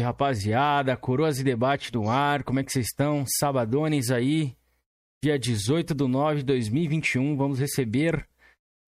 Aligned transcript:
rapaziada. 0.00 0.96
Coroas 0.96 1.38
e 1.38 1.44
debate 1.44 1.92
no 1.94 2.08
ar. 2.08 2.42
Como 2.42 2.60
é 2.60 2.64
que 2.64 2.72
vocês 2.72 2.86
estão? 2.86 3.24
Sabadones 3.26 4.10
aí. 4.10 4.54
Dia 5.22 5.38
18 5.38 5.94
de 5.94 6.06
9 6.06 6.38
de 6.38 6.44
2021. 6.44 7.36
Vamos 7.36 7.58
receber 7.58 8.26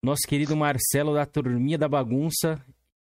nosso 0.04 0.22
querido 0.26 0.56
Marcelo 0.56 1.14
da 1.14 1.26
Turminha 1.26 1.78
da 1.78 1.88
Bagunça. 1.88 2.60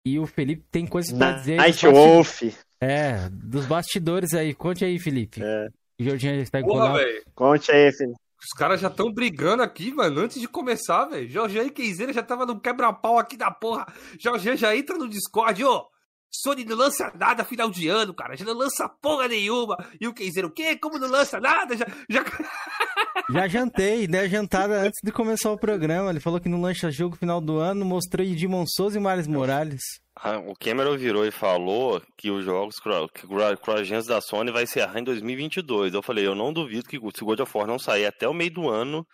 E 0.05 0.17
o 0.17 0.25
Felipe 0.25 0.63
tem 0.71 0.87
coisas 0.87 1.11
pra 1.11 1.33
dizer. 1.33 1.57
Night 1.57 1.85
Wolf. 1.85 2.43
É, 2.79 3.29
dos 3.29 3.65
bastidores 3.65 4.33
aí. 4.33 4.53
Conte 4.53 4.85
aí, 4.85 4.97
Felipe. 4.97 5.41
É. 5.43 5.67
O 5.99 6.03
Jorginho 6.03 6.35
já 6.35 6.41
está 6.43 6.59
empolgado. 6.59 6.99
Conte 7.35 7.71
aí, 7.71 7.91
Felipe. 7.91 8.17
Os 8.39 8.57
caras 8.57 8.79
já 8.79 8.87
estão 8.87 9.11
brigando 9.11 9.63
aqui, 9.63 9.91
mano, 9.91 10.21
antes 10.21 10.39
de 10.39 10.47
começar, 10.47 11.05
velho. 11.05 11.27
Jorge 11.27 11.59
e 11.59 11.69
Keizeira 11.71 12.13
já 12.13 12.21
tava 12.21 12.45
no 12.45 12.59
quebra-pau 12.59 13.17
aqui 13.17 13.35
da 13.35 13.49
porra. 13.49 13.87
Jorge 14.19 14.55
já 14.55 14.75
entra 14.75 14.97
no 14.97 15.09
Discord, 15.09 15.63
ô. 15.65 15.85
Sony 16.31 16.65
não 16.65 16.75
lança 16.75 17.11
nada 17.15 17.43
final 17.43 17.69
de 17.69 17.87
ano, 17.87 18.13
cara. 18.13 18.35
Já 18.35 18.45
não 18.45 18.53
lança 18.53 18.87
porra 19.01 19.27
nenhuma. 19.27 19.77
E 19.99 20.07
o 20.07 20.13
Keizeiro, 20.13 20.49
o 20.49 20.51
quê? 20.51 20.77
Como 20.77 20.99
não 20.99 21.09
lança 21.09 21.39
nada? 21.39 21.75
Já, 21.75 21.85
já... 22.09 22.23
já 23.31 23.47
jantei, 23.47 24.07
né? 24.07 24.27
Jantada 24.27 24.81
antes 24.81 24.99
de 25.03 25.11
começar 25.11 25.51
o 25.51 25.57
programa. 25.57 26.09
Ele 26.09 26.19
falou 26.19 26.39
que 26.39 26.49
não 26.49 26.61
lança 26.61 26.91
jogo 26.91 27.15
final 27.15 27.41
do 27.41 27.57
ano. 27.57 27.85
Mostrou 27.85 28.25
Edmond 28.25 28.69
Souza 28.73 28.97
e 28.97 29.01
Maris 29.01 29.27
Morales. 29.27 29.81
Ah, 30.15 30.39
o 30.39 30.55
Cameron 30.55 30.97
virou 30.97 31.25
e 31.25 31.31
falou 31.31 32.01
que 32.17 32.31
os 32.31 32.43
jogos 32.43 32.77
Cross 32.79 34.07
da 34.07 34.19
Sony 34.19 34.51
vai 34.51 34.63
encerrar 34.63 34.99
em 34.99 35.03
2022. 35.03 35.93
Eu 35.93 36.01
falei, 36.01 36.25
eu 36.25 36.33
não 36.33 36.51
duvido 36.51 36.89
que 36.89 36.97
se 36.97 37.23
o 37.23 37.25
God 37.25 37.39
of 37.39 37.51
War 37.55 37.67
não 37.67 37.77
sair 37.77 38.07
até 38.07 38.27
o 38.27 38.33
meio 38.33 38.51
do 38.51 38.67
ano, 38.67 39.05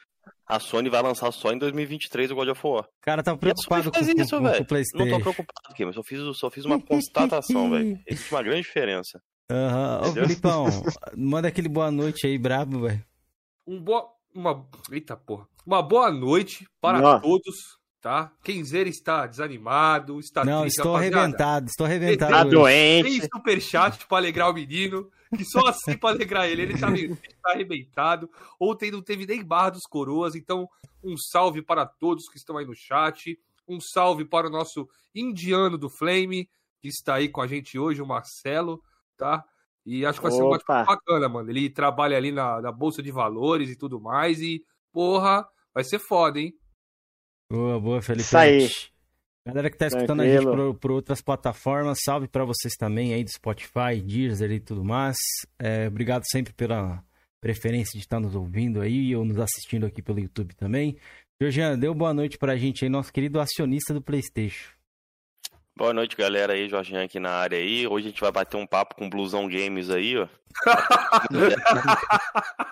a 0.46 0.60
Sony 0.60 0.90
vai 0.90 1.02
lançar 1.02 1.32
só 1.32 1.52
em 1.52 1.58
2023 1.58 2.32
o 2.32 2.36
God 2.36 2.50
of 2.50 2.62
War. 2.64 2.88
Cara, 3.02 3.24
tá 3.24 3.36
preocupado 3.36 3.92
com, 3.92 4.00
isso, 4.00 4.36
com, 4.38 4.44
com, 4.44 4.50
o 4.50 4.66
PlayStation. 4.66 5.06
Não 5.06 5.18
tô 5.18 5.20
preocupado 5.20 5.70
aqui, 5.70 5.86
mas 5.86 5.96
só 5.96 6.04
fiz, 6.04 6.38
só 6.38 6.50
fiz 6.50 6.66
uma 6.66 6.80
constatação, 6.82 7.70
velho. 7.72 8.00
Existe 8.08 8.32
uma 8.34 8.44
grande 8.44 8.62
diferença. 8.62 9.22
Aham. 9.52 10.02
Uhum. 10.02 10.10
Ô, 10.10 10.14
Filipão, 10.14 10.66
manda 11.18 11.48
aquele 11.48 11.70
boa 11.70 11.92
noite 11.92 12.28
aí, 12.28 12.38
brabo, 12.38 12.82
velho. 12.82 13.04
Um 13.66 13.82
boa. 13.82 14.12
Uma. 14.34 14.68
Eita 14.92 15.16
porra. 15.16 15.48
Uma 15.66 15.82
boa 15.82 16.12
noite 16.12 16.68
para 16.82 17.20
todos, 17.20 17.78
tá? 18.04 18.34
Kenzer 18.44 18.86
está 18.86 19.26
desanimado, 19.26 20.20
está 20.20 20.44
Não, 20.44 20.64
triste, 20.64 20.76
estou 20.76 20.92
rapaziada. 20.92 21.18
arrebentado, 21.20 21.68
estou 21.68 21.86
arrebentado. 21.86 22.32
Tá 22.34 22.44
doente. 22.44 23.10
Tem 23.10 23.30
superchat 23.30 24.06
para 24.06 24.18
alegrar 24.18 24.50
o 24.50 24.54
menino. 24.54 25.10
que 25.36 25.46
só 25.46 25.66
assim 25.68 25.98
para 25.98 26.14
alegrar 26.14 26.46
ele. 26.46 26.64
Ele 26.64 26.78
tá, 26.78 26.92
ele 26.92 27.16
tá 27.16 27.52
arrebentado. 27.52 28.30
Ontem 28.60 28.92
não 28.92 29.02
teve 29.02 29.26
nem 29.26 29.42
barra 29.42 29.72
dos 29.72 29.84
coroas. 29.84 30.36
Então, 30.36 30.68
um 31.02 31.16
salve 31.16 31.62
para 31.62 31.86
todos 31.86 32.28
que 32.28 32.38
estão 32.38 32.58
aí 32.58 32.66
no 32.66 32.76
chat. 32.76 33.40
Um 33.66 33.80
salve 33.80 34.26
para 34.26 34.48
o 34.48 34.52
nosso 34.52 34.86
indiano 35.16 35.78
do 35.78 35.90
Flame, 35.90 36.50
que 36.82 36.90
está 36.90 37.16
aí 37.16 37.30
com 37.30 37.42
a 37.42 37.48
gente 37.48 37.80
hoje, 37.80 38.02
o 38.02 38.06
Marcelo, 38.06 38.84
tá? 39.18 39.46
E 39.86 40.06
acho 40.06 40.20
que 40.20 40.24
vai 40.24 40.32
ser 40.34 40.44
uma 40.44 40.60
bacana, 40.68 41.30
mano. 41.30 41.50
Ele 41.50 41.70
trabalha 41.70 42.18
ali 42.18 42.34
na, 42.34 42.62
na, 42.62 42.72
Bolsa 42.72 43.02
de 43.02 43.12
Valores 43.12 43.70
e 43.70 43.78
tudo 43.78 44.00
mais. 44.00 44.42
E, 44.42 44.62
porra, 44.92 45.48
vai 45.74 45.86
ser 45.86 46.00
foda, 46.00 46.38
hein? 46.38 46.54
Boa, 47.54 47.80
boa, 47.80 48.02
Felipe. 48.02 48.24
Isso 48.24 48.36
aí. 48.36 48.68
Galera 49.46 49.70
que 49.70 49.78
tá 49.78 49.86
escutando 49.86 50.24
Tranquilo. 50.24 50.54
a 50.54 50.56
gente 50.56 50.72
por, 50.72 50.80
por, 50.80 50.92
outras 50.92 51.22
plataformas, 51.22 52.00
salve 52.04 52.28
para 52.28 52.44
vocês 52.44 52.74
também 52.74 53.14
aí 53.14 53.24
do 53.24 53.30
Spotify, 53.30 54.02
Deezer 54.04 54.52
e 54.52 54.60
tudo 54.60 54.84
mais. 54.84 55.16
É, 55.60 55.88
obrigado 55.88 56.24
sempre 56.32 56.52
pela 56.52 57.04
preferência 57.40 57.92
de 57.92 58.00
estar 58.00 58.20
nos 58.20 58.34
ouvindo 58.34 58.82
aí 58.82 59.16
ou 59.16 59.24
nos 59.24 59.38
assistindo 59.38 59.86
aqui 59.86 60.02
pelo 60.02 60.20
YouTube 60.20 60.56
também. 60.56 60.98
Georgiano, 61.40 61.80
deu 61.80 61.94
boa 61.94 62.12
noite 62.12 62.40
pra 62.40 62.58
gente 62.58 62.86
aí, 62.86 62.90
nosso 62.90 63.14
querido 63.14 63.40
acionista 63.40 63.94
do 63.94 64.02
Playstation. 64.02 64.72
Boa 65.76 65.92
noite, 65.92 66.16
galera 66.16 66.54
aí, 66.54 66.70
Jorginho 66.70 67.04
aqui 67.04 67.20
na 67.20 67.32
área 67.32 67.58
aí. 67.58 67.88
Hoje 67.88 68.06
a 68.06 68.10
gente 68.10 68.22
vai 68.22 68.32
bater 68.32 68.58
um 68.58 68.68
papo 68.68 68.94
com 68.94 69.10
Blusão 69.10 69.48
Games 69.48 69.90
aí, 69.90 70.16
ó. 70.16 70.28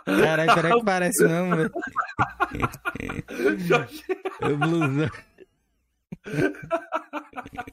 Caralho, 0.06 0.54
peraí 0.54 0.74
que 0.74 0.86
parece 0.86 1.24
não, 1.24 1.50
velho. 1.50 1.72
o 4.44 4.56
Blusão... 4.56 5.10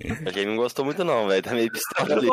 Ele 0.00 0.47
não 0.47 0.56
gostou 0.56 0.86
muito 0.86 1.04
não, 1.04 1.28
velho. 1.28 1.42
Tá 1.42 1.53
meio 1.53 1.70
pistola 1.70 2.16
ali. 2.16 2.26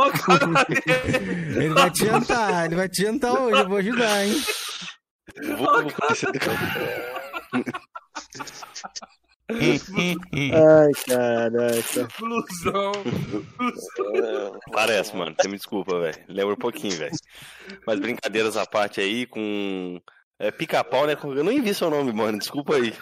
ele 1.58 1.74
vai 1.74 1.92
te 1.92 2.06
jantar, 2.06 2.66
ele 2.66 2.76
vai 2.76 2.88
te 2.88 3.02
jantar 3.02 3.34
hoje, 3.34 3.60
eu 3.60 3.68
vou 3.68 3.78
ajudar, 3.78 4.26
hein? 4.26 4.42
Vou, 5.58 5.84
vou 5.84 5.92
Ai, 9.54 10.92
caraca. 11.08 12.08
Blusão. 12.20 12.92
Parece, 14.72 15.16
mano. 15.16 15.36
Você 15.40 15.48
me 15.48 15.56
desculpa, 15.56 16.00
velho. 16.00 16.18
Lembra 16.28 16.54
um 16.54 16.58
pouquinho, 16.58 16.98
velho. 16.98 17.16
Mas 17.86 18.00
brincadeiras 18.00 18.58
à 18.58 18.66
parte 18.66 19.00
aí, 19.00 19.26
com. 19.28 20.02
É, 20.40 20.52
pica-pau, 20.52 21.06
né? 21.06 21.16
Eu 21.24 21.44
nem 21.44 21.62
vi 21.62 21.74
seu 21.74 21.90
nome, 21.90 22.12
mano. 22.12 22.40
Desculpa 22.40 22.76
aí. 22.76 22.94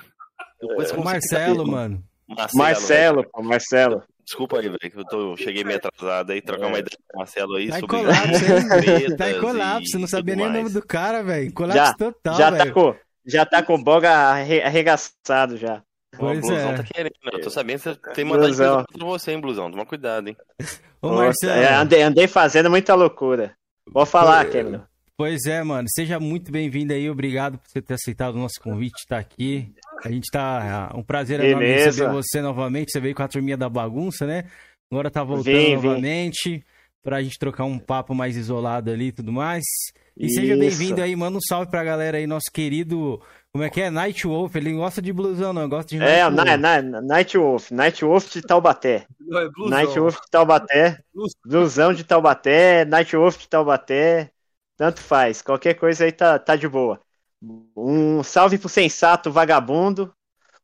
É, 0.62 0.98
Marcelo, 0.98 1.66
mano. 1.66 2.04
Marcelo, 2.28 2.58
Marcelo, 2.58 3.30
pô, 3.32 3.42
Marcelo. 3.42 4.04
Desculpa 4.24 4.60
aí, 4.60 4.68
velho, 4.68 4.80
que 4.80 4.98
eu 4.98 5.06
tô, 5.06 5.36
cheguei 5.36 5.64
meio 5.64 5.78
atrasado 5.78 6.32
aí, 6.32 6.42
trocar 6.42 6.66
é. 6.66 6.70
uma 6.70 6.80
ideia 6.80 6.98
com 7.08 7.18
o 7.18 7.20
Marcelo 7.20 7.56
aí 7.56 7.68
tá 7.68 7.80
sobre. 7.80 7.98
Em 7.98 8.04
colapso, 8.04 8.46
hein? 8.46 9.18
tá 9.18 9.32
em 9.32 9.40
colapso, 9.40 10.00
não 10.00 10.08
sabia 10.08 10.36
nem 10.36 10.48
o 10.48 10.52
nome 10.52 10.70
do 10.70 10.82
cara, 10.82 11.22
velho. 11.22 11.54
Colapso 11.54 11.78
já, 11.78 11.94
total, 11.94 12.36
já 12.38 12.52
Tá 12.52 12.72
com, 12.72 12.96
já 13.26 13.46
tá 13.46 13.64
com 13.64 13.76
o 13.76 13.84
boga 13.84 14.12
arregaçado 14.12 15.58
já. 15.58 15.84
Pois 16.18 16.38
o 16.40 16.42
blusão 16.42 16.72
é. 16.72 16.78
tá 16.78 16.84
querendo, 16.84 17.14
né? 17.24 17.32
Eu 17.34 17.42
tô 17.42 17.50
sabendo 17.50 17.78
que 17.78 17.84
você 17.84 17.96
tem 18.14 18.26
mandado 18.26 18.46
coisa 18.46 18.86
pra 18.92 19.06
você, 19.06 19.32
hein, 19.32 19.42
blusão. 19.42 19.72
Toma 19.72 19.86
cuidado, 19.86 20.28
hein. 20.28 20.38
Ô, 21.02 21.14
Marcelo. 21.14 21.54
É, 21.54 21.74
andei, 21.74 22.02
andei 22.02 22.28
fazendo 22.28 22.70
muita 22.70 22.94
loucura. 22.96 23.56
Vou 23.92 24.06
falar, 24.06 24.46
Cameron. 24.50 24.82
Pois 25.18 25.46
é, 25.46 25.64
mano. 25.64 25.88
Seja 25.90 26.20
muito 26.20 26.52
bem-vindo 26.52 26.94
aí. 26.94 27.10
Obrigado 27.10 27.58
por 27.58 27.68
você 27.68 27.82
ter 27.82 27.94
aceitado 27.94 28.36
o 28.36 28.40
nosso 28.40 28.60
convite, 28.62 29.00
estar 29.00 29.16
tá 29.16 29.22
aqui. 29.22 29.74
A 30.04 30.10
gente 30.10 30.30
tá. 30.32 30.90
É 30.94 30.98
um 30.98 31.04
prazer 31.04 31.40
enorme 31.40 31.68
receber 31.68 32.12
você 32.12 32.42
novamente. 32.42 32.92
Você 32.92 33.00
veio 33.00 33.16
com 33.16 33.24
a 33.24 33.28
turminha 33.28 33.58
da 33.58 33.70
bagunça, 33.70 34.26
né? 34.26 34.46
Agora 34.92 35.10
tá 35.10 35.24
voltando 35.24 35.56
vim, 35.56 35.76
novamente 35.76 36.50
vim. 36.50 36.64
pra 37.02 37.22
gente 37.22 37.38
trocar 37.40 37.64
um 37.66 37.80
papo 37.80 38.14
mais 38.14 38.38
isolado 38.38 38.92
ali 38.92 39.08
e 39.08 39.12
tudo 39.12 39.32
mais. 39.32 39.64
E 40.16 40.28
Isso. 40.28 40.36
seja 40.36 40.56
bem-vindo 40.56 41.02
aí, 41.02 41.16
manda 41.16 41.38
um 41.38 41.42
salve 41.42 41.70
pra 41.70 41.84
galera 41.84 42.18
aí, 42.18 42.28
nosso 42.28 42.52
querido. 42.52 43.22
Como 43.54 43.64
é 43.64 43.70
que 43.70 43.82
é? 43.82 43.92
Night 43.92 44.26
Wolf. 44.26 44.56
Ele 44.56 44.74
gosta 44.74 45.00
de 45.00 45.14
blusão, 45.14 45.54
não? 45.54 45.70
Gosta 45.70 45.90
de 45.90 46.00
Night 46.00 46.12
É, 46.12 46.24
Wolf. 46.24 46.36
Na, 46.36 46.58
na, 46.58 47.02
Night 47.02 47.38
Wolf. 47.38 47.70
Night 47.70 48.04
Wolf 48.04 48.34
de 48.34 48.42
Taubaté. 48.42 49.06
É 49.32 49.70
Night 49.70 50.00
Wolf 50.00 50.20
de 50.22 50.32
Taubaté. 50.32 51.00
Blusão 51.46 51.94
de 51.94 52.04
Taubaté. 52.04 52.84
Night 52.84 53.16
Wolf 53.16 53.38
de 53.38 53.48
Taubaté. 53.48 54.32
Tanto 54.76 55.02
faz. 55.02 55.44
Qualquer 55.44 55.76
coisa 55.76 56.04
aí 56.04 56.12
tá, 56.12 56.40
tá 56.40 56.56
de 56.56 56.68
boa. 56.68 57.00
Um 57.78 58.24
salve 58.24 58.58
pro 58.58 58.68
sensato 58.68 59.32
vagabundo. 59.32 60.12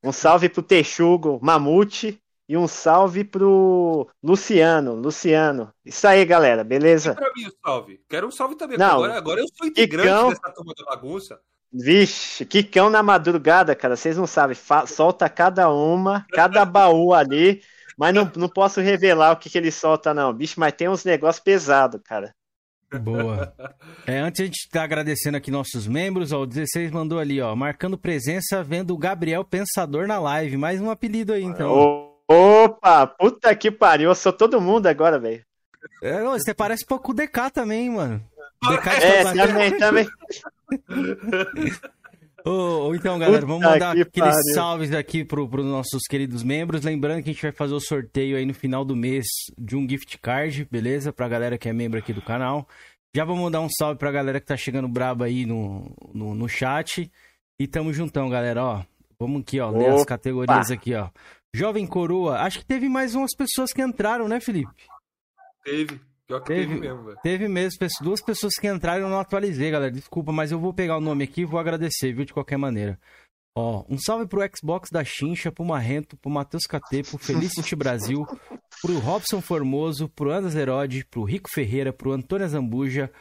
Um 0.03 0.11
salve 0.11 0.49
pro 0.49 0.63
texugo 0.63 1.39
mamute. 1.43 2.19
E 2.47 2.57
um 2.57 2.67
salve 2.67 3.23
pro 3.23 4.09
Luciano. 4.23 4.95
Luciano. 4.95 5.71
Isso 5.85 6.07
aí, 6.07 6.25
galera. 6.25 6.63
Beleza? 6.63 7.11
E 7.11 7.15
pra 7.15 7.31
mim 7.35 7.45
o 7.45 7.53
salve. 7.63 8.01
Quero 8.09 8.27
um 8.27 8.31
salve 8.31 8.55
também. 8.55 8.79
Não, 8.79 8.95
agora, 8.95 9.15
agora 9.15 9.41
eu 9.41 9.47
sou 9.55 9.67
integrante 9.67 10.09
Kikão, 10.09 10.29
dessa 10.29 10.49
turma 10.49 10.73
da 10.75 10.85
bagunça. 10.85 11.39
Vixe, 11.71 12.45
que 12.45 12.63
cão 12.63 12.89
na 12.89 13.03
madrugada, 13.03 13.75
cara. 13.75 13.95
Vocês 13.95 14.17
não 14.17 14.25
sabem. 14.25 14.57
solta 14.87 15.29
cada 15.29 15.69
uma, 15.71 16.25
cada 16.31 16.65
baú 16.65 17.13
ali. 17.13 17.61
Mas 17.97 18.13
não, 18.13 18.31
não 18.35 18.47
posso 18.47 18.79
revelar 18.79 19.33
o 19.33 19.37
que, 19.37 19.49
que 19.49 19.57
ele 19.57 19.71
solta, 19.71 20.13
não. 20.13 20.33
Bicho, 20.33 20.59
mas 20.59 20.73
tem 20.73 20.87
uns 20.87 21.03
negócios 21.03 21.43
pesados, 21.43 21.99
cara. 22.03 22.33
Boa. 22.97 23.53
É, 24.07 24.19
antes 24.19 24.41
a 24.41 24.45
gente 24.45 24.69
tá 24.71 24.83
agradecendo 24.83 25.37
aqui 25.37 25.51
nossos 25.51 25.85
membros, 25.85 26.31
ó, 26.31 26.41
o 26.41 26.47
16 26.47 26.89
mandou 26.91 27.19
ali, 27.19 27.39
ó, 27.39 27.55
marcando 27.55 27.97
presença, 27.97 28.63
vendo 28.63 28.93
o 28.93 28.97
Gabriel 28.97 29.43
Pensador 29.43 30.07
na 30.07 30.19
live. 30.19 30.57
Mais 30.57 30.81
um 30.81 30.89
apelido 30.89 31.33
aí, 31.33 31.43
então. 31.43 32.09
Opa, 32.27 33.05
puta 33.05 33.55
que 33.55 33.69
pariu, 33.69 34.09
eu 34.09 34.15
sou 34.15 34.33
todo 34.33 34.61
mundo 34.61 34.87
agora, 34.87 35.19
velho. 35.19 35.43
É, 36.01 36.23
você 36.23 36.53
parece 36.53 36.85
pouco 36.85 37.11
o 37.11 37.13
DK 37.13 37.51
também, 37.53 37.89
mano. 37.89 38.23
DK 38.63 38.89
é, 38.89 39.23
também, 39.23 39.77
também. 39.77 40.07
Ou, 42.45 42.95
então, 42.95 43.19
galera, 43.19 43.45
vamos 43.45 43.63
mandar 43.63 43.91
aqueles 43.91 44.35
pariu. 44.35 44.53
salves 44.53 44.93
aqui 44.93 45.25
para 45.25 45.41
os 45.41 45.65
nossos 45.65 46.03
queridos 46.09 46.41
membros. 46.43 46.83
Lembrando 46.83 47.21
que 47.21 47.29
a 47.29 47.33
gente 47.33 47.41
vai 47.41 47.51
fazer 47.51 47.73
o 47.73 47.79
sorteio 47.79 48.37
aí 48.37 48.45
no 48.45 48.53
final 48.53 48.85
do 48.85 48.95
mês 48.95 49.25
de 49.57 49.75
um 49.75 49.87
gift 49.87 50.17
card, 50.19 50.67
beleza? 50.71 51.11
Pra 51.11 51.27
galera 51.27 51.57
que 51.57 51.67
é 51.67 51.73
membro 51.73 51.99
aqui 51.99 52.13
do 52.13 52.21
canal. 52.21 52.67
Já 53.15 53.25
vou 53.25 53.35
mandar 53.35 53.61
um 53.61 53.69
salve 53.69 53.97
pra 53.99 54.11
galera 54.11 54.39
que 54.39 54.45
tá 54.45 54.55
chegando 54.55 54.87
braba 54.87 55.25
aí 55.25 55.45
no, 55.45 55.91
no, 56.13 56.33
no 56.33 56.47
chat. 56.47 57.11
E 57.59 57.67
tamo 57.67 57.93
juntão, 57.93 58.29
galera, 58.29 58.63
ó. 58.63 58.83
Vamos 59.19 59.41
aqui, 59.41 59.59
ó, 59.59 59.69
ler 59.69 59.89
as 59.89 60.05
categorias 60.05 60.71
aqui, 60.71 60.95
ó. 60.95 61.09
Jovem 61.53 61.85
Coroa, 61.85 62.39
acho 62.39 62.59
que 62.59 62.65
teve 62.65 62.87
mais 62.87 63.15
umas 63.15 63.35
pessoas 63.35 63.73
que 63.73 63.81
entraram, 63.81 64.27
né, 64.27 64.39
Felipe? 64.39 64.71
Teve. 65.63 65.99
Pior 66.29 66.41
que 66.41 66.47
teve, 66.53 66.67
teve 66.67 66.79
mesmo, 66.79 67.03
velho. 67.03 67.17
Teve 67.23 67.47
mesmo, 67.47 67.87
duas 68.03 68.21
pessoas 68.21 68.53
que 68.53 68.67
entraram 68.67 69.05
eu 69.05 69.09
não 69.09 69.19
atualizei, 69.19 69.71
galera. 69.71 69.91
Desculpa, 69.91 70.31
mas 70.31 70.51
eu 70.51 70.59
vou 70.59 70.71
pegar 70.71 70.95
o 70.95 71.01
nome 71.01 71.23
aqui 71.23 71.41
e 71.41 71.45
vou 71.45 71.59
agradecer, 71.59 72.13
viu, 72.13 72.23
de 72.23 72.31
qualquer 72.31 72.55
maneira. 72.55 72.99
Ó, 73.57 73.83
um 73.89 73.97
salve 73.97 74.27
pro 74.27 74.47
Xbox 74.55 74.89
da 74.91 75.03
Chincha, 75.03 75.51
pro 75.51 75.65
Marrento, 75.65 76.15
pro 76.17 76.29
Matheus 76.29 76.67
KT, 76.67 77.09
pro 77.09 77.17
Felicity 77.17 77.75
Brasil, 77.75 78.27
pro 78.79 78.99
Robson 78.99 79.41
Formoso, 79.41 80.07
pro 80.07 80.29
Andas 80.31 80.53
Herode, 80.53 81.03
pro 81.03 81.23
Rico 81.23 81.49
Ferreira, 81.51 81.91
pro 81.91 82.11
Antônio 82.11 82.47
Zambuja, 82.47 83.11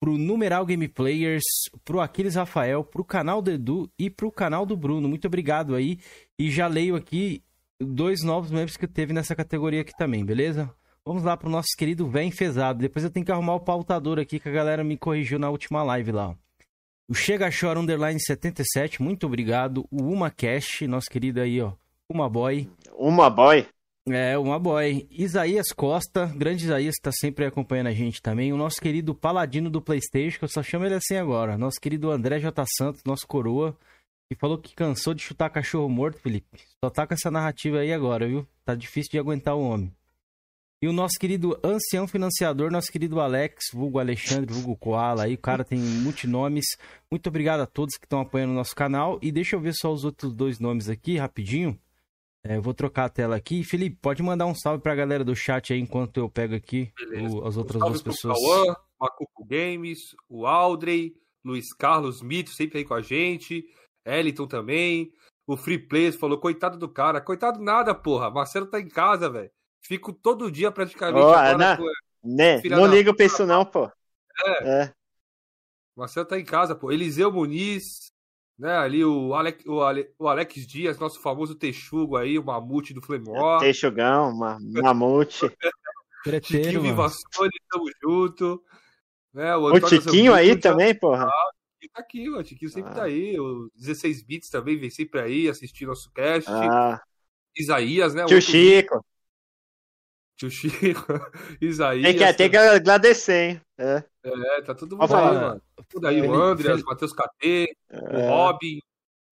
pro 0.00 0.16
Numeral 0.16 0.64
Game 0.64 0.88
Players, 0.88 1.44
pro 1.84 2.00
Aquiles 2.00 2.34
Rafael, 2.34 2.82
pro 2.82 3.04
canal 3.04 3.42
do 3.42 3.50
Edu 3.50 3.92
e 3.98 4.08
pro 4.08 4.32
canal 4.32 4.64
do 4.64 4.74
Bruno. 4.74 5.06
Muito 5.06 5.26
obrigado 5.26 5.74
aí. 5.74 5.98
E 6.38 6.50
já 6.50 6.66
leio 6.66 6.96
aqui 6.96 7.42
dois 7.78 8.22
novos 8.24 8.50
membros 8.50 8.78
que 8.78 8.88
teve 8.88 9.12
nessa 9.12 9.36
categoria 9.36 9.82
aqui 9.82 9.92
também, 9.98 10.24
beleza? 10.24 10.74
Vamos 11.08 11.22
lá 11.22 11.38
pro 11.38 11.48
nosso 11.48 11.68
querido 11.74 12.06
Vem 12.06 12.30
Fezado. 12.30 12.80
Depois 12.80 13.02
eu 13.02 13.10
tenho 13.10 13.24
que 13.24 13.32
arrumar 13.32 13.54
o 13.54 13.60
pautador 13.60 14.18
aqui 14.18 14.38
que 14.38 14.46
a 14.46 14.52
galera 14.52 14.84
me 14.84 14.94
corrigiu 14.94 15.38
na 15.38 15.48
última 15.48 15.82
live 15.82 16.12
lá. 16.12 16.36
O 17.08 17.14
Chega 17.14 17.48
Chora 17.50 17.80
Underline 17.80 18.20
77, 18.20 19.00
muito 19.00 19.24
obrigado. 19.24 19.86
O 19.90 20.02
Uma 20.02 20.30
Cash, 20.30 20.82
nosso 20.82 21.08
querido 21.08 21.40
aí, 21.40 21.62
ó. 21.62 21.72
Uma 22.12 22.28
Boy. 22.28 22.70
Uma 22.92 23.30
Boy? 23.30 23.66
É, 24.06 24.36
uma 24.36 24.58
boy. 24.58 25.08
Isaías 25.10 25.72
Costa, 25.72 26.26
grande 26.26 26.66
Isaías, 26.66 26.96
que 26.96 27.02
tá 27.02 27.10
sempre 27.10 27.46
acompanhando 27.46 27.86
a 27.86 27.94
gente 27.94 28.20
também. 28.20 28.52
O 28.52 28.58
nosso 28.58 28.78
querido 28.78 29.14
Paladino 29.14 29.70
do 29.70 29.80
PlayStation, 29.80 30.38
que 30.38 30.44
eu 30.44 30.50
só 30.50 30.62
chamo 30.62 30.84
ele 30.84 30.94
assim 30.94 31.16
agora. 31.16 31.56
Nosso 31.56 31.80
querido 31.80 32.10
André 32.10 32.38
J. 32.38 32.64
Santos, 32.76 33.02
nosso 33.06 33.26
coroa, 33.26 33.74
que 34.30 34.38
falou 34.38 34.58
que 34.58 34.74
cansou 34.74 35.14
de 35.14 35.22
chutar 35.22 35.48
cachorro 35.48 35.88
morto, 35.88 36.20
Felipe. 36.20 36.58
Só 36.84 36.90
tá 36.90 37.06
com 37.06 37.14
essa 37.14 37.30
narrativa 37.30 37.78
aí 37.78 37.94
agora, 37.94 38.28
viu? 38.28 38.46
Tá 38.62 38.74
difícil 38.74 39.12
de 39.12 39.18
aguentar 39.18 39.56
o 39.56 39.62
homem. 39.62 39.90
E 40.80 40.86
o 40.86 40.92
nosso 40.92 41.18
querido 41.18 41.58
ancião 41.64 42.06
financiador, 42.06 42.70
nosso 42.70 42.92
querido 42.92 43.20
Alex, 43.20 43.66
vulgo 43.72 43.98
Alexandre, 43.98 44.54
vulgo 44.54 44.76
Koala, 44.76 45.24
aí 45.24 45.34
o 45.34 45.38
cara 45.38 45.64
tem 45.64 45.78
multinomes. 45.78 46.64
Muito 47.10 47.28
obrigado 47.28 47.60
a 47.60 47.66
todos 47.66 47.96
que 47.96 48.06
estão 48.06 48.20
apoiando 48.20 48.52
o 48.52 48.56
nosso 48.56 48.76
canal. 48.76 49.18
E 49.20 49.32
deixa 49.32 49.56
eu 49.56 49.60
ver 49.60 49.74
só 49.74 49.92
os 49.92 50.04
outros 50.04 50.32
dois 50.32 50.60
nomes 50.60 50.88
aqui, 50.88 51.16
rapidinho. 51.16 51.76
É, 52.44 52.56
eu 52.56 52.62
vou 52.62 52.72
trocar 52.72 53.06
a 53.06 53.08
tela 53.08 53.34
aqui. 53.34 53.64
Felipe, 53.64 53.98
pode 54.00 54.22
mandar 54.22 54.46
um 54.46 54.54
salve 54.54 54.80
pra 54.80 54.94
galera 54.94 55.24
do 55.24 55.34
chat 55.34 55.72
aí 55.72 55.80
enquanto 55.80 56.18
eu 56.18 56.30
pego 56.30 56.54
aqui 56.54 56.92
o, 57.28 57.44
as 57.44 57.56
outras 57.56 57.82
duas 57.82 58.00
pessoas. 58.00 58.38
Cauã, 58.38 58.76
Macuco 59.00 59.44
Games, 59.44 59.98
o 60.28 60.46
Aldrey, 60.46 61.12
Luiz 61.44 61.74
Carlos 61.74 62.22
Mito, 62.22 62.50
sempre 62.50 62.78
aí 62.78 62.84
com 62.84 62.94
a 62.94 63.02
gente. 63.02 63.64
Eliton 64.06 64.46
também. 64.46 65.10
O 65.44 65.56
Free 65.56 65.78
Players 65.78 66.14
falou, 66.14 66.38
coitado 66.38 66.78
do 66.78 66.88
cara. 66.88 67.20
Coitado 67.20 67.60
nada, 67.60 67.94
porra. 67.96 68.30
Marcelo 68.30 68.66
tá 68.66 68.80
em 68.80 68.88
casa, 68.88 69.28
velho. 69.28 69.50
Fico 69.80 70.12
todo 70.12 70.50
dia 70.50 70.70
praticamente. 70.70 71.24
Oh, 71.24 71.30
agora, 71.30 71.78
não, 72.22 72.34
né? 72.36 72.60
não 72.64 72.86
liga 72.86 73.14
pra 73.14 73.26
isso 73.26 73.46
não, 73.46 73.64
pô. 73.64 73.90
É. 74.44 74.82
é. 74.82 74.92
Marcelo 75.96 76.26
tá 76.26 76.38
em 76.38 76.44
casa, 76.44 76.74
pô. 76.74 76.92
Eliseu 76.92 77.32
Muniz, 77.32 78.12
né? 78.58 78.76
Ali 78.76 79.04
o, 79.04 79.34
Alex, 79.34 79.64
o, 79.66 79.82
Ale, 79.82 80.10
o 80.18 80.28
Alex 80.28 80.66
Dias, 80.66 80.98
nosso 80.98 81.20
famoso 81.20 81.54
texugo 81.54 82.16
aí, 82.16 82.38
o 82.38 82.44
mamute 82.44 82.94
do 82.94 83.02
Flemor. 83.02 83.60
Texugão, 83.60 84.32
ma, 84.34 84.58
mamute. 84.82 85.50
Chiquinho 86.42 86.82
Vivassone, 86.82 87.50
tamo 87.70 87.90
junto. 88.02 88.62
Né? 89.32 89.54
O, 89.56 89.72
o 89.72 89.80
Tiquinho 89.80 90.34
aí 90.34 90.56
tá... 90.56 90.70
também, 90.70 90.94
porra. 90.94 91.26
Ah, 91.26 91.50
tá 91.94 92.00
aqui, 92.00 92.28
o 92.28 92.42
Tiquinho 92.42 92.70
sempre 92.70 92.92
ah. 92.92 92.94
tá 92.94 93.02
aí. 93.04 93.38
O 93.38 93.70
16 93.76 94.22
Bits 94.22 94.50
também 94.50 94.78
vem 94.78 94.90
sempre 94.90 95.20
aí 95.20 95.48
assistir 95.48 95.86
nosso 95.86 96.10
cast. 96.12 96.50
Ah. 96.50 97.00
Isaías, 97.56 98.14
né? 98.14 98.24
Tio 98.26 98.40
Chico. 98.40 99.04
Tio 100.38 100.50
Chico, 100.50 101.04
Isaías. 101.60 102.04
Tem 102.04 102.16
que, 102.16 102.34
tem 102.34 102.50
que 102.50 102.56
agradecer, 102.56 103.50
hein? 103.50 103.60
É. 103.76 104.04
é, 104.24 104.62
tá 104.62 104.72
todo 104.72 104.96
mundo 104.96 105.14
aí, 105.14 105.34
mano. 105.34 105.62
Tudo 105.88 106.06
aí, 106.06 106.22
o 106.22 106.32
Andreas, 106.32 106.80
o 106.80 106.84
Matheus 106.84 107.12
KT, 107.12 107.76
é. 107.90 107.98
o 108.00 108.28
Robin. 108.28 108.78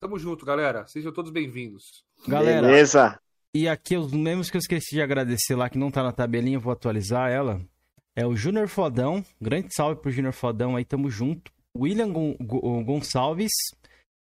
Tamo 0.01 0.19
junto, 0.19 0.45
galera. 0.45 0.85
Sejam 0.89 1.13
todos 1.13 1.31
bem-vindos. 1.31 2.05
Galera. 2.27 2.67
Beleza. 2.67 3.21
E 3.55 3.69
aqui, 3.69 3.97
os 3.97 4.13
membros 4.13 4.51
que 4.51 4.57
eu 4.57 4.59
esqueci 4.59 4.97
de 4.97 5.01
agradecer 5.01 5.55
lá, 5.55 5.71
que 5.71 5.79
não 5.79 5.93
tá 5.93 6.03
na 6.03 6.13
tabelinha, 6.13 6.59
vou 6.59 6.73
atualizar 6.73 7.31
ela. 7.31 7.61
É 8.17 8.27
o 8.27 8.35
Júnior 8.35 8.67
Fodão. 8.67 9.25
Grande 9.41 9.73
salve 9.73 10.01
pro 10.03 10.11
Júnior 10.11 10.33
Fodão 10.33 10.75
aí, 10.75 10.85
tamo 10.85 11.09
junto. 11.09 11.53
William 11.79 12.13
Gonçalves. 12.85 13.53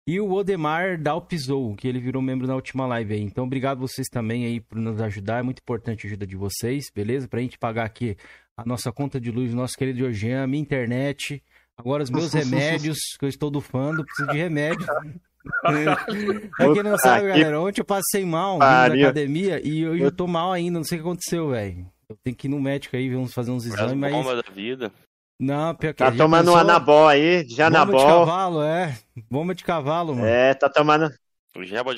E 0.10 0.20
o 0.20 0.32
Odemar 0.32 1.00
Dalpizou, 1.00 1.76
que 1.76 1.88
ele 1.88 2.00
virou 2.00 2.20
membro 2.20 2.48
na 2.48 2.56
última 2.56 2.88
live 2.88 3.14
aí. 3.14 3.22
Então, 3.22 3.44
obrigado 3.44 3.78
vocês 3.78 4.08
também 4.08 4.44
aí 4.44 4.60
por 4.60 4.76
nos 4.80 5.00
ajudar. 5.00 5.38
É 5.38 5.44
muito 5.44 5.60
importante 5.60 6.08
a 6.08 6.10
ajuda 6.10 6.26
de 6.26 6.36
vocês, 6.36 6.86
beleza? 6.92 7.28
Pra 7.28 7.40
gente 7.40 7.60
pagar 7.60 7.86
aqui 7.86 8.18
a 8.58 8.66
nossa 8.66 8.92
conta 8.92 9.22
de 9.22 9.30
luz, 9.30 9.54
nosso 9.54 9.78
querido 9.78 10.00
Georgian, 10.00 10.48
minha 10.48 10.64
internet. 10.64 11.44
Agora 11.78 12.02
os 12.02 12.10
meus 12.10 12.34
remédios, 12.34 12.98
que 13.20 13.26
eu 13.26 13.30
estou 13.30 13.52
dufando, 13.52 14.04
preciso 14.04 14.32
de 14.32 14.38
remédio. 14.40 14.84
pra 15.62 16.74
quem 16.74 16.82
não 16.82 16.98
sabe, 16.98 17.28
galera, 17.28 17.62
ontem 17.62 17.82
eu 17.82 17.86
passei 17.86 18.26
mal 18.26 18.58
na 18.58 18.86
academia 18.86 19.62
e 19.64 19.88
hoje 19.88 20.02
eu 20.02 20.12
tô 20.12 20.26
mal 20.26 20.52
ainda, 20.52 20.80
não 20.80 20.84
sei 20.84 20.98
o 20.98 21.04
que 21.04 21.08
aconteceu, 21.08 21.50
velho. 21.52 21.86
Eu 22.10 22.18
tenho 22.24 22.36
que 22.36 22.48
ir 22.48 22.50
no 22.50 22.60
médico 22.60 22.96
aí, 22.96 23.14
vamos 23.14 23.32
fazer 23.32 23.52
uns 23.52 23.64
exames, 23.64 23.96
mas... 23.96 24.12
Bomba 24.12 24.38
da 24.38 24.52
vida. 24.56 24.92
Não, 25.40 25.74
pior 25.76 25.94
que 25.94 26.04
Tá 26.04 26.12
tomando 26.12 26.46
pensou... 26.46 26.58
um 26.58 26.60
anabol 26.62 27.08
aí, 27.08 27.48
janabol. 27.48 27.96
Bomba 27.96 28.04
de 28.04 28.26
cavalo, 28.26 28.64
é. 28.64 29.00
Bomba 29.30 29.56
de 29.56 29.64
cavalo, 29.64 30.16
mano. 30.16 30.28
É, 30.28 30.54
tá 30.54 30.70
tomando. 30.70 31.10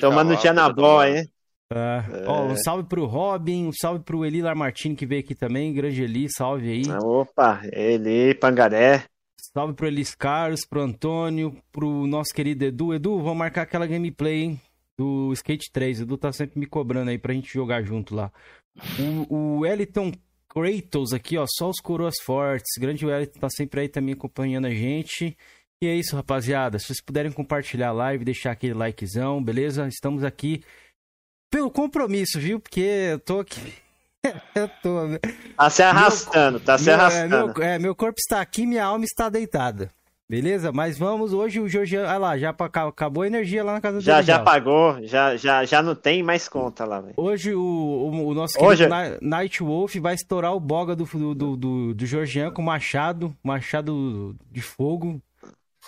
cavalo, 0.00 0.42
janabol 0.42 1.00
aí. 1.00 1.16
É. 1.18 1.26
É. 1.74 2.24
Ó, 2.26 2.44
um 2.44 2.56
salve 2.56 2.86
pro 2.86 3.06
Robin, 3.06 3.66
um 3.66 3.72
salve 3.72 4.04
pro 4.04 4.24
Eli 4.24 4.42
Lamartine 4.42 4.94
que 4.94 5.06
veio 5.06 5.22
aqui 5.22 5.34
também. 5.34 5.72
Grande 5.72 6.02
Eli, 6.02 6.28
salve 6.30 6.70
aí. 6.70 6.82
Opa, 7.02 7.62
Eli, 7.72 8.34
Pangaré. 8.34 9.04
Salve 9.54 9.74
pro 9.74 9.86
Elis 9.86 10.14
Carlos, 10.14 10.64
pro 10.64 10.80
Antônio, 10.80 11.56
pro 11.72 12.06
nosso 12.06 12.32
querido 12.34 12.64
Edu. 12.64 12.94
Edu, 12.94 13.18
vamos 13.18 13.36
marcar 13.38 13.62
aquela 13.62 13.86
gameplay, 13.86 14.42
hein? 14.42 14.60
Do 14.96 15.32
Skate 15.32 15.70
3. 15.72 16.02
Edu 16.02 16.16
tá 16.16 16.32
sempre 16.32 16.58
me 16.60 16.66
cobrando 16.66 17.10
aí 17.10 17.18
pra 17.18 17.34
gente 17.34 17.52
jogar 17.52 17.82
junto 17.82 18.14
lá. 18.14 18.30
O, 19.28 19.58
o 19.58 19.66
Eliton 19.66 20.12
Kratos 20.52 21.14
aqui, 21.14 21.38
ó, 21.38 21.46
só 21.48 21.70
os 21.70 21.80
coroas 21.80 22.16
fortes. 22.22 22.72
Grande 22.78 23.06
Wellington 23.06 23.40
tá 23.40 23.48
sempre 23.48 23.80
aí 23.80 23.88
também 23.88 24.12
acompanhando 24.12 24.66
a 24.66 24.70
gente. 24.70 25.34
E 25.82 25.86
é 25.86 25.96
isso, 25.96 26.14
rapaziada. 26.14 26.78
Se 26.78 26.86
vocês 26.86 27.00
puderem 27.00 27.32
compartilhar 27.32 27.88
a 27.88 27.92
live, 27.92 28.24
deixar 28.24 28.52
aquele 28.52 28.74
likezão, 28.74 29.42
beleza? 29.42 29.88
Estamos 29.88 30.22
aqui 30.22 30.62
pelo 31.50 31.70
compromisso, 31.70 32.38
viu? 32.38 32.60
Porque 32.60 32.80
eu 32.80 33.18
tô 33.18 33.40
aqui. 33.40 33.72
eu 34.54 34.68
tô. 34.82 35.18
Tá 35.56 35.70
se 35.70 35.82
arrastando, 35.82 36.58
meu... 36.58 36.66
tá 36.66 36.76
se 36.76 36.90
arrastando. 36.90 37.34
É 37.34 37.38
meu, 37.38 37.62
é, 37.62 37.78
meu 37.78 37.94
corpo 37.94 38.18
está 38.18 38.40
aqui, 38.40 38.66
minha 38.66 38.84
alma 38.84 39.04
está 39.04 39.30
deitada. 39.30 39.90
Beleza? 40.32 40.72
Mas 40.72 40.96
vamos 40.96 41.34
hoje 41.34 41.60
o 41.60 41.68
Jorge, 41.68 41.98
olha 41.98 42.16
lá, 42.16 42.38
já 42.38 42.56
acabou 42.88 43.22
a 43.22 43.26
energia 43.26 43.62
lá 43.62 43.74
na 43.74 43.82
casa 43.82 44.00
já, 44.00 44.14
dele. 44.14 44.26
Já, 44.26 44.38
já 44.38 44.42
pagou, 44.42 44.96
já, 45.02 45.36
já, 45.36 45.62
já 45.66 45.82
não 45.82 45.94
tem 45.94 46.22
mais 46.22 46.48
conta 46.48 46.86
lá, 46.86 47.02
velho. 47.02 47.12
Hoje 47.18 47.54
o, 47.54 47.60
o, 47.60 48.28
o 48.28 48.32
nosso 48.32 48.58
hoje... 48.58 48.88
Night 49.20 49.62
Wolf 49.62 49.94
vai 49.96 50.14
estourar 50.14 50.54
o 50.54 50.58
boga 50.58 50.96
do, 50.96 51.04
do, 51.04 51.54
do, 51.54 51.94
do 51.94 52.06
com 52.54 52.62
machado, 52.62 53.36
machado 53.44 54.34
de 54.50 54.62
fogo. 54.62 55.20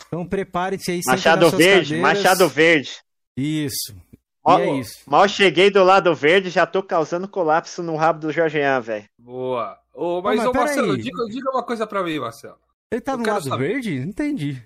Então 0.09 0.26
preparem-se 0.26 0.90
aí. 0.90 1.00
Machado 1.07 1.49
verde, 1.49 1.95
cadeiras. 1.95 2.16
machado 2.16 2.47
verde. 2.47 2.99
Isso. 3.35 3.97
Mal, 4.45 4.61
é 4.61 4.73
isso. 4.73 4.99
Mal 5.07 5.26
cheguei 5.26 5.71
do 5.71 5.83
lado 5.83 6.14
verde, 6.14 6.50
já 6.50 6.66
tô 6.66 6.83
causando 6.83 7.26
colapso 7.26 7.83
no 7.83 7.97
rabo 7.97 8.21
do 8.21 8.30
Georgian, 8.30 8.78
velho. 8.78 9.04
Boa. 9.19 9.78
Ô, 9.95 10.21
mas, 10.21 10.38
ô, 10.40 10.52
mas 10.52 10.54
Marcelo, 10.54 10.99
diga, 10.99 11.25
diga 11.30 11.50
uma 11.50 11.62
coisa 11.62 11.87
pra 11.87 12.02
mim, 12.02 12.19
Marcelo. 12.19 12.59
Ele 12.95 13.01
tá 13.01 13.17
no 13.17 13.27
lado 13.27 13.49
saber. 13.49 13.69
verde? 13.69 13.97
Entendi. 13.97 14.63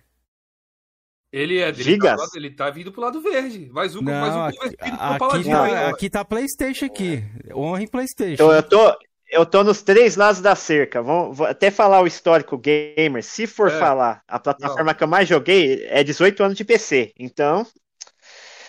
Ele 1.33 1.59
é. 1.59 1.69
Ele 1.69 1.99
tá, 1.99 2.17
ele 2.35 2.51
tá, 2.51 2.71
vindo 2.71 2.93
pro 2.93 3.01
lado 3.01 3.21
verde. 3.21 3.71
Mais 3.73 3.97
um, 3.97 4.03
não, 4.03 4.13
mais 4.13 4.35
um 4.35 4.43
aqui, 4.43 4.77
aqui, 4.79 5.51
tá, 5.51 5.89
aqui 5.89 6.11
tá 6.11 6.25
PlayStation 6.25 6.87
aqui. 6.87 7.25
Honra 7.55 7.83
em 7.83 7.87
PlayStation. 7.87 8.33
Então, 8.35 8.53
eu 8.53 8.63
tô, 8.63 8.97
eu 9.31 9.47
tô 9.47 9.65
nos 9.65 9.83
três 9.83 10.17
lados 10.17 10.41
da 10.41 10.55
cerca. 10.55 11.03
Vou, 11.03 11.33
vou 11.33 11.47
até 11.47 11.71
falar 11.71 12.03
o 12.03 12.07
histórico 12.07 12.59
gamer. 12.59 13.23
Se 13.23 13.47
for 13.47 13.69
é. 13.71 13.79
falar, 13.79 14.23
a 14.29 14.39
plataforma 14.39 14.93
não. 14.93 14.95
que 14.95 15.05
eu 15.05 15.09
mais 15.09 15.29
joguei 15.29 15.87
é 15.89 16.05
18 16.05 16.43
anos 16.43 16.57
de 16.57 16.65
PC. 16.65 17.13
Então, 17.19 17.67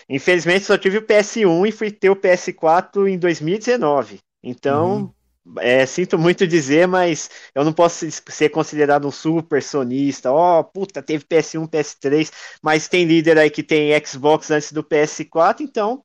infelizmente 0.08 0.64
só 0.64 0.76
tive 0.78 0.98
o 0.98 1.06
PS1 1.06 1.68
e 1.68 1.72
fui 1.72 1.90
ter 1.90 2.10
o 2.10 2.16
PS4 2.16 3.08
em 3.08 3.18
2019. 3.18 4.20
Então, 4.42 4.92
uhum. 4.96 5.14
É, 5.58 5.84
sinto 5.86 6.18
muito 6.18 6.46
dizer, 6.46 6.86
mas 6.86 7.30
eu 7.54 7.64
não 7.64 7.72
posso 7.72 8.06
ser 8.10 8.48
considerado 8.50 9.06
um 9.06 9.10
super 9.10 9.62
sonista. 9.62 10.30
Ó, 10.30 10.60
oh, 10.60 10.64
puta, 10.64 11.02
teve 11.02 11.24
PS1, 11.24 11.68
PS3, 11.68 12.32
mas 12.62 12.88
tem 12.88 13.04
líder 13.04 13.38
aí 13.38 13.50
que 13.50 13.62
tem 13.62 13.92
Xbox 14.04 14.50
antes 14.50 14.72
do 14.72 14.84
PS4, 14.84 15.60
então 15.60 16.04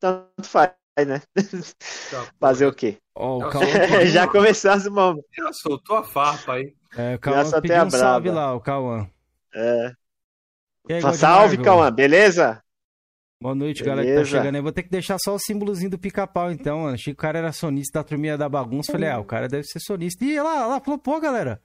tanto 0.00 0.44
faz, 0.44 0.72
né? 1.06 1.20
Tá, 2.10 2.26
Fazer 2.38 2.66
o 2.66 2.72
quê? 2.72 2.98
Oh, 3.14 3.38
o 3.38 3.50
Já 4.06 4.28
começou 4.28 4.70
as 4.70 4.86
mãos. 4.86 5.20
Já 5.34 5.52
soltou 5.52 5.96
a 5.96 6.04
farpa 6.04 6.54
aí. 6.54 6.74
É, 6.96 7.14
o 7.14 7.18
Cauã 7.18 7.60
pediu 7.60 7.84
um 7.84 7.90
salve 7.90 8.30
lá, 8.30 8.54
o 8.54 8.60
Cauã. 8.60 9.08
É. 9.54 9.92
Aí, 10.88 11.14
salve, 11.16 11.58
Cauã, 11.58 11.90
beleza? 11.90 12.62
Boa 13.40 13.54
noite, 13.54 13.82
Beleza. 13.82 14.02
galera 14.02 14.08
que 14.08 14.24
tá 14.24 14.38
chegando 14.38 14.54
aí. 14.56 14.62
Vou 14.62 14.72
ter 14.72 14.82
que 14.82 14.88
deixar 14.90 15.18
só 15.18 15.34
o 15.34 15.38
símbolozinho 15.38 15.90
do 15.90 15.98
pica-pau, 15.98 16.50
então, 16.50 16.80
mano. 16.80 16.94
Achei 16.94 17.12
que 17.12 17.18
o 17.18 17.22
cara 17.22 17.38
era 17.38 17.52
sonista 17.52 17.98
da 17.98 18.04
turminha 18.04 18.38
da 18.38 18.48
bagunça. 18.48 18.92
Falei, 18.92 19.10
ah, 19.10 19.18
o 19.18 19.24
cara 19.24 19.46
deve 19.46 19.64
ser 19.64 19.80
sonista. 19.80 20.24
E 20.24 20.40
lá, 20.40 20.66
lá, 20.66 20.80
pô, 20.80 21.20
galera. 21.20 21.60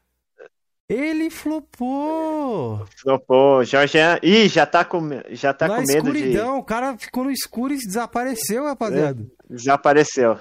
Ele 0.89 1.29
flopou! 1.29 2.85
Flopou. 3.01 3.63
Jorge. 3.63 3.97
Ih, 4.21 4.49
já 4.49 4.65
tá 4.65 4.83
com, 4.83 5.09
já 5.29 5.53
tá 5.53 5.65
Na 5.69 5.75
com 5.77 5.81
medo 5.83 6.09
escuridão, 6.09 6.55
de. 6.55 6.59
O 6.59 6.63
cara 6.63 6.97
ficou 6.97 7.23
no 7.23 7.31
escuro 7.31 7.73
e 7.73 7.77
desapareceu, 7.77 8.65
rapaziada. 8.65 9.21
É, 9.21 9.53
desapareceu. 9.53 10.37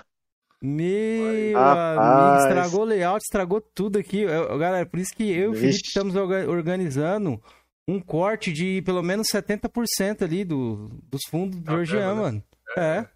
Meu 0.61 1.57
amigo, 1.57 2.43
estragou 2.43 2.81
o 2.81 2.85
layout, 2.85 3.23
estragou 3.23 3.61
tudo 3.61 3.99
aqui. 3.99 4.23
Eu, 4.23 4.59
galera, 4.59 4.85
por 4.85 4.99
isso 4.99 5.15
que 5.15 5.23
eu 5.23 5.55
e 5.55 5.57
o 5.57 5.59
Felipe 5.59 5.87
estamos 5.87 6.15
organizando 6.17 7.41
um 7.91 8.01
corte 8.01 8.53
de 8.53 8.83
pelo 8.83 9.03
menos 9.03 9.29
70% 9.29 10.23
ali 10.23 10.45
do, 10.45 10.89
dos 11.05 11.23
fundos 11.29 11.61
do 11.61 11.71
Georgian, 11.71 12.15
né? 12.15 12.21
mano. 12.21 12.45
É. 12.77 12.81
é. 12.81 13.09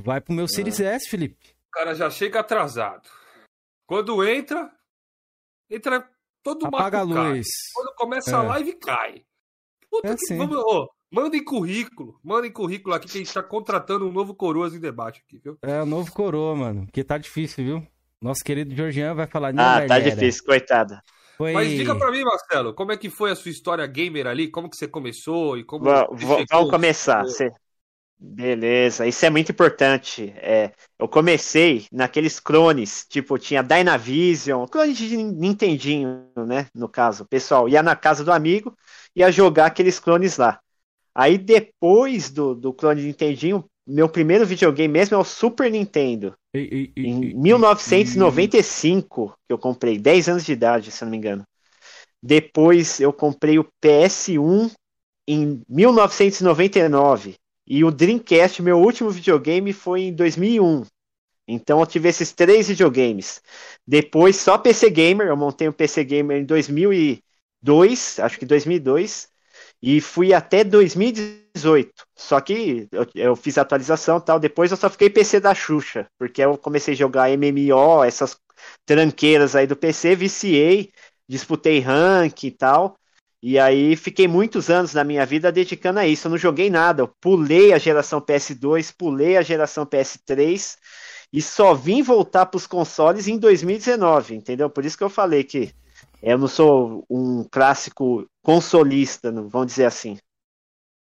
Vai 0.00 0.20
pro 0.20 0.34
meu 0.34 0.44
é. 0.44 0.48
Series 0.48 0.80
S, 0.80 1.08
Felipe. 1.08 1.54
O 1.68 1.70
cara 1.72 1.94
já 1.94 2.10
chega 2.10 2.40
atrasado. 2.40 3.08
Quando 3.86 4.24
entra, 4.26 4.70
entra 5.70 6.08
todo 6.42 6.64
mundo. 6.64 6.76
Apaga 6.76 6.98
a 6.98 7.02
luz. 7.02 7.46
Quando 7.74 7.94
começa 7.94 8.30
é. 8.30 8.34
a 8.34 8.42
live, 8.42 8.72
cai. 8.74 9.24
Puta 9.90 10.08
é 10.08 10.16
que, 10.16 10.24
assim. 10.24 10.36
vamos, 10.36 10.58
oh, 10.58 10.88
Mandem 11.10 11.42
currículo, 11.42 12.20
mandem 12.22 12.52
currículo 12.52 12.94
aqui 12.94 13.08
que 13.08 13.16
a 13.16 13.20
gente 13.22 13.32
tá 13.32 13.42
contratando 13.42 14.06
um 14.06 14.12
novo 14.12 14.34
Coroas 14.34 14.74
em 14.74 14.80
debate 14.80 15.22
aqui, 15.26 15.40
viu? 15.42 15.58
É, 15.62 15.80
o 15.80 15.86
novo 15.86 16.12
Coroa, 16.12 16.54
mano. 16.54 16.84
Porque 16.84 17.02
tá 17.02 17.16
difícil, 17.16 17.64
viu? 17.64 17.86
Nosso 18.20 18.44
querido 18.44 18.74
Georgian 18.74 19.14
vai 19.14 19.26
falar. 19.26 19.54
Ah, 19.56 19.86
tá 19.86 19.98
difícil, 19.98 20.44
coitada. 20.44 21.02
Foi... 21.38 21.52
Mas 21.52 21.68
diga 21.70 21.94
pra 21.94 22.10
mim, 22.10 22.24
Marcelo, 22.24 22.74
como 22.74 22.90
é 22.90 22.96
que 22.96 23.08
foi 23.08 23.30
a 23.30 23.36
sua 23.36 23.52
história 23.52 23.86
gamer 23.86 24.26
ali? 24.26 24.48
Como 24.48 24.68
que 24.68 24.76
você 24.76 24.88
começou 24.88 25.56
e 25.56 25.62
como. 25.62 25.84
vamos 26.50 26.70
começar. 26.70 27.22
Você... 27.22 27.52
Beleza, 28.20 29.06
isso 29.06 29.24
é 29.24 29.30
muito 29.30 29.52
importante. 29.52 30.34
É, 30.38 30.72
eu 30.98 31.06
comecei 31.06 31.86
naqueles 31.92 32.40
clones, 32.40 33.06
tipo, 33.08 33.38
tinha 33.38 33.62
Dynavision, 33.62 34.66
clone 34.66 34.92
de 34.92 35.16
Nintendinho, 35.16 36.26
né? 36.36 36.66
No 36.74 36.88
caso, 36.88 37.22
o 37.22 37.28
pessoal 37.28 37.68
ia 37.68 37.80
na 37.80 37.94
casa 37.94 38.24
do 38.24 38.32
amigo, 38.32 38.76
ia 39.14 39.30
jogar 39.30 39.66
aqueles 39.66 40.00
clones 40.00 40.36
lá. 40.36 40.58
Aí 41.14 41.38
depois 41.38 42.28
do, 42.30 42.56
do 42.56 42.72
clone 42.72 43.02
de 43.02 43.06
Nintendinho, 43.06 43.64
meu 43.88 44.08
primeiro 44.08 44.44
videogame 44.44 44.92
mesmo 44.92 45.16
é 45.16 45.18
o 45.18 45.24
Super 45.24 45.70
Nintendo. 45.70 46.34
E, 46.54 46.92
e, 46.94 47.06
em 47.06 47.34
1995 47.34 49.34
que 49.46 49.52
eu 49.52 49.58
comprei, 49.58 49.98
10 49.98 50.28
anos 50.28 50.44
de 50.44 50.52
idade, 50.52 50.90
se 50.90 51.02
não 51.02 51.10
me 51.10 51.16
engano. 51.16 51.42
Depois 52.22 53.00
eu 53.00 53.12
comprei 53.12 53.58
o 53.58 53.66
PS1 53.82 54.70
em 55.26 55.62
1999. 55.68 57.36
E 57.66 57.84
o 57.84 57.90
Dreamcast, 57.90 58.62
meu 58.62 58.78
último 58.78 59.10
videogame, 59.10 59.72
foi 59.72 60.02
em 60.02 60.12
2001. 60.12 60.84
Então 61.46 61.80
eu 61.80 61.86
tive 61.86 62.10
esses 62.10 62.32
três 62.32 62.68
videogames. 62.68 63.40
Depois 63.86 64.36
só 64.36 64.58
PC 64.58 64.90
Gamer, 64.90 65.28
eu 65.28 65.36
montei 65.36 65.66
o 65.66 65.70
um 65.70 65.74
PC 65.74 66.04
Gamer 66.04 66.42
em 66.42 66.44
2002, 66.44 68.20
acho 68.20 68.38
que 68.38 68.44
2002 68.44 69.28
e 69.82 70.00
fui 70.00 70.32
até 70.32 70.64
2018. 70.64 71.92
Só 72.16 72.40
que 72.40 72.88
eu, 72.92 73.06
eu 73.14 73.36
fiz 73.36 73.58
atualização 73.58 74.20
tal. 74.20 74.40
Depois 74.40 74.70
eu 74.70 74.76
só 74.76 74.90
fiquei 74.90 75.08
PC 75.08 75.40
da 75.40 75.54
Xuxa, 75.54 76.06
porque 76.18 76.42
eu 76.42 76.58
comecei 76.58 76.94
a 76.94 76.96
jogar 76.96 77.30
MMO, 77.30 78.04
essas 78.04 78.36
tranqueiras 78.84 79.54
aí 79.54 79.66
do 79.66 79.76
PC, 79.76 80.16
viciei, 80.16 80.90
disputei 81.28 81.80
rank 81.80 82.44
e 82.44 82.50
tal. 82.50 82.96
E 83.40 83.56
aí 83.58 83.94
fiquei 83.94 84.26
muitos 84.26 84.68
anos 84.68 84.92
na 84.94 85.04
minha 85.04 85.24
vida 85.24 85.52
dedicando 85.52 86.00
a 86.00 86.06
isso. 86.06 86.26
Eu 86.26 86.30
não 86.30 86.38
joguei 86.38 86.68
nada. 86.68 87.02
Eu 87.02 87.08
pulei 87.20 87.72
a 87.72 87.78
geração 87.78 88.20
PS2, 88.20 88.92
pulei 88.96 89.36
a 89.36 89.42
geração 89.42 89.86
PS3 89.86 90.76
e 91.32 91.40
só 91.40 91.74
vim 91.74 92.02
voltar 92.02 92.46
para 92.46 92.56
os 92.56 92.66
consoles 92.66 93.28
em 93.28 93.38
2019, 93.38 94.34
entendeu? 94.34 94.68
Por 94.68 94.84
isso 94.84 94.98
que 94.98 95.04
eu 95.04 95.10
falei 95.10 95.44
que 95.44 95.72
eu 96.22 96.38
não 96.38 96.48
sou 96.48 97.04
um 97.08 97.44
clássico 97.44 98.28
consolista, 98.42 99.30
vamos 99.32 99.68
dizer 99.68 99.84
assim. 99.84 100.18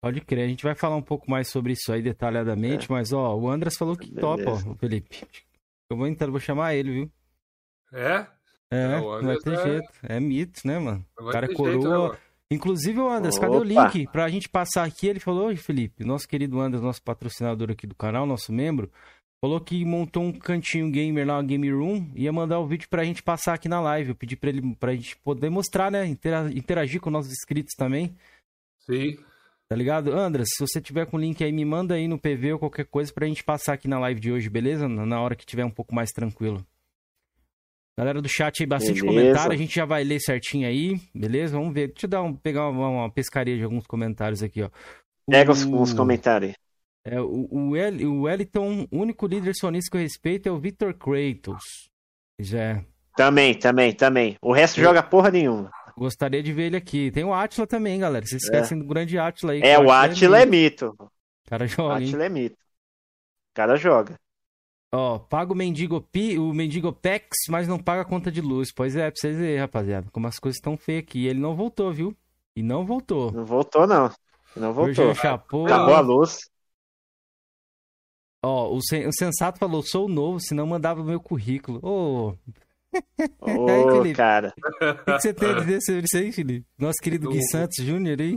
Pode 0.00 0.20
crer, 0.20 0.44
a 0.44 0.48
gente 0.48 0.62
vai 0.62 0.74
falar 0.74 0.96
um 0.96 1.02
pouco 1.02 1.30
mais 1.30 1.48
sobre 1.48 1.72
isso 1.72 1.92
aí 1.92 2.00
detalhadamente, 2.00 2.86
é. 2.86 2.92
mas 2.92 3.12
ó, 3.12 3.36
o 3.36 3.50
Andras 3.50 3.76
falou 3.76 3.96
que 3.96 4.10
Beleza. 4.10 4.20
topa, 4.20 4.70
ó, 4.70 4.74
Felipe. 4.76 5.26
Eu 5.90 5.96
vou 5.96 6.06
entrar, 6.06 6.30
vou 6.30 6.38
chamar 6.38 6.74
ele, 6.74 6.92
viu? 6.92 7.12
É? 7.92 8.26
É, 8.70 8.82
é 8.82 9.00
não 9.00 9.22
vai 9.22 9.38
ter 9.38 9.54
é... 9.54 9.62
jeito. 9.62 9.88
É 10.02 10.20
mito, 10.20 10.66
né, 10.66 10.78
mano? 10.78 11.04
o 11.18 11.30
cara 11.30 11.52
coroa. 11.52 12.10
Jeito, 12.10 12.28
Inclusive, 12.50 12.98
o 12.98 13.10
Andras, 13.10 13.38
cadê 13.38 13.56
o 13.56 13.62
link 13.62 14.06
pra 14.10 14.28
gente 14.28 14.48
passar 14.48 14.84
aqui? 14.84 15.06
Ele 15.06 15.20
falou, 15.20 15.54
Felipe, 15.54 16.02
nosso 16.02 16.26
querido 16.26 16.58
Andras, 16.58 16.80
nosso 16.80 17.02
patrocinador 17.02 17.70
aqui 17.70 17.86
do 17.86 17.94
canal, 17.94 18.24
nosso 18.24 18.50
membro, 18.52 18.90
Falou 19.40 19.61
que 19.61 19.85
montou 19.85 20.25
um 20.25 20.33
cantinho 20.33 20.90
gamer 20.90 21.25
lá, 21.25 21.37
uma 21.37 21.45
game 21.45 21.71
room, 21.71 22.11
ia 22.16 22.33
mandar 22.33 22.59
o 22.59 22.66
vídeo 22.66 22.88
pra 22.88 23.04
gente 23.04 23.23
passar 23.23 23.54
aqui 23.54 23.68
na 23.68 23.80
live. 23.80 24.11
Eu 24.11 24.16
pedi 24.16 24.37
pra 24.37 24.50
ele 24.50 24.75
pra 24.75 24.95
gente 24.95 25.16
poder 25.18 25.49
mostrar, 25.49 25.92
né? 25.92 26.07
Interagir 26.07 27.00
com 27.00 27.09
nossos 27.09 27.30
inscritos 27.30 27.75
também. 27.76 28.16
Sim. 28.80 29.16
Tá 29.68 29.76
ligado? 29.76 30.12
Andras, 30.12 30.49
se 30.49 30.66
você 30.66 30.80
tiver 30.80 31.07
com 31.07 31.16
o 31.16 31.21
link 31.21 31.45
aí, 31.45 31.52
me 31.52 31.64
manda 31.64 31.95
aí 31.95 32.09
no 32.09 32.18
PV 32.18 32.54
ou 32.54 32.59
qualquer 32.59 32.87
coisa 32.87 33.12
pra 33.12 33.26
gente 33.26 33.45
passar 33.45 33.75
aqui 33.75 33.87
na 33.87 34.00
live 34.00 34.18
de 34.18 34.33
hoje, 34.33 34.50
beleza? 34.50 34.88
Na 34.88 35.21
hora 35.21 35.37
que 35.37 35.47
tiver 35.47 35.64
um 35.64 35.71
pouco 35.71 35.95
mais 35.95 36.11
tranquilo. 36.11 36.66
Galera 37.97 38.23
do 38.23 38.28
chat 38.28 38.61
aí, 38.61 38.66
bastante 38.66 39.02
beleza. 39.02 39.21
comentário, 39.21 39.52
a 39.52 39.57
gente 39.57 39.75
já 39.75 39.85
vai 39.85 40.04
ler 40.04 40.21
certinho 40.21 40.66
aí, 40.66 41.00
beleza? 41.14 41.57
Vamos 41.57 41.75
ver. 41.75 41.88
Deixa 41.88 42.07
eu 42.07 42.11
dar 42.11 42.23
um, 42.23 42.35
pegar 42.35 42.68
uma, 42.71 42.88
uma 42.88 43.11
pescaria 43.11 43.57
de 43.57 43.62
alguns 43.62 43.87
comentários 43.87 44.42
aqui, 44.42 44.62
ó. 44.62 44.71
Pega 45.28 45.52
os, 45.52 45.64
os 45.64 45.92
comentários. 45.92 46.54
É, 47.10 47.18
o, 47.18 47.48
o, 47.50 47.76
El, 47.76 47.94
o 48.12 48.28
Eliton, 48.28 48.86
o 48.90 48.98
único 48.98 49.26
líder 49.26 49.54
sonista 49.54 49.90
que 49.90 49.96
eu 49.96 50.02
respeito 50.02 50.46
é 50.46 50.52
o 50.52 50.58
Victor 50.58 50.92
Kratos. 50.92 51.88
Já. 52.38 52.58
É. 52.58 52.84
Também, 53.16 53.54
também, 53.54 53.92
também. 53.94 54.36
O 54.42 54.52
resto 54.52 54.78
eu... 54.78 54.84
joga 54.84 55.02
porra 55.02 55.30
nenhuma. 55.30 55.70
Gostaria 55.96 56.42
de 56.42 56.52
ver 56.52 56.64
ele 56.64 56.76
aqui. 56.76 57.10
Tem 57.10 57.24
o 57.24 57.32
Atila 57.32 57.66
também, 57.66 57.98
galera. 57.98 58.24
Vocês 58.26 58.42
esquecem 58.42 58.78
é. 58.78 58.80
do 58.82 58.86
grande 58.86 59.18
Atila 59.18 59.52
aí. 59.52 59.62
É, 59.62 59.78
o 59.78 59.90
Atila 59.90 60.38
é 60.38 60.46
mito. 60.46 60.94
O 60.98 61.10
cara 61.48 61.66
joga. 61.66 61.94
O 61.94 61.96
Atila 61.96 62.24
é 62.24 62.28
mito. 62.28 62.56
O 62.56 63.54
cara 63.54 63.76
joga. 63.76 64.14
Ó, 64.92 65.18
paga 65.18 65.52
o 65.52 65.56
mendigo, 65.56 66.00
Pi, 66.00 66.38
o 66.38 66.52
mendigo 66.52 66.92
Pex, 66.92 67.28
mas 67.48 67.66
não 67.66 67.78
paga 67.78 68.02
a 68.02 68.04
conta 68.04 68.30
de 68.30 68.42
luz. 68.42 68.70
Pois 68.70 68.94
é, 68.96 69.10
pra 69.10 69.18
vocês 69.18 69.36
verem, 69.36 69.58
rapaziada. 69.58 70.08
Como 70.12 70.26
as 70.26 70.38
coisas 70.38 70.58
estão 70.58 70.76
feias 70.76 71.02
aqui. 71.02 71.26
Ele 71.26 71.40
não 71.40 71.56
voltou, 71.56 71.90
viu? 71.90 72.14
E 72.54 72.62
não 72.62 72.84
voltou. 72.84 73.32
Não 73.32 73.46
voltou, 73.46 73.86
não. 73.86 74.10
Não 74.54 74.72
voltou. 74.74 75.10
Acabou 75.10 75.66
a 75.66 76.00
luz. 76.00 76.38
Ó, 78.42 78.75
o, 78.75 78.80
sen 78.80 79.07
o 79.07 79.12
Sensato 79.12 79.59
falou, 79.59 79.83
sou 79.83 80.09
novo, 80.09 80.38
senão 80.40 80.66
mandava 80.66 81.00
o 81.00 81.04
meu 81.04 81.21
currículo. 81.21 81.80
Ô... 81.83 82.28
Oh. 82.28 82.35
Ô, 83.40 83.68
aí, 84.02 84.14
cara. 84.14 84.54
O 84.57 85.16
que, 85.16 85.21
você 85.21 85.35
tem 85.35 85.50
a 85.50 85.61
dizer 85.61 85.80
sobre 85.83 86.04
isso 86.04 86.16
aí, 86.16 86.33
Felipe? 86.33 86.66
Nosso 86.78 86.99
querido 87.02 87.28
Gui 87.28 87.42
Santos 87.50 87.85
Júnior 87.85 88.21
aí. 88.21 88.35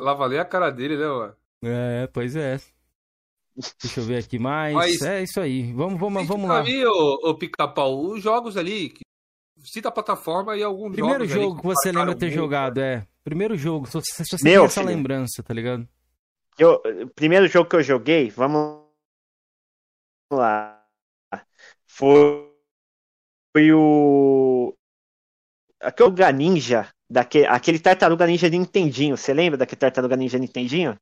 Lavalei 0.00 0.38
a 0.38 0.44
cara 0.44 0.70
dele, 0.70 0.96
né, 0.96 1.06
mano? 1.06 1.34
É, 1.64 2.06
pois 2.12 2.36
é. 2.36 2.60
Deixa 3.80 4.00
eu 4.00 4.04
ver 4.04 4.18
aqui 4.18 4.38
mais. 4.38 4.74
Mas, 4.74 5.02
é 5.02 5.22
isso 5.22 5.40
aí. 5.40 5.72
Vamos, 5.72 5.98
vamos, 5.98 6.26
vamos 6.26 6.48
lá. 6.48 6.62
Mim, 6.62 6.84
ô, 6.84 7.30
ô 7.30 7.34
Pica-Pau, 7.34 8.00
os 8.00 8.22
jogos 8.22 8.56
ali, 8.56 8.92
cita 9.62 9.88
a 9.88 9.92
plataforma 9.92 10.56
e 10.56 10.62
algum 10.62 10.90
Primeiro 10.90 11.26
jogo 11.26 11.56
que, 11.56 11.62
que 11.62 11.66
você 11.66 11.92
lembra 11.92 12.14
ter 12.14 12.30
jogado, 12.30 12.78
é. 12.78 13.06
Primeiro 13.22 13.56
jogo, 13.56 13.86
se 13.86 13.94
você, 13.94 14.24
se 14.24 14.36
você 14.36 14.44
Meu, 14.44 14.62
tem 14.62 14.66
essa 14.66 14.80
filho. 14.82 14.94
lembrança, 14.94 15.42
tá 15.42 15.54
ligado? 15.54 15.88
Eu, 16.58 16.80
primeiro 17.14 17.48
jogo 17.48 17.68
que 17.68 17.76
eu 17.76 17.82
joguei, 17.82 18.28
vamos 18.30 18.83
lá. 20.32 20.84
Foi, 21.86 22.50
foi 23.52 23.72
o. 23.72 24.74
Aquele 25.80 26.32
Ninja, 26.32 26.88
daquele, 27.08 27.46
aquele 27.46 27.78
tartaruga 27.78 28.26
ninja 28.26 28.48
de 28.48 28.58
Nintendinho. 28.58 29.16
Você 29.16 29.34
lembra 29.34 29.58
daquele 29.58 29.78
tartaruga 29.78 30.16
ninja 30.16 30.38
Nintendinho? 30.38 30.98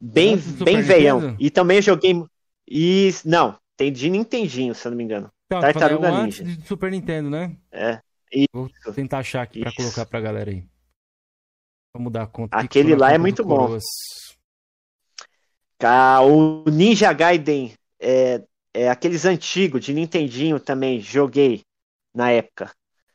Bem, 0.00 0.36
bem 0.36 0.80
veião. 0.80 1.36
E 1.38 1.50
também 1.50 1.78
eu 1.78 1.82
joguei. 1.82 2.24
E, 2.66 3.10
não, 3.24 3.58
tem 3.76 3.92
de 3.92 4.08
Nintendinho, 4.08 4.74
se 4.74 4.86
eu 4.86 4.90
não 4.90 4.96
me 4.96 5.04
engano. 5.04 5.30
Então, 5.46 5.60
tartaruga 5.60 6.08
é 6.08 6.22
Ninja. 6.22 6.44
de 6.44 6.66
Super 6.66 6.90
Nintendo, 6.90 7.28
né? 7.28 7.56
É. 7.72 8.00
Isso. 8.32 8.46
Vou 8.84 8.94
tentar 8.94 9.18
achar 9.18 9.42
aqui 9.42 9.60
para 9.60 9.72
colocar 9.74 10.06
pra 10.06 10.20
galera 10.20 10.50
aí. 10.50 10.64
Vamos 11.92 12.12
dar 12.12 12.28
conta. 12.28 12.56
Aquele 12.56 12.94
lá 12.94 13.12
é 13.12 13.18
muito 13.18 13.44
bom. 13.44 13.76
O 16.22 16.70
Ninja 16.70 17.12
Gaiden 17.12 17.74
é, 18.00 18.44
é, 18.72 18.88
aqueles 18.88 19.24
antigos 19.24 19.84
de 19.84 19.92
Nintendinho 19.92 20.60
também 20.60 21.00
joguei 21.00 21.62
na 22.14 22.30
época. 22.30 22.72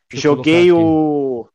Deixa 0.09 0.27
joguei 0.27 0.71
o. 0.71 1.47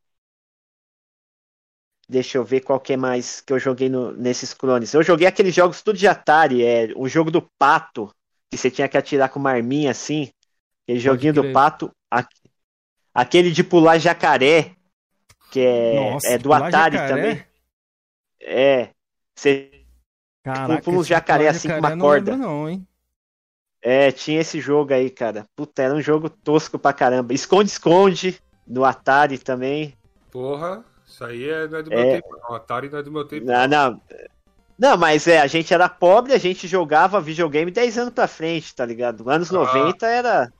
Deixa 2.09 2.38
eu 2.38 2.45
ver 2.45 2.61
qual 2.61 2.80
que 2.80 2.95
é 2.95 2.97
mais 2.97 3.40
que 3.40 3.52
eu 3.52 3.59
joguei 3.59 3.88
no, 3.88 4.12
nesses 4.12 4.52
clones. 4.52 4.92
Eu 4.92 5.02
joguei 5.02 5.28
aqueles 5.28 5.54
jogos 5.54 5.80
tudo 5.80 5.97
de 5.97 6.09
Atari, 6.09 6.64
é 6.64 6.92
o 6.97 7.09
jogo 7.09 7.30
do 7.30 7.42
pato, 7.57 8.12
que 8.50 8.57
você 8.57 8.71
tinha 8.71 8.88
que 8.88 8.99
atirar 8.99 9.28
com 9.28 9.38
uma 9.38 9.52
arminha 9.52 9.92
assim. 9.92 10.28
Aquele 10.83 10.99
joguinho 10.99 11.33
do 11.35 11.52
pato. 11.52 11.90
Aquele 13.14 13.50
de 13.52 13.62
pular 13.62 13.99
jacaré, 13.99 14.75
que 15.52 15.61
é, 15.61 15.95
Nossa, 15.95 16.28
é 16.28 16.38
do 16.38 16.52
Atari 16.52 16.97
jacaré? 16.97 17.09
também. 17.09 17.47
É. 18.40 18.90
Você 19.37 19.80
Caraca, 20.42 20.83
pula 20.83 20.99
um 20.99 21.04
jacaré 21.04 21.49
assim 21.49 21.69
com 21.69 21.78
uma 21.78 21.97
corda. 21.97 22.37
Não, 22.37 22.69
hein? 22.69 22.87
É, 23.82 24.12
tinha 24.12 24.40
esse 24.40 24.60
jogo 24.60 24.92
aí, 24.92 25.08
cara. 25.08 25.46
Puta, 25.56 25.82
era 25.82 25.94
um 25.94 26.02
jogo 26.02 26.28
tosco 26.28 26.78
pra 26.78 26.92
caramba. 26.92 27.32
Esconde-esconde 27.32 28.40
no 28.66 28.84
Atari 28.84 29.38
também. 29.38 29.94
Porra, 30.30 30.84
isso 31.06 31.25
aí 31.25 31.49
é, 31.49 31.66
não 31.66 31.78
é 31.78 31.82
do 31.82 31.90
meu 31.90 31.99
é... 31.99 32.20
tempo, 32.20 32.38
não. 32.42 32.54
Atari 32.54 32.88
não 32.90 32.99
é 32.99 33.02
do 33.02 33.10
meu 33.10 33.25
tempo. 33.25 33.46
Não, 33.46 33.66
não. 33.66 34.00
Não, 34.78 34.96
mas 34.96 35.26
é, 35.26 35.40
a 35.40 35.46
gente 35.46 35.75
era 35.75 35.88
pobre, 35.88 36.32
a 36.32 36.38
gente 36.38 36.66
jogava 36.66 37.20
videogame 37.20 37.70
10 37.70 37.99
anos 37.99 38.14
pra 38.14 38.26
frente, 38.26 38.75
tá 38.75 38.84
ligado? 38.84 39.28
Anos 39.28 39.50
ah. 39.50 39.54
90 39.54 40.06
era. 40.06 40.52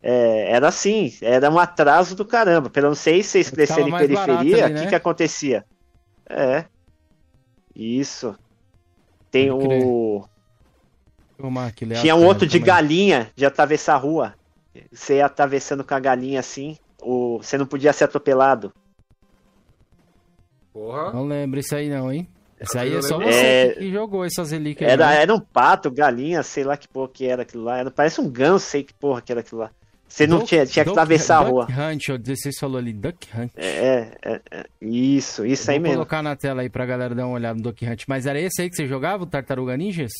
É, 0.00 0.52
era 0.52 0.68
assim, 0.68 1.12
era 1.20 1.50
um 1.50 1.58
atraso 1.58 2.14
do 2.14 2.24
caramba. 2.24 2.70
Pelo 2.70 2.88
não 2.88 2.94
sei 2.94 3.22
se 3.22 3.30
vocês 3.30 3.50
cresceram 3.50 3.88
em 3.88 3.96
periferia, 3.96 4.66
o 4.66 4.68
né? 4.68 4.82
que, 4.82 4.88
que 4.88 4.94
acontecia? 4.94 5.64
É. 6.28 6.66
Isso. 7.74 8.36
Tem 9.30 9.50
o. 9.50 10.24
Tinha 12.00 12.16
um 12.16 12.24
outro 12.24 12.46
de 12.46 12.58
galinha 12.58 13.30
de 13.36 13.46
atravessar 13.46 13.94
a 13.94 13.98
rua. 13.98 14.34
Você 14.92 15.16
ia 15.16 15.26
atravessando 15.26 15.84
com 15.84 15.94
a 15.94 16.00
galinha 16.00 16.40
assim, 16.40 16.76
o... 17.00 17.38
você 17.38 17.56
não 17.56 17.66
podia 17.66 17.92
ser 17.92 18.04
atropelado. 18.04 18.72
Porra. 20.72 21.12
Não 21.12 21.26
lembro 21.26 21.58
isso 21.58 21.74
aí 21.74 21.88
não, 21.88 22.12
hein? 22.12 22.28
Isso 22.60 22.78
aí 22.78 22.94
é 22.94 23.02
só 23.02 23.18
você 23.18 23.46
é... 23.46 23.74
que 23.74 23.90
jogou 23.92 24.24
essas 24.24 24.50
relíquias. 24.50 24.90
Era, 24.90 25.12
era 25.14 25.34
um 25.34 25.40
pato, 25.40 25.90
galinha, 25.90 26.42
sei 26.42 26.64
lá 26.64 26.76
que 26.76 26.88
porra 26.88 27.08
que 27.08 27.26
era 27.26 27.42
aquilo 27.42 27.64
lá. 27.64 27.78
Era, 27.78 27.90
parece 27.90 28.20
um 28.20 28.28
ganso, 28.28 28.66
sei 28.66 28.82
que 28.82 28.94
porra 28.94 29.22
que 29.22 29.32
era 29.32 29.40
aquilo 29.40 29.60
lá. 29.62 29.70
Você 30.08 30.26
não 30.26 30.38
Duck, 30.38 30.48
tinha, 30.48 30.66
tinha 30.66 30.84
que 30.84 30.90
atravessar 30.90 31.38
Duck 31.38 31.46
a 31.46 31.50
rua. 31.50 31.66
Duck 31.66 31.80
Hunt, 31.80 32.26
vocês 32.26 32.58
falou 32.58 32.78
ali, 32.78 32.92
Duck 32.92 33.28
Hunt. 33.36 33.52
É, 33.56 34.08
é, 34.22 34.40
é 34.50 34.64
isso, 34.80 35.44
isso 35.44 35.70
aí 35.70 35.78
mesmo. 35.78 35.96
Vou 35.96 36.06
colocar 36.06 36.22
na 36.22 36.34
tela 36.34 36.62
aí 36.62 36.70
pra 36.70 36.86
galera 36.86 37.14
dar 37.14 37.26
uma 37.26 37.34
olhada 37.34 37.56
no 37.56 37.62
Duck 37.62 37.84
Hunt. 37.86 38.04
Mas 38.08 38.24
era 38.24 38.40
esse 38.40 38.62
aí 38.62 38.70
que 38.70 38.76
você 38.76 38.86
jogava, 38.86 39.24
o 39.24 39.26
Tartaruga 39.26 39.76
Ninjas? 39.76 40.12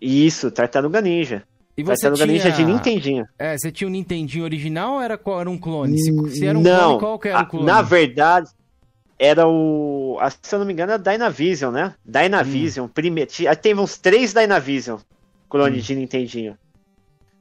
Isso, 0.00 0.50
Tartaruga 0.50 1.00
Ninja. 1.00 1.42
E 1.76 1.82
você 1.82 2.02
Tartaruga 2.02 2.24
tinha... 2.26 2.44
Ninja 2.44 2.50
de 2.50 2.64
Nintendinho. 2.64 3.28
É, 3.38 3.56
você 3.56 3.70
tinha 3.70 3.86
o 3.86 3.90
um 3.90 3.92
Nintendinho 3.92 4.44
original 4.44 4.94
ou 4.94 5.02
era, 5.02 5.20
era 5.40 5.50
um 5.50 5.58
clone? 5.58 5.98
Se, 5.98 6.30
se 6.30 6.46
era 6.46 6.58
um 6.58 6.62
não, 6.62 6.98
clone, 6.98 7.00
qual 7.00 7.18
que 7.18 7.28
era 7.28 7.40
o 7.40 7.46
clone? 7.46 7.66
Na 7.66 7.82
verdade, 7.82 8.50
era 9.18 9.46
o. 9.46 10.18
Se 10.42 10.54
eu 10.54 10.58
não 10.58 10.66
me 10.66 10.72
engano, 10.72 10.92
era 10.92 11.02
Dynavision, 11.02 11.72
né? 11.72 11.94
Dynavision. 12.04 12.86
Hum. 12.86 12.88
Prime... 12.88 13.26
Teve 13.60 13.80
uns 13.80 13.98
três 13.98 14.32
Dynavision 14.32 14.98
clone 15.48 15.78
hum. 15.78 15.80
de 15.80 15.94
Nintendinho. 15.94 16.56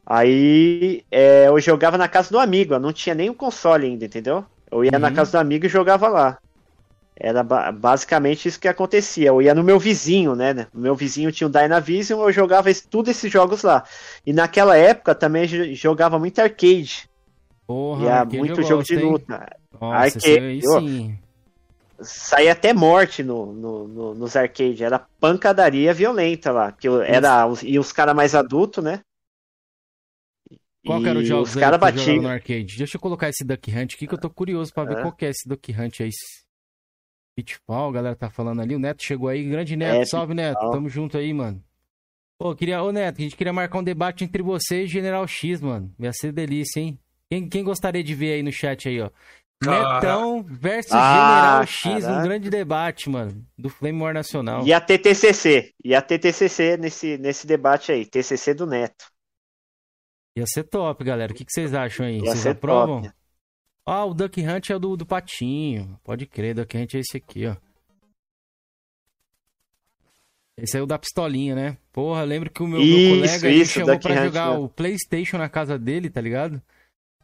Aí 0.06 1.04
é, 1.12 1.48
eu 1.48 1.60
jogava 1.60 1.98
na 1.98 2.08
casa 2.08 2.32
do 2.32 2.40
amigo, 2.40 2.74
eu 2.74 2.80
não 2.80 2.92
tinha 2.92 3.14
nem 3.14 3.30
o 3.30 3.34
console 3.34 3.86
ainda, 3.86 4.06
entendeu? 4.06 4.44
Eu 4.72 4.84
ia 4.84 4.92
uhum. 4.94 5.00
na 5.00 5.12
casa 5.12 5.34
do 5.34 5.38
amigo 5.38 5.68
e 5.68 5.70
jogava 5.70 6.08
lá. 6.08 6.38
Era 7.20 7.44
ba 7.44 7.72
basicamente 7.72 8.48
isso 8.48 8.60
que 8.60 8.68
acontecia. 8.68 9.28
Eu 9.28 9.42
ia 9.42 9.54
no 9.54 9.64
meu 9.64 9.78
vizinho, 9.78 10.36
né? 10.36 10.68
O 10.74 10.80
meu 10.80 10.96
vizinho 10.96 11.32
tinha 11.32 11.48
o 11.48 11.52
Dynavision, 11.52 12.22
eu 12.22 12.32
jogava 12.32 12.70
esse, 12.70 12.88
tudo 12.88 13.12
esses 13.12 13.32
jogos 13.32 13.62
lá. 13.64 13.84
E 14.26 14.32
naquela 14.32 14.78
época 14.78 15.14
também 15.14 15.48
jogava 15.76 16.18
muito 16.18 16.40
arcade. 16.40 17.10
Porra, 17.68 18.06
ia 18.06 18.26
muito 18.26 18.62
jogo 18.64 18.78
gosto, 18.78 18.96
de 18.96 19.04
luta. 19.04 19.50
Nossa, 19.80 20.18
arcade, 20.18 20.62
sim 20.62 21.20
saía 22.02 22.54
até 22.54 22.74
morte 22.74 23.24
no, 23.24 23.54
no, 23.54 23.88
no, 23.88 24.16
nos 24.16 24.36
arcades. 24.36 24.82
Era 24.82 25.00
pancadaria 25.20 25.94
violenta 25.94 26.52
lá. 26.52 26.72
Que 26.72 26.88
era, 26.88 27.46
e 27.64 27.78
os 27.78 27.92
caras 27.92 28.16
mais 28.16 28.36
adultos, 28.36 28.84
né? 28.84 29.02
Qual 30.86 31.02
que 31.02 31.10
era 31.10 31.20
o 31.20 31.26
jogo 31.26 31.44
os 31.44 31.56
cara 31.56 31.78
batiam 31.78 32.22
no 32.22 32.30
arcade? 32.30 32.78
Deixa 32.78 32.96
eu 32.96 33.02
colocar 33.02 33.30
esse 33.30 33.44
Duck 33.44 33.70
Hunt 33.70 33.94
aqui 33.96 34.08
que 34.08 34.14
eu 34.14 34.20
tô 34.20 34.30
curioso 34.30 34.74
pra 34.74 34.86
ver 34.86 35.02
qual 35.02 35.12
que 35.12 35.26
é 35.26 35.30
esse 35.30 35.48
Duck 35.48 35.72
Hunt 35.72 36.02
aí. 36.02 36.10
Pitfall, 37.44 37.90
a 37.90 37.94
galera 37.94 38.16
tá 38.16 38.30
falando 38.30 38.62
ali. 38.62 38.76
O 38.76 38.80
Neto 38.80 39.04
chegou 39.04 39.30
aí. 39.30 39.44
Grande 39.44 39.76
Neto, 39.76 40.02
é, 40.02 40.06
salve 40.06 40.34
Neto. 40.34 40.60
Tamo 40.72 40.90
junto 40.90 41.18
aí, 41.18 41.34
mano. 41.34 41.64
Pô, 42.38 42.56
queria... 42.56 42.82
Ô 42.82 42.92
Neto, 42.92 43.20
a 43.20 43.22
gente 43.22 43.36
queria 43.36 43.54
marcar 43.54 43.80
um 43.80 43.84
debate 43.84 44.24
entre 44.24 44.42
você 44.42 44.84
e 44.84 44.88
General 44.88 45.26
X, 45.28 45.62
mano. 45.62 45.94
Ia 46.00 46.12
ser 46.14 46.32
delícia, 46.32 46.80
hein? 46.80 47.00
Quem, 47.30 47.48
quem 47.48 47.64
gostaria 47.64 48.04
de 48.04 48.16
ver 48.16 48.34
aí 48.34 48.44
no 48.44 48.52
chat 48.52 48.88
aí, 48.88 49.02
ó? 49.02 49.10
Netão 49.62 50.42
versus 50.42 50.94
ah, 50.94 51.66
General 51.66 51.68
X, 51.68 52.08
um 52.08 52.24
grande 52.24 52.50
debate, 52.50 53.10
mano, 53.10 53.46
do 53.58 53.70
Flame 53.70 54.02
War 54.02 54.14
Nacional. 54.14 54.66
E 54.66 54.72
a 54.72 54.80
TTCC, 54.80 55.74
e 55.84 55.94
a 55.94 56.02
TTCC 56.02 56.78
nesse, 56.78 57.18
nesse 57.18 57.46
debate 57.46 57.92
aí, 57.92 58.06
TCC 58.06 58.54
do 58.54 58.66
Neto. 58.66 59.06
Ia 60.38 60.46
ser 60.48 60.64
top, 60.64 61.04
galera. 61.04 61.34
O 61.34 61.36
que, 61.36 61.44
que 61.44 61.52
vocês 61.52 61.74
acham 61.74 62.06
aí? 62.06 62.20
Ia 62.20 62.32
vocês 62.32 62.48
aprovam? 62.48 63.02
Top. 63.02 63.19
Ah, 63.86 64.06
o 64.06 64.14
Duck 64.14 64.40
Hunt 64.42 64.70
é 64.70 64.78
do, 64.78 64.96
do 64.96 65.06
Patinho. 65.06 66.00
Pode 66.04 66.26
crer, 66.26 66.56
Duck 66.56 66.78
Hunt 66.78 66.94
é 66.94 67.00
esse 67.00 67.18
aqui, 67.18 67.48
ó. 67.48 67.56
Esse 70.58 70.78
é 70.78 70.82
o 70.82 70.86
da 70.86 71.00
pistolinha, 71.00 71.56
né? 71.56 71.78
Porra, 71.92 72.24
lembro 72.24 72.50
que 72.50 72.62
o 72.62 72.68
meu, 72.68 72.82
isso, 72.82 72.98
meu 72.98 73.16
colega 73.16 73.50
isso, 73.50 73.72
chamou 73.74 73.96
Duck 73.96 74.04
pra 74.04 74.14
Hunt, 74.14 74.26
jogar 74.26 74.52
né? 74.52 74.58
o 74.58 74.70
Playstation 74.70 75.38
na 75.38 75.50
casa 75.50 75.80
dele, 75.80 76.10
tá 76.10 76.20
ligado? 76.20 76.62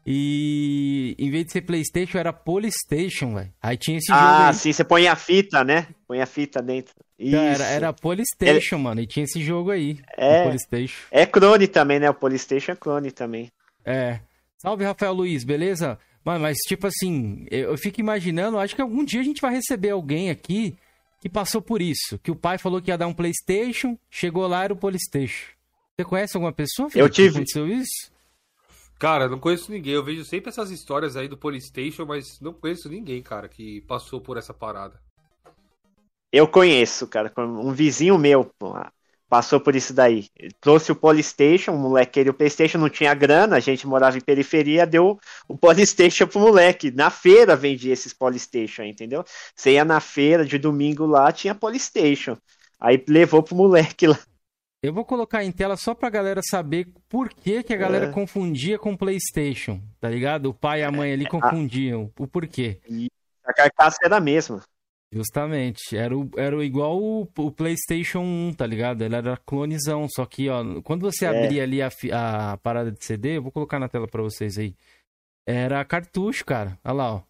E 0.07 1.15
em 1.17 1.31
vez 1.31 1.45
de 1.45 1.51
ser 1.51 1.61
PlayStation, 1.61 2.19
era 2.19 2.31
Polystation, 2.31 3.33
velho. 3.33 3.51
Aí 3.59 3.75
tinha 3.75 3.97
esse 3.97 4.11
ah, 4.11 4.15
jogo. 4.15 4.43
Ah, 4.43 4.53
sim, 4.53 4.71
você 4.71 4.83
põe 4.83 5.07
a 5.07 5.15
fita, 5.15 5.63
né? 5.63 5.87
Põe 6.07 6.21
a 6.21 6.27
fita 6.27 6.61
dentro. 6.61 6.93
Isso. 7.17 7.35
Era, 7.35 7.63
era 7.65 7.93
Polystation, 7.93 8.75
é... 8.75 8.79
mano. 8.79 9.01
E 9.01 9.07
tinha 9.07 9.23
esse 9.23 9.41
jogo 9.41 9.71
aí. 9.71 9.97
É. 10.15 10.43
Polystation. 10.43 11.07
É 11.09 11.25
clone 11.25 11.67
também, 11.67 11.99
né? 11.99 12.09
O 12.09 12.13
Polystation 12.13 12.73
é 12.73 12.75
clone 12.75 13.11
também. 13.11 13.51
É. 13.83 14.19
Salve, 14.59 14.83
Rafael 14.83 15.13
Luiz, 15.13 15.43
beleza? 15.43 15.97
Mano, 16.25 16.39
mas 16.39 16.57
tipo 16.67 16.87
assim, 16.87 17.45
eu 17.51 17.77
fico 17.77 17.99
imaginando, 17.99 18.57
acho 18.57 18.75
que 18.75 18.81
algum 18.81 19.05
dia 19.05 19.21
a 19.21 19.23
gente 19.23 19.39
vai 19.39 19.53
receber 19.53 19.91
alguém 19.91 20.31
aqui 20.31 20.75
que 21.21 21.29
passou 21.29 21.61
por 21.61 21.83
isso. 21.83 22.17
Que 22.17 22.31
o 22.31 22.35
pai 22.35 22.57
falou 22.57 22.81
que 22.81 22.89
ia 22.89 22.97
dar 22.97 23.05
um 23.05 23.13
PlayStation, 23.13 23.95
chegou 24.09 24.47
lá 24.47 24.63
era 24.63 24.73
o 24.73 24.75
Polystation. 24.75 25.53
Você 25.95 26.03
conhece 26.03 26.35
alguma 26.35 26.51
pessoa? 26.51 26.89
Filho, 26.89 27.05
eu 27.05 27.09
tive. 27.09 27.29
Que 27.29 27.35
aconteceu 27.37 27.67
isso? 27.67 28.11
Cara, 28.97 29.29
não 29.29 29.39
conheço 29.39 29.71
ninguém. 29.71 29.93
Eu 29.93 30.03
vejo 30.03 30.25
sempre 30.25 30.49
essas 30.49 30.71
histórias 30.71 31.15
aí 31.15 31.27
do 31.27 31.37
Polystation, 31.37 32.05
mas 32.05 32.39
não 32.41 32.53
conheço 32.53 32.89
ninguém, 32.89 33.21
cara, 33.21 33.47
que 33.47 33.81
passou 33.81 34.19
por 34.19 34.35
essa 34.35 34.53
parada. 34.53 34.99
Eu 36.31 36.47
conheço, 36.47 37.07
cara. 37.07 37.31
Um 37.37 37.71
vizinho 37.71 38.17
meu 38.17 38.43
passou 39.29 39.59
por 39.59 39.75
isso 39.75 39.93
daí. 39.93 40.27
trouxe 40.61 40.91
o 40.91 40.95
Polystation, 40.95 41.73
o 41.73 41.77
moleque 41.77 42.13
queria 42.13 42.31
o 42.31 42.35
Playstation, 42.35 42.77
não 42.77 42.89
tinha 42.89 43.13
grana, 43.13 43.55
a 43.55 43.59
gente 43.59 43.87
morava 43.87 44.17
em 44.17 44.21
periferia, 44.21 44.85
deu 44.85 45.19
o 45.47 45.57
Polystation 45.57 46.27
pro 46.27 46.39
moleque. 46.39 46.91
Na 46.91 47.09
feira 47.09 47.55
vendia 47.55 47.93
esses 47.93 48.13
Polystation, 48.13 48.83
entendeu? 48.83 49.23
Você 49.55 49.73
ia 49.73 49.85
na 49.85 49.99
feira 49.99 50.45
de 50.45 50.57
domingo 50.57 51.05
lá, 51.05 51.31
tinha 51.31 51.55
Polystation. 51.55 52.37
Aí 52.79 53.03
levou 53.07 53.41
pro 53.41 53.55
moleque 53.55 54.07
lá. 54.07 54.19
Eu 54.83 54.93
vou 54.93 55.03
colocar 55.03 55.43
em 55.43 55.51
tela 55.51 55.75
só 55.75 55.95
pra 55.95 56.11
galera 56.11 56.41
saber 56.47 56.87
por 57.09 57.29
que, 57.29 57.63
que 57.63 57.73
a 57.73 57.77
galera 57.77 58.05
é. 58.05 58.11
confundia 58.11 58.77
com 58.77 58.95
PlayStation, 58.95 59.81
tá 59.99 60.07
ligado? 60.07 60.47
O 60.47 60.53
pai 60.53 60.81
e 60.81 60.83
a 60.83 60.91
mãe 60.91 61.11
ali 61.11 61.27
confundiam. 61.27 62.11
O 62.19 62.27
porquê. 62.27 62.79
E 62.87 63.07
a 63.43 63.51
carcaça 63.51 63.97
era 64.03 64.17
a 64.17 64.21
mesma. 64.21 64.61
Justamente. 65.15 65.95
Era, 65.95 66.17
o, 66.17 66.29
era 66.35 66.61
igual 66.65 67.01
o, 67.01 67.21
o, 67.37 67.51
PlayStation 67.51 68.19
1, 68.19 68.55
tá 68.57 68.67
ligado? 68.67 69.01
Ele 69.01 69.15
era 69.15 69.37
clonezão. 69.37 70.09
Só 70.09 70.25
que, 70.25 70.49
ó, 70.49 70.81
quando 70.81 71.09
você 71.09 71.25
é. 71.25 71.29
abria 71.29 71.63
ali 71.63 71.81
a, 71.81 71.89
a 72.51 72.57
parada 72.57 72.91
de 72.91 73.03
CD, 73.03 73.37
eu 73.37 73.43
vou 73.43 73.51
colocar 73.51 73.79
na 73.79 73.87
tela 73.87 74.09
pra 74.09 74.21
vocês 74.21 74.57
aí. 74.57 74.75
Era 75.47 75.85
cartucho, 75.85 76.43
cara. 76.43 76.77
Olha 76.83 76.93
lá, 76.93 77.13
ó. 77.13 77.21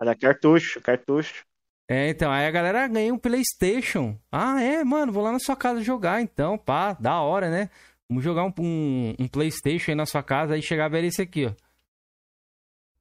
Era 0.00 0.14
cartucho, 0.14 0.80
cartucho. 0.80 1.44
É, 1.88 2.08
então, 2.08 2.32
aí 2.32 2.46
a 2.46 2.50
galera 2.50 2.88
ganha 2.88 3.12
um 3.12 3.18
PlayStation. 3.18 4.18
Ah, 4.32 4.60
é, 4.62 4.82
mano, 4.82 5.12
vou 5.12 5.22
lá 5.22 5.30
na 5.30 5.38
sua 5.38 5.54
casa 5.54 5.82
jogar, 5.82 6.22
então, 6.22 6.56
pá, 6.56 6.94
da 6.94 7.20
hora, 7.20 7.50
né? 7.50 7.70
Vamos 8.08 8.24
jogar 8.24 8.44
um, 8.44 8.52
um, 8.58 9.14
um 9.18 9.28
PlayStation 9.28 9.90
aí 9.90 9.94
na 9.94 10.06
sua 10.06 10.22
casa, 10.22 10.54
aí 10.54 10.62
chegava 10.62 10.96
era 10.96 11.06
esse 11.06 11.20
aqui, 11.20 11.46
ó. 11.46 11.52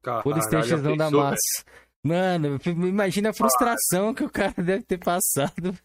Caralho, 0.04 0.24
PlayStation 0.24 0.96
da 0.96 1.10
massa. 1.10 1.64
Mano, 2.06 2.60
imagina 2.88 3.32
a 3.32 3.34
frustração 3.34 4.14
que 4.14 4.24
o 4.24 4.30
cara 4.30 4.54
deve 4.62 4.84
ter 4.84 5.00
passado. 5.00 5.76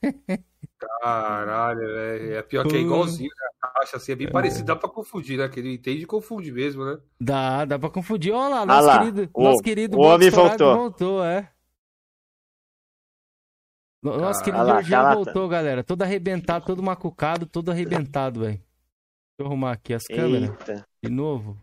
Caralho, 1.01 1.81
velho. 1.81 2.35
É 2.35 2.43
pior 2.43 2.67
que 2.67 2.77
é 2.77 2.81
igualzinho, 2.81 3.31
né? 3.31 3.49
A 3.63 3.69
caixa 3.69 3.97
assim, 3.97 4.13
é 4.13 4.17
bem 4.17 4.27
é. 4.27 4.31
parecido. 4.31 4.67
Dá 4.67 4.77
pra 4.77 4.91
confundir, 4.91 5.39
né? 5.39 5.49
Que 5.49 5.61
ele 5.61 5.73
entende 5.73 6.03
e 6.03 6.07
confunde 6.07 6.53
mesmo, 6.53 6.85
né? 6.85 6.99
Dá, 7.19 7.65
dá 7.65 7.79
pra 7.79 7.89
confundir. 7.89 8.35
Olha 8.35 8.57
lá, 8.57 8.67
nosso 8.67 8.79
ah 8.81 8.83
lá, 8.83 8.99
querido, 8.99 9.31
o, 9.33 9.43
nosso 9.43 9.63
querido 9.63 9.97
o 9.97 10.03
homem 10.03 10.29
voltou. 10.29 10.77
voltou, 10.77 11.25
é. 11.25 11.51
Nossa, 14.03 14.45
querido 14.45 14.67
Jorginho 14.67 15.15
voltou, 15.15 15.49
galera. 15.49 15.83
Todo 15.83 16.03
arrebentado, 16.03 16.67
todo 16.67 16.83
macucado, 16.83 17.47
todo 17.47 17.71
arrebentado, 17.71 18.41
velho. 18.41 18.57
Deixa 18.59 18.67
eu 19.39 19.47
arrumar 19.47 19.73
aqui 19.73 19.95
as 19.95 20.05
câmeras. 20.05 20.51
Eita. 20.51 20.87
De 21.03 21.11
novo. 21.11 21.57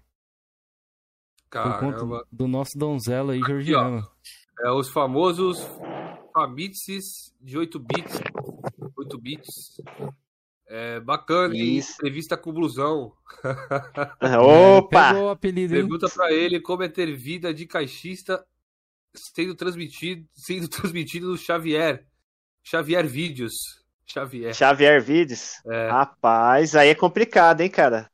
Caramba. 1.47 1.77
Por 1.77 2.07
conta 2.07 2.27
do 2.31 2.47
nosso 2.47 2.75
donzelo 2.75 3.31
aí, 3.31 3.39
Georgiano. 3.39 4.07
É 4.63 4.71
os 4.71 4.89
famosos 4.89 5.59
Famitsis 6.33 7.33
de 7.41 7.57
8 7.57 7.79
bits. 7.79 8.21
8 8.95 9.17
bits. 9.17 9.81
É 10.67 10.99
bacana, 10.99 11.55
hein? 11.55 11.79
Entrevista 11.79 12.37
com 12.37 12.51
o 12.51 12.53
blusão. 12.53 13.13
Opa! 14.77 15.13
Pegou 15.13 15.25
o 15.25 15.29
apelido, 15.29 15.73
Pergunta 15.73 16.09
pra 16.09 16.31
ele 16.31 16.59
como 16.59 16.83
é 16.83 16.89
ter 16.89 17.15
vida 17.15 17.53
de 17.53 17.65
caixista 17.65 18.45
sendo 19.15 19.55
transmitido, 19.55 20.27
sendo 20.33 20.67
transmitido 20.69 21.27
no 21.31 21.37
Xavier. 21.37 22.05
Xavier 22.63 23.07
Vídeos. 23.07 23.55
Xavier. 24.05 24.53
Xavier 24.53 25.01
Vídeos? 25.01 25.53
É. 25.65 25.89
Rapaz, 25.89 26.75
aí 26.75 26.89
é 26.89 26.95
complicado, 26.95 27.61
hein, 27.61 27.69
cara? 27.69 28.11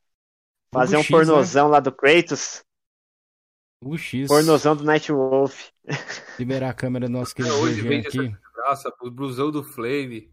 Fazer 0.72 0.96
um 0.96 1.02
X, 1.02 1.10
né? 1.10 1.16
pornozão 1.16 1.66
né? 1.66 1.72
lá 1.72 1.80
do 1.80 1.92
Kratos. 1.92 2.63
O 3.84 3.98
X. 3.98 4.28
Pornozão 4.28 4.74
do 4.74 4.82
Nightwolf. 4.82 5.68
Liberar 6.38 6.70
a 6.70 6.74
câmera 6.74 7.06
do 7.06 7.12
nosso 7.12 7.34
querido 7.34 7.54
é, 7.54 7.58
hoje 7.58 7.82
vem 7.82 8.00
aqui. 8.00 8.34
Graça, 8.54 8.90
o 9.02 9.10
blusão 9.10 9.50
do 9.50 9.62
Flame. 9.62 10.30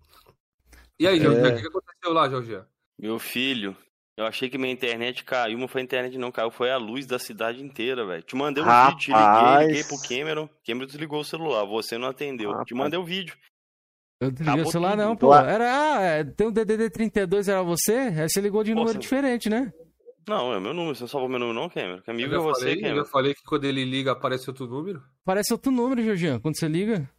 E 0.98 1.06
aí, 1.06 1.20
Jorge, 1.20 1.40
é. 1.40 1.54
o 1.54 1.62
que 1.62 1.68
aconteceu 1.68 2.14
lá, 2.14 2.30
Jorge? 2.30 2.62
Meu 2.98 3.20
filho, 3.20 3.76
eu 4.16 4.26
achei 4.26 4.50
que 4.50 4.58
minha 4.58 4.72
internet 4.72 5.26
caiu, 5.26 5.58
mas 5.58 5.70
foi 5.70 5.82
a 5.82 5.84
internet 5.84 6.18
não 6.18 6.32
caiu, 6.32 6.50
foi 6.50 6.72
a 6.72 6.78
luz 6.78 7.06
da 7.06 7.20
cidade 7.20 7.62
inteira, 7.62 8.06
velho. 8.06 8.24
Te 8.24 8.36
mandei 8.36 8.64
um 8.64 8.68
Rapaz. 8.68 8.94
vídeo, 8.94 9.00
te 9.00 9.12
liguei, 9.12 9.68
liguei 9.68 9.84
pro 9.84 10.08
Cameron, 10.08 10.50
Cameron 10.66 10.86
desligou 10.86 11.20
o 11.20 11.26
celular, 11.26 11.66
você 11.66 11.98
não 11.98 12.08
atendeu. 12.08 12.52
Rapaz. 12.52 12.68
Te 12.68 12.74
mandei 12.74 13.00
o 13.00 13.04
vídeo. 13.04 13.36
Eu 14.22 14.32
desliguei 14.32 14.62
o 14.62 14.68
celular 14.68 14.96
não, 14.96 15.16
pô. 15.16 15.34
Era, 15.34 15.96
ah, 15.98 16.02
é, 16.02 16.24
tem 16.24 16.48
um 16.48 16.52
DDD 16.52 16.92
32, 16.92 17.50
era 17.50 17.64
você? 17.64 17.94
Aí 17.94 18.30
você 18.30 18.40
ligou 18.40 18.64
de 18.64 18.76
número 18.76 18.98
diferente, 18.98 19.50
né? 19.50 19.74
Não, 20.28 20.54
é 20.54 20.60
meu 20.60 20.74
número, 20.74 20.96
você 20.96 21.04
não 21.04 21.08
salvou 21.08 21.30
meu 21.30 21.40
número 21.40 21.60
não, 21.60 21.70
Cameron? 21.70 22.02
Que 22.02 22.12
amigo 22.12 22.34
é 22.34 22.38
você, 22.38 22.60
falei, 22.62 22.82
Cameron. 22.82 23.00
Eu 23.00 23.06
falei 23.06 23.34
que 23.34 23.44
quando 23.44 23.66
ele 23.66 23.84
liga 23.84 24.12
aparece 24.12 24.50
outro 24.50 24.68
número. 24.68 25.04
Aparece 25.24 25.52
outro 25.52 25.72
número, 25.72 26.04
Jorginho, 26.04 26.40
quando 26.40 26.58
você 26.58 26.68
liga. 26.68 27.10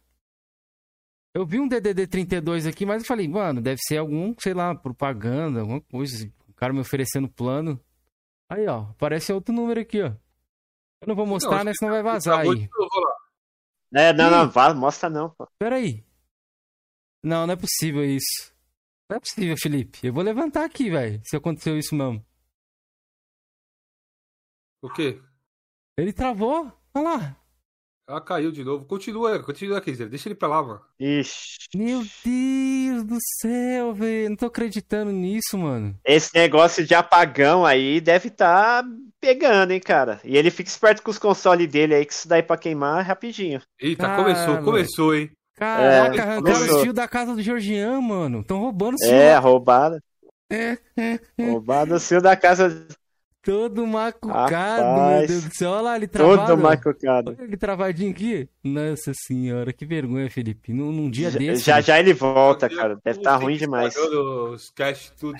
Eu 1.33 1.45
vi 1.45 1.59
um 1.59 1.67
DDD 1.67 2.07
32 2.07 2.67
aqui, 2.67 2.85
mas 2.85 3.01
eu 3.01 3.07
falei, 3.07 3.27
mano, 3.27 3.59
deve 3.59 3.79
ser 3.81 3.97
algum, 3.97 4.35
sei 4.37 4.53
lá, 4.53 4.75
propaganda, 4.75 5.61
alguma 5.61 5.81
coisa. 5.81 6.31
O 6.47 6.53
cara 6.53 6.71
me 6.71 6.79
oferecendo 6.79 7.27
plano. 7.27 7.79
Aí, 8.47 8.67
ó, 8.67 8.83
aparece 8.91 9.33
outro 9.33 9.53
número 9.53 9.79
aqui, 9.79 10.01
ó. 10.01 10.13
Eu 11.01 11.07
não 11.07 11.15
vou 11.15 11.25
mostrar, 11.25 11.57
não, 11.57 11.65
né? 11.65 11.73
Senão 11.73 11.91
vai 11.91 12.03
vazar 12.03 12.39
aí. 12.39 12.69
É, 13.93 14.13
não, 14.13 14.29
não, 14.29 14.51
não, 14.51 14.75
mostra 14.75 15.09
não, 15.09 15.29
pô. 15.29 15.47
Pera 15.57 15.75
aí. 15.75 16.03
Não, 17.23 17.47
não 17.47 17.53
é 17.53 17.57
possível 17.57 18.05
isso. 18.05 18.53
Não 19.09 19.17
é 19.17 19.19
possível, 19.19 19.55
Felipe. 19.57 19.99
Eu 20.03 20.13
vou 20.13 20.23
levantar 20.23 20.65
aqui, 20.65 20.89
velho, 20.89 21.21
se 21.23 21.35
aconteceu 21.35 21.77
isso 21.77 21.95
mesmo. 21.95 22.23
O 24.83 24.89
quê? 24.89 25.17
Ele 25.97 26.11
travou. 26.11 26.69
Olha 26.93 27.03
lá. 27.03 27.37
Ela 28.05 28.19
caiu 28.19 28.51
de 28.51 28.65
novo. 28.65 28.85
Continua, 28.85 29.41
continua, 29.41 29.79
Kaiser. 29.79 30.09
Deixa 30.09 30.27
ele 30.27 30.35
pra 30.35 30.49
lá, 30.49 30.61
mano. 30.61 30.81
Ixi. 30.99 31.69
Meu 31.73 32.03
Deus 32.25 33.05
do 33.05 33.17
céu, 33.39 33.93
velho. 33.93 34.31
Não 34.31 34.35
tô 34.35 34.47
acreditando 34.47 35.09
nisso, 35.09 35.57
mano. 35.57 35.97
Esse 36.03 36.35
negócio 36.35 36.85
de 36.85 36.93
apagão 36.93 37.65
aí 37.65 38.01
deve 38.01 38.27
estar 38.27 38.83
tá 38.83 38.89
pegando, 39.21 39.71
hein, 39.71 39.79
cara. 39.79 40.19
E 40.21 40.35
ele 40.35 40.51
fica 40.51 40.69
esperto 40.69 41.01
com 41.01 41.11
os 41.11 41.17
consoles 41.17 41.71
dele 41.71 41.95
aí, 41.95 42.05
que 42.05 42.11
isso 42.11 42.27
daí 42.27 42.43
pra 42.43 42.57
queimar 42.57 43.05
rapidinho. 43.05 43.61
Eita, 43.79 44.05
cara, 44.05 44.21
começou, 44.21 44.63
começou, 44.63 45.15
hein. 45.15 45.31
Caraca, 45.55 46.17
é, 46.17 46.19
arrancaram 46.19 46.61
os 46.61 46.81
fios 46.81 46.93
da 46.93 47.07
casa 47.07 47.33
do 47.33 47.41
Georgian, 47.41 48.01
mano. 48.01 48.41
Estão 48.41 48.59
roubando 48.59 48.97
fios. 48.97 49.09
É, 49.09 49.37
roubado. 49.37 49.97
É, 50.51 50.77
é, 50.97 51.19
é. 51.37 51.49
Roubado 51.51 51.95
o 51.95 51.99
fio 52.01 52.21
da 52.21 52.35
casa 52.35 52.85
Todo 53.43 53.85
macucado, 53.85 54.83
Rapaz, 54.83 55.17
meu 55.19 55.27
Deus 55.27 55.43
do 55.43 55.53
céu. 55.53 55.71
Olha 55.71 55.81
lá, 55.81 55.95
ele 55.97 56.07
travado. 56.07 56.47
Todo 56.47 56.61
macucado. 56.61 57.35
Olha 57.37 57.43
ele 57.43 57.57
travadinho 57.57 58.11
aqui. 58.11 58.47
Nossa 58.63 59.11
senhora, 59.13 59.73
que 59.73 59.85
vergonha, 59.85 60.31
Felipe. 60.31 60.71
Num, 60.71 60.93
num 60.93 61.09
dia 61.09 61.29
já, 61.29 61.37
desse. 61.37 61.63
Já 61.63 61.81
já 61.81 61.99
ele 61.99 62.13
volta, 62.13 62.69
cara. 62.69 62.97
Deve 63.03 63.19
estar 63.19 63.31
tá 63.31 63.35
ruim 63.35 63.57
demais. 63.57 63.93
Os 63.97 64.69
cash 64.69 65.11
tudo. 65.19 65.37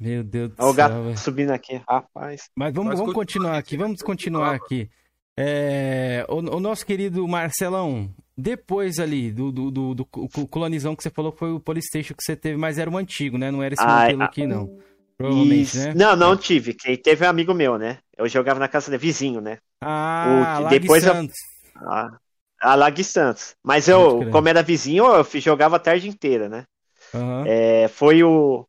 Meu 0.00 0.24
Deus 0.24 0.48
do 0.48 0.56
céu. 0.56 0.64
Olha 0.64 0.72
o 0.72 0.74
gato 0.74 1.02
véio. 1.02 1.18
subindo 1.18 1.50
aqui, 1.50 1.82
rapaz. 1.86 2.48
Mas 2.56 2.72
vamos, 2.72 2.90
Mas 2.92 2.98
vamos 2.98 3.14
continuar 3.14 3.58
aqui, 3.58 3.76
vamos 3.76 4.00
continuar 4.00 4.54
aqui. 4.54 4.88
É, 5.36 6.24
o, 6.30 6.36
o, 6.36 6.60
nosso 6.60 6.84
querido 6.86 7.28
Marcelão, 7.28 8.10
depois 8.36 8.98
ali 8.98 9.30
do, 9.30 9.52
do, 9.52 9.70
do, 9.70 9.94
do, 9.94 10.06
colonizão 10.50 10.96
que 10.96 11.02
você 11.02 11.10
falou 11.10 11.30
que 11.30 11.38
foi 11.38 11.52
o 11.52 11.60
Polystation 11.60 12.14
que 12.14 12.24
você 12.24 12.34
teve, 12.34 12.56
mas 12.56 12.78
era 12.78 12.90
o 12.90 12.96
antigo, 12.96 13.36
né? 13.36 13.50
Não 13.50 13.62
era 13.62 13.74
esse 13.74 13.84
ah, 13.84 14.02
modelo 14.02 14.22
aqui, 14.22 14.46
não. 14.46 14.78
Provavelmente, 15.18 15.76
né? 15.76 15.94
Não, 15.94 16.14
não 16.14 16.36
tive. 16.36 16.72
Quem 16.72 16.96
teve 16.96 17.26
um 17.26 17.28
amigo 17.28 17.52
meu, 17.52 17.76
né? 17.76 17.98
Eu 18.16 18.28
jogava 18.28 18.60
na 18.60 18.68
casa 18.68 18.88
do 18.88 18.98
vizinho, 18.98 19.40
né? 19.40 19.58
Ah, 19.82 20.60
o, 20.64 20.68
depois 20.68 21.02
Santos. 21.02 21.36
Eu, 21.74 21.90
a, 21.90 22.18
a 22.62 22.74
Lag 22.76 23.02
Santos. 23.02 23.56
Mas 23.62 23.88
eu, 23.88 24.30
como 24.30 24.48
era 24.48 24.62
vizinho, 24.62 25.04
eu 25.04 25.24
jogava 25.40 25.74
a 25.74 25.80
tarde 25.80 26.08
inteira, 26.08 26.48
né? 26.48 26.64
Uhum. 27.12 27.44
É, 27.44 27.88
foi 27.88 28.22
o. 28.22 28.64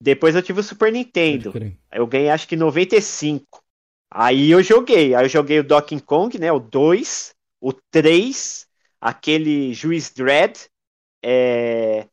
Depois 0.00 0.36
eu 0.36 0.42
tive 0.42 0.60
o 0.60 0.62
Super 0.62 0.92
Nintendo. 0.92 1.52
Eu 1.90 2.06
ganhei 2.06 2.30
acho 2.30 2.46
que 2.46 2.54
95. 2.54 3.60
Aí 4.08 4.52
eu 4.52 4.62
joguei. 4.62 5.16
Aí 5.16 5.24
eu 5.24 5.28
joguei 5.28 5.58
o 5.58 5.64
Donkey 5.64 6.00
Kong, 6.00 6.38
né? 6.38 6.52
O 6.52 6.60
2, 6.60 7.34
o 7.60 7.72
3, 7.90 8.68
aquele 9.00 9.74
Juiz 9.74 10.10
Dread. 10.10 10.56
É 11.24 12.06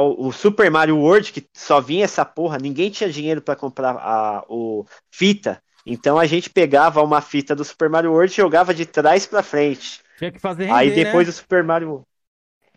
o 0.00 0.32
Super 0.32 0.70
Mario 0.70 0.98
World, 0.98 1.32
que 1.32 1.46
só 1.54 1.80
vinha 1.80 2.04
essa 2.04 2.24
porra, 2.24 2.58
ninguém 2.58 2.90
tinha 2.90 3.10
dinheiro 3.10 3.42
para 3.42 3.56
comprar 3.56 3.96
a 3.96 4.44
o 4.48 4.84
fita. 5.10 5.62
Então 5.84 6.18
a 6.18 6.26
gente 6.26 6.48
pegava 6.48 7.02
uma 7.02 7.20
fita 7.20 7.54
do 7.54 7.64
Super 7.64 7.90
Mario 7.90 8.12
World 8.12 8.32
e 8.32 8.36
jogava 8.36 8.72
de 8.72 8.86
trás 8.86 9.26
para 9.26 9.42
frente. 9.42 10.00
Tinha 10.16 10.30
que 10.30 10.38
fazer 10.38 10.66
render, 10.66 10.76
Aí 10.76 10.90
depois 10.90 11.26
né? 11.26 11.32
do 11.32 11.36
Super 11.36 11.64
Mario 11.64 12.04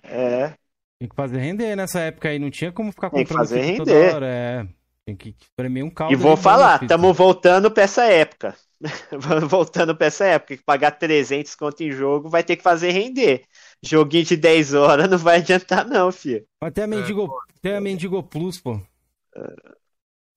É. 0.03 0.53
Tinha 0.97 1.09
que 1.09 1.15
fazer 1.15 1.39
render 1.39 1.75
nessa 1.75 1.99
época 1.99 2.29
aí, 2.29 2.39
não 2.39 2.49
tinha 2.49 2.71
como 2.71 2.91
ficar 2.91 3.09
comprando 3.09 3.25
Tem 3.25 3.25
que 3.25 3.33
fazer 3.33 3.61
render. 3.61 4.15
Hora, 4.15 4.27
é. 4.27 4.67
Tem 5.05 5.15
que 5.15 5.35
espremer 5.39 5.83
um 5.83 5.89
caldo. 5.89 6.13
E 6.13 6.15
vou 6.15 6.35
falar, 6.35 6.81
estamos 6.81 7.15
voltando 7.15 7.69
para 7.69 7.83
essa 7.83 8.05
época. 8.05 8.55
voltando 9.47 9.95
para 9.95 10.07
essa 10.07 10.25
época, 10.25 10.57
que 10.57 10.63
pagar 10.63 10.91
300 10.91 11.53
conto 11.55 11.81
em 11.81 11.91
jogo 11.91 12.29
vai 12.29 12.43
ter 12.43 12.55
que 12.55 12.63
fazer 12.63 12.91
render. 12.91 13.43
Joguinho 13.83 14.25
de 14.25 14.37
10 14.37 14.73
horas 14.73 15.07
não 15.09 15.17
vai 15.17 15.37
adiantar, 15.37 15.87
não, 15.87 16.11
filho. 16.11 16.45
Mas 16.61 16.73
tem 16.73 16.83
a 16.83 16.87
Mendigo, 16.87 17.25
é, 17.25 17.59
tem 17.61 17.75
a 17.75 17.81
Mendigo 17.81 18.21
Plus, 18.23 18.59
pô. 18.59 18.79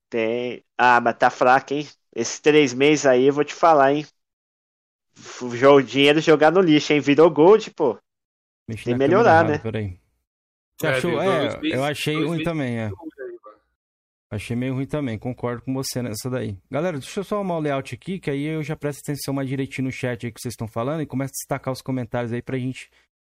Tem. 0.09 0.63
Ah, 0.77 0.99
mas 0.99 1.17
tá 1.17 1.29
fraco, 1.29 1.73
hein? 1.73 1.87
Esses 2.15 2.39
três 2.39 2.73
meses 2.73 3.05
aí 3.05 3.25
eu 3.27 3.33
vou 3.33 3.43
te 3.43 3.53
falar, 3.53 3.93
hein? 3.93 4.05
O 5.41 5.81
dinheiro 5.81 6.21
jogar 6.21 6.51
no 6.51 6.61
lixo, 6.61 6.93
hein? 6.93 6.99
Virou 6.99 7.29
gold, 7.29 7.71
pô. 7.71 7.97
Mexi 8.67 8.85
tem 8.85 8.93
que 8.93 8.99
melhorar, 8.99 9.43
né? 9.43 9.57
Peraí. 9.57 9.99
Você 10.79 10.87
é, 10.87 10.89
achou? 10.91 11.21
É, 11.21 11.59
eu 11.63 11.83
achei 11.83 12.23
ruim 12.23 12.43
também, 12.43 12.79
é. 12.79 12.91
Achei 14.31 14.55
meio 14.55 14.75
ruim 14.75 14.85
também, 14.85 15.17
concordo 15.17 15.63
com 15.63 15.73
você 15.73 16.03
nessa 16.03 16.29
daí. 16.29 16.55
Galera, 16.69 16.99
deixa 16.99 17.19
eu 17.19 17.23
só 17.23 17.37
arrumar 17.37 17.57
o 17.57 17.59
layout 17.59 17.95
aqui, 17.95 18.19
que 18.19 18.29
aí 18.29 18.43
eu 18.43 18.61
já 18.61 18.75
presto 18.75 19.01
atenção 19.01 19.33
mais 19.33 19.49
direitinho 19.49 19.87
no 19.87 19.91
chat 19.91 20.23
aí 20.23 20.31
que 20.31 20.39
vocês 20.39 20.53
estão 20.53 20.67
falando 20.67 21.01
e 21.01 21.07
começo 21.07 21.31
a 21.31 21.39
destacar 21.39 21.73
os 21.73 21.81
comentários 21.81 22.31
aí 22.31 22.41
pra 22.41 22.57
gente 22.57 22.91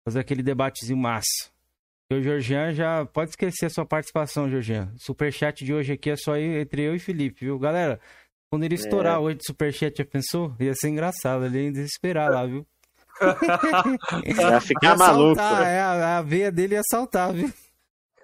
fazer 0.04 0.20
aquele 0.20 0.42
debatezinho 0.42 0.98
massa. 0.98 1.50
E 2.10 2.14
o 2.14 2.22
Georgian 2.22 2.72
já 2.72 3.06
pode 3.06 3.30
esquecer 3.30 3.66
a 3.66 3.70
sua 3.70 3.86
participação, 3.86 4.48
Georgian. 4.50 4.92
Superchat 4.98 5.64
de 5.64 5.72
hoje 5.72 5.94
aqui 5.94 6.10
é 6.10 6.16
só 6.16 6.36
entre 6.36 6.82
eu 6.82 6.94
e 6.94 6.98
Felipe, 6.98 7.46
viu? 7.46 7.58
Galera, 7.58 7.98
quando 8.50 8.64
ele 8.64 8.74
estourar 8.74 9.16
é. 9.16 9.18
hoje 9.18 9.38
de 9.38 9.46
superchat, 9.46 9.96
já 9.96 10.04
pensou? 10.04 10.54
Ia 10.60 10.74
ser 10.74 10.88
engraçado, 10.88 11.46
ele 11.46 11.64
ia 11.64 11.72
desesperar 11.72 12.30
lá, 12.30 12.44
viu? 12.44 12.66
Ia 14.26 14.60
ficar 14.60 14.96
maluco. 14.96 15.36
Saltar, 15.36 15.66
é, 15.66 15.80
a, 15.80 16.18
a 16.18 16.22
veia 16.22 16.50
dele 16.50 16.74
ia 16.74 16.82
saltar, 16.90 17.32
viu? 17.32 17.52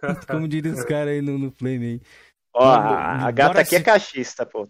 Como 0.28 0.48
diriam 0.48 0.74
os 0.74 0.84
caras 0.84 1.14
aí 1.14 1.22
no, 1.22 1.38
no 1.38 1.52
Flame 1.52 1.86
aí. 1.86 2.00
Ó, 2.52 2.64
a, 2.64 3.26
a 3.26 3.30
gata 3.30 3.60
aqui 3.60 3.70
se... 3.70 3.76
é 3.76 3.82
cachista, 3.82 4.44
pô. 4.44 4.68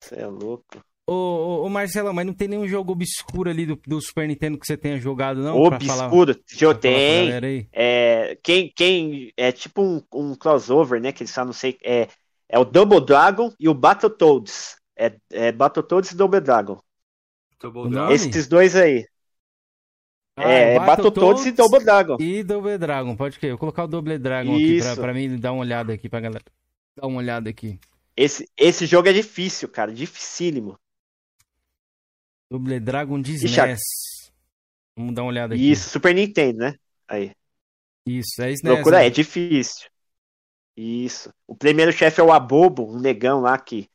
Você 0.00 0.16
é 0.16 0.26
louco. 0.26 0.84
Ô, 1.06 1.14
ô, 1.14 1.64
ô, 1.64 1.68
Marcelo, 1.68 2.14
mas 2.14 2.24
não 2.24 2.32
tem 2.32 2.46
nenhum 2.46 2.66
jogo 2.66 2.92
obscuro 2.92 3.50
ali 3.50 3.66
do, 3.66 3.76
do 3.86 4.00
Super 4.00 4.28
Nintendo 4.28 4.56
que 4.56 4.66
você 4.66 4.76
tenha 4.76 5.00
jogado, 5.00 5.42
não? 5.42 5.56
Obscuro? 5.56 6.36
Eu 6.60 6.74
tenho. 6.74 7.66
É, 7.72 8.38
quem, 8.42 8.72
quem 8.74 9.32
é 9.36 9.50
tipo 9.50 9.82
um, 9.82 10.02
um 10.14 10.34
crossover, 10.36 11.00
né? 11.00 11.10
Que 11.10 11.24
eles 11.24 11.32
só 11.32 11.44
não 11.44 11.52
sei. 11.52 11.76
É, 11.82 12.08
é 12.48 12.58
o 12.58 12.64
Double 12.64 13.00
Dragon 13.04 13.52
e 13.58 13.68
o 13.68 13.74
Battletoads. 13.74 14.76
É, 14.96 15.12
é 15.32 15.50
Battletoads 15.50 16.12
e 16.12 16.16
Double 16.16 16.40
Dragon. 16.40 16.78
Double 17.60 17.90
Dragon. 17.90 18.12
Esses 18.12 18.46
dois 18.46 18.76
aí. 18.76 19.04
Ah, 20.36 20.50
é, 20.50 20.74
é 20.76 20.78
Battletoads 20.78 21.46
e 21.46 21.52
Double 21.52 21.84
Dragon. 21.84 22.16
E 22.20 22.42
Double 22.44 22.78
Dragon, 22.78 23.16
pode 23.16 23.38
crer. 23.38 23.50
Eu 23.50 23.54
vou 23.54 23.60
colocar 23.60 23.84
o 23.84 23.88
Double 23.88 24.18
Dragon 24.18 24.56
Isso. 24.56 24.86
aqui 24.86 24.94
pra, 24.94 25.02
pra 25.02 25.14
mim 25.14 25.36
dar 25.36 25.52
uma 25.52 25.62
olhada 25.62 25.92
aqui 25.92 26.08
pra 26.08 26.20
galera. 26.20 26.44
Dar 26.96 27.06
uma 27.06 27.18
olhada 27.18 27.50
aqui. 27.50 27.78
Esse, 28.16 28.48
esse 28.56 28.86
jogo 28.86 29.08
é 29.08 29.12
difícil, 29.12 29.68
cara. 29.68 29.92
Dificílimo. 29.92 30.78
Double 32.52 32.78
Dragon 32.80 33.18
de 33.18 33.32
SNES. 33.32 33.80
Vamos 34.94 35.14
dar 35.14 35.22
uma 35.22 35.30
olhada 35.30 35.54
aqui. 35.54 35.70
Isso, 35.70 35.88
Super 35.88 36.14
Nintendo, 36.14 36.58
né? 36.58 36.74
Aí. 37.08 37.32
Isso, 38.06 38.42
é 38.42 38.52
SNES. 38.52 38.74
Procura, 38.74 38.98
né? 38.98 39.06
é 39.06 39.10
difícil. 39.10 39.88
Isso. 40.76 41.32
O 41.46 41.56
primeiro 41.56 41.90
chefe 41.90 42.20
é 42.20 42.24
o 42.24 42.30
Abobo, 42.30 42.94
um 42.94 43.00
negão 43.00 43.40
lá 43.40 43.58
que 43.58 43.88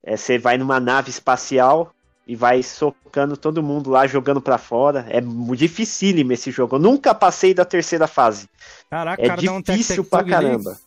é, 0.00 0.16
você 0.16 0.38
vai 0.38 0.56
numa 0.56 0.78
nave 0.78 1.10
espacial 1.10 1.92
e 2.24 2.36
vai 2.36 2.62
socando 2.62 3.36
todo 3.36 3.64
mundo 3.64 3.90
lá, 3.90 4.06
jogando 4.06 4.40
para 4.40 4.58
fora. 4.58 5.04
É 5.08 5.20
dificílimo 5.56 6.32
esse 6.32 6.52
jogo. 6.52 6.76
Eu 6.76 6.80
nunca 6.80 7.12
passei 7.12 7.52
da 7.52 7.64
terceira 7.64 8.06
fase. 8.06 8.48
Caraca, 8.88 9.20
é 9.20 9.26
cara, 9.26 9.40
difícil 9.40 10.04
um 10.04 10.06
pra 10.06 10.22
caramba. 10.22 10.78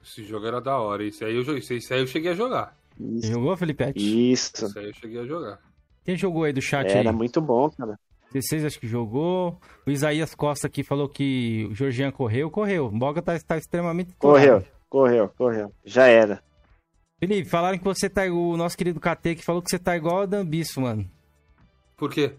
Esse 0.00 0.22
jogo 0.22 0.46
era 0.46 0.60
da 0.60 0.78
hora. 0.78 1.04
Esse 1.04 1.24
aí 1.24 1.34
eu, 1.34 1.44
aí 1.50 2.00
eu 2.00 2.06
cheguei 2.06 2.30
a 2.30 2.34
jogar. 2.34 2.76
Isso. 2.96 3.32
Jogou, 3.32 3.56
Felipe? 3.56 3.92
Isso. 3.96 4.66
Esse 4.66 4.78
aí 4.78 4.86
eu 4.86 4.94
cheguei 4.94 5.20
a 5.20 5.24
jogar. 5.24 5.67
Quem 6.08 6.16
jogou 6.16 6.44
aí 6.44 6.54
do 6.54 6.62
chat 6.62 6.86
Era 6.86 7.00
aí? 7.00 7.06
Era 7.06 7.12
muito 7.12 7.38
bom, 7.38 7.68
cara. 7.68 8.00
16 8.32 8.64
acho 8.64 8.80
que 8.80 8.88
jogou. 8.88 9.60
O 9.86 9.90
Isaías 9.90 10.34
Costa 10.34 10.66
aqui 10.66 10.82
falou 10.82 11.06
que 11.06 11.68
o 11.70 11.74
Georgian 11.74 12.10
correu, 12.10 12.50
correu. 12.50 12.86
O 12.86 12.90
Boga 12.90 13.20
tá, 13.20 13.38
tá 13.38 13.58
extremamente 13.58 14.14
Correu, 14.16 14.64
correu, 14.88 15.28
correu. 15.36 15.70
Já 15.84 16.06
era. 16.06 16.42
Felipe, 17.20 17.46
falaram 17.50 17.76
que 17.76 17.84
você 17.84 18.08
tá. 18.08 18.22
O 18.24 18.56
nosso 18.56 18.74
querido 18.74 18.98
KT 18.98 19.34
que 19.34 19.44
falou 19.44 19.60
que 19.60 19.68
você 19.68 19.78
tá 19.78 19.98
igual 19.98 20.20
ao 20.20 20.26
Dambiço, 20.26 20.80
mano. 20.80 21.06
Por 21.94 22.10
quê? 22.10 22.32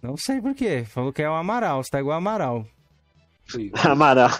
Não 0.00 0.16
sei 0.16 0.40
por 0.40 0.54
quê. 0.54 0.82
Falou 0.86 1.12
que 1.12 1.20
é 1.20 1.28
o 1.28 1.34
Amaral, 1.34 1.84
você 1.84 1.90
tá 1.90 2.00
igual 2.00 2.16
Amaral. 2.16 2.66
Amaral. 3.84 4.30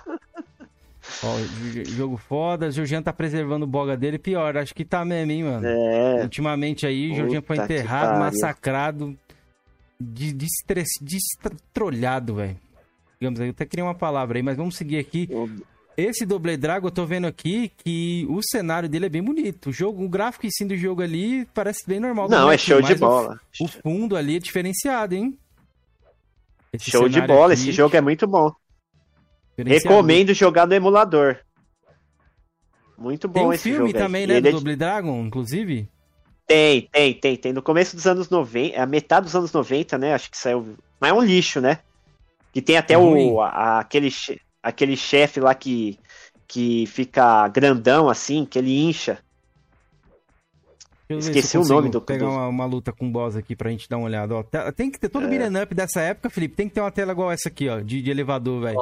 Ó, 1.22 1.36
jogo 1.84 2.16
foda, 2.16 2.68
o 2.68 2.70
Jorginho 2.70 3.02
tá 3.02 3.12
preservando 3.12 3.64
o 3.64 3.68
boga 3.68 3.96
dele, 3.96 4.18
pior, 4.18 4.56
acho 4.56 4.74
que 4.74 4.84
tá 4.84 5.04
mesmo, 5.04 5.32
hein, 5.32 5.44
mano. 5.44 5.66
É. 5.66 6.22
Ultimamente 6.22 6.86
aí, 6.86 7.12
o 7.12 7.16
Jorginho 7.16 7.42
foi 7.42 7.56
enterrado, 7.56 8.18
massacrado, 8.18 9.16
destrolhado, 9.98 12.34
velho. 12.34 12.58
Digamos 13.18 13.40
aí, 13.40 13.48
eu 13.48 13.52
até 13.52 13.64
queria 13.64 13.84
uma 13.84 13.94
palavra 13.94 14.38
aí, 14.38 14.42
mas 14.42 14.56
vamos 14.56 14.76
seguir 14.76 14.98
aqui. 14.98 15.28
Esse 15.96 16.26
Double 16.26 16.56
Dragon, 16.58 16.88
eu 16.88 16.92
tô 16.92 17.06
vendo 17.06 17.26
aqui 17.26 17.72
que 17.78 18.26
o 18.28 18.42
cenário 18.42 18.86
dele 18.86 19.06
é 19.06 19.08
bem 19.08 19.22
bonito. 19.22 19.70
O 19.70 19.72
jogo, 19.72 20.04
o 20.04 20.08
gráfico 20.08 20.46
em 20.46 20.50
si 20.50 20.66
do 20.66 20.76
jogo 20.76 21.00
ali 21.00 21.46
parece 21.54 21.86
bem 21.86 21.98
normal. 21.98 22.28
Não, 22.28 22.52
é 22.52 22.58
show 22.58 22.82
de 22.82 22.94
bola. 22.94 23.40
O, 23.58 23.64
o, 23.64 23.68
fundo 23.68 24.14
ali 24.14 24.36
é 24.36 24.38
diferenciado, 24.38 25.14
hein? 25.14 25.38
Esse 26.70 26.90
show 26.90 27.08
de 27.08 27.22
bola, 27.22 27.54
aqui... 27.54 27.62
esse 27.62 27.72
jogo 27.72 27.96
é 27.96 28.02
muito 28.02 28.26
bom. 28.26 28.54
Recomendo 29.56 30.34
jogar 30.34 30.66
no 30.66 30.74
emulador. 30.74 31.38
Muito 32.98 33.28
bom 33.28 33.52
esse 33.52 33.70
jogo. 33.70 33.84
Tem 33.84 33.84
um 33.84 33.88
filme 33.88 33.92
também, 33.92 34.26
né, 34.26 34.40
do 34.40 34.48
é 34.48 34.50
Double 34.52 34.76
Dragon, 34.76 35.24
inclusive? 35.24 35.88
Tem, 36.46 36.88
tem, 36.92 37.14
tem. 37.14 37.36
Tem 37.36 37.52
no 37.52 37.62
começo 37.62 37.96
dos 37.96 38.06
anos 38.06 38.30
90, 38.30 38.80
a 38.80 38.86
metade 38.86 39.24
dos 39.24 39.34
anos 39.34 39.52
90, 39.52 39.98
né? 39.98 40.14
Acho 40.14 40.30
que 40.30 40.38
saiu. 40.38 40.76
Mas 41.00 41.10
é 41.10 41.14
um 41.14 41.22
lixo, 41.22 41.60
né? 41.60 41.80
Que 42.52 42.62
tem 42.62 42.76
até 42.76 42.94
é 42.94 42.98
o, 42.98 43.40
a, 43.42 43.80
aquele, 43.80 44.08
aquele 44.62 44.96
chefe 44.96 45.40
lá 45.40 45.54
que, 45.54 45.98
que 46.46 46.86
fica 46.86 47.48
grandão 47.48 48.08
assim, 48.08 48.44
que 48.44 48.58
ele 48.58 48.78
incha. 48.78 49.18
Esqueci 51.08 51.56
o 51.56 51.64
nome 51.64 51.88
do 51.88 52.00
pegar 52.00 52.28
uma, 52.28 52.48
uma, 52.48 52.64
luta 52.64 52.92
com 52.92 53.10
boss 53.10 53.36
aqui 53.36 53.54
pra 53.54 53.70
gente 53.70 53.88
dar 53.88 53.96
uma 53.96 54.06
olhada. 54.06 54.34
Ó, 54.34 54.44
tem 54.74 54.90
que 54.90 54.98
ter 54.98 55.08
todo 55.08 55.26
é. 55.26 55.48
o 55.48 55.62
up 55.62 55.74
dessa 55.74 56.00
época, 56.00 56.30
Felipe. 56.30 56.56
Tem 56.56 56.68
que 56.68 56.74
ter 56.74 56.80
uma 56.80 56.90
tela 56.90 57.12
igual 57.12 57.30
essa 57.30 57.48
aqui, 57.48 57.68
ó, 57.68 57.80
de, 57.80 58.02
de 58.02 58.10
elevador, 58.10 58.62
velho. 58.62 58.78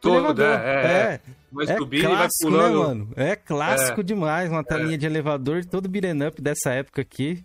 Todo, 0.00 0.42
é, 0.42 0.46
é, 0.46 0.86
é. 0.86 1.20
Vai 1.50 1.66
é 1.66 1.76
subindo 1.76 2.06
clássico, 2.06 2.50
vai 2.50 2.60
né, 2.60 2.68
pulando. 2.68 2.78
Né, 2.78 2.86
mano? 2.86 3.08
É 3.16 3.36
clássico 3.36 4.00
é. 4.00 4.04
demais, 4.04 4.50
uma 4.50 4.62
telinha 4.62 4.94
é. 4.94 4.98
de 4.98 5.06
elevador, 5.06 5.64
todo 5.64 5.88
beat'em 5.88 6.26
up 6.26 6.40
dessa 6.40 6.70
época 6.70 7.00
aqui. 7.02 7.44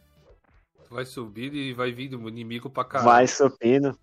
Vai 0.89 1.05
subindo 1.05 1.55
e 1.55 1.73
vai 1.73 1.91
vindo 1.91 2.19
o 2.19 2.27
inimigo 2.27 2.69
pra 2.69 2.83
caralho. 2.83 3.09
Vai 3.09 3.27
subindo. 3.27 3.97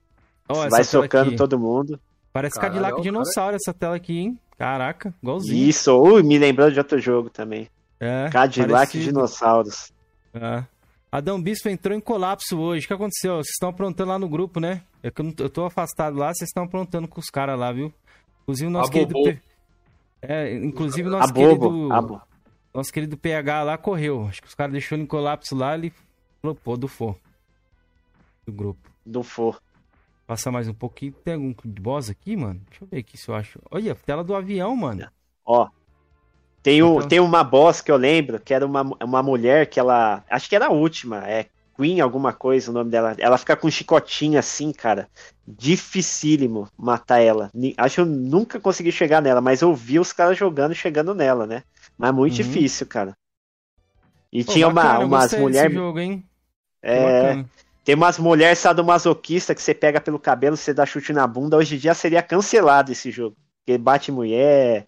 Oh, 0.48 0.68
vai 0.70 0.82
socando 0.82 1.28
aqui. 1.28 1.37
todo 1.37 1.58
mundo. 1.58 2.00
Parece 2.32 2.54
Caralho, 2.54 2.80
Cadillac 2.80 3.02
Dinossauro 3.02 3.56
essa 3.56 3.74
tela 3.74 3.96
aqui, 3.96 4.18
hein? 4.18 4.38
Caraca, 4.56 5.14
igualzinho. 5.22 5.68
Isso, 5.68 6.22
me 6.22 6.38
lembrando 6.38 6.72
de 6.72 6.78
outro 6.78 6.98
jogo 6.98 7.28
também. 7.28 7.68
É, 8.00 8.28
Cadillac 8.30 8.92
parecido. 8.92 9.04
Dinossauros. 9.04 9.92
É. 10.32 10.64
Adão 11.11 11.40
Bispo 11.40 11.68
entrou 11.68 11.96
em 11.96 12.00
colapso 12.00 12.58
hoje. 12.58 12.84
O 12.84 12.88
que 12.88 12.94
aconteceu? 12.94 13.37
Vocês 13.37 13.50
estão 13.50 13.70
aprontando 13.70 14.11
lá 14.11 14.18
no 14.18 14.28
grupo, 14.28 14.61
né? 14.61 14.82
É 15.02 15.08
eu, 15.08 15.34
eu 15.38 15.50
tô 15.50 15.64
afastado 15.64 16.16
lá, 16.16 16.32
vocês 16.32 16.48
estão 16.48 16.64
aprontando 16.64 17.08
com 17.08 17.20
os 17.20 17.30
caras 17.30 17.58
lá, 17.58 17.72
viu? 17.72 17.92
Inclusive 18.48 18.66
o 18.66 18.70
nosso 18.70 18.90
querido. 18.90 19.40
É, 20.22 20.54
inclusive 20.54 21.11
nosso 21.11 21.34
querido. 21.34 21.88
Nosso 22.72 22.92
querido 22.92 23.16
PH 23.18 23.62
lá 23.62 23.76
correu. 23.76 24.26
Acho 24.26 24.40
que 24.40 24.48
os 24.48 24.54
caras 24.54 24.72
deixou 24.72 24.96
ele 24.96 25.02
em 25.02 25.06
colapso 25.06 25.54
lá, 25.54 25.74
ele 25.74 25.92
flopou 26.40 26.78
do 26.78 26.88
for. 26.88 27.14
Do 28.46 28.52
grupo. 28.52 28.90
Do 29.04 29.22
for. 29.22 29.61
Passar 30.26 30.50
mais 30.50 30.66
um 30.66 30.72
pouquinho. 30.72 31.12
Tem 31.12 31.34
algum 31.34 31.54
boss 31.62 32.08
aqui, 32.08 32.37
mano? 32.37 32.61
Deixa 32.70 32.84
eu 32.84 32.88
ver 32.88 32.98
aqui 32.98 33.18
se 33.18 33.28
eu 33.28 33.34
acho. 33.34 33.61
Olha, 33.70 33.94
tela 33.94 34.24
do 34.24 34.34
avião, 34.34 34.74
mano. 34.74 35.06
Ó. 35.44 35.68
Tem, 36.62 36.82
um, 36.82 36.96
então... 36.96 37.08
tem 37.08 37.20
uma 37.20 37.44
boss 37.44 37.82
que 37.82 37.90
eu 37.90 37.96
lembro, 37.96 38.40
que 38.40 38.54
era 38.54 38.64
uma, 38.64 38.82
uma 39.02 39.22
mulher 39.22 39.66
que 39.66 39.78
ela. 39.78 40.24
Acho 40.30 40.48
que 40.48 40.56
era 40.56 40.68
a 40.68 40.72
última. 40.72 41.28
É 41.28 41.48
Queen, 41.79 42.01
alguma 42.01 42.33
coisa, 42.33 42.71
o 42.71 42.75
nome 42.75 42.91
dela. 42.91 43.14
Ela 43.19 43.38
fica 43.38 43.57
com 43.57 43.69
um 43.69 43.71
chicotinho 43.71 44.37
assim, 44.38 44.73
cara. 44.73 45.09
Dificílimo 45.47 46.69
matar 46.77 47.21
ela. 47.21 47.51
Acho 47.77 47.95
que 47.95 48.01
eu 48.01 48.07
nunca 48.07 48.59
consegui 48.59 48.91
chegar 48.91 49.23
nela, 49.23 49.41
mas 49.41 49.62
eu 49.62 49.73
vi 49.73 50.01
os 50.01 50.12
caras 50.12 50.37
jogando 50.37 50.75
chegando 50.75 51.14
nela, 51.14 51.47
né? 51.47 51.62
Mas 51.97 52.12
muito 52.12 52.33
uhum. 52.33 52.37
difícil, 52.37 52.87
cara. 52.87 53.17
E 54.33 54.43
Pô, 54.43 54.53
tinha 54.53 54.69
bacana, 54.69 54.99
uma, 54.99 55.07
umas 55.07 55.33
mulheres. 55.35 55.79
É. 56.83 57.45
Tem 57.85 57.95
umas 57.95 58.19
mulheres 58.19 58.59
sadomasoquistas 58.59 59.57
que 59.57 59.62
você 59.62 59.73
pega 59.73 60.01
pelo 60.01 60.19
cabelo, 60.19 60.57
você 60.57 60.75
dá 60.75 60.85
chute 60.85 61.12
na 61.12 61.27
bunda. 61.27 61.57
Hoje 61.57 61.77
em 61.77 61.79
dia 61.79 61.95
seria 61.95 62.23
cancelado 62.23 62.93
esse 62.93 63.11
jogo. 63.11 63.37
Porque 63.64 63.79
bate 63.79 64.12
mulher, 64.12 64.85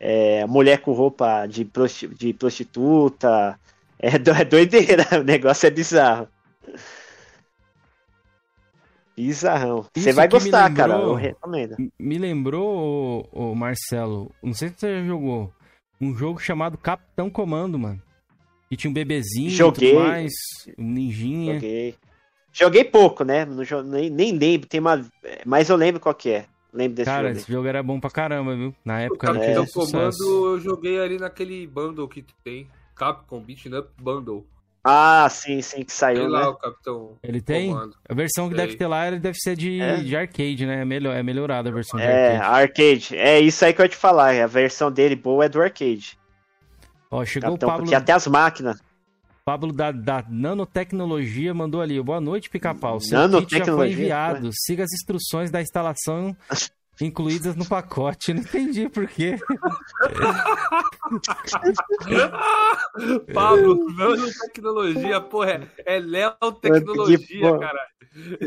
é, 0.00 0.44
mulher 0.46 0.78
com 0.78 0.92
roupa 0.92 1.46
de, 1.46 1.64
prosti 1.64 2.08
de 2.08 2.32
prostituta. 2.32 3.58
É, 4.02 4.18
do 4.18 4.32
é 4.32 4.44
doideira, 4.44 5.06
o 5.20 5.22
negócio 5.22 5.66
é 5.66 5.70
bizarro. 5.70 6.28
Bizarrão. 9.16 9.86
Você 9.94 10.12
vai 10.12 10.26
gostar, 10.26 10.68
lembrou, 10.68 10.88
cara. 10.88 11.00
Eu 11.00 11.14
recomendo. 11.14 11.76
Me 11.98 12.18
lembrou, 12.18 13.28
o 13.32 13.54
Marcelo, 13.54 14.32
não 14.42 14.52
sei 14.52 14.70
se 14.70 14.74
você 14.78 14.98
já 14.98 15.06
jogou, 15.06 15.52
um 16.00 16.14
jogo 16.14 16.40
chamado 16.40 16.76
Capitão 16.76 17.30
Comando, 17.30 17.78
mano. 17.78 18.02
Que 18.68 18.76
tinha 18.76 18.90
um 18.90 18.94
bebezinho 18.94 19.50
Joguei. 19.50 19.92
tudo 19.92 20.02
mais, 20.02 20.32
um 20.78 20.90
ninjinha. 20.90 21.54
Joguei. 21.54 21.94
Joguei 22.52 22.84
pouco, 22.84 23.22
né? 23.22 23.44
Não, 23.44 23.82
nem, 23.82 24.10
nem 24.10 24.36
lembro, 24.36 24.66
tem 24.66 24.80
uma. 24.80 25.04
Mas 25.46 25.70
eu 25.70 25.76
lembro 25.76 26.00
qual 26.00 26.14
que 26.14 26.30
é. 26.30 26.46
Lembro 26.72 26.96
desse 26.96 27.10
Cara, 27.10 27.28
jogo. 27.28 27.40
esse 27.40 27.52
jogo 27.52 27.68
era 27.68 27.82
bom 27.82 28.00
pra 28.00 28.10
caramba, 28.10 28.56
viu? 28.56 28.74
Na 28.82 29.00
época 29.00 29.30
o 29.30 29.34
Capitão 29.34 29.64
é. 29.64 29.66
Comando 29.66 30.54
eu 30.54 30.58
joguei 30.58 30.98
ali 30.98 31.18
naquele 31.18 31.66
bundle 31.66 32.08
que 32.08 32.24
tem. 32.42 32.66
Capcom 33.02 33.40
Beating 33.40 33.74
Up 33.74 33.90
Bundle. 34.00 34.46
Ah, 34.84 35.28
sim, 35.28 35.60
sim, 35.60 35.84
que 35.84 35.92
saiu, 35.92 36.28
lá, 36.28 36.40
né? 36.40 36.46
o 36.46 36.54
Capitão 36.54 37.16
Ele 37.22 37.40
tem? 37.40 37.68
Comando. 37.68 37.96
A 38.08 38.14
versão 38.14 38.48
que 38.48 38.54
tem. 38.54 38.64
deve 38.64 38.76
ter 38.76 38.86
lá, 38.86 39.08
ele 39.08 39.18
deve 39.18 39.38
ser 39.38 39.56
de, 39.56 39.80
é. 39.80 39.96
de 39.96 40.16
arcade, 40.16 40.66
né? 40.66 40.82
É, 40.82 40.84
melhor, 40.84 41.16
é 41.16 41.22
melhorada 41.22 41.68
a 41.68 41.72
versão 41.72 41.98
é, 41.98 42.04
de 42.06 42.36
arcade. 42.36 42.62
arcade. 42.62 43.16
É 43.16 43.40
isso 43.40 43.64
aí 43.64 43.72
que 43.72 43.80
eu 43.80 43.84
ia 43.84 43.88
te 43.88 43.96
falar. 43.96 44.40
A 44.40 44.46
versão 44.46 44.90
dele 44.90 45.16
boa 45.16 45.44
é 45.44 45.48
do 45.48 45.60
arcade. 45.60 46.18
Ó, 47.10 47.24
chegou 47.24 47.50
Capitão, 47.50 47.68
o 47.68 47.70
Pablo... 47.70 47.84
Porque 47.84 47.94
até 47.94 48.12
as 48.12 48.26
máquinas. 48.26 48.80
Pablo 49.44 49.72
da, 49.72 49.90
da 49.90 50.24
Nanotecnologia 50.28 51.52
mandou 51.52 51.80
ali. 51.80 52.00
Boa 52.00 52.20
noite, 52.20 52.48
pica-pau. 52.48 53.00
Seu 53.00 53.28
kit 53.40 53.58
já 53.58 53.64
foi 53.64 53.90
enviado. 53.90 54.50
Siga 54.52 54.84
as 54.84 54.92
instruções 54.92 55.50
da 55.50 55.60
instalação 55.60 56.36
incluídas 57.04 57.56
no 57.56 57.66
pacote. 57.66 58.32
Não 58.32 58.42
entendi 58.42 58.88
por 58.88 59.08
quê. 59.08 59.36
Pablo, 63.32 63.92
nanotecnologia, 63.94 65.20
porra, 65.20 65.68
é 65.84 65.98
Léo 65.98 66.52
Tecnologia, 66.60 67.58
caralho. 67.58 67.90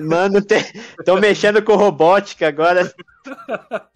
Mano, 0.07 0.39
tô 1.03 1.19
mexendo 1.19 1.61
com 1.63 1.75
robótica 1.75 2.47
agora. 2.47 2.93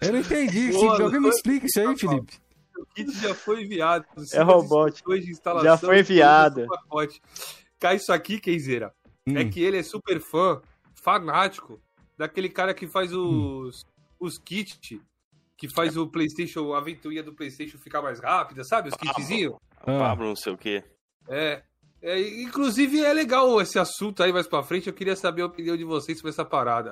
Eu 0.01 0.11
não 0.11 0.19
entendi. 0.19 0.71
Porra, 0.71 1.03
Alguém 1.03 1.21
me 1.21 1.29
explica 1.29 1.67
isso 1.67 1.79
aí, 1.79 1.95
Felipe 1.97 2.37
o 2.79 2.85
kit 2.85 3.11
já 3.19 3.35
foi 3.35 3.63
enviado. 3.63 4.05
É 4.33 4.41
robótico. 4.41 5.11
Já 5.61 5.77
foi 5.77 5.99
enviado. 5.99 6.65
Cai 7.79 7.97
isso 7.97 8.11
aqui, 8.11 8.39
Keizeira. 8.39 8.93
É 9.25 9.31
hum. 9.31 9.37
É 9.37 9.45
que 9.45 9.61
ele 9.61 9.77
é 9.77 9.83
super 9.83 10.19
fã, 10.19 10.61
fanático, 10.95 11.79
daquele 12.17 12.49
cara 12.49 12.73
que 12.73 12.87
faz 12.87 13.13
os, 13.13 13.83
hum. 13.83 13.87
Os 14.19 14.37
kits, 14.37 14.99
que 15.57 15.67
faz 15.67 15.97
o 15.97 16.07
PlayStation, 16.07 16.73
a 16.73 16.77
aventurinha 16.77 17.23
do 17.23 17.33
PlayStation 17.33 17.77
ficar 17.77 18.01
mais 18.01 18.19
rápida, 18.19 18.63
sabe? 18.63 18.89
Os 18.89 18.95
kitzinhos. 18.95 19.55
Pablo, 19.83 20.27
não 20.27 20.35
sei 20.35 20.53
o 20.53 20.57
quê. 20.57 20.83
É. 21.27 21.63
é. 22.01 22.41
Inclusive, 22.41 23.03
é 23.03 23.13
legal 23.13 23.61
esse 23.61 23.77
assunto 23.77 24.23
aí 24.23 24.31
mais 24.31 24.47
pra 24.47 24.63
frente. 24.63 24.87
Eu 24.87 24.93
queria 24.93 25.15
saber 25.15 25.41
a 25.41 25.47
opinião 25.47 25.75
de 25.75 25.83
vocês 25.83 26.17
sobre 26.17 26.31
essa 26.31 26.45
parada. 26.45 26.91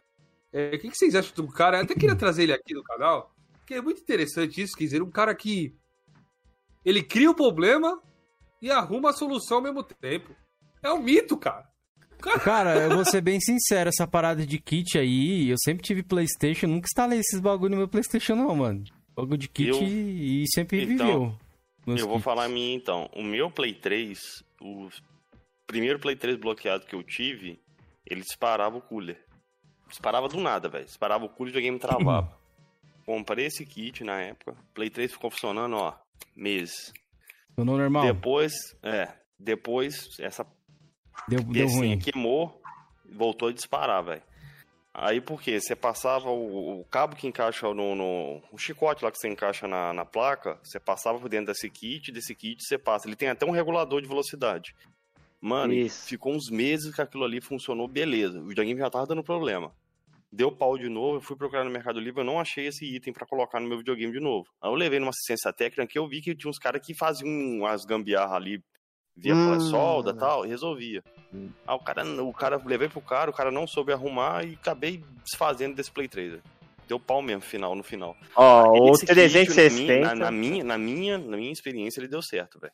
É, 0.51 0.75
o 0.75 0.79
que, 0.79 0.89
que 0.89 0.97
vocês 0.97 1.15
acham 1.15 1.33
do 1.35 1.47
cara? 1.47 1.77
Eu 1.77 1.83
até 1.83 1.93
queria 1.93 2.15
trazer 2.15 2.43
ele 2.43 2.53
aqui 2.53 2.73
no 2.73 2.83
canal. 2.83 3.33
Porque 3.57 3.73
é 3.73 3.81
muito 3.81 4.01
interessante 4.01 4.61
isso, 4.61 4.77
quer 4.77 4.85
dizer, 4.85 5.01
um 5.01 5.11
cara 5.11 5.35
que 5.35 5.75
ele 6.85 7.03
cria 7.03 7.29
o 7.29 7.35
problema 7.35 8.01
e 8.61 8.71
arruma 8.71 9.09
a 9.09 9.13
solução 9.13 9.57
ao 9.57 9.63
mesmo 9.63 9.83
tempo. 9.83 10.33
É 10.81 10.91
um 10.91 11.01
mito, 11.01 11.37
cara. 11.37 11.69
Cara, 12.43 12.75
eu 12.83 12.95
vou 12.95 13.05
ser 13.05 13.21
bem 13.21 13.39
sincero, 13.39 13.89
essa 13.89 14.07
parada 14.07 14.45
de 14.45 14.59
kit 14.59 14.97
aí, 14.97 15.49
eu 15.49 15.55
sempre 15.63 15.83
tive 15.83 16.03
Playstation, 16.03 16.67
nunca 16.67 16.85
instalei 16.85 17.19
esses 17.19 17.39
bagulho 17.39 17.71
no 17.71 17.77
meu 17.77 17.87
Playstation 17.87 18.35
não, 18.35 18.55
mano. 18.55 18.83
Bagulho 19.15 19.37
de 19.37 19.47
kit 19.47 19.69
eu... 19.69 19.83
e 19.83 20.45
sempre 20.53 20.83
então, 20.83 21.07
viveu. 21.07 21.35
Eu 21.87 21.95
kits. 21.95 22.05
vou 22.05 22.19
falar 22.19 22.45
a 22.45 22.49
minha 22.49 22.75
então. 22.75 23.09
O 23.13 23.23
meu 23.23 23.49
Play 23.49 23.73
3, 23.73 24.19
o 24.61 24.89
primeiro 25.65 25.99
Play 25.99 26.15
3 26.15 26.37
bloqueado 26.37 26.85
que 26.85 26.93
eu 26.93 27.01
tive, 27.01 27.59
ele 28.05 28.21
disparava 28.21 28.77
o 28.77 28.81
cooler. 28.81 29.19
Disparava 29.87 30.27
do 30.27 30.39
nada, 30.39 30.67
velho. 30.67 30.85
Disparava 30.85 31.25
o 31.25 31.29
cooler 31.29 31.53
e 31.53 31.57
o 31.57 31.61
videogame 31.61 31.79
travava. 31.79 32.37
Comprei 33.05 33.45
esse 33.45 33.65
kit 33.65 34.03
na 34.03 34.21
época. 34.21 34.55
Play 34.73 34.89
3 34.89 35.13
ficou 35.13 35.31
funcionando, 35.31 35.77
ó, 35.77 35.93
meses. 36.35 36.91
Funcionou 37.47 37.77
normal? 37.77 38.03
Depois, 38.03 38.53
é. 38.83 39.13
Depois, 39.39 40.09
essa 40.19 40.45
deu, 41.27 41.41
deu 41.41 41.67
ruim. 41.67 41.97
queimou, 41.99 42.61
voltou 43.05 43.49
a 43.49 43.53
disparar, 43.53 44.03
velho. 44.03 44.21
Aí 44.99 45.21
por 45.21 45.39
quê? 45.39 45.61
Você 45.61 45.75
passava 45.75 46.29
o, 46.29 46.81
o 46.81 46.85
cabo 46.85 47.15
que 47.15 47.27
encaixa 47.27 47.71
no, 47.71 47.93
no, 47.93 48.41
O 48.51 48.57
chicote 48.57 49.05
lá 49.05 49.11
que 49.11 49.19
você 49.19 49.27
encaixa 49.27 49.67
na, 49.67 49.93
na 49.93 50.03
placa, 50.03 50.59
você 50.63 50.79
passava 50.79 51.19
por 51.19 51.29
dentro 51.29 51.53
desse 51.53 51.69
kit, 51.69 52.11
desse 52.11 52.33
kit 52.33 52.63
você 52.63 52.79
passa. 52.79 53.07
Ele 53.07 53.15
tem 53.15 53.29
até 53.29 53.45
um 53.45 53.51
regulador 53.51 54.01
de 54.01 54.07
velocidade. 54.07 54.73
Mano, 55.39 55.71
Isso. 55.71 56.07
ficou 56.07 56.33
uns 56.33 56.49
meses 56.49 56.95
que 56.95 57.01
aquilo 57.01 57.23
ali 57.23 57.39
funcionou, 57.39 57.87
beleza. 57.87 58.39
O 58.39 58.47
videogame 58.47 58.79
já 58.79 58.89
tava 58.89 59.05
dando 59.05 59.23
problema. 59.23 59.71
Deu 60.31 60.51
pau 60.51 60.77
de 60.77 60.89
novo, 60.89 61.17
eu 61.17 61.21
fui 61.21 61.37
procurar 61.37 61.63
no 61.63 61.69
Mercado 61.69 61.99
Livre, 61.99 62.21
eu 62.21 62.25
não 62.25 62.39
achei 62.39 62.65
esse 62.65 62.83
item 62.83 63.13
para 63.13 63.25
colocar 63.25 63.59
no 63.59 63.67
meu 63.67 63.77
videogame 63.77 64.11
de 64.11 64.19
novo. 64.19 64.47
Aí 64.59 64.69
eu 64.69 64.75
levei 64.75 64.99
numa 64.99 65.11
assistência 65.11 65.53
técnica 65.53 65.87
que 65.87 65.97
eu 65.97 66.07
vi 66.07 66.21
que 66.21 66.35
tinha 66.35 66.49
uns 66.49 66.57
caras 66.57 66.85
que 66.85 66.95
faziam 66.95 67.29
umas 67.29 67.85
gambiarra 67.85 68.35
ali, 68.35 68.61
via 69.17 69.33
hum, 69.33 69.59
solda 69.59 70.11
e 70.11 70.13
tal, 70.15 70.45
e 70.45 70.49
resolvia. 70.49 71.03
Hum. 71.33 71.49
Aí 71.65 71.75
o 71.75 71.79
cara, 71.79 72.23
o 72.23 72.33
cara, 72.33 72.61
levei 72.63 72.87
pro 72.87 73.01
cara, 73.01 73.31
o 73.31 73.33
cara 73.33 73.51
não 73.51 73.65
soube 73.65 73.91
arrumar 73.91 74.45
e 74.45 74.53
acabei 74.53 75.03
desfazendo 75.23 75.75
desse 75.75 75.91
Play 75.91 76.07
3. 76.07 76.39
Deu 76.87 76.99
pau 76.99 77.21
mesmo 77.21 77.41
final, 77.41 77.75
no 77.75 77.83
final. 77.83 78.15
Ó, 78.35 78.71
oh, 78.71 78.93
o 78.93 78.97
360. 78.97 79.99
Na, 79.99 80.15
na, 80.15 80.31
minha, 80.31 80.63
na, 80.63 80.77
minha, 80.77 81.17
na 81.17 81.35
minha 81.35 81.51
experiência, 81.51 81.99
ele 81.99 82.07
deu 82.07 82.21
certo, 82.21 82.59
velho. 82.59 82.71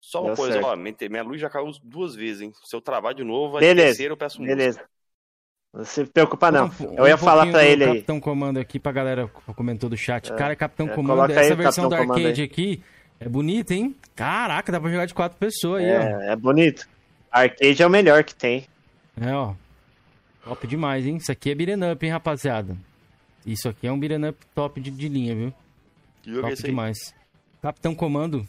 Só 0.00 0.20
uma 0.20 0.28
deu 0.28 0.36
coisa, 0.36 0.52
certo. 0.54 0.66
ó, 0.66 0.76
minha 0.76 1.22
luz 1.22 1.40
já 1.40 1.50
caiu 1.50 1.70
duas 1.82 2.14
vezes, 2.14 2.42
hein? 2.42 2.52
Se 2.62 2.76
eu 2.76 2.80
travar 2.80 3.14
de 3.14 3.24
novo, 3.24 3.54
vai 3.54 3.60
Beleza. 3.60 3.88
terceiro, 3.88 4.12
eu 4.12 4.16
peço 4.16 4.40
Beleza. 4.40 4.78
Música. 4.78 4.92
Não 5.72 5.84
se 5.84 6.04
preocupa, 6.04 6.50
não. 6.50 6.66
Um, 6.66 6.98
eu 6.98 7.08
ia 7.08 7.14
um 7.14 7.18
falar 7.18 7.50
pra 7.50 7.64
ele 7.64 7.82
aí. 7.82 7.94
Capitão 7.94 8.20
Comando 8.20 8.58
aqui 8.58 8.78
pra 8.78 8.92
galera 8.92 9.26
que 9.26 9.54
comentou 9.54 9.88
do 9.88 9.96
chat. 9.96 10.30
É, 10.30 10.36
Cara, 10.36 10.54
Capitão 10.54 10.86
é, 10.86 10.94
Comando, 10.94 11.32
essa 11.32 11.54
versão 11.54 11.88
do 11.88 11.94
arcade 11.94 12.42
aqui 12.42 12.82
é 13.26 13.28
bonita, 13.28 13.74
hein? 13.74 13.94
Caraca, 14.14 14.70
dá 14.70 14.80
pra 14.80 14.90
jogar 14.90 15.06
de 15.06 15.14
quatro 15.14 15.38
pessoas 15.38 15.82
aí, 15.82 15.90
é, 15.90 15.98
ó. 15.98 16.20
É 16.32 16.36
bonito. 16.36 16.88
Arcade 17.30 17.82
é 17.82 17.86
o 17.86 17.90
melhor 17.90 18.24
que 18.24 18.34
tem. 18.34 18.66
É, 19.20 19.32
ó. 19.32 19.54
Top 20.44 20.66
demais, 20.66 21.06
hein? 21.06 21.16
Isso 21.16 21.30
aqui 21.30 21.50
é 21.50 21.54
beat'em 21.54 21.92
up, 21.92 22.04
hein, 22.04 22.12
rapaziada? 22.12 22.76
Isso 23.46 23.68
aqui 23.68 23.86
é 23.86 23.92
um 23.92 23.98
beat'em 23.98 24.28
up 24.28 24.38
top 24.54 24.80
de, 24.80 24.90
de 24.90 25.08
linha, 25.08 25.34
viu? 25.34 25.54
top 26.40 26.62
demais. 26.62 26.98
Capitão 27.60 27.94
Comando. 27.94 28.46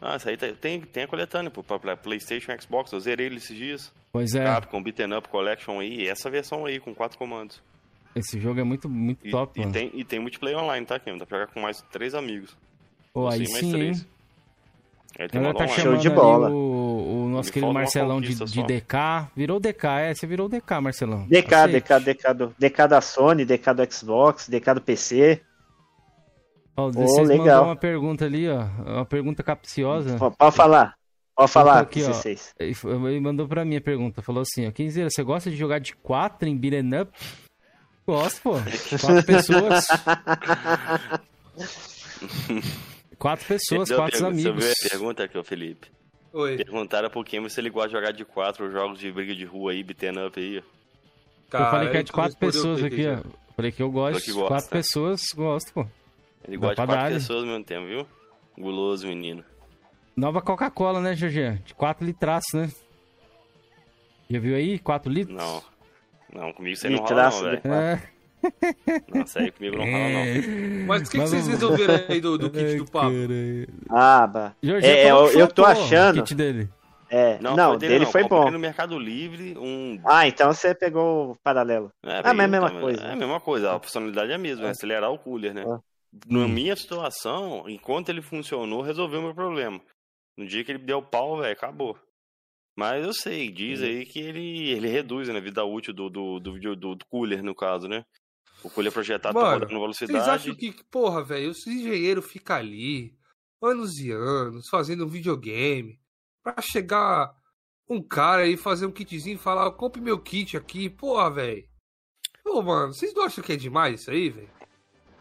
Ah, 0.00 0.16
isso 0.16 0.28
aí 0.28 0.36
tem, 0.36 0.80
tem 0.82 1.04
a 1.04 1.08
coletânea 1.08 1.50
pô, 1.50 1.62
pra 1.62 1.96
Playstation 1.96 2.52
Xbox. 2.60 2.92
Eu 2.92 3.00
zerei 3.00 3.26
ele 3.26 3.36
esses 3.36 3.56
dias. 3.56 3.92
Pois 4.12 4.34
é. 4.34 4.44
Capcom 4.44 4.82
Beaten 4.82 5.16
Up 5.16 5.28
Collection 5.28 5.80
aí. 5.80 6.06
Essa 6.06 6.28
versão 6.28 6.66
aí, 6.66 6.78
com 6.78 6.94
quatro 6.94 7.16
comandos. 7.16 7.62
Esse 8.14 8.38
jogo 8.38 8.60
é 8.60 8.64
muito, 8.64 8.88
muito 8.88 9.26
e, 9.26 9.30
top, 9.30 9.58
e 9.58 9.62
mano. 9.62 9.72
Tem, 9.72 9.90
e 9.94 10.04
tem 10.04 10.20
multiplayer 10.20 10.58
online, 10.58 10.84
tá, 10.84 10.98
Kim? 10.98 11.16
Dá 11.16 11.24
pra 11.24 11.40
jogar 11.40 11.52
com 11.52 11.60
mais 11.60 11.80
três 11.90 12.14
amigos. 12.14 12.56
Pô, 13.14 13.28
aí 13.28 13.46
sim, 13.46 13.70
três. 13.70 13.98
hein? 14.00 14.06
Aí 15.20 15.28
tem 15.28 15.40
tá 15.54 15.68
chamando 15.68 16.00
de 16.00 16.10
bola. 16.10 16.50
O, 16.50 17.26
o 17.26 17.28
nosso 17.28 17.52
querido 17.52 17.72
Marcelão 17.72 18.20
de, 18.20 18.34
de 18.34 18.62
DK. 18.64 19.28
Virou 19.36 19.60
DK, 19.60 19.86
é? 19.86 20.12
Você 20.14 20.26
virou 20.26 20.48
DK, 20.48 20.80
Marcelão. 20.82 21.24
DK, 21.28 21.68
DK, 21.68 22.00
DK, 22.00 22.34
do, 22.34 22.54
DK 22.58 22.88
da 22.88 23.00
Sony, 23.00 23.44
DK 23.44 23.72
do 23.72 23.92
Xbox, 23.92 24.48
DK 24.48 24.74
do 24.74 24.80
PC. 24.80 25.40
Ó, 26.76 26.90
oh, 26.92 27.22
legal. 27.22 27.46
mandou 27.46 27.64
uma 27.66 27.76
pergunta 27.76 28.24
ali, 28.24 28.48
ó. 28.48 28.64
Uma 28.84 29.06
pergunta 29.06 29.44
capciosa. 29.44 30.16
Pode 30.36 30.56
falar. 30.56 30.96
Pode 31.36 31.52
falar, 31.52 31.78
aqui, 31.78 32.00
16. 32.00 32.54
Ó, 32.84 33.08
ele 33.08 33.20
mandou 33.20 33.46
pra 33.46 33.64
mim 33.64 33.76
a 33.76 33.80
pergunta. 33.80 34.22
Falou 34.22 34.42
assim, 34.42 34.66
ó. 34.66 34.72
Quinzeira, 34.72 35.08
você 35.08 35.22
gosta 35.22 35.48
de 35.48 35.56
jogar 35.56 35.78
de 35.78 35.94
4 35.94 36.48
em 36.48 36.56
beat'em 36.56 37.00
up? 37.00 37.12
Gosto, 38.04 38.42
pô. 38.42 38.54
Quatro 39.00 39.24
pessoas. 39.24 39.86
quatro 43.16 43.46
pessoas, 43.46 43.90
quatro 43.90 44.18
pergunta, 44.18 44.26
amigos. 44.28 44.64
Você 44.64 44.74
viu 44.74 44.86
a 44.86 44.90
pergunta 44.90 45.24
aqui, 45.24 45.42
Felipe? 45.42 45.88
Oi. 46.32 46.56
Perguntaram 46.56 47.10
pro 47.10 47.22
Kim 47.24 47.48
se 47.48 47.60
ele 47.60 47.70
gosta 47.70 47.88
de 47.88 47.94
jogar 47.94 48.12
de 48.12 48.24
quatro 48.24 48.70
jogos 48.70 48.98
de 48.98 49.10
briga 49.12 49.34
de 49.34 49.44
rua 49.44 49.72
aí, 49.72 49.82
beat'em 49.82 50.26
up 50.26 50.40
aí. 50.40 50.62
Cara, 51.48 51.64
eu 51.64 51.70
falei 51.70 51.90
que 51.90 51.96
é 51.96 52.02
de 52.02 52.12
quatro 52.12 52.36
pessoas 52.36 52.82
aqui, 52.82 53.06
ó. 53.06 53.22
Falei 53.54 53.70
que 53.70 53.82
eu 53.82 53.90
gosto. 53.90 54.24
de 54.24 54.32
quatro 54.32 54.68
pessoas, 54.68 55.20
gosto, 55.34 55.72
pô. 55.72 55.86
Ele 56.46 56.56
gosta 56.56 56.82
de 56.82 56.86
quatro 56.86 57.14
pessoas 57.14 57.40
ao 57.40 57.46
mesmo 57.46 57.64
tempo, 57.64 57.86
viu? 57.86 58.06
Guloso, 58.58 59.06
menino. 59.06 59.44
Nova 60.16 60.40
Coca-Cola, 60.40 61.00
né, 61.00 61.14
GG? 61.14 61.62
De 61.64 61.74
4 61.74 62.06
litros, 62.06 62.44
né? 62.54 62.70
Já 64.30 64.38
viu 64.38 64.54
aí? 64.54 64.78
4 64.78 65.12
litros? 65.12 65.36
Não. 65.36 65.62
Não, 66.32 66.52
comigo 66.52 66.76
você 66.76 66.88
não 66.88 66.98
rola 66.98 67.30
não, 67.30 67.42
velho. 67.42 67.60
É. 67.64 68.13
Nossa, 69.14 69.40
aí 69.40 69.50
comigo 69.50 69.76
não 69.76 69.84
rola 69.84 70.08
não. 70.08 70.20
É. 70.20 70.84
Mas 70.86 71.02
o 71.02 71.10
que, 71.10 71.18
que, 71.18 71.26
vocês 71.26 71.46
resolveram 71.46 72.04
aí 72.08 72.20
do, 72.20 72.38
do 72.38 72.50
kit 72.50 72.76
do 72.76 72.90
papo? 72.90 73.14
Ah, 73.90 74.26
bah. 74.26 74.54
é, 74.82 75.10
eu, 75.10 75.30
eu 75.30 75.48
tô 75.48 75.64
achando... 75.64 76.22
kit 76.22 76.34
dele. 76.34 76.68
É, 77.10 77.38
não, 77.40 77.54
não 77.54 77.76
dele, 77.76 77.92
dele 77.92 78.04
não. 78.06 78.12
foi 78.12 78.24
bom. 78.24 78.50
no 78.50 78.58
Mercado 78.58 78.98
Livre 78.98 79.56
um. 79.56 80.00
Ah, 80.04 80.26
então 80.26 80.52
você 80.52 80.74
pegou 80.74 81.30
o 81.30 81.36
paralelo. 81.36 81.92
É, 82.02 82.20
ah, 82.24 82.34
mas 82.34 82.40
é 82.40 82.44
a 82.44 82.48
mesma 82.48 82.80
coisa. 82.80 83.02
É 83.02 83.12
a 83.12 83.16
mesma 83.16 83.40
coisa, 83.40 83.72
a 83.72 83.80
funcionalidade 83.80 84.32
é 84.32 84.34
a 84.34 84.38
mesma, 84.38 84.66
é. 84.66 84.70
acelerar 84.70 85.12
o 85.12 85.18
cooler, 85.18 85.54
né? 85.54 85.62
É. 85.62 85.78
Na 86.26 86.48
minha 86.48 86.74
situação, 86.74 87.68
enquanto 87.68 88.08
ele 88.08 88.22
funcionou, 88.22 88.82
resolveu 88.82 89.20
o 89.20 89.22
meu 89.22 89.34
problema. 89.34 89.80
No 90.36 90.46
dia 90.46 90.64
que 90.64 90.72
ele 90.72 90.78
deu 90.78 91.02
pau, 91.02 91.38
velho, 91.38 91.52
acabou. 91.52 91.96
Mas 92.76 93.04
eu 93.04 93.12
sei, 93.12 93.50
diz 93.50 93.80
aí 93.82 94.04
que 94.04 94.18
ele, 94.18 94.70
ele 94.70 94.88
reduz 94.88 95.28
né, 95.28 95.38
a 95.38 95.40
vida 95.40 95.64
útil 95.64 95.94
do, 95.94 96.10
do, 96.10 96.40
do, 96.40 96.58
do, 96.58 96.94
do 96.96 97.06
cooler, 97.06 97.42
no 97.42 97.54
caso, 97.54 97.86
né? 97.86 98.04
O 98.64 98.70
cooler 98.70 98.90
projetado 98.90 99.34
Mano, 99.34 99.46
tá 99.46 99.52
rodando 99.66 99.80
velocidade. 99.80 100.18
Vocês 100.18 100.28
acham 100.28 100.54
que, 100.54 100.72
porra, 100.90 101.22
velho, 101.22 101.52
o 101.52 101.70
engenheiro 101.70 102.22
fica 102.22 102.56
ali, 102.56 103.14
anos 103.62 104.00
e 104.00 104.10
anos, 104.10 104.68
fazendo 104.68 105.04
um 105.04 105.08
videogame, 105.08 106.00
pra 106.42 106.60
chegar 106.60 107.34
um 107.88 108.02
cara 108.02 108.42
aí 108.42 108.56
fazer 108.56 108.86
um 108.86 108.90
kitzinho 108.90 109.34
e 109.36 109.38
falar, 109.38 109.70
compre 109.72 110.00
meu 110.00 110.18
kit 110.18 110.56
aqui, 110.56 110.88
porra, 110.88 111.30
velho. 111.30 111.68
Ô, 112.44 112.62
mano, 112.62 112.92
vocês 112.92 113.12
não 113.14 113.24
acham 113.24 113.44
que 113.44 113.52
é 113.52 113.56
demais 113.56 114.00
isso 114.00 114.10
aí, 114.10 114.30
velho? 114.30 114.50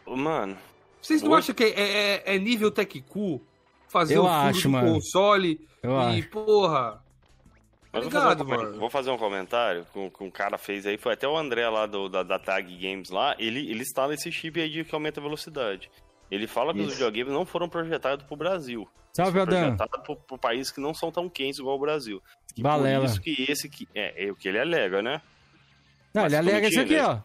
Mano. 0.07 0.57
Vocês 1.01 1.21
não 1.21 1.35
acham 1.35 1.53
que 1.53 1.63
é, 1.63 1.69
é, 1.69 2.35
é 2.35 2.39
nível 2.39 2.71
Tech 2.71 3.01
Cool? 3.09 3.45
fazer 3.93 4.17
eu 4.17 4.23
o 4.23 4.27
acho, 4.27 4.67
mano. 4.67 4.93
console 4.95 5.67
eu 5.83 5.91
e, 5.91 6.19
acho. 6.19 6.29
porra. 6.29 7.02
Mas 7.93 8.07
Obrigado, 8.07 8.43
vou, 8.43 8.57
fazer 8.57 8.65
um, 8.65 8.79
vou 8.79 8.89
fazer 8.89 9.11
um 9.11 9.17
comentário 9.19 9.85
que 9.93 9.99
um, 9.99 10.09
que 10.09 10.23
um 10.23 10.31
cara 10.31 10.57
fez 10.57 10.83
aí, 10.87 10.97
foi 10.97 11.13
até 11.13 11.27
o 11.27 11.37
André 11.37 11.69
lá 11.69 11.85
do, 11.85 12.09
da, 12.09 12.23
da 12.23 12.39
Tag 12.39 12.75
Games 12.75 13.11
lá, 13.11 13.35
ele, 13.37 13.69
ele 13.69 13.83
instala 13.83 14.15
esse 14.15 14.31
chip 14.31 14.59
aí 14.59 14.67
de 14.67 14.83
que 14.83 14.95
aumenta 14.95 15.19
a 15.19 15.23
velocidade. 15.23 15.91
Ele 16.31 16.47
fala 16.47 16.73
que 16.73 16.79
Isso. 16.79 16.87
os 16.87 16.93
videogames 16.95 17.31
não 17.31 17.45
foram 17.45 17.69
projetados 17.69 18.25
pro 18.25 18.35
Brasil. 18.35 18.89
Salve, 19.15 19.39
Adam. 19.39 19.59
projetados 19.59 20.01
pro, 20.01 20.15
pro 20.15 20.37
países 20.39 20.71
que 20.71 20.81
não 20.81 20.91
são 20.91 21.11
tão 21.11 21.29
quentes 21.29 21.59
igual 21.59 21.75
o 21.75 21.79
Brasil. 21.79 22.19
E 22.57 22.63
Balela. 22.63 23.01
por 23.01 23.11
isso 23.11 23.21
que 23.21 23.45
esse 23.47 23.69
que 23.69 23.87
é, 23.93 24.25
é 24.25 24.31
o 24.31 24.35
que 24.35 24.47
ele 24.47 24.59
alega, 24.59 25.03
né? 25.03 25.21
Não, 26.11 26.23
Mas 26.23 26.33
ele 26.33 26.49
alega 26.49 26.67
isso 26.67 26.79
aqui, 26.79 26.97
ó. 26.97 27.19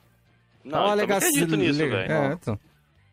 Não, 0.63 0.95
eu 0.95 1.05
acredito 1.05 1.57
nisso, 1.57 1.79
velho. 1.79 2.13
É, 2.13 2.33
então. 2.35 2.61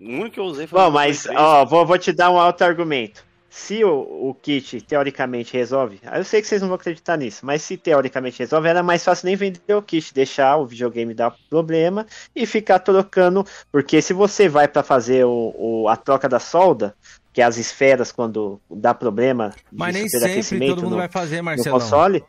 O 0.01 0.03
único 0.03 0.31
que 0.31 0.39
eu 0.41 0.43
usei 0.43 0.67
foi 0.67 0.77
Bom, 0.77 0.91
mas, 0.91 1.25
ó, 1.27 1.63
vou, 1.63 1.85
vou 1.85 1.97
te 1.97 2.11
dar 2.11 2.29
um 2.31 2.37
alto 2.37 2.61
argumento 2.65 3.25
se 3.55 3.85
o, 3.85 4.29
o, 4.29 4.33
kit 4.33 4.81
teoricamente 4.81 5.53
resolve, 5.53 6.01
eu 6.13 6.25
sei 6.25 6.41
que 6.41 6.47
vocês 6.47 6.61
não 6.61 6.67
vão 6.67 6.75
acreditar 6.75 7.15
nisso, 7.15 7.45
mas 7.45 7.61
se 7.61 7.77
teoricamente 7.77 8.39
resolve, 8.39 8.67
era 8.67 8.83
mais 8.83 9.01
fácil 9.01 9.27
nem 9.27 9.37
vender 9.37 9.73
o 9.73 9.81
kit, 9.81 10.13
deixar 10.13 10.57
o 10.57 10.65
videogame 10.65 11.13
dar 11.13 11.33
problema 11.49 12.05
e 12.35 12.45
ficar 12.45 12.79
trocando, 12.79 13.45
porque 13.71 14.01
se 14.01 14.11
você 14.11 14.49
vai 14.49 14.67
para 14.67 14.83
fazer 14.83 15.25
o, 15.25 15.55
o, 15.57 15.87
a 15.87 15.95
troca 15.95 16.27
da 16.27 16.37
solda, 16.37 16.93
que 17.31 17.41
é 17.41 17.45
as 17.45 17.55
esferas 17.55 18.11
quando 18.11 18.59
dá 18.69 18.93
problema, 18.93 19.53
mas 19.71 19.95
nem 19.95 20.09
sempre 20.09 20.67
todo 20.67 20.81
mundo 20.83 20.91
no, 20.91 20.97
vai 20.97 21.07
fazer, 21.07 21.41
Marcelo. 21.41 21.79
console, 21.79 22.25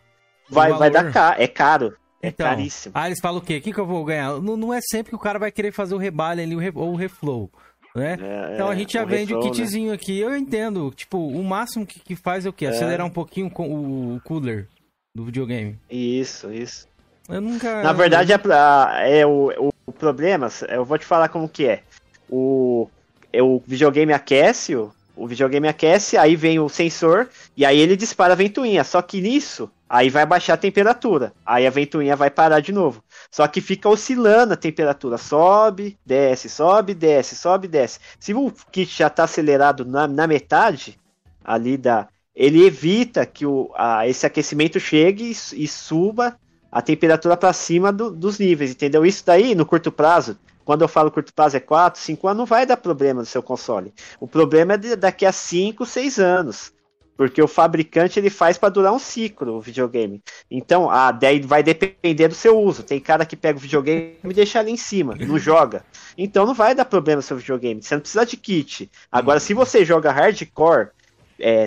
vai, 0.48 0.72
vai 0.74 0.90
dar 0.90 1.10
caro, 1.10 1.42
é 1.42 1.48
caro. 1.48 1.96
É 2.22 2.28
então, 2.28 2.46
caríssimo. 2.46 2.92
Ah, 2.96 3.08
eles 3.08 3.20
falam 3.20 3.38
o 3.38 3.44
quê? 3.44 3.56
O 3.56 3.60
que, 3.60 3.72
que 3.72 3.78
eu 3.78 3.86
vou 3.86 4.04
ganhar? 4.04 4.40
Não, 4.40 4.56
não 4.56 4.72
é 4.72 4.80
sempre 4.80 5.10
que 5.10 5.16
o 5.16 5.18
cara 5.18 5.40
vai 5.40 5.50
querer 5.50 5.72
fazer 5.72 5.94
o 5.94 5.98
rebalho 5.98 6.40
ali 6.40 6.54
ou 6.74 6.92
o 6.92 6.96
reflow 6.96 7.50
né? 7.96 8.18
É, 8.20 8.54
então 8.54 8.68
a 8.68 8.74
é, 8.74 8.76
gente 8.76 8.92
já 8.92 9.04
vende 9.04 9.34
o 9.34 9.40
né? 9.40 9.50
kitzinho 9.50 9.88
né? 9.88 9.94
aqui. 9.94 10.20
Eu 10.20 10.36
entendo, 10.36 10.92
tipo, 10.94 11.18
o 11.18 11.42
máximo 11.42 11.86
que, 11.86 11.98
que 11.98 12.14
faz 12.14 12.44
é 12.44 12.48
o 12.48 12.52
quê? 12.52 12.66
Acelerar 12.66 13.06
um 13.06 13.10
pouquinho 13.10 13.50
com 13.50 14.14
o 14.14 14.20
cooler 14.22 14.68
do 15.14 15.24
videogame. 15.24 15.78
Isso, 15.90 16.52
isso. 16.52 16.86
Eu 17.28 17.40
nunca. 17.40 17.82
Na 17.82 17.92
verdade, 17.92 18.32
é, 18.32 19.20
é 19.20 19.26
o, 19.26 19.50
o, 19.58 19.72
o, 19.86 19.92
problema, 19.92 20.48
eu 20.68 20.84
vou 20.84 20.98
te 20.98 21.06
falar 21.06 21.28
como 21.28 21.48
que 21.48 21.66
é. 21.66 21.82
O, 22.30 22.88
é 23.32 23.42
o 23.42 23.62
videogame 23.66 24.12
aquece, 24.12 24.76
o, 24.76 24.92
o 25.16 25.26
videogame 25.26 25.66
aquece, 25.66 26.16
aí 26.16 26.36
vem 26.36 26.58
o 26.58 26.68
sensor 26.68 27.28
e 27.56 27.64
aí 27.64 27.78
ele 27.78 27.96
dispara 27.96 28.34
a 28.34 28.36
ventoinha. 28.36 28.84
Só 28.84 29.00
que 29.00 29.20
nisso, 29.20 29.70
aí 29.88 30.10
vai 30.10 30.26
baixar 30.26 30.54
a 30.54 30.58
temperatura. 30.58 31.32
Aí 31.44 31.66
a 31.66 31.70
ventoinha 31.70 32.16
vai 32.16 32.30
parar 32.30 32.60
de 32.60 32.72
novo. 32.72 33.02
Só 33.30 33.46
que 33.46 33.60
fica 33.60 33.88
oscilando 33.88 34.52
a 34.52 34.56
temperatura. 34.56 35.18
Sobe, 35.18 35.98
desce, 36.04 36.48
sobe, 36.48 36.94
desce, 36.94 37.36
sobe, 37.36 37.68
desce. 37.68 38.00
Se 38.18 38.34
o 38.34 38.52
kit 38.70 38.96
já 38.96 39.06
está 39.06 39.24
acelerado 39.24 39.84
na, 39.84 40.06
na 40.06 40.26
metade 40.26 40.98
ali 41.44 41.76
da. 41.76 42.08
Ele 42.34 42.66
evita 42.66 43.24
que 43.24 43.46
o, 43.46 43.70
a, 43.74 44.06
esse 44.06 44.26
aquecimento 44.26 44.78
chegue 44.78 45.24
e, 45.24 45.64
e 45.64 45.66
suba 45.66 46.36
a 46.70 46.82
temperatura 46.82 47.36
para 47.36 47.52
cima 47.54 47.90
do, 47.90 48.10
dos 48.10 48.38
níveis, 48.38 48.72
entendeu? 48.72 49.06
Isso 49.06 49.24
daí, 49.24 49.54
no 49.54 49.64
curto 49.64 49.90
prazo, 49.90 50.38
quando 50.62 50.82
eu 50.82 50.88
falo 50.88 51.10
curto 51.10 51.32
prazo 51.32 51.56
é 51.56 51.60
4, 51.60 51.98
5 51.98 52.28
anos, 52.28 52.38
não 52.38 52.44
vai 52.44 52.66
dar 52.66 52.76
problema 52.76 53.20
no 53.20 53.26
seu 53.26 53.42
console. 53.42 53.94
O 54.20 54.26
problema 54.26 54.74
é 54.74 54.76
de, 54.76 54.96
daqui 54.96 55.24
a 55.24 55.32
5, 55.32 55.86
6 55.86 56.18
anos. 56.18 56.72
Porque 57.16 57.42
o 57.42 57.48
fabricante 57.48 58.18
ele 58.18 58.30
faz 58.30 58.58
para 58.58 58.68
durar 58.68 58.92
um 58.92 58.98
ciclo 58.98 59.54
o 59.54 59.60
videogame. 59.60 60.22
Então, 60.50 60.90
a 60.90 61.10
daí 61.10 61.40
vai 61.40 61.62
depender 61.62 62.28
do 62.28 62.34
seu 62.34 62.60
uso. 62.60 62.82
Tem 62.82 63.00
cara 63.00 63.24
que 63.24 63.36
pega 63.36 63.58
o 63.58 63.60
videogame 63.60 64.16
e 64.22 64.34
deixa 64.34 64.60
ali 64.60 64.70
em 64.70 64.76
cima, 64.76 65.14
não 65.18 65.38
joga. 65.38 65.84
Então 66.16 66.46
não 66.46 66.54
vai 66.54 66.74
dar 66.74 66.84
problema 66.84 67.16
no 67.16 67.22
seu 67.22 67.36
videogame. 67.36 67.82
Você 67.82 67.94
não 67.94 68.00
precisa 68.00 68.26
de 68.26 68.36
kit. 68.36 68.90
Agora, 69.10 69.40
se 69.40 69.54
você 69.54 69.84
joga 69.84 70.12
hardcore, 70.12 70.90
é, 71.38 71.66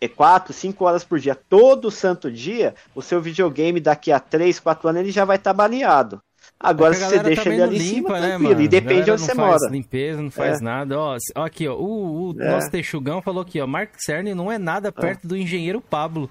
é 0.00 0.08
4, 0.08 0.52
5 0.52 0.84
horas 0.84 1.04
por 1.04 1.18
dia, 1.18 1.34
todo 1.34 1.90
santo 1.90 2.30
dia, 2.30 2.74
o 2.94 3.02
seu 3.02 3.20
videogame 3.20 3.80
daqui 3.80 4.12
a 4.12 4.20
3, 4.20 4.60
4 4.60 4.88
anos 4.88 5.00
ele 5.02 5.10
já 5.10 5.24
vai 5.24 5.36
estar 5.36 5.50
tá 5.50 5.54
baleado. 5.54 6.22
Agora, 6.60 6.92
se 6.92 7.04
você 7.04 7.20
deixa 7.20 7.48
ele 7.48 7.62
ali 7.62 7.78
limpa, 7.78 7.84
em 7.84 7.94
cima, 7.94 8.20
né, 8.20 8.28
tranquilo. 8.30 8.60
E 8.60 8.68
depende 8.68 9.04
de 9.04 9.10
onde 9.12 9.22
você 9.22 9.34
mora. 9.34 9.52
Não 9.52 9.58
faz 9.60 9.72
limpeza, 9.72 10.22
não 10.22 10.30
faz 10.30 10.60
é. 10.60 10.64
nada. 10.64 10.98
Ó, 10.98 11.16
aqui, 11.36 11.68
ó. 11.68 11.74
O, 11.76 12.32
o 12.32 12.42
é. 12.42 12.50
nosso 12.50 12.70
Texugão 12.70 13.22
falou 13.22 13.42
aqui, 13.42 13.60
ó. 13.60 13.66
Mark 13.66 13.90
Cerny 13.98 14.34
não 14.34 14.50
é 14.50 14.58
nada 14.58 14.90
perto 14.90 15.24
é. 15.24 15.28
do 15.28 15.36
engenheiro 15.36 15.80
Pablo. 15.80 16.28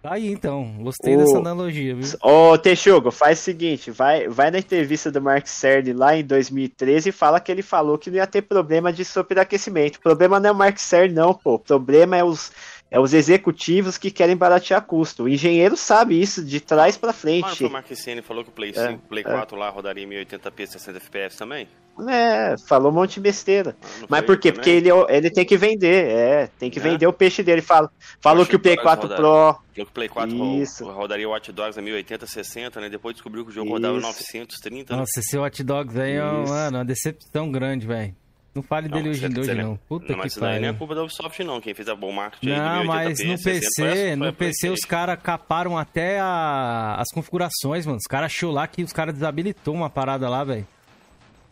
Tá 0.00 0.14
aí, 0.14 0.30
então. 0.30 0.76
Gostei 0.78 1.16
o... 1.16 1.18
dessa 1.18 1.38
analogia, 1.38 1.96
viu? 1.96 2.06
Ô, 2.22 2.56
Texugo, 2.56 3.10
faz 3.10 3.40
o 3.40 3.42
seguinte. 3.42 3.90
Vai, 3.90 4.28
vai 4.28 4.48
na 4.48 4.60
entrevista 4.60 5.10
do 5.10 5.20
Mark 5.20 5.48
Cerny 5.48 5.92
lá 5.92 6.16
em 6.16 6.24
2013 6.24 7.08
e 7.08 7.12
fala 7.12 7.40
que 7.40 7.50
ele 7.50 7.62
falou 7.62 7.98
que 7.98 8.08
não 8.08 8.18
ia 8.18 8.26
ter 8.26 8.42
problema 8.42 8.92
de 8.92 9.04
superaquecimento. 9.04 9.98
O 9.98 10.02
problema 10.02 10.38
não 10.38 10.50
é 10.50 10.52
o 10.52 10.54
Mark 10.54 10.78
Cerny, 10.78 11.12
não, 11.12 11.34
pô. 11.34 11.54
O 11.54 11.58
problema 11.58 12.16
é 12.16 12.22
os 12.22 12.52
é 12.90 12.98
os 12.98 13.12
executivos 13.12 13.98
que 13.98 14.10
querem 14.10 14.36
baratear 14.36 14.82
custo. 14.82 15.24
O 15.24 15.28
engenheiro 15.28 15.76
sabe 15.76 16.20
isso 16.20 16.44
de 16.44 16.60
trás 16.60 16.96
para 16.96 17.12
frente. 17.12 17.42
Mas 17.42 17.60
o 17.60 17.70
Marquesini 17.70 18.22
falou 18.22 18.42
que 18.42 18.50
o 18.50 18.52
Play, 18.52 18.72
5, 18.72 18.86
é, 18.86 18.98
Play 19.08 19.24
4 19.24 19.56
é. 19.56 19.60
lá 19.60 19.68
rodaria 19.68 20.04
em 20.04 20.08
1080p 20.08 20.66
60 20.66 20.98
FPS 20.98 21.36
também? 21.36 21.68
É, 22.08 22.54
falou 22.66 22.92
um 22.92 22.94
monte 22.94 23.14
de 23.14 23.20
besteira. 23.20 23.76
Ah, 23.82 24.06
Mas 24.08 24.24
por 24.24 24.38
quê? 24.38 24.52
Também? 24.52 24.54
Porque 24.54 24.70
ele, 24.70 24.88
ele 25.08 25.30
tem 25.30 25.44
que 25.44 25.56
vender, 25.56 26.04
é, 26.06 26.46
tem 26.58 26.70
que 26.70 26.78
é. 26.78 26.82
vender 26.82 27.06
o 27.06 27.12
peixe 27.12 27.42
dele. 27.42 27.60
Fala, 27.60 27.90
falou 28.20 28.46
que 28.46 28.54
o 28.54 28.60
Play 28.60 28.76
4 28.76 29.08
Pro... 29.08 29.16
Falou 29.16 29.58
que 29.74 29.82
o 29.82 29.86
Play 29.86 30.08
4 30.08 30.62
Isso. 30.62 30.88
rodaria 30.90 31.28
o 31.28 31.32
Watch 31.32 31.50
Dogs 31.52 31.78
a 31.78 31.82
1080, 31.82 32.26
60, 32.26 32.80
né? 32.80 32.88
Depois 32.88 33.14
descobriu 33.14 33.44
que 33.44 33.50
o 33.50 33.52
jogo 33.52 33.66
Isso. 33.66 33.74
rodava 33.74 34.00
930. 34.00 34.96
Nossa, 34.96 35.10
né? 35.16 35.20
esse 35.20 35.36
Watch 35.36 35.62
Dogs 35.64 36.00
aí 36.00 36.14
é 36.14 36.22
uma 36.22 36.84
decepção 36.84 37.50
grande, 37.50 37.86
velho. 37.86 38.14
Não 38.54 38.62
fale 38.62 38.88
dele 38.88 39.10
hoje, 39.10 39.26
hoje 39.26 39.54
não. 39.54 39.76
Puta 39.88 40.12
não, 40.12 40.18
mas 40.18 40.34
que 40.34 40.40
pariu. 40.40 40.60
não 40.62 40.68
é 40.68 40.72
culpa 40.72 40.94
da 40.94 41.02
Ubisoft 41.02 41.44
não, 41.44 41.60
quem 41.60 41.74
fez 41.74 41.88
a 41.88 41.94
bom 41.94 42.10
marketing 42.10 42.48
Não, 42.48 42.84
mas 42.84 43.20
no 43.20 43.40
PC, 43.40 44.16
no 44.16 44.32
PC 44.32 44.70
os 44.70 44.80
caras 44.80 45.18
caparam 45.22 45.78
até 45.78 46.18
a, 46.18 46.96
as 46.98 47.08
configurações, 47.12 47.86
mano. 47.86 47.98
Os 47.98 48.06
caras 48.06 48.32
achou 48.32 48.50
lá 48.50 48.66
que 48.66 48.82
os 48.82 48.92
caras 48.92 49.14
desabilitou 49.14 49.74
uma 49.74 49.88
parada 49.90 50.28
lá, 50.28 50.42
velho. 50.42 50.66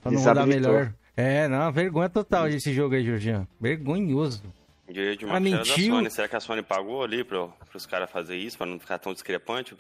Pra 0.03 0.11
não 0.11 0.21
rodar 0.21 0.47
melhor. 0.47 0.93
É, 1.17 1.49
não, 1.49 1.73
vergonha 1.73 2.09
total 2.09 2.49
esse 2.49 2.73
jogo 2.73 2.95
aí, 2.95 3.05
Jorginho. 3.05 3.47
Vergonhoso. 3.61 4.43
Direito 4.89 5.21
de 5.21 5.25
uma 5.25 5.41
da 5.41 5.65
Sony. 5.65 6.11
Será 6.11 6.29
que 6.29 6.37
a 6.37 6.41
Sony 6.41 6.63
pagou 6.63 7.03
ali 7.03 7.25
para 7.25 7.49
os 7.75 7.87
caras 7.87 8.11
fazer 8.11 8.37
isso, 8.37 8.57
para 8.57 8.67
não 8.67 8.79
ficar 8.79 8.99
tão 8.99 9.13
discrepante? 9.13 9.75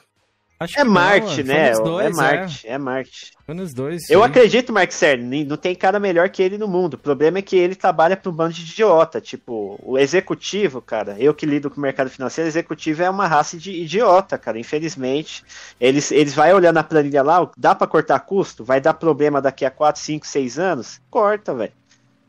Acho 0.58 0.80
é 0.80 0.84
Marte, 0.84 1.42
né? 1.42 1.72
Dois, 1.72 2.06
é 2.06 2.10
Marte, 2.10 2.66
é. 2.66 2.72
é 2.72 2.78
Marte. 2.78 3.32
Foi 3.44 3.54
nos 3.54 3.74
dois. 3.74 4.08
Eu 4.08 4.20
sim. 4.20 4.26
acredito, 4.26 4.72
Mark 4.72 4.90
Cerny, 4.90 5.44
não 5.44 5.56
tem 5.58 5.74
cara 5.74 6.00
melhor 6.00 6.30
que 6.30 6.42
ele 6.42 6.56
no 6.56 6.66
mundo. 6.66 6.94
O 6.94 6.98
problema 6.98 7.38
é 7.38 7.42
que 7.42 7.56
ele 7.56 7.74
trabalha 7.74 8.16
para 8.16 8.30
um 8.30 8.34
bando 8.34 8.54
de 8.54 8.62
idiota. 8.62 9.20
Tipo, 9.20 9.78
o 9.82 9.98
executivo, 9.98 10.80
cara, 10.80 11.14
eu 11.18 11.34
que 11.34 11.44
lido 11.44 11.68
com 11.70 11.76
o 11.76 11.80
mercado 11.80 12.08
financeiro, 12.08 12.48
o 12.48 12.50
executivo 12.50 13.02
é 13.02 13.10
uma 13.10 13.26
raça 13.26 13.58
de 13.58 13.70
idiota, 13.70 14.38
cara. 14.38 14.58
Infelizmente, 14.58 15.44
eles, 15.78 16.10
eles 16.10 16.34
vai 16.34 16.54
olhando 16.54 16.78
a 16.78 16.82
planilha 16.82 17.22
lá, 17.22 17.50
dá 17.56 17.74
para 17.74 17.86
cortar 17.86 18.20
custo? 18.20 18.64
Vai 18.64 18.80
dar 18.80 18.94
problema 18.94 19.42
daqui 19.42 19.64
a 19.64 19.70
4, 19.70 20.00
5, 20.00 20.26
6 20.26 20.58
anos? 20.58 21.00
Corta, 21.10 21.54
velho. 21.54 21.72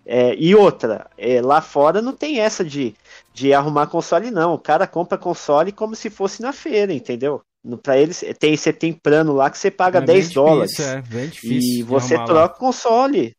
É, 0.05 0.36
e 0.36 0.55
outra, 0.55 1.07
é, 1.17 1.41
lá 1.41 1.61
fora 1.61 2.01
não 2.01 2.13
tem 2.13 2.39
essa 2.39 2.63
de, 2.63 2.95
de 3.34 3.53
arrumar 3.53 3.88
console, 3.88 4.32
não. 4.32 4.53
O 4.53 4.59
cara 4.59 4.88
compra 4.88 5.17
console 5.17 5.71
como 5.71 5.95
se 5.95 6.09
fosse 6.09 6.41
na 6.41 6.53
feira, 6.53 6.93
entendeu? 6.93 7.41
Para 7.76 7.97
eles, 7.97 8.24
tem, 8.39 8.55
você 8.55 8.72
tem 8.72 8.93
plano 8.93 9.34
lá 9.34 9.49
que 9.49 9.57
você 9.57 9.70
paga 9.70 9.99
é 9.99 10.01
10 10.01 10.30
dólares. 10.32 10.80
é, 10.80 11.01
bem 11.01 11.28
difícil 11.28 11.80
e 11.80 11.84
você 11.84 12.15
troca 12.24 12.55
o 12.55 12.59
console. 12.59 13.36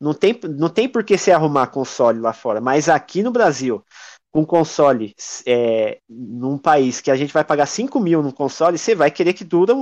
Não 0.00 0.14
tem, 0.14 0.38
não 0.56 0.68
tem 0.68 0.88
por 0.88 1.04
que 1.04 1.18
você 1.18 1.32
arrumar 1.32 1.66
console 1.66 2.20
lá 2.20 2.32
fora. 2.32 2.60
Mas 2.60 2.88
aqui 2.88 3.22
no 3.22 3.32
Brasil, 3.32 3.84
com 4.30 4.46
console, 4.46 5.14
é, 5.44 5.98
num 6.08 6.56
país 6.56 7.00
que 7.00 7.10
a 7.10 7.16
gente 7.16 7.32
vai 7.32 7.44
pagar 7.44 7.66
5 7.66 7.98
mil 8.00 8.22
no 8.22 8.32
console, 8.32 8.78
você 8.78 8.94
vai 8.94 9.10
querer 9.10 9.32
que 9.32 9.44
dura 9.44 9.74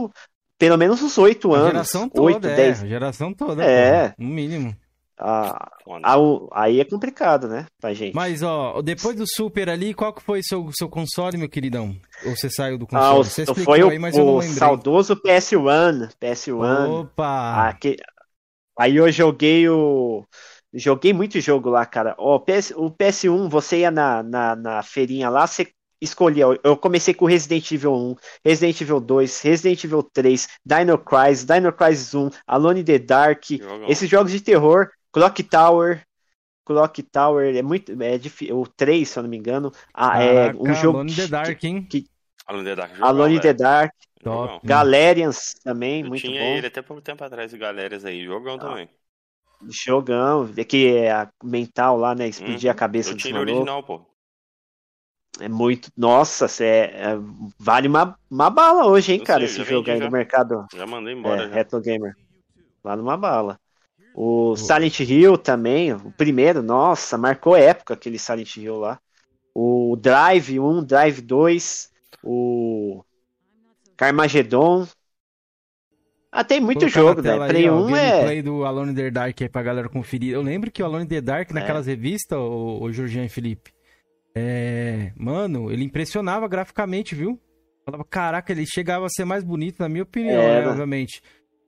pelo 0.58 0.78
menos 0.78 1.02
uns 1.02 1.18
8 1.18 1.52
anos. 1.52 1.66
A 1.66 1.70
geração 1.72 2.08
toda, 2.08 2.34
8, 2.34 2.46
é, 2.48 2.56
10. 2.56 2.80
geração 2.80 3.34
toda. 3.34 3.64
É. 3.64 4.14
no 4.18 4.28
mínimo. 4.28 4.74
Ah, 5.18 5.70
aí 6.52 6.78
é 6.78 6.84
complicado, 6.84 7.48
né, 7.48 7.66
pra 7.80 7.94
gente. 7.94 8.14
Mas, 8.14 8.42
ó, 8.42 8.82
depois 8.82 9.16
do 9.16 9.24
Super 9.26 9.70
ali, 9.70 9.94
qual 9.94 10.12
que 10.12 10.22
foi 10.22 10.42
seu 10.42 10.70
seu 10.76 10.88
console, 10.88 11.38
meu 11.38 11.48
queridão? 11.48 11.96
Ou 12.26 12.36
você 12.36 12.50
saiu 12.50 12.76
do 12.76 12.86
console? 12.86 13.20
Ah, 13.20 13.24
você 13.24 13.46
foi 13.46 13.82
o, 13.82 13.88
aí, 13.88 13.98
mas 13.98 14.16
o 14.16 14.42
saudoso 14.42 15.16
PS1. 15.16 16.10
PS1. 16.20 17.00
Opa! 17.00 17.68
Aqui, 17.68 17.96
aí 18.78 18.96
eu 18.96 19.10
joguei 19.10 19.68
o... 19.68 20.24
Joguei 20.74 21.14
muito 21.14 21.40
jogo 21.40 21.70
lá, 21.70 21.86
cara. 21.86 22.14
Ó, 22.18 22.38
PS, 22.38 22.72
o 22.76 22.90
PS1, 22.90 23.48
você 23.48 23.78
ia 23.78 23.90
na, 23.90 24.22
na, 24.22 24.54
na 24.54 24.82
feirinha 24.82 25.30
lá, 25.30 25.46
você 25.46 25.68
escolhia. 26.00 26.44
Eu 26.62 26.76
comecei 26.76 27.14
com 27.14 27.24
Resident 27.24 27.70
Evil 27.72 27.94
1, 27.94 28.16
Resident 28.44 28.80
Evil 28.82 29.00
2, 29.00 29.40
Resident 29.40 29.84
Evil 29.84 30.02
3, 30.02 30.48
Dino 30.64 30.98
Crisis, 30.98 31.46
Dino 31.46 31.72
Crisis 31.72 32.14
1, 32.14 32.30
Alone 32.46 32.80
in 32.80 32.84
the 32.84 32.98
Dark. 32.98 33.50
Esses 33.88 34.10
jogos 34.10 34.32
de 34.32 34.40
terror 34.40 34.90
Clock 35.12 35.42
Tower. 35.42 36.06
Clock 36.64 37.02
Tower 37.02 37.56
é 37.56 37.62
muito. 37.62 38.00
É 38.02 38.18
difícil. 38.18 38.58
O 38.58 38.66
3, 38.66 39.08
se 39.08 39.18
eu 39.18 39.22
não 39.22 39.30
me 39.30 39.36
engano. 39.36 39.72
Ah, 39.94 40.22
é 40.22 40.52
um 40.54 40.74
jogo. 40.74 40.98
Alone 40.98 41.12
in 41.12 41.16
the 41.16 41.26
Dark, 41.28 41.64
hein? 41.64 41.82
Que, 41.82 42.06
Alone 42.46 42.62
in 42.62 42.64
the 42.64 42.74
Dark. 42.76 42.92
Jogão, 42.92 43.08
Alone 43.08 43.36
in 43.36 43.40
the 43.40 43.54
Dark. 43.54 43.94
Top. 44.22 44.66
Galerians 44.66 45.54
também, 45.62 46.02
eu 46.02 46.08
muito 46.08 46.22
tinha 46.22 46.40
bom. 46.40 46.56
ele 46.56 46.66
até 46.66 46.82
pouco 46.82 47.00
tempo 47.00 47.22
atrás 47.22 47.50
de 47.50 47.58
Galerias 47.58 48.04
aí. 48.04 48.24
Jogão 48.24 48.56
ah. 48.56 48.58
também. 48.58 48.88
Jogão, 49.68 50.52
que 50.68 50.96
é 50.96 51.12
a 51.12 51.30
mental 51.42 51.96
lá, 51.96 52.14
né? 52.14 52.28
Explodir 52.28 52.68
hum, 52.68 52.70
a 52.70 52.72
uhum. 52.72 52.78
cabeça 52.78 53.14
do 53.14 53.30
maluco. 53.30 53.40
original, 53.40 53.82
pô. 53.82 54.04
É 55.40 55.48
muito. 55.48 55.90
Nossa, 55.96 56.46
é, 56.64 56.84
é, 56.84 57.18
vale 57.58 57.88
uma, 57.88 58.18
uma 58.30 58.50
bala 58.50 58.86
hoje, 58.86 59.12
hein, 59.12 59.18
eu 59.18 59.24
cara, 59.24 59.46
sei, 59.46 59.62
esse 59.62 59.70
jogo 59.70 59.90
aí 59.90 59.98
já. 59.98 60.04
no 60.04 60.10
mercado. 60.10 60.66
Já 60.74 60.86
mandei 60.86 61.14
embora. 61.14 61.44
É, 61.44 61.46
Retro 61.46 61.80
Gamer. 61.80 62.14
Vale 62.82 63.02
uma 63.02 63.16
bala. 63.16 63.60
O 64.18 64.56
Silent 64.56 64.98
Hill 65.00 65.36
também, 65.36 65.92
o 65.92 66.10
primeiro, 66.10 66.62
nossa, 66.62 67.18
marcou 67.18 67.54
época 67.54 67.92
aquele 67.92 68.18
Silent 68.18 68.56
Hill 68.56 68.78
lá. 68.78 68.98
O 69.54 69.94
Drive 70.00 70.58
1, 70.58 70.84
Drive 70.84 71.20
2, 71.20 71.90
o 72.24 73.04
Carmageddon. 73.94 74.88
Ah, 76.32 76.42
tem 76.42 76.62
muito 76.62 76.88
jogo, 76.88 77.20
né? 77.20 77.46
Play 77.46 77.68
1 77.68 77.94
é. 77.94 78.22
Play 78.22 78.42
do 78.42 78.64
Alone 78.64 78.92
in 78.92 78.94
the 78.94 79.10
Dark 79.10 79.42
aí 79.42 79.50
pra 79.50 79.62
galera 79.62 79.88
conferir. 79.90 80.32
Eu 80.32 80.40
lembro 80.40 80.70
que 80.70 80.82
o 80.82 80.86
Alone 80.86 81.04
in 81.04 81.08
the 81.08 81.20
Dark, 81.20 81.50
naquelas 81.50 81.86
é. 81.86 81.90
revistas, 81.90 82.38
o, 82.38 82.78
o 82.80 82.90
Jorginho 82.90 83.26
e 83.26 83.28
Felipe, 83.28 83.70
é... 84.34 85.12
mano, 85.14 85.70
ele 85.70 85.84
impressionava 85.84 86.48
graficamente, 86.48 87.14
viu? 87.14 87.38
Falava, 87.84 88.04
caraca, 88.04 88.50
ele 88.50 88.64
chegava 88.66 89.04
a 89.04 89.10
ser 89.10 89.26
mais 89.26 89.44
bonito, 89.44 89.78
na 89.78 89.90
minha 89.90 90.04
opinião, 90.04 90.40
é, 90.40 90.62
né, 90.62 90.68
obviamente, 90.68 91.20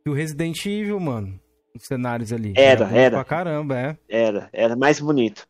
que 0.03 0.09
o 0.09 0.15
Resident 0.15 0.65
Evil, 0.65 0.99
mano 0.99 1.39
os 1.79 1.87
cenários 1.87 2.33
ali. 2.33 2.53
Era, 2.57 2.87
era. 2.87 2.99
era. 2.99 3.17
Pra 3.17 3.25
caramba, 3.25 3.79
é. 3.79 3.99
Era, 4.09 4.49
era 4.53 4.77
mais 4.77 5.01
bonito. 5.01 5.47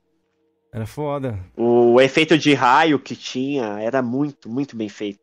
Era 0.72 0.86
foda. 0.86 1.38
O 1.56 2.00
efeito 2.00 2.36
de 2.36 2.52
raio 2.54 2.98
que 2.98 3.16
tinha 3.16 3.80
era 3.80 4.02
muito, 4.02 4.48
muito 4.48 4.76
bem 4.76 4.88
feito. 4.88 5.20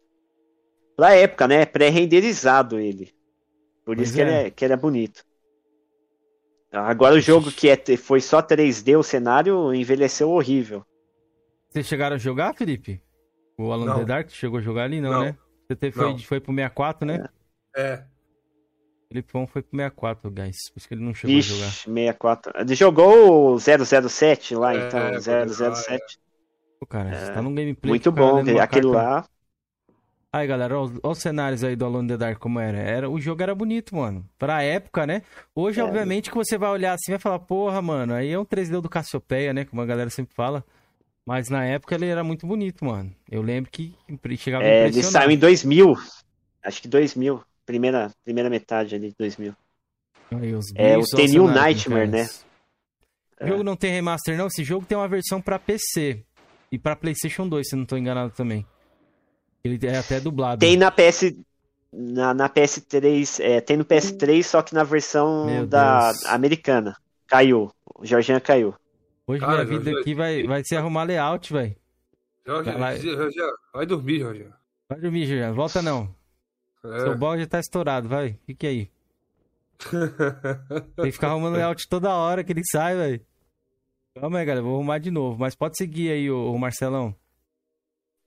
Pra 0.96 1.16
época, 1.16 1.48
né? 1.48 1.66
Pré-renderizado 1.66 2.80
ele. 2.80 3.14
Por 3.86 3.96
pois 3.96 4.10
isso 4.10 4.20
é. 4.20 4.24
que, 4.24 4.30
ele 4.30 4.48
é, 4.48 4.52
que 4.52 4.66
ele 4.66 4.74
é 4.74 4.78
bonito. 4.78 5.24
Agora 6.72 7.16
o 7.16 7.22
jogo 7.22 7.52
que 7.52 7.70
é, 7.70 7.78
foi 7.96 8.20
só 8.20 8.42
3D, 8.42 8.98
o 8.98 9.04
cenário 9.04 9.74
envelheceu 9.74 10.30
horrível. 10.30 10.86
Vocês 11.70 11.86
chegaram 11.86 12.16
a 12.16 12.20
jogar, 12.20 12.54
Felipe? 12.54 13.02
O 13.58 13.72
Alan 13.72 13.86
não. 13.86 14.00
the 14.00 14.06
Dark 14.06 14.30
chegou 14.30 14.60
a 14.60 14.62
jogar 14.62 14.84
ali, 14.84 15.00
não, 15.00 15.12
não. 15.12 15.22
né? 15.22 15.38
Você 15.68 15.76
teve, 15.76 15.96
foi, 15.96 16.18
foi 16.20 16.40
pro 16.40 16.54
64, 16.54 17.06
né? 17.06 17.26
É. 17.76 17.82
é. 17.82 18.06
Felipão 19.16 19.48
foi 19.48 19.62
pro 19.62 19.78
64, 19.78 20.30
guys. 20.32 20.70
Por 20.70 20.78
isso 20.78 20.88
que 20.88 20.94
ele 20.94 21.04
não 21.04 21.14
chegou 21.14 21.36
Ixi, 21.38 21.54
a 21.54 21.56
jogar. 21.56 21.72
64. 21.72 22.54
Ele 22.58 22.76
jogou 22.76 23.54
o 23.54 23.60
007 23.60 24.56
lá, 24.56 24.74
é, 24.76 24.88
então. 24.88 25.00
É, 25.00 25.20
007. 25.20 25.90
É. 25.90 26.00
Pô, 26.80 26.86
cara, 26.86 27.10
é. 27.10 27.26
você 27.26 27.32
tá 27.32 27.42
num 27.42 27.56
gameplay. 27.56 27.90
Muito 27.90 28.12
bom, 28.12 28.44
aquele 28.60 28.88
lá. 28.88 29.26
Aí, 30.34 30.46
galera, 30.46 30.78
olha 30.78 30.92
os 31.02 31.20
cenários 31.20 31.64
aí 31.64 31.78
do 31.78 31.86
Alone 31.86 32.04
in 32.04 32.08
the 32.10 32.18
Dark 32.18 32.40
como 32.40 32.60
era. 32.60 32.78
era. 32.78 33.10
O 33.10 33.22
jogo 33.22 33.42
era 33.42 33.56
bonito, 33.56 33.96
mano. 33.96 34.28
Pra 34.38 34.62
época, 34.64 35.08
né? 35.08 35.22
Hoje, 35.56 35.80
é. 35.80 35.84
obviamente, 35.84 36.30
que 36.30 36.36
você 36.36 36.58
vai 36.58 36.70
olhar 36.70 36.94
assim 36.94 37.12
e 37.12 37.14
vai 37.14 37.20
falar, 37.20 37.40
porra, 37.40 37.82
mano, 37.82 38.14
aí 38.14 38.32
é 38.32 38.38
um 38.38 38.44
3D 38.44 38.82
do 38.82 38.90
Cassiopeia, 38.90 39.54
né? 39.54 39.64
Como 39.64 39.82
a 39.82 39.86
galera 39.86 40.10
sempre 40.10 40.36
fala. 40.36 40.64
Mas 41.26 41.50
na 41.50 41.66
época 41.66 41.96
ele 41.96 42.06
era 42.06 42.24
muito 42.24 42.46
bonito, 42.46 42.84
mano. 42.84 43.16
Eu 43.32 43.42
lembro 43.42 43.72
que 43.72 43.96
chegava 44.38 44.64
é, 44.66 44.88
Ele 44.88 45.02
saiu 45.02 45.32
em 45.32 45.38
2000. 45.38 45.96
Acho 46.62 46.82
que 46.82 46.88
2000 46.88 47.42
primeira, 47.66 48.12
primeira 48.24 48.50
metade 48.50 48.96
ali 48.96 49.10
de 49.10 49.16
2000. 49.18 49.56
Aí, 50.32 50.54
é 50.76 50.98
o 50.98 51.02
The 51.02 51.28
New 51.28 51.48
Nightmare, 51.48 52.08
né? 52.08 52.28
O 53.42 53.48
jogo 53.48 53.64
não 53.64 53.76
tem 53.76 53.92
remaster, 53.92 54.38
não. 54.38 54.48
Esse 54.48 54.64
jogo 54.64 54.86
tem 54.86 54.98
uma 54.98 55.08
versão 55.08 55.42
para 55.42 55.60
PC 55.60 56.24
e 56.72 56.80
para 56.80 56.96
PlayStation 56.96 57.48
2, 57.48 57.70
se 57.70 57.76
não 57.76 57.86
tô 57.86 57.98
enganado 57.98 58.34
também. 58.34 58.66
Ele 59.64 59.80
é 59.88 59.98
até 59.98 60.20
dublado. 60.20 60.60
Tem 60.60 60.78
na 60.78 60.92
PS. 60.92 61.34
Na, 61.92 62.34
na 62.34 62.50
PS3. 62.50 63.44
É, 63.44 63.62
tem 63.62 63.78
no 63.78 63.86
PS3, 63.86 64.44
só 64.44 64.62
que 64.62 64.74
na 64.74 64.84
versão 64.84 65.46
Meu 65.46 65.68
da 65.68 66.12
Deus. 66.12 66.26
americana. 66.26 66.96
Caiu. 67.28 67.72
O 67.96 68.06
Jorginho 68.06 68.40
caiu. 68.42 68.76
Hoje 69.28 69.40
Cara, 69.42 69.66
minha 69.66 69.80
vida 69.80 70.00
aqui 70.00 70.14
vai, 70.14 70.44
vai 70.44 70.64
ser 70.64 70.76
arrumar 70.76 71.04
layout, 71.04 71.52
velho. 71.52 71.76
Jorge, 72.46 72.72
vai, 72.72 73.00
vai 73.74 73.86
dormir, 73.88 74.20
Jorge. 74.20 74.48
Vai 74.88 75.00
dormir, 75.00 75.26
Jorge. 75.26 75.52
Volta 75.52 75.82
não. 75.82 76.14
É. 76.94 77.00
Seu 77.00 77.18
balde 77.18 77.48
tá 77.48 77.60
estourado, 77.60 78.08
vai. 78.08 78.38
Fique 78.46 78.68
aí. 78.68 78.92
Tem 80.96 81.06
que 81.06 81.12
ficar 81.12 81.30
arrumando 81.30 81.56
layout 81.56 81.88
toda 81.90 82.14
hora 82.14 82.44
que 82.44 82.52
ele 82.52 82.62
sai, 82.72 82.96
velho. 82.96 83.22
Calma 84.20 84.40
aí, 84.40 84.46
galera. 84.46 84.64
Vou 84.64 84.76
arrumar 84.76 85.00
de 85.00 85.12
novo. 85.12 85.38
Mas 85.38 85.56
pode 85.56 85.78
seguir 85.78 86.12
aí, 86.12 86.30
o, 86.30 86.54
o 86.54 86.58
Marcelão. 86.58 87.16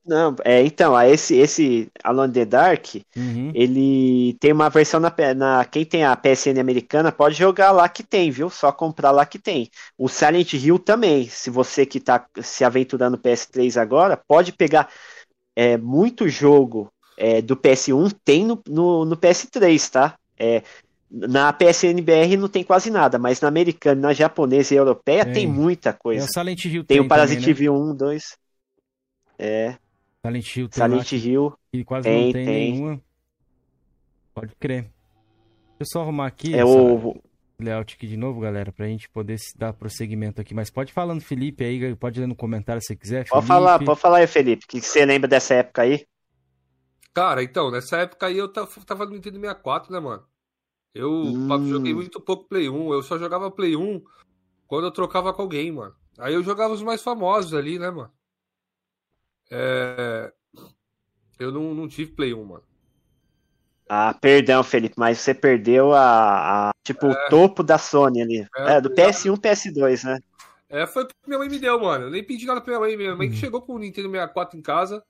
Não, 0.09 0.35
é, 0.43 0.63
então, 0.63 0.99
esse, 1.03 1.37
esse 1.37 1.93
Alone 2.03 2.33
the 2.33 2.47
Dark, 2.47 2.95
uhum. 3.15 3.53
ele 3.55 4.35
tem 4.41 4.53
uma 4.53 4.71
versão 4.71 4.99
na, 4.99 5.15
na. 5.37 5.65
Quem 5.67 5.85
tem 5.85 6.03
a 6.03 6.17
PSN 6.17 6.59
americana 6.59 7.13
pode 7.13 7.35
jogar 7.35 7.73
lá 7.73 7.87
que 7.91 8.03
tem, 8.03 8.31
viu? 8.31 8.49
Só 8.49 8.73
comprar 8.73 9.11
lá 9.11 9.27
que 9.27 9.39
tem. 9.39 9.71
O 9.99 10.09
Silent 10.09 10.55
Hill 10.55 10.79
também. 10.79 11.29
Se 11.29 11.51
você 11.51 11.85
que 11.85 12.01
tá 12.01 12.27
se 12.41 12.65
aventurando 12.65 13.19
no 13.19 13.23
PS3 13.23 13.79
agora, 13.79 14.17
pode 14.17 14.53
pegar 14.53 14.89
é, 15.55 15.77
muito 15.77 16.27
jogo 16.27 16.91
é, 17.19 17.43
do 17.43 17.57
PS1 17.57 18.14
tem 18.25 18.47
no, 18.47 18.62
no, 18.69 19.05
no 19.05 19.16
PS3, 19.16 19.91
tá? 19.91 20.16
É, 20.39 20.62
na 21.11 21.53
PSNBR 21.53 22.37
não 22.37 22.49
tem 22.49 22.62
quase 22.62 22.91
nada, 22.91 23.19
mas 23.19 23.41
na 23.41 23.49
americana, 23.49 24.01
na 24.01 24.12
japonesa 24.12 24.73
e 24.73 24.77
europeia 24.77 25.25
tem, 25.25 25.35
tem 25.35 25.47
muita 25.47 25.93
coisa. 25.93 26.23
É 26.23 26.25
o 26.25 26.33
Silent 26.33 26.64
Hill 26.64 26.85
tem, 26.85 26.99
tem 26.99 27.01
o 27.01 27.09
Parasite 27.09 27.62
né? 27.62 27.71
1, 27.71 27.95
2. 27.97 28.39
É. 29.39 29.77
Silent 30.25 30.57
Hill 30.57 30.69
tem 30.69 30.83
Silent 30.83 31.12
Hill. 31.12 31.53
E 31.73 31.85
quase 31.85 32.05
tem, 32.05 32.27
não 32.27 32.33
tem, 32.33 32.47
tem, 32.47 32.73
nenhuma. 32.73 33.01
Pode 34.33 34.55
crer. 34.57 34.83
Deixa 34.83 35.81
eu 35.81 35.87
só 35.87 36.03
arrumar 36.03 36.27
aqui 36.27 36.55
é 36.55 36.64
o 36.64 37.16
layout 37.61 37.95
aqui 37.95 38.07
de 38.07 38.16
novo, 38.16 38.41
galera, 38.41 38.71
pra 38.71 38.87
gente 38.87 39.09
poder 39.09 39.37
dar 39.57 39.73
prosseguimento 39.73 40.41
aqui. 40.41 40.55
Mas 40.55 40.71
pode 40.71 40.93
falando, 40.93 41.21
Felipe, 41.21 41.64
aí, 41.64 41.97
pode 41.97 42.21
ler 42.21 42.27
no 42.27 42.37
comentário 42.37 42.81
se 42.81 42.95
quiser. 42.95 43.27
Pode 43.27 43.47
Felipe. 43.47 43.49
falar, 43.49 43.79
pode 43.81 44.01
falar 44.01 44.19
aí, 44.19 44.27
Felipe. 44.29 44.64
O 44.64 44.69
que 44.69 44.81
você 44.81 45.05
lembra 45.05 45.27
dessa 45.27 45.55
época 45.55 45.83
aí? 45.83 46.07
Cara, 47.15 47.43
então, 47.43 47.71
nessa 47.71 47.99
época 47.99 48.27
aí 48.27 48.39
eu 48.39 48.49
tava 48.49 49.05
no 49.07 49.13
Nintendo 49.13 49.41
64, 49.41 49.93
né, 49.93 49.99
mano? 49.99 50.25
Eu 50.95 51.11
hum. 51.13 51.69
joguei 51.69 51.95
muito 51.95 52.21
pouco 52.21 52.49
Play 52.49 52.69
1. 52.69 52.93
Eu 52.93 53.03
só 53.03 53.19
jogava 53.19 53.51
Play 53.51 53.77
1 53.77 54.03
quando 54.67 54.87
eu 54.87 54.91
trocava 54.91 55.33
com 55.33 55.43
alguém, 55.43 55.71
mano. 55.73 55.95
Aí 56.19 56.35
eu 56.35 56.43
jogava 56.43 56.75
os 56.75 56.83
mais 56.83 57.03
famosos 57.03 57.55
ali, 57.55 57.79
né, 57.79 57.91
mano? 57.91 58.13
É... 59.51 60.33
Eu 61.39 61.53
não, 61.53 61.75
não 61.75 61.89
tive 61.89 62.13
Play 62.13 62.35
1, 62.35 62.45
mano. 62.45 62.65
Ah, 63.89 64.13
perdão, 64.13 64.63
Felipe, 64.63 64.97
mas 64.99 65.19
você 65.19 65.33
perdeu 65.33 65.95
a, 65.95 66.69
a 66.69 66.71
tipo, 66.85 67.07
é... 67.07 67.11
o 67.11 67.29
topo 67.31 67.63
da 67.63 67.79
Sony 67.79 68.21
ali. 68.21 68.47
É, 68.57 68.75
é 68.75 68.81
do 68.81 68.91
PS1, 68.91 69.39
PS2, 69.39 70.05
né? 70.05 70.21
É, 70.69 70.87
foi 70.87 71.05
o 71.05 71.07
que 71.07 71.15
minha 71.27 71.39
mãe 71.39 71.49
me 71.49 71.59
deu, 71.59 71.81
mano. 71.81 72.07
Eu 72.07 72.11
nem 72.11 72.23
pedi 72.23 72.45
nada 72.45 72.61
pra 72.61 72.71
minha 72.71 72.81
mãe. 72.81 72.97
Minha 72.97 73.17
mãe 73.17 73.29
que 73.29 73.37
hum. 73.37 73.39
chegou 73.39 73.63
com 73.63 73.75
o 73.75 73.79
Nintendo 73.79 74.11
64 74.11 74.59
em 74.59 74.63
casa. 74.63 75.03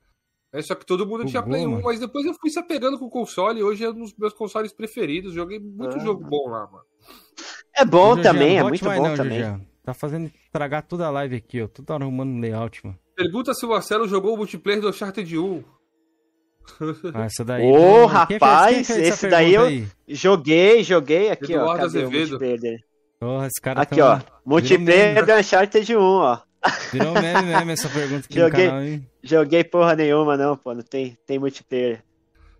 É, 0.51 0.61
só 0.61 0.73
que 0.73 0.85
todo 0.85 1.05
mundo 1.05 1.25
tinha 1.25 1.43
Play 1.43 1.65
1, 1.65 1.81
mas 1.81 1.99
depois 1.99 2.25
eu 2.25 2.33
fui 2.33 2.49
se 2.49 2.57
apegando 2.57 2.97
com 2.97 3.05
o 3.05 3.09
console 3.09 3.59
e 3.59 3.63
hoje 3.63 3.83
é 3.83 3.89
um 3.89 3.99
dos 3.99 4.15
meus 4.17 4.33
consoles 4.33 4.73
preferidos. 4.73 5.33
Joguei 5.33 5.59
muito 5.59 5.97
ah. 5.97 5.99
jogo 5.99 6.23
bom 6.23 6.49
lá, 6.49 6.67
mano. 6.67 6.85
É 7.75 7.85
bom 7.85 8.19
também, 8.19 8.57
é 8.57 8.63
muito 8.63 8.83
bom 8.83 9.01
não, 9.01 9.15
também. 9.15 9.41
Tá 9.83 9.93
fazendo 9.93 10.31
estragar 10.45 10.83
toda 10.83 11.05
a 11.05 11.11
live 11.11 11.35
aqui, 11.35 11.61
ó. 11.61 11.67
Toda 11.67 11.93
hora 11.93 12.03
arrumando 12.03 12.39
layout, 12.39 12.85
mano. 12.85 12.97
Pergunta 13.15 13.53
se 13.53 13.65
o 13.65 13.69
Marcelo 13.69 14.07
jogou 14.07 14.33
o 14.33 14.37
multiplayer 14.37 14.81
do 14.81 14.89
Uncharted 14.89 15.37
1. 15.37 15.63
Ah, 17.13 17.25
essa 17.25 17.43
daí. 17.43 17.63
Ô, 17.63 18.03
oh, 18.03 18.05
rapaz, 18.05 18.87
fez, 18.87 19.07
esse 19.07 19.27
daí 19.27 19.55
eu 19.55 19.63
aí? 19.63 19.87
joguei, 20.07 20.83
joguei 20.83 21.31
aqui, 21.31 21.53
Eduardo 21.53 21.69
ó. 21.69 21.73
Cadê 21.73 21.85
Azevedo. 21.85 22.07
o 22.09 22.19
multiplayer 22.19 22.59
dele? 22.59 22.83
Porra, 23.19 23.47
esse 23.47 23.61
cara 23.61 23.81
aqui, 23.81 23.99
ó. 24.01 24.19
Multiplayer 24.45 25.25
do 25.25 25.33
Uncharted 25.33 25.95
1, 25.95 25.99
ó. 25.99 26.39
Virou 26.91 27.13
meme 27.13 27.43
mesmo 27.43 27.71
essa 27.71 27.89
pergunta 27.89 28.25
aqui 28.25 28.35
joguei, 28.39 28.65
no 28.65 28.69
canal, 28.71 28.83
hein? 28.83 29.07
Joguei 29.23 29.63
porra 29.63 29.95
nenhuma, 29.95 30.35
não, 30.35 30.57
pô. 30.57 30.73
Não 30.73 30.81
tem, 30.81 31.17
tem 31.25 31.39
multiplayer. 31.39 32.03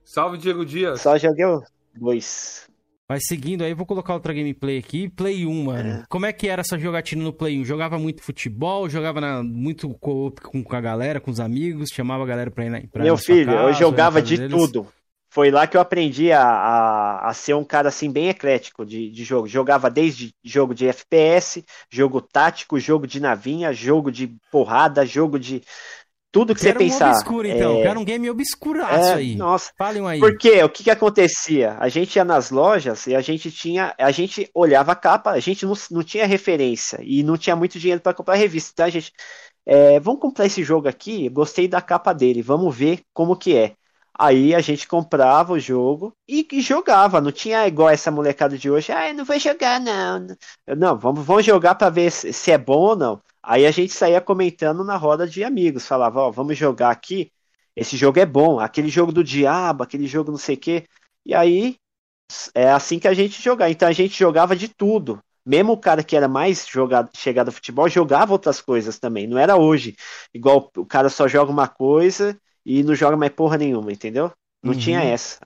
Salve, 0.04 0.38
Diego 0.38 0.66
Dias. 0.66 1.02
Só 1.02 1.18
joguei 1.18 1.46
o 1.46 1.62
dois. 1.96 2.68
Mas 3.10 3.26
seguindo 3.26 3.64
aí, 3.64 3.74
vou 3.74 3.88
colocar 3.88 4.14
outra 4.14 4.32
gameplay 4.32 4.78
aqui. 4.78 5.10
Play 5.10 5.44
1, 5.44 5.64
mano. 5.64 5.90
É. 5.90 6.04
Como 6.08 6.28
é 6.28 6.32
que 6.32 6.48
era 6.48 6.62
essa 6.62 6.78
jogatina 6.78 7.24
no 7.24 7.34
Play 7.34 7.60
1? 7.60 7.66
Jogava 7.66 7.98
muito 7.98 8.22
futebol, 8.22 8.88
jogava 8.88 9.20
na, 9.20 9.42
muito 9.42 9.90
com, 9.96 10.32
com 10.32 10.76
a 10.76 10.80
galera, 10.80 11.20
com 11.20 11.32
os 11.32 11.40
amigos, 11.40 11.90
chamava 11.92 12.24
a 12.24 12.28
galera 12.28 12.52
pra 12.52 12.66
ir 12.66 12.70
na 12.70 12.82
pra 12.82 13.04
Meu 13.04 13.18
filho, 13.18 13.48
casa, 13.48 13.68
eu 13.68 13.74
jogava 13.74 14.22
de 14.22 14.38
deles. 14.38 14.56
tudo. 14.56 14.88
Foi 15.32 15.52
lá 15.52 15.68
que 15.68 15.78
eu 15.78 15.82
aprendi 15.82 16.32
a, 16.32 16.44
a, 16.44 17.30
a, 17.30 17.34
ser 17.34 17.54
um 17.54 17.64
cara 17.64 17.90
assim 17.90 18.12
bem 18.12 18.30
eclético 18.30 18.84
de, 18.84 19.12
de 19.12 19.24
jogo. 19.24 19.48
Jogava 19.48 19.90
desde 19.90 20.34
jogo 20.44 20.74
de 20.74 20.88
FPS, 20.88 21.64
jogo 21.90 22.20
tático, 22.20 22.80
jogo 22.80 23.06
de 23.06 23.20
navinha, 23.20 23.72
jogo 23.72 24.12
de 24.12 24.36
porrada, 24.52 25.06
jogo 25.06 25.38
de 25.38 25.62
tudo 26.32 26.56
que 26.56 26.62
Quero 26.62 26.80
você 26.80 26.86
pensar. 26.86 27.10
Um 27.10 27.12
obscuro, 27.12 27.48
então. 27.48 27.80
É... 27.80 27.84
Quero 27.84 28.00
um 28.00 28.06
game 28.06 28.30
obscuraço 28.30 29.10
é, 29.10 29.14
aí. 29.14 29.36
Nossa. 29.36 29.72
Falem 29.78 30.06
aí. 30.08 30.20
Porque 30.20 30.64
o 30.64 30.70
que, 30.70 30.84
que 30.84 30.92
acontecia? 30.92 31.76
A 31.80 31.90
gente 31.90 32.16
ia 32.16 32.24
nas 32.24 32.52
lojas 32.52 33.08
e 33.08 33.16
a 33.16 33.22
gente 33.22 33.52
tinha. 33.52 33.94
A 33.98 34.12
gente 34.12 34.50
olhava 34.54 34.92
a 34.92 34.96
capa, 34.96 35.32
a 35.32 35.40
gente 35.40 35.66
não, 35.66 35.74
não 35.92 36.04
tinha 36.04 36.26
referência 36.26 37.00
e 37.02 37.24
não 37.24 37.38
tinha 37.38 37.56
muito 37.56 37.80
dinheiro 37.80 38.02
para 38.02 38.14
comprar 38.14 38.36
revista. 38.36 38.86
A 38.86 38.90
gente. 38.90 39.12
É, 39.66 40.00
vamos 40.00 40.22
comprar 40.22 40.48
esse 40.48 40.64
jogo 40.64 40.88
aqui, 40.88 41.30
gostei 41.30 41.68
da 41.68 41.82
capa 41.82 42.12
dele, 42.12 42.42
vamos 42.42 42.76
ver 42.76 43.02
como 43.14 43.36
que 43.36 43.56
é. 43.56 43.76
Aí 44.22 44.54
a 44.54 44.60
gente 44.60 44.86
comprava 44.86 45.54
o 45.54 45.60
jogo 45.60 46.14
e, 46.28 46.46
jogava. 46.60 47.22
Não 47.22 47.32
tinha 47.32 47.66
igual 47.66 47.90
essa 47.90 48.12
molecada 48.12 48.58
de 48.58 48.70
hoje. 48.70 48.92
Ah, 48.92 49.14
não 49.14 49.24
vou 49.24 49.40
jogar, 49.40 49.80
não. 49.80 50.28
Não, 50.78 51.00
vamos, 51.00 51.26
vamos 51.26 51.46
jogar 51.46 51.76
para 51.76 51.90
ver 51.90 52.12
se, 52.12 52.52
é 52.52 52.58
bom 52.58 52.80
ou 52.80 52.96
não. 52.98 53.22
Aí 53.42 53.66
a 53.66 53.72
gente 53.72 53.94
saía 53.94 54.20
comentando 54.20 54.84
na 54.84 54.98
roda 54.98 55.26
de 55.26 55.42
amigos. 55.42 55.88
Falava, 55.88 56.20
ó, 56.20 56.32
vamos 56.32 56.58
jogar 56.58 56.92
aqui. 56.92 57.32
Esse 57.74 57.96
jogo 57.96 58.20
é 58.20 58.26
bom. 58.26 58.60
Aquele 58.60 58.90
jogo 58.90 59.14
do 59.14 59.24
diabo, 59.24 59.84
aquele 59.84 60.06
jogo 60.06 60.32
não 60.32 60.38
sei 60.38 60.56
o 60.56 60.60
quê. 60.60 60.84
E 61.26 61.34
aí 61.34 61.78
é 62.54 62.70
assim 62.72 63.00
que 63.00 63.08
a 63.08 63.14
gente 63.14 63.42
jogava. 63.42 63.72
Então 63.72 63.88
a 63.88 63.94
gente 63.94 64.20
jogava 64.20 64.54
de 64.54 64.68
tudo. 64.68 65.24
Mesmo 65.46 65.72
o 65.72 65.78
cara 65.78 66.04
que 66.04 66.18
era 66.18 66.28
mais 66.28 66.68
jogado, 66.68 67.10
chegado 67.16 67.48
ao 67.48 67.54
futebol 67.54 67.88
jogava 67.88 68.34
outras 68.34 68.60
coisas 68.60 69.00
também. 69.00 69.28
Não 69.28 69.38
era 69.38 69.56
hoje. 69.56 69.96
Igual 70.34 70.70
o 70.76 70.86
cara 70.86 71.08
só 71.08 71.26
joga 71.26 71.50
uma 71.54 71.70
coisa 71.70 72.38
e 72.70 72.84
não 72.84 72.94
joga 72.94 73.18
mais 73.18 73.32
porra 73.32 73.58
nenhuma, 73.58 73.92
entendeu? 73.92 74.32
Não 74.62 74.74
uhum. 74.74 74.80
tinha 74.80 75.02
essa. 75.02 75.40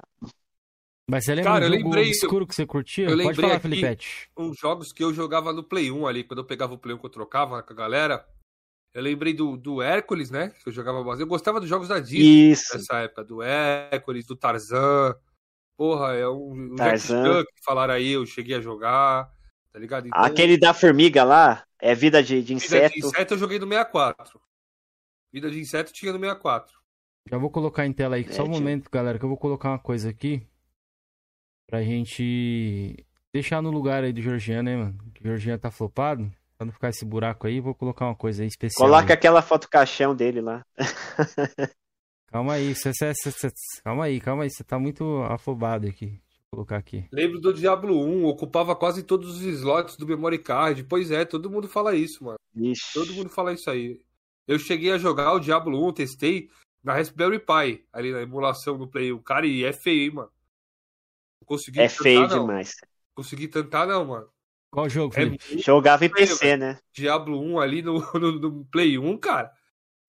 Mas 1.09 1.23
você 1.23 1.33
lembra 1.33 1.53
Cara, 1.53 1.65
um 1.65 1.69
jogo 1.69 1.83
lembrei, 1.83 2.07
obscuro 2.09 2.45
que 2.45 2.53
você 2.53 2.65
curtia? 2.65 3.09
Eu 3.09 3.17
Pode 3.17 3.39
falar, 3.39 3.59
Felipete. 3.61 4.29
Uns 4.37 4.57
jogos 4.57 4.91
que 4.91 5.01
eu 5.01 5.13
jogava 5.13 5.53
no 5.53 5.63
Play 5.63 5.89
1 5.89 6.05
ali, 6.05 6.25
quando 6.25 6.39
eu 6.39 6.45
pegava 6.45 6.73
o 6.73 6.77
Play 6.77 6.93
1 6.95 6.97
que 6.97 7.05
eu 7.05 7.09
trocava 7.09 7.63
com 7.63 7.71
a 7.71 7.75
galera. 7.75 8.27
Eu 8.93 9.01
lembrei 9.01 9.33
do, 9.33 9.55
do 9.55 9.81
Hércules, 9.81 10.29
né? 10.29 10.49
Que 10.61 10.67
eu 10.67 10.73
jogava 10.73 11.01
bastante. 11.01 11.21
Eu 11.21 11.27
gostava 11.27 11.61
dos 11.61 11.69
jogos 11.69 11.87
da 11.87 11.99
Disney 11.99 12.51
Isso. 12.51 12.75
nessa 12.75 12.97
época. 12.99 13.23
Do 13.23 13.41
Hércules, 13.41 14.25
do 14.25 14.35
Tarzan. 14.35 15.15
Porra, 15.77 16.13
é 16.15 16.27
um, 16.27 16.73
um 16.73 16.75
Tarzan. 16.75 17.45
que 17.45 17.63
falaram 17.63 17.93
aí, 17.93 18.11
eu 18.11 18.25
cheguei 18.25 18.57
a 18.57 18.61
jogar. 18.61 19.31
Tá 19.71 19.79
ligado? 19.79 20.07
Então, 20.07 20.21
Aquele 20.21 20.57
da 20.57 20.73
formiga 20.73 21.23
lá, 21.23 21.65
é 21.79 21.95
vida 21.95 22.21
de, 22.21 22.43
de 22.43 22.53
inseto. 22.53 22.93
Vida 22.93 23.07
de 23.07 23.07
inseto 23.07 23.33
eu 23.33 23.37
joguei 23.37 23.59
no 23.59 23.67
64. 23.67 24.41
Vida 25.31 25.49
de 25.49 25.59
inseto 25.59 25.93
tinha 25.93 26.11
no 26.11 26.19
64. 26.19 26.82
Já 27.29 27.37
vou 27.37 27.49
colocar 27.49 27.85
em 27.85 27.93
tela 27.93 28.15
aí, 28.15 28.25
é, 28.25 28.31
só 28.31 28.43
um 28.43 28.49
momento, 28.49 28.89
galera, 28.91 29.17
que 29.17 29.25
eu 29.25 29.29
vou 29.29 29.37
colocar 29.37 29.69
uma 29.69 29.79
coisa 29.79 30.09
aqui 30.09 30.45
pra 31.67 31.81
gente 31.81 33.05
deixar 33.33 33.61
no 33.61 33.71
lugar 33.71 34.03
aí 34.03 34.13
do 34.13 34.21
Georgian, 34.21 34.61
né, 34.61 34.75
mano? 34.75 34.97
O 35.19 35.23
Georgian 35.23 35.57
tá 35.57 35.71
flopado. 35.71 36.31
Pra 36.57 36.65
não 36.65 36.73
ficar 36.73 36.89
esse 36.89 37.03
buraco 37.03 37.47
aí, 37.47 37.59
vou 37.59 37.73
colocar 37.73 38.05
uma 38.05 38.15
coisa 38.15 38.43
aí 38.43 38.47
especial. 38.47 38.87
Coloca 38.87 39.11
aí. 39.11 39.13
aquela 39.13 39.41
foto 39.41 39.67
caixão 39.67 40.15
dele 40.15 40.39
lá. 40.39 40.63
calma 42.27 42.53
aí, 42.53 42.75
cê, 42.75 42.93
cê, 42.93 43.13
cê, 43.15 43.49
calma 43.83 44.05
aí, 44.05 44.21
calma 44.21 44.43
aí, 44.43 44.51
você 44.51 44.63
tá 44.63 44.77
muito 44.77 45.23
afobado 45.23 45.87
aqui. 45.87 46.05
Deixa 46.05 46.41
eu 46.43 46.49
colocar 46.51 46.77
aqui. 46.77 47.07
Lembro 47.11 47.39
do 47.41 47.53
Diablo 47.53 47.99
1, 48.05 48.25
ocupava 48.25 48.75
quase 48.75 49.01
todos 49.01 49.37
os 49.37 49.41
slots 49.41 49.97
do 49.97 50.05
memory 50.05 50.37
card. 50.37 50.83
Pois 50.83 51.09
é, 51.09 51.25
todo 51.25 51.49
mundo 51.49 51.67
fala 51.67 51.95
isso, 51.95 52.23
mano. 52.23 52.37
Ixi. 52.55 52.93
Todo 52.93 53.13
mundo 53.13 53.29
fala 53.29 53.53
isso 53.53 53.69
aí. 53.71 53.99
Eu 54.47 54.59
cheguei 54.59 54.91
a 54.91 54.99
jogar 54.99 55.33
o 55.33 55.39
Diablo 55.39 55.87
1, 55.87 55.93
testei 55.93 56.49
na 56.83 56.93
Raspberry 56.93 57.39
Pi, 57.39 57.85
ali 57.93 58.11
na 58.11 58.21
emulação 58.21 58.77
do 58.77 58.87
Play. 58.87 59.13
O 59.13 59.21
cara, 59.21 59.47
e 59.47 59.63
é 59.63 59.71
feio, 59.71 60.03
hein, 60.03 60.11
mano. 60.11 60.31
Não 61.41 61.45
consegui 61.45 61.79
é 61.79 61.87
tentar, 61.87 62.03
feio 62.03 62.27
não. 62.27 62.39
demais. 62.41 62.75
Consegui 63.15 63.47
tentar, 63.47 63.85
não, 63.85 64.05
mano. 64.05 64.29
Qual 64.69 64.89
jogo, 64.89 65.13
é 65.17 65.57
Jogava 65.59 66.03
em 66.03 66.09
PC, 66.09 66.57
né? 66.57 66.79
Diablo 66.91 67.39
1 67.39 67.59
ali 67.59 67.81
no, 67.81 67.99
no, 68.19 68.31
no, 68.39 68.65
Play 68.65 68.97
1, 68.97 69.17
cara. 69.17 69.51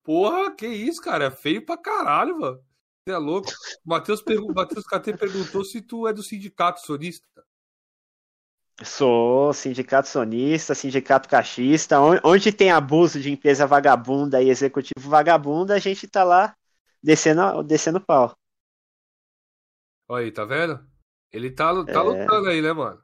Porra, 0.03 0.53
que 0.55 0.67
isso, 0.67 1.01
cara? 1.01 1.25
É 1.25 1.31
feio 1.31 1.65
pra 1.65 1.77
caralho, 1.77 2.39
mano. 2.39 2.59
Você 3.03 3.13
é 3.13 3.17
louco. 3.17 3.49
O 3.85 3.89
Matheus, 3.89 4.23
Matheus 4.53 4.85
KT 4.85 5.17
perguntou 5.17 5.63
se 5.63 5.81
tu 5.81 6.07
é 6.07 6.13
do 6.13 6.23
sindicato 6.23 6.81
sonista. 6.81 7.25
Sou 8.83 9.53
sindicato 9.53 10.09
sonista, 10.09 10.75
sindicato 10.75 11.29
cachista. 11.29 11.97
Onde 12.23 12.51
tem 12.51 12.71
abuso 12.71 13.21
de 13.21 13.31
empresa 13.31 13.65
vagabunda 13.65 14.41
e 14.41 14.49
executivo 14.49 15.09
vagabunda, 15.09 15.75
a 15.75 15.79
gente 15.79 16.07
tá 16.07 16.23
lá 16.23 16.55
descendo, 17.05 17.63
descendo 17.63 18.01
pau. 18.01 18.35
Olha 20.09 20.25
aí, 20.25 20.31
tá 20.31 20.43
vendo? 20.43 20.83
Ele 21.31 21.51
tá, 21.51 21.71
tá 21.85 21.99
é... 21.99 22.03
lutando 22.03 22.49
aí, 22.49 22.61
né, 22.61 22.73
mano? 22.73 23.01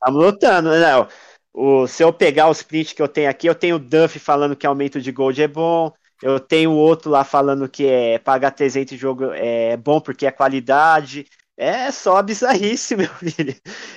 Tá 0.00 0.10
lutando, 0.10 0.70
né? 0.70 1.08
O, 1.52 1.86
se 1.86 2.02
eu 2.02 2.12
pegar 2.12 2.48
os 2.48 2.62
prints 2.62 2.92
que 2.92 3.02
eu 3.02 3.08
tenho 3.08 3.30
aqui, 3.30 3.46
eu 3.46 3.54
tenho 3.54 3.76
o 3.76 3.78
Duff 3.78 4.18
falando 4.18 4.56
que 4.56 4.66
aumento 4.66 5.00
de 5.00 5.12
gold 5.12 5.40
é 5.40 5.48
bom. 5.48 5.92
Eu 6.22 6.38
tenho 6.38 6.72
outro 6.72 7.10
lá 7.10 7.24
falando 7.24 7.68
que 7.68 7.86
é 7.86 8.18
pagar 8.18 8.50
300 8.50 8.98
jogo 8.98 9.32
é 9.32 9.76
bom 9.76 10.00
porque 10.00 10.26
é 10.26 10.30
qualidade. 10.30 11.26
É 11.56 11.90
só 11.90 12.22
bizarrice, 12.22 12.96
meu 12.96 13.08
filho. 13.08 13.54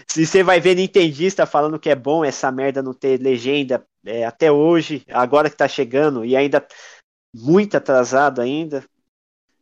Se 0.07 0.25
você 0.25 0.43
vai 0.43 0.59
ver 0.59 0.75
Nintendista 0.75 1.45
falando 1.45 1.79
que 1.79 1.89
é 1.89 1.95
bom 1.95 2.23
essa 2.23 2.51
merda 2.51 2.81
não 2.81 2.93
ter 2.93 3.19
legenda 3.21 3.85
é, 4.05 4.25
até 4.25 4.51
hoje, 4.51 5.03
agora 5.09 5.49
que 5.49 5.55
tá 5.55 5.67
chegando, 5.67 6.25
e 6.25 6.35
ainda 6.35 6.65
muito 7.33 7.75
atrasado 7.75 8.41
ainda. 8.41 8.83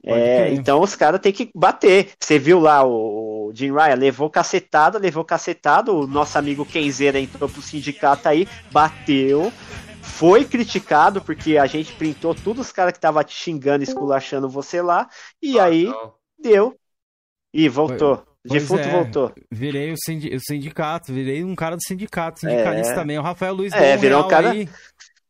É, 0.04 0.52
então 0.54 0.82
os 0.82 0.96
caras 0.96 1.20
têm 1.20 1.32
que 1.32 1.52
bater. 1.56 2.10
Você 2.20 2.40
viu 2.40 2.60
lá 2.60 2.84
o, 2.84 3.50
o 3.50 3.52
Jim 3.54 3.72
Ryan 3.72 3.96
levou 3.96 4.30
cacetada, 4.30 4.98
levou 4.98 5.24
cacetada. 5.24 5.92
O 5.92 6.08
nosso 6.08 6.38
amigo 6.38 6.66
Kenzeira 6.66 7.20
entrou 7.20 7.50
pro 7.50 7.62
sindicato 7.62 8.28
aí, 8.28 8.48
bateu. 8.72 9.52
Foi 10.02 10.44
criticado 10.44 11.22
porque 11.22 11.58
a 11.58 11.68
gente 11.68 11.94
printou 11.94 12.34
todos 12.34 12.68
os 12.68 12.72
caras 12.72 12.94
que 12.94 13.00
tava 13.00 13.24
te 13.24 13.36
xingando, 13.36 13.84
esculachando 13.84 14.50
você 14.50 14.82
lá. 14.82 15.08
E 15.42 15.60
ah, 15.60 15.66
aí 15.66 15.86
não. 15.86 16.14
deu. 16.40 16.76
E 17.54 17.70
voltou. 17.70 18.24
Pois 18.48 18.64
Defunto 18.64 18.82
é, 18.82 18.92
voltou. 18.92 19.32
Virei 19.52 19.92
o, 19.92 19.96
sindicato, 20.40 21.14
virei 21.14 21.44
um 21.44 21.56
cara 21.56 21.76
do 21.76 21.84
sindicato, 21.84 22.40
sindicalista 22.40 22.94
é. 22.94 22.96
também. 22.96 23.20
O 23.20 23.22
Rafael 23.22 23.54
Luiz 23.54 23.72
é, 23.74 23.96
virou 23.98 24.26
um 24.26 24.28
cara. 24.28 24.52
Aí. 24.52 24.68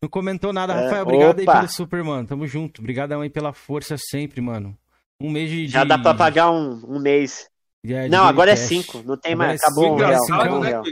Não 0.01 0.09
comentou 0.09 0.51
nada, 0.51 0.73
é, 0.73 0.83
Rafael. 0.83 1.03
Obrigado 1.03 1.39
opa. 1.39 1.51
aí 1.51 1.57
pelo 1.57 1.71
super, 1.71 2.03
mano. 2.03 2.27
Tamo 2.27 2.47
junto. 2.47 2.79
Obrigadão 2.79 3.21
aí 3.21 3.29
pela 3.29 3.53
força 3.53 3.95
sempre, 3.97 4.41
mano. 4.41 4.75
Um 5.19 5.29
mês 5.29 5.49
de. 5.49 5.67
Já 5.67 5.83
dá 5.83 5.99
pra 5.99 6.15
pagar 6.15 6.49
um, 6.49 6.81
um 6.87 6.99
mês. 6.99 7.47
É, 7.85 8.07
não, 8.09 8.25
agora 8.25 8.51
é 8.51 8.55
cinco. 8.55 9.03
Não 9.03 9.15
tem 9.15 9.35
mais. 9.35 9.61
É 9.61 9.65
acabou 9.65 9.93
o 9.93 9.95
real. 9.95 10.23
Acabou 10.23 10.59
né, 10.59 10.69
real. 10.69 10.83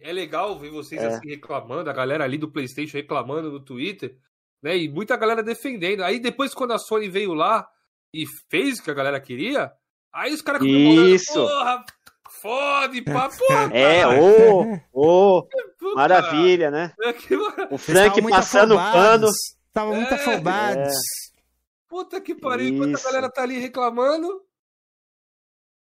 é 0.00 0.12
legal 0.12 0.58
ver 0.58 0.70
vocês 0.70 1.02
é. 1.02 1.06
assim 1.06 1.28
reclamando, 1.28 1.90
a 1.90 1.92
galera 1.92 2.24
ali 2.24 2.38
do 2.38 2.50
PlayStation 2.50 2.96
reclamando 2.96 3.50
no 3.50 3.60
Twitter, 3.60 4.16
né? 4.62 4.76
E 4.76 4.88
muita 4.88 5.16
galera 5.16 5.42
defendendo. 5.42 6.02
Aí 6.02 6.18
depois, 6.18 6.54
quando 6.54 6.72
a 6.72 6.78
Sony 6.78 7.08
veio 7.10 7.34
lá 7.34 7.68
e 8.14 8.24
fez 8.50 8.78
o 8.78 8.82
que 8.82 8.90
a 8.90 8.94
galera 8.94 9.20
queria, 9.20 9.70
aí 10.12 10.32
os 10.32 10.40
caras 10.42 10.62
Isso. 10.62 11.34
Porra, 11.34 11.84
fode, 12.40 13.02
pá, 13.02 13.28
porra. 13.28 13.70
É, 13.72 14.06
ô, 14.06 14.78
ô, 14.92 15.48
maravilha, 15.94 16.70
né? 16.70 16.92
O 17.70 17.78
Frank 17.78 18.20
passando 18.28 18.76
pano. 18.76 19.28
Tava 19.72 19.94
muito 19.94 20.12
é, 20.12 20.16
afobados. 20.16 20.88
É. 20.88 21.30
Puta 21.88 22.20
que 22.20 22.34
pariu, 22.34 22.66
Isso. 22.66 22.74
enquanto 22.74 22.98
a 22.98 23.02
galera 23.02 23.30
tá 23.30 23.42
ali 23.42 23.58
reclamando. 23.58 24.42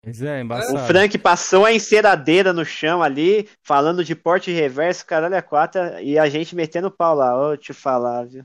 Pois 0.02 0.22
é, 0.22 0.40
embaçado. 0.40 0.76
O 0.76 0.86
Frank 0.86 1.18
passou 1.18 1.64
a 1.64 1.72
enceradeira 1.72 2.52
no 2.52 2.64
chão 2.64 3.02
ali, 3.02 3.48
falando 3.62 4.04
de 4.04 4.14
porte 4.14 4.50
reverso, 4.50 5.04
caralho, 5.04 5.34
é 5.34 5.42
quatro, 5.42 5.80
e 6.00 6.18
a 6.18 6.28
gente 6.28 6.56
metendo 6.56 6.90
pau 6.90 7.14
lá, 7.14 7.38
ô, 7.38 7.56
te 7.56 7.72
falar, 7.72 8.24
viu? 8.24 8.44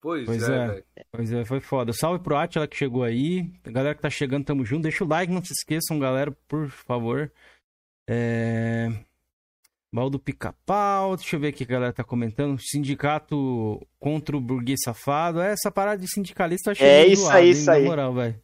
Pois, 0.00 0.24
pois 0.24 0.48
é, 0.48 0.82
é 0.96 1.04
pois 1.10 1.32
é, 1.32 1.44
foi 1.44 1.60
foda. 1.60 1.92
Salve 1.92 2.22
pro 2.22 2.36
Atila 2.36 2.68
que 2.68 2.76
chegou 2.76 3.02
aí. 3.02 3.50
A 3.64 3.70
galera 3.70 3.94
que 3.94 4.02
tá 4.02 4.10
chegando, 4.10 4.44
tamo 4.44 4.64
junto. 4.64 4.82
Deixa 4.82 5.04
o 5.04 5.08
like, 5.08 5.32
não 5.32 5.44
se 5.44 5.52
esqueçam, 5.52 5.98
galera, 5.98 6.30
por 6.46 6.68
favor. 6.68 7.30
É... 8.08 8.88
Baldo 9.92 10.18
Pica-Pau, 10.18 11.16
deixa 11.16 11.36
eu 11.36 11.40
ver 11.40 11.48
aqui 11.48 11.64
que 11.64 11.72
a 11.72 11.76
galera 11.76 11.92
tá 11.92 12.04
comentando. 12.04 12.60
Sindicato 12.60 13.80
contra 13.98 14.36
o 14.36 14.40
burguês 14.40 14.80
safado. 14.84 15.40
É, 15.40 15.52
essa 15.52 15.70
parada 15.70 16.00
de 16.00 16.12
sindicalista 16.12 16.70
eu 16.70 16.72
achei 16.72 16.86
É 16.86 17.06
isso 17.06 17.28
aí, 17.30 17.50
isso 17.50 17.70
aí. 17.70 17.84
moral, 17.84 18.12
velho. 18.14 18.40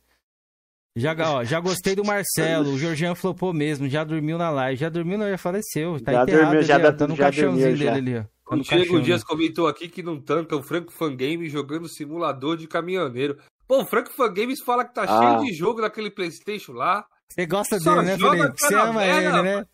Já, 0.94 1.14
ó, 1.18 1.42
já 1.44 1.58
gostei 1.58 1.94
do 1.94 2.04
Marcelo. 2.04 2.72
O 2.72 2.78
Georgian 2.78 3.14
flopou 3.14 3.52
mesmo. 3.52 3.88
Já 3.88 4.04
dormiu 4.04 4.36
na 4.36 4.50
live. 4.50 4.78
Já 4.80 4.88
dormiu, 4.88 5.18
não, 5.18 5.28
já 5.28 5.38
faleceu. 5.38 5.98
Tá 6.00 6.12
já 6.12 6.22
enterrado 6.22 6.44
dormiu, 6.44 6.62
já 6.62 6.74
ali, 6.74 6.92
tá 6.92 7.06
no 7.06 7.16
já 7.16 7.24
caixãozinho 7.24 7.68
dormiu, 7.68 7.92
dele 7.92 8.10
ali, 8.10 8.18
ó. 8.18 8.24
Tá 8.52 8.76
o 8.76 8.78
Diego 8.78 9.00
Dias 9.00 9.24
comentou 9.24 9.66
aqui 9.66 9.88
que 9.88 10.02
não 10.02 10.20
tanca 10.20 10.54
o 10.56 10.62
Franco 10.62 10.92
Fangame 10.92 11.48
jogando 11.48 11.88
simulador 11.88 12.56
de 12.56 12.66
caminhoneiro. 12.66 13.38
Pô, 13.66 13.82
o 13.82 13.86
Franco 13.86 14.12
Fangames 14.12 14.60
fala 14.62 14.84
que 14.84 14.94
tá 14.94 15.04
ah. 15.04 15.38
cheio 15.38 15.44
de 15.46 15.52
jogo 15.54 15.80
naquele 15.80 16.10
Playstation 16.10 16.72
lá. 16.72 17.06
Você 17.28 17.46
gosta 17.46 17.78
dele, 17.78 18.02
né, 18.02 18.18
Felipe? 18.18 18.60
Você 18.60 18.74
ama 18.74 19.04
ele, 19.04 19.42
né? 19.42 19.66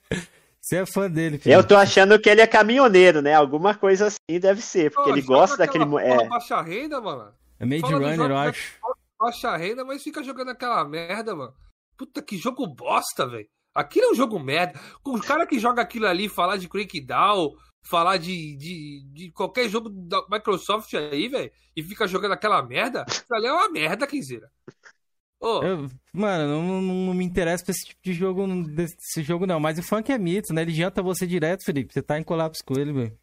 Você 0.61 0.77
é 0.77 0.87
fã 0.87 1.11
dele, 1.11 1.39
Felipe. 1.39 1.51
Eu 1.51 1.67
tô 1.67 1.77
achando 1.77 2.19
que 2.21 2.29
ele 2.29 2.41
é 2.41 2.47
caminhoneiro, 2.47 3.21
né? 3.21 3.35
Alguma 3.35 3.75
coisa 3.75 4.07
assim 4.07 4.39
deve 4.41 4.61
ser, 4.61 4.93
porque 4.93 5.11
Pô, 5.11 5.17
ele 5.17 5.23
gosta 5.23 5.57
daquele... 5.57 5.85
É. 5.97 6.29
baixa 6.29 6.61
renda, 6.63 7.01
mano. 7.01 7.33
É 7.59 7.67
Made 7.67 7.83
Runner, 7.83 8.31
eu 8.31 8.37
acho. 8.37 8.79
Baixa 9.19 9.57
renda, 9.57 9.85
mas 9.85 10.03
fica 10.03 10.23
jogando 10.23 10.51
aquela 10.51 10.85
merda, 10.85 11.35
mano. 11.35 11.53
Puta, 11.97 12.23
que 12.23 12.37
jogo 12.37 12.67
bosta, 12.67 13.27
velho. 13.27 13.49
Aquilo 13.75 14.07
é 14.07 14.11
um 14.13 14.15
jogo 14.15 14.39
merda. 14.39 14.79
Com 15.03 15.17
o 15.17 15.21
cara 15.21 15.47
que 15.47 15.59
joga 15.59 15.83
aquilo 15.83 16.07
ali, 16.07 16.29
falar 16.29 16.57
de 16.57 16.69
Crackdown, 16.69 17.55
falar 17.83 18.17
de, 18.19 18.57
de, 18.57 19.03
de 19.13 19.31
qualquer 19.33 19.69
jogo 19.69 19.89
da 19.89 20.23
Microsoft 20.31 20.93
aí, 20.95 21.29
velho, 21.29 21.51
e 21.77 21.83
fica 21.83 22.07
jogando 22.07 22.33
aquela 22.33 22.63
merda, 22.63 23.03
aquilo 23.03 23.39
ali 23.39 23.47
é 23.47 23.53
uma 23.53 23.71
merda, 23.71 24.07
Kenzeira. 24.07 24.51
Oh. 25.41 25.63
Eu, 25.63 25.89
mano, 26.13 26.49
não, 26.49 26.63
não, 26.63 26.83
não, 26.83 27.15
me 27.15 27.25
interessa 27.25 27.65
pra 27.65 27.71
esse 27.71 27.87
tipo 27.87 28.01
de 28.03 28.13
jogo, 28.13 28.47
desse 28.65 29.23
jogo 29.23 29.47
não. 29.47 29.61
Mas 29.61 29.79
o 29.79 29.83
funk 29.83 30.11
é 30.11 30.19
mito, 30.19 30.53
né? 30.53 30.63
Ele 30.63 30.73
janta 30.73 31.01
você 31.01 31.27
direto, 31.27 31.65
Felipe. 31.65 31.93
Você 31.93 32.03
tá 32.03 32.19
em 32.19 32.25
colapso 32.25 32.61
com 32.65 32.75
ele, 32.79 32.93
velho. 32.93 33.19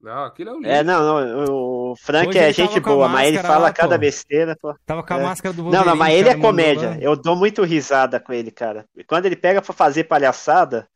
Não, 0.00 0.24
aquilo 0.24 0.50
é 0.50 0.52
um 0.54 0.64
É, 0.64 0.82
não, 0.82 1.24
não, 1.24 1.54
o 1.54 1.94
Frank 1.96 2.28
Hoje 2.28 2.38
é 2.38 2.52
gente 2.52 2.80
boa, 2.80 3.08
mas 3.08 3.28
ele 3.28 3.38
fala 3.38 3.58
lá, 3.58 3.72
cada 3.72 3.94
pô. 3.94 4.00
besteira, 4.00 4.56
pô. 4.60 4.74
Tava 4.84 5.02
com 5.02 5.14
a 5.14 5.18
é. 5.18 5.22
máscara 5.22 5.54
do 5.54 5.62
Wolverine, 5.62 5.84
Não, 5.84 5.92
não, 5.92 5.98
mas 5.98 6.14
ele 6.14 6.28
é 6.28 6.36
comédia. 6.36 6.98
Eu 7.00 7.14
dou 7.14 7.36
muito 7.36 7.62
risada 7.62 8.18
com 8.18 8.32
ele, 8.32 8.50
cara. 8.50 8.84
Quando 9.06 9.26
ele 9.26 9.36
pega 9.36 9.62
pra 9.62 9.72
fazer 9.72 10.04
palhaçada, 10.04 10.88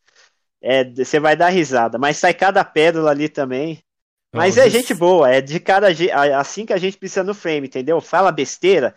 é, 0.62 0.84
você 0.84 1.20
vai 1.20 1.36
dar 1.36 1.48
risada. 1.48 1.98
Mas 1.98 2.16
sai 2.18 2.34
cada 2.34 2.64
pérola 2.64 3.10
ali 3.10 3.28
também. 3.28 3.80
Mas 4.34 4.58
é 4.58 4.68
gente 4.68 4.92
boa, 4.92 5.30
é 5.30 5.40
de 5.40 5.58
cara 5.58 5.88
assim 6.38 6.66
que 6.66 6.72
a 6.72 6.76
gente 6.76 6.98
precisa 6.98 7.24
no 7.24 7.32
frame, 7.32 7.68
entendeu? 7.68 8.00
Fala 8.02 8.30
besteira, 8.30 8.94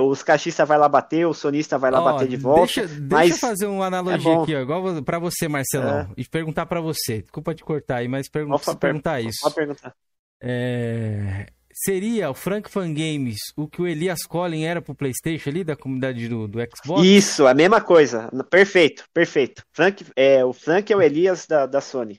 os 0.00 0.22
cachistas 0.22 0.66
vai 0.68 0.78
lá 0.78 0.88
bater, 0.88 1.26
o 1.26 1.34
sonista 1.34 1.76
vai 1.76 1.90
lá 1.90 2.00
oh, 2.00 2.04
bater 2.04 2.28
de 2.28 2.36
volta. 2.36 2.66
Deixa, 2.66 2.82
mas 2.82 3.30
deixa 3.30 3.34
eu 3.34 3.38
fazer 3.38 3.66
uma 3.66 3.86
analogia 3.86 4.32
é 4.32 4.42
aqui, 4.42 4.54
ó, 4.54 4.60
igual 4.60 5.02
para 5.02 5.18
você, 5.18 5.48
Marcelão, 5.48 6.00
é. 6.00 6.08
e 6.16 6.24
perguntar 6.24 6.66
para 6.66 6.80
você. 6.80 7.22
Desculpa 7.22 7.54
te 7.54 7.64
cortar 7.64 7.96
aí, 7.96 8.08
mas 8.08 8.28
pergun 8.28 8.56
perguntar 8.78 9.20
isso. 9.20 9.52
Perguntar. 9.52 9.92
É... 10.40 11.46
Seria 11.78 12.30
o 12.30 12.34
Frank 12.34 12.70
Fan 12.70 12.94
Games 12.94 13.36
o 13.54 13.68
que 13.68 13.82
o 13.82 13.86
Elias 13.86 14.22
Collin 14.22 14.64
era 14.64 14.80
pro 14.80 14.94
PlayStation 14.94 15.50
ali, 15.50 15.62
da 15.62 15.76
comunidade 15.76 16.26
do, 16.26 16.48
do 16.48 16.58
Xbox? 16.58 17.04
Isso, 17.04 17.46
a 17.46 17.52
mesma 17.52 17.82
coisa. 17.82 18.30
Perfeito, 18.50 19.04
perfeito. 19.12 19.62
Frank, 19.72 20.06
é, 20.16 20.42
o 20.42 20.54
Frank 20.54 20.90
é 20.90 20.96
o 20.96 21.02
Elias 21.02 21.46
da, 21.46 21.66
da 21.66 21.82
Sony. 21.82 22.18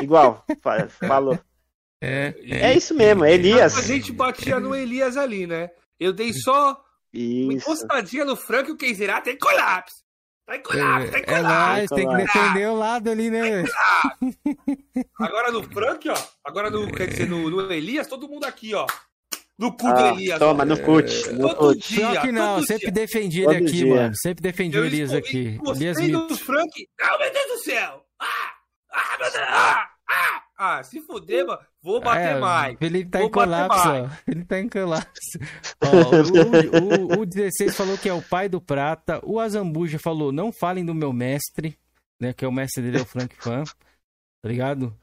Igual, 0.00 0.44
falou. 1.04 1.36
É, 2.00 2.32
é, 2.44 2.60
é, 2.70 2.76
isso 2.76 2.94
mesmo, 2.94 3.24
é 3.24 3.34
Elias. 3.34 3.76
A 3.76 3.82
gente 3.82 4.12
batia 4.12 4.60
no 4.60 4.72
Elias 4.72 5.16
ali, 5.16 5.48
né? 5.48 5.70
Eu 5.98 6.12
dei 6.12 6.32
só 6.32 6.80
isso. 7.12 7.44
uma 7.44 7.54
encostadinha 7.54 8.24
no 8.24 8.36
Frank 8.36 8.70
e 8.70 8.72
o 8.72 8.76
Keizerá 8.76 9.20
tem 9.20 9.36
colapso. 9.36 10.05
Tá 10.46 10.56
em 10.56 10.62
colapso, 10.62 11.10
tá 11.10 11.18
em 11.18 11.24
colapso. 11.24 11.36
É 11.36 11.42
nóis, 11.42 11.90
tem 11.90 12.08
que 12.08 12.16
defender 12.16 12.68
o 12.68 12.74
lado 12.76 13.10
ali, 13.10 13.30
né? 13.30 13.64
Agora 15.18 15.50
no 15.50 15.62
Frank, 15.64 16.08
ó. 16.08 16.16
Agora 16.44 16.70
no, 16.70 16.86
quer 16.92 17.08
dizer, 17.08 17.28
no, 17.28 17.50
no 17.50 17.72
Elias, 17.72 18.06
todo 18.06 18.28
mundo 18.28 18.44
aqui, 18.44 18.72
ó. 18.72 18.86
No 19.58 19.76
cu 19.76 19.88
ah, 19.88 19.92
do 19.92 20.06
Elias. 20.06 20.38
Toma, 20.38 20.62
ó. 20.62 20.66
no 20.66 20.80
cut. 20.80 21.32
No 21.32 21.48
todo 21.48 21.74
cut. 21.74 21.88
dia. 21.88 22.10
Pior 22.10 22.20
que 22.20 22.32
não, 22.32 22.62
sempre 22.62 22.92
dia. 22.92 22.92
defendi 22.92 23.38
ele 23.38 23.46
todo 23.46 23.56
aqui, 23.56 23.76
dia. 23.76 23.94
mano. 23.94 24.14
Sempre 24.16 24.42
defendi 24.42 24.76
eu 24.76 24.82
o 24.84 24.86
Elias 24.86 25.12
aqui. 25.12 25.58
Elias 25.66 25.96
do 25.98 26.36
Frank. 26.36 26.88
Ah, 27.00 27.18
meu 27.18 27.32
Deus 27.32 27.46
do 27.46 27.58
céu! 27.64 28.04
Ah! 28.20 28.52
Ah, 28.92 29.18
meu 29.18 29.32
Deus! 29.32 29.44
Ah! 29.48 29.90
Ah! 30.08 30.45
Ah, 30.58 30.82
se 30.82 31.00
fuder, 31.02 31.46
mano, 31.46 31.60
vou 31.82 32.00
bater 32.00 32.36
é, 32.36 32.40
mais. 32.40 32.78
Felipe 32.78 33.10
tá 33.10 33.18
vou 33.18 33.28
em 33.28 33.30
colapso, 33.30 33.88
ó. 33.88 34.08
Ele 34.26 34.44
tá 34.44 34.58
em 34.58 34.68
colapso. 34.68 35.38
ó, 35.82 37.12
o, 37.12 37.18
o, 37.18 37.20
o 37.20 37.26
16 37.26 37.76
falou 37.76 37.98
que 37.98 38.08
é 38.08 38.14
o 38.14 38.22
pai 38.22 38.48
do 38.48 38.60
Prata. 38.60 39.20
O 39.22 39.38
Azambuja 39.38 39.98
falou, 39.98 40.32
não 40.32 40.50
falem 40.50 40.84
do 40.84 40.94
meu 40.94 41.12
mestre, 41.12 41.78
né? 42.18 42.32
Que 42.32 42.44
é 42.44 42.48
o 42.48 42.52
mestre 42.52 42.82
dele, 42.82 42.98
é 42.98 43.02
o 43.02 43.06
Frank 43.06 43.36
Fan. 43.36 43.64
Tá 43.64 44.48
ligado? 44.48 44.96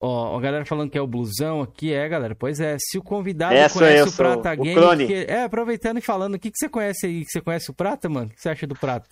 Ó, 0.00 0.36
a 0.36 0.40
galera 0.40 0.64
falando 0.64 0.90
que 0.90 0.98
é 0.98 1.00
o 1.00 1.06
blusão 1.06 1.60
aqui, 1.60 1.92
é, 1.92 2.08
galera. 2.08 2.34
Pois 2.34 2.60
é, 2.60 2.76
se 2.78 2.98
o 2.98 3.02
convidado 3.02 3.54
é, 3.54 3.68
conhece 3.68 4.02
eu, 4.02 4.06
o 4.06 4.12
Prata 4.12 4.54
Game. 4.54 5.06
Que... 5.06 5.24
É, 5.28 5.44
aproveitando 5.44 5.98
e 5.98 6.02
falando, 6.02 6.34
o 6.34 6.38
que, 6.38 6.50
que 6.50 6.58
você 6.58 6.68
conhece 6.68 7.06
aí? 7.06 7.24
Você 7.24 7.40
conhece 7.40 7.70
o 7.70 7.74
Prata, 7.74 8.08
mano? 8.08 8.26
O 8.26 8.34
que 8.34 8.40
você 8.40 8.50
acha 8.50 8.66
do 8.66 8.76
Prata? 8.76 9.08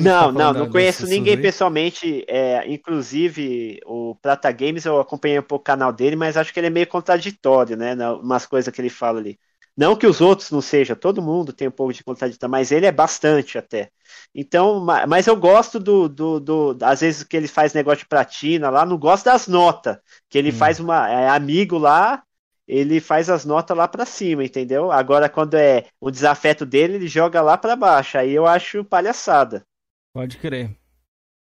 Não, 0.00 0.30
não, 0.30 0.52
não 0.52 0.70
conheço 0.70 1.06
ninguém 1.06 1.34
aí. 1.34 1.42
pessoalmente. 1.42 2.24
É, 2.28 2.64
inclusive, 2.70 3.80
o 3.84 4.14
Prata 4.14 4.50
Games 4.52 4.84
eu 4.84 5.00
acompanhei 5.00 5.38
um 5.38 5.42
pouco 5.42 5.62
o 5.62 5.64
canal 5.64 5.92
dele, 5.92 6.16
mas 6.16 6.36
acho 6.36 6.52
que 6.52 6.60
ele 6.60 6.68
é 6.68 6.70
meio 6.70 6.86
contraditório, 6.86 7.76
né? 7.76 7.94
Umas 8.12 8.46
coisas 8.46 8.72
que 8.72 8.80
ele 8.80 8.90
fala 8.90 9.18
ali. 9.18 9.38
Não 9.76 9.96
que 9.96 10.06
os 10.06 10.20
outros 10.20 10.52
não 10.52 10.60
sejam, 10.60 10.94
todo 10.94 11.20
mundo 11.20 11.52
tem 11.52 11.66
um 11.66 11.72
pouco 11.72 11.92
de 11.92 12.04
contraditório, 12.04 12.50
mas 12.50 12.70
ele 12.70 12.86
é 12.86 12.92
bastante 12.92 13.58
até. 13.58 13.90
Então, 14.32 14.84
mas 15.08 15.26
eu 15.26 15.36
gosto 15.36 15.80
do, 15.80 16.08
do, 16.08 16.38
do, 16.38 16.78
às 16.82 17.00
vezes 17.00 17.24
que 17.24 17.36
ele 17.36 17.48
faz 17.48 17.74
negócio 17.74 18.00
de 18.00 18.08
platina 18.08 18.70
lá, 18.70 18.86
não 18.86 18.96
gosto 18.96 19.24
das 19.24 19.48
notas, 19.48 19.98
que 20.28 20.38
ele 20.38 20.50
hum. 20.50 20.54
faz 20.54 20.78
uma, 20.78 21.10
é 21.10 21.28
amigo 21.28 21.76
lá, 21.76 22.22
ele 22.66 23.00
faz 23.00 23.28
as 23.28 23.44
notas 23.44 23.76
lá 23.76 23.86
para 23.86 24.06
cima, 24.06 24.44
entendeu? 24.44 24.90
Agora, 24.90 25.28
quando 25.28 25.54
é 25.54 25.86
o 26.00 26.10
desafeto 26.10 26.64
dele, 26.64 26.94
ele 26.94 27.08
joga 27.08 27.40
lá 27.42 27.58
para 27.58 27.76
baixo. 27.76 28.18
Aí 28.18 28.32
eu 28.32 28.46
acho 28.46 28.84
palhaçada. 28.84 29.64
Pode 30.12 30.38
crer. 30.38 30.76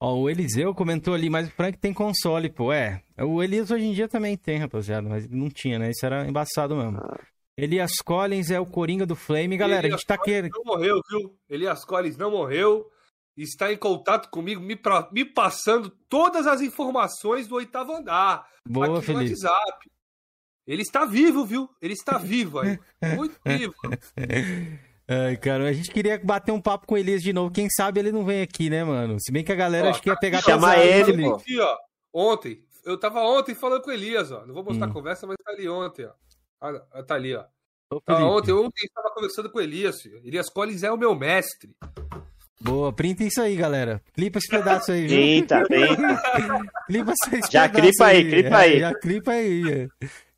Ó, 0.03 0.15
o 0.15 0.31
Eliseu 0.31 0.75
comentou 0.75 1.13
ali, 1.13 1.29
mas 1.29 1.49
o 1.49 1.51
Frank 1.51 1.77
tem 1.79 1.93
console, 1.93 2.49
pô. 2.49 2.73
É, 2.73 3.03
o 3.19 3.43
Elias 3.43 3.71
hoje 3.71 3.85
em 3.85 3.93
dia 3.93 4.09
também 4.09 4.37
tem, 4.37 4.59
rapaziada, 4.59 5.07
mas 5.09 5.29
não 5.29 5.51
tinha, 5.51 5.79
né? 5.79 5.91
Isso 5.91 6.07
era 6.07 6.27
embaçado 6.27 6.75
mesmo. 6.75 6.99
Ah. 6.99 7.21
Elias 7.57 7.97
Collins 8.03 8.51
é 8.51 8.59
o 8.59 8.65
Coringa 8.65 9.05
do 9.05 9.15
Flame. 9.15 9.59
Galera, 9.59 9.87
Elias 9.87 9.95
a 9.95 9.97
gente 9.99 10.07
tá 10.07 10.15
aqui. 10.15 10.43
Não 10.43 10.65
morreu, 10.65 11.01
viu? 11.11 11.37
Elias 11.49 11.85
Collins 11.85 12.17
não 12.17 12.31
morreu. 12.31 12.87
Está 13.37 13.73
em 13.73 13.77
contato 13.77 14.31
comigo, 14.31 14.61
me, 14.61 14.75
pra... 14.75 15.09
me 15.13 15.25
passando 15.25 15.91
todas 16.09 16.47
as 16.47 16.63
informações 16.63 17.47
do 17.47 17.57
oitavo 17.57 17.93
andar. 17.93 18.47
Boa, 18.67 18.99
aqui 18.99 19.07
Felipe. 19.07 19.25
no 19.25 19.31
WhatsApp. 19.31 19.90
Ele 20.71 20.83
está 20.83 21.05
vivo, 21.05 21.45
viu? 21.45 21.69
Ele 21.83 21.95
está 21.95 22.17
vivo 22.17 22.61
aí. 22.61 22.79
Muito 23.17 23.35
vivo. 23.45 23.75
Ai, 25.09 25.37
cara, 25.37 25.69
a 25.69 25.73
gente 25.73 25.91
queria 25.91 26.17
bater 26.23 26.53
um 26.53 26.61
papo 26.61 26.87
com 26.87 26.95
o 26.95 26.97
Elias 26.97 27.25
de 27.25 27.33
novo. 27.33 27.53
Quem 27.53 27.69
sabe 27.69 27.99
ele 27.99 28.13
não 28.13 28.25
vem 28.25 28.41
aqui, 28.41 28.71
né, 28.71 28.85
mano? 28.85 29.17
Se 29.19 29.33
bem 29.33 29.43
que 29.43 29.51
a 29.51 29.57
galera 29.57 29.89
ó, 29.89 29.91
acho 29.91 30.01
que 30.01 30.09
ia 30.09 30.17
pegar 30.17 30.41
Chamar 30.41 30.79
ele, 30.79 31.25
pô. 31.25 31.35
Aqui, 31.35 31.59
ó. 31.59 31.77
Ontem. 32.15 32.65
Eu 32.85 32.97
tava 32.97 33.21
ontem 33.21 33.53
falando 33.53 33.83
com 33.83 33.91
o 33.91 33.93
Elias, 33.93 34.31
ó. 34.31 34.47
Não 34.47 34.55
vou 34.55 34.63
mostrar 34.63 34.87
hum. 34.87 34.91
a 34.91 34.93
conversa, 34.93 35.27
mas 35.27 35.37
tá 35.45 35.51
ali 35.51 35.69
ontem, 35.69 36.07
ó. 36.07 36.13
Ah, 36.61 37.03
tá 37.03 37.17
ali, 37.17 37.35
ó. 37.35 37.45
Ô, 37.93 38.01
ah, 38.07 38.25
ontem, 38.27 38.53
ontem 38.53 38.87
estava 38.87 39.13
conversando 39.13 39.51
com 39.51 39.59
o 39.59 39.63
Elias. 39.63 40.01
Filho. 40.01 40.21
Elias 40.25 40.49
Collins 40.49 40.85
é 40.85 40.93
o 40.93 40.97
meu 40.97 41.17
mestre. 41.17 41.75
Boa, 42.61 42.93
printa 42.93 43.25
isso 43.25 43.43
aí, 43.43 43.57
galera. 43.57 44.01
Clipa 44.15 44.39
esse 44.39 44.47
pedaço 44.47 44.93
aí, 44.93 45.09
viu? 45.09 45.17
Printa, 45.17 45.65
printa. 45.65 46.23
clipa 46.87 47.13
esse 47.13 47.51
Já 47.51 47.69
clipa 47.69 48.05
aí, 48.07 48.17
aí, 48.19 48.31
clipa 48.31 48.57
aí. 48.57 48.77
É, 48.77 48.79
já 48.79 48.95
clipa 48.95 49.31
aí. 49.33 49.89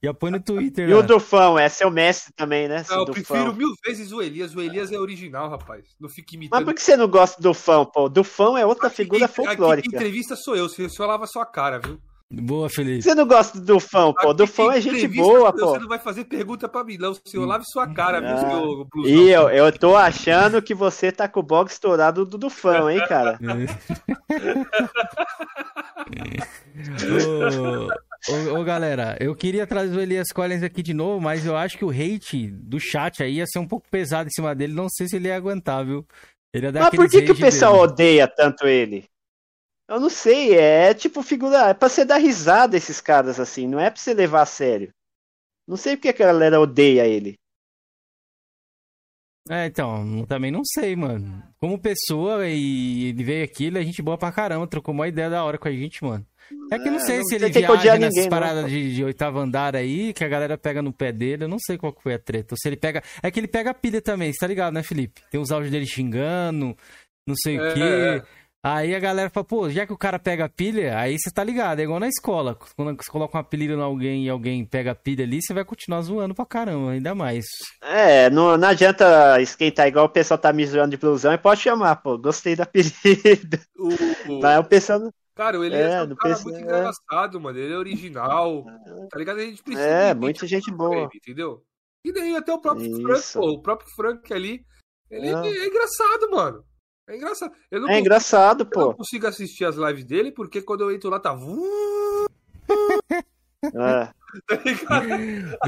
Já 0.02 0.12
põe 0.12 0.32
no 0.32 0.40
Twitter. 0.40 0.88
E 0.88 0.92
lá. 0.92 0.98
o 0.98 1.02
Dufão, 1.02 1.56
é 1.56 1.68
seu 1.68 1.90
mestre 1.90 2.32
também, 2.34 2.66
né? 2.66 2.84
Não, 2.90 2.98
eu 2.98 3.06
prefiro 3.06 3.54
mil 3.54 3.72
vezes 3.86 4.10
o 4.10 4.20
Elias. 4.20 4.54
O 4.54 4.60
Elias 4.60 4.90
é 4.90 4.98
original, 4.98 5.48
rapaz. 5.48 5.84
Não 6.00 6.08
fique 6.08 6.34
imitando. 6.34 6.58
Mas 6.58 6.64
por 6.64 6.74
que 6.74 6.82
você 6.82 6.96
não 6.96 7.08
gosta 7.08 7.40
do 7.40 7.50
Dufão, 7.50 7.86
pô? 7.86 8.08
Dufão 8.08 8.58
é 8.58 8.66
outra 8.66 8.90
figura 8.90 9.26
aqui, 9.26 9.34
folclórica. 9.34 9.86
Aqui, 9.86 9.96
entrevista 9.96 10.34
sou 10.34 10.56
eu, 10.56 10.68
você 10.68 10.88
só 10.88 11.06
lava 11.06 11.26
sua 11.26 11.46
cara, 11.46 11.78
viu? 11.78 12.00
Boa, 12.32 12.68
Felipe. 12.70 13.02
Você 13.02 13.14
não 13.14 13.26
gosta 13.26 13.60
do 13.60 13.78
fã, 13.78 14.10
pô? 14.10 14.32
Do 14.32 14.46
fã 14.46 14.72
é 14.72 14.80
gente 14.80 15.06
boa, 15.06 15.52
pô. 15.52 15.66
Você 15.66 15.80
não 15.80 15.88
vai 15.88 15.98
fazer 15.98 16.24
pergunta 16.24 16.66
pra 16.66 16.82
mim, 16.82 16.96
não. 16.96 17.14
Senhor, 17.26 17.44
lave 17.44 17.66
sua 17.66 17.86
cara, 17.92 18.18
ah. 18.18 18.20
viu, 18.20 18.38
seu 18.38 18.86
E 19.04 19.28
eu, 19.28 19.50
eu 19.50 19.70
tô 19.70 19.94
achando 19.94 20.62
que 20.62 20.74
você 20.74 21.12
tá 21.12 21.28
com 21.28 21.40
o 21.40 21.42
box 21.42 21.74
estourado 21.74 22.24
do, 22.24 22.48
fã, 22.48 22.90
hein, 22.90 23.04
cara? 23.06 23.38
ô, 28.28 28.60
ô, 28.60 28.64
galera, 28.64 29.16
eu 29.20 29.34
queria 29.34 29.66
trazer 29.66 29.96
o 29.96 30.00
Elias 30.00 30.28
Collins 30.32 30.62
aqui 30.62 30.82
de 30.82 30.94
novo, 30.94 31.20
mas 31.20 31.44
eu 31.44 31.56
acho 31.56 31.76
que 31.76 31.84
o 31.84 31.90
hate 31.90 32.48
do 32.48 32.78
chat 32.78 33.22
aí 33.22 33.34
ia 33.34 33.46
ser 33.46 33.58
um 33.58 33.66
pouco 33.66 33.88
pesado 33.88 34.28
em 34.28 34.32
cima 34.32 34.54
dele. 34.54 34.72
Não 34.72 34.88
sei 34.88 35.08
se 35.08 35.16
ele 35.16 35.28
ia 35.28 35.36
aguentar, 35.36 35.84
viu? 35.84 36.06
Ele 36.54 36.66
ia 36.66 36.72
dar 36.72 36.80
mas 36.80 36.90
por 36.90 37.08
que, 37.08 37.22
que 37.22 37.32
o 37.32 37.38
pessoal 37.38 37.72
dele. 37.72 37.92
odeia 37.92 38.28
tanto 38.28 38.66
ele? 38.66 39.04
Eu 39.88 40.00
não 40.00 40.10
sei, 40.10 40.54
é 40.54 40.94
tipo 40.94 41.22
figura. 41.22 41.70
É 41.70 41.74
pra 41.74 41.88
você 41.88 42.04
dar 42.04 42.16
risada 42.16 42.76
esses 42.76 43.00
caras 43.00 43.38
assim, 43.38 43.66
não 43.66 43.80
é 43.80 43.90
pra 43.90 44.00
você 44.00 44.14
levar 44.14 44.42
a 44.42 44.46
sério. 44.46 44.92
Não 45.66 45.76
sei 45.76 45.96
porque 45.96 46.08
a 46.08 46.26
galera 46.26 46.60
odeia 46.60 47.06
ele. 47.06 47.38
É, 49.50 49.66
então, 49.66 50.24
também 50.26 50.52
não 50.52 50.64
sei, 50.64 50.94
mano. 50.94 51.42
Como 51.58 51.80
pessoa, 51.80 52.46
e 52.46 53.08
ele 53.08 53.24
veio 53.24 53.44
aqui, 53.44 53.64
ele 53.64 53.78
é 53.78 53.82
gente 53.82 54.00
boa 54.00 54.16
pra 54.16 54.30
caramba, 54.30 54.66
trocou 54.68 54.94
uma 54.94 55.08
ideia 55.08 55.28
da 55.28 55.44
hora 55.44 55.58
com 55.58 55.66
a 55.66 55.72
gente, 55.72 56.02
mano. 56.04 56.24
É 56.70 56.78
que 56.78 56.88
eu 56.88 56.92
não 56.92 57.00
é, 57.00 57.04
sei 57.04 57.18
não, 57.18 57.24
se 57.24 57.34
ele 57.34 57.48
viaja 57.50 57.98
nessas 57.98 58.14
ninguém, 58.14 58.30
paradas 58.30 58.70
de, 58.70 58.94
de, 58.94 59.04
oitavo 59.04 59.38
andar 59.38 59.76
aí, 59.76 60.12
que 60.14 60.24
a 60.24 60.28
galera 60.28 60.56
pega 60.56 60.80
no 60.80 60.92
pé 60.92 61.12
dele, 61.12 61.44
eu 61.44 61.48
não 61.48 61.58
sei 61.58 61.76
qual 61.76 61.94
foi 62.02 62.14
a 62.14 62.18
treta. 62.18 62.54
Ou 62.54 62.58
se 62.58 62.68
ele 62.68 62.76
pega. 62.76 63.02
É 63.22 63.30
que 63.30 63.38
ele 63.38 63.48
pega 63.48 63.70
a 63.70 63.74
pilha 63.74 64.00
também, 64.00 64.32
você 64.32 64.38
tá 64.38 64.46
ligado, 64.46 64.72
né, 64.72 64.82
Felipe? 64.82 65.22
Tem 65.30 65.40
uns 65.40 65.50
áudios 65.50 65.70
dele 65.70 65.86
xingando, 65.86 66.74
não 67.26 67.34
sei 67.36 67.58
é, 67.58 67.60
o 67.60 67.74
quê. 67.74 67.82
É. 67.82 68.42
Aí 68.64 68.94
a 68.94 69.00
galera 69.00 69.28
fala, 69.28 69.44
pô, 69.44 69.68
já 69.68 69.84
que 69.84 69.92
o 69.92 69.98
cara 69.98 70.20
pega 70.20 70.44
a 70.44 70.48
pilha, 70.48 70.96
aí 70.96 71.18
você 71.18 71.32
tá 71.32 71.42
ligado, 71.42 71.80
é 71.80 71.82
igual 71.82 71.98
na 71.98 72.06
escola. 72.06 72.56
Quando 72.76 72.96
você 72.96 73.10
coloca 73.10 73.36
uma 73.36 73.42
pilha 73.42 73.74
em 73.74 73.80
alguém 73.80 74.24
e 74.24 74.30
alguém 74.30 74.64
pega 74.64 74.92
a 74.92 74.94
pilha 74.94 75.24
ali, 75.24 75.42
você 75.42 75.52
vai 75.52 75.64
continuar 75.64 76.00
zoando 76.02 76.32
pra 76.32 76.46
caramba, 76.46 76.92
ainda 76.92 77.12
mais. 77.12 77.44
É, 77.82 78.30
não, 78.30 78.56
não 78.56 78.68
adianta 78.68 79.40
esquentar 79.40 79.88
igual 79.88 80.04
o 80.04 80.08
pessoal 80.08 80.38
tá 80.38 80.52
me 80.52 80.64
zoando 80.64 80.92
de 80.92 80.96
blusão 80.96 81.32
e 81.32 81.38
pode 81.38 81.60
chamar, 81.60 81.96
pô, 81.96 82.16
gostei 82.16 82.54
da 82.54 82.64
pilha. 82.64 82.86
O, 83.76 84.40
Mas 84.40 84.60
o 84.60 84.64
pessoal... 84.64 85.12
Cara, 85.34 85.56
ele 85.64 85.74
é, 85.74 85.92
é 85.92 86.02
um 86.02 86.14
cara 86.14 86.38
muito 86.40 86.58
é. 86.58 86.60
engraçado, 86.60 87.40
mano, 87.40 87.58
ele 87.58 87.72
é 87.72 87.78
original, 87.78 88.66
tá 89.10 89.18
ligado? 89.18 89.38
A 89.38 89.44
gente 89.44 89.62
precisa... 89.62 89.86
É, 89.86 90.14
muita 90.14 90.46
gente 90.46 90.70
boa. 90.70 90.94
Ele, 90.94 91.08
entendeu? 91.14 91.64
E 92.04 92.12
daí 92.12 92.36
até 92.36 92.52
o 92.52 92.60
próprio 92.60 92.86
Isso. 92.86 93.02
Frank, 93.02 93.32
pô, 93.32 93.54
o 93.54 93.62
próprio 93.62 93.88
Frank 93.94 94.34
ali, 94.34 94.66
ele 95.10 95.28
é, 95.28 95.32
é 95.32 95.66
engraçado, 95.66 96.30
mano. 96.30 96.64
É 97.08 97.16
engraçado. 97.16 97.54
Eu 97.70 97.80
não 97.80 97.86
é 97.86 97.90
consigo, 97.90 98.06
engraçado, 98.06 98.66
pô. 98.66 98.80
Eu 98.80 98.86
não 98.86 98.94
consigo 98.94 99.26
assistir 99.26 99.64
as 99.64 99.76
lives 99.76 100.04
dele 100.04 100.32
porque 100.32 100.62
quando 100.62 100.82
eu 100.82 100.92
entro 100.92 101.10
lá 101.10 101.18
tá. 101.18 101.34
É. 103.64 103.70
tá 103.70 104.12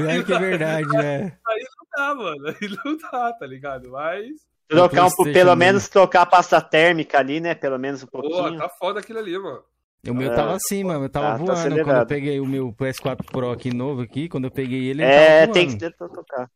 É 0.01 0.23
que 0.23 0.33
é 0.33 0.39
verdade, 0.39 0.87
né? 0.89 1.37
Aí 1.47 1.65
não 1.77 1.87
dá, 1.95 2.15
mano. 2.15 2.47
Aí 2.47 2.77
não 2.83 2.97
dá, 2.97 3.31
tá 3.33 3.45
ligado? 3.45 3.91
Mas. 3.91 4.43
Trocar 4.67 5.05
um, 5.05 5.31
pelo 5.31 5.55
menos 5.55 5.87
trocar 5.87 6.23
a 6.23 6.25
pasta 6.25 6.59
térmica 6.59 7.19
ali, 7.19 7.39
né? 7.39 7.53
Pelo 7.53 7.77
menos 7.77 8.03
um 8.03 8.07
pouquinho. 8.07 8.33
Porra, 8.33 8.57
tá 8.57 8.69
foda 8.69 8.99
aquilo 8.99 9.19
ali, 9.19 9.37
mano. 9.37 9.63
O 10.07 10.13
meu 10.13 10.31
é, 10.31 10.35
tava 10.35 10.55
assim, 10.55 10.83
mano. 10.83 11.05
Eu 11.05 11.09
tava 11.09 11.31
tá, 11.31 11.37
voando 11.37 11.75
tá 11.75 11.83
quando 11.83 11.97
eu 11.97 12.05
peguei 12.05 12.39
o 12.39 12.45
meu 12.45 12.73
PS4 12.73 13.25
Pro 13.31 13.51
aqui 13.51 13.73
novo 13.73 14.01
aqui. 14.01 14.27
Quando 14.29 14.45
eu 14.45 14.51
peguei 14.51 14.85
ele. 14.89 15.03
É, 15.03 15.47
tem 15.47 15.67
que 15.67 15.91
trocar. 15.91 16.49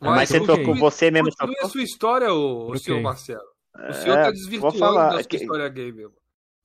Mas, 0.00 0.14
Mas 0.16 0.28
você 0.30 0.40
trocou 0.40 0.74
você 0.74 1.10
mesmo. 1.10 1.30
Continue 1.30 1.56
a 1.60 1.68
sua 1.68 1.82
história, 1.82 2.32
o, 2.32 2.70
o 2.70 2.78
senhor 2.78 3.02
Marcelo. 3.02 3.42
O 3.88 3.92
senhor 3.92 4.18
é, 4.18 4.22
tá 4.24 4.30
desvirtuando 4.30 4.94
da 4.94 5.10
sua 5.12 5.24
que... 5.24 5.36
história 5.36 5.68
gay, 5.68 5.92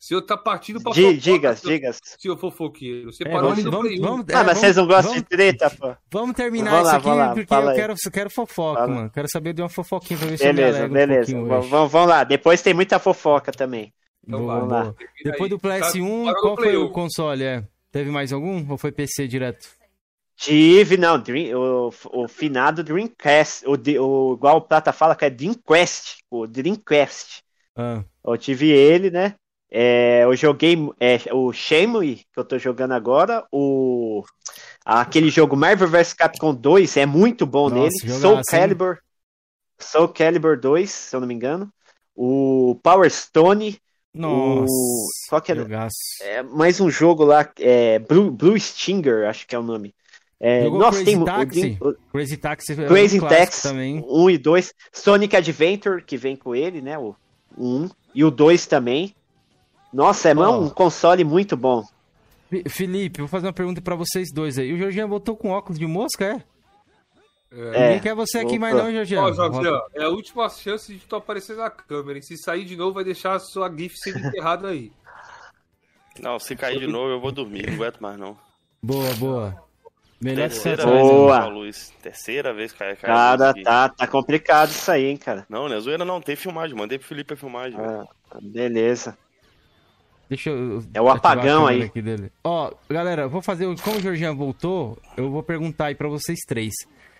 O 0.05 0.07
senhor 0.07 0.21
tá 0.21 0.37
partindo 0.37 0.79
pra 0.79 0.91
D 0.91 1.15
Diga, 1.17 1.55
diga. 1.55 1.91
Senhor 1.91 2.37
fofoqueiro. 2.37 3.11
Você 3.11 3.23
é, 3.27 3.31
parou 3.31 3.55
vamos, 3.55 3.63
vamos, 3.63 3.99
vamos, 3.99 4.25
Ah, 4.31 4.43
mas 4.43 4.59
vocês 4.59 4.75
não 4.75 4.85
gostam 4.85 5.13
vamos, 5.13 5.23
de 5.23 5.27
treta, 5.27 5.67
pô? 5.71 5.95
Vamos 6.11 6.35
terminar 6.35 6.69
vamos 6.69 6.87
isso 6.89 6.95
aqui, 6.95 7.07
lá, 7.07 7.27
porque 7.33 7.53
eu 7.55 7.73
quero, 7.73 7.95
eu 8.05 8.11
quero 8.11 8.29
fofoca, 8.29 8.81
fala. 8.81 8.93
mano. 8.93 9.09
Quero 9.09 9.27
saber 9.27 9.53
de 9.53 9.63
uma 9.63 9.69
fofoquinha 9.69 10.19
pra 10.19 10.27
ver 10.27 10.37
se 10.37 10.43
beleza, 10.43 10.79
eu 10.81 10.87
me 10.89 10.93
beleza. 10.93 11.35
Um 11.35 11.47
vamos, 11.47 11.91
vamos 11.91 12.07
lá. 12.07 12.23
Depois 12.23 12.61
tem 12.61 12.71
muita 12.71 12.99
fofoca 12.99 13.51
também. 13.51 13.91
Então, 14.23 14.41
boa, 14.41 14.59
vamos 14.59 14.71
lá. 14.71 14.93
Depois 15.23 15.49
do 15.49 15.57
PS1, 15.57 16.25
tá, 16.25 16.39
qual 16.39 16.55
foi 16.55 16.77
o 16.77 16.91
console? 16.91 17.43
É? 17.43 17.63
Teve 17.91 18.11
mais 18.11 18.31
algum? 18.31 18.63
Ou 18.69 18.77
foi 18.77 18.91
PC 18.91 19.27
direto? 19.27 19.67
Tive, 20.35 20.97
não, 20.97 21.19
Dream, 21.19 21.57
o, 21.59 21.91
o 22.13 22.27
finado 22.27 22.83
Dreamcast, 22.83 23.65
o, 23.65 23.71
o, 23.71 24.33
igual 24.35 24.57
o 24.57 24.61
Prata 24.61 24.93
fala 24.93 25.15
que 25.15 25.25
é 25.25 25.31
Dreamcast, 25.31 26.17
o 26.29 26.45
Dreamcast. 26.45 27.43
Ah. 27.75 28.03
Eu 28.23 28.37
tive 28.37 28.69
ele, 28.69 29.09
né? 29.09 29.33
É, 29.77 30.23
eu 30.23 30.33
joguei 30.37 30.77
é, 31.01 31.19
o 31.33 31.51
Shenmue, 31.51 32.25
que 32.31 32.39
eu 32.39 32.45
tô 32.45 32.57
jogando 32.57 32.93
agora, 32.93 33.45
o 33.51 34.23
aquele 34.85 35.29
jogo 35.29 35.57
Marvel 35.57 35.89
vs 35.89 36.13
Capcom 36.13 36.55
2 36.55 36.95
é 36.95 37.05
muito 37.05 37.45
bom 37.45 37.69
Nossa, 37.69 37.81
nele, 37.81 38.17
Soul 38.17 38.41
Calibur, 38.49 38.99
Soul 39.77 40.07
Calibur 40.07 40.57
2, 40.57 40.89
se 40.89 41.13
eu 41.13 41.19
não 41.19 41.27
me 41.27 41.33
engano, 41.33 41.69
o 42.15 42.79
Power 42.81 43.11
Stone, 43.11 43.77
nossa, 44.13 44.71
o... 44.71 45.07
Qual 45.27 45.41
que 45.41 45.51
é? 45.51 45.55
é? 46.21 46.41
mais 46.41 46.79
um 46.79 46.89
jogo 46.89 47.25
lá, 47.25 47.45
é, 47.59 47.99
Blue, 47.99 48.31
Blue 48.31 48.57
Stinger, 48.57 49.27
acho 49.27 49.45
que 49.45 49.57
é 49.57 49.59
o 49.59 49.63
nome. 49.63 49.93
É, 50.39 50.69
nossa, 50.69 51.03
Crazy 51.03 51.05
tem 51.05 51.25
Taxi? 51.25 51.77
O, 51.81 51.93
Crazy 52.13 52.37
Taxi 52.37 52.71
é 52.71 52.87
Crazy 52.87 53.19
um 53.19 53.27
Taxi 53.27 53.63
também. 53.63 54.05
1 54.07 54.29
e 54.29 54.37
2. 54.37 54.73
Sonic 54.93 55.35
Adventure, 55.35 56.01
que 56.01 56.15
vem 56.15 56.37
com 56.37 56.55
ele, 56.55 56.81
né? 56.81 56.97
O 56.97 57.13
1. 57.57 57.89
E 58.13 58.23
o 58.23 58.31
2 58.31 58.67
também. 58.67 59.13
Nossa, 59.95 60.29
é 60.29 60.35
oh. 60.35 60.59
um 60.59 60.69
console 60.69 61.23
muito 61.23 61.55
bom. 61.55 61.81
Felipe, 62.67 63.19
vou 63.19 63.29
fazer 63.29 63.47
uma 63.47 63.53
pergunta 63.53 63.81
para 63.81 63.95
vocês 63.95 64.29
dois 64.29 64.59
aí. 64.59 64.73
O 64.73 64.77
Jorginho 64.77 65.07
voltou 65.07 65.37
com 65.37 65.51
óculos 65.51 65.79
de 65.79 65.87
mosca, 65.87 66.25
é? 66.25 66.43
É, 67.49 67.71
Ninguém 67.71 67.99
quer 68.01 68.13
você 68.13 68.39
aqui 68.39 68.59
mais 68.59 68.75
não, 68.75 68.91
Jorginho. 68.91 69.21
Ó, 69.21 69.31
Jorge, 69.31 69.69
é 69.93 70.03
a 70.03 70.09
última 70.09 70.49
chance 70.49 70.93
de 70.93 70.99
tu 70.99 71.15
aparecer 71.15 71.55
na 71.55 71.69
câmera. 71.69 72.19
E 72.19 72.21
se 72.21 72.35
sair 72.37 72.65
de 72.65 72.75
novo, 72.75 72.95
vai 72.95 73.05
deixar 73.05 73.35
a 73.35 73.39
sua 73.39 73.73
GIF 73.73 73.95
sendo 73.97 74.19
enterrada 74.19 74.67
aí. 74.67 74.91
Não, 76.19 76.37
se 76.39 76.57
cair 76.57 76.79
de 76.79 76.87
novo, 76.87 77.11
eu 77.11 77.21
vou 77.21 77.31
dormir. 77.31 77.65
Não 77.65 77.75
aguento 77.75 78.01
mais, 78.01 78.19
não. 78.19 78.37
Boa, 78.83 79.13
boa. 79.13 79.63
Melhor 80.19 80.49
Terceira 80.49 80.85
vez 80.85 81.01
Boa. 81.01 81.45
Luz. 81.45 81.93
Terceira 82.01 82.53
vez 82.53 82.73
que 82.73 82.79
cai, 82.79 82.95
cai 82.97 83.09
Cara, 83.09 83.53
tá, 83.63 83.89
tá 83.89 84.07
complicado 84.07 84.71
isso 84.71 84.91
aí, 84.91 85.05
hein, 85.05 85.17
cara. 85.17 85.45
Não, 85.49 85.69
né? 85.69 85.79
Zoeira 85.79 86.03
não, 86.03 86.19
tem 86.19 86.35
filmagem. 86.35 86.75
Mandei 86.75 86.97
pro 86.97 87.07
Felipe 87.07 87.33
a 87.33 87.37
filmagem. 87.37 87.79
Ah, 87.79 88.05
beleza. 88.41 89.17
Deixa 90.29 90.49
eu. 90.49 90.83
É 90.93 91.01
o 91.01 91.09
apagão 91.09 91.67
aí. 91.67 91.91
Ó, 92.43 92.71
galera, 92.89 93.27
vou 93.27 93.41
fazer. 93.41 93.65
Como 93.81 93.97
o 93.97 94.01
Jorginho 94.01 94.35
voltou, 94.35 94.97
eu 95.15 95.29
vou 95.29 95.43
perguntar 95.43 95.87
aí 95.87 95.95
pra 95.95 96.07
vocês 96.07 96.39
três. 96.47 96.73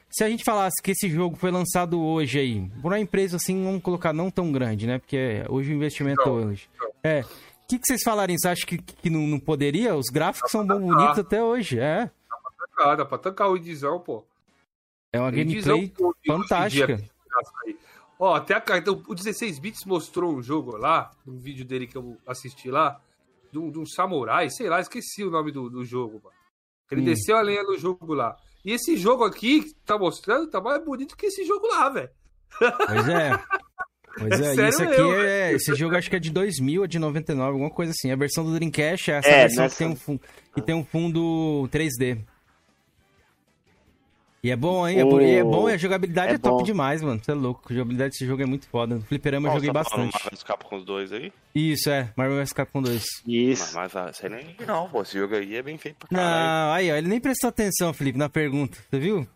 Se 0.09 0.23
a 0.23 0.29
gente 0.29 0.43
falasse 0.43 0.81
que 0.81 0.91
esse 0.91 1.09
jogo 1.09 1.35
foi 1.35 1.51
lançado 1.51 1.99
hoje 1.99 2.39
aí, 2.39 2.69
por 2.81 2.91
uma 2.91 2.99
empresa 2.99 3.37
assim, 3.37 3.63
vamos 3.63 3.81
colocar 3.81 4.13
não 4.13 4.31
tão 4.31 4.51
grande, 4.51 4.87
né? 4.87 4.99
Porque 4.99 5.43
hoje 5.49 5.71
o 5.71 5.75
investimento 5.75 6.21
não, 6.25 6.33
hoje. 6.33 6.69
Não. 6.79 6.91
É. 7.03 7.21
O 7.21 7.67
que, 7.67 7.79
que 7.79 7.87
vocês 7.87 8.01
falariam? 8.03 8.37
Você 8.37 8.47
acha 8.47 8.65
que, 8.65 8.77
que 8.77 9.09
não, 9.09 9.21
não 9.21 9.39
poderia? 9.39 9.95
Os 9.95 10.05
gráficos 10.11 10.51
são 10.51 10.65
bom 10.65 10.79
bonitos 10.79 11.19
até 11.19 11.43
hoje, 11.43 11.79
é 11.79 12.09
tancar, 12.75 12.97
dá 12.97 13.05
pra 13.05 13.17
tancar 13.17 13.49
o 13.49 13.57
Indizão, 13.57 13.99
pô. 13.99 14.23
É 15.11 15.19
uma 15.19 15.31
gameplay 15.31 15.93
fantástica. 16.27 17.01
Ó, 18.25 18.33
até 18.33 18.55
a 18.55 18.77
então, 18.79 19.03
o 19.07 19.13
16 19.13 19.59
bits 19.59 19.85
mostrou 19.85 20.35
um 20.35 20.41
jogo 20.41 20.75
lá, 20.75 21.11
um 21.27 21.37
vídeo 21.37 21.63
dele 21.63 21.85
que 21.85 21.95
eu 21.95 22.17
assisti 22.25 22.71
lá, 22.71 22.99
de 23.51 23.59
um, 23.59 23.69
de 23.69 23.77
um 23.77 23.85
samurai, 23.85 24.49
sei 24.49 24.67
lá, 24.67 24.79
esqueci 24.79 25.23
o 25.23 25.29
nome 25.29 25.51
do, 25.51 25.69
do 25.69 25.85
jogo, 25.85 26.19
mano. 26.23 26.35
Ele 26.89 27.01
hum. 27.01 27.05
desceu 27.05 27.37
a 27.37 27.41
lenha 27.41 27.61
no 27.61 27.77
jogo 27.77 28.15
lá. 28.15 28.35
E 28.65 28.71
esse 28.71 28.97
jogo 28.97 29.23
aqui 29.23 29.61
que 29.61 29.75
tá 29.85 29.95
mostrando 29.95 30.49
tá 30.49 30.59
mais 30.59 30.83
bonito 30.83 31.15
que 31.15 31.27
esse 31.27 31.45
jogo 31.45 31.67
lá, 31.67 31.87
velho. 31.89 32.09
Pois 32.57 33.07
é. 33.09 33.31
Pois 34.17 34.39
é, 34.39 34.55
é 34.55 34.69
isso 34.69 34.81
aqui 34.81 35.01
eu, 35.01 35.21
é. 35.21 35.51
Esse 35.51 35.75
jogo 35.75 35.93
acho 35.97 36.09
que 36.09 36.15
é 36.15 36.19
de 36.19 36.31
2000 36.31 36.85
é 36.85 36.87
de 36.87 36.97
99, 36.97 37.51
alguma 37.51 37.69
coisa 37.69 37.91
assim. 37.91 38.11
A 38.11 38.15
versão 38.15 38.45
do 38.45 38.53
Dreamcast 38.53 39.11
é 39.11 39.17
essa 39.17 39.27
é, 39.27 39.41
versão 39.41 39.63
nessa... 39.65 39.75
que, 39.75 39.77
tem 39.77 40.15
um, 40.15 40.19
que 40.53 40.61
tem 40.61 40.73
um 40.73 40.85
fundo 40.85 41.67
3D. 41.69 42.25
E 44.45 44.51
é 44.51 44.55
bom, 44.55 44.87
hein? 44.87 45.01
Oh, 45.01 45.19
é 45.19 45.43
bom, 45.43 45.65
a 45.65 45.75
jogabilidade 45.75 46.33
é, 46.33 46.35
é 46.35 46.37
top 46.37 46.63
demais, 46.63 47.01
mano. 47.01 47.19
Você 47.19 47.31
é 47.31 47.33
louco. 47.33 47.63
A 47.67 47.73
jogabilidade 47.73 48.11
desse 48.11 48.27
jogo 48.27 48.43
é 48.43 48.45
muito 48.45 48.67
foda. 48.67 48.93
No 48.93 49.01
Fliperama 49.01 49.49
eu 49.49 49.53
joguei 49.53 49.69
tá 49.69 49.73
bastante. 49.73 50.13
Marvel 50.13 50.29
vs 50.31 50.43
Capcom 50.43 50.83
2 50.83 51.13
aí? 51.13 51.33
Isso, 51.55 51.89
é. 51.89 52.13
Marvel 52.15 52.37
vs 52.37 52.53
Capcom 52.53 52.79
2. 52.83 53.03
Isso. 53.25 53.75
Mas, 53.75 53.91
mas 53.91 54.15
você 54.15 54.29
nem... 54.29 54.55
Não, 54.67 54.87
pô. 54.87 55.01
Esse 55.01 55.17
jogo 55.17 55.33
aí 55.33 55.55
é 55.55 55.63
bem 55.63 55.79
feito 55.79 55.95
pra 55.97 56.09
caralho. 56.09 56.67
Não, 56.67 56.73
aí, 56.73 56.91
ó. 56.91 56.95
Ele 56.95 57.07
nem 57.07 57.19
prestou 57.19 57.47
atenção, 57.47 57.91
Felipe, 57.91 58.19
na 58.19 58.29
pergunta. 58.29 58.77
Você 58.87 58.99
viu? 58.99 59.27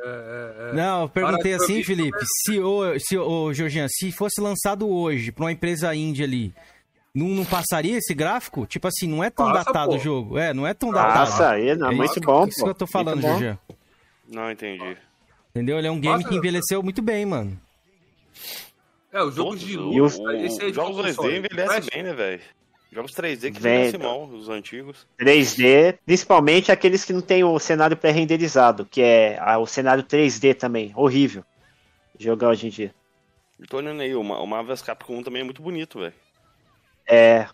É, 0.00 0.08
é, 0.08 0.70
é. 0.70 0.72
Não, 0.72 1.02
eu 1.02 1.08
perguntei 1.08 1.54
assim, 1.54 1.84
Felipe. 1.84 2.18
Se 2.44 2.58
o, 2.58 2.98
se 2.98 3.16
o 3.16 3.52
Georgian, 3.52 3.86
se 3.88 4.10
fosse 4.10 4.40
lançado 4.40 4.88
hoje 4.88 5.30
pra 5.30 5.44
uma 5.44 5.52
empresa 5.52 5.94
indie 5.94 6.24
ali, 6.24 6.54
não, 7.14 7.28
não, 7.28 7.44
passaria 7.44 7.98
esse 7.98 8.14
gráfico? 8.14 8.66
Tipo 8.66 8.88
assim, 8.88 9.06
não 9.06 9.22
é 9.22 9.30
tão 9.30 9.46
Passa, 9.46 9.64
datado 9.64 9.90
pô. 9.90 9.94
o 9.94 9.98
jogo. 10.00 10.38
É, 10.38 10.52
não 10.52 10.66
é 10.66 10.74
tão 10.74 10.90
datado. 10.90 11.30
Passa 11.30 11.50
aí, 11.50 11.76
não. 11.76 11.92
É 11.92 11.94
muito 11.94 12.10
isso, 12.10 12.20
bom, 12.20 12.46
Isso 12.48 12.64
que 12.64 12.68
eu 12.68 12.74
tô 12.74 12.88
falando, 12.88 13.22
Georgian. 13.22 13.56
Não 14.30 14.50
entendi. 14.50 14.96
Entendeu? 15.50 15.78
Ele 15.78 15.88
é 15.88 15.90
um 15.90 16.00
game 16.00 16.16
Nossa, 16.16 16.28
que 16.28 16.36
envelheceu 16.36 16.82
muito 16.82 17.02
bem, 17.02 17.26
mano. 17.26 17.60
É, 19.12 19.22
o 19.22 19.30
jogo 19.30 19.56
de 19.56 19.76
luta. 19.76 20.36
Esse 20.36 20.64
é 20.66 20.72
jogos 20.72 21.16
2D 21.16 21.38
envelhece 21.38 21.90
bem, 21.90 22.04
né, 22.04 22.12
velho? 22.12 22.40
Jogos 22.92 23.12
3D 23.12 23.52
que 23.52 23.58
envelhece 23.58 23.98
mal, 23.98 24.24
os 24.24 24.48
antigos. 24.48 25.06
3D, 25.18 25.98
principalmente 26.06 26.72
aqueles 26.72 27.04
que 27.04 27.12
não 27.12 27.20
tem 27.20 27.42
o 27.42 27.58
cenário 27.58 27.96
pré-renderizado, 27.96 28.84
que 28.84 29.02
é 29.02 29.38
o 29.58 29.66
cenário 29.66 30.04
3D 30.04 30.54
também. 30.54 30.92
Horrível. 30.94 31.44
Jogar 32.18 32.50
hoje 32.50 32.66
em 32.68 32.70
dia. 32.70 32.94
Eu 33.58 33.66
tô 33.66 33.76
olhando 33.76 34.00
aí, 34.00 34.14
o 34.14 34.22
Marvel's 34.22 34.82
Capcom 34.82 35.18
1 35.18 35.22
também 35.24 35.42
é 35.42 35.44
muito 35.44 35.62
bonito, 35.62 35.98
velho. 36.00 36.14
É. 37.06 37.48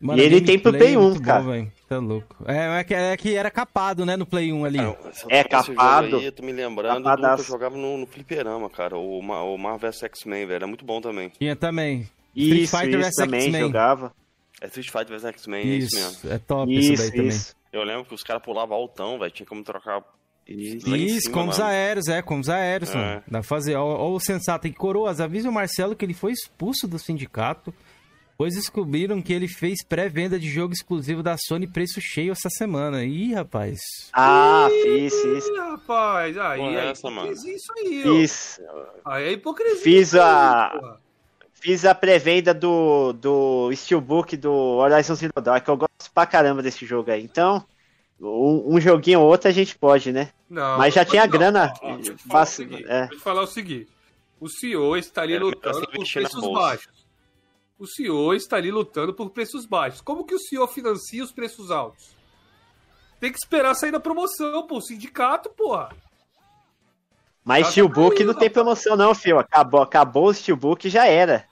Mano, 0.00 0.20
e 0.20 0.24
ele 0.24 0.40
tem 0.40 0.58
pro 0.58 0.72
Play 0.72 0.96
1, 0.96 1.20
cara. 1.20 1.42
Bom, 1.42 1.70
Tá 1.88 1.98
louco. 1.98 2.36
É, 2.46 2.80
é, 2.80 2.84
que, 2.84 2.94
é 2.94 3.16
que 3.16 3.34
era 3.34 3.50
capado, 3.50 4.04
né, 4.04 4.14
no 4.14 4.26
Play 4.26 4.52
1 4.52 4.64
ali. 4.64 4.78
é 5.30 5.42
capado. 5.42 6.18
Aí, 6.18 6.24
eu 6.26 6.32
tô 6.32 6.42
me 6.42 6.52
lembrando 6.52 7.02
do 7.02 7.16
que 7.16 7.40
eu 7.40 7.44
jogava 7.44 7.78
no, 7.78 7.96
no 7.96 8.06
fliperama, 8.06 8.68
cara. 8.68 8.98
O, 8.98 9.20
o 9.20 9.58
Marvel 9.58 9.90
vs 9.90 10.02
X-Men, 10.02 10.44
velho. 10.46 10.56
Era 10.56 10.66
muito 10.66 10.84
bom 10.84 11.00
também. 11.00 11.30
Tinha 11.30 11.56
também. 11.56 12.06
Street 12.36 12.64
isso, 12.64 12.76
Fighter 12.76 13.00
vs 13.00 13.18
X-Men. 13.18 13.60
jogava. 13.60 14.12
É 14.60 14.66
Street 14.66 14.90
Fighter 14.90 15.18
vs 15.18 15.24
X-Men, 15.24 15.60
é 15.62 15.74
isso 15.76 15.96
mesmo. 15.96 16.30
É 16.30 16.38
top 16.38 16.72
isso, 16.72 16.92
isso 16.92 17.10
daí 17.10 17.26
isso. 17.28 17.54
também. 17.54 17.58
Eu 17.72 17.84
lembro 17.84 18.04
que 18.04 18.14
os 18.14 18.22
caras 18.22 18.42
pulavam 18.42 18.76
altão, 18.76 19.18
velho. 19.18 19.30
Tinha 19.30 19.46
como 19.46 19.62
trocar 19.64 20.02
isso, 20.46 20.94
Isso 20.96 21.30
como 21.30 21.50
os 21.50 21.60
aéreos, 21.60 22.08
é, 22.08 22.22
como 22.22 22.40
os 22.40 22.48
aéreos, 22.48 22.94
é. 22.94 23.22
Dá 23.26 23.40
pra 23.40 23.42
fazer. 23.42 23.76
Ó, 23.76 24.10
o 24.10 24.18
sensato 24.18 24.66
em 24.66 24.72
coroas, 24.72 25.20
avisa 25.20 25.48
o 25.48 25.52
Marcelo 25.52 25.94
que 25.94 26.04
ele 26.04 26.14
foi 26.14 26.32
expulso 26.32 26.88
do 26.88 26.98
sindicato 26.98 27.72
pois 28.38 28.54
descobriram 28.54 29.20
que 29.20 29.32
ele 29.32 29.48
fez 29.48 29.82
pré-venda 29.84 30.38
de 30.38 30.48
jogo 30.48 30.72
exclusivo 30.72 31.24
da 31.24 31.36
Sony 31.36 31.66
preço 31.66 32.00
cheio 32.00 32.30
essa 32.30 32.48
semana. 32.48 33.04
Ih, 33.04 33.34
rapaz. 33.34 33.80
Ah, 34.12 34.68
fiz, 34.70 35.12
fiz. 35.12 35.48
Ih, 35.48 35.58
rapaz, 35.58 36.38
aí, 36.38 36.60
aí, 36.60 36.76
essa, 36.76 37.10
mano. 37.10 37.28
fiz 37.28 37.44
isso 37.44 37.72
aí, 37.76 38.02
Fiz. 38.04 38.60
Ó. 38.68 38.84
Aí 39.06 39.24
é 39.24 39.32
hipocrisia. 39.32 39.82
Fiz 39.82 40.14
a... 40.14 40.98
Fiz 41.60 41.84
a 41.84 41.92
pré-venda 41.92 42.54
do, 42.54 43.12
do 43.14 43.74
Steelbook 43.74 44.36
do 44.36 44.52
Horizon 44.52 45.16
Zero 45.16 45.32
Dawn, 45.42 45.58
que 45.58 45.68
eu 45.68 45.76
gosto 45.76 46.12
pra 46.14 46.24
caramba 46.24 46.62
desse 46.62 46.86
jogo 46.86 47.10
aí. 47.10 47.24
Então, 47.24 47.66
um, 48.20 48.76
um 48.76 48.80
joguinho 48.80 49.18
ou 49.18 49.26
outro 49.26 49.48
a 49.48 49.52
gente 49.52 49.76
pode, 49.76 50.12
né? 50.12 50.30
Não, 50.48 50.78
Mas 50.78 50.94
já 50.94 51.04
tinha 51.04 51.22
não, 51.22 51.32
grana. 51.32 51.74
Ó, 51.82 51.94
ó, 51.94 51.98
fácil, 52.30 52.68
é. 52.86 53.08
Vou 53.08 53.16
te 53.16 53.24
falar 53.24 53.42
o 53.42 53.46
seguinte. 53.48 53.88
O 54.38 54.48
CEO 54.48 54.96
estaria 54.96 55.34
é, 55.34 55.40
lutando 55.40 55.80
por 55.80 56.08
preços 56.08 56.52
baixos 56.52 56.97
o 57.78 57.86
senhor 57.86 58.34
está 58.34 58.56
ali 58.56 58.70
lutando 58.70 59.14
por 59.14 59.30
preços 59.30 59.64
baixos. 59.64 60.00
Como 60.00 60.24
que 60.24 60.34
o 60.34 60.38
senhor 60.38 60.66
financia 60.66 61.22
os 61.22 61.30
preços 61.30 61.70
altos? 61.70 62.16
Tem 63.20 63.30
que 63.30 63.38
esperar 63.38 63.74
sair 63.74 63.92
da 63.92 64.00
promoção, 64.00 64.66
pô. 64.66 64.80
Sindicato, 64.80 65.50
porra. 65.50 65.90
Mas 67.44 67.66
tá 67.66 67.70
Steelbook 67.70 68.22
não 68.24 68.34
tem 68.34 68.50
promoção, 68.50 68.96
não, 68.96 69.14
fio. 69.14 69.38
Acabou, 69.38 69.80
acabou 69.80 70.26
o 70.26 70.34
Steelbook 70.34 70.88
já 70.88 71.06
era. 71.06 71.44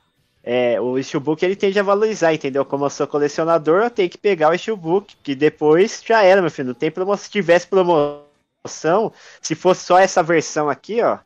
É, 0.43 0.81
o 0.81 1.03
Steelbook 1.03 1.45
ele 1.45 1.57
tende 1.57 1.79
a 1.79 1.83
valorizar, 1.83 2.35
entendeu? 2.35 2.64
Como 2.64 2.85
eu 2.85 2.91
sou 2.91 3.07
colecionador, 3.07 3.83
eu 3.83 3.91
tenho 3.91 4.11
que 4.11 4.18
pegar 4.18 4.53
o 4.53 4.59
Steelbook, 4.59 5.16
que 5.22 5.35
depois 5.35 6.03
já 6.05 6.22
era, 6.22 6.41
meu 6.41 6.51
filho. 6.51 6.68
Não 6.68 6.74
tem 6.74 6.91
promoção. 6.91 7.24
Se 7.24 7.31
tivesse 7.31 7.66
promoção, 7.66 9.12
se 9.41 9.55
fosse 9.55 9.87
só 9.87 9.99
essa 9.99 10.22
versão 10.22 10.68
aqui, 10.68 11.03
ó, 11.03 11.18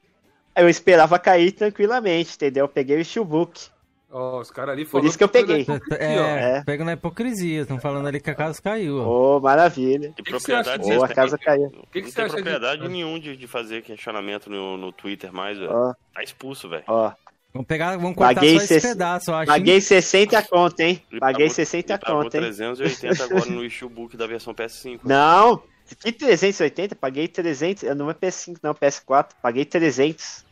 eu 0.56 0.68
esperava 0.68 1.18
cair 1.18 1.52
tranquilamente, 1.52 2.34
entendeu? 2.34 2.64
Eu 2.64 2.68
peguei 2.68 3.00
o 3.00 3.04
Steelbook. 3.04 3.68
Ó, 4.12 4.40
os 4.40 4.50
caras 4.50 4.72
ali 4.72 4.84
Por 4.84 5.04
isso 5.04 5.16
que 5.16 5.22
eu 5.22 5.28
peguei. 5.28 5.64
É, 5.92 6.56
é, 6.56 6.64
pega 6.64 6.84
na 6.84 6.94
hipocrisia. 6.94 7.62
Estão 7.62 7.78
falando 7.78 8.08
ali 8.08 8.20
que 8.20 8.30
a 8.30 8.34
casa 8.34 8.60
caiu. 8.60 8.96
Ô, 8.96 9.36
oh, 9.36 9.40
maravilha. 9.40 10.12
Que, 10.16 10.22
que 10.22 10.30
propriedade 10.30 10.84
que 10.84 10.92
a 10.92 11.08
casa 11.08 11.38
caiu. 11.38 11.70
Que 11.92 12.02
que 12.02 12.08
não 12.08 12.12
tem 12.12 12.28
propriedade 12.28 12.82
de... 12.82 12.88
nenhum 12.88 13.18
de, 13.18 13.36
de 13.36 13.46
fazer 13.46 13.82
questionamento 13.82 14.50
no, 14.50 14.76
no 14.76 14.92
Twitter 14.92 15.32
mais, 15.32 15.58
velho. 15.58 15.70
Oh. 15.72 15.94
Tá 16.12 16.22
expulso, 16.22 16.68
velho. 16.68 16.84
Ó. 16.88 17.12
Vamos 17.52 17.66
pegar, 17.66 17.96
vamos 17.96 18.16
cortar 18.16 18.34
Paguei 18.34 18.58
só 18.60 18.74
esse 18.74 18.88
pedaço, 18.88 19.30
eu 19.30 19.34
acho. 19.34 19.46
Paguei 19.46 19.80
60 19.80 20.42
conto, 20.44 20.80
hein? 20.80 21.02
Paguei 21.18 21.46
pagou, 21.46 21.50
60 21.50 21.98
conto, 21.98 22.34
hein? 22.36 22.40
380 22.42 23.24
agora 23.24 23.46
no 23.50 23.68
Steelbook 23.68 24.16
da 24.16 24.26
versão 24.26 24.54
PS5. 24.54 25.00
Não, 25.02 25.60
que 25.98 26.12
380? 26.12 26.94
Paguei 26.94 27.26
300, 27.26 27.96
não 27.96 28.08
é 28.08 28.14
PS5 28.14 28.58
não, 28.62 28.72
PS4. 28.72 29.30
Paguei 29.42 29.64
300. 29.64 30.44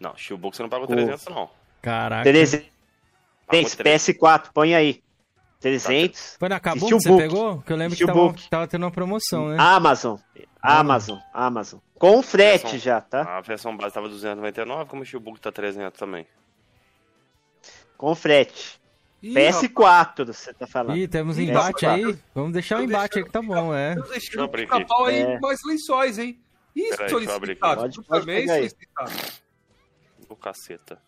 Não, 0.00 0.16
Steelbook 0.16 0.56
você 0.56 0.62
não 0.62 0.70
pagou 0.70 0.86
300 0.86 1.26
não. 1.26 1.50
Caraca. 1.82 2.22
300. 2.24 2.75
Tem 3.48 3.64
PS4, 3.64 4.50
põe 4.52 4.74
aí. 4.74 5.02
300. 5.60 6.36
Foi 6.38 6.48
na 6.48 6.60
Kabum 6.60 6.86
que 6.86 6.94
você 6.94 7.16
pegou? 7.16 7.62
Que 7.62 7.72
eu 7.72 7.76
lembro 7.76 7.96
que 7.96 8.06
tava, 8.06 8.34
tava, 8.50 8.66
tendo 8.68 8.84
uma 8.84 8.90
promoção, 8.90 9.48
né? 9.48 9.56
Amazon. 9.58 10.18
Amazon. 10.62 11.18
Amazon. 11.32 11.80
Com 11.98 12.22
frete 12.22 12.62
versão, 12.62 12.78
já, 12.78 13.00
tá? 13.00 13.38
A 13.38 13.40
versão 13.40 13.76
base 13.76 13.94
tava 13.94 14.08
299, 14.08 14.90
como 14.90 15.02
o 15.02 15.06
Steelbook 15.06 15.40
tá 15.40 15.50
300 15.50 15.98
também. 15.98 16.26
Com 17.96 18.14
frete. 18.14 18.78
Ih, 19.22 19.32
PS4, 19.32 20.26
você 20.26 20.52
tá 20.52 20.66
falando. 20.66 20.96
Ih, 20.96 21.08
temos 21.08 21.38
embate 21.38 21.86
PS4. 21.86 21.88
aí. 21.88 22.18
Vamos 22.34 22.52
deixar 22.52 22.78
o 22.78 22.82
embate 22.82 23.18
aí 23.18 23.24
que 23.24 23.30
tá 23.30 23.40
bom, 23.40 23.74
é. 23.74 23.94
Deixa 23.94 24.36
eu 24.38 24.44
abrir 24.44 24.68
aqui. 24.70 24.86
aí 25.06 25.20
é. 25.20 25.40
mais 25.40 25.58
lençóis, 25.64 26.18
hein? 26.18 26.38
Isso, 26.74 27.08
solicitado. 27.08 27.80
Pode, 27.80 28.02
pode 28.02 28.20
também 28.20 28.46
solicitado. 28.46 29.12
O 30.28 30.36
caceta. 30.36 31.00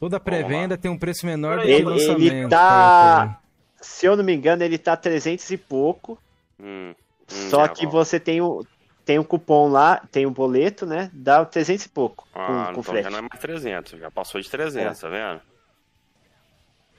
Toda 0.00 0.20
pré-venda 0.20 0.76
tem 0.76 0.90
um 0.90 0.98
preço 0.98 1.24
menor 1.24 1.58
do 1.58 1.66
que 1.66 1.82
o 1.82 1.88
lançamento. 1.88 2.22
Ele 2.22 2.48
tá, 2.48 3.40
se 3.80 4.06
eu 4.06 4.16
não 4.16 4.24
me 4.24 4.34
engano, 4.34 4.62
ele 4.62 4.78
tá 4.78 4.96
300 4.96 5.50
e 5.50 5.56
pouco. 5.56 6.18
Hum, 6.60 6.90
hum, 6.90 6.94
só 7.26 7.64
é 7.64 7.68
que 7.68 7.86
bom. 7.86 7.92
você 7.92 8.20
tem 8.20 8.40
o 8.40 8.64
tem 9.04 9.18
um 9.18 9.24
cupom 9.24 9.68
lá, 9.68 10.02
tem 10.10 10.24
um 10.24 10.32
boleto, 10.32 10.86
né? 10.86 11.10
Dá 11.12 11.44
300 11.44 11.84
e 11.84 11.88
pouco. 11.90 12.26
Ah, 12.34 12.72
com, 12.74 12.74
com 12.74 12.80
então 12.80 13.02
já 13.02 13.10
não 13.10 13.18
é 13.18 13.22
mais 13.22 13.38
300, 13.38 14.00
já 14.00 14.10
passou 14.10 14.40
de 14.40 14.50
300, 14.50 14.98
é. 14.98 15.00
tá 15.00 15.08
vendo? 15.08 15.40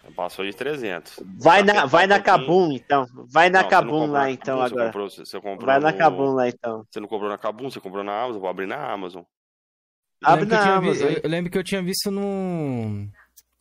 Já 0.03 0.11
passou 0.15 0.45
de 0.45 0.53
300. 0.53 1.19
Vai 1.39 1.63
na, 1.63 1.85
vai 1.87 2.05
na 2.05 2.19
Kabum, 2.19 2.71
então. 2.71 3.07
Vai 3.27 3.49
na 3.49 3.63
Kabum 3.63 4.05
lá, 4.05 4.29
então, 4.29 4.59
Kabum, 4.59 4.65
agora. 4.65 4.85
Você 4.85 4.85
comprou, 4.85 5.09
você 5.09 5.39
comprou 5.39 5.65
vai 5.65 5.79
no... 5.79 5.85
na 5.85 5.93
Kabum 5.93 6.33
lá, 6.33 6.47
então. 6.47 6.85
Você 6.89 6.99
não 6.99 7.07
comprou 7.07 7.29
na 7.29 7.37
Kabum, 7.39 7.71
você 7.71 7.79
comprou 7.79 8.03
na 8.03 8.21
Amazon, 8.21 8.41
vou 8.41 8.49
abrir 8.49 8.67
na 8.67 8.91
Amazon. 8.91 9.23
Abre 10.24 10.45
na 10.45 10.76
Amazon. 10.76 11.07
Vi, 11.09 11.22
eu, 11.24 11.30
lembro 11.30 11.51
que 11.51 11.57
eu 11.57 11.63
tinha 11.63 11.82
visto 11.82 12.09
no. 12.09 13.07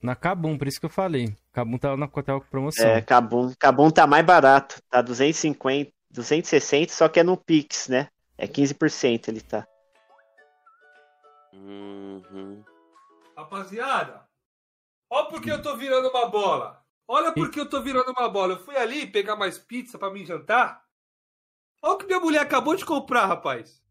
Na 0.03 0.15
Kabum, 0.15 0.59
por 0.59 0.69
isso 0.69 0.79
que 0.79 0.87
eu 0.87 0.91
falei. 0.91 1.35
Kabum 1.53 1.79
tava 1.79 1.97
na 1.97 2.07
tava 2.07 2.41
com 2.41 2.47
promoção. 2.49 2.87
É, 2.87 3.01
Kabum, 3.01 3.53
Kabum 3.59 3.91
tá 3.91 4.07
mais 4.07 4.25
barato. 4.25 4.83
Tá 4.91 5.01
250, 5.01 5.91
260, 6.11 6.93
só 6.93 7.09
que 7.09 7.21
é 7.21 7.23
no 7.23 7.37
Pix, 7.37 7.89
né? 7.89 8.09
É 8.37 8.47
15% 8.47 9.29
ele 9.29 9.41
tá. 9.41 9.67
Uhum. 11.53 12.63
Rapaziada, 13.37 14.23
olha 15.11 15.29
porque 15.29 15.51
eu 15.51 15.63
tô 15.63 15.77
virando 15.77 16.09
uma 16.09 16.27
bola. 16.27 16.85
Olha 17.07 17.33
porque 17.33 17.61
eu 17.61 17.69
tô 17.69 17.83
virando 17.83 18.11
uma 18.11 18.29
bola. 18.29 18.55
Eu 18.55 18.65
fui 18.65 18.77
ali 18.77 19.07
pegar 19.07 19.37
mais 19.37 19.59
pizza 19.59 19.99
para 19.99 20.13
mim 20.13 20.25
jantar. 20.25 20.83
Olha 21.83 21.95
o 21.95 21.99
que 21.99 22.07
minha 22.07 22.21
mulher 22.21 22.41
acabou 22.41 22.75
de 22.75 22.85
comprar, 22.85 23.27
rapaz. 23.27 23.84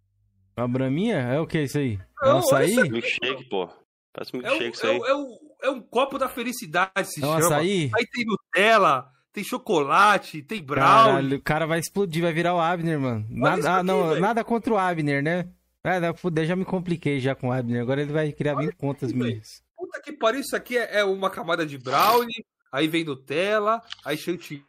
A 0.55 0.67
braminha? 0.67 1.17
É 1.17 1.39
o 1.39 1.47
que 1.47 1.61
isso 1.61 1.77
aí? 1.77 1.99
É 2.21 2.33
um 2.33 2.37
açaí? 2.37 2.75
Milkshake, 2.75 3.49
pô. 3.49 3.69
Parece 4.13 4.33
milkshake 4.35 4.63
é 4.63 4.69
isso 4.69 4.87
aí. 4.87 4.97
É, 4.97 5.15
um, 5.15 5.37
é 5.63 5.69
um 5.69 5.81
copo 5.81 6.17
da 6.17 6.29
felicidade, 6.29 7.05
se 7.05 7.23
é 7.23 7.27
um 7.27 7.33
chama. 7.33 7.55
Açaí? 7.55 7.91
Aí 7.95 8.05
tem 8.05 8.25
Nutella, 8.25 9.09
tem 9.31 9.43
chocolate, 9.43 10.43
tem 10.43 10.61
brownie. 10.61 11.05
Caralho, 11.05 11.37
o 11.37 11.41
cara 11.41 11.65
vai 11.65 11.79
explodir, 11.79 12.21
vai 12.21 12.31
virar 12.31 12.53
o 12.53 12.59
Abner, 12.59 12.99
mano. 12.99 13.25
Nada, 13.29 13.77
ah, 13.77 13.83
não, 13.83 14.19
nada 14.19 14.43
contra 14.43 14.73
o 14.73 14.77
Abner, 14.77 15.23
né? 15.23 15.49
É, 15.83 15.99
não, 15.99 16.13
fuder, 16.13 16.45
já 16.45 16.55
me 16.55 16.63
compliquei 16.63 17.19
já 17.19 17.35
com 17.35 17.49
o 17.49 17.51
Abner. 17.51 17.81
Agora 17.81 18.01
ele 18.01 18.13
vai 18.13 18.31
criar 18.31 18.55
mil 18.55 18.73
contas 18.77 19.11
minhas. 19.11 19.63
Puta 19.75 19.99
que 20.01 20.13
pariu, 20.13 20.39
isso 20.39 20.55
aqui 20.55 20.77
é, 20.77 20.99
é 20.99 21.03
uma 21.03 21.29
camada 21.29 21.65
de 21.65 21.77
brownie, 21.77 22.45
aí 22.71 22.87
vem 22.87 23.03
Nutella, 23.03 23.81
aí 24.05 24.15
chantilly, 24.15 24.63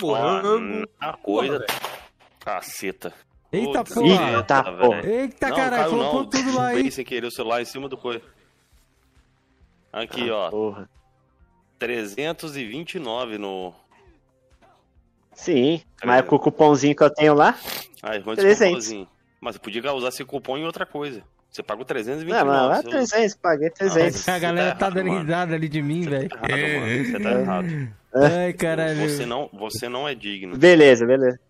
morango. 0.00 0.88
A 0.98 1.12
coisa. 1.16 1.64
Caceta. 2.40 3.14
Eita 3.52 3.84
porra! 3.84 4.36
Eita 4.36 4.62
porra! 4.64 5.06
Eita 5.06 5.48
não, 5.48 5.56
caralho, 5.56 5.90
colocou 5.90 6.20
não. 6.22 6.30
tudo 6.30 6.54
lá 6.54 6.68
aí. 6.68 6.90
sem 6.90 7.04
querer 7.04 7.26
o 7.26 7.30
celular 7.30 7.60
em 7.60 7.64
cima 7.64 7.88
do 7.88 7.96
coisa. 7.96 8.22
Aqui, 9.92 10.30
ah, 10.30 10.36
ó. 10.36 10.50
Porra. 10.50 10.88
329 11.78 13.38
no. 13.38 13.74
Sim, 15.34 15.80
mas 16.04 16.24
com 16.26 16.36
o 16.36 16.38
cupomzinho 16.38 16.94
que 16.94 17.02
eu 17.02 17.10
tenho 17.10 17.34
lá. 17.34 17.58
Ah, 18.02 18.14
é 18.14 18.20
300. 18.20 19.06
Mas 19.40 19.56
você 19.56 19.58
podia 19.58 19.92
usar 19.94 20.08
esse 20.08 20.24
cupom 20.24 20.58
em 20.58 20.64
outra 20.64 20.84
coisa. 20.84 21.22
Você 21.50 21.62
pagou 21.62 21.84
329. 21.84 22.44
Não, 22.44 22.68
não, 22.68 22.74
é 22.74 22.82
300, 22.82 23.34
paguei 23.36 23.70
300. 23.70 24.28
Ah, 24.28 24.34
a 24.34 24.38
galera 24.38 24.70
tá, 24.72 24.76
tá 24.76 24.90
dando 24.90 25.10
risada 25.18 25.54
ali 25.54 25.68
de 25.68 25.82
mim, 25.82 26.02
velho. 26.02 26.28
Tá 26.28 26.38
você 26.42 27.20
tá 27.20 27.30
errado. 27.32 27.88
Ai, 28.14 28.52
caralho. 28.52 29.08
Você 29.08 29.26
não, 29.26 29.50
você 29.52 29.88
não 29.88 30.06
é 30.06 30.14
digno. 30.14 30.56
Beleza, 30.56 31.04
beleza. 31.04 31.40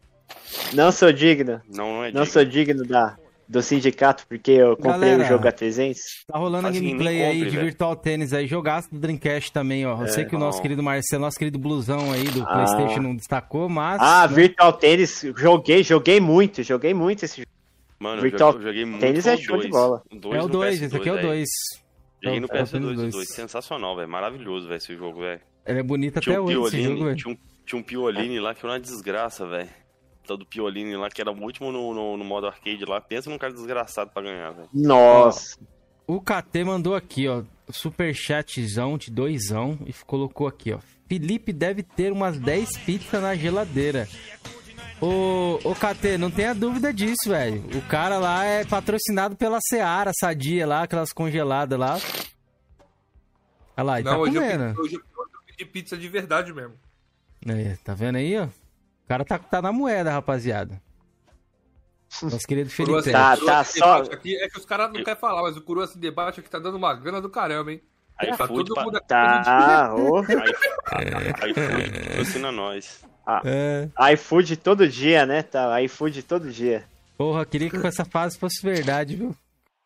Não 0.73 0.91
sou 0.93 1.13
digno. 1.13 1.61
Não, 1.69 1.87
não 1.87 2.05
é 2.05 2.07
digno. 2.07 2.21
Não 2.21 2.27
sou 2.27 2.45
digno 2.45 2.87
da, 2.87 3.17
do 3.49 3.61
sindicato 3.63 4.25
porque 4.29 4.53
eu 4.53 4.77
comprei 4.77 5.11
Galera, 5.11 5.25
o 5.25 5.27
jogo 5.27 5.49
a 5.49 5.53
300. 5.53 6.01
Tá 6.27 6.39
rolando 6.39 6.69
a 6.69 6.71
gameplay 6.71 7.23
aí 7.25 7.45
de 7.51 7.57
Virtual 7.57 7.97
Tennis 7.97 8.33
aí, 8.33 8.47
jogaço 8.47 8.89
do 8.93 9.01
Dreamcast 9.01 9.53
também, 9.53 9.85
ó. 9.85 9.99
Eu 9.99 10.05
é, 10.05 10.09
sei 10.09 10.25
que 10.25 10.37
o 10.37 10.39
nosso 10.39 10.63
querido 10.63 10.83
Marcelo, 10.83 11.23
nosso 11.23 11.39
querido 11.39 11.59
Blusão 11.59 12.13
aí 12.13 12.25
do 12.25 12.43
ah. 12.43 12.47
PlayStation 12.47 13.01
não 13.01 13.17
destacou, 13.17 13.69
mas. 13.69 14.01
Ah, 14.01 14.29
né? 14.29 14.35
Virtual 14.35 14.73
Tennis, 14.73 15.27
joguei, 15.37 15.83
joguei 15.83 16.21
muito, 16.21 16.63
joguei 16.63 16.95
muito 16.95 17.25
esse 17.25 17.39
jogo. 17.39 17.51
Mano, 17.99 18.23
Virtual 18.23 18.55
eu 18.55 18.63
joguei, 18.63 18.85
muito 18.87 19.01
Tênis 19.01 19.27
é 19.27 19.37
show 19.37 19.57
dois. 19.57 19.67
de 19.67 19.73
bola. 19.73 20.03
é 20.11 20.43
o 20.43 20.49
2, 20.49 20.83
esse 20.83 20.97
aqui 20.97 21.09
é 21.09 21.13
o 21.13 21.21
2. 21.21 21.49
Joguei 22.23 22.41
no 22.41 22.49
PS2, 22.49 23.09
o 23.09 23.11
2. 23.11 23.29
Sensacional, 23.29 23.95
velho. 23.95 24.09
Maravilhoso, 24.09 24.69
velho, 24.69 24.79
esse 24.79 24.97
jogo, 24.97 25.21
velho. 25.21 25.41
Ele 25.67 25.81
é 25.81 25.83
bonito 25.83 26.19
tinha 26.19 26.39
até 26.39 26.41
um 26.41 26.45
hoje, 26.45 26.77
esse 26.77 26.83
jogo, 26.83 27.05
velho. 27.05 27.17
Tinha 27.17 27.35
um, 27.35 27.39
tinha 27.67 27.79
um 27.79 27.83
Pioline 27.83 28.41
lá 28.41 28.55
que 28.55 28.65
era 28.65 28.73
uma 28.73 28.81
desgraça, 28.81 29.47
velho. 29.47 29.69
Do 30.37 30.47
Pioline 30.47 30.97
lá, 30.97 31.09
que 31.09 31.21
era 31.21 31.31
o 31.31 31.43
último 31.43 31.71
no, 31.73 31.95
no, 31.95 32.17
no, 32.17 32.25
modo 32.25 32.47
arcade 32.47 32.85
lá. 32.85 33.01
Pensa 33.01 33.29
num 33.31 33.39
cara 33.39 33.53
desgraçado 33.53 34.11
pra 34.11 34.23
ganhar, 34.23 34.53
velho. 34.53 34.69
Nossa. 34.73 35.59
O 36.07 36.21
KT 36.21 36.65
mandou 36.65 36.95
aqui, 36.95 37.29
ó, 37.29 37.45
superchatzão 37.71 38.99
de 38.99 39.11
doisão 39.11 39.79
e 39.87 39.93
colocou 40.05 40.47
aqui, 40.49 40.73
ó. 40.73 40.81
Felipe 41.07 41.53
deve 41.53 41.83
ter 41.83 42.13
umas 42.13 42.39
10 42.39 42.79
pizzas 42.79 43.23
na 43.23 43.35
geladeira. 43.35 44.09
Ô, 45.01 45.59
ô 45.65 45.75
KT, 45.75 46.19
não 46.19 46.31
tenha 46.31 46.55
dúvida 46.55 46.93
disso, 46.93 47.29
velho. 47.29 47.65
O 47.77 47.83
cara 47.89 48.19
lá 48.19 48.45
é 48.45 48.65
patrocinado 48.65 49.35
pela 49.35 49.59
Seara, 49.61 50.13
Sadia 50.19 50.67
lá, 50.67 50.83
aquelas 50.83 51.13
congeladas 51.13 51.79
lá. 51.79 51.99
Olha 53.77 53.85
lá, 53.85 54.01
e 54.01 54.05
tá 54.05 54.11
não, 54.11 54.17
tá 54.17 54.23
hoje 54.23 54.35
comendo. 54.35 54.65
Eu, 54.65 54.83
hoje 54.83 54.95
eu 54.97 55.03
pedi 55.47 55.65
pizza 55.65 55.97
de 55.97 56.09
verdade 56.09 56.53
mesmo. 56.53 56.75
É, 57.47 57.77
tá 57.83 57.95
vendo 57.95 58.17
aí, 58.17 58.37
ó? 58.39 58.49
O 59.11 59.13
cara 59.13 59.25
tá, 59.25 59.41
tá 59.41 59.61
na 59.61 59.73
moeda, 59.73 60.13
rapaziada. 60.13 60.81
Nosso 62.23 62.47
querido 62.47 62.71
Felipe. 62.71 63.11
Tá, 63.11 63.37
tá, 63.37 63.65
só... 63.65 64.03
Aqui 64.03 64.37
é 64.37 64.49
que 64.49 64.57
os 64.57 64.65
caras 64.65 64.87
não 64.93 65.03
querem 65.03 65.21
falar, 65.21 65.43
mas 65.43 65.57
o 65.57 65.63
Coroa 65.63 65.85
se 65.89 65.99
debate 65.99 66.39
aqui 66.39 66.49
tá 66.49 66.61
dando 66.61 66.77
uma 66.77 66.95
grana 66.95 67.21
do 67.21 67.29
caramba, 67.29 67.73
hein? 67.73 67.83
Aí 68.17 68.37
tá 68.37 68.47
todo 68.47 68.81
mundo 68.81 68.97
aqui. 68.97 69.09
Tá, 69.09 69.95
ô. 69.97 70.19
Aí, 70.19 71.09
aí 71.43 71.55
patrocina 71.55 72.53
nós. 72.53 73.05
Ah, 73.27 73.43
é. 73.45 73.89
iFood 74.13 74.57
todo 74.59 74.89
dia, 74.89 75.27
né? 75.27 75.43
Tá, 75.43 75.83
iFood 75.83 76.23
todo 76.23 76.49
dia. 76.49 76.85
Porra, 77.19 77.45
queria 77.45 77.69
que 77.69 77.85
essa 77.85 78.05
fase 78.05 78.39
fosse 78.39 78.63
verdade, 78.63 79.17
viu? 79.17 79.35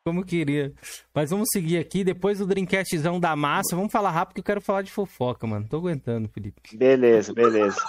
Como 0.07 0.23
queria. 0.23 0.71
Mas 1.15 1.31
vamos 1.31 1.49
seguir 1.51 1.79
aqui. 1.79 2.05
Depois 2.05 2.39
do 2.39 2.47
Dreamcastzão 2.47 3.19
da 3.19 3.35
massa, 3.35 3.75
vamos 3.75 3.91
falar 3.91 4.11
rápido 4.11 4.35
que 4.35 4.41
eu 4.41 4.45
quero 4.45 4.61
falar 4.61 4.83
de 4.83 4.91
fofoca, 4.91 5.47
mano. 5.47 5.67
Tô 5.67 5.79
aguentando, 5.79 6.29
Felipe. 6.29 6.77
Beleza, 6.77 7.33
beleza. 7.33 7.83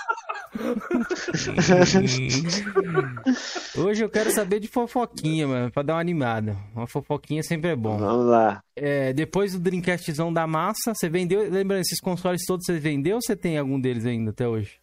Hoje 3.78 4.06
eu 4.06 4.10
quero 4.10 4.32
saber 4.32 4.62
de 4.62 4.70
fofoquinha, 4.70 5.46
mano, 5.46 5.70
pra 5.70 5.84
dar 5.84 5.96
uma 5.96 6.00
animada. 6.00 6.56
Uma 6.74 6.88
fofoquinha 6.88 7.44
sempre 7.44 7.72
é 7.72 7.76
bom. 7.76 7.98
Vamos 7.98 8.28
lá. 8.28 8.64
É, 8.78 9.12
depois 9.12 9.52
do 9.52 9.60
Dreamcastzão 9.60 10.32
da 10.32 10.48
massa, 10.48 10.94
você 10.96 11.10
vendeu. 11.10 11.52
Lembrando, 11.52 11.82
esses 11.82 12.00
consoles 12.00 12.46
todos 12.48 12.66
você 12.66 12.80
vendeu 12.80 13.18
ou 13.18 13.22
você 13.22 13.36
tem 13.36 13.58
algum 13.58 13.78
deles 13.78 14.06
ainda 14.06 14.32
até 14.32 14.48
hoje? 14.48 14.80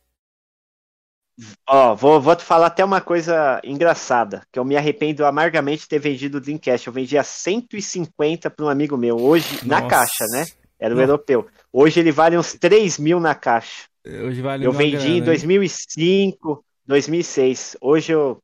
Ó, 1.67 1.95
vou, 1.95 2.21
vou 2.21 2.37
te 2.37 2.45
falar 2.45 2.67
até 2.67 2.85
uma 2.85 3.01
coisa 3.01 3.61
engraçada, 3.65 4.43
que 4.53 4.59
eu 4.59 4.65
me 4.65 4.77
arrependo 4.77 5.25
amargamente 5.25 5.83
de 5.83 5.89
ter 5.89 5.99
vendido 5.99 6.39
o 6.39 6.41
Dreamcast. 6.41 6.87
Eu 6.87 6.93
vendi 6.93 7.17
a 7.17 7.25
150 7.25 8.51
para 8.51 8.65
um 8.65 8.69
amigo 8.69 8.97
meu, 8.97 9.17
hoje, 9.17 9.55
Nossa. 9.55 9.67
na 9.67 9.89
caixa, 9.89 10.27
né? 10.31 10.47
Era 10.79 10.95
o 10.95 10.97
Não. 10.97 11.05
europeu. 11.05 11.47
Hoje 11.73 12.01
ele 12.01 12.13
vale 12.13 12.37
uns 12.37 12.55
3 12.55 12.99
mil 12.99 13.19
na 13.19 13.35
caixa. 13.35 13.85
Hoje 14.05 14.43
vale 14.43 14.67
eu 14.67 14.73
vendi 14.73 14.97
grana, 14.97 15.17
em 15.17 15.23
2005, 15.23 16.65
2006. 16.85 17.77
Hoje 17.81 18.13
eu, 18.13 18.43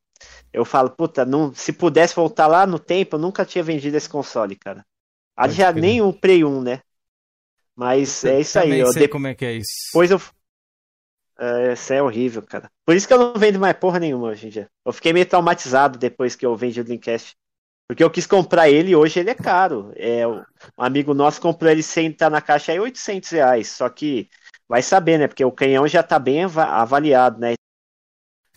eu 0.52 0.64
falo, 0.64 0.90
puta, 0.90 1.24
não, 1.24 1.52
se 1.52 1.72
pudesse 1.72 2.14
voltar 2.14 2.46
lá 2.46 2.64
no 2.64 2.78
tempo, 2.78 3.16
eu 3.16 3.20
nunca 3.20 3.44
tinha 3.44 3.62
vendido 3.62 3.96
esse 3.96 4.08
console, 4.08 4.56
cara. 4.56 4.84
Já 5.50 5.72
nem 5.72 6.00
o 6.00 6.12
Play 6.12 6.44
1, 6.44 6.62
né? 6.62 6.80
Mas 7.76 8.24
eu 8.24 8.32
é 8.32 8.40
isso 8.40 8.58
aí. 8.58 8.80
Eu 8.80 9.08
como 9.08 9.26
é 9.26 9.34
que 9.34 9.44
é 9.44 9.52
isso. 9.54 9.68
Depois 9.92 10.10
eu, 10.10 10.20
é, 11.38 11.72
isso 11.72 11.92
é 11.92 12.02
horrível, 12.02 12.42
cara. 12.42 12.68
Por 12.84 12.96
isso 12.96 13.06
que 13.06 13.14
eu 13.14 13.18
não 13.18 13.34
vendo 13.34 13.60
mais 13.60 13.76
porra 13.76 14.00
nenhuma 14.00 14.28
hoje 14.28 14.46
em 14.46 14.50
dia. 14.50 14.68
Eu 14.84 14.92
fiquei 14.92 15.12
meio 15.12 15.26
traumatizado 15.26 15.98
depois 15.98 16.34
que 16.34 16.44
eu 16.44 16.56
vendi 16.56 16.80
o 16.80 16.84
Dreamcast. 16.84 17.36
Porque 17.88 18.04
eu 18.04 18.10
quis 18.10 18.26
comprar 18.26 18.68
ele 18.68 18.90
e 18.90 18.96
hoje 18.96 19.20
ele 19.20 19.30
é 19.30 19.34
caro. 19.34 19.92
É, 19.96 20.26
um 20.26 20.42
amigo 20.76 21.14
nosso 21.14 21.40
comprou 21.40 21.70
ele 21.70 21.82
sem 21.82 22.08
estar 22.08 22.28
na 22.28 22.40
caixa 22.40 22.72
aí 22.72 22.78
800 22.78 23.30
reais. 23.30 23.68
Só 23.68 23.88
que 23.88 24.28
vai 24.68 24.82
saber, 24.82 25.18
né? 25.18 25.26
Porque 25.26 25.44
o 25.44 25.52
canhão 25.52 25.88
já 25.88 26.02
tá 26.02 26.18
bem 26.18 26.44
avaliado, 26.44 27.40
né? 27.40 27.54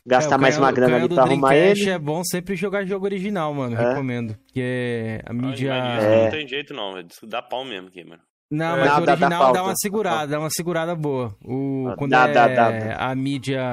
Gastar 0.05 0.35
é, 0.35 0.37
mais 0.39 0.57
uma 0.57 0.71
grana 0.71 0.97
ali 0.97 1.07
pra 1.07 1.23
arrumar 1.23 1.55
ele. 1.55 1.89
é 1.89 1.99
bom 1.99 2.23
sempre 2.23 2.55
jogar 2.55 2.83
jogo 2.85 3.05
original, 3.05 3.53
mano. 3.53 3.79
É. 3.79 3.89
Recomendo. 3.89 4.35
Porque 4.35 5.21
a 5.23 5.31
mídia. 5.31 5.73
É. 5.73 6.23
Não 6.23 6.31
tem 6.31 6.47
jeito 6.47 6.73
não, 6.73 6.93
dá 7.23 7.41
pau 7.41 7.63
mesmo 7.63 7.87
aqui, 7.87 8.03
mano. 8.03 8.21
Não, 8.51 8.77
mas 8.77 8.97
o 8.97 9.01
original 9.03 9.53
dá, 9.53 9.63
uma 9.63 9.75
segurada, 9.77 10.27
dá 10.27 10.39
uma 10.39 10.49
segurada 10.49 10.93
boa. 10.93 11.33
O, 11.41 11.93
quando 11.97 12.11
dá, 12.11 12.27
é 12.27 12.33
dá, 12.33 12.47
dá, 12.49 12.95
a 12.97 13.15
mídia 13.15 13.63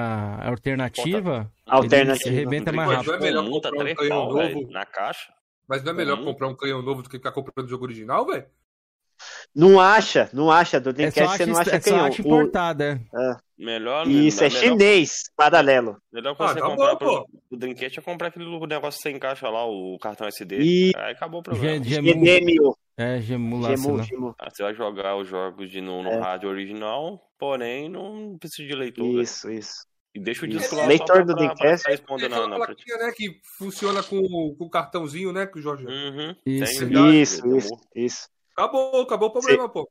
alternativa, 0.40 1.50
alternativa. 1.66 2.28
arrebenta 2.28 2.70
mais 2.70 2.88
rápido. 2.88 3.08
Não 3.08 3.14
é 3.16 3.20
melhor 3.20 3.50
comprar 3.50 3.84
um 3.84 3.94
canhão 3.96 4.28
novo 4.28 4.70
na 4.70 4.86
caixa? 4.86 5.32
Mas 5.68 5.82
não 5.82 5.90
é 5.90 5.94
melhor 5.96 6.24
comprar 6.24 6.46
um 6.46 6.54
canhão 6.54 6.80
novo 6.80 7.02
do 7.02 7.10
que 7.10 7.16
ficar 7.16 7.32
comprando 7.32 7.66
o 7.66 7.68
jogo 7.68 7.84
original, 7.84 8.24
velho? 8.24 8.46
Não 9.54 9.80
acha, 9.80 10.28
não 10.32 10.50
acha. 10.50 10.80
Do 10.80 10.92
Dreamcast 10.92 11.42
é 11.42 11.46
você 11.46 11.46
não 11.46 11.58
acha 11.58 11.76
é 11.76 11.80
canhão. 11.80 11.98
Só 11.98 12.06
acha 12.06 12.22
importada. 12.22 13.00
O... 13.12 13.18
É. 13.20 13.36
Melhor, 13.58 14.06
Isso, 14.06 14.44
é 14.44 14.48
melhor... 14.48 14.60
chinês, 14.60 15.22
paralelo. 15.36 15.96
Melhor 16.12 16.36
que 16.36 16.42
ah, 16.44 16.48
você 16.48 16.60
comprar 16.60 16.94
pro, 16.94 17.26
o 17.50 17.56
Dreamcast 17.56 17.98
é 17.98 18.02
comprar 18.02 18.28
aquele 18.28 18.44
negócio 18.44 18.98
que 18.98 19.02
você 19.02 19.10
encaixa 19.10 19.48
lá, 19.48 19.66
o 19.66 19.98
cartão 19.98 20.28
SD. 20.28 20.60
E... 20.60 20.92
Aí 20.96 21.12
acabou 21.12 21.40
o 21.40 21.42
problema. 21.42 21.84
GMU. 21.84 22.76
É, 22.96 23.20
gemulação. 23.20 23.76
Gemu, 23.76 24.02
Gemu. 24.02 24.34
Ah, 24.38 24.48
você 24.48 24.62
vai 24.62 24.74
jogar 24.74 25.16
os 25.16 25.28
jogos 25.28 25.70
de 25.70 25.80
no, 25.80 26.04
no 26.04 26.08
é. 26.08 26.18
rádio 26.18 26.48
original, 26.48 27.20
porém 27.36 27.88
não 27.88 28.36
precisa 28.38 28.68
de 28.68 28.74
leitor. 28.74 29.04
Isso, 29.20 29.50
isso. 29.50 29.86
E 30.14 30.20
deixa 30.20 30.44
o 30.44 30.48
disco 30.48 30.74
lá 30.74 30.86
Leitor 30.86 31.24
do 31.24 31.34
Dreamcast. 31.34 31.88
É 31.90 32.28
na, 32.28 32.46
na 32.46 32.56
plaquinha, 32.56 32.96
né, 32.96 33.12
que 33.14 33.40
funciona 33.56 34.02
com, 34.02 34.20
com 34.56 34.64
o 34.64 34.70
cartãozinho, 34.70 35.32
né, 35.32 35.46
que 35.46 35.58
o 35.58 35.62
Jorge... 35.62 35.84
Uhum. 35.84 36.34
Isso, 36.46 36.84
isso, 36.84 37.56
isso, 37.56 37.80
isso. 37.94 38.28
Acabou, 38.58 39.02
acabou 39.02 39.28
o 39.28 39.32
problema, 39.32 39.64
Sim. 39.64 39.72
pô. 39.72 39.88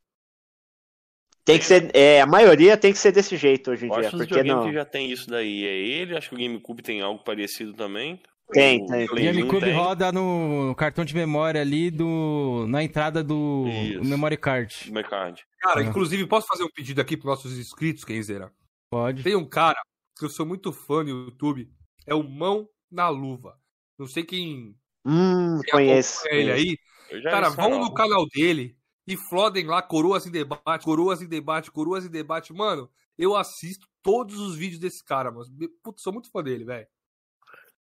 Tem 1.45 1.57
que 1.57 1.63
ser, 1.63 1.89
é, 1.95 2.19
a 2.19 2.25
maioria 2.25 2.75
tem 2.75 2.91
que 2.91 2.99
ser 2.99 3.13
desse 3.13 3.37
jeito 3.37 3.71
hoje 3.71 3.85
em 3.85 3.89
dia. 3.89 4.09
Acho 4.09 4.17
porque 4.17 4.43
não... 4.43 4.65
que 4.65 4.73
já 4.73 4.83
tem 4.83 5.09
isso 5.09 5.29
daí 5.29 5.65
é 5.65 5.77
ele, 5.77 6.17
acho 6.17 6.27
que 6.29 6.35
o 6.35 6.37
GameCube 6.37 6.83
tem 6.83 7.01
algo 7.01 7.23
parecido 7.23 7.73
também. 7.73 8.21
Tem, 8.51 8.85
tem. 8.85 9.05
O 9.05 9.15
GameCube 9.15 9.71
roda 9.71 10.11
no 10.11 10.75
cartão 10.75 11.05
de 11.05 11.15
memória 11.15 11.61
ali 11.61 11.89
do 11.89 12.65
na 12.67 12.83
entrada 12.83 13.23
do 13.23 13.65
memory 14.03 14.35
card. 14.35 14.87
Memory 14.87 15.07
card. 15.09 15.45
Cara, 15.61 15.83
inclusive 15.83 16.27
posso 16.27 16.47
fazer 16.47 16.63
um 16.65 16.69
pedido 16.69 16.99
aqui 16.99 17.15
para 17.15 17.29
nossos 17.29 17.57
inscritos, 17.57 18.03
Kenzeira? 18.03 18.51
Pode. 18.91 19.23
Tem 19.23 19.35
um 19.35 19.47
cara 19.47 19.79
que 20.17 20.25
eu 20.25 20.29
sou 20.29 20.45
muito 20.45 20.73
fã 20.73 21.03
no 21.03 21.09
YouTube, 21.09 21.69
é 22.05 22.13
o 22.13 22.23
Mão 22.23 22.67
na 22.91 23.07
Luva. 23.07 23.57
Não 23.97 24.07
sei 24.07 24.25
quem 24.25 24.75
Hum, 25.05 25.61
conheço. 25.71 26.27
Ele 26.27 26.51
aí. 26.51 26.77
Cara, 27.23 27.49
vão 27.49 27.79
no 27.79 27.93
canal 27.93 28.25
dele 28.27 28.77
e 29.07 29.15
flodem 29.29 29.65
lá 29.65 29.81
Coroas 29.81 30.25
em 30.25 30.31
Debate, 30.31 30.83
Coroas 30.83 31.21
em 31.21 31.27
Debate, 31.27 31.71
Coroas 31.71 32.05
em 32.05 32.09
Debate. 32.09 32.53
Mano, 32.53 32.89
eu 33.17 33.35
assisto 33.35 33.87
todos 34.03 34.39
os 34.39 34.55
vídeos 34.55 34.79
desse 34.79 35.03
cara, 35.03 35.31
mas 35.31 35.47
Putz, 35.83 36.01
sou 36.01 36.13
muito 36.13 36.29
fã 36.31 36.43
dele, 36.43 36.65
velho. 36.65 36.87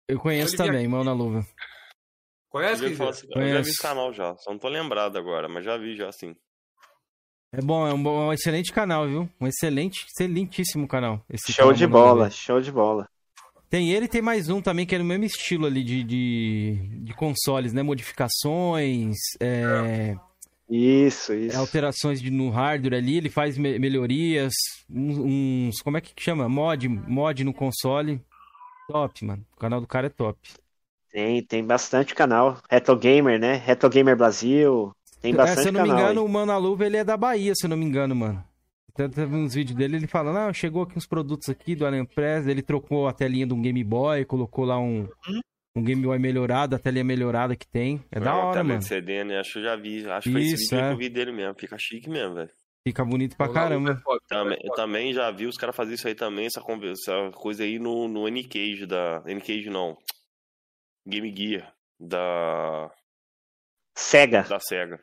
Eu 0.07 0.19
conheço 0.19 0.55
também, 0.57 0.87
Mão 0.87 1.03
na 1.03 1.13
Luva. 1.13 1.45
Conhece? 2.49 2.83
Eu, 2.83 3.09
assim, 3.09 3.27
eu 3.35 3.47
já 3.49 3.61
vi 3.61 3.69
esse 3.69 3.81
canal 3.81 4.11
já, 4.11 4.35
só 4.37 4.51
não 4.51 4.57
tô 4.57 4.67
lembrado 4.67 5.17
agora, 5.17 5.47
mas 5.47 5.63
já 5.63 5.77
vi 5.77 5.95
já 5.95 6.11
sim. 6.11 6.35
É 7.51 7.61
bom, 7.61 7.87
é 7.87 7.93
um, 7.93 8.01
bom, 8.01 8.27
um 8.27 8.33
excelente 8.33 8.71
canal, 8.71 9.07
viu? 9.07 9.29
Um 9.41 9.47
excelente, 9.47 10.05
excelentíssimo 10.07 10.87
canal. 10.87 11.23
show 11.47 11.55
canal, 11.55 11.73
de 11.73 11.87
bola, 11.87 12.29
show 12.29 12.61
de 12.61 12.71
bola. 12.71 13.07
Tem 13.69 13.91
ele 13.91 14.05
e 14.05 14.09
tem 14.09 14.21
mais 14.21 14.49
um 14.49 14.61
também 14.61 14.85
que 14.85 14.95
é 14.95 14.97
no 14.97 15.05
mesmo 15.05 15.25
estilo 15.25 15.65
ali 15.67 15.83
de, 15.83 16.03
de, 16.03 16.79
de 17.03 17.13
consoles, 17.13 17.71
né? 17.71 17.83
Modificações, 17.83 19.15
é, 19.39 20.15
isso, 20.69 21.33
isso. 21.33 21.57
Alterações 21.57 22.21
de, 22.21 22.29
no 22.29 22.51
hardware 22.51 22.93
ali, 22.93 23.17
ele 23.17 23.29
faz 23.29 23.57
me 23.57 23.79
melhorias, 23.79 24.53
uns, 24.87 25.17
uns, 25.17 25.81
Como 25.81 25.97
é 25.97 26.01
que 26.01 26.13
chama? 26.21 26.47
Mod, 26.47 26.87
mod 26.87 27.43
no 27.43 27.53
console. 27.53 28.21
Top, 28.87 29.25
mano. 29.25 29.43
O 29.55 29.59
canal 29.59 29.81
do 29.81 29.87
cara 29.87 30.07
é 30.07 30.09
top. 30.09 30.37
Tem, 31.11 31.41
tem 31.41 31.65
bastante 31.65 32.13
canal. 32.13 32.59
Retro 32.69 32.95
Gamer, 32.95 33.39
né? 33.39 33.55
Retro 33.55 33.89
Gamer 33.89 34.15
Brasil. 34.15 34.91
Tem 35.19 35.33
bastante 35.33 35.59
é, 35.59 35.61
se 35.63 35.69
eu 35.69 35.73
não 35.73 35.81
canal 35.81 35.95
me 35.95 36.01
engano, 36.01 36.21
aí. 36.21 36.25
o 36.25 36.29
Mano 36.29 36.59
Luva 36.59 36.85
ele 36.85 36.97
é 36.97 37.03
da 37.03 37.17
Bahia, 37.17 37.53
se 37.55 37.65
eu 37.65 37.69
não 37.69 37.75
me 37.75 37.85
engano, 37.85 38.15
mano. 38.15 38.43
Teve 39.07 39.35
uns 39.35 39.53
vídeos 39.53 39.77
dele, 39.77 39.95
ele 39.95 40.07
fala, 40.07 40.33
não, 40.33 40.53
chegou 40.53 40.83
aqui 40.83 40.97
uns 40.97 41.05
produtos 41.05 41.47
aqui 41.47 41.75
do 41.75 41.85
AliExpress, 41.85 42.47
ele 42.47 42.61
trocou 42.61 43.07
a 43.07 43.13
telinha 43.13 43.47
de 43.47 43.53
um 43.53 43.61
Game 43.61 43.83
Boy, 43.83 44.25
colocou 44.25 44.65
lá 44.65 44.77
um, 44.77 45.07
um 45.75 45.83
Game 45.83 46.01
Boy 46.01 46.19
melhorado, 46.19 46.75
a 46.75 46.79
telinha 46.79 47.03
melhorada 47.03 47.55
que 47.55 47.67
tem. 47.67 48.03
É, 48.11 48.17
é 48.17 48.19
da 48.19 48.35
hora, 48.35 48.63
mano. 48.63 48.81
CD, 48.81 49.23
né? 49.23 49.39
Acho 49.39 49.53
que 49.53 49.59
eu 49.59 49.63
já 49.63 49.75
vi. 49.75 50.09
Acho 50.09 50.23
que 50.23 50.31
foi 50.31 50.41
esse 50.41 50.75
vídeo 50.75 50.77
é. 50.77 50.87
que 50.87 50.93
eu 50.93 50.97
vi 50.97 51.09
dele 51.09 51.31
mesmo. 51.31 51.55
Fica 51.57 51.77
chique 51.77 52.09
mesmo, 52.09 52.35
velho. 52.35 52.51
Fica 52.85 53.05
bonito 53.05 53.37
pra 53.37 53.51
caramba. 53.51 54.01
Também, 54.27 54.57
eu 54.63 54.73
também 54.73 55.13
já 55.13 55.29
vi 55.31 55.45
os 55.45 55.57
caras 55.57 55.75
fazer 55.75 55.93
isso 55.93 56.07
aí 56.07 56.15
também, 56.15 56.45
essa, 56.45 56.61
essa 56.91 57.31
coisa 57.31 57.63
aí 57.63 57.77
no, 57.77 58.07
no 58.07 58.27
N-Cage 58.27 58.85
da. 58.85 59.21
N-Cage 59.25 59.69
não. 59.69 59.97
Game 61.07 61.33
Gear. 61.35 61.73
Da. 61.99 62.91
Sega. 63.95 64.43
Da 64.43 64.59
Sega. 64.59 64.99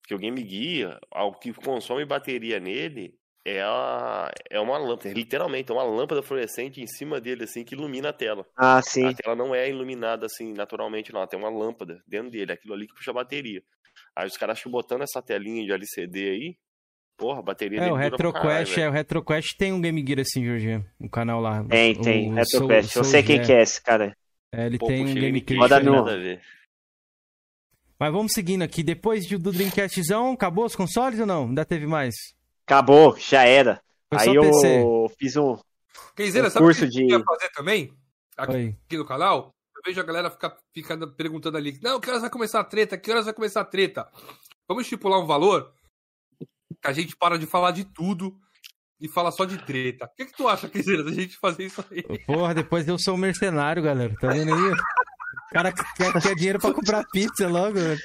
Porque 0.00 0.14
o 0.14 0.18
Game 0.18 0.44
Gear, 0.48 0.98
o 1.10 1.32
que 1.32 1.52
consome 1.52 2.04
bateria 2.04 2.58
nele 2.58 3.14
é, 3.44 3.60
a, 3.60 4.30
é 4.50 4.60
uma 4.60 4.78
lâmpada, 4.78 5.12
literalmente, 5.12 5.70
é 5.70 5.74
uma 5.74 5.82
lâmpada 5.82 6.22
fluorescente 6.22 6.80
em 6.80 6.86
cima 6.86 7.20
dele, 7.20 7.44
assim, 7.44 7.64
que 7.64 7.74
ilumina 7.74 8.10
a 8.10 8.12
tela. 8.12 8.46
Ah, 8.56 8.80
sim. 8.80 9.06
A 9.06 9.14
tela 9.14 9.34
não 9.34 9.54
é 9.54 9.68
iluminada, 9.68 10.26
assim, 10.26 10.52
naturalmente, 10.52 11.12
não. 11.12 11.26
Tem 11.26 11.38
uma 11.38 11.50
lâmpada 11.50 12.00
dentro 12.06 12.30
dele, 12.30 12.52
aquilo 12.52 12.74
ali 12.74 12.86
que 12.86 12.94
puxa 12.94 13.10
a 13.10 13.14
bateria. 13.14 13.62
Aí 14.14 14.26
os 14.26 14.36
caras 14.36 14.58
acham 14.58 14.70
botando 14.70 15.02
essa 15.02 15.20
telinha 15.20 15.64
de 15.64 15.72
LCD 15.72 16.28
aí, 16.28 16.56
porra, 17.16 17.40
a 17.40 17.42
bateria 17.42 17.80
É, 17.80 17.92
o 17.92 17.96
RetroQuest, 17.96 18.78
é, 18.78 18.88
o 18.88 18.92
RetroQuest 18.92 19.56
tem 19.58 19.72
um 19.72 19.80
Game 19.80 20.04
Gear 20.06 20.20
assim, 20.20 20.44
Jorginho, 20.44 20.86
um 21.00 21.08
canal 21.08 21.40
lá. 21.40 21.64
Tem, 21.64 21.94
tem, 22.00 22.32
RetroQuest. 22.32 22.96
Eu 22.96 23.04
sei 23.04 23.22
quem 23.22 23.42
que 23.42 23.52
é 23.52 23.62
esse, 23.62 23.82
cara. 23.82 24.16
É, 24.54 24.66
ele 24.66 24.78
Pô, 24.78 24.86
tem 24.86 25.04
um 25.04 25.14
Game 25.14 25.44
Gear. 25.46 25.60
Roda 25.60 25.80
no... 25.80 26.04
Mas 27.98 28.12
vamos 28.12 28.32
seguindo 28.32 28.62
aqui. 28.62 28.82
Depois 28.82 29.26
do 29.26 29.52
Dreamcastzão, 29.52 30.32
acabou 30.32 30.64
os 30.64 30.76
consoles 30.76 31.18
ou 31.20 31.26
não? 31.26 31.46
Ainda 31.46 31.64
teve 31.64 31.86
mais? 31.86 32.14
Acabou, 32.72 33.16
já 33.18 33.44
era. 33.44 33.82
Foi 34.08 34.18
Aí 34.18 34.34
eu 34.34 35.10
fiz 35.18 35.36
um, 35.36 35.58
Kenzeira, 36.16 36.48
um 36.48 36.50
sabe 36.50 36.64
curso 36.64 36.84
o 36.84 36.88
que 36.88 36.92
de... 36.92 37.12
eu 37.12 37.18
ia 37.18 37.24
fazer 37.24 37.50
também? 37.50 37.92
Aqui, 38.36 38.76
aqui, 38.86 38.96
no 38.96 39.04
canal? 39.04 39.54
Eu 39.76 39.82
vejo 39.84 40.00
a 40.00 40.04
galera 40.04 40.30
ficar, 40.30 40.56
ficar 40.72 41.06
perguntando 41.08 41.58
ali, 41.58 41.78
não, 41.82 42.00
que 42.00 42.08
horas 42.08 42.22
vai 42.22 42.30
começar 42.30 42.60
a 42.60 42.64
treta? 42.64 42.96
Que 42.96 43.10
horas 43.10 43.26
vai 43.26 43.34
começar 43.34 43.60
a 43.60 43.64
treta? 43.64 44.08
Vamos 44.66 44.84
estipular 44.84 45.20
um 45.20 45.26
valor 45.26 45.72
que 46.38 46.88
a 46.88 46.92
gente 46.92 47.14
para 47.14 47.38
de 47.38 47.44
falar 47.44 47.72
de 47.72 47.84
tudo 47.84 48.34
e 48.98 49.06
fala 49.06 49.30
só 49.30 49.44
de 49.44 49.58
treta. 49.58 50.06
O 50.06 50.16
que, 50.16 50.26
que 50.26 50.36
tu 50.36 50.48
acha, 50.48 50.68
Kenzeira, 50.68 51.04
da 51.04 51.12
gente 51.12 51.36
fazer 51.36 51.66
isso 51.66 51.84
aí? 51.90 52.02
Porra, 52.24 52.54
depois 52.54 52.88
eu 52.88 52.98
sou 52.98 53.14
um 53.14 53.18
mercenário, 53.18 53.82
galera. 53.82 54.14
Tá 54.18 54.28
vendo 54.28 54.54
aí? 54.54 54.72
O 54.72 55.52
cara 55.52 55.72
quer, 55.72 56.12
quer 56.22 56.34
dinheiro 56.34 56.58
pra 56.58 56.72
comprar 56.72 57.04
pizza 57.12 57.46
logo, 57.46 57.74
velho. 57.74 58.00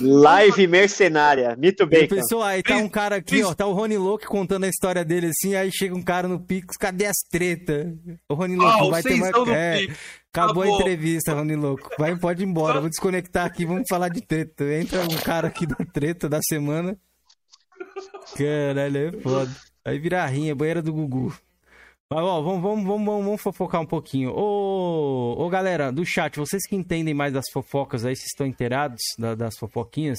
Live 0.00 0.66
mercenária, 0.68 1.56
Mito 1.56 1.84
bem. 1.86 2.06
Pessoal, 2.06 2.44
aí 2.44 2.62
tá 2.62 2.76
um 2.76 2.88
cara 2.88 3.16
aqui, 3.16 3.42
ó, 3.42 3.52
tá 3.52 3.66
o 3.66 3.72
Rony 3.72 3.98
Louco 3.98 4.26
contando 4.26 4.62
a 4.64 4.68
história 4.68 5.04
dele 5.04 5.26
assim, 5.26 5.56
aí 5.56 5.72
chega 5.72 5.94
um 5.94 6.02
cara 6.02 6.28
no 6.28 6.38
Pix, 6.38 6.76
cadê 6.76 7.06
as 7.06 7.16
tretas? 7.28 7.92
O 8.28 8.34
Rony 8.34 8.54
Louco 8.54 8.84
oh, 8.84 8.90
vai 8.90 9.02
ter 9.02 9.16
mais. 9.16 9.32
É, 9.48 9.86
acabou, 10.32 10.62
a 10.62 10.68
entrevista, 10.68 11.34
Rony 11.34 11.56
Louco. 11.56 11.90
Vai, 11.98 12.16
pode 12.16 12.44
ir 12.44 12.46
embora, 12.46 12.80
vou 12.80 12.88
desconectar 12.88 13.44
aqui, 13.44 13.66
vamos 13.66 13.88
falar 13.88 14.08
de 14.08 14.20
treta. 14.20 14.64
Entra 14.72 15.02
um 15.02 15.16
cara 15.16 15.48
aqui 15.48 15.66
da 15.66 15.76
treta 15.92 16.28
da 16.28 16.40
semana. 16.40 16.96
Caralho, 18.36 18.98
é 18.98 19.12
foda. 19.20 19.50
Aí 19.84 19.98
vira 19.98 20.24
rinha, 20.26 20.54
banheira 20.54 20.80
do 20.80 20.92
Gugu. 20.92 21.34
Mas, 22.10 22.22
ó, 22.22 22.42
vamos, 22.42 22.62
vamos, 22.62 22.84
vamos, 22.84 23.24
vamos 23.24 23.42
fofocar 23.42 23.80
um 23.80 23.86
pouquinho. 23.86 24.30
Ô, 24.30 25.34
ô, 25.38 25.48
galera 25.48 25.90
do 25.90 26.04
chat, 26.04 26.36
vocês 26.38 26.66
que 26.66 26.76
entendem 26.76 27.14
mais 27.14 27.32
das 27.32 27.46
fofocas 27.52 28.04
aí, 28.04 28.14
se 28.14 28.26
estão 28.26 28.46
inteirados 28.46 29.00
da, 29.18 29.34
das 29.34 29.56
fofoquinhas, 29.56 30.18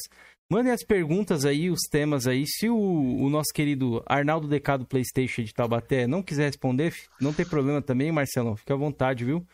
mandem 0.49 0.71
as 0.71 0.83
perguntas 0.83 1.45
aí, 1.45 1.69
os 1.69 1.81
temas 1.89 2.27
aí. 2.27 2.45
Se 2.47 2.69
o, 2.69 2.75
o 2.75 3.29
nosso 3.29 3.53
querido 3.53 4.03
Arnaldo 4.07 4.47
DK 4.47 4.79
do 4.79 4.85
PlayStation 4.85 5.43
de 5.43 5.53
Taubaté 5.53 6.07
não 6.07 6.23
quiser 6.23 6.47
responder, 6.47 6.93
não 7.21 7.31
tem 7.31 7.45
problema 7.45 7.81
também, 7.81 8.11
Marcelão. 8.11 8.55
Fica 8.55 8.73
à 8.73 8.77
vontade, 8.77 9.23
viu? 9.23 9.45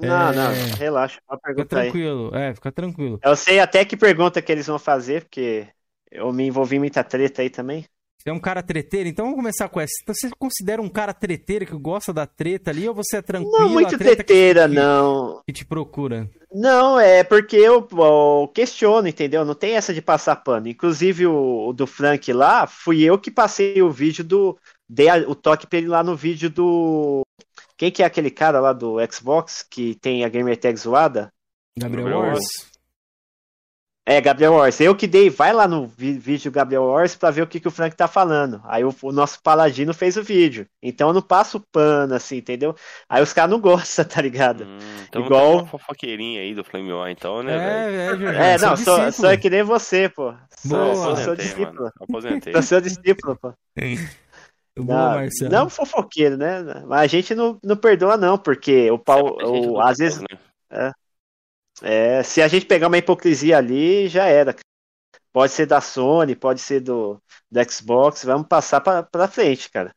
Não, 0.00 0.32
é... 0.32 0.34
não, 0.34 0.76
relaxa. 0.76 1.20
Fica 1.46 1.64
tranquilo, 1.64 2.30
aí. 2.34 2.44
é, 2.44 2.54
fica 2.54 2.72
tranquilo. 2.72 3.20
Eu 3.22 3.36
sei 3.36 3.60
até 3.60 3.84
que 3.84 3.96
pergunta 3.96 4.42
que 4.42 4.50
eles 4.50 4.66
vão 4.66 4.78
fazer, 4.78 5.24
porque 5.24 5.68
eu 6.10 6.32
me 6.32 6.46
envolvi 6.46 6.76
em 6.76 6.80
muita 6.80 7.04
treta 7.04 7.42
aí 7.42 7.50
também. 7.50 7.84
Você 8.24 8.30
é 8.30 8.32
um 8.32 8.40
cara 8.40 8.62
treteiro, 8.62 9.06
então 9.06 9.26
vamos 9.26 9.36
começar 9.36 9.68
com 9.68 9.78
essa. 9.78 9.92
Então, 10.02 10.14
você 10.14 10.30
considera 10.38 10.80
um 10.80 10.88
cara 10.88 11.12
treteiro 11.12 11.66
que 11.66 11.76
gosta 11.76 12.10
da 12.10 12.26
treta 12.26 12.70
ali 12.70 12.88
ou 12.88 12.94
você 12.94 13.18
é 13.18 13.22
tranquilo? 13.22 13.58
Não 13.58 13.68
muito 13.68 13.98
treteira, 13.98 14.66
que, 14.66 14.74
não. 14.74 15.42
Que 15.46 15.52
te 15.52 15.62
procura? 15.62 16.30
Não, 16.50 16.98
é 16.98 17.22
porque 17.22 17.54
eu, 17.54 17.86
eu, 17.92 18.50
questiono, 18.54 19.06
entendeu? 19.06 19.44
Não 19.44 19.54
tem 19.54 19.74
essa 19.74 19.92
de 19.92 20.00
passar 20.00 20.36
pano. 20.36 20.68
Inclusive 20.68 21.26
o, 21.26 21.68
o 21.68 21.72
do 21.74 21.86
Frank 21.86 22.32
lá, 22.32 22.66
fui 22.66 23.02
eu 23.02 23.18
que 23.18 23.30
passei 23.30 23.82
o 23.82 23.90
vídeo 23.90 24.24
do. 24.24 24.58
Dei 24.88 25.10
a, 25.10 25.16
o 25.28 25.34
toque 25.34 25.66
pra 25.66 25.78
ele 25.78 25.88
lá 25.88 26.02
no 26.02 26.16
vídeo 26.16 26.48
do. 26.48 27.26
Quem 27.76 27.90
que 27.90 28.02
é 28.02 28.06
aquele 28.06 28.30
cara 28.30 28.58
lá 28.58 28.72
do 28.72 28.96
Xbox 29.12 29.62
que 29.68 29.96
tem 29.96 30.24
a 30.24 30.30
gamer 30.30 30.56
tag 30.56 30.74
zoada? 30.78 31.30
Gabriel 31.78 32.20
Wars. 32.20 32.72
É, 34.06 34.20
Gabriel 34.20 34.52
Wars. 34.52 34.78
Eu 34.80 34.94
que 34.94 35.06
dei, 35.06 35.30
vai 35.30 35.52
lá 35.52 35.66
no 35.66 35.86
vídeo 35.86 36.52
Gabriel 36.52 36.84
Wars 36.84 37.14
pra 37.14 37.30
ver 37.30 37.40
o 37.40 37.46
que, 37.46 37.58
que 37.58 37.68
o 37.68 37.70
Frank 37.70 37.96
tá 37.96 38.06
falando. 38.06 38.60
Aí 38.64 38.84
o, 38.84 38.94
o 39.02 39.12
nosso 39.12 39.42
paladino 39.42 39.94
fez 39.94 40.18
o 40.18 40.22
vídeo. 40.22 40.66
Então 40.82 41.08
eu 41.08 41.14
não 41.14 41.22
passo 41.22 41.58
pano, 41.72 42.14
assim, 42.14 42.36
entendeu? 42.36 42.76
Aí 43.08 43.22
os 43.22 43.32
caras 43.32 43.50
não 43.50 43.60
gostam, 43.60 44.04
tá 44.04 44.20
ligado? 44.20 44.64
Hum, 44.64 44.78
então 45.08 45.24
Igual. 45.24 45.58
Uma 45.60 45.66
fofoqueirinha 45.66 46.42
aí 46.42 46.54
do 46.54 46.62
Flame 46.62 46.92
War, 46.92 47.10
então, 47.10 47.42
né? 47.42 47.54
É, 47.54 48.50
é, 48.50 48.54
é, 48.54 48.58
não, 48.58 48.76
sou, 48.76 49.10
sou 49.10 49.30
é 49.30 49.38
que 49.38 49.48
nem 49.48 49.62
você, 49.62 50.06
pô. 50.10 50.34
Boa. 50.66 50.94
Sou, 50.94 51.16
sou 51.16 51.36
discípulo. 51.36 51.90
Aposentei. 51.98 52.52
Sou 52.52 52.62
seu 52.62 52.80
discípulo, 52.82 53.38
pô. 53.40 53.54
Boa, 54.78 55.14
Marcelo. 55.14 55.50
Não 55.50 55.70
fofoqueiro, 55.70 56.36
né? 56.36 56.62
Mas 56.86 57.00
a 57.00 57.06
gente 57.06 57.34
não, 57.34 57.58
não 57.62 57.76
perdoa, 57.76 58.18
não, 58.18 58.36
porque 58.36 58.90
o 58.90 58.98
pau. 58.98 59.38
O, 59.42 59.80
às 59.80 59.96
vezes. 59.96 60.20
Né? 60.20 60.38
É, 60.70 60.92
é, 61.82 62.22
se 62.22 62.40
a 62.40 62.48
gente 62.48 62.66
pegar 62.66 62.88
uma 62.88 62.98
hipocrisia 62.98 63.58
ali, 63.58 64.08
já 64.08 64.26
era. 64.26 64.54
Pode 65.32 65.52
ser 65.52 65.66
da 65.66 65.80
Sony, 65.80 66.36
pode 66.36 66.60
ser 66.60 66.80
do, 66.80 67.20
do 67.50 67.70
Xbox, 67.70 68.24
vamos 68.24 68.46
passar 68.46 68.80
pra, 68.80 69.02
pra 69.02 69.28
frente, 69.28 69.70
cara. 69.70 69.94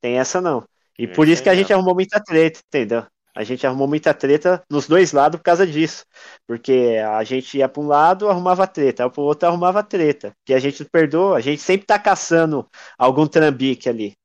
Tem 0.00 0.18
essa 0.18 0.40
não. 0.40 0.66
E 0.98 1.06
por 1.06 1.28
isso 1.28 1.42
que 1.42 1.48
a 1.48 1.54
gente 1.54 1.72
arrumou 1.72 1.94
muita 1.94 2.20
treta, 2.20 2.60
entendeu? 2.66 3.06
A 3.38 3.44
gente 3.44 3.64
arrumou 3.64 3.86
muita 3.86 4.12
treta 4.12 4.64
nos 4.68 4.88
dois 4.88 5.12
lados 5.12 5.38
por 5.38 5.44
causa 5.44 5.64
disso. 5.64 6.04
Porque 6.44 6.96
a 7.08 7.22
gente 7.22 7.56
ia 7.56 7.68
para 7.68 7.80
um 7.80 7.86
lado, 7.86 8.28
arrumava 8.28 8.66
treta, 8.66 9.08
para 9.08 9.20
o 9.20 9.24
outro 9.24 9.48
arrumava 9.48 9.80
treta. 9.80 10.34
Que 10.44 10.52
a 10.52 10.58
gente 10.58 10.84
perdoa, 10.84 11.36
a 11.36 11.40
gente 11.40 11.62
sempre 11.62 11.86
tá 11.86 12.00
caçando 12.00 12.68
algum 12.98 13.28
trambique 13.28 13.88
ali. 13.88 14.16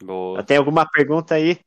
Boa. 0.00 0.40
Tem 0.44 0.56
alguma 0.56 0.88
pergunta 0.88 1.34
aí? 1.34 1.58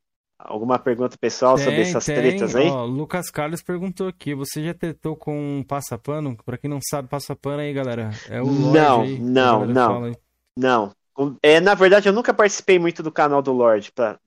Alguma 0.48 0.80
pergunta 0.80 1.18
pessoal 1.19 1.56
tem, 1.56 1.65
sobre 1.65 1.82
essas 1.82 2.06
tem. 2.06 2.15
tretas 2.15 2.56
aí? 2.56 2.69
Ó, 2.69 2.86
Lucas 2.86 3.30
Carlos 3.30 3.61
perguntou 3.61 4.07
aqui: 4.07 4.34
você 4.34 4.64
já 4.64 4.74
tretou 4.74 5.14
com 5.18 5.60
um 5.60 5.64
passapano? 5.64 6.38
Pra 6.45 6.57
quem 6.57 6.69
não 6.69 6.80
sabe, 6.82 7.10
passapano 7.10 7.60
aí, 7.60 7.74
galera. 7.74 8.11
É 8.30 8.41
o 8.41 8.45
Lorde 8.45 8.80
Não, 8.80 9.02
aí, 9.02 9.19
não, 9.19 9.65
não. 9.65 10.11
Não. 10.57 10.91
É, 11.44 11.60
na 11.60 11.74
verdade, 11.74 12.07
eu 12.07 12.14
nunca 12.14 12.34
participei 12.34 12.80
muito 12.80 13.03
do 13.03 13.11
canal 13.11 13.41
do 13.41 13.52
Lorde. 13.52 13.91
Pra, 13.91 14.18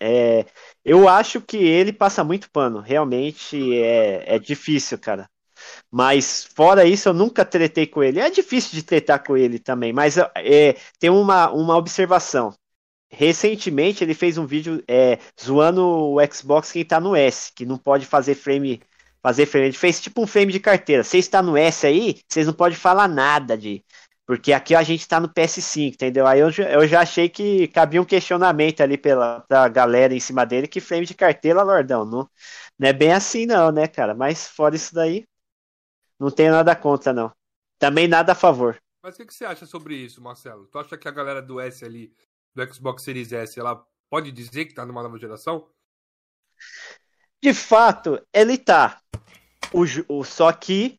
é, 0.00 0.46
eu 0.82 1.06
acho 1.08 1.42
que 1.42 1.58
ele 1.58 1.92
passa 1.92 2.24
muito 2.24 2.50
pano. 2.50 2.80
Realmente 2.80 3.78
é, 3.78 4.34
é 4.34 4.38
difícil, 4.38 4.98
cara. 4.98 5.28
Mas 5.90 6.48
fora 6.54 6.86
isso, 6.86 7.10
eu 7.10 7.12
nunca 7.12 7.44
tretei 7.44 7.86
com 7.86 8.02
ele. 8.02 8.18
É 8.18 8.30
difícil 8.30 8.72
de 8.72 8.82
tretar 8.82 9.22
com 9.22 9.36
ele 9.36 9.58
também, 9.58 9.92
mas 9.92 10.16
é, 10.16 10.76
tem 10.98 11.10
uma, 11.10 11.50
uma 11.50 11.76
observação 11.76 12.54
recentemente 13.10 14.02
ele 14.02 14.14
fez 14.14 14.38
um 14.38 14.46
vídeo 14.46 14.82
é, 14.88 15.18
zoando 15.40 15.82
o 15.84 16.18
Xbox 16.32 16.72
quem 16.72 16.84
tá 16.84 17.00
no 17.00 17.14
S, 17.14 17.52
que 17.52 17.64
não 17.64 17.78
pode 17.78 18.06
fazer 18.06 18.34
frame. 18.34 18.82
Fazer 19.22 19.46
frame. 19.46 19.66
Ele 19.66 19.76
fez 19.76 20.00
tipo 20.00 20.22
um 20.22 20.26
frame 20.26 20.52
de 20.52 20.60
carteira. 20.60 21.02
Você 21.02 21.18
está 21.18 21.42
no 21.42 21.56
S 21.56 21.86
aí, 21.86 22.20
vocês 22.28 22.46
não 22.46 22.54
podem 22.54 22.76
falar 22.76 23.08
nada 23.08 23.56
de. 23.56 23.84
Porque 24.24 24.52
aqui 24.52 24.74
a 24.74 24.82
gente 24.82 25.06
tá 25.06 25.20
no 25.20 25.28
PS5, 25.28 25.94
entendeu? 25.94 26.26
Aí 26.26 26.40
eu, 26.40 26.50
eu 26.50 26.86
já 26.88 27.00
achei 27.00 27.28
que 27.28 27.68
cabia 27.68 28.02
um 28.02 28.04
questionamento 28.04 28.80
ali 28.80 28.98
pela 28.98 29.44
galera 29.72 30.14
em 30.14 30.20
cima 30.20 30.44
dele, 30.44 30.66
que 30.66 30.80
frame 30.80 31.06
de 31.06 31.14
carteira, 31.14 31.62
Lordão, 31.62 32.04
não, 32.04 32.28
não 32.76 32.88
é 32.88 32.92
bem 32.92 33.12
assim 33.12 33.46
não, 33.46 33.70
né, 33.70 33.86
cara? 33.86 34.14
Mas 34.14 34.48
fora 34.48 34.74
isso 34.74 34.92
daí, 34.92 35.24
não 36.18 36.30
tenho 36.30 36.52
nada 36.52 36.74
contra, 36.74 37.12
não. 37.12 37.32
Também 37.78 38.08
nada 38.08 38.32
a 38.32 38.34
favor. 38.34 38.80
Mas 39.00 39.14
o 39.14 39.18
que, 39.18 39.26
que, 39.26 39.34
você 39.34 39.44
acha 39.44 39.64
sobre 39.64 39.94
isso, 39.94 40.20
Marcelo? 40.20 40.66
Tu 40.66 40.78
acha 40.78 40.98
que 40.98 41.06
a 41.06 41.12
galera 41.12 41.40
do 41.40 41.60
S 41.60 41.84
ali 41.84 42.12
do 42.56 42.74
Xbox 42.74 43.02
Series 43.02 43.32
S, 43.32 43.60
ela 43.60 43.84
pode 44.10 44.32
dizer 44.32 44.64
que 44.64 44.72
está 44.72 44.86
numa 44.86 45.02
nova 45.02 45.18
geração? 45.18 45.68
De 47.42 47.52
fato, 47.52 48.20
ele 48.32 48.56
tá. 48.56 48.98
O, 49.72 49.84
o, 50.08 50.24
só 50.24 50.50
que 50.52 50.98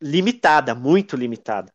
limitada, 0.00 0.74
muito 0.74 1.16
limitada. 1.16 1.70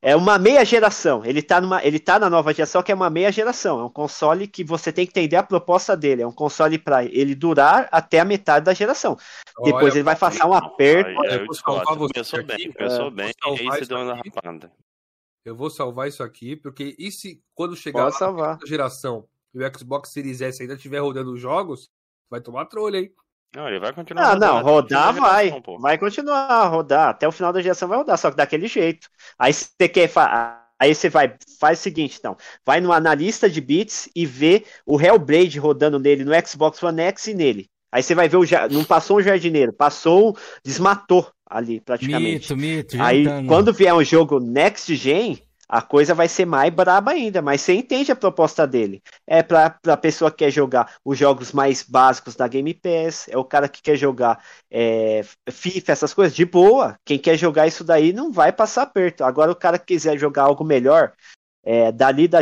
é 0.00 0.16
uma 0.16 0.38
meia 0.38 0.64
geração. 0.64 1.22
Ele 1.24 1.42
tá, 1.42 1.60
numa, 1.60 1.84
ele 1.84 1.98
tá 1.98 2.18
na 2.18 2.30
nova 2.30 2.54
geração, 2.54 2.82
que 2.82 2.90
é 2.90 2.94
uma 2.94 3.10
meia 3.10 3.30
geração. 3.30 3.80
É 3.80 3.84
um 3.84 3.90
console 3.90 4.46
que 4.46 4.64
você 4.64 4.90
tem 4.90 5.04
que 5.04 5.10
entender 5.10 5.36
a 5.36 5.42
proposta 5.42 5.94
dele. 5.94 6.22
É 6.22 6.26
um 6.26 6.32
console 6.32 6.78
para 6.78 7.04
ele 7.04 7.34
durar 7.34 7.88
até 7.92 8.20
a 8.20 8.24
metade 8.24 8.64
da 8.64 8.72
geração. 8.72 9.18
Olha, 9.58 9.72
Depois 9.72 9.94
ele 9.94 10.04
vai 10.04 10.16
passar 10.16 10.46
um 10.46 10.54
aperto. 10.54 11.10
Olha, 11.18 11.34
eu, 11.34 11.44
eu 11.44 11.96
começou 11.96 12.42
bem, 12.42 12.72
começou 12.72 13.10
bem. 13.10 13.32
E 13.58 13.60
aí 13.60 13.66
você 13.66 13.84
deu 13.84 13.98
uma 13.98 14.14
rapada. 14.14 14.72
Eu 15.46 15.54
vou 15.54 15.70
salvar 15.70 16.08
isso 16.08 16.24
aqui, 16.24 16.56
porque 16.56 16.96
e 16.98 17.08
se 17.12 17.40
quando 17.54 17.76
chegar 17.76 18.08
a 18.08 18.58
geração 18.66 19.28
e 19.54 19.62
o 19.62 19.78
Xbox 19.78 20.10
Series 20.10 20.40
S 20.40 20.60
ainda 20.60 20.74
estiver 20.74 20.98
rodando 20.98 21.32
os 21.32 21.40
jogos, 21.40 21.88
vai 22.28 22.40
tomar 22.40 22.64
trolha, 22.64 22.98
hein? 22.98 23.14
Não, 23.54 23.68
ele 23.68 23.78
vai 23.78 23.92
continuar. 23.92 24.32
Ah, 24.32 24.36
não, 24.36 24.60
rodar 24.60 25.14
vai. 25.14 25.50
Geração, 25.50 25.78
vai 25.78 25.98
continuar 25.98 26.48
a 26.48 26.66
rodar. 26.66 27.10
Até 27.10 27.28
o 27.28 27.32
final 27.32 27.52
da 27.52 27.62
geração 27.62 27.88
vai 27.88 27.96
rodar, 27.96 28.18
só 28.18 28.28
que 28.28 28.36
daquele 28.36 28.66
jeito. 28.66 29.08
Aí 29.38 29.52
você 29.52 29.88
quer. 29.88 30.10
Aí 30.80 30.92
você 30.92 31.08
vai, 31.08 31.36
faz 31.60 31.78
o 31.78 31.82
seguinte, 31.82 32.18
então, 32.18 32.36
vai 32.64 32.80
no 32.80 32.92
analista 32.92 33.48
de 33.48 33.60
bits 33.60 34.10
e 34.16 34.26
vê 34.26 34.66
o 34.84 35.00
Hellblade 35.00 35.60
rodando 35.60 36.00
nele 36.00 36.24
no 36.24 36.32
Xbox 36.44 36.82
One 36.82 37.02
X 37.02 37.28
e 37.28 37.34
nele. 37.34 37.70
Aí 37.92 38.02
você 38.02 38.14
vai 38.14 38.28
ver 38.28 38.36
o 38.36 38.44
não 38.70 38.84
passou 38.84 39.18
um 39.18 39.22
jardineiro, 39.22 39.72
passou, 39.72 40.36
desmatou 40.64 41.30
ali 41.48 41.80
praticamente. 41.80 42.54
Mito, 42.54 42.56
mito. 42.56 43.02
Aí 43.02 43.24
quando 43.46 43.72
vier 43.72 43.94
um 43.94 44.04
jogo 44.04 44.40
next 44.40 44.94
gen, 44.96 45.40
a 45.68 45.82
coisa 45.82 46.14
vai 46.14 46.28
ser 46.28 46.44
mais 46.44 46.72
braba 46.72 47.10
ainda, 47.10 47.42
mas 47.42 47.60
você 47.60 47.74
entende 47.74 48.12
a 48.12 48.16
proposta 48.16 48.66
dele. 48.66 49.02
É 49.26 49.42
para 49.42 49.76
a 49.86 49.96
pessoa 49.96 50.30
que 50.30 50.38
quer 50.38 50.50
jogar 50.50 50.94
os 51.04 51.18
jogos 51.18 51.52
mais 51.52 51.82
básicos 51.82 52.36
da 52.36 52.46
Game 52.46 52.72
Pass, 52.72 53.26
é 53.28 53.36
o 53.36 53.44
cara 53.44 53.68
que 53.68 53.82
quer 53.82 53.96
jogar 53.96 54.42
é, 54.70 55.24
FIFA, 55.50 55.92
essas 55.92 56.14
coisas, 56.14 56.36
de 56.36 56.44
boa. 56.44 56.96
Quem 57.04 57.18
quer 57.18 57.36
jogar 57.36 57.66
isso 57.66 57.82
daí 57.82 58.12
não 58.12 58.30
vai 58.30 58.52
passar 58.52 58.86
perto. 58.86 59.24
Agora, 59.24 59.50
o 59.50 59.56
cara 59.56 59.78
que 59.78 59.86
quiser 59.86 60.16
jogar 60.16 60.44
algo 60.44 60.64
melhor, 60.64 61.12
é, 61.64 61.90
dali 61.90 62.28
da, 62.28 62.38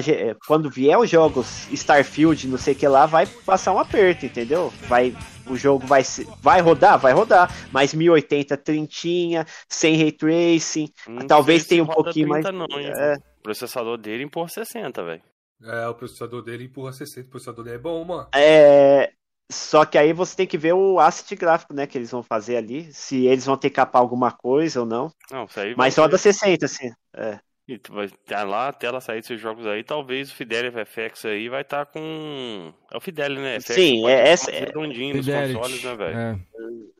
quando 0.46 0.68
vier 0.68 0.98
os 0.98 1.08
jogos 1.08 1.66
Starfield, 1.72 2.46
não 2.46 2.58
sei 2.58 2.74
o 2.74 2.76
que 2.76 2.86
lá, 2.86 3.06
vai 3.06 3.26
passar 3.26 3.72
um 3.72 3.78
aperto, 3.78 4.26
entendeu? 4.26 4.70
Vai 4.86 5.16
o 5.48 5.56
jogo 5.56 5.86
vai 5.86 6.02
vai 6.40 6.60
rodar, 6.60 6.98
vai 6.98 7.12
rodar, 7.12 7.50
mas 7.72 7.94
1080 7.94 8.56
trintinha, 8.56 9.46
sem 9.68 9.96
ray 9.96 10.12
tracing, 10.12 10.88
hum, 11.08 11.26
talvez 11.26 11.66
tenha 11.66 11.82
um 11.82 11.86
pouquinho 11.86 12.28
mais. 12.28 12.44
Não, 12.44 12.66
é... 12.78 13.16
O 13.38 13.42
processador 13.42 13.98
dele 13.98 14.24
empurra 14.24 14.48
60, 14.48 15.02
velho. 15.02 15.22
É, 15.62 15.88
o 15.88 15.94
processador 15.94 16.42
dele 16.42 16.64
empurra 16.64 16.92
60, 16.92 17.26
o 17.26 17.30
processador 17.30 17.64
dele 17.64 17.76
é 17.76 17.80
bom, 17.80 18.04
mano. 18.04 18.28
É, 18.34 19.12
só 19.50 19.84
que 19.84 19.98
aí 19.98 20.12
você 20.12 20.36
tem 20.36 20.46
que 20.46 20.58
ver 20.58 20.72
o 20.72 20.98
asset 20.98 21.34
gráfico, 21.36 21.74
né, 21.74 21.86
que 21.86 21.96
eles 21.96 22.10
vão 22.10 22.22
fazer 22.22 22.56
ali, 22.56 22.92
se 22.92 23.26
eles 23.26 23.44
vão 23.44 23.56
ter 23.56 23.70
que 23.70 23.76
capar 23.76 24.00
alguma 24.00 24.32
coisa 24.32 24.80
ou 24.80 24.86
não. 24.86 25.12
Não, 25.30 25.44
isso 25.44 25.60
aí 25.60 25.74
Mas 25.76 25.96
roda 25.96 26.18
60, 26.18 26.64
assim. 26.64 26.90
É. 27.14 27.38
E 27.66 27.78
tu 27.78 27.94
vai 27.94 28.04
estar 28.04 28.44
lá, 28.44 28.68
a 28.68 28.72
tela 28.74 29.00
sair 29.00 29.22
desses 29.22 29.40
jogos 29.40 29.66
aí, 29.66 29.82
talvez 29.82 30.30
o 30.30 30.34
Fidelity 30.34 30.76
FX 30.84 31.24
aí 31.24 31.48
vai 31.48 31.62
estar 31.62 31.86
tá 31.86 31.92
com. 31.92 32.74
É 32.92 32.96
o 32.96 33.00
Fidelity, 33.00 33.40
né? 33.40 33.58
FX 33.58 33.74
sim, 33.74 34.06
é 34.06 34.28
essa. 34.28 34.50
É... 34.50 34.60
Redondinho 34.60 35.16
nos 35.16 35.26
consoles, 35.26 35.82
né, 35.82 35.96
velho? 35.96 36.16
É. 36.16 36.38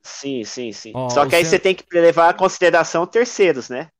Sim, 0.02 0.42
sim, 0.44 0.72
sim. 0.72 0.92
Oh, 0.94 1.10
Só 1.10 1.26
que 1.26 1.36
aí 1.36 1.44
você 1.44 1.58
tem 1.58 1.74
que 1.74 1.84
levar 1.92 2.34
em 2.34 2.36
consideração 2.36 3.06
terceiros, 3.06 3.68
né? 3.68 3.90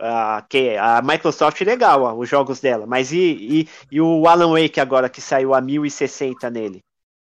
Uh, 0.00 0.46
que 0.48 0.76
a 0.76 1.02
Microsoft 1.02 1.60
legal, 1.60 2.02
ó, 2.02 2.14
os 2.14 2.28
jogos 2.28 2.58
dela, 2.58 2.86
mas 2.86 3.12
e, 3.12 3.18
e, 3.18 3.68
e 3.92 4.00
o 4.00 4.26
Alan 4.26 4.52
Wake 4.52 4.80
agora 4.80 5.10
que 5.10 5.20
saiu 5.20 5.52
a 5.52 5.60
1060 5.60 6.48
nele? 6.50 6.82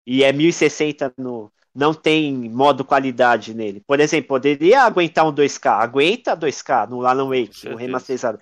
E 0.06 0.24
é 0.24 0.34
1060 0.34 1.14
no, 1.18 1.52
não 1.78 1.94
tem 1.94 2.34
modo 2.34 2.84
qualidade 2.84 3.54
nele. 3.54 3.84
Por 3.86 4.00
exemplo, 4.00 4.30
poderia 4.30 4.82
aguentar 4.82 5.28
um 5.28 5.32
2K, 5.32 5.80
aguenta 5.80 6.36
2K 6.36 6.90
no 6.90 7.06
Alan 7.06 7.30
Wake, 7.30 7.70
o 7.70 7.76
remasterizado. 7.76 8.40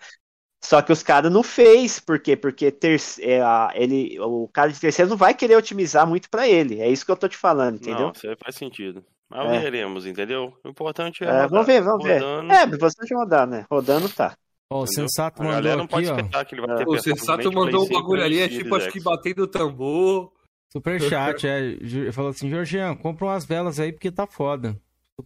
Só 0.63 0.81
que 0.81 0.91
os 0.93 1.03
caras 1.03 1.31
não 1.31 1.43
fez, 1.43 1.99
por 1.99 2.17
quê? 2.17 2.37
Porque 2.37 2.71
ter, 2.71 2.99
é, 3.19 3.41
ele, 3.75 4.17
o 4.21 4.47
cara 4.47 4.71
de 4.71 4.79
terceiro 4.79 5.09
não 5.09 5.17
vai 5.17 5.33
querer 5.33 5.57
otimizar 5.57 6.07
muito 6.07 6.29
para 6.29 6.47
ele. 6.47 6.79
É 6.79 6.89
isso 6.89 7.05
que 7.05 7.11
eu 7.11 7.17
tô 7.17 7.27
te 7.27 7.35
falando, 7.35 7.75
entendeu? 7.75 8.13
Não, 8.23 8.37
faz 8.41 8.55
sentido. 8.55 9.03
Mas 9.29 9.51
é. 9.51 9.59
veremos, 9.59 10.05
entendeu? 10.05 10.53
O 10.63 10.69
importante 10.69 11.23
é. 11.23 11.27
é 11.27 11.31
rodar. 11.31 11.49
Vamos 11.49 11.65
ver, 11.65 11.81
vamos 11.81 12.07
rodando. 12.07 12.47
ver. 12.47 12.55
É, 12.55 12.65
bastante 12.77 13.13
rodar, 13.13 13.45
né? 13.45 13.65
Rodando 13.69 14.07
tá. 14.07 14.33
Ó, 14.69 14.83
o 14.83 14.87
Sensato 14.87 15.43
mandou. 15.43 15.57
A 15.57 15.61
galera 15.61 15.77
não 15.77 15.87
pode 15.87 16.05
esperar 16.05 16.45
que 16.45 16.55
ele 16.55 16.65
vai 16.65 16.77
ter 16.77 16.87
O 16.87 16.97
Sensato 16.99 17.51
mandou 17.51 17.85
um 17.85 17.89
bagulho 17.89 18.23
ali, 18.23 18.39
é 18.39 18.47
tipo, 18.47 18.73
acho 18.75 18.89
que 18.91 19.01
batendo 19.01 19.43
o 19.43 19.47
tambor. 19.47 20.31
Superchat, 20.75 21.47
é. 21.47 22.11
Falou 22.11 22.31
assim, 22.31 22.49
Georgian, 22.49 22.95
compra 22.95 23.27
umas 23.27 23.45
velas 23.45 23.79
aí 23.79 23.93
porque 23.93 24.11
tá 24.11 24.27
foda. 24.27 24.77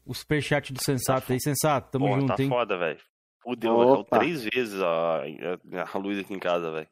O 0.06 0.14
superchat 0.14 0.72
do 0.72 0.80
Sensato 0.84 1.28
tá 1.28 1.34
aí, 1.34 1.42
Sensato, 1.42 1.90
tamo 1.92 2.06
Porra, 2.06 2.22
junto, 2.22 2.36
tá 2.36 2.44
hein? 2.44 2.50
Tá 2.50 2.56
foda, 2.56 2.78
velho. 2.78 3.00
Fudeu, 3.42 4.04
três 4.04 4.44
vezes 4.44 4.80
a, 4.80 5.24
a, 5.92 5.98
luz 5.98 6.20
aqui 6.20 6.34
em 6.34 6.40
casa, 6.40 6.72
velho. 6.72 6.88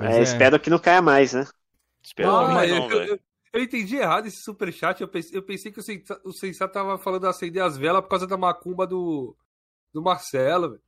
É, 0.00 0.18
é, 0.18 0.22
espero 0.22 0.58
que 0.58 0.68
não 0.68 0.80
caia 0.80 1.00
mais, 1.00 1.32
né? 1.32 1.46
Espero 2.02 2.34
ah, 2.34 2.46
que 2.46 2.52
não, 2.54 2.64
eu, 2.64 2.90
eu, 2.90 3.02
eu, 3.04 3.20
eu, 3.52 3.62
entendi 3.62 3.96
errado 3.96 4.26
esse 4.26 4.42
superchat. 4.42 5.00
Eu 5.00 5.06
pensei, 5.06 5.38
eu 5.38 5.42
pensei 5.42 5.70
que 5.70 5.78
o 5.78 5.82
Sensato, 5.82 6.28
o 6.28 6.32
Sensato 6.32 6.72
tava 6.72 6.98
falando 6.98 7.22
de 7.22 7.28
acender 7.28 7.62
as 7.62 7.76
velas 7.76 8.02
por 8.02 8.08
causa 8.08 8.26
da 8.26 8.36
macumba 8.36 8.84
do, 8.84 9.36
do 9.94 10.02
Marcelo, 10.02 10.70
velho. 10.70 10.82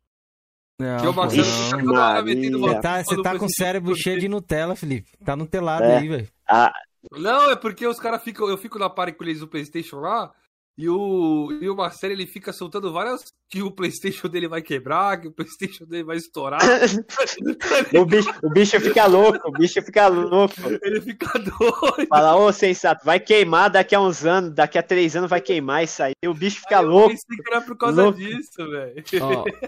Não, 0.80 0.96
que 1.00 1.06
o 1.06 1.12
Marcelo 1.12 1.44
fica 1.44 1.84
toda 1.84 2.04
hora 2.04 2.22
metendo 2.22 2.58
Você 2.60 2.80
tá, 2.80 3.02
você 3.02 3.22
tá 3.22 3.38
com 3.38 3.46
o 3.46 3.52
cérebro 3.52 3.96
cheio 3.96 4.18
de 4.18 4.28
Nutella, 4.28 4.74
Felipe. 4.74 5.16
Tá 5.24 5.36
nutelado 5.36 5.84
é. 5.84 5.98
aí, 5.98 6.08
velho. 6.08 6.28
Ah, 6.48 6.72
não, 7.12 7.50
é 7.50 7.56
porque 7.56 7.86
os 7.86 7.98
caras 7.98 8.22
ficam. 8.22 8.48
Eu 8.48 8.58
fico 8.58 8.78
na 8.78 8.90
party 8.90 9.12
com 9.12 9.24
eles 9.24 9.40
do 9.40 9.48
PlayStation 9.48 10.00
lá. 10.00 10.32
E 10.78 10.88
o, 10.88 11.58
e 11.60 11.68
o 11.68 11.74
Marcelo 11.74 12.12
ele 12.12 12.24
fica 12.24 12.52
soltando 12.52 12.92
várias 12.92 13.24
que 13.50 13.60
o 13.60 13.70
PlayStation 13.72 14.28
dele 14.28 14.46
vai 14.46 14.62
quebrar, 14.62 15.20
que 15.20 15.26
o 15.26 15.32
PlayStation 15.32 15.84
dele 15.84 16.04
vai 16.04 16.16
estourar. 16.16 16.60
o, 17.98 18.06
bicho, 18.06 18.30
o 18.44 18.48
bicho 18.48 18.80
fica 18.80 19.04
louco, 19.06 19.48
o 19.48 19.50
bicho 19.50 19.82
fica 19.82 20.06
louco. 20.06 20.54
Ele 20.80 21.00
fica 21.00 21.36
doido. 21.36 22.06
Fala, 22.08 22.36
ô 22.36 22.52
sensato, 22.52 23.04
vai 23.04 23.18
queimar 23.18 23.70
daqui 23.70 23.92
a 23.92 24.00
uns 24.00 24.24
anos, 24.24 24.54
daqui 24.54 24.78
a 24.78 24.82
três 24.82 25.16
anos 25.16 25.28
vai 25.28 25.40
queimar 25.40 25.82
isso 25.82 26.00
aí. 26.00 26.12
O 26.24 26.32
bicho 26.32 26.60
fica 26.60 26.78
aí 26.78 26.86
louco. 26.86 27.06
Eu 27.06 27.16
pensei 27.16 27.36
que 27.44 27.52
era 27.52 27.60
por 27.60 27.76
causa 27.76 28.02
louco. 28.04 28.18
disso, 28.18 28.70
velho. 28.70 29.04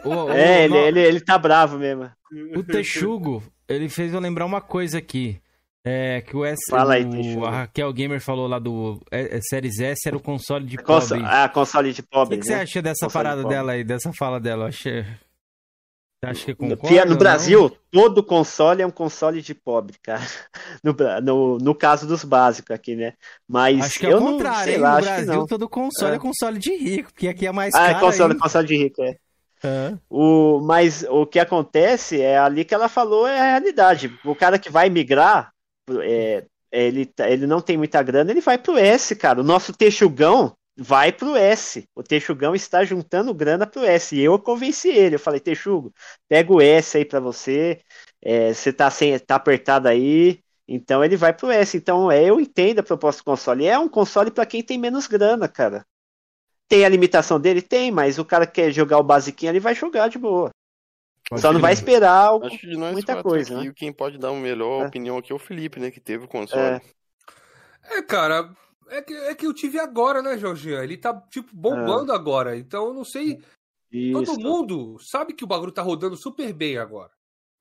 Oh, 0.05 0.31
é, 0.31 0.66
ele, 0.66 0.77
ele, 0.77 1.01
ele 1.01 1.20
tá 1.20 1.36
bravo 1.36 1.77
mesmo. 1.77 2.09
O 2.55 2.62
Texugo, 2.62 3.43
ele 3.69 3.89
fez 3.89 4.15
eu 4.15 4.20
lembrar 4.20 4.47
uma 4.47 4.61
coisa 4.61 4.98
aqui. 4.98 5.40
É, 5.85 6.20
que 6.20 6.36
o 6.36 6.44
S. 6.44 6.61
Fala 6.69 6.94
aí, 6.94 7.05
o, 7.05 7.44
a 7.44 7.51
Raquel 7.51 7.90
Gamer 7.93 8.20
falou 8.20 8.47
lá 8.47 8.59
do 8.59 9.01
é, 9.11 9.39
é, 9.39 9.40
Series 9.40 9.81
S 9.81 10.07
era 10.07 10.16
o 10.16 10.20
console 10.20 10.66
de 10.66 10.77
pobre. 10.77 11.23
Ah, 11.24 11.48
console 11.48 11.93
de 11.93 12.02
pobre. 12.02 12.36
O 12.36 12.39
que, 12.39 12.44
que 12.44 12.51
né? 12.51 12.59
você 12.59 12.62
acha 12.62 12.82
dessa 12.82 13.07
console 13.07 13.24
parada 13.24 13.43
de 13.43 13.48
dela 13.48 13.73
aí, 13.73 13.82
dessa 13.82 14.12
fala 14.12 14.39
dela? 14.39 14.69
Achei. 14.69 15.02
Você 15.02 16.31
acha 16.31 16.44
que 16.44 16.55
concorda? 16.55 17.05
No 17.07 17.16
Brasil, 17.16 17.74
todo 17.90 18.23
console 18.23 18.82
é 18.82 18.86
um 18.86 18.90
console 18.90 19.40
de 19.40 19.55
pobre, 19.55 19.97
cara. 20.02 20.20
No, 20.85 20.94
no, 21.23 21.59
no 21.59 21.74
caso 21.74 22.07
dos 22.07 22.24
básicos 22.24 22.74
aqui, 22.74 22.94
né? 22.94 23.15
Mas 23.48 23.85
acho 23.85 23.98
que 23.98 24.07
é 24.07 24.16
o 24.16 24.19
contrário, 24.19 24.73
hein? 24.73 24.78
Lá, 24.78 24.97
no 24.97 25.02
Brasil, 25.02 25.47
todo 25.47 25.69
console 25.69 26.12
é. 26.12 26.16
é. 26.16 26.19
console 26.19 26.59
de 26.59 26.74
rico, 26.77 27.12
porque 27.12 27.28
aqui 27.28 27.47
é 27.47 27.52
mais 27.52 27.74
ah, 27.74 27.78
caro. 27.78 27.93
Ah, 27.93 27.97
é 27.97 28.01
console, 28.01 28.39
console 28.39 28.66
de 28.66 28.77
rico, 28.77 29.02
é. 29.02 29.16
É. 29.62 29.94
O, 30.09 30.61
mas 30.62 31.05
o 31.09 31.27
que 31.27 31.39
acontece 31.39 32.20
é 32.20 32.39
ali 32.39 32.65
que 32.65 32.74
ela 32.74 32.89
falou 32.89 33.27
é 33.27 33.39
a 33.39 33.51
realidade. 33.51 34.16
O 34.24 34.35
cara 34.35 34.59
que 34.59 34.70
vai 34.70 34.89
migrar 34.89 35.52
é, 36.03 36.47
ele, 36.73 37.07
tá, 37.07 37.29
ele 37.29 37.47
não 37.47 37.61
tem 37.61 37.77
muita 37.77 38.03
grana, 38.03 38.31
ele 38.31 38.41
vai 38.41 38.59
pro 38.59 38.77
S, 38.79 39.15
cara. 39.17 39.41
O 39.41 39.45
nosso 39.45 39.73
Texugão 39.73 40.55
vai 40.77 41.12
pro 41.12 41.37
S. 41.37 41.87
O 41.95 42.03
Texugão 42.03 42.55
está 42.55 42.85
juntando 42.85 43.35
grana 43.35 43.67
pro 43.67 43.85
S. 43.85 44.17
E 44.17 44.21
eu 44.21 44.39
convenci 44.39 44.89
ele. 44.89 45.17
Eu 45.17 45.21
falei, 45.21 45.41
Texugo, 45.41 45.93
pega 46.29 46.53
o 46.53 46.61
S 46.61 46.97
aí 46.97 47.05
para 47.05 47.21
você. 47.21 47.81
É, 48.23 48.53
você 48.55 48.73
tá, 48.73 48.91
sem, 48.91 49.19
tá 49.19 49.37
apertado 49.37 49.89
aí. 49.89 50.41
Então 50.67 51.05
ele 51.05 51.17
vai 51.17 51.33
pro 51.33 51.51
S. 51.51 51.77
Então 51.77 52.11
é, 52.11 52.25
eu 52.25 52.41
entendo 52.41 52.79
a 52.81 52.83
proposta 52.83 53.21
do 53.23 53.25
console. 53.25 53.67
É 53.67 53.79
um 53.79 53.89
console 53.89 54.31
para 54.31 54.47
quem 54.47 54.62
tem 54.62 54.79
menos 54.79 55.07
grana, 55.07 55.49
cara. 55.49 55.85
Tem 56.69 56.85
a 56.85 56.89
limitação 56.89 57.41
dele? 57.41 57.61
Tem, 57.62 57.91
mas 57.91 58.19
o 58.19 58.25
cara 58.25 58.47
que 58.47 58.55
quer 58.55 58.73
jogar 58.73 58.99
o 58.99 59.03
basiquinho, 59.03 59.51
ele 59.51 59.61
vai 59.61 59.75
jogar 59.75 60.09
de 60.09 60.19
boa. 60.19 60.51
Só 61.37 61.53
não 61.53 61.61
vai 61.61 61.73
esperar 61.73 62.13
algo, 62.13 62.49
muita 62.93 63.23
coisa. 63.23 63.57
Aqui, 63.57 63.69
né? 63.69 63.75
Quem 63.77 63.93
pode 63.93 64.19
dar 64.19 64.33
uma 64.33 64.41
melhor 64.41 64.83
é. 64.83 64.87
opinião 64.89 65.19
aqui 65.19 65.33
é 65.33 65.35
o 65.35 65.39
Felipe, 65.39 65.79
né? 65.79 65.91
Que 65.91 66.01
teve 66.01 66.25
o 66.25 66.29
console. 66.29 66.81
É, 67.85 67.99
é 67.99 68.03
cara, 68.03 68.51
é 68.89 69.01
que, 69.01 69.15
é 69.15 69.35
que 69.35 69.47
eu 69.47 69.55
tive 69.55 69.79
agora, 69.79 70.21
né, 70.21 70.37
Jorginho? 70.37 70.83
Ele 70.83 70.97
tá, 70.97 71.15
tipo, 71.31 71.55
bombando 71.55 72.13
é. 72.13 72.15
agora. 72.15 72.57
Então 72.57 72.87
eu 72.87 72.95
não 72.95 73.05
sei. 73.05 73.41
Isso. 73.93 74.25
Todo 74.25 74.41
mundo 74.41 74.97
sabe 75.01 75.33
que 75.33 75.45
o 75.45 75.47
bagulho 75.47 75.73
tá 75.73 75.83
rodando 75.83 76.17
super 76.17 76.53
bem 76.53 76.79
agora. 76.79 77.11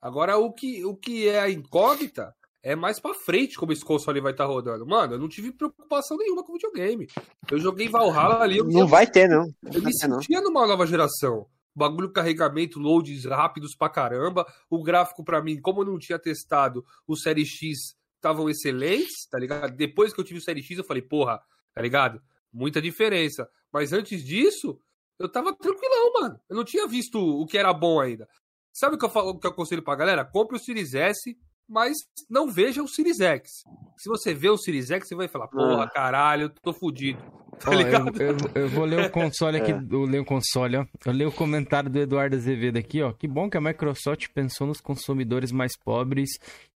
Agora, 0.01 0.37
o 0.37 0.51
que, 0.51 0.83
o 0.85 0.95
que 0.95 1.27
é 1.27 1.39
a 1.39 1.49
incógnita 1.49 2.33
é 2.63 2.75
mais 2.75 2.99
pra 2.99 3.13
frente 3.13 3.57
como 3.57 3.71
esse 3.71 3.83
console 3.83 4.21
vai 4.21 4.31
estar 4.31 4.45
tá 4.45 4.49
rodando. 4.51 4.85
Mano, 4.85 5.13
eu 5.13 5.19
não 5.19 5.29
tive 5.29 5.51
preocupação 5.51 6.17
nenhuma 6.17 6.43
com 6.43 6.51
o 6.51 6.55
videogame. 6.55 7.07
Eu 7.49 7.59
joguei 7.59 7.87
Valhalla 7.87 8.41
ali. 8.41 8.63
não 8.63 8.87
vai 8.87 9.05
ter, 9.05 9.27
não. 9.27 9.45
Eu 9.71 9.81
me 9.81 9.93
sentia 9.93 10.41
numa 10.41 10.65
nova 10.65 10.85
geração 10.85 11.47
bagulho 11.79 12.11
carregamento, 12.11 12.79
loads 12.79 13.25
rápidos 13.25 13.75
pra 13.75 13.89
caramba. 13.89 14.45
O 14.69 14.83
gráfico, 14.83 15.23
para 15.23 15.41
mim, 15.41 15.59
como 15.59 15.81
eu 15.81 15.85
não 15.85 15.97
tinha 15.97 16.19
testado, 16.19 16.85
o 17.07 17.15
Série 17.15 17.45
X 17.45 17.97
estavam 18.15 18.49
excelentes, 18.49 19.25
tá 19.27 19.39
ligado? 19.39 19.75
Depois 19.75 20.13
que 20.13 20.19
eu 20.19 20.23
tive 20.23 20.39
o 20.39 20.43
Série 20.43 20.61
X, 20.61 20.77
eu 20.77 20.83
falei, 20.83 21.01
porra, 21.01 21.41
tá 21.73 21.81
ligado? 21.81 22.21
Muita 22.51 22.81
diferença. 22.81 23.49
Mas 23.71 23.93
antes 23.93 24.23
disso, 24.23 24.79
eu 25.17 25.29
tava 25.29 25.55
tranquilão, 25.55 26.13
mano. 26.21 26.39
Eu 26.49 26.55
não 26.55 26.63
tinha 26.63 26.87
visto 26.87 27.19
o 27.19 27.45
que 27.45 27.57
era 27.57 27.73
bom 27.73 27.99
ainda. 27.99 28.27
Sabe 28.71 28.95
o 28.95 28.99
que 28.99 29.05
eu, 29.05 29.09
falo, 29.09 29.31
o 29.31 29.39
que 29.39 29.47
eu 29.47 29.51
aconselho 29.51 29.81
pra 29.81 29.95
galera? 29.95 30.23
Compre 30.23 30.57
o 30.57 30.59
Series 30.59 30.93
S, 30.93 31.37
mas 31.69 31.97
não 32.29 32.49
veja 32.49 32.81
o 32.81 32.87
Series 32.87 33.19
X. 33.19 33.63
Se 33.97 34.09
você 34.09 34.33
vê 34.33 34.49
o 34.49 34.57
Series 34.57 34.89
X, 34.89 35.07
você 35.07 35.15
vai 35.15 35.27
falar, 35.27 35.47
porra, 35.47 35.83
ah. 35.83 35.89
caralho, 35.89 36.49
tô 36.61 36.73
fudido. 36.73 37.21
Tá 37.59 37.73
eu, 37.73 38.27
eu, 38.27 38.37
eu, 38.55 38.69
vou 38.69 38.85
ler 38.85 39.07
o 39.07 39.09
console 39.11 39.57
aqui, 39.57 39.73
é. 39.73 39.75
eu 39.91 40.05
leio 40.05 40.23
o 40.23 40.25
console, 40.25 40.77
ó. 40.77 40.85
Eu 41.05 41.11
leio 41.11 41.29
o 41.29 41.33
comentário 41.33 41.89
do 41.89 41.99
Eduardo 41.99 42.37
Azevedo 42.37 42.77
aqui, 42.77 43.01
ó. 43.01 43.11
Que 43.11 43.27
bom 43.27 43.49
que 43.49 43.57
a 43.57 43.61
Microsoft 43.61 44.29
pensou 44.33 44.65
nos 44.65 44.79
consumidores 44.79 45.51
mais 45.51 45.77
pobres 45.77 46.29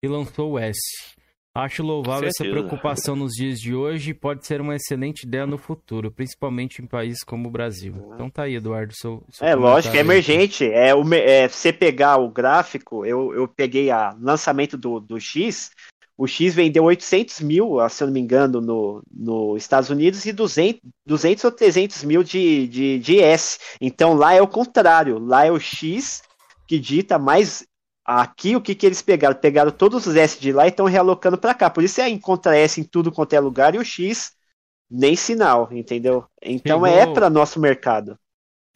e 0.02 0.08
lançou 0.08 0.54
o 0.54 0.58
S. 0.58 0.80
Acho 1.54 1.82
louvável 1.82 2.28
essa 2.28 2.44
preocupação 2.44 3.14
nos 3.14 3.32
dias 3.32 3.60
de 3.60 3.74
hoje 3.74 4.10
e 4.10 4.14
pode 4.14 4.46
ser 4.46 4.60
uma 4.62 4.74
excelente 4.74 5.26
ideia 5.26 5.46
no 5.46 5.58
futuro, 5.58 6.10
principalmente 6.10 6.80
em 6.80 6.86
países 6.86 7.22
como 7.22 7.48
o 7.48 7.50
Brasil. 7.50 7.94
Então 8.14 8.30
tá 8.30 8.44
aí, 8.44 8.54
Eduardo. 8.54 8.94
Seu, 8.96 9.22
seu 9.28 9.46
é 9.46 9.54
lógico, 9.54 9.94
é 9.94 10.00
emergente. 10.00 10.64
É, 10.64 10.94
o, 10.94 11.02
é, 11.12 11.46
você 11.46 11.70
pegar 11.70 12.16
o 12.16 12.30
gráfico, 12.30 13.04
eu, 13.04 13.34
eu 13.34 13.46
peguei 13.46 13.90
o 13.92 14.16
lançamento 14.18 14.78
do, 14.78 14.98
do 14.98 15.20
X, 15.20 15.70
o 16.16 16.26
X 16.26 16.54
vendeu 16.54 16.84
800 16.84 17.40
mil, 17.40 17.76
se 17.90 18.02
eu 18.02 18.06
não 18.06 18.14
me 18.14 18.20
engano, 18.20 18.60
nos 18.60 19.02
no 19.12 19.56
Estados 19.56 19.90
Unidos 19.90 20.24
e 20.24 20.32
200, 20.32 20.80
200 21.06 21.44
ou 21.44 21.50
300 21.50 22.04
mil 22.04 22.22
de, 22.22 22.66
de, 22.68 22.98
de 22.98 23.20
S. 23.20 23.58
Então 23.80 24.14
lá 24.14 24.32
é 24.32 24.40
o 24.40 24.48
contrário, 24.48 25.18
lá 25.18 25.44
é 25.44 25.50
o 25.50 25.60
X 25.60 26.22
que 26.66 26.78
dita 26.78 27.18
mais 27.18 27.66
Aqui 28.04 28.56
o 28.56 28.60
que, 28.60 28.74
que 28.74 28.84
eles 28.84 29.00
pegaram? 29.00 29.36
Pegaram 29.36 29.70
todos 29.70 30.06
os 30.06 30.16
S 30.16 30.40
de 30.40 30.52
lá 30.52 30.66
e 30.66 30.70
estão 30.70 30.86
realocando 30.86 31.38
para 31.38 31.54
cá. 31.54 31.70
Por 31.70 31.84
isso 31.84 32.00
é 32.00 32.08
encontra 32.08 32.56
S 32.56 32.80
em 32.80 32.84
tudo 32.84 33.12
quanto 33.12 33.32
é 33.32 33.40
lugar 33.40 33.74
e 33.74 33.78
o 33.78 33.84
X 33.84 34.32
nem 34.90 35.16
sinal, 35.16 35.68
entendeu? 35.72 36.26
Então 36.42 36.84
é 36.84 36.90
Chegou... 36.90 37.10
é 37.10 37.14
para 37.14 37.30
nosso 37.30 37.60
mercado. 37.60 38.18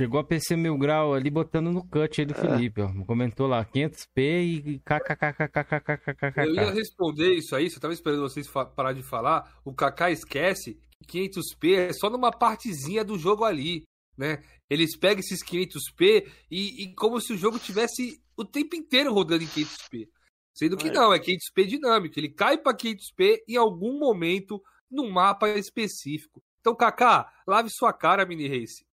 Chegou 0.01 0.20
a 0.20 0.24
PC 0.24 0.57
Mil 0.57 0.77
Grau 0.77 1.15
ali 1.15 1.31
botando 1.31 1.73
no 1.73 1.82
cut 1.82 2.20
aí 2.20 2.27
do 2.27 2.35
é. 2.35 2.36
Felipe, 2.36 2.82
ó. 2.82 2.89
Comentou 3.07 3.47
lá, 3.47 3.65
500p 3.65 4.16
e 4.16 4.78
kkkkkkkkkk. 4.81 6.39
Eu 6.39 6.55
ia 6.55 6.70
responder 6.70 7.35
isso 7.35 7.57
aí, 7.57 7.70
só 7.70 7.81
tava 7.81 7.94
esperando 7.94 8.20
vocês 8.20 8.47
parar 8.74 8.93
de 8.93 9.03
falar. 9.03 9.59
O 9.65 9.73
Kaká 9.73 10.11
esquece 10.11 10.78
que 11.07 11.28
500p 11.28 11.89
é 11.89 11.93
só 11.94 12.11
numa 12.11 12.31
partezinha 12.31 13.03
do 13.03 13.19
jogo 13.19 13.44
ali, 13.44 13.85
né? 14.19 14.43
Eles 14.69 14.97
pegam 14.98 15.20
esses 15.20 15.43
500p 15.43 16.31
e, 16.51 16.85
e 16.85 16.94
como 16.94 17.20
se 17.20 17.32
o 17.32 17.39
jogo 17.39 17.59
tivesse 17.59 18.20
o 18.36 18.44
tempo 18.44 18.76
inteiro 18.76 19.12
rodando 19.12 19.42
em 19.42 19.46
500p. 19.46 20.08
Sendo 20.52 20.76
que 20.76 20.88
é. 20.88 20.92
não, 20.92 21.12
é 21.12 21.18
500p 21.18 21.66
dinâmico. 21.66 22.18
Ele 22.18 22.30
cai 22.30 22.56
para 22.56 22.76
500p 22.76 23.42
em 23.48 23.56
algum 23.56 23.98
momento 23.98 24.62
num 24.90 25.10
mapa 25.10 25.48
específico. 25.50 26.42
Então, 26.60 26.74
Kaká, 26.74 27.32
lave 27.46 27.70
sua 27.70 27.92
cara, 27.92 28.24
mini 28.24 28.48
race. 28.48 28.86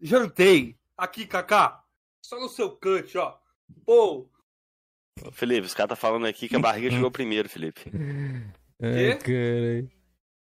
Jantei. 0.00 0.76
Aqui, 0.96 1.26
Kaká. 1.26 1.82
Só 2.20 2.40
no 2.40 2.48
seu 2.48 2.70
cut, 2.70 3.16
ó. 3.16 3.38
Pô. 3.84 4.28
Felipe, 5.32 5.66
os 5.66 5.74
caras 5.74 5.90
tá 5.90 5.96
falando 5.96 6.26
aqui 6.26 6.48
que 6.48 6.56
a 6.56 6.58
barriga 6.58 6.90
chegou 6.90 7.10
primeiro, 7.10 7.48
Felipe. 7.48 7.90
É, 8.78 9.14
cara. 9.16 9.88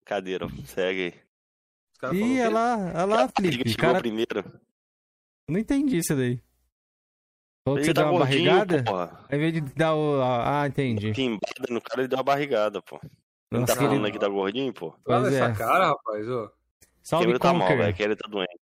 Cadeira, 0.05 0.47
segue 0.65 1.01
aí. 2.03 2.13
Ih, 2.13 2.41
olha 2.41 2.49
lá, 2.49 2.77
olha 2.77 3.05
lá, 3.05 3.27
Felipe. 3.29 3.69
Chegou 3.69 3.87
cara... 3.87 3.99
primeiro. 3.99 4.61
Não 5.47 5.59
entendi 5.59 5.97
isso 5.97 6.15
daí. 6.15 6.39
Falou 7.63 7.79
que 7.79 7.85
você 7.85 7.93
dá 7.93 8.09
uma 8.09 8.19
barrigada? 8.19 8.83
Porra. 8.83 9.25
Ao 9.29 9.37
invés 9.37 9.53
de 9.53 9.61
dar 9.61 9.93
o. 9.95 10.21
Ah, 10.21 10.65
entendi. 10.67 11.11
Pimbada 11.13 11.67
no 11.69 11.81
cara, 11.81 12.01
ele 12.01 12.07
deu 12.07 12.17
uma 12.17 12.23
barrigada, 12.23 12.81
pô. 12.81 12.99
Não 13.51 13.65
tá 13.65 13.75
falando 13.75 13.95
ele... 13.95 14.07
aqui 14.07 14.17
da 14.17 14.29
gordinho, 14.29 14.73
pô? 14.73 14.95
Olha 15.05 15.27
é. 15.27 15.35
essa 15.35 15.53
cara, 15.53 15.89
rapaz, 15.89 16.27
ó. 16.29 16.49
Salve, 17.03 17.37
tá 17.37 17.53
mal, 17.53 17.67
velho. 17.67 17.93
Que 17.93 18.03
ele 18.03 18.15
tá 18.15 18.27
doente. 18.29 18.59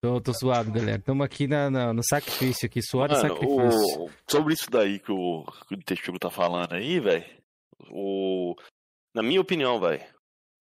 Tô, 0.00 0.20
tô 0.20 0.34
suado, 0.34 0.70
galera. 0.70 0.98
Estamos 0.98 1.24
aqui 1.24 1.46
na, 1.46 1.70
na, 1.70 1.92
no 1.94 2.02
sacrifício 2.04 2.66
aqui, 2.66 2.82
suado 2.82 3.14
Mano, 3.14 3.28
sacrifício. 3.28 4.02
O... 4.02 4.10
Sobre 4.28 4.52
isso 4.52 4.70
daí 4.70 4.98
que 4.98 5.10
o, 5.10 5.44
que 5.66 5.74
o 5.74 5.78
testigo 5.78 6.18
tá 6.18 6.30
falando 6.30 6.74
aí, 6.74 7.00
velho. 7.00 7.24
O... 7.90 8.54
Na 9.14 9.22
minha 9.22 9.40
opinião, 9.40 9.80
velho, 9.80 10.02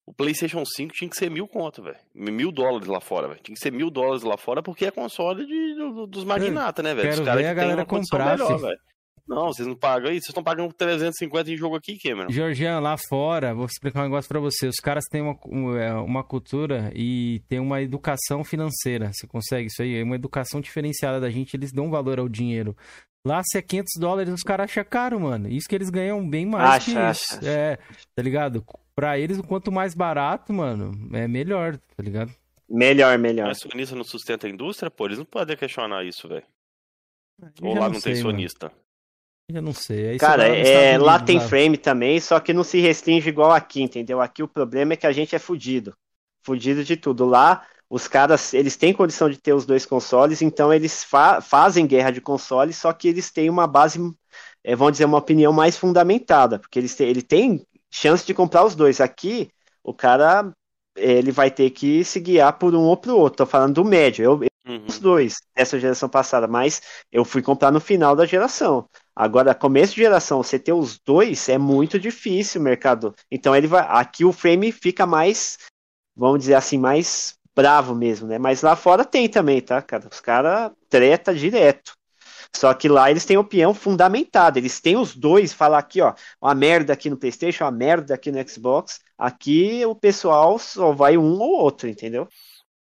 o 0.06 0.14
PlayStation 0.14 0.64
5 0.66 0.94
tinha 0.94 1.10
que 1.10 1.16
ser 1.16 1.30
mil 1.30 1.48
conto, 1.48 1.82
velho. 1.82 1.98
Mil 2.14 2.52
dólares 2.52 2.88
lá 2.88 3.00
fora, 3.00 3.30
velho. 3.30 3.40
Tinha 3.42 3.56
que 3.56 3.62
ser 3.62 3.72
mil 3.72 3.90
dólares 3.90 4.24
lá 4.24 4.38
fora 4.38 4.62
porque 4.62 4.86
é 4.86 4.92
console 4.92 5.46
de, 5.46 5.76
do, 5.76 6.08
dos 6.08 6.26
magnatas, 6.26 6.84
né, 6.84 6.94
velho? 6.94 7.10
Quero 7.10 7.24
ver 7.38 7.46
a 7.46 7.54
galera 7.54 7.86
comprar, 7.86 8.38
melhor, 8.38 8.60
Não, 9.26 9.48
vocês 9.48 9.66
não 9.66 9.76
pagam 9.76 10.10
aí? 10.10 10.16
Vocês 10.16 10.30
estão 10.30 10.44
pagando 10.44 10.74
350 10.74 11.52
em 11.52 11.56
jogo 11.56 11.78
aqui, 11.78 11.98
Cameron. 11.98 12.30
Georgian, 12.30 12.82
lá 12.82 12.98
fora, 12.98 13.54
vou 13.54 13.66
explicar 13.66 14.02
um 14.02 14.04
negócio 14.04 14.28
pra 14.28 14.42
você. 14.42 14.68
Os 14.68 14.76
caras 14.76 15.06
têm 15.10 15.22
uma, 15.22 15.82
é, 15.82 15.94
uma 15.94 16.24
cultura 16.24 16.92
e 16.94 17.42
tem 17.48 17.60
uma 17.60 17.82
educação 17.82 18.44
financeira. 18.44 19.10
Você 19.14 19.26
consegue 19.26 19.68
isso 19.68 19.82
aí? 19.82 19.96
É 19.96 20.04
uma 20.04 20.16
educação 20.16 20.60
diferenciada 20.60 21.22
da 21.22 21.30
gente. 21.30 21.56
Eles 21.56 21.72
dão 21.72 21.90
valor 21.90 22.20
ao 22.20 22.28
dinheiro. 22.28 22.76
Lá, 23.26 23.42
se 23.42 23.58
é 23.58 23.62
500 23.62 23.94
dólares, 24.02 24.34
os 24.34 24.44
caras 24.44 24.66
acham 24.66 24.84
caro, 24.84 25.18
mano. 25.18 25.48
Isso 25.48 25.70
que 25.70 25.76
eles 25.76 25.90
ganham 25.90 26.30
bem 26.30 26.46
mais 26.46 26.72
acha, 26.72 26.84
que 26.84 26.92
isso. 26.92 27.38
Acha. 27.38 27.50
É, 27.50 27.78
tá 28.14 28.22
ligado? 28.22 28.66
Pra 28.96 29.18
eles, 29.18 29.40
o 29.40 29.44
quanto 29.44 29.72
mais 29.72 29.96
barato, 29.96 30.54
mano, 30.54 30.92
é 31.16 31.28
melhor, 31.28 31.78
tá 31.78 32.04
ligado? 32.04 32.34
Melhor, 32.70 33.18
melhor. 33.18 33.48
Mas 33.48 33.60
sonista 33.60 33.96
não 33.96 34.04
sustenta 34.04 34.48
a 34.48 34.50
indústria, 34.50 34.92
pô, 34.92 35.06
eles 35.06 35.18
não 35.18 35.26
podem 35.26 35.58
questionar 35.58 36.04
isso, 36.04 36.28
velho. 36.28 36.46
Ou 37.62 37.74
lá 37.74 37.82
não, 37.82 37.94
não 37.94 38.00
sei, 38.00 38.14
tem 38.14 38.22
sonista. 38.22 38.68
Mano. 38.68 38.84
Eu 39.50 39.62
não 39.62 39.74
sei. 39.74 40.10
Aí 40.10 40.18
Cara, 40.18 40.48
é, 40.48 40.98
lá 40.98 41.20
tem 41.20 41.40
frame 41.40 41.78
também, 41.78 42.20
só 42.20 42.40
que 42.40 42.54
não 42.54 42.64
se 42.64 42.80
restringe 42.80 43.28
igual 43.28 43.52
aqui, 43.52 43.82
entendeu? 43.82 44.22
Aqui 44.22 44.42
o 44.42 44.48
problema 44.48 44.94
é 44.94 44.96
que 44.96 45.08
a 45.08 45.12
gente 45.12 45.36
é 45.36 45.40
fudido. 45.40 45.96
Fudido 46.44 46.84
de 46.84 46.96
tudo. 46.96 47.26
Lá, 47.26 47.66
os 47.90 48.08
caras, 48.08 48.54
eles 48.54 48.78
têm 48.78 48.94
condição 48.94 49.30
de 49.30 49.38
ter 49.38 49.54
os 49.54 49.66
dois 49.66 49.86
consoles, 49.86 50.42
então 50.42 50.74
eles 50.74 51.04
fa 51.04 51.42
fazem 51.42 51.86
guerra 51.86 52.12
de 52.12 52.22
consoles, 52.22 52.78
só 52.78 52.94
que 52.94 53.08
eles 53.08 53.32
têm 53.32 53.50
uma 53.50 53.68
base, 53.68 54.00
é, 54.64 54.76
vamos 54.76 54.94
dizer, 54.94 55.06
uma 55.06 55.18
opinião 55.18 55.52
mais 55.52 55.78
fundamentada, 55.78 56.58
porque 56.58 56.80
eles 56.80 56.96
têm, 56.96 57.08
ele 57.08 57.22
tem 57.22 57.66
chance 57.94 58.26
de 58.26 58.34
comprar 58.34 58.66
os 58.66 58.74
dois. 58.76 59.00
Aqui, 59.00 59.52
o 59.84 59.94
cara, 59.94 60.52
ele 60.98 61.32
vai 61.32 61.52
ter 61.52 61.70
que 61.70 62.04
se 62.04 62.20
guiar 62.20 62.58
por 62.58 62.74
um 62.74 62.82
ou 62.82 62.98
pro 62.98 63.16
outro. 63.16 63.38
Tô 63.38 63.46
falando 63.46 63.76
do 63.76 63.86
médio. 63.86 64.24
Eu, 64.24 64.34
uhum. 64.68 64.86
os 64.88 64.98
dois 64.98 65.42
dessa 65.56 65.80
geração 65.80 66.10
passada, 66.10 66.48
mas 66.48 66.82
eu 67.12 67.24
fui 67.24 67.44
comprar 67.44 67.72
no 67.72 67.80
final 67.80 68.16
da 68.16 68.26
geração. 68.26 68.90
Agora, 69.16 69.54
começo 69.54 69.94
de 69.94 70.02
geração, 70.02 70.42
você 70.42 70.58
ter 70.58 70.74
os 70.74 71.00
dois 71.00 71.48
é 71.48 71.58
muito 71.60 72.00
difícil, 72.00 72.60
mercado. 72.60 73.14
Então 73.30 73.56
ele 73.56 73.68
vai, 73.68 73.86
aqui 73.88 74.26
o 74.26 74.34
frame 74.34 74.72
fica 74.72 75.06
mais, 75.06 75.60
vamos 76.16 76.40
dizer 76.40 76.56
assim, 76.56 76.80
mais 76.80 77.36
bravo 77.56 77.94
mesmo, 77.94 78.28
né? 78.28 78.40
Mas 78.40 78.64
lá 78.64 78.76
fora 78.76 79.06
tem 79.06 79.30
também, 79.30 79.62
tá, 79.62 79.84
cara? 79.84 80.10
Os 80.12 80.20
caras 80.20 80.72
treta 80.90 81.32
direto. 81.32 81.94
Só 82.56 82.74
que 82.74 82.88
lá 82.88 83.10
eles 83.10 83.26
têm 83.26 83.38
opinião 83.38 83.74
fundamentada. 83.74 84.60
Eles 84.60 84.80
têm 84.80 84.96
os 84.96 85.16
dois, 85.16 85.54
falar 85.54 85.80
aqui, 85.80 86.02
ó, 86.02 86.14
uma 86.42 86.54
merda 86.54 86.94
aqui 86.94 87.10
no 87.10 87.18
PlayStation, 87.18 87.64
uma 87.64 87.72
merda 87.72 88.14
aqui 88.14 88.32
no 88.32 88.48
Xbox. 88.48 89.00
Aqui 89.18 89.86
o 89.86 89.96
pessoal 89.96 90.60
só 90.60 90.92
vai 90.92 91.18
um 91.18 91.40
ou 91.40 91.60
outro, 91.60 91.90
entendeu? 91.90 92.28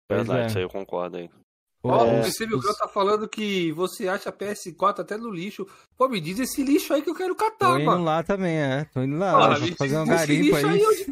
Verdade, 0.09 0.41
é. 0.41 0.45
isso 0.47 0.57
aí 0.57 0.63
eu 0.63 0.69
concordo 0.69 1.17
aí. 1.17 1.29
Ó, 1.81 2.05
é, 2.05 2.19
o 2.19 2.23
PC 2.23 2.45
Milgrão 2.45 2.73
tá 2.73 2.89
falando 2.89 3.29
que 3.29 3.71
você 3.71 4.09
acha 4.09 4.31
PS4 4.33 4.99
até 4.99 5.15
no 5.15 5.31
lixo. 5.31 5.65
Pô, 5.97 6.09
me 6.09 6.19
diz 6.19 6.39
esse 6.39 6.61
lixo 6.61 6.93
aí 6.93 7.01
que 7.01 7.09
eu 7.09 7.15
quero 7.15 7.33
catar, 7.35 7.69
Tô 7.69 7.77
indo 7.77 7.85
mano. 7.85 8.03
lá 8.03 8.21
também, 8.21 8.57
é. 8.57 8.85
Tô 8.93 9.01
indo 9.01 9.17
lá. 9.17 9.55
Pô, 9.55 9.75
fazer 9.77 9.97
um 9.97 10.05
garimpo 10.05 10.55
aí. 10.57 10.65
aí 10.65 10.85
onde 10.85 11.05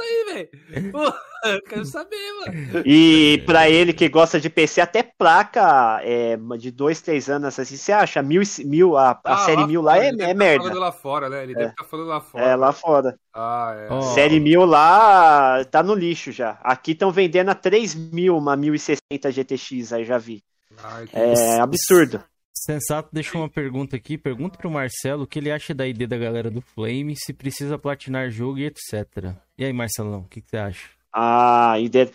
aí, 0.00 0.24
velho. 0.26 0.50
Quero 1.68 1.84
saber, 1.84 2.16
mano. 2.40 2.82
E 2.84 3.42
pra 3.46 3.68
ele 3.68 3.92
que 3.92 4.08
gosta 4.08 4.40
de 4.40 4.50
PC, 4.50 4.80
até 4.80 5.02
placa 5.02 6.00
é, 6.02 6.36
de 6.58 6.70
dois, 6.70 7.00
três 7.00 7.28
anos, 7.28 7.58
assim, 7.58 7.76
você 7.76 7.92
acha? 7.92 8.22
Mil, 8.22 8.42
mil 8.64 8.96
a, 8.96 9.10
a 9.10 9.20
ah, 9.24 9.36
série 9.38 9.66
mil 9.66 9.80
lá 9.82 9.98
é, 9.98 10.08
é 10.08 10.16
tá 10.16 10.34
merda. 10.34 10.64
falando 10.64 10.80
lá 10.80 10.92
fora, 10.92 11.28
né? 11.28 11.42
Ele 11.42 11.52
é. 11.52 11.56
deve 11.56 11.70
estar 11.70 11.84
tá 11.84 11.88
falando 11.88 12.08
lá 12.08 12.20
fora. 12.20 12.44
É, 12.44 12.56
lá 12.56 12.72
fora. 12.72 13.18
Ah, 13.34 13.74
é. 13.76 13.92
Oh. 13.92 14.02
Série 14.02 14.40
mil 14.40 14.64
lá 14.64 15.64
tá 15.64 15.82
no 15.82 15.94
lixo 15.94 16.32
já. 16.32 16.58
Aqui 16.62 16.92
estão 16.92 17.10
vendendo 17.10 17.50
a 17.50 17.54
3 17.54 17.94
mil 17.94 18.36
uma 18.36 18.56
1060 18.56 19.30
GTX, 19.30 19.92
aí 19.92 20.04
já 20.04 20.18
vi. 20.18 20.42
Ai, 20.82 21.08
é 21.12 21.60
absurdo. 21.60 22.22
Sensato 22.54 23.08
deixou 23.12 23.40
uma 23.40 23.48
pergunta 23.48 23.96
aqui. 23.96 24.18
Pergunta 24.18 24.58
pro 24.58 24.70
Marcelo 24.70 25.22
o 25.22 25.26
que 25.26 25.38
ele 25.38 25.50
acha 25.50 25.74
da 25.74 25.86
ideia 25.86 26.06
da 26.06 26.18
galera 26.18 26.50
do 26.50 26.60
Flame, 26.60 27.16
se 27.16 27.32
precisa 27.32 27.78
platinar 27.78 28.30
jogo 28.30 28.58
e 28.58 28.66
etc. 28.66 29.34
E 29.56 29.64
aí, 29.64 29.72
Marcelão, 29.72 30.20
o 30.20 30.28
que, 30.28 30.42
que 30.42 30.50
você 30.50 30.58
acha? 30.58 30.99
Ah, 31.12 31.78
ideia. 31.78 32.10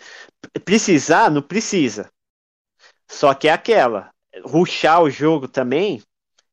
Precisar, 0.64 1.30
não 1.30 1.42
precisa. 1.42 2.10
Só 3.10 3.34
que 3.34 3.48
é 3.48 3.52
aquela. 3.52 4.10
Ruxar 4.44 5.02
o 5.02 5.10
jogo 5.10 5.48
também, 5.48 6.02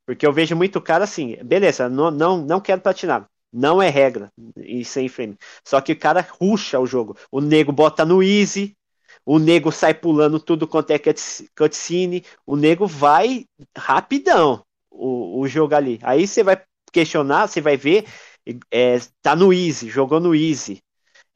porque 0.06 0.26
eu 0.28 0.34
vejo 0.34 0.56
muito 0.56 0.82
cara 0.82 1.06
assim, 1.06 1.38
beleza, 1.44 1.90
não, 1.90 2.12
não, 2.12 2.38
não 2.46 2.62
quero 2.62 2.82
platinar. 2.82 3.28
Não 3.54 3.82
é 3.82 3.90
regra 3.90 4.32
e 4.58 4.86
sem 4.86 5.10
frame. 5.10 5.38
Só 5.66 5.82
que 5.82 5.94
o 5.94 6.00
cara 6.00 6.28
ruxa 6.42 6.80
o 6.80 6.88
jogo. 6.88 7.18
O 7.32 7.42
nego 7.42 7.72
bota 7.72 8.06
no 8.06 8.24
easy, 8.24 8.76
o 9.26 9.40
nego 9.40 9.72
sai 9.72 9.94
pulando 9.94 10.40
tudo 10.40 10.68
quanto 10.68 10.92
é 10.92 11.00
cutscene, 11.56 12.26
o 12.46 12.56
nego 12.56 12.88
vai 12.88 13.46
rapidão 13.78 14.64
o, 14.92 15.42
o 15.42 15.48
jogo 15.48 15.76
ali. 15.76 16.00
Aí 16.04 16.28
você 16.28 16.44
vai 16.44 16.62
questionar, 16.94 17.48
você 17.48 17.62
vai 17.62 17.78
ver, 17.78 18.06
é, 18.72 18.98
tá 19.22 19.36
no 19.36 19.54
easy, 19.54 19.90
jogou 19.90 20.20
no 20.20 20.36
easy. 20.36 20.82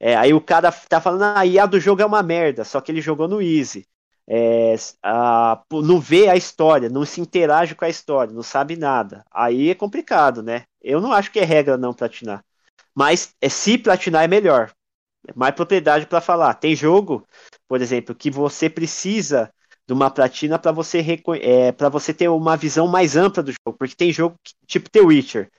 É, 0.00 0.16
aí 0.16 0.32
o 0.32 0.40
cara 0.40 0.70
tá 0.72 1.00
falando, 1.00 1.22
ah, 1.24 1.40
a 1.40 1.46
IA 1.46 1.66
do 1.66 1.80
jogo 1.80 2.02
é 2.02 2.06
uma 2.06 2.22
merda, 2.22 2.64
só 2.64 2.80
que 2.80 2.92
ele 2.92 3.00
jogou 3.00 3.28
no 3.28 3.42
easy. 3.42 3.86
é, 4.28 4.74
a, 5.02 5.62
não 5.72 5.98
vê 6.00 6.28
a 6.28 6.36
história, 6.36 6.88
não 6.88 7.04
se 7.04 7.20
interage 7.20 7.74
com 7.74 7.84
a 7.84 7.88
história, 7.88 8.32
não 8.34 8.42
sabe 8.42 8.76
nada. 8.76 9.24
Aí 9.30 9.70
é 9.70 9.74
complicado, 9.74 10.42
né? 10.42 10.64
Eu 10.82 11.00
não 11.00 11.12
acho 11.12 11.30
que 11.32 11.40
é 11.40 11.44
regra 11.44 11.76
não 11.78 11.94
platinar. 11.94 12.44
Mas 12.94 13.34
é, 13.40 13.48
se 13.48 13.78
platinar 13.78 14.24
é 14.24 14.28
melhor. 14.28 14.72
É 15.26 15.32
mais 15.34 15.54
propriedade 15.54 16.06
para 16.06 16.20
falar. 16.20 16.54
Tem 16.54 16.74
jogo, 16.76 17.26
por 17.68 17.80
exemplo, 17.80 18.14
que 18.14 18.30
você 18.30 18.68
precisa 18.70 19.50
de 19.86 19.92
uma 19.94 20.10
platina 20.10 20.58
para 20.58 20.72
você 20.72 21.00
é, 21.40 21.72
você 21.90 22.12
ter 22.14 22.28
uma 22.28 22.56
visão 22.56 22.86
mais 22.86 23.16
ampla 23.16 23.42
do 23.42 23.52
jogo, 23.52 23.78
porque 23.78 23.94
tem 23.96 24.12
jogo 24.12 24.36
que, 24.42 24.52
tipo 24.66 24.90
The 24.90 25.00
Witcher. 25.00 25.50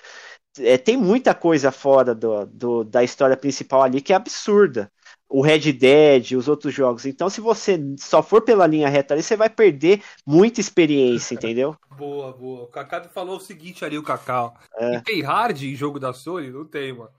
É, 0.59 0.77
tem 0.77 0.97
muita 0.97 1.33
coisa 1.33 1.71
fora 1.71 2.13
do, 2.13 2.45
do, 2.45 2.83
da 2.83 3.03
história 3.03 3.37
principal 3.37 3.83
ali 3.83 4.01
que 4.01 4.13
é 4.13 4.15
absurda 4.15 4.91
o 5.29 5.41
Red 5.41 5.71
Dead, 5.73 6.31
os 6.31 6.47
outros 6.47 6.73
jogos. 6.73 7.05
Então, 7.05 7.29
se 7.29 7.39
você 7.39 7.79
só 7.97 8.23
for 8.23 8.41
pela 8.41 8.65
linha 8.65 8.89
reta 8.89 9.13
ali, 9.13 9.21
você 9.21 9.37
vai 9.37 9.49
perder 9.49 10.01
muita 10.25 10.59
experiência, 10.59 11.35
entendeu? 11.35 11.75
boa, 11.95 12.33
boa. 12.33 12.63
O 12.63 12.67
Kaká 12.67 13.03
falou 13.03 13.37
o 13.37 13.39
seguinte 13.39 13.85
ali, 13.85 13.97
o 13.97 14.03
Kaká. 14.03 14.51
É. 14.75 14.95
E 14.95 15.01
tem 15.01 15.21
hard 15.21 15.61
em 15.61 15.75
jogo 15.75 15.99
da 15.99 16.11
Sony? 16.13 16.49
Não 16.49 16.65
tem, 16.65 16.93
mano. 16.93 17.11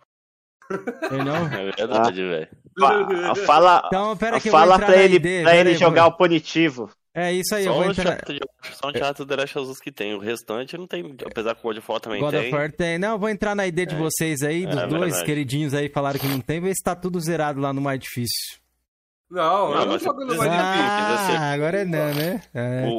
Eu 1.10 1.24
não? 1.24 1.46
É 1.46 1.70
verdade, 1.76 2.22
ah. 2.22 2.28
velho. 2.28 2.48
Fala, 3.46 3.82
então, 3.86 4.16
pera 4.16 4.40
que 4.40 4.50
fala 4.50 4.78
pra 4.78 4.96
ele, 4.96 5.20
pra 5.42 5.56
ele 5.56 5.74
jogar 5.74 6.06
o 6.06 6.16
punitivo. 6.16 6.90
É 7.12 7.32
isso 7.32 7.54
aí, 7.54 7.64
só 7.64 7.70
eu 7.70 7.74
vou 7.74 7.90
entrar... 7.90 8.20
Só 8.72 8.88
um 8.88 8.92
teatro 8.92 9.26
The 9.26 9.36
Last 9.36 9.58
of 9.58 9.70
Us 9.70 9.80
que 9.80 9.90
tem, 9.90 10.14
o 10.14 10.18
restante 10.18 10.78
não 10.78 10.86
tem, 10.86 11.04
apesar 11.26 11.54
que 11.56 11.60
o 11.60 11.62
God 11.64 11.78
of 11.78 11.90
War 11.90 12.00
também 12.00 12.20
God 12.20 12.30
tem. 12.30 12.42
God 12.42 12.52
of 12.52 12.56
War 12.56 12.72
tem. 12.72 12.98
Não, 12.98 13.12
eu 13.12 13.18
vou 13.18 13.28
entrar 13.28 13.54
na 13.54 13.66
ID 13.66 13.88
de 13.88 13.94
é. 13.94 13.98
vocês 13.98 14.42
aí, 14.42 14.64
dos 14.64 14.76
é, 14.76 14.86
dois 14.86 15.02
verdade. 15.02 15.24
queridinhos 15.24 15.74
aí 15.74 15.88
falaram 15.88 16.20
que 16.20 16.28
não 16.28 16.40
tem, 16.40 16.60
ver 16.60 16.72
se 16.74 16.82
tá 16.82 16.94
tudo 16.94 17.18
zerado 17.20 17.60
lá 17.60 17.72
no 17.72 17.80
mais 17.80 17.98
difícil. 17.98 18.60
Não, 19.28 19.70
não 19.70 19.80
eu 19.80 19.86
não 19.86 19.98
jogo 19.98 20.24
no 20.24 20.36
mais 20.36 20.50
difícil. 20.50 21.36
Ah, 21.38 21.52
agora 21.52 21.82
é 21.82 21.84
não, 21.84 22.14
né? 22.14 22.42
É, 22.52 22.84
o, 22.86 22.98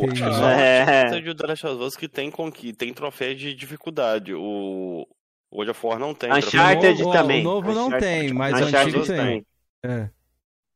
tem 1.10 1.28
é. 1.28 1.30
o 1.30 1.36
The 1.36 1.48
Last 1.48 1.68
of 1.68 1.84
Us 1.84 1.96
que 1.96 2.08
tem, 2.08 2.32
com, 2.32 2.52
que 2.52 2.74
tem 2.74 2.94
troféu 2.94 3.34
de 3.34 3.54
dificuldade. 3.54 4.34
O, 4.34 5.06
o 5.50 5.58
God 5.58 5.70
of 5.70 5.86
War 5.86 6.00
não 6.00 6.14
tem. 6.14 6.32
Uncharted 6.32 7.02
novo, 7.02 7.12
também. 7.14 7.42
O 7.42 7.44
novo 7.44 7.74
não 7.74 7.90
tem, 7.98 8.34
mas 8.34 8.60
o 8.60 8.64
antigo 8.64 9.06
tem. 9.06 9.18
tem. 9.18 9.46
É. 9.84 10.10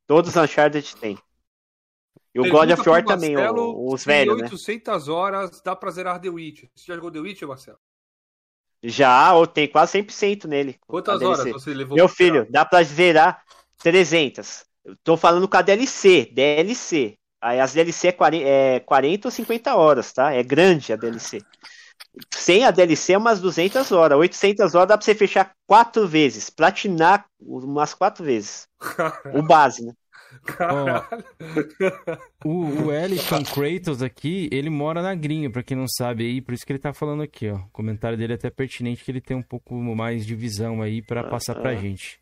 Todos 0.08 0.36
os 0.36 0.42
Uncharted 0.42 0.96
tem. 0.98 1.18
E 2.36 2.40
o 2.42 2.50
God 2.50 2.70
of 2.72 2.90
War 2.90 3.02
também, 3.06 3.34
os 3.38 4.04
velhos, 4.04 4.42
800 4.42 5.08
né? 5.08 5.14
horas, 5.14 5.62
dá 5.62 5.74
pra 5.74 5.90
zerar 5.90 6.20
The 6.20 6.28
Witch. 6.28 6.66
Você 6.76 6.88
já 6.88 6.96
jogou 6.96 7.10
The 7.10 7.20
Witch, 7.20 7.42
Marcelo? 7.44 7.78
Já, 8.84 9.34
ou 9.34 9.48
tem 9.48 9.70
quase 9.70 9.98
100% 10.04 10.44
nele. 10.44 10.78
Quantas 10.86 11.22
horas 11.22 11.50
você 11.50 11.74
levou? 11.74 11.96
Meu 11.96 12.10
filho, 12.10 12.46
dá 12.50 12.66
pra 12.66 12.84
zerar 12.84 13.42
300. 13.82 14.66
Eu 14.84 14.98
tô 15.02 15.16
falando 15.16 15.48
com 15.48 15.56
a 15.56 15.62
DLC, 15.62 16.30
DLC. 16.34 17.18
Aí 17.42 17.62
as 17.62 17.74
DLC 17.74 18.10
é 18.10 18.12
40, 18.12 18.46
é 18.46 18.80
40 18.82 19.28
ou 19.30 19.32
50 19.32 19.76
horas, 19.76 20.12
tá? 20.12 20.34
É 20.34 20.44
grande 20.44 20.92
a 20.92 20.98
DLC. 20.98 21.42
Sem 22.34 22.66
a 22.66 22.72
DLC 22.72 23.14
é 23.14 23.18
umas 23.18 23.40
200 23.40 23.94
horas. 23.94 24.18
800 24.18 24.76
horas 24.76 24.90
dá 24.90 24.98
pra 24.98 25.06
você 25.06 25.16
fechar 25.16 25.56
quatro 25.66 26.06
vezes. 26.06 26.50
Platinar 26.50 27.26
umas 27.40 27.94
quatro 27.94 28.26
vezes. 28.26 28.68
o 29.34 29.42
base, 29.42 29.86
né? 29.86 29.94
Ó, 30.60 32.48
o, 32.48 32.86
o 32.86 32.94
Ellison 32.94 33.44
Kratos 33.44 34.02
aqui, 34.02 34.48
ele 34.52 34.70
mora 34.70 35.02
na 35.02 35.16
gringa, 35.16 35.50
pra 35.50 35.64
quem 35.64 35.76
não 35.76 35.88
sabe 35.88 36.26
aí, 36.26 36.42
por 36.42 36.54
isso 36.54 36.66
que 36.66 36.72
ele 36.72 36.80
tá 36.80 36.94
falando 36.94 37.24
aqui, 37.24 37.50
ó. 37.50 37.56
O 37.56 37.70
comentário 37.70 38.18
dele 38.18 38.34
é 38.34 38.36
até 38.36 38.50
pertinente, 38.50 39.04
que 39.04 39.12
ele 39.12 39.22
tem 39.22 39.36
um 39.36 39.42
pouco 39.42 39.76
mais 39.76 40.26
de 40.26 40.36
visão 40.36 40.82
aí 40.82 41.02
para 41.02 41.24
passar 41.24 41.56
pra 41.56 41.76
gente. 41.76 42.20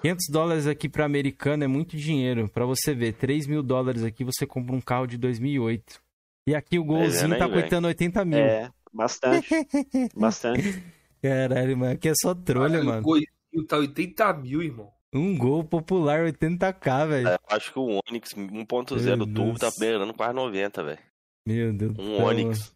500 0.00 0.28
dólares 0.30 0.66
aqui 0.66 0.88
para 0.88 1.04
americano 1.04 1.64
é 1.64 1.66
muito 1.66 1.96
dinheiro. 1.96 2.48
Para 2.48 2.64
você 2.64 2.94
ver, 2.94 3.14
3 3.14 3.46
mil 3.46 3.62
dólares 3.62 4.04
aqui 4.04 4.24
você 4.24 4.46
compra 4.46 4.74
um 4.74 4.80
carro 4.80 5.06
de 5.06 5.18
2008. 5.18 6.00
E 6.46 6.54
aqui 6.54 6.78
o 6.78 6.84
golzinho 6.84 7.34
é, 7.34 7.38
tá 7.38 7.48
custando 7.48 7.88
80 7.88 8.24
mil. 8.24 8.38
É, 8.38 8.70
bastante. 8.92 9.48
bastante. 10.16 10.82
Caralho, 11.20 11.76
mano, 11.76 11.92
aqui 11.92 12.08
é 12.08 12.12
só 12.14 12.34
trolha, 12.34 12.82
mano. 12.82 13.00
O 13.00 13.02
golzinho 13.02 13.66
tá 13.66 13.76
80 13.76 14.32
mil, 14.34 14.62
irmão. 14.62 14.92
Um 15.12 15.36
gol 15.36 15.64
popular 15.64 16.20
80k, 16.26 17.08
velho. 17.08 17.28
É, 17.28 17.38
acho 17.50 17.72
que 17.72 17.78
o 17.78 18.00
Onix 18.08 18.34
1.0 18.34 19.34
turbo 19.34 19.58
tá 19.58 19.70
beirando 19.78 20.12
quase 20.12 20.34
90, 20.34 20.84
velho. 20.84 20.98
Meu 21.46 21.72
Deus 21.72 21.94
do 21.94 22.02
um 22.02 22.16
céu. 22.16 22.24
Um 22.24 22.28
Onix 22.28 22.74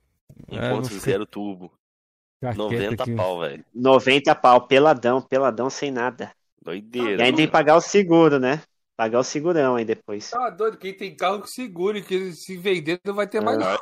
1.0 0.50 1.26
turbo. 1.26 1.72
90 2.42 3.02
aqui. 3.02 3.14
pau, 3.14 3.40
velho. 3.40 3.64
90 3.74 4.34
pau, 4.34 4.66
peladão, 4.66 5.20
peladão 5.20 5.70
sem 5.70 5.90
nada. 5.90 6.32
Doideira. 6.60 7.22
E 7.22 7.26
ainda 7.26 7.36
tem 7.36 7.46
que 7.46 7.52
pagar 7.52 7.76
o 7.76 7.80
seguro, 7.80 8.38
né? 8.38 8.62
Pagar 8.96 9.20
o 9.20 9.24
segurão 9.24 9.76
aí 9.76 9.84
depois. 9.84 10.30
Tá 10.30 10.50
doido, 10.50 10.78
quem 10.78 10.94
tem 10.94 11.14
carro 11.14 11.42
que 11.42 11.50
segure, 11.50 12.02
que 12.02 12.32
se 12.32 12.56
vender 12.56 13.00
não 13.04 13.14
vai 13.14 13.26
ter 13.26 13.40
mais 13.40 13.58
nada. 13.58 13.80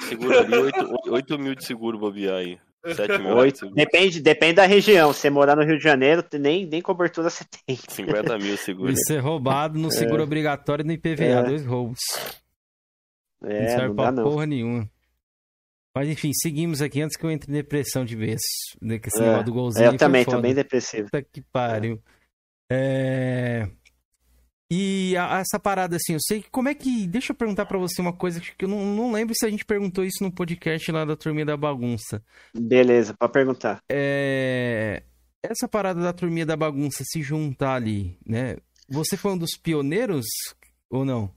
Seguro 0.00 0.38
ali, 0.38 0.54
8, 0.54 1.10
8 1.10 1.38
mil 1.38 1.54
de 1.54 1.64
seguro 1.64 1.98
bobear 1.98 2.36
aí. 2.36 2.60
7 2.84 3.18
mil. 3.18 3.36
8, 3.36 3.70
depende, 3.70 4.20
depende 4.20 4.54
da 4.54 4.66
região. 4.66 5.12
Se 5.12 5.20
você 5.20 5.30
morar 5.30 5.54
no 5.54 5.64
Rio 5.64 5.76
de 5.76 5.84
Janeiro, 5.84 6.24
nem, 6.38 6.66
nem 6.66 6.80
cobertura 6.80 7.28
você 7.28 7.44
tem. 7.66 7.76
50 7.76 8.38
mil 8.38 8.56
seguro. 8.56 8.92
E 8.92 8.96
ser 8.96 9.18
roubado 9.18 9.78
no 9.78 9.90
seguro 9.90 10.22
é. 10.22 10.24
obrigatório 10.24 10.84
no 10.84 10.92
IPVA, 10.92 11.24
é. 11.24 11.42
dois 11.42 11.64
roubos. 11.64 12.00
É, 13.42 13.60
não 13.60 13.68
serve 13.68 13.88
não 13.88 13.94
pra 13.94 14.12
porra 14.12 14.46
não. 14.46 14.46
nenhuma. 14.46 14.90
Mas 15.94 16.08
enfim, 16.08 16.30
seguimos 16.32 16.80
aqui 16.80 17.02
antes 17.02 17.16
que 17.16 17.24
eu 17.24 17.30
entre 17.30 17.50
em 17.50 17.54
depressão 17.54 18.04
de 18.04 18.14
vez. 18.16 18.40
Esse 18.80 19.18
é. 19.18 19.26
negócio 19.26 19.44
do 19.44 19.52
golzinho. 19.52 19.86
Eu 19.86 19.96
também, 19.96 20.24
tô 20.24 20.40
bem 20.40 20.54
depressivo. 20.54 21.04
Puta 21.04 21.22
que 21.22 21.42
pariu. 21.42 22.00
É... 22.70 23.68
E 24.70 25.16
a, 25.16 25.40
essa 25.40 25.58
parada, 25.58 25.96
assim, 25.96 26.12
eu 26.12 26.20
sei 26.20 26.42
que 26.42 26.50
como 26.50 26.68
é 26.68 26.74
que. 26.74 27.06
Deixa 27.06 27.32
eu 27.32 27.36
perguntar 27.36 27.66
para 27.66 27.78
você 27.78 28.00
uma 28.00 28.12
coisa 28.12 28.40
que 28.40 28.64
eu 28.64 28.68
não, 28.68 28.84
não 28.94 29.10
lembro 29.10 29.34
se 29.36 29.44
a 29.44 29.50
gente 29.50 29.64
perguntou 29.64 30.04
isso 30.04 30.22
no 30.22 30.32
podcast 30.32 30.92
lá 30.92 31.04
da 31.04 31.16
Turminha 31.16 31.44
da 31.44 31.56
Bagunça. 31.56 32.22
Beleza, 32.54 33.12
pode 33.18 33.32
perguntar. 33.32 33.82
É... 33.90 35.02
Essa 35.42 35.66
parada 35.66 36.00
da 36.00 36.12
Turminha 36.12 36.46
da 36.46 36.56
Bagunça 36.56 37.02
se 37.04 37.20
juntar 37.20 37.74
ali, 37.74 38.16
né? 38.24 38.58
Você 38.88 39.16
foi 39.16 39.32
um 39.32 39.38
dos 39.38 39.56
pioneiros 39.56 40.26
ou 40.88 41.04
não? 41.04 41.30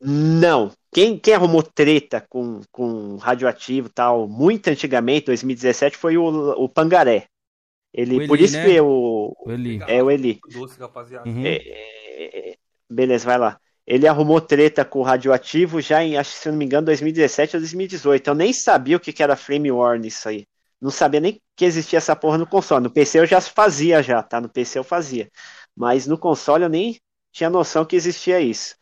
Não. 0.00 0.70
Quem, 0.92 1.18
quem 1.18 1.34
arrumou 1.34 1.62
treta 1.62 2.24
com, 2.28 2.60
com 2.70 3.16
radioativo 3.16 3.88
e 3.88 3.90
tal, 3.90 4.28
muito 4.28 4.68
antigamente, 4.68 5.26
2017, 5.26 5.96
foi 5.96 6.16
o, 6.16 6.24
o 6.24 6.68
Pangaré. 6.68 7.26
Ele, 7.94 8.16
Eli, 8.16 8.26
por 8.26 8.40
isso 8.40 8.56
né? 8.56 8.64
que 8.64 8.72
eu. 8.72 8.86
O 8.86 9.50
Eli. 9.50 9.80
É 9.86 10.02
o 10.02 10.10
Eli. 10.10 10.40
Doce, 10.50 10.78
rapaziada. 10.78 11.28
Uhum. 11.28 11.44
É, 11.44 11.56
beleza, 12.90 13.24
vai 13.24 13.38
lá. 13.38 13.60
Ele 13.86 14.06
arrumou 14.06 14.40
treta 14.40 14.84
com 14.84 15.00
o 15.00 15.02
radioativo 15.02 15.80
já 15.80 16.02
em, 16.04 16.16
acho 16.16 16.30
se 16.30 16.48
não 16.50 16.56
me 16.56 16.64
engano, 16.64 16.86
2017 16.86 17.56
ou 17.56 17.60
2018. 17.60 18.28
Eu 18.28 18.34
nem 18.34 18.52
sabia 18.52 18.96
o 18.96 19.00
que, 19.00 19.12
que 19.12 19.22
era 19.22 19.36
Flame 19.36 19.72
War 19.72 19.98
nisso 19.98 20.28
aí. 20.28 20.46
Não 20.80 20.90
sabia 20.90 21.20
nem 21.20 21.40
que 21.56 21.64
existia 21.64 21.98
essa 21.98 22.14
porra 22.16 22.38
no 22.38 22.46
console. 22.46 22.82
No 22.84 22.90
PC 22.90 23.20
eu 23.20 23.26
já 23.26 23.40
fazia 23.40 24.02
já, 24.02 24.22
tá? 24.22 24.40
No 24.40 24.48
PC 24.48 24.78
eu 24.78 24.84
fazia. 24.84 25.30
Mas 25.76 26.06
no 26.06 26.18
console 26.18 26.64
eu 26.64 26.68
nem 26.68 26.98
tinha 27.32 27.50
noção 27.50 27.84
que 27.84 27.96
existia 27.96 28.40
isso. 28.40 28.76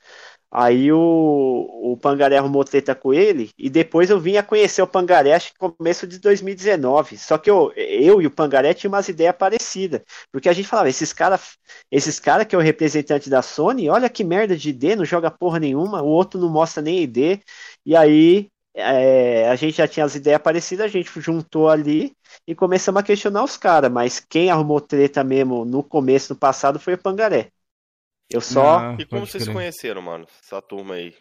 Aí 0.53 0.93
o, 0.93 1.93
o 1.93 1.97
Pangaré 1.97 2.37
arrumou 2.37 2.65
treta 2.65 2.93
com 2.95 3.15
ele 3.15 3.51
e 3.57 3.71
depois 3.71 4.11
eu 4.11 4.19
vim 4.19 4.37
a 4.37 4.43
conhecer 4.43 4.83
o 4.83 4.87
Pangaré 4.87 5.33
acho 5.35 5.53
que 5.53 5.59
começo 5.59 6.07
de 6.07 6.19
2019. 6.19 7.17
Só 7.19 7.39
que 7.39 7.49
eu, 7.49 7.73
eu 7.77 8.21
e 8.21 8.27
o 8.27 8.31
Pangaré 8.31 8.75
tinha 8.75 8.89
umas 8.91 9.09
ideias 9.09 9.35
parecidas. 9.37 10.03
Porque 10.33 10.49
a 10.49 10.53
gente 10.53 10.67
falava, 10.69 10.89
esses 10.89 11.13
caras 11.13 11.57
esses 11.91 12.19
cara 12.21 12.45
que 12.45 12.55
é 12.55 12.59
o 12.59 12.61
representante 12.61 13.31
da 13.31 13.43
Sony, 13.43 13.89
olha 13.89 14.09
que 14.09 14.25
merda 14.25 14.57
de 14.57 14.71
ID, 14.71 14.97
não 14.97 15.05
joga 15.05 15.31
porra 15.31 15.59
nenhuma, 15.59 16.03
o 16.03 16.07
outro 16.09 16.41
não 16.41 16.49
mostra 16.49 16.83
nem 16.83 17.01
ID. 17.03 17.41
E 17.85 17.97
aí 17.97 18.49
é, 18.75 19.49
a 19.49 19.57
gente 19.57 19.77
já 19.77 19.89
tinha 19.89 20.05
as 20.07 20.15
ideias 20.15 20.41
parecidas, 20.41 20.87
a 20.87 20.89
gente 20.89 21.11
juntou 21.21 21.69
ali 21.69 22.13
e 22.47 22.55
começamos 22.55 23.01
a 23.01 23.05
questionar 23.05 23.45
os 23.45 23.57
caras. 23.57 23.91
Mas 23.91 24.21
quem 24.21 24.51
arrumou 24.51 24.81
treta 24.81 25.23
mesmo 25.25 25.65
no 25.65 25.83
começo, 25.83 26.33
no 26.33 26.39
passado, 26.39 26.79
foi 26.79 26.95
o 26.95 26.99
Pangaré. 26.99 27.51
Eu 28.31 28.41
só. 28.41 28.81
Não, 28.81 29.01
e 29.01 29.05
como 29.05 29.27
vocês 29.27 29.45
se 29.45 29.53
conheceram, 29.53 30.01
mano? 30.01 30.27
Essa 30.43 30.63
turma 30.63 30.95
aí? 30.95 31.15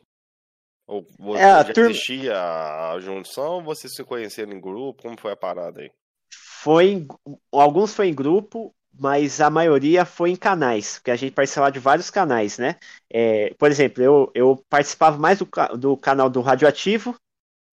Ou 0.88 1.06
você 1.19 1.40
é, 1.40 1.65
já 1.65 1.73
turma... 1.73 1.91
existia 1.91 2.36
a 2.36 2.99
junção 2.99 3.53
ou 3.56 3.64
vocês 3.64 3.94
se 3.94 4.03
conheceram 4.03 4.53
em 4.53 4.61
grupo? 4.61 5.03
Como 5.03 5.19
foi 5.19 5.31
a 5.31 5.38
parada 5.38 5.81
aí? 5.81 5.91
Foi 6.31 6.88
em... 6.88 7.07
Alguns 7.52 7.94
foi 7.94 8.07
em 8.07 8.14
grupo, 8.14 8.73
mas 8.99 9.40
a 9.40 9.49
maioria 9.49 10.06
foi 10.06 10.31
em 10.31 10.36
canais, 10.36 10.98
porque 10.98 11.11
a 11.11 11.15
gente 11.15 11.34
participava 11.34 11.72
de 11.72 11.80
vários 11.80 12.10
canais, 12.10 12.57
né? 12.57 12.76
É, 13.10 13.53
por 13.57 13.69
exemplo, 13.69 14.03
eu, 14.03 14.31
eu 14.36 14.65
participava 14.69 15.18
mais 15.18 15.40
do, 15.40 15.48
do 15.77 15.98
canal 15.98 16.30
do 16.30 16.41
Radioativo 16.41 17.15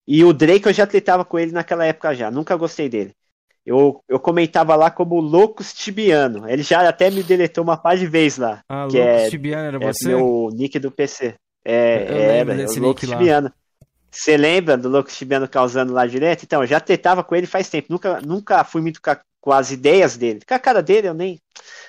e 0.07 0.23
o 0.23 0.31
Drake 0.31 0.67
eu 0.67 0.73
já 0.73 0.87
tretava 0.87 1.25
com 1.25 1.37
ele 1.37 1.51
naquela 1.51 1.85
época 1.85 2.15
já, 2.15 2.31
nunca 2.31 2.55
gostei 2.55 2.87
dele. 2.87 3.13
Eu, 3.67 4.01
eu 4.07 4.17
comentava 4.17 4.77
lá 4.77 4.89
como 4.89 5.19
Loucos 5.19 5.73
Tibiano. 5.73 6.49
Ele 6.49 6.63
já 6.63 6.87
até 6.87 7.11
me 7.11 7.21
deletou 7.21 7.65
uma 7.65 7.75
par 7.75 7.97
de 7.97 8.07
vez 8.07 8.37
lá. 8.37 8.61
Ah, 8.69 8.87
que 8.89 8.97
Loucos 8.97 9.23
é, 9.23 9.29
Tibiano 9.29 9.67
era 9.67 9.83
é 9.83 9.93
você? 9.93 10.07
meu 10.07 10.49
nick 10.53 10.79
do 10.79 10.89
PC. 10.89 11.35
É, 11.65 12.45
eu 12.55 12.81
Loucos 12.81 13.09
Tibiano. 13.09 13.51
Você 14.09 14.37
lembra 14.37 14.77
do 14.77 14.87
Loucos 14.87 15.17
Tibiano 15.17 15.49
causando 15.49 15.91
lá 15.91 16.07
direto? 16.07 16.43
Então, 16.43 16.61
eu 16.61 16.67
já 16.67 16.79
tretava 16.79 17.25
com 17.25 17.35
ele 17.35 17.45
faz 17.45 17.67
tempo. 17.67 17.87
Nunca, 17.89 18.21
nunca 18.21 18.63
fui 18.63 18.81
muito 18.81 19.01
com, 19.41 19.51
as 19.51 19.69
ideias 19.69 20.15
dele. 20.15 20.39
Com 20.47 20.53
a 20.53 20.59
cara 20.59 20.81
dele 20.81 21.09
eu 21.09 21.13
nem. 21.13 21.37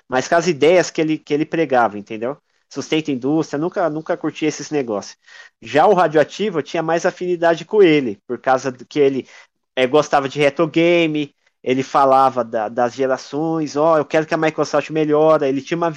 Mas 0.09 0.27
com 0.27 0.35
as 0.35 0.49
ideias 0.49 0.91
que 0.91 1.01
ele, 1.01 1.17
que 1.17 1.33
ele 1.33 1.47
pregava, 1.47 1.97
entendeu? 1.97 2.37
sustenta 2.69 3.11
indústria, 3.11 3.59
nunca, 3.59 3.89
nunca 3.89 4.17
curti 4.17 4.45
esses 4.45 4.71
negócios. 4.71 5.17
Já 5.63 5.87
o 5.87 5.95
radioativo 5.95 6.59
eu 6.59 6.63
tinha 6.63 6.83
mais 6.83 7.07
afinidade 7.07 7.65
com 7.65 7.83
ele, 7.83 8.19
por 8.27 8.39
causa 8.39 8.71
do 8.71 8.85
que 8.85 8.99
ele 8.99 9.27
é, 9.75 9.87
gostava 9.87 10.29
de 10.29 10.39
retro 10.39 10.67
game, 10.67 11.33
ele 11.63 11.83
falava 11.83 12.45
da, 12.45 12.69
das 12.69 12.95
gerações, 12.95 13.77
ó, 13.77 13.95
oh, 13.95 13.99
eu 13.99 14.05
quero 14.05 14.27
que 14.27 14.35
a 14.35 14.39
Microsoft 14.39 14.91
melhore, 14.91 15.47
ele 15.47 15.63
tinha 15.63 15.77
uma 15.77 15.93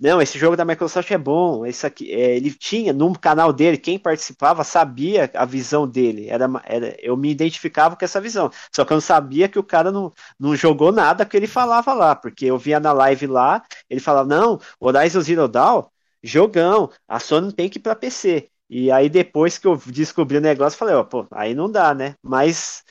não, 0.00 0.22
esse 0.22 0.38
jogo 0.38 0.56
da 0.56 0.64
Microsoft 0.64 1.10
é 1.10 1.18
bom. 1.18 1.66
Esse 1.66 1.84
aqui, 1.84 2.12
é, 2.12 2.36
ele 2.36 2.52
tinha 2.52 2.92
no 2.92 3.18
canal 3.18 3.52
dele, 3.52 3.76
quem 3.76 3.98
participava 3.98 4.62
sabia 4.62 5.28
a 5.34 5.44
visão 5.44 5.88
dele. 5.88 6.28
Era, 6.28 6.48
era, 6.64 6.96
eu 7.00 7.16
me 7.16 7.30
identificava 7.30 7.96
com 7.96 8.04
essa 8.04 8.20
visão. 8.20 8.48
Só 8.72 8.84
que 8.84 8.92
eu 8.92 8.96
não 8.96 9.00
sabia 9.00 9.48
que 9.48 9.58
o 9.58 9.62
cara 9.64 9.90
não, 9.90 10.12
não 10.38 10.54
jogou 10.54 10.92
nada 10.92 11.26
que 11.26 11.36
ele 11.36 11.48
falava 11.48 11.92
lá, 11.94 12.14
porque 12.14 12.46
eu 12.46 12.56
via 12.56 12.78
na 12.78 12.92
live 12.92 13.26
lá, 13.26 13.64
ele 13.90 14.00
falava: 14.00 14.28
não, 14.28 14.60
Horizon 14.80 15.20
Zero 15.20 15.48
Dawn, 15.48 15.84
jogão, 16.22 16.90
a 17.08 17.18
Sony 17.18 17.52
tem 17.52 17.68
que 17.68 17.78
ir 17.78 17.82
para 17.82 17.96
PC. 17.96 18.48
E 18.70 18.90
aí 18.92 19.08
depois 19.08 19.58
que 19.58 19.66
eu 19.66 19.76
descobri 19.86 20.36
o 20.36 20.40
negócio, 20.40 20.78
falei: 20.78 20.94
ó, 20.94 21.02
pô, 21.02 21.26
aí 21.32 21.54
não 21.54 21.70
dá, 21.70 21.92
né? 21.94 22.14
Mas 22.22 22.84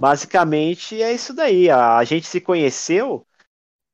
basicamente 0.00 1.00
é 1.02 1.12
isso 1.12 1.34
daí. 1.34 1.68
A, 1.68 2.02
gente 2.04 2.26
se 2.26 2.40
conheceu 2.40 3.26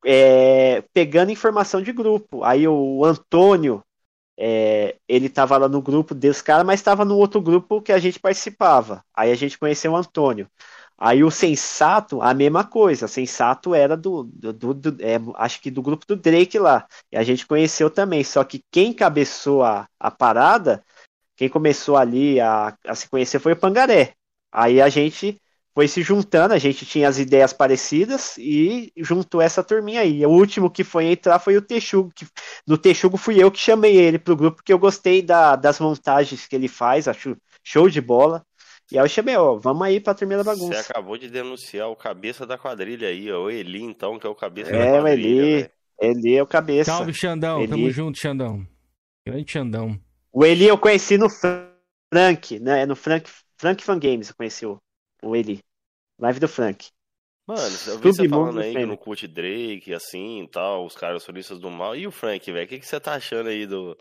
é, 0.04 0.82
pegando 0.94 1.32
informação 1.32 1.82
de 1.82 1.92
grupo. 1.92 2.44
Aí 2.44 2.66
o 2.68 3.04
Antônio, 3.04 3.82
é, 4.38 4.96
ele 5.08 5.26
estava 5.26 5.56
lá 5.56 5.68
no 5.68 5.82
grupo 5.82 6.14
desse 6.14 6.44
cara, 6.44 6.62
mas 6.62 6.78
estava 6.78 7.04
no 7.04 7.16
outro 7.16 7.40
grupo 7.40 7.82
que 7.82 7.92
a 7.92 7.98
gente 7.98 8.20
participava. 8.20 9.04
Aí 9.12 9.32
a 9.32 9.34
gente 9.34 9.58
conheceu 9.58 9.92
o 9.92 9.96
Antônio. 9.96 10.48
Aí 10.96 11.24
o 11.24 11.30
Sensato, 11.30 12.22
a 12.22 12.32
mesma 12.32 12.62
coisa. 12.62 13.08
Sensato 13.08 13.74
era 13.74 13.96
do, 13.96 14.22
do, 14.22 14.52
do, 14.52 14.74
do 14.74 15.04
é, 15.04 15.16
acho 15.34 15.60
que 15.60 15.72
do 15.72 15.82
grupo 15.82 16.06
do 16.06 16.14
Drake 16.14 16.56
lá. 16.56 16.86
E 17.10 17.16
a 17.16 17.24
gente 17.24 17.46
conheceu 17.46 17.90
também. 17.90 18.22
Só 18.22 18.44
que 18.44 18.62
quem 18.70 18.92
cabeçou 18.92 19.64
a, 19.64 19.88
a 19.98 20.10
parada, 20.10 20.84
quem 21.36 21.48
começou 21.48 21.96
ali 21.96 22.40
a, 22.40 22.76
a 22.86 22.94
se 22.94 23.08
conhecer 23.08 23.40
foi 23.40 23.52
o 23.52 23.56
Pangaré. 23.56 24.14
Aí 24.52 24.80
a 24.80 24.88
gente 24.88 25.40
foi 25.76 25.88
se 25.88 26.00
juntando, 26.00 26.54
a 26.54 26.58
gente 26.58 26.86
tinha 26.86 27.06
as 27.06 27.18
ideias 27.18 27.52
parecidas 27.52 28.38
e 28.38 28.90
juntou 28.96 29.42
essa 29.42 29.62
turminha 29.62 30.00
aí. 30.00 30.24
O 30.24 30.30
último 30.30 30.70
que 30.70 30.82
foi 30.82 31.04
entrar 31.04 31.38
foi 31.38 31.54
o 31.54 31.60
Texugo. 31.60 32.10
Que, 32.14 32.26
no 32.66 32.78
Texugo 32.78 33.18
fui 33.18 33.42
eu 33.42 33.50
que 33.50 33.58
chamei 33.58 33.94
ele 33.94 34.18
pro 34.18 34.34
grupo, 34.34 34.56
porque 34.56 34.72
eu 34.72 34.78
gostei 34.78 35.20
da, 35.20 35.54
das 35.54 35.78
montagens 35.78 36.46
que 36.46 36.56
ele 36.56 36.66
faz, 36.66 37.06
acho 37.06 37.36
show 37.62 37.90
de 37.90 38.00
bola. 38.00 38.42
E 38.90 38.96
aí 38.96 39.04
eu 39.04 39.08
chamei, 39.08 39.36
ó, 39.36 39.56
vamos 39.56 39.82
aí 39.82 40.00
pra 40.00 40.14
terminar 40.14 40.40
a 40.40 40.44
bagunça. 40.44 40.82
Você 40.82 40.90
acabou 40.92 41.18
de 41.18 41.28
denunciar 41.28 41.90
o 41.90 41.96
cabeça 41.96 42.46
da 42.46 42.56
quadrilha 42.56 43.08
aí, 43.08 43.30
ó, 43.30 43.42
o 43.42 43.50
Eli, 43.50 43.82
então, 43.82 44.18
que 44.18 44.26
é 44.26 44.30
o 44.30 44.34
cabeça 44.34 44.70
é, 44.70 44.78
da 44.78 45.02
quadrilha. 45.02 45.42
É, 45.42 45.68
o 46.00 46.08
Eli, 46.08 46.20
Eli 46.22 46.36
é 46.38 46.42
o 46.42 46.46
cabeça. 46.46 46.90
Salve, 46.90 47.12
Xandão, 47.12 47.58
Eli. 47.58 47.68
tamo 47.68 47.90
junto, 47.90 48.18
Xandão. 48.18 48.66
Grande 49.28 49.52
Xandão. 49.52 50.00
O 50.32 50.42
Eli 50.42 50.68
eu 50.68 50.78
conheci 50.78 51.18
no 51.18 51.28
Frank, 51.28 52.58
né, 52.60 52.86
no 52.86 52.96
Frank, 52.96 53.28
Frank 53.58 53.84
Fan 53.84 53.98
Games 53.98 54.30
eu 54.30 54.36
conheci 54.36 54.64
o, 54.64 54.78
o 55.26 55.36
Eli. 55.36 55.60
Live 56.18 56.40
do 56.40 56.48
Frank. 56.48 56.88
Mano, 57.46 57.60
eu 57.86 57.98
vi 57.98 58.12
você 58.12 58.28
falando 58.28 58.58
aí 58.58 58.74
que 58.74 58.86
não 58.86 58.96
curte 58.96 59.28
Drake, 59.28 59.94
assim 59.94 60.42
e 60.42 60.48
tal, 60.48 60.84
os 60.84 60.96
caras 60.96 61.22
solistas 61.22 61.60
do 61.60 61.70
mal. 61.70 61.94
E 61.94 62.06
o 62.06 62.10
Frank, 62.10 62.50
velho? 62.50 62.64
O 62.64 62.68
que, 62.68 62.80
que 62.80 62.86
você 62.86 62.98
tá 62.98 63.14
achando 63.14 63.48
aí 63.48 63.66
do, 63.66 63.96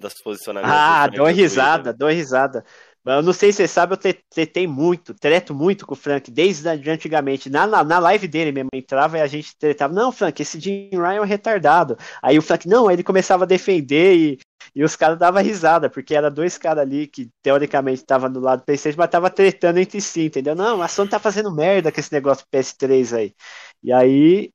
das 0.00 0.14
posicionamentos? 0.20 0.74
Ah, 0.74 1.06
dou 1.06 1.26
risada, 1.26 1.92
dou 1.92 2.08
risada. 2.08 2.64
Eu 3.04 3.22
não 3.22 3.32
sei 3.32 3.50
se 3.50 3.58
você 3.58 3.68
sabe, 3.68 3.94
eu 3.94 4.14
tretei 4.28 4.66
muito, 4.66 5.14
treto 5.14 5.54
muito 5.54 5.86
com 5.86 5.94
o 5.94 5.96
Frank, 5.96 6.30
desde 6.30 6.68
antigamente. 6.68 7.48
Na, 7.48 7.66
na, 7.66 7.82
na, 7.82 7.98
live 7.98 8.28
dele 8.28 8.52
mesmo, 8.52 8.68
entrava 8.74 9.16
e 9.18 9.22
a 9.22 9.26
gente 9.26 9.56
tretava. 9.56 9.92
Não, 9.94 10.12
Frank, 10.12 10.40
esse 10.40 10.60
Jim 10.60 10.90
Ryan 10.92 11.14
é 11.14 11.20
um 11.20 11.24
retardado. 11.24 11.96
Aí 12.22 12.38
o 12.38 12.42
Frank, 12.42 12.68
não, 12.68 12.88
aí 12.88 12.96
ele 12.96 13.02
começava 13.02 13.44
a 13.44 13.46
defender 13.46 14.14
e, 14.16 14.38
e 14.74 14.84
os 14.84 14.96
caras 14.96 15.18
davam 15.18 15.42
risada, 15.42 15.88
porque 15.88 16.14
era 16.14 16.30
dois 16.30 16.58
caras 16.58 16.82
ali 16.82 17.06
que 17.06 17.30
teoricamente 17.42 18.02
estavam 18.02 18.30
do 18.30 18.40
lado 18.40 18.60
do 18.60 18.64
PlayStation, 18.66 18.98
mas 18.98 19.10
tava 19.10 19.30
tretando 19.30 19.78
entre 19.80 20.00
si, 20.00 20.26
entendeu? 20.26 20.54
Não, 20.54 20.82
a 20.82 20.88
Sony 20.88 21.08
tá 21.08 21.18
fazendo 21.18 21.50
merda 21.50 21.90
com 21.90 22.00
esse 22.00 22.12
negócio 22.12 22.44
do 22.44 22.58
PS3 22.58 23.16
aí. 23.16 23.34
E 23.82 23.92
aí, 23.92 24.52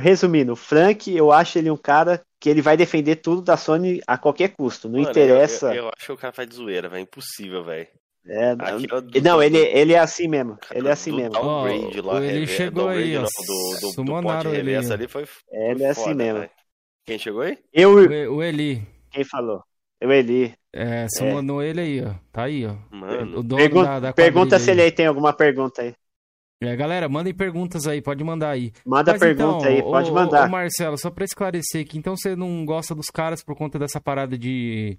resumindo, 0.00 0.52
o 0.52 0.56
Frank, 0.56 1.10
eu 1.14 1.32
acho 1.32 1.58
ele 1.58 1.70
um 1.70 1.76
cara 1.76 2.22
que 2.40 2.48
ele 2.48 2.62
vai 2.62 2.76
defender 2.76 3.16
tudo 3.16 3.42
da 3.42 3.56
Sony 3.56 4.00
a 4.06 4.16
qualquer 4.16 4.48
custo. 4.48 4.88
Não 4.88 4.98
Mano, 4.98 5.10
interessa. 5.10 5.66
Eu, 5.66 5.74
eu, 5.74 5.84
eu, 5.84 5.92
acho 5.94 6.06
que 6.06 6.12
o 6.12 6.16
cara 6.16 6.32
faz 6.32 6.48
de 6.48 6.54
zoeira, 6.54 6.88
velho. 6.88 7.02
Impossível, 7.02 7.62
velho. 7.62 7.86
É, 8.26 8.54
do, 8.54 9.20
não, 9.22 9.42
ele, 9.42 9.58
ele 9.58 9.92
é 9.92 9.98
assim 9.98 10.28
mesmo. 10.28 10.58
Ele 10.70 10.88
é 10.88 10.92
assim 10.92 11.12
mesmo. 11.12 11.38
Oh, 11.38 11.64
lá, 12.02 12.22
ele 12.22 12.46
chegou 12.46 12.88
aí, 12.88 13.16
ó. 13.16 13.22
Do, 13.22 13.80
do, 13.80 13.92
Sumonaram 13.92 14.50
do 14.50 14.56
ele. 14.56 14.74
Ali 14.74 15.08
foi, 15.08 15.26
foi 15.26 15.42
ele 15.52 15.84
é 15.84 15.90
assim 15.90 16.14
mesmo. 16.14 16.40
Véio. 16.40 16.50
Quem 17.04 17.18
chegou 17.18 17.42
aí? 17.42 17.58
Eu. 17.72 17.94
O, 17.94 18.36
o 18.36 18.42
Eli. 18.42 18.86
Quem 19.10 19.24
falou? 19.24 19.62
Eu, 20.00 20.12
Eli. 20.12 20.54
É, 20.72 21.08
sumonou 21.08 21.62
é. 21.62 21.68
ele 21.68 21.80
aí, 21.80 22.04
ó. 22.04 22.14
Tá 22.32 22.44
aí, 22.44 22.66
ó. 22.66 22.76
Mano. 22.90 23.40
O 23.40 23.42
dono 23.42 23.56
pergunta, 23.56 23.86
da, 23.86 24.00
da 24.00 24.12
pergunta 24.12 24.58
se 24.58 24.70
ele 24.70 24.82
aí 24.82 24.92
tem 24.92 25.06
alguma 25.06 25.32
pergunta 25.32 25.82
aí. 25.82 25.94
É, 26.62 26.76
galera, 26.76 27.08
mandem 27.08 27.32
perguntas 27.32 27.86
aí, 27.86 28.02
pode 28.02 28.22
mandar 28.22 28.50
aí. 28.50 28.70
Manda 28.84 29.12
Mas, 29.12 29.20
pergunta 29.20 29.60
então, 29.60 29.64
aí, 29.64 29.82
pode 29.82 30.10
ô, 30.10 30.14
mandar. 30.14 30.46
Ô, 30.46 30.50
Marcelo, 30.50 30.98
só 30.98 31.10
para 31.10 31.24
esclarecer 31.24 31.86
aqui, 31.86 31.96
então 31.96 32.14
você 32.14 32.36
não 32.36 32.66
gosta 32.66 32.94
dos 32.94 33.06
caras 33.06 33.42
por 33.42 33.56
conta 33.56 33.78
dessa 33.78 33.98
parada 33.98 34.36
de, 34.36 34.98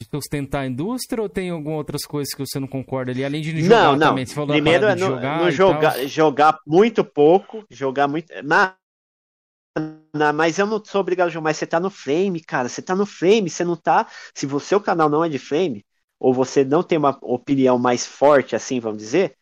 de 0.00 0.08
sustentar 0.10 0.60
a 0.60 0.66
indústria 0.66 1.22
ou 1.22 1.28
tem 1.28 1.50
algumas 1.50 1.76
outras 1.76 2.06
coisas 2.06 2.32
que 2.32 2.40
você 2.40 2.58
não 2.58 2.66
concorda 2.66 3.12
ali, 3.12 3.22
além 3.22 3.42
de 3.42 3.50
jogar 3.60 3.84
não, 3.84 3.96
não. 3.96 4.08
também? 4.08 4.24
Você 4.24 4.34
falou 4.34 4.48
Primeiro 4.48 4.86
é 4.86 4.94
no, 4.94 5.06
jogar, 5.06 5.44
no 5.44 5.50
jogar, 5.50 6.06
jogar 6.06 6.58
muito 6.66 7.04
pouco, 7.04 7.66
jogar 7.68 8.08
muito... 8.08 8.32
Na, 8.42 8.74
na, 10.14 10.32
mas 10.32 10.58
eu 10.58 10.66
não 10.66 10.82
sou 10.82 11.02
obrigado 11.02 11.26
a 11.26 11.30
jogar, 11.30 11.44
mas 11.44 11.58
você 11.58 11.66
tá 11.66 11.78
no 11.78 11.90
frame, 11.90 12.40
cara, 12.40 12.66
você 12.66 12.80
tá 12.80 12.96
no 12.96 13.04
frame, 13.04 13.50
você 13.50 13.62
não 13.62 13.76
tá... 13.76 14.06
Se 14.34 14.46
o 14.46 14.58
seu 14.58 14.80
canal 14.80 15.10
não 15.10 15.22
é 15.22 15.28
de 15.28 15.38
frame, 15.38 15.84
ou 16.18 16.32
você 16.32 16.64
não 16.64 16.82
tem 16.82 16.96
uma 16.96 17.18
opinião 17.20 17.78
mais 17.78 18.06
forte, 18.06 18.56
assim, 18.56 18.80
vamos 18.80 19.02
dizer 19.02 19.36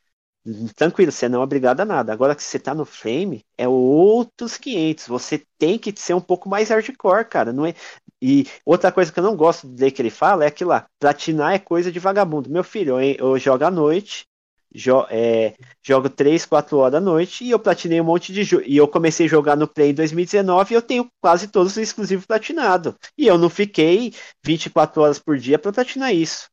tranquilo, 0.74 1.12
você 1.12 1.28
não 1.28 1.40
é 1.40 1.44
obrigado 1.44 1.80
a 1.80 1.84
nada. 1.84 2.12
Agora 2.12 2.34
que 2.34 2.42
você 2.42 2.58
tá 2.58 2.74
no 2.74 2.84
frame, 2.84 3.44
é 3.56 3.68
outros 3.68 4.56
500. 4.56 5.06
Você 5.06 5.46
tem 5.58 5.78
que 5.78 5.92
ser 5.96 6.14
um 6.14 6.20
pouco 6.20 6.48
mais 6.48 6.70
hardcore, 6.70 7.28
cara. 7.28 7.52
Não 7.52 7.64
é... 7.66 7.74
E 8.20 8.46
outra 8.64 8.92
coisa 8.92 9.12
que 9.12 9.18
eu 9.18 9.24
não 9.24 9.36
gosto 9.36 9.68
de 9.68 9.90
que 9.90 10.02
ele 10.02 10.10
fala 10.10 10.44
é 10.44 10.50
que 10.50 10.64
lá, 10.64 10.86
platinar 10.98 11.54
é 11.54 11.58
coisa 11.58 11.90
de 11.90 11.98
vagabundo. 11.98 12.50
Meu 12.50 12.64
filho, 12.64 13.00
eu, 13.00 13.32
eu 13.32 13.38
jogo 13.38 13.64
à 13.64 13.70
noite, 13.70 14.26
jo 14.74 15.06
é, 15.10 15.54
jogo 15.82 16.08
3, 16.08 16.46
4 16.46 16.76
horas 16.78 16.92
da 16.92 17.00
noite 17.00 17.44
e 17.44 17.50
eu 17.50 17.58
platinei 17.58 18.00
um 18.00 18.04
monte 18.04 18.32
de 18.32 18.44
jogo. 18.44 18.64
E 18.66 18.76
eu 18.76 18.88
comecei 18.88 19.26
a 19.26 19.28
jogar 19.28 19.56
no 19.56 19.68
Play 19.68 19.90
em 19.90 19.94
2019 19.94 20.72
e 20.72 20.76
eu 20.76 20.82
tenho 20.82 21.08
quase 21.20 21.48
todos 21.48 21.72
os 21.72 21.78
exclusivos 21.78 22.26
platinados. 22.26 22.94
E 23.16 23.26
eu 23.26 23.38
não 23.38 23.50
fiquei 23.50 24.14
24 24.44 25.02
horas 25.02 25.18
por 25.18 25.38
dia 25.38 25.58
para 25.58 25.72
platinar 25.72 26.14
isso. 26.14 26.48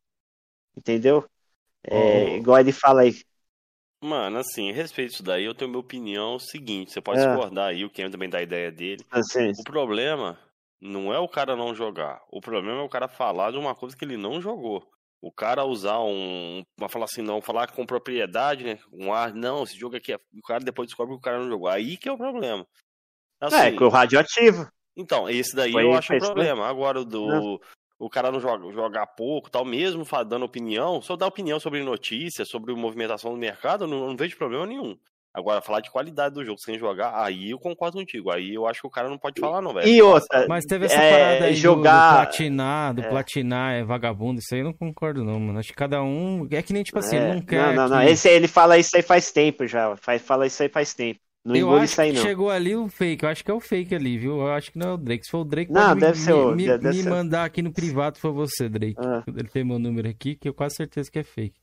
Entendeu? 0.76 1.26
É, 1.84 2.26
oh. 2.34 2.38
Igual 2.38 2.60
ele 2.60 2.72
fala 2.72 3.02
aí, 3.02 3.16
Mano, 4.02 4.38
assim, 4.38 4.70
a 4.70 4.74
respeito 4.74 5.12
disso 5.12 5.24
daí, 5.24 5.44
eu 5.44 5.54
tenho 5.54 5.70
minha 5.70 5.80
opinião 5.80 6.40
seguinte. 6.40 6.94
Você 6.94 7.02
pode 7.02 7.20
é. 7.20 7.28
discordar 7.28 7.70
aí, 7.70 7.84
o 7.84 7.90
Ken 7.90 8.10
também 8.10 8.30
dá 8.30 8.38
a 8.38 8.44
ideia 8.44 8.72
dele. 8.72 9.04
Assim. 9.12 9.52
O 9.52 9.64
problema 9.64 10.40
não 10.82 11.14
é 11.14 11.20
o 11.20 11.28
cara 11.28 11.56
não 11.56 11.76
jogar. 11.76 12.22
O 12.32 12.40
problema 12.40 12.80
é 12.80 12.84
o 12.84 12.90
cara 12.90 13.08
falar 13.08 13.52
de 13.52 13.58
uma 13.58 13.76
coisa 13.76 13.96
que 13.96 14.06
ele 14.06 14.16
não 14.16 14.42
jogou. 14.42 14.88
O 15.22 15.32
cara 15.32 15.66
usar 15.66 16.00
um. 16.00 16.64
Uma 16.80 16.88
falar 16.88 17.06
assim, 17.06 17.22
não, 17.22 17.42
falar 17.42 17.70
com 17.72 17.86
propriedade, 17.86 18.64
né? 18.64 18.80
Um 18.92 19.12
ar, 19.12 19.34
não, 19.34 19.64
esse 19.64 19.78
jogo 19.78 19.98
aqui 19.98 20.14
é. 20.14 20.16
O 20.16 20.42
cara 20.48 20.64
depois 20.64 20.88
descobre 20.88 21.14
que 21.14 21.20
o 21.20 21.22
cara 21.22 21.40
não 21.40 21.50
jogou. 21.50 21.68
Aí 21.68 21.98
que 21.98 22.08
é 22.08 22.12
o 22.12 22.18
problema. 22.18 22.66
Assim, 23.42 23.58
é, 23.58 23.72
que 23.74 23.84
o 23.84 23.90
radioativo. 23.90 24.66
Então, 24.96 25.30
esse 25.30 25.56
daí 25.56 25.74
Foi 25.74 25.84
eu 25.84 25.94
acho 25.94 26.14
um 26.14 26.20
problema. 26.20 26.68
Agora, 26.68 27.04
do, 27.04 27.62
o 28.00 28.10
cara 28.10 28.32
não 28.32 28.40
joga, 28.40 28.72
joga 28.72 29.06
pouco, 29.06 29.52
tal, 29.52 29.66
mesmo 29.66 30.06
dando 30.26 30.46
opinião, 30.46 31.02
só 31.02 31.18
dar 31.18 31.28
opinião 31.28 31.60
sobre 31.60 31.84
notícias, 31.84 32.48
sobre 32.48 32.74
movimentação 32.74 33.32
do 33.32 33.38
mercado, 33.38 33.86
não, 33.86 34.08
não 34.08 34.16
vejo 34.16 34.38
problema 34.38 34.66
nenhum. 34.66 34.98
Agora, 35.32 35.62
falar 35.62 35.82
de 35.82 35.92
qualidade 35.92 36.34
do 36.34 36.44
jogo 36.44 36.60
sem 36.60 36.80
jogar, 36.80 37.14
aí 37.24 37.52
eu 37.52 37.60
concordo 37.60 37.98
contigo. 37.98 38.32
Aí 38.32 38.52
eu 38.52 38.66
acho 38.66 38.82
que 38.82 38.88
o 38.88 38.90
cara 38.90 39.08
não 39.08 39.18
pode 39.18 39.40
falar, 39.40 39.62
não, 39.62 39.74
velho. 39.74 39.88
E 39.88 40.02
outra. 40.02 40.48
Mas 40.48 40.66
teve 40.66 40.86
essa 40.86 41.00
é, 41.00 41.12
parada 41.12 41.46
aí 41.46 41.54
jogar... 41.54 42.10
do, 42.10 42.18
do 42.18 42.24
platinar, 42.24 42.94
do 42.96 43.02
é. 43.02 43.10
platinar 43.10 43.74
é 43.76 43.84
vagabundo, 43.84 44.40
isso 44.40 44.56
aí 44.56 44.62
eu 44.62 44.66
não 44.66 44.74
concordo, 44.74 45.24
não, 45.24 45.40
mano. 45.40 45.60
Acho 45.60 45.70
que 45.70 45.76
cada 45.76 46.02
um. 46.02 46.48
É 46.50 46.64
que 46.64 46.74
nem, 46.74 46.82
tipo 46.82 46.98
assim, 46.98 47.18
é. 47.18 47.34
não 47.34 47.42
quer. 47.42 47.76
Não, 47.76 47.76
não, 47.76 47.84
que... 47.86 47.92
não. 47.92 48.02
Esse, 48.02 48.28
ele 48.28 48.48
fala 48.48 48.80
isso 48.80 48.96
aí 48.96 49.04
faz 49.04 49.32
tempo 49.32 49.68
já. 49.68 49.96
Faz, 49.98 50.22
fala 50.22 50.48
isso 50.48 50.64
aí 50.64 50.70
faz 50.70 50.96
tempo. 50.96 51.20
Não 51.44 51.56
eu 51.56 51.74
acho 51.74 51.86
isso 51.86 52.02
aí, 52.02 52.12
não. 52.12 52.22
chegou 52.22 52.50
ali 52.50 52.76
o 52.76 52.90
fake. 52.90 53.24
Eu 53.24 53.30
acho 53.30 53.44
que 53.44 53.50
é 53.50 53.54
o 53.54 53.60
fake 53.60 53.96
ali, 53.96 54.18
viu? 54.18 54.40
Eu 54.40 54.52
acho 54.52 54.72
que 54.72 54.78
não 54.78 54.90
é 54.90 54.94
o 54.94 54.98
Drake. 54.98 55.26
Se 55.26 55.32
for 55.32 55.40
o 55.40 55.46
Drake, 55.46 55.72
não, 55.72 55.96
deve 55.96 56.18
me, 56.18 56.26
ser 56.26 56.34
o... 56.34 56.56
me, 56.56 56.66
deve 56.66 56.88
me 56.90 57.04
ser... 57.04 57.10
mandar 57.10 57.46
aqui 57.46 57.62
no 57.62 57.72
privado 57.72 58.20
foi 58.20 58.32
você, 58.32 58.68
Drake. 58.68 58.98
Ah. 59.00 59.24
Ele 59.26 59.48
tem 59.48 59.64
meu 59.64 59.80
número 59.80 60.08
aqui, 60.10 60.36
que 60.36 60.50
eu 60.50 60.54
quase 60.54 60.76
certeza 60.76 61.10
que 61.10 61.20
é 61.20 61.24
fake. 61.24 61.60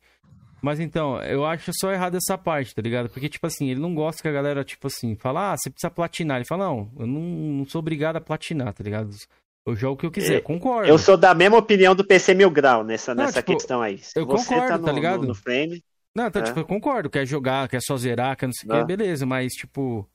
Mas 0.63 0.81
então, 0.81 1.23
eu 1.23 1.45
acho 1.45 1.71
só 1.79 1.93
errado 1.93 2.17
essa 2.17 2.37
parte, 2.37 2.75
tá 2.75 2.81
ligado? 2.81 3.09
Porque, 3.11 3.29
tipo 3.29 3.47
assim, 3.47 3.71
ele 3.71 3.79
não 3.79 3.95
gosta 3.95 4.23
que 4.23 4.29
a 4.29 4.33
galera, 4.33 4.65
tipo 4.65 4.87
assim, 4.87 5.15
fala, 5.15 5.53
ah, 5.53 5.57
você 5.57 5.71
precisa 5.71 5.91
platinar. 5.91 6.39
Ele 6.39 6.47
fala, 6.47 6.65
não, 6.65 6.91
eu 6.99 7.07
não, 7.07 7.21
não 7.21 7.67
sou 7.67 7.79
obrigado 7.79 8.17
a 8.17 8.21
platinar, 8.21 8.73
tá 8.73 8.83
ligado? 8.83 9.11
Eu 9.67 9.77
jogo 9.77 9.95
o 9.95 9.97
que 9.97 10.07
eu 10.07 10.11
quiser, 10.11 10.37
é, 10.37 10.41
concordo. 10.41 10.89
Eu 10.89 10.97
sou 10.97 11.17
da 11.17 11.35
mesma 11.35 11.59
opinião 11.59 11.95
do 11.95 12.05
PC 12.05 12.35
Mil 12.35 12.51
Grau 12.51 12.83
nessa, 12.83 13.15
não, 13.15 13.25
nessa 13.25 13.43
tipo, 13.43 13.53
questão 13.53 13.83
aí. 13.83 13.99
Se 13.99 14.19
eu 14.19 14.27
concordo, 14.27 14.69
tá, 14.69 14.79
no, 14.79 14.85
tá 14.85 14.93
ligado? 14.93 15.23
No, 15.23 15.29
no 15.29 15.35
frame. 15.35 15.85
Não, 16.17 16.29
então, 16.29 16.41
é. 16.41 16.45
tipo, 16.47 16.61
eu 16.61 16.65
concordo, 16.65 17.11
quer 17.11 17.27
jogar, 17.27 17.69
quer 17.69 17.83
só 17.83 17.95
zerar, 17.95 18.35
quer 18.39 18.47
não 18.47 18.53
sei 18.55 18.71
o 18.71 18.73
que, 18.73 18.85
beleza, 18.97 19.27
mas, 19.27 19.53
tipo, 19.53 20.09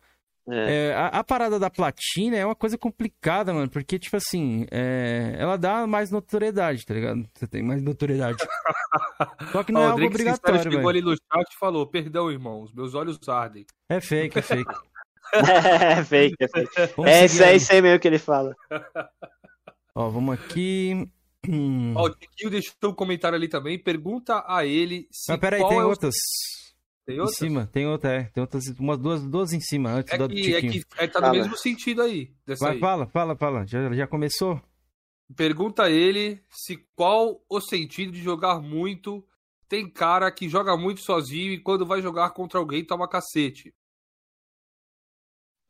É. 0.49 0.87
É, 0.89 0.95
a, 0.95 1.07
a, 1.19 1.23
parada 1.23 1.59
da 1.59 1.69
platina 1.69 2.35
é 2.35 2.43
uma 2.43 2.55
coisa 2.55 2.75
complicada, 2.75 3.53
mano, 3.53 3.69
porque, 3.69 3.99
tipo 3.99 4.17
assim, 4.17 4.65
é, 4.71 5.35
ela 5.37 5.55
dá 5.55 5.85
mais 5.85 6.09
notoriedade, 6.09 6.83
tá 6.83 6.95
ligado? 6.95 7.23
Você 7.35 7.45
tem 7.45 7.61
mais 7.61 7.83
notoriedade. 7.83 8.39
Só 9.51 9.63
que 9.63 9.71
não 9.71 9.83
é 9.83 9.85
algo 9.85 10.03
obrigatório, 10.03 10.59
velho. 10.63 10.71
chegou 10.71 10.89
ali 10.89 11.01
no 11.01 11.11
chat 11.11 11.53
e 11.53 11.59
falou, 11.59 11.85
perdão, 11.85 12.31
irmãos, 12.31 12.73
meus 12.73 12.95
olhos 12.95 13.19
ardem. 13.29 13.67
É 13.87 14.01
fake, 14.01 14.39
é 14.39 14.41
fake. 14.41 14.73
é 15.31 16.03
fake, 16.03 16.35
é 16.39 16.47
fake. 16.47 16.71
é 17.05 17.25
isso, 17.25 17.43
é 17.43 17.55
isso 17.55 17.71
aí 17.71 17.81
mesmo 17.81 17.99
que 17.99 18.07
ele 18.07 18.17
fala. 18.17 18.55
Ó, 19.93 20.09
vamos 20.09 20.33
aqui. 20.33 21.07
Ó, 21.95 22.05
o 22.05 22.09
Tiquinho 22.09 22.51
deixou 22.51 22.75
um 22.83 22.93
comentário 22.93 23.35
ali 23.35 23.47
também. 23.47 23.77
Pergunta 23.81 24.43
a 24.47 24.65
ele 24.65 25.07
se. 25.11 25.31
Mas 25.31 25.39
peraí, 25.39 25.67
tem 25.67 25.79
é 25.79 25.83
outras. 25.83 26.15
Tem 27.05 27.19
outras? 27.19 27.41
Em 27.41 27.47
cima, 27.47 27.67
tem 27.67 27.87
outra, 27.87 28.11
é. 28.11 28.23
Tem 28.25 28.41
outras, 28.41 28.67
umas 28.79 28.97
duas, 28.99 29.23
duas 29.23 29.51
em 29.53 29.59
cima, 29.59 29.91
antes 29.91 30.13
é 30.13 30.17
do 30.17 30.29
que, 30.29 30.53
É 30.53 30.61
que 30.61 30.83
é, 30.97 31.07
tá 31.07 31.19
no 31.19 31.25
fala. 31.27 31.37
mesmo 31.37 31.57
sentido 31.57 32.01
aí. 32.01 32.31
Vai, 32.59 32.73
aí. 32.73 32.79
Fala, 32.79 33.07
fala, 33.07 33.35
fala. 33.35 33.65
Já, 33.65 33.91
já 33.91 34.07
começou? 34.07 34.61
Pergunta 35.35 35.83
a 35.83 35.89
ele 35.89 36.43
se 36.49 36.77
qual 36.95 37.43
o 37.49 37.59
sentido 37.59 38.11
de 38.11 38.21
jogar 38.21 38.59
muito. 38.61 39.25
Tem 39.67 39.89
cara 39.89 40.29
que 40.29 40.49
joga 40.49 40.75
muito 40.75 41.01
sozinho 41.01 41.53
e 41.53 41.57
quando 41.57 41.85
vai 41.85 42.01
jogar 42.01 42.29
contra 42.31 42.59
alguém 42.59 42.83
toma 42.83 43.07
cacete. 43.07 43.73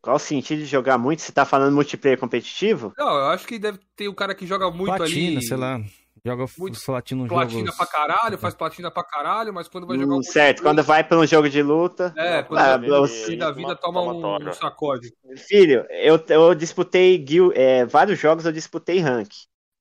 Qual 0.01 0.15
o 0.15 0.19
sentido 0.19 0.59
de 0.59 0.65
jogar 0.65 0.97
muito? 0.97 1.21
Você 1.21 1.31
tá 1.31 1.45
falando 1.45 1.75
multiplayer 1.75 2.19
competitivo? 2.19 2.91
Não, 2.97 3.07
eu 3.07 3.27
acho 3.27 3.45
que 3.45 3.59
deve 3.59 3.79
ter 3.95 4.07
o 4.07 4.15
cara 4.15 4.33
que 4.33 4.47
joga 4.47 4.71
muito 4.71 4.95
Platina, 4.95 5.37
ali. 5.37 5.45
sei 5.45 5.57
lá. 5.57 5.79
Joga 6.23 6.45
muito 6.59 6.79
platina 6.85 7.27
Platina 7.27 7.59
jogos... 7.61 7.77
pra 7.77 7.85
caralho, 7.87 8.37
faz 8.37 8.53
platina 8.53 8.91
pra 8.91 9.03
caralho, 9.03 9.51
mas 9.51 9.67
quando 9.67 9.87
vai 9.87 9.97
jogar 9.97 10.15
um 10.15 10.21
Certo, 10.21 10.61
quando 10.61 10.83
vai 10.83 11.03
pra 11.03 11.17
um 11.17 11.25
jogo 11.25 11.49
de 11.49 11.63
luta. 11.63 12.13
É, 12.15 12.43
quando 12.43 12.59
ah, 12.59 12.77
vai 12.77 13.37
da 13.37 13.51
vida 13.51 13.75
toma 13.75 14.01
um, 14.01 14.49
um 14.49 14.53
sacode. 14.53 15.11
Filho, 15.47 15.83
eu, 15.89 16.23
eu 16.29 16.53
disputei 16.53 17.25
é, 17.55 17.85
vários 17.85 18.19
jogos, 18.19 18.45
eu 18.45 18.51
disputei 18.51 18.99
rank. 18.99 19.29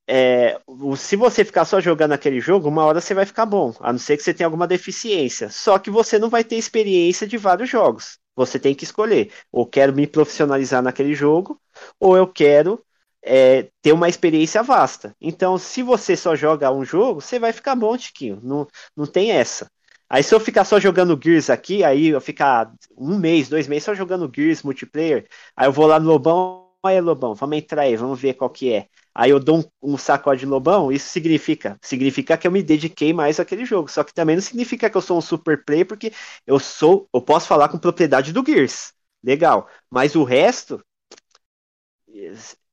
É, 0.09 0.59
se 0.97 1.14
você 1.14 1.44
ficar 1.44 1.66
só 1.66 1.78
jogando 1.78 2.12
aquele 2.12 2.40
jogo, 2.40 2.68
uma 2.68 2.84
hora 2.84 3.02
você 3.02 3.12
vai 3.12 3.26
ficar 3.26 3.44
bom, 3.44 3.74
a 3.78 3.92
não 3.92 3.98
ser 3.98 4.16
que 4.16 4.22
você 4.22 4.32
tenha 4.32 4.47
alguma 4.47 4.66
deficiência. 4.66 5.51
Só 5.51 5.78
que 5.78 5.90
você 5.90 6.18
não 6.18 6.30
vai 6.30 6.42
ter 6.42 6.56
experiência 6.56 7.26
de 7.26 7.36
vários 7.36 7.68
jogos. 7.68 8.18
Você 8.41 8.59
tem 8.59 8.75
que 8.75 8.85
escolher. 8.85 9.31
Ou 9.53 9.67
quero 9.67 9.95
me 9.95 10.07
profissionalizar 10.07 10.83
naquele 10.83 11.15
jogo, 11.15 11.61
ou 11.99 12.17
eu 12.17 12.27
quero 12.27 12.83
é, 13.23 13.69
ter 13.83 13.93
uma 13.93 14.09
experiência 14.09 14.62
vasta. 14.62 15.15
Então, 15.21 15.59
se 15.59 15.83
você 15.83 16.17
só 16.17 16.35
joga 16.35 16.73
um 16.73 16.85
jogo, 16.85 17.21
você 17.21 17.39
vai 17.39 17.53
ficar 17.53 17.75
bom, 17.77 17.97
Tiquinho. 17.97 18.41
Não, 18.43 18.67
não 18.97 19.07
tem 19.07 19.33
essa. 19.33 19.71
Aí 20.09 20.23
se 20.23 20.35
eu 20.35 20.41
ficar 20.41 20.65
só 20.65 20.81
jogando 20.81 21.19
Gears 21.23 21.51
aqui, 21.51 21.85
aí 21.85 22.09
eu 22.09 22.21
ficar 22.21 22.73
um 22.99 23.17
mês, 23.19 23.49
dois 23.49 23.69
meses 23.69 23.85
só 23.85 23.95
jogando 23.95 24.31
Gears 24.35 24.62
multiplayer, 24.62 25.29
aí 25.57 25.69
eu 25.69 25.73
vou 25.73 25.87
lá 25.87 26.01
no 26.01 26.09
Lobão, 26.09 26.69
aí 26.82 27.01
Lobão, 27.01 27.35
vamos 27.35 27.59
entrar 27.59 27.82
aí, 27.82 27.97
vamos 27.97 28.20
ver 28.20 28.35
qual 28.35 28.51
que 28.51 28.73
é. 28.73 28.89
Aí 29.15 29.31
eu 29.31 29.40
dou 29.40 29.59
um, 29.82 29.93
um 29.94 29.98
sacode 29.98 30.47
Lobão, 30.47 30.90
isso 30.93 31.09
significa? 31.11 31.78
Significa 31.82 32.36
que 32.39 32.47
eu 32.47 32.51
me 32.52 32.62
dediquei 32.62 33.12
mais 33.12 33.40
àquele 33.40 33.65
jogo. 33.65 33.90
Só 33.90 34.05
que 34.05 34.15
também 34.15 34.36
não 34.36 34.43
significa 34.43 34.89
que 34.89 34.97
eu 34.97 35.01
sou 35.02 35.19
um 35.19 35.20
super 35.20 35.65
player, 35.65 35.86
porque 35.86 36.12
eu 36.47 36.59
sou, 36.59 37.09
eu 37.12 37.20
posso 37.20 37.47
falar 37.47 37.69
com 37.69 37.78
propriedade 37.78 38.32
do 38.32 38.44
Gears. 38.44 38.93
Legal. 39.23 39.69
Mas 39.90 40.15
o 40.16 40.24
resto, 40.24 40.82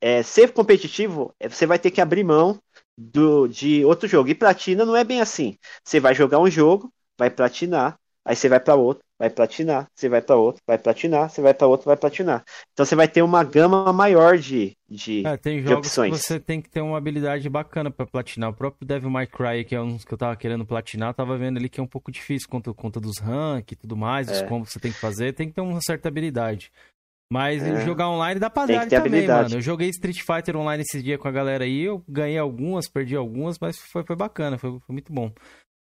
é, 0.01 0.23
ser 0.23 0.53
competitivo, 0.53 1.33
é, 1.39 1.49
você 1.49 1.65
vai 1.65 1.79
ter 1.79 1.91
que 1.91 2.01
abrir 2.01 2.23
mão 2.23 2.59
do, 2.97 3.47
de 3.47 3.83
outro 3.85 4.07
jogo. 4.07 4.29
E 4.29 4.35
platina 4.35 4.85
não 4.85 4.95
é 4.95 5.03
bem 5.03 5.21
assim. 5.21 5.57
Você 5.83 5.99
vai 5.99 6.13
jogar 6.15 6.39
um 6.39 6.49
jogo, 6.49 6.91
vai 7.17 7.29
platinar, 7.29 7.99
aí 8.25 8.35
você 8.35 8.49
vai 8.49 8.59
para 8.59 8.75
outro, 8.75 9.03
vai 9.19 9.29
platinar, 9.29 9.87
você 9.93 10.07
vai 10.07 10.21
para 10.21 10.35
outro, 10.35 10.61
vai 10.65 10.77
platinar, 10.77 11.29
você 11.29 11.41
vai 11.41 11.53
para 11.53 11.67
outro, 11.67 11.85
vai 11.85 11.97
platinar. 11.97 12.43
Então 12.73 12.85
você 12.85 12.95
vai 12.95 13.07
ter 13.07 13.21
uma 13.21 13.43
gama 13.43 13.91
maior 13.91 14.37
de, 14.37 14.77
de, 14.87 15.25
é, 15.25 15.35
tem 15.37 15.63
de 15.63 15.73
opções. 15.73 16.21
Você 16.21 16.39
tem 16.39 16.61
que 16.61 16.69
ter 16.69 16.81
uma 16.81 16.97
habilidade 16.97 17.49
bacana 17.49 17.89
para 17.89 18.05
platinar. 18.05 18.51
O 18.51 18.53
próprio 18.53 18.87
Devil 18.87 19.09
May 19.09 19.25
Cry, 19.25 19.65
que 19.65 19.75
é 19.75 19.81
um 19.81 19.97
que 19.97 20.13
eu 20.13 20.17
tava 20.17 20.35
querendo 20.35 20.65
platinar, 20.65 21.13
tava 21.13 21.37
vendo 21.37 21.57
ali 21.57 21.67
que 21.67 21.79
é 21.79 21.83
um 21.83 21.87
pouco 21.87 22.11
difícil 22.11 22.47
conta, 22.47 22.73
conta 22.73 22.99
dos 22.99 23.17
rank 23.17 23.71
e 23.71 23.75
tudo 23.75 23.97
mais, 23.97 24.27
é. 24.29 24.33
os 24.33 24.41
combos 24.43 24.69
que 24.69 24.73
você 24.73 24.79
tem 24.79 24.91
que 24.91 24.99
fazer, 24.99 25.33
tem 25.33 25.47
que 25.47 25.55
ter 25.55 25.61
uma 25.61 25.81
certa 25.81 26.07
habilidade. 26.07 26.71
Mas 27.31 27.61
é. 27.61 27.83
jogar 27.83 28.09
online 28.09 28.39
dá 28.39 28.49
pra 28.49 28.65
dar 28.65 28.87
também, 28.87 28.99
habilidade. 28.99 29.49
mano. 29.49 29.55
Eu 29.55 29.61
joguei 29.61 29.89
Street 29.89 30.21
Fighter 30.21 30.55
online 30.55 30.83
esse 30.83 31.01
dia 31.03 31.17
com 31.17 31.27
a 31.27 31.31
galera 31.31 31.65
aí, 31.65 31.81
eu 31.81 32.01
ganhei 32.07 32.37
algumas, 32.37 32.87
perdi 32.87 33.15
algumas, 33.15 33.57
mas 33.59 33.77
foi, 33.77 34.03
foi 34.03 34.15
bacana, 34.15 34.57
foi, 34.57 34.79
foi 34.79 34.93
muito 34.93 35.11
bom. 35.11 35.31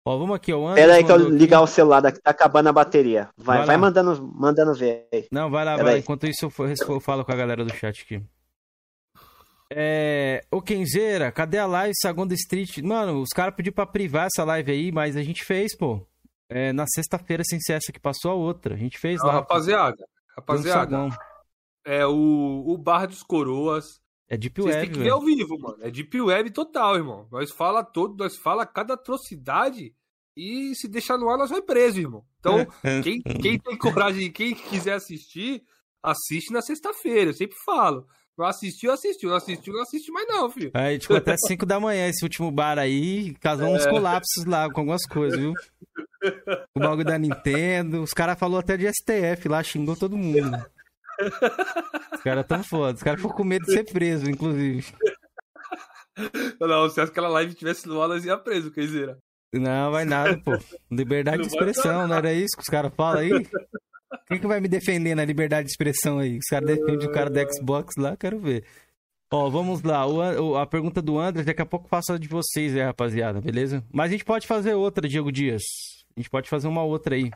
Ó, 0.07 0.18
vamos 0.18 0.36
aqui, 0.36 0.53
ó. 0.53 0.76
Pera 0.76 0.94
aí 0.94 1.03
que 1.03 1.11
eu 1.11 1.18
ligar 1.18 1.61
o 1.61 1.68
celular, 1.68 1.99
daqui 1.99 2.22
tá 2.22 2.30
acabando 2.30 2.69
a 2.69 2.73
bateria. 2.73 3.30
Vai, 3.36 3.57
vai, 3.57 3.68
vai 3.68 3.77
mandando, 3.77 4.32
mandando 4.36 4.73
ver 4.76 5.07
aí. 5.11 5.27
Não, 5.32 5.49
vai 5.49 5.65
lá, 5.65 5.77
vai. 5.77 5.98
Enquanto 5.98 6.27
isso 6.27 6.45
eu, 6.45 6.68
eu 6.90 6.99
falo 6.99 7.26
com 7.26 7.32
a 7.32 7.36
galera 7.36 7.65
do 7.65 7.73
chat 7.73 8.03
aqui. 8.03 8.23
É. 9.73 10.45
Ô 10.52 10.61
Kenzeira, 10.61 11.32
cadê 11.32 11.57
a 11.57 11.65
live 11.65 11.94
Segunda 11.95 12.36
Street? 12.36 12.77
Mano, 12.84 13.19
os 13.19 13.30
caras 13.30 13.56
pediram 13.56 13.73
pra 13.73 13.88
privar 13.88 14.27
essa 14.27 14.44
live 14.44 14.72
aí, 14.72 14.91
mas 14.91 15.18
a 15.18 15.23
gente 15.23 15.44
fez, 15.44 15.76
pô. 15.76 16.06
É, 16.48 16.72
na 16.72 16.86
sexta-feira 16.86 17.44
sem 17.44 17.60
ser 17.60 17.73
essa 17.73 17.91
que 17.91 17.99
passou 17.99 18.30
a 18.30 18.36
outra. 18.36 18.76
A 18.76 18.77
gente 18.77 18.99
fez 18.99 19.19
Não, 19.19 19.27
lá. 19.27 19.34
Rapaziada, 19.34 20.06
rapaziada 20.38 21.10
é 21.84 22.06
o, 22.06 22.64
o 22.68 22.77
Bar 22.77 23.07
dos 23.07 23.23
Coroas. 23.23 24.02
É 24.27 24.38
Deep 24.38 24.61
Web. 24.61 24.72
Vocês 24.72 24.85
têm 24.85 24.93
que 24.93 25.03
ver 25.03 25.11
ao 25.11 25.22
vivo, 25.22 25.60
mano. 25.60 25.77
É 25.81 25.91
Deep 25.91 26.19
Web 26.19 26.52
total, 26.52 26.95
irmão. 26.95 27.27
Nós 27.31 27.52
fala 27.52 27.84
todo, 27.84 28.18
nós 28.18 28.35
fala 28.35 28.65
cada 28.65 28.95
atrocidade 28.95 29.93
e 30.35 30.76
se 30.76 30.88
deixar 30.88 31.18
no 31.18 31.30
ar, 31.30 31.38
nós 31.38 31.49
vai 31.49 31.61
preso, 31.61 31.99
irmão. 31.99 32.26
Então, 32.39 32.65
quem, 33.03 33.22
quem 33.22 33.60
tem 33.60 33.77
coragem, 33.77 34.31
quem 34.31 34.53
quiser 34.53 34.93
assistir, 34.93 35.64
assiste 36.03 36.52
na 36.52 36.61
sexta-feira. 36.61 37.30
Eu 37.30 37.34
sempre 37.34 37.56
falo. 37.64 38.07
Não 38.38 38.45
assistiu, 38.45 38.91
assistiu. 38.91 39.30
Não 39.30 39.38
assistiu, 39.38 39.73
não 39.73 39.81
assiste 39.81 40.11
mais 40.11 40.27
não, 40.27 40.49
filho. 40.49 40.72
É, 40.73 40.88
a 40.88 40.91
gente 40.91 41.03
ficou 41.03 41.18
até 41.18 41.35
5 41.47 41.65
da 41.65 41.80
manhã 41.80 42.10
esse 42.10 42.23
último 42.23 42.52
bar 42.52 42.77
aí, 42.77 43.34
casou 43.35 43.68
uns 43.68 43.85
é. 43.85 43.89
colapsos 43.89 44.45
lá 44.45 44.69
com 44.69 44.81
algumas 44.81 45.06
coisas, 45.06 45.39
viu? 45.39 45.53
O 46.76 46.80
bagulho 46.80 47.06
da 47.06 47.18
Nintendo. 47.18 48.02
Os 48.02 48.11
caras 48.11 48.38
falaram 48.38 48.60
até 48.60 48.76
de 48.76 48.91
STF 48.91 49.47
lá, 49.47 49.64
xingou 49.64 49.95
todo 49.95 50.18
mundo. 50.18 50.57
Os 52.13 52.21
caras 52.21 52.45
tão 52.45 52.63
foda. 52.63 52.95
Os 52.95 53.03
caras 53.03 53.21
ficam 53.21 53.35
com 53.35 53.43
medo 53.43 53.65
de 53.65 53.73
ser 53.73 53.83
preso, 53.85 54.29
inclusive. 54.29 54.85
Não, 56.59 56.89
se 56.89 57.01
aquela 57.01 57.27
live 57.27 57.53
tivesse 57.53 57.87
no 57.87 58.01
ar, 58.01 58.07
nós 58.07 58.25
ia 58.25 58.37
preso, 58.37 58.71
Keizeira. 58.71 59.17
Não, 59.53 59.91
vai 59.91 60.05
nada, 60.05 60.37
pô. 60.43 60.51
Liberdade 60.91 61.37
não 61.37 61.47
de 61.47 61.53
expressão, 61.53 62.07
não 62.07 62.15
era 62.15 62.33
isso 62.33 62.55
que 62.55 62.61
os 62.61 62.69
caras 62.69 62.93
falam 62.95 63.21
aí? 63.21 63.47
Quem 64.27 64.39
que 64.39 64.47
vai 64.47 64.59
me 64.59 64.67
defender 64.67 65.15
na 65.15 65.25
liberdade 65.25 65.65
de 65.65 65.71
expressão 65.71 66.19
aí? 66.19 66.37
Os 66.37 66.45
caras 66.45 66.67
defendem 66.67 67.07
o 67.07 67.11
cara 67.11 67.29
do 67.29 67.53
Xbox 67.53 67.95
lá, 67.97 68.15
quero 68.15 68.39
ver. 68.39 68.65
Ó, 69.31 69.49
vamos 69.49 69.81
lá. 69.81 70.05
O, 70.05 70.55
a 70.55 70.65
pergunta 70.65 71.01
do 71.01 71.19
André, 71.19 71.43
daqui 71.43 71.61
a 71.61 71.65
pouco 71.65 71.89
faço 71.89 72.13
a 72.13 72.17
de 72.17 72.27
vocês 72.27 72.75
aí, 72.75 72.81
rapaziada, 72.81 73.41
beleza? 73.41 73.83
Mas 73.91 74.07
a 74.07 74.11
gente 74.11 74.25
pode 74.25 74.47
fazer 74.47 74.73
outra, 74.73 75.07
Diego 75.07 75.31
Dias. 75.31 75.63
A 76.15 76.19
gente 76.19 76.29
pode 76.29 76.49
fazer 76.49 76.67
uma 76.67 76.83
outra 76.83 77.15
aí. 77.15 77.31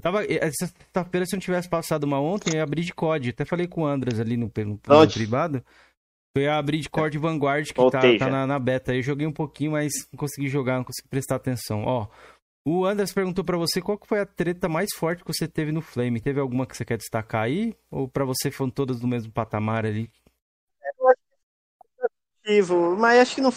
Eu 0.00 0.02
tava. 0.02 0.24
Essa 0.24 0.66
sexta-feira, 0.66 1.26
se 1.26 1.34
eu 1.34 1.36
não 1.36 1.42
tivesse 1.42 1.68
passado 1.68 2.04
uma 2.04 2.18
ontem, 2.18 2.50
eu 2.50 2.56
ia 2.56 2.62
abrir 2.62 2.82
de 2.82 2.94
COD. 2.94 3.30
Até 3.30 3.44
falei 3.44 3.66
com 3.66 3.82
o 3.82 3.86
Andras 3.86 4.18
ali 4.18 4.36
no, 4.36 4.50
no, 4.56 4.80
no 4.86 5.10
privado. 5.12 5.62
Foi 6.34 6.48
abrir 6.48 6.78
de 6.78 6.88
COD 6.88 7.18
Vanguard, 7.18 7.66
que 7.66 7.90
tá, 7.90 8.00
tá 8.18 8.30
na, 8.30 8.46
na, 8.46 8.58
beta. 8.58 8.94
Eu 8.94 9.02
joguei 9.02 9.26
um 9.26 9.32
pouquinho, 9.32 9.72
mas 9.72 9.92
não 10.10 10.16
consegui 10.16 10.48
jogar, 10.48 10.78
não 10.78 10.84
consegui 10.84 11.08
prestar 11.08 11.36
atenção. 11.36 11.84
Ó. 11.84 12.08
O 12.64 12.84
Andras 12.84 13.12
perguntou 13.12 13.44
para 13.44 13.56
você 13.56 13.80
qual 13.80 13.98
que 13.98 14.06
foi 14.06 14.20
a 14.20 14.26
treta 14.26 14.68
mais 14.68 14.90
forte 14.94 15.22
que 15.22 15.32
você 15.32 15.46
teve 15.46 15.72
no 15.72 15.82
Flame. 15.82 16.20
Teve 16.20 16.40
alguma 16.40 16.66
que 16.66 16.76
você 16.76 16.84
quer 16.84 16.96
destacar 16.96 17.42
aí? 17.42 17.76
Ou 17.90 18.08
para 18.08 18.24
você 18.24 18.50
foram 18.50 18.70
todas 18.70 19.00
do 19.00 19.08
mesmo 19.08 19.32
patamar 19.32 19.84
ali? 19.84 20.10
Eu 20.98 21.08
acho 21.08 21.20
que 22.44 22.72
mas 22.98 23.20
acho 23.20 23.34
que 23.34 23.40
não. 23.40 23.52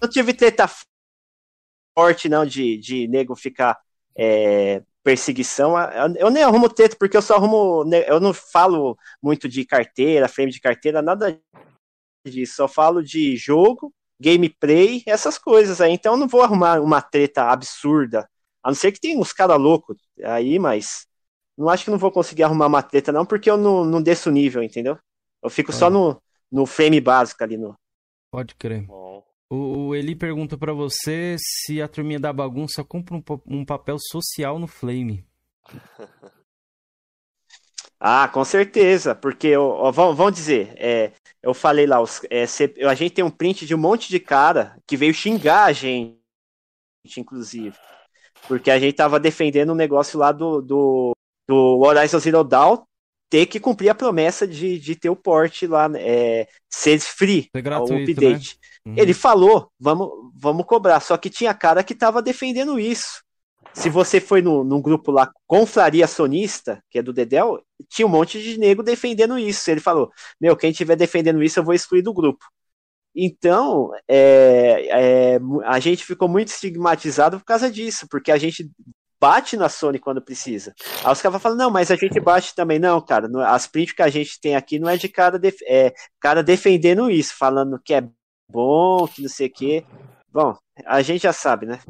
Não 0.00 0.08
tive 0.08 0.32
treta 0.32 0.70
forte, 1.94 2.28
não, 2.28 2.46
de, 2.46 2.78
de 2.78 3.08
nego 3.08 3.34
ficar 3.34 3.76
é, 4.16 4.82
perseguição. 5.08 5.74
Eu 6.18 6.28
nem 6.28 6.42
arrumo 6.42 6.68
teto, 6.68 6.98
porque 6.98 7.16
eu 7.16 7.22
só 7.22 7.36
arrumo. 7.36 7.82
Né, 7.84 8.04
eu 8.06 8.20
não 8.20 8.34
falo 8.34 8.94
muito 9.22 9.48
de 9.48 9.64
carteira, 9.64 10.28
frame 10.28 10.52
de 10.52 10.60
carteira, 10.60 11.00
nada 11.00 11.40
disso. 12.26 12.56
Só 12.56 12.68
falo 12.68 13.02
de 13.02 13.34
jogo, 13.34 13.90
gameplay, 14.20 15.02
essas 15.06 15.38
coisas 15.38 15.80
aí. 15.80 15.92
Então 15.92 16.12
eu 16.12 16.18
não 16.18 16.28
vou 16.28 16.42
arrumar 16.42 16.78
uma 16.82 17.00
treta 17.00 17.44
absurda. 17.44 18.28
A 18.62 18.68
não 18.68 18.74
ser 18.74 18.92
que 18.92 19.00
tenha 19.00 19.18
uns 19.18 19.32
caras 19.32 19.58
loucos 19.58 19.96
aí, 20.22 20.58
mas. 20.58 21.06
Não 21.56 21.68
acho 21.68 21.84
que 21.84 21.90
não 21.90 21.98
vou 21.98 22.12
conseguir 22.12 22.44
arrumar 22.44 22.66
uma 22.66 22.82
treta, 22.82 23.10
não, 23.10 23.26
porque 23.26 23.50
eu 23.50 23.56
não, 23.56 23.84
não 23.84 24.00
desço 24.00 24.30
nível, 24.30 24.62
entendeu? 24.62 24.96
Eu 25.42 25.50
fico 25.50 25.72
só 25.72 25.90
no, 25.90 26.22
no 26.52 26.66
frame 26.66 27.00
básico 27.00 27.42
ali 27.42 27.56
no. 27.56 27.74
Pode 28.30 28.54
crer. 28.54 28.86
Bom. 28.86 29.07
O, 29.50 29.94
Eli 29.94 30.14
pergunta 30.14 30.58
para 30.58 30.74
você 30.74 31.36
se 31.38 31.80
a 31.80 31.88
turminha 31.88 32.20
da 32.20 32.32
bagunça 32.32 32.84
compra 32.84 33.14
um, 33.14 33.22
um 33.46 33.64
papel 33.64 33.96
social 33.98 34.58
no 34.58 34.66
Flame. 34.66 35.24
Ah, 38.00 38.28
com 38.28 38.44
certeza, 38.44 39.12
porque 39.12 39.56
ó, 39.56 39.90
vamos 39.90 40.32
dizer, 40.32 40.72
é, 40.76 41.10
eu 41.42 41.52
falei 41.52 41.84
lá, 41.84 42.00
os, 42.00 42.22
é, 42.30 42.44
a 42.88 42.94
gente 42.94 43.14
tem 43.14 43.24
um 43.24 43.30
print 43.30 43.66
de 43.66 43.74
um 43.74 43.78
monte 43.78 44.08
de 44.08 44.20
cara 44.20 44.78
que 44.86 44.96
veio 44.96 45.12
xingar 45.12 45.64
a 45.64 45.72
gente, 45.72 46.16
inclusive, 47.16 47.76
porque 48.46 48.70
a 48.70 48.78
gente 48.78 48.94
tava 48.94 49.18
defendendo 49.18 49.72
um 49.72 49.76
negócio 49.76 50.16
lá 50.16 50.30
do, 50.30 50.62
do, 50.62 51.12
do 51.48 51.80
Horizon 51.80 52.20
Zero 52.20 52.44
Dawn 52.44 52.84
ter 53.28 53.46
que 53.46 53.58
cumprir 53.58 53.88
a 53.88 53.94
promessa 53.94 54.46
de, 54.46 54.78
de 54.78 54.94
ter 54.94 55.10
o 55.10 55.16
porte 55.16 55.66
lá, 55.66 55.90
é, 55.96 56.46
ser 56.70 57.00
free, 57.00 57.48
é 57.52 57.60
gratuito, 57.60 57.94
o 57.94 58.02
update. 58.02 58.58
Né? 58.60 58.68
Uhum. 58.88 58.94
Ele 58.96 59.12
falou, 59.12 59.70
vamos, 59.78 60.10
vamos 60.34 60.64
cobrar, 60.64 61.00
só 61.00 61.16
que 61.16 61.28
tinha 61.28 61.52
cara 61.52 61.84
que 61.84 61.94
tava 61.94 62.22
defendendo 62.22 62.78
isso. 62.78 63.22
Se 63.74 63.90
você 63.90 64.20
foi 64.20 64.40
no, 64.40 64.64
num 64.64 64.80
grupo 64.80 65.10
lá, 65.10 65.30
Confraria 65.46 66.06
Sonista, 66.06 66.82
que 66.90 66.98
é 66.98 67.02
do 67.02 67.12
Dedel, 67.12 67.62
tinha 67.88 68.06
um 68.06 68.10
monte 68.10 68.42
de 68.42 68.58
nego 68.58 68.82
defendendo 68.82 69.38
isso. 69.38 69.70
Ele 69.70 69.80
falou: 69.80 70.10
Meu, 70.40 70.56
quem 70.56 70.70
estiver 70.70 70.96
defendendo 70.96 71.42
isso, 71.42 71.60
eu 71.60 71.64
vou 71.64 71.74
excluir 71.74 72.02
do 72.02 72.14
grupo. 72.14 72.44
Então, 73.14 73.90
é, 74.08 74.88
é, 75.34 75.40
a 75.64 75.78
gente 75.80 76.04
ficou 76.04 76.28
muito 76.28 76.48
estigmatizado 76.48 77.38
por 77.38 77.44
causa 77.44 77.70
disso, 77.70 78.06
porque 78.08 78.32
a 78.32 78.38
gente 78.38 78.70
bate 79.20 79.56
na 79.56 79.68
Sony 79.68 79.98
quando 79.98 80.22
precisa. 80.22 80.74
Aí 81.04 81.12
os 81.12 81.20
caras 81.20 81.42
falam, 81.42 81.58
não, 81.58 81.70
mas 81.70 81.90
a 81.90 81.96
gente 81.96 82.20
bate 82.20 82.54
também. 82.54 82.78
Não, 82.78 83.00
cara, 83.00 83.28
as 83.48 83.66
prints 83.66 83.92
que 83.92 84.02
a 84.02 84.08
gente 84.08 84.40
tem 84.40 84.56
aqui 84.56 84.78
não 84.78 84.88
é 84.88 84.96
de 84.96 85.08
cara, 85.08 85.38
def 85.38 85.56
é, 85.66 85.92
cara 86.20 86.42
defendendo 86.42 87.10
isso, 87.10 87.34
falando 87.36 87.80
que 87.84 87.94
é 87.94 88.08
bom, 88.50 89.06
que 89.06 89.22
não 89.22 89.28
sei 89.28 89.48
o 89.48 89.52
quê. 89.52 89.84
Bom, 90.32 90.56
a 90.86 91.02
gente 91.02 91.22
já 91.22 91.32
sabe, 91.32 91.66
né? 91.66 91.80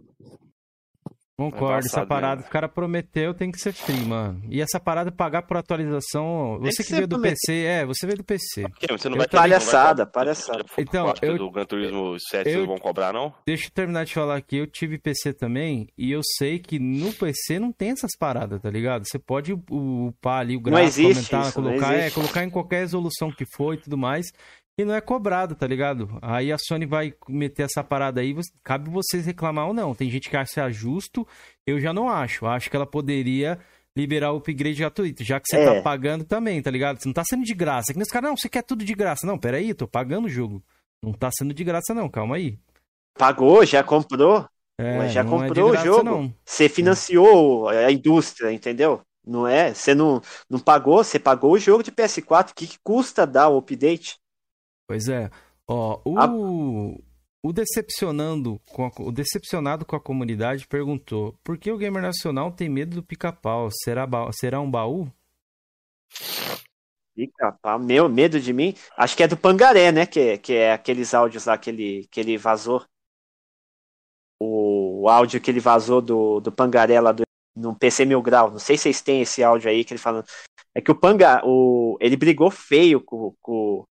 Concordo, 1.39 1.86
essa 1.86 2.05
parada, 2.05 2.40
o 2.40 2.51
cara 2.51 2.68
prometeu, 2.68 3.32
tem 3.32 3.52
que 3.52 3.60
ser 3.60 3.72
free, 3.72 4.05
mano. 4.05 4.43
E 4.51 4.60
essa 4.60 4.80
parada 4.80 5.12
pagar 5.12 5.43
por 5.43 5.56
atualização, 5.56 6.59
você 6.60 6.82
que, 6.82 6.89
que 6.89 6.94
veio 6.97 7.06
do 7.06 7.20
PC, 7.20 7.52
é, 7.62 7.86
você 7.86 8.06
veio 8.06 8.18
do 8.18 8.24
PC. 8.24 8.62
Porque 8.62 8.89
você 8.89 9.09
não 9.09 9.16
vai 9.16 9.28
palhaçada, 9.28 10.02
vai... 10.02 10.12
palhaçada. 10.12 10.64
Então, 10.76 11.14
eu 11.22 11.39
do 11.39 11.48
Gran 11.48 11.64
Turismo 11.64 12.16
7 12.18 12.51
eu, 12.51 12.66
vão 12.66 12.76
cobrar 12.76 13.12
não? 13.12 13.32
Deixa 13.47 13.66
eu 13.66 13.70
terminar 13.70 14.05
de 14.05 14.14
falar 14.14 14.35
aqui, 14.35 14.56
eu 14.56 14.66
tive 14.66 14.98
PC 14.98 15.32
também 15.32 15.86
e 15.97 16.10
eu 16.10 16.22
sei 16.39 16.59
que 16.59 16.80
no 16.80 17.12
PC 17.12 17.60
não 17.60 17.70
tem 17.70 17.90
essas 17.90 18.16
paradas, 18.18 18.60
tá 18.60 18.68
ligado? 18.68 19.05
Você 19.06 19.20
pode 19.20 19.52
upar 19.52 20.40
ali 20.40 20.56
o 20.56 20.60
gráfico, 20.60 21.02
aumentar, 21.02 21.43
isso, 21.43 21.55
colocar, 21.55 21.94
é, 21.94 22.10
colocar 22.10 22.43
em 22.43 22.51
qualquer 22.51 22.80
resolução 22.80 23.30
que 23.30 23.44
for 23.55 23.74
e 23.74 23.76
tudo 23.76 23.97
mais 23.97 24.26
e 24.78 24.84
não 24.84 24.94
é 24.94 25.00
cobrado, 25.00 25.56
tá 25.56 25.66
ligado? 25.66 26.09
Aí 26.22 26.52
a 26.52 26.56
Sony 26.56 26.86
vai 26.86 27.12
meter 27.28 27.64
essa 27.64 27.82
parada 27.82 28.20
aí, 28.20 28.32
cabe 28.62 28.88
vocês 28.88 29.26
reclamar 29.26 29.66
ou 29.66 29.74
não. 29.74 29.92
Tem 29.92 30.09
gente 30.09 30.30
que 30.30 30.36
acha 30.36 30.70
justo, 30.70 31.26
eu 31.66 31.80
já 31.80 31.92
não 31.92 32.09
acho. 32.09 32.46
Acho 32.46 32.70
que 32.70 32.76
ela 32.76 32.86
poderia 32.86 33.59
liberar 33.96 34.32
o 34.32 34.36
upgrade 34.36 34.78
gratuito, 34.78 35.24
já 35.24 35.40
que 35.40 35.48
você 35.48 35.56
tá 35.56 35.72
é. 35.72 35.74
tá 35.78 35.82
pagando 35.82 36.24
também, 36.24 36.62
tá 36.62 36.70
ligado? 36.70 37.00
Você 37.00 37.09
não 37.09 37.12
tá 37.12 37.24
sendo 37.24 37.44
de 37.44 37.55
graça. 37.55 37.92
Que 37.92 37.98
nesse 37.98 38.12
cara, 38.12 38.28
não, 38.28 38.36
você 38.36 38.48
quer 38.48 38.62
tudo 38.62 38.84
de 38.84 38.94
graça. 38.94 39.26
Não, 39.26 39.36
peraí, 39.36 39.74
tô 39.74 39.88
pagando 39.88 40.26
o 40.26 40.30
jogo. 40.30 40.62
Não 41.02 41.12
tá 41.12 41.28
sendo 41.36 41.52
de 41.52 41.64
graça, 41.64 41.92
não, 41.92 42.09
calma 42.09 42.36
aí. 42.36 42.56
Pagou, 43.18 43.66
já 43.66 43.82
comprou. 43.82 44.46
É, 44.80 45.09
já 45.09 45.22
é 45.22 45.24
comprou 45.24 45.70
é 45.70 45.72
graça, 45.72 45.90
o 45.90 45.92
jogo. 45.92 46.05
Não. 46.05 46.34
Você 46.44 46.68
financiou 46.68 47.68
a 47.68 47.90
indústria, 47.90 48.52
entendeu? 48.52 49.00
Não 49.26 49.44
é? 49.44 49.74
Você 49.74 49.92
não, 49.92 50.22
não 50.48 50.60
pagou, 50.60 51.02
você 51.02 51.18
pagou 51.18 51.55
o 51.55 51.59
jogo 51.59 51.82
de 51.82 51.90
PS4. 51.90 52.52
O 52.52 52.55
que, 52.55 52.68
que 52.68 52.78
custa 52.84 53.26
dar 53.26 53.48
o 53.48 53.59
update? 53.59 54.20
Pois 54.89 55.06
é. 55.06 55.31
Ó, 55.66 56.01
o, 56.02 56.19
a... 56.19 56.27
o 57.43 57.52
decepcionando 57.52 58.59
com 58.70 58.86
a, 58.86 58.90
o 59.01 59.12
decepcionado 59.12 59.85
com 59.85 59.94
a 59.94 60.01
comunidade 60.01 60.66
perguntou: 60.66 61.39
por 61.44 61.59
que 61.59 61.70
o 61.70 61.77
gamer 61.77 62.02
nacional 62.02 62.51
tem 62.51 62.70
medo 62.70 62.97
do 62.97 63.02
pica-pau? 63.02 63.69
Será, 63.70 64.06
ba... 64.06 64.31
será 64.32 64.60
um 64.60 64.70
baú? 64.70 65.12
Pica-pau, 67.15 67.78
meu 67.78 68.09
medo 68.09 68.40
de 68.40 68.52
mim? 68.55 68.74
Acho 68.97 69.15
que 69.15 69.23
é 69.23 69.28
do 69.28 69.36
Pangaré, 69.36 69.93
né? 69.93 70.06
Que, 70.06 70.39
que 70.39 70.55
é 70.55 70.73
aqueles 70.73 71.12
áudios 71.12 71.44
lá 71.44 71.59
que 71.59 71.69
ele, 71.69 72.09
que 72.10 72.19
ele 72.19 72.39
vazou. 72.39 72.82
O, 74.40 75.02
o 75.02 75.09
áudio 75.09 75.40
que 75.40 75.51
ele 75.51 75.60
vazou 75.60 76.01
do, 76.01 76.40
do 76.40 76.51
Pangaré 76.51 76.98
lá 76.98 77.12
do, 77.12 77.24
no 77.55 77.77
PC 77.77 78.06
Mil 78.06 78.23
Grau. 78.23 78.52
Não 78.52 78.59
sei 78.59 78.78
se 78.78 78.85
vocês 78.85 79.02
têm 79.02 79.20
esse 79.20 79.43
áudio 79.43 79.69
aí 79.69 79.85
que 79.85 79.93
ele 79.93 80.01
falando. 80.01 80.24
É 80.74 80.81
que 80.81 80.90
o 80.90 80.94
Panga, 80.94 81.43
o, 81.44 81.98
ele 82.01 82.16
brigou 82.16 82.51
feio 82.51 83.01
com, 83.01 83.35
com, 83.43 83.85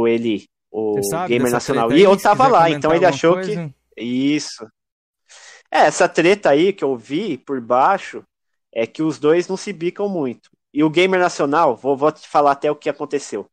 o 0.00 0.08
ele, 0.08 0.46
o 0.70 0.94
gamer 1.28 1.52
nacional. 1.52 1.92
E 1.92 2.02
eu 2.02 2.16
tava 2.16 2.48
lá, 2.48 2.70
então 2.70 2.94
ele 2.94 3.04
achou 3.04 3.34
coisa? 3.34 3.72
que. 3.96 4.02
Isso. 4.02 4.66
É, 5.70 5.80
essa 5.80 6.08
treta 6.08 6.50
aí 6.50 6.72
que 6.72 6.84
eu 6.84 6.96
vi 6.96 7.36
por 7.36 7.60
baixo 7.60 8.24
é 8.72 8.86
que 8.86 9.02
os 9.02 9.18
dois 9.18 9.48
não 9.48 9.56
se 9.56 9.72
bicam 9.72 10.08
muito. 10.08 10.50
E 10.72 10.82
o 10.82 10.88
Gamer 10.88 11.20
Nacional, 11.20 11.76
vou, 11.76 11.94
vou 11.96 12.10
te 12.10 12.26
falar 12.26 12.52
até 12.52 12.70
o 12.70 12.76
que 12.76 12.88
aconteceu. 12.88 13.46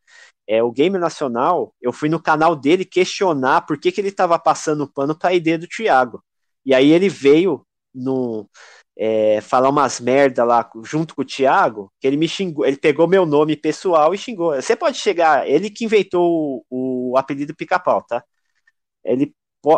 É, 0.48 0.64
o 0.64 0.72
Gamer 0.72 1.00
Nacional, 1.00 1.74
eu 1.82 1.92
fui 1.92 2.08
no 2.08 2.22
canal 2.22 2.56
dele 2.56 2.86
questionar 2.86 3.66
por 3.66 3.78
que, 3.78 3.92
que 3.92 4.00
ele 4.00 4.12
tava 4.12 4.40
passando 4.40 4.92
pano 4.92 5.18
pra 5.18 5.34
ideia 5.34 5.58
do 5.58 5.68
Thiago. 5.68 6.24
E 6.66 6.74
aí 6.74 6.92
ele 6.92 7.10
veio 7.10 7.66
no, 7.94 8.50
é, 9.02 9.40
falar 9.40 9.70
umas 9.70 10.02
merda 10.02 10.44
lá 10.44 10.70
junto 10.84 11.16
com 11.16 11.22
o 11.22 11.26
Thiago, 11.26 11.90
que 12.02 12.06
ele 12.08 12.18
me 12.18 12.28
xingou, 12.28 12.66
ele 12.66 12.76
pegou 12.78 13.08
meu 13.08 13.26
nome 13.26 13.56
pessoal 13.56 14.14
e 14.14 14.18
xingou. 14.18 14.54
Você 14.56 14.76
pode 14.76 14.98
chegar, 14.98 15.48
ele 15.50 15.70
que 15.70 15.86
inventou 15.86 16.66
o, 16.70 17.12
o 17.14 17.18
apelido 17.18 17.56
pica-pau, 17.56 18.04
tá? 18.04 18.22
Ele, 19.04 19.34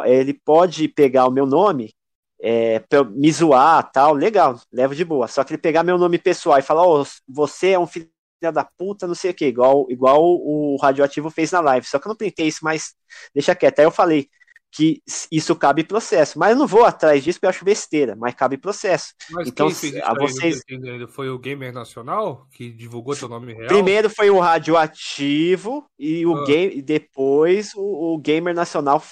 ele 0.05 0.33
pode 0.33 0.87
pegar 0.87 1.27
o 1.27 1.31
meu 1.31 1.45
nome, 1.45 1.93
é, 2.41 2.81
me 3.11 3.31
zoar, 3.31 3.91
tal, 3.91 4.13
legal, 4.15 4.59
leva 4.73 4.95
de 4.95 5.05
boa. 5.05 5.27
Só 5.27 5.43
que 5.43 5.53
ele 5.53 5.61
pegar 5.61 5.83
meu 5.83 5.99
nome 5.99 6.17
pessoal 6.17 6.57
e 6.57 6.63
falar, 6.63 6.87
oh, 6.87 7.05
você 7.27 7.71
é 7.73 7.79
um 7.79 7.85
filho 7.85 8.09
da 8.51 8.65
puta, 8.65 9.05
não 9.05 9.13
sei 9.13 9.29
o 9.31 9.33
que, 9.35 9.45
igual, 9.45 9.85
igual 9.91 10.23
o 10.23 10.77
Radioativo 10.81 11.29
fez 11.29 11.51
na 11.51 11.61
live. 11.61 11.85
Só 11.85 11.99
que 11.99 12.07
eu 12.07 12.09
não 12.09 12.15
printei 12.17 12.47
isso, 12.47 12.61
mas 12.63 12.95
deixa 13.35 13.53
quieto. 13.53 13.79
Aí 13.79 13.85
eu 13.85 13.91
falei, 13.91 14.27
que 14.71 15.03
isso 15.29 15.55
cabe 15.55 15.83
processo. 15.83 16.39
Mas 16.39 16.51
eu 16.51 16.57
não 16.57 16.67
vou 16.67 16.85
atrás 16.85 17.23
disso 17.23 17.37
porque 17.37 17.47
eu 17.47 17.49
acho 17.49 17.65
besteira, 17.65 18.15
mas 18.15 18.33
cabe 18.33 18.57
processo. 18.57 19.13
Mas 19.29 19.49
então, 19.49 19.67
a 19.67 20.13
vocês... 20.13 20.61
Foi 21.09 21.29
o 21.29 21.37
Gamer 21.37 21.73
Nacional 21.73 22.47
que 22.51 22.71
divulgou 22.71 23.13
seu 23.13 23.27
nome 23.27 23.53
real? 23.53 23.67
Primeiro 23.67 24.09
foi 24.09 24.29
o 24.29 24.39
Radioativo 24.39 25.85
e 25.99 26.25
o 26.25 26.37
ah. 26.37 26.45
game, 26.45 26.81
depois 26.81 27.73
o, 27.75 28.13
o, 28.13 28.17
Gamer 28.17 28.55
Nacional. 28.55 29.03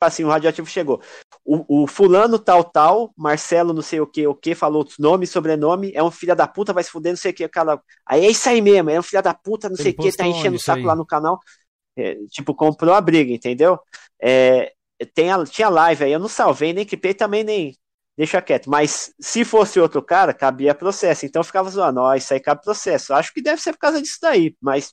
Assim, 0.00 0.24
o 0.24 0.28
Radioativo 0.28 0.66
chegou. 0.66 1.00
O, 1.44 1.84
o, 1.84 1.86
fulano 1.86 2.40
tal, 2.40 2.64
tal, 2.64 3.12
Marcelo 3.16 3.72
não 3.72 3.82
sei 3.82 4.00
o 4.00 4.06
que, 4.06 4.26
o 4.26 4.34
que, 4.34 4.52
falou 4.52 4.84
nome, 4.98 5.28
sobrenome, 5.28 5.92
é 5.94 6.02
um 6.02 6.10
filho 6.10 6.34
da 6.34 6.48
puta, 6.48 6.72
vai 6.72 6.82
se 6.82 6.90
fuder, 6.90 7.12
não 7.12 7.16
sei 7.16 7.30
o 7.30 7.34
que, 7.34 7.44
aquela... 7.44 7.80
Aí 8.04 8.24
é 8.24 8.30
isso 8.30 8.48
aí 8.48 8.60
mesmo, 8.60 8.90
é 8.90 8.98
um 8.98 9.02
filho 9.02 9.22
da 9.22 9.32
puta, 9.32 9.68
não 9.68 9.76
Ele 9.76 9.82
sei 9.84 9.92
o 9.92 9.96
que, 9.96 10.16
tá 10.16 10.26
enchendo 10.26 10.56
o 10.56 10.60
saco 10.60 10.80
aí. 10.80 10.86
lá 10.86 10.96
no 10.96 11.06
canal. 11.06 11.38
É, 11.96 12.16
tipo, 12.30 12.54
comprou 12.54 12.94
a 12.94 13.00
briga, 13.00 13.32
entendeu? 13.32 13.78
É, 14.20 14.72
tem 15.14 15.30
a, 15.30 15.44
tinha 15.44 15.68
live 15.68 16.04
aí, 16.04 16.12
eu 16.12 16.18
não 16.18 16.28
salvei, 16.28 16.72
nem 16.72 16.84
clipei 16.86 17.14
também, 17.14 17.44
nem 17.44 17.76
deixa 18.16 18.40
quieto. 18.42 18.70
Mas 18.70 19.12
se 19.20 19.44
fosse 19.44 19.80
outro 19.80 20.02
cara, 20.02 20.34
cabia 20.34 20.74
processo. 20.74 21.26
Então 21.26 21.42
ficava 21.44 21.70
zoando, 21.70 22.00
ó, 22.00 22.14
isso 22.14 22.32
aí 22.32 22.40
cabe 22.40 22.62
processo. 22.62 23.14
Acho 23.14 23.32
que 23.32 23.42
deve 23.42 23.60
ser 23.60 23.72
por 23.72 23.78
causa 23.78 24.00
disso 24.00 24.18
daí, 24.22 24.56
mas 24.60 24.92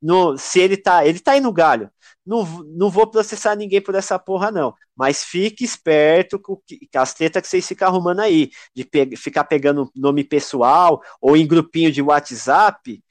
no, 0.00 0.36
se 0.38 0.60
ele 0.60 0.76
tá, 0.76 1.06
ele 1.06 1.20
tá 1.20 1.32
aí 1.32 1.40
no 1.40 1.52
galho. 1.52 1.90
Não, 2.24 2.44
não 2.76 2.90
vou 2.90 3.06
processar 3.10 3.56
ninguém 3.56 3.80
por 3.80 3.94
essa 3.94 4.18
porra, 4.18 4.50
não. 4.50 4.74
Mas 4.94 5.24
fique 5.24 5.64
esperto 5.64 6.38
com, 6.38 6.56
com 6.56 6.98
as 6.98 7.14
tretas 7.14 7.42
que 7.42 7.48
vocês 7.48 7.66
ficam 7.66 7.88
arrumando 7.88 8.20
aí. 8.20 8.50
De 8.74 8.84
pe 8.84 9.16
ficar 9.16 9.44
pegando 9.44 9.90
nome 9.96 10.22
pessoal 10.22 11.00
ou 11.20 11.36
em 11.36 11.46
grupinho 11.46 11.90
de 11.90 12.02
WhatsApp 12.02 13.02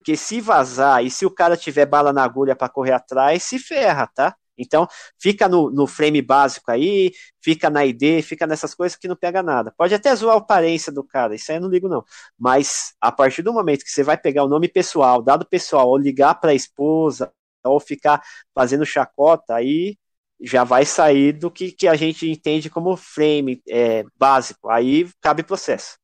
porque 0.00 0.16
se 0.16 0.40
vazar 0.40 1.04
e 1.04 1.10
se 1.10 1.26
o 1.26 1.30
cara 1.30 1.56
tiver 1.56 1.86
bala 1.86 2.12
na 2.12 2.24
agulha 2.24 2.56
para 2.56 2.70
correr 2.70 2.92
atrás, 2.92 3.44
se 3.44 3.58
ferra, 3.58 4.06
tá? 4.06 4.34
Então, 4.56 4.86
fica 5.18 5.48
no, 5.48 5.70
no, 5.70 5.86
frame 5.86 6.20
básico 6.20 6.70
aí, 6.70 7.12
fica 7.40 7.70
na 7.70 7.84
ID, 7.86 8.22
fica 8.22 8.46
nessas 8.46 8.74
coisas 8.74 8.96
que 8.96 9.08
não 9.08 9.16
pega 9.16 9.42
nada. 9.42 9.72
Pode 9.76 9.94
até 9.94 10.14
zoar 10.14 10.36
a 10.36 10.38
aparência 10.38 10.92
do 10.92 11.04
cara, 11.04 11.34
isso 11.34 11.50
aí 11.50 11.58
eu 11.58 11.62
não 11.62 11.68
ligo 11.70 11.88
não. 11.88 12.04
Mas 12.38 12.94
a 13.00 13.12
partir 13.12 13.42
do 13.42 13.52
momento 13.52 13.84
que 13.84 13.90
você 13.90 14.02
vai 14.02 14.18
pegar 14.18 14.44
o 14.44 14.48
nome 14.48 14.68
pessoal, 14.68 15.22
dado 15.22 15.46
pessoal, 15.46 15.88
ou 15.88 15.96
ligar 15.96 16.34
para 16.40 16.50
a 16.50 16.54
esposa, 16.54 17.32
ou 17.64 17.80
ficar 17.80 18.22
fazendo 18.54 18.84
chacota, 18.84 19.54
aí 19.54 19.96
já 20.40 20.64
vai 20.64 20.84
sair 20.86 21.32
do 21.32 21.50
que, 21.50 21.72
que 21.72 21.86
a 21.86 21.94
gente 21.94 22.28
entende 22.28 22.70
como 22.70 22.96
frame 22.96 23.62
é, 23.68 24.04
básico. 24.16 24.68
Aí 24.70 25.08
cabe 25.20 25.42
processo. 25.42 25.98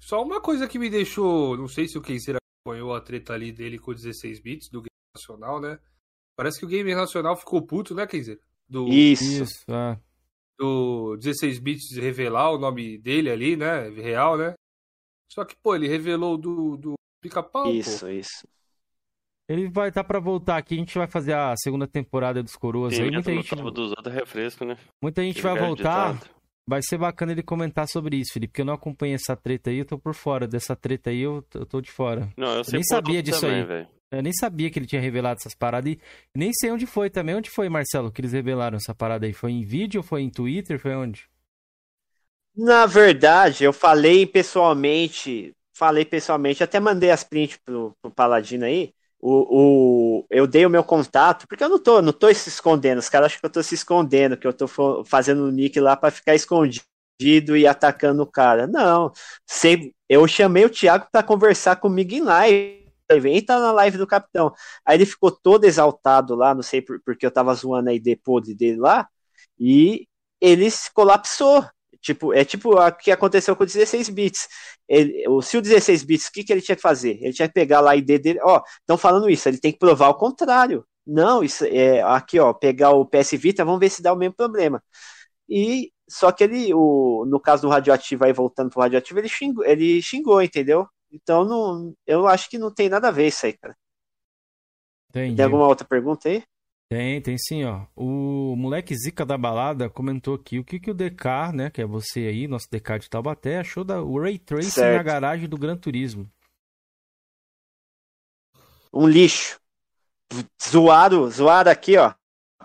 Só 0.00 0.22
uma 0.22 0.40
coisa 0.40 0.66
que 0.66 0.78
me 0.78 0.88
deixou, 0.88 1.56
não 1.56 1.68
sei 1.68 1.86
se 1.86 1.98
o 1.98 2.02
Keiser 2.02 2.40
acompanhou 2.60 2.94
a 2.94 3.00
treta 3.00 3.32
ali 3.32 3.52
dele 3.52 3.78
com 3.78 3.92
16 3.92 4.40
bits 4.40 4.68
do 4.68 4.80
Game 4.80 4.90
Nacional, 5.16 5.60
né? 5.60 5.78
Parece 6.36 6.58
que 6.58 6.64
o 6.64 6.68
Game 6.68 6.94
Nacional 6.94 7.36
ficou 7.36 7.62
puto, 7.62 7.94
né, 7.94 8.06
Kenzer? 8.06 8.40
Do, 8.68 8.88
Isso, 8.88 9.42
Isso 9.42 9.64
é. 9.68 9.98
Do 10.58 11.16
16 11.16 11.58
bits 11.58 11.96
revelar 11.96 12.52
o 12.52 12.58
nome 12.58 12.98
dele 12.98 13.30
ali, 13.30 13.56
né? 13.56 13.88
Real, 13.88 14.36
né? 14.36 14.54
Só 15.32 15.44
que, 15.44 15.56
pô, 15.56 15.74
ele 15.74 15.88
revelou 15.88 16.36
do, 16.36 16.76
do 16.76 16.94
pica-pau. 17.20 17.70
Isso, 17.72 18.00
pô. 18.00 18.08
isso. 18.08 18.46
Ele 19.48 19.68
vai 19.68 19.88
estar 19.88 20.02
tá 20.02 20.06
para 20.06 20.20
voltar 20.20 20.58
aqui, 20.58 20.74
a 20.74 20.78
gente 20.78 20.96
vai 20.96 21.08
fazer 21.08 21.32
a 21.32 21.54
segunda 21.56 21.86
temporada 21.86 22.42
dos 22.42 22.54
Coroas 22.54 22.94
Sim, 22.94 23.02
aí. 23.02 23.10
Muita 23.10 23.32
gente, 23.32 23.54
outros 23.54 23.92
refresco, 24.06 24.64
né? 24.64 24.76
Muita 25.02 25.22
gente 25.22 25.42
vai 25.42 25.58
voltar. 25.58 26.14
Ditado. 26.14 26.39
Vai 26.70 26.82
ser 26.84 26.98
bacana 26.98 27.32
ele 27.32 27.42
comentar 27.42 27.88
sobre 27.88 28.16
isso, 28.16 28.32
Felipe, 28.32 28.52
porque 28.52 28.60
eu 28.60 28.64
não 28.64 28.74
acompanhei 28.74 29.16
essa 29.16 29.34
treta 29.34 29.70
aí, 29.70 29.78
eu 29.78 29.84
tô 29.84 29.98
por 29.98 30.14
fora 30.14 30.46
dessa 30.46 30.76
treta 30.76 31.10
aí, 31.10 31.18
eu, 31.18 31.44
eu 31.52 31.66
tô 31.66 31.80
de 31.80 31.90
fora. 31.90 32.32
Não, 32.36 32.46
eu, 32.46 32.58
eu 32.58 32.72
nem 32.72 32.84
sabia 32.84 33.20
disso 33.20 33.40
também, 33.40 33.56
aí. 33.56 33.64
Véio. 33.64 33.88
Eu 34.12 34.22
nem 34.22 34.32
sabia 34.32 34.70
que 34.70 34.78
ele 34.78 34.86
tinha 34.86 35.00
revelado 35.02 35.40
essas 35.40 35.52
paradas 35.52 35.92
e 35.92 35.98
nem 36.32 36.52
sei 36.52 36.70
onde 36.70 36.86
foi 36.86 37.10
também. 37.10 37.34
Onde 37.34 37.50
foi, 37.50 37.68
Marcelo, 37.68 38.12
que 38.12 38.20
eles 38.20 38.32
revelaram 38.32 38.76
essa 38.76 38.94
parada 38.94 39.26
aí? 39.26 39.32
Foi 39.32 39.50
em 39.50 39.64
vídeo, 39.64 40.00
foi 40.00 40.22
em 40.22 40.30
Twitter, 40.30 40.78
foi 40.78 40.94
onde? 40.94 41.28
Na 42.56 42.86
verdade, 42.86 43.64
eu 43.64 43.72
falei 43.72 44.24
pessoalmente, 44.24 45.52
falei 45.76 46.04
pessoalmente, 46.04 46.62
até 46.62 46.78
mandei 46.78 47.10
as 47.10 47.24
prints 47.24 47.58
pro, 47.64 47.96
pro 48.00 48.12
Paladino 48.12 48.64
aí. 48.64 48.94
O, 49.22 50.22
o, 50.22 50.26
eu 50.30 50.46
dei 50.46 50.64
o 50.64 50.70
meu 50.70 50.82
contato, 50.82 51.46
porque 51.46 51.62
eu 51.62 51.68
não 51.68 51.78
tô, 51.78 52.00
não 52.00 52.12
tô 52.12 52.32
se 52.32 52.48
escondendo. 52.48 52.98
Os 52.98 53.08
caras 53.08 53.26
acham 53.26 53.40
que 53.40 53.46
eu 53.46 53.50
tô 53.50 53.62
se 53.62 53.74
escondendo, 53.74 54.36
que 54.36 54.46
eu 54.46 54.52
tô 54.52 54.66
fazendo 55.04 55.44
o 55.44 55.50
nick 55.50 55.78
lá 55.78 55.96
para 55.96 56.10
ficar 56.10 56.34
escondido 56.34 57.56
e 57.56 57.66
atacando 57.66 58.22
o 58.22 58.26
cara. 58.26 58.66
Não. 58.66 59.12
Sei, 59.46 59.92
eu 60.08 60.26
chamei 60.26 60.64
o 60.64 60.70
Thiago 60.70 61.06
para 61.12 61.22
conversar 61.22 61.76
comigo 61.76 62.14
em 62.14 62.22
live. 62.22 62.80
Entra 63.26 63.58
na 63.58 63.72
live 63.72 63.98
do 63.98 64.06
capitão. 64.06 64.54
Aí 64.84 64.96
ele 64.96 65.04
ficou 65.06 65.30
todo 65.30 65.64
exaltado 65.64 66.34
lá, 66.34 66.54
não 66.54 66.62
sei 66.62 66.80
por, 66.80 67.00
porque 67.04 67.26
eu 67.26 67.30
tava 67.30 67.52
zoando 67.54 67.90
a 67.90 67.94
ID 67.94 68.16
podre 68.22 68.54
dele 68.54 68.78
lá, 68.78 69.08
e 69.58 70.06
ele 70.40 70.68
colapsou. 70.94 71.64
Tipo, 72.00 72.32
é 72.32 72.44
tipo 72.44 72.78
o 72.78 72.92
que 72.92 73.10
aconteceu 73.10 73.54
com 73.54 73.62
o 73.62 73.66
16 73.66 74.08
bits. 74.08 74.48
Ele, 74.88 75.28
o, 75.28 75.42
se 75.42 75.56
o 75.58 75.62
16 75.62 76.02
bits, 76.04 76.26
o 76.26 76.32
que, 76.32 76.44
que 76.44 76.52
ele 76.52 76.62
tinha 76.62 76.76
que 76.76 76.82
fazer? 76.82 77.18
Ele 77.20 77.32
tinha 77.32 77.48
que 77.48 77.54
pegar 77.54 77.80
lá 77.80 77.92
a 77.92 77.96
ID 77.96 78.20
dele. 78.20 78.40
Ó, 78.42 78.62
estão 78.80 78.96
falando 78.98 79.28
isso, 79.28 79.48
ele 79.48 79.58
tem 79.58 79.72
que 79.72 79.78
provar 79.78 80.08
o 80.08 80.14
contrário. 80.14 80.84
Não, 81.06 81.42
isso 81.42 81.64
é 81.64 82.02
aqui, 82.02 82.38
ó, 82.38 82.52
pegar 82.52 82.90
o 82.90 83.04
PS 83.06 83.32
Vita, 83.32 83.64
vamos 83.64 83.80
ver 83.80 83.90
se 83.90 84.02
dá 84.02 84.12
o 84.12 84.16
mesmo 84.16 84.34
problema. 84.34 84.82
E 85.48 85.92
só 86.08 86.32
que 86.32 86.44
ele, 86.44 86.72
o, 86.74 87.24
no 87.26 87.40
caso 87.40 87.62
do 87.62 87.68
radioativo, 87.68 88.24
aí 88.24 88.32
voltando 88.32 88.70
pro 88.70 88.80
radioativo, 88.80 89.18
ele 89.18 89.28
xingou, 89.28 89.64
ele 89.64 90.02
xingou, 90.02 90.42
entendeu? 90.42 90.86
Então 91.12 91.44
não, 91.44 91.94
eu 92.06 92.26
acho 92.28 92.48
que 92.48 92.58
não 92.58 92.72
tem 92.72 92.88
nada 92.88 93.08
a 93.08 93.10
ver 93.10 93.28
isso 93.28 93.46
aí, 93.46 93.52
cara. 93.58 93.76
Entendi. 95.10 95.36
Tem 95.36 95.44
alguma 95.44 95.66
outra 95.66 95.86
pergunta 95.86 96.28
aí? 96.28 96.44
Tem, 96.90 97.22
tem 97.22 97.38
sim, 97.38 97.64
ó. 97.64 97.86
O 97.94 98.56
moleque 98.56 98.96
Zica 98.96 99.24
da 99.24 99.38
balada 99.38 99.88
comentou 99.88 100.34
aqui 100.34 100.58
o 100.58 100.64
que, 100.64 100.80
que 100.80 100.90
o 100.90 100.94
DK, 100.94 101.52
né, 101.54 101.70
que 101.70 101.80
é 101.80 101.86
você 101.86 102.26
aí, 102.26 102.48
nosso 102.48 102.66
DK 102.68 102.98
de 102.98 103.08
Taubaté, 103.08 103.60
achou 103.60 103.84
da 103.84 104.02
o 104.02 104.20
Ray 104.20 104.40
Tracing 104.40 104.70
certo. 104.70 104.96
na 104.96 105.02
garagem 105.04 105.48
do 105.48 105.56
Gran 105.56 105.76
Turismo. 105.76 106.28
Um 108.92 109.06
lixo. 109.06 109.60
Zoado, 110.60 111.30
zoado 111.30 111.70
aqui, 111.70 111.96
ó. 111.96 112.12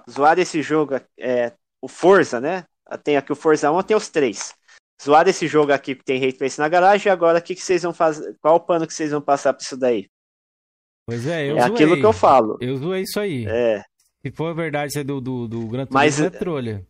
Zoado 0.10 0.42
esse 0.42 0.60
jogo, 0.64 0.96
é, 1.20 1.54
o 1.80 1.88
Forza, 1.88 2.42
né? 2.42 2.66
Tem 3.04 3.18
aqui 3.18 3.32
o 3.32 3.36
Forza 3.36 3.72
1, 3.72 3.84
tem 3.84 3.96
os 3.96 4.10
três. 4.10 4.56
Zoado 5.04 5.30
esse 5.30 5.48
jogo 5.48 5.72
aqui 5.72 5.94
que 5.94 6.04
tem 6.04 6.20
Ray 6.20 6.34
Tracing 6.34 6.62
na 6.62 6.70
garagem, 6.70 7.12
agora 7.12 7.38
o 7.38 7.42
que, 7.44 7.54
que 7.54 7.62
vocês 7.62 7.84
vão 7.84 7.94
fazer? 7.94 8.36
Qual 8.42 8.56
o 8.56 8.60
pano 8.60 8.88
que 8.88 8.94
vocês 8.94 9.12
vão 9.12 9.22
passar 9.22 9.54
pra 9.54 9.62
isso 9.62 9.78
daí? 9.78 10.10
Pois 11.08 11.28
é, 11.28 11.52
eu 11.52 11.58
é 11.58 11.62
zoei. 11.62 11.74
aquilo 11.74 11.96
que 11.98 12.06
eu 12.06 12.14
falo. 12.14 12.58
Eu 12.60 12.76
zoei 12.78 13.04
isso 13.04 13.20
aí. 13.20 13.46
É. 13.46 13.84
Se 14.26 14.32
for 14.32 14.56
verdade 14.56 14.88
isso 14.88 14.98
é 14.98 15.04
do, 15.04 15.22
do, 15.22 15.48
do 15.48 15.68
Gran 15.68 15.86
Turismo, 15.86 15.94
Mas, 15.94 16.20
é 16.20 16.32
trolha. 16.32 16.84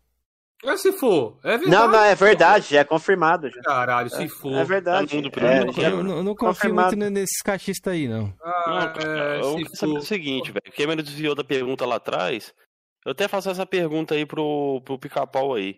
É 0.64 0.78
se 0.78 0.94
for, 0.94 1.38
é 1.44 1.58
verdade. 1.58 1.70
Não, 1.70 1.88
não, 1.90 2.00
é 2.00 2.16
verdade, 2.16 2.68
já 2.72 2.80
é 2.80 2.84
confirmado. 2.86 3.50
Já. 3.50 3.62
Caralho, 3.62 4.10
se 4.10 4.30
for. 4.30 4.54
É, 4.54 4.64
verdade. 4.64 5.22
Tá 5.30 5.42
é, 5.42 5.72
já, 5.74 5.90
eu 5.90 6.02
não, 6.02 6.24
não 6.24 6.34
confio 6.34 6.74
muito 6.74 6.96
nesses 6.96 7.42
cachistas 7.42 7.92
aí, 7.92 8.08
não. 8.08 8.34
Ah, 8.42 8.64
não 8.68 8.80
é, 8.80 9.42
eu 9.42 9.56
quero 9.58 9.76
saber 9.76 9.98
o 9.98 10.02
seguinte, 10.02 10.50
velho. 10.50 10.74
Quem 10.74 10.88
me 10.88 10.96
desviou 10.96 11.36
da 11.36 11.44
pergunta 11.44 11.86
lá 11.86 11.98
atrás, 11.98 12.54
eu 13.06 13.12
até 13.12 13.28
faço 13.28 13.50
essa 13.50 13.66
pergunta 13.66 14.16
aí 14.16 14.26
pro, 14.26 14.82
pro 14.86 14.98
pica-pau 14.98 15.56
aí. 15.56 15.78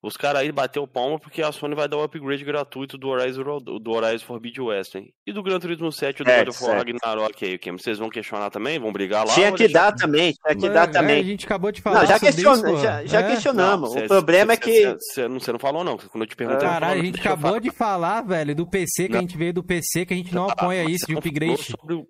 Os 0.00 0.16
caras 0.16 0.42
aí 0.42 0.52
bateu 0.52 0.86
palma 0.86 1.18
porque 1.18 1.42
a 1.42 1.50
Sony 1.50 1.74
vai 1.74 1.88
dar 1.88 1.96
o 1.96 2.00
um 2.00 2.02
upgrade 2.04 2.44
gratuito 2.44 2.96
do 2.96 3.08
Horizon, 3.08 3.42
do 3.58 3.90
Horizon 3.90 4.24
Forbidden 4.24 4.64
West, 4.66 4.94
hein? 4.94 5.12
E 5.26 5.32
do 5.32 5.42
Gran 5.42 5.58
Turismo 5.58 5.90
7 5.90 6.22
do 6.22 6.30
é, 6.30 6.38
God 6.38 6.48
of 6.48 6.64
War 6.64 6.76
Ragnarok 6.76 7.44
aí, 7.44 7.58
que 7.58 7.72
vocês 7.72 7.98
vão 7.98 8.08
questionar 8.08 8.48
também? 8.50 8.78
Vão 8.78 8.92
brigar 8.92 9.26
lá? 9.26 9.34
Tinha 9.34 9.50
que 9.50 9.66
dar 9.66 9.92
também, 9.92 10.32
tinha 10.32 10.56
que 10.56 10.68
dar 10.68 10.86
também. 10.88 11.20
A 11.20 11.24
gente 11.24 11.44
acabou 11.44 11.72
de 11.72 11.82
falar 11.82 12.00
não, 12.00 12.06
já, 12.06 12.20
questiona, 12.20 12.70
isso, 12.70 12.82
já, 12.82 13.04
já 13.04 13.20
é? 13.20 13.28
questionamos. 13.28 13.92
Não, 13.92 14.04
o 14.04 14.06
problema 14.08 14.54
cê, 14.54 14.60
é 14.60 14.62
que... 14.62 14.96
Você 15.00 15.28
não, 15.28 15.38
não 15.54 15.58
falou 15.58 15.82
não, 15.82 15.96
quando 15.96 16.22
eu 16.22 16.28
te 16.28 16.36
perguntei... 16.36 16.68
Caralho, 16.68 17.00
a 17.00 17.04
gente 17.04 17.18
acabou 17.18 17.58
de 17.58 17.72
falar, 17.72 18.22
velho, 18.22 18.54
do 18.54 18.66
PC, 18.66 19.06
que 19.06 19.12
não. 19.12 19.18
a 19.18 19.22
gente 19.22 19.36
veio 19.36 19.52
do 19.52 19.64
PC, 19.64 20.06
que 20.06 20.14
a 20.14 20.16
gente 20.16 20.32
não 20.32 20.48
apoia 20.48 20.84
isso 20.84 21.06
de 21.06 21.16
upgrade. 21.16 21.60
Sobre... 21.64 22.06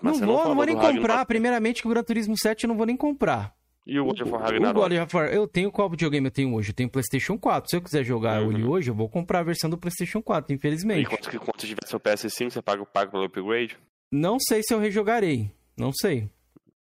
Não 0.00 0.14
vou, 0.14 0.48
não 0.48 0.54
vou 0.54 0.64
nem 0.64 0.76
comprar. 0.76 1.26
Primeiramente 1.26 1.82
que 1.82 1.88
o 1.88 1.90
Gran 1.90 2.04
Turismo 2.04 2.38
7 2.38 2.64
eu 2.64 2.68
não 2.68 2.76
vou 2.76 2.86
nem 2.86 2.96
comprar. 2.96 3.52
E 3.84 3.98
o 3.98 4.04
God 4.04 4.20
of 4.20 4.30
War 4.30 4.42
Ragnarok? 4.42 4.78
O 4.78 4.82
God 4.82 4.92
of 4.92 5.16
War, 5.16 5.26
eu 5.32 5.48
tenho 5.48 5.72
qual 5.72 5.90
videogame 5.90 6.26
eu 6.26 6.30
tenho 6.30 6.54
hoje? 6.54 6.70
Eu 6.70 6.74
tenho 6.74 6.88
PlayStation 6.88 7.36
4. 7.36 7.70
Se 7.70 7.76
eu 7.76 7.82
quiser 7.82 8.04
jogar 8.04 8.42
uhum. 8.42 8.52
ele 8.52 8.64
hoje, 8.64 8.90
eu 8.90 8.94
vou 8.94 9.08
comprar 9.08 9.40
a 9.40 9.42
versão 9.42 9.68
do 9.68 9.76
PlayStation 9.76 10.22
4, 10.22 10.54
infelizmente. 10.54 11.02
E 11.02 11.06
quando, 11.06 11.40
quando 11.40 11.58
tiver 11.58 11.86
seu 11.86 11.98
PS5, 11.98 12.50
você 12.50 12.62
paga, 12.62 12.84
paga 12.86 13.10
pelo 13.10 13.24
upgrade? 13.24 13.76
Não 14.10 14.38
sei 14.38 14.62
se 14.62 14.72
eu 14.72 14.78
rejogarei. 14.78 15.50
Não 15.76 15.92
sei. 15.92 16.30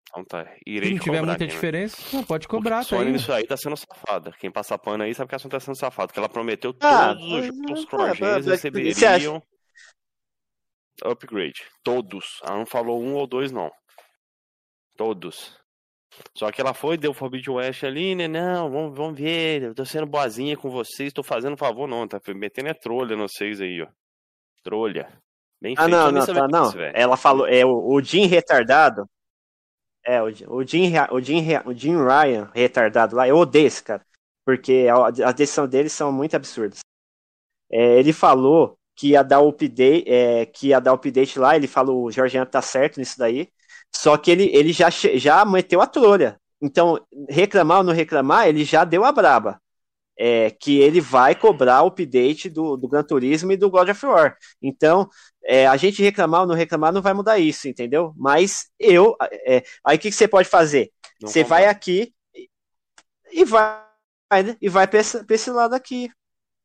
Então 0.09 0.23
tá. 0.23 0.51
Irei 0.65 0.89
se 0.89 0.95
não 0.95 1.03
tiver 1.03 1.21
muita 1.21 1.33
aqui, 1.33 1.43
né? 1.43 1.49
diferença, 1.49 1.97
né? 2.01 2.07
não, 2.13 2.23
pode 2.23 2.47
cobrar, 2.47 2.79
Porque 2.79 2.95
tá 2.95 3.03
Sony 3.03 3.15
isso 3.15 3.31
aí 3.31 3.45
tá 3.45 3.57
sendo 3.57 3.75
safada. 3.75 4.31
Quem 4.39 4.49
passa 4.49 4.77
pano 4.77 5.03
aí 5.03 5.13
sabe 5.13 5.29
que 5.29 5.35
a 5.35 5.39
Sony 5.39 5.51
tá 5.51 5.59
sendo 5.59 5.77
safada. 5.77 6.07
Porque 6.07 6.19
ela 6.19 6.29
prometeu 6.29 6.73
ah, 6.79 7.13
todos 7.13 7.31
os 7.31 7.45
jogos 7.45 7.85
cross-gens 7.85 8.45
receberiam 8.45 9.43
upgrade. 11.03 11.63
Todos. 11.83 12.39
Ela 12.43 12.57
não 12.57 12.65
falou 12.65 13.03
um 13.03 13.13
ou 13.13 13.27
dois, 13.27 13.51
não. 13.51 13.69
Todos. 14.95 15.55
Só 16.33 16.51
que 16.51 16.61
ela 16.61 16.73
foi, 16.73 16.97
deu 16.97 17.13
Forbidden 17.13 17.55
West 17.55 17.83
ali, 17.83 18.15
né? 18.15 18.27
Não, 18.27 18.69
vamos, 18.69 18.95
vamos 18.95 19.19
ver, 19.19 19.63
eu 19.63 19.75
tô 19.75 19.85
sendo 19.85 20.05
boazinha 20.05 20.55
com 20.57 20.69
vocês, 20.69 21.13
tô 21.13 21.23
fazendo 21.23 21.57
favor 21.57 21.87
não, 21.87 22.07
tá 22.07 22.19
metendo 22.35 22.69
é 22.69 22.73
trolha 22.73 23.15
nos 23.15 23.31
vocês 23.33 23.61
aí, 23.61 23.81
ó. 23.81 23.87
Trolha. 24.63 25.07
Bem 25.61 25.73
ah, 25.77 25.83
feito. 25.83 25.91
não, 25.91 26.11
não, 26.11 26.25
tá, 26.25 26.47
não. 26.47 26.69
Isso, 26.69 26.79
ela 26.93 27.17
falou, 27.17 27.47
é 27.47 27.65
o, 27.65 27.93
o 27.93 28.01
Jim 28.01 28.25
retardado. 28.25 29.09
É, 30.05 30.21
o, 30.21 30.25
o, 30.25 30.63
Jim, 30.65 30.93
o, 31.11 31.19
Jim, 31.19 31.43
o 31.65 31.73
Jim 31.73 31.95
Ryan 31.97 32.49
retardado 32.53 33.15
lá, 33.15 33.27
eu 33.27 33.37
odeio 33.37 33.67
esse 33.67 33.83
cara. 33.83 34.05
Porque 34.45 34.87
a, 34.89 35.27
a 35.27 35.31
decisão 35.31 35.67
deles 35.67 35.91
são 35.91 36.11
muito 36.11 36.35
absurdas. 36.35 36.79
É, 37.69 37.99
ele 37.99 38.13
falou 38.13 38.77
que 38.95 39.09
ia 39.09 39.23
dar 39.23 39.41
o 39.41 39.49
update, 39.49 40.09
é, 40.09 40.45
que 40.45 40.67
ia 40.67 40.79
dar 40.79 40.93
update 40.93 41.37
lá, 41.37 41.55
ele 41.55 41.67
falou, 41.67 42.05
o 42.05 42.11
Jorginho 42.11 42.45
tá 42.45 42.61
certo 42.61 42.97
nisso 42.97 43.17
daí. 43.17 43.49
Só 43.97 44.15
que 44.15 44.29
ele, 44.29 44.43
ele 44.53 44.71
já, 44.71 44.91
já 44.91 45.43
meteu 45.43 45.81
a 45.81 45.87
trolha. 45.87 46.39
Então, 46.61 47.03
reclamar 47.27 47.79
ou 47.79 47.83
não 47.83 47.93
reclamar, 47.93 48.47
ele 48.47 48.63
já 48.63 48.83
deu 48.83 49.03
a 49.03 49.11
braba. 49.11 49.59
É, 50.19 50.51
que 50.51 50.79
ele 50.79 51.01
vai 51.01 51.33
cobrar 51.33 51.83
o 51.83 51.87
update 51.87 52.47
do, 52.49 52.77
do 52.77 52.87
Gran 52.87 53.03
Turismo 53.03 53.51
e 53.51 53.57
do 53.57 53.71
God 53.71 53.89
of 53.89 54.05
War. 54.05 54.37
Então, 54.61 55.09
é, 55.43 55.67
a 55.67 55.75
gente 55.77 56.01
reclamar 56.01 56.41
ou 56.41 56.47
não 56.47 56.55
reclamar 56.55 56.93
não 56.93 57.01
vai 57.01 57.13
mudar 57.13 57.39
isso, 57.39 57.67
entendeu? 57.67 58.13
Mas 58.15 58.67
eu. 58.79 59.15
É, 59.45 59.63
aí 59.83 59.97
o 59.97 59.99
que, 59.99 60.09
que, 60.09 60.15
você 60.15 60.27
pode 60.27 60.47
fazer? 60.47 60.91
Não 61.19 61.29
você 61.29 61.43
vai 61.43 61.65
aqui 61.65 62.13
e 63.31 63.45
vai, 63.45 63.83
e 64.61 64.69
vai 64.69 64.87
para 64.87 64.99
esse, 64.99 65.25
esse 65.27 65.49
lado 65.49 65.73
aqui. 65.73 66.09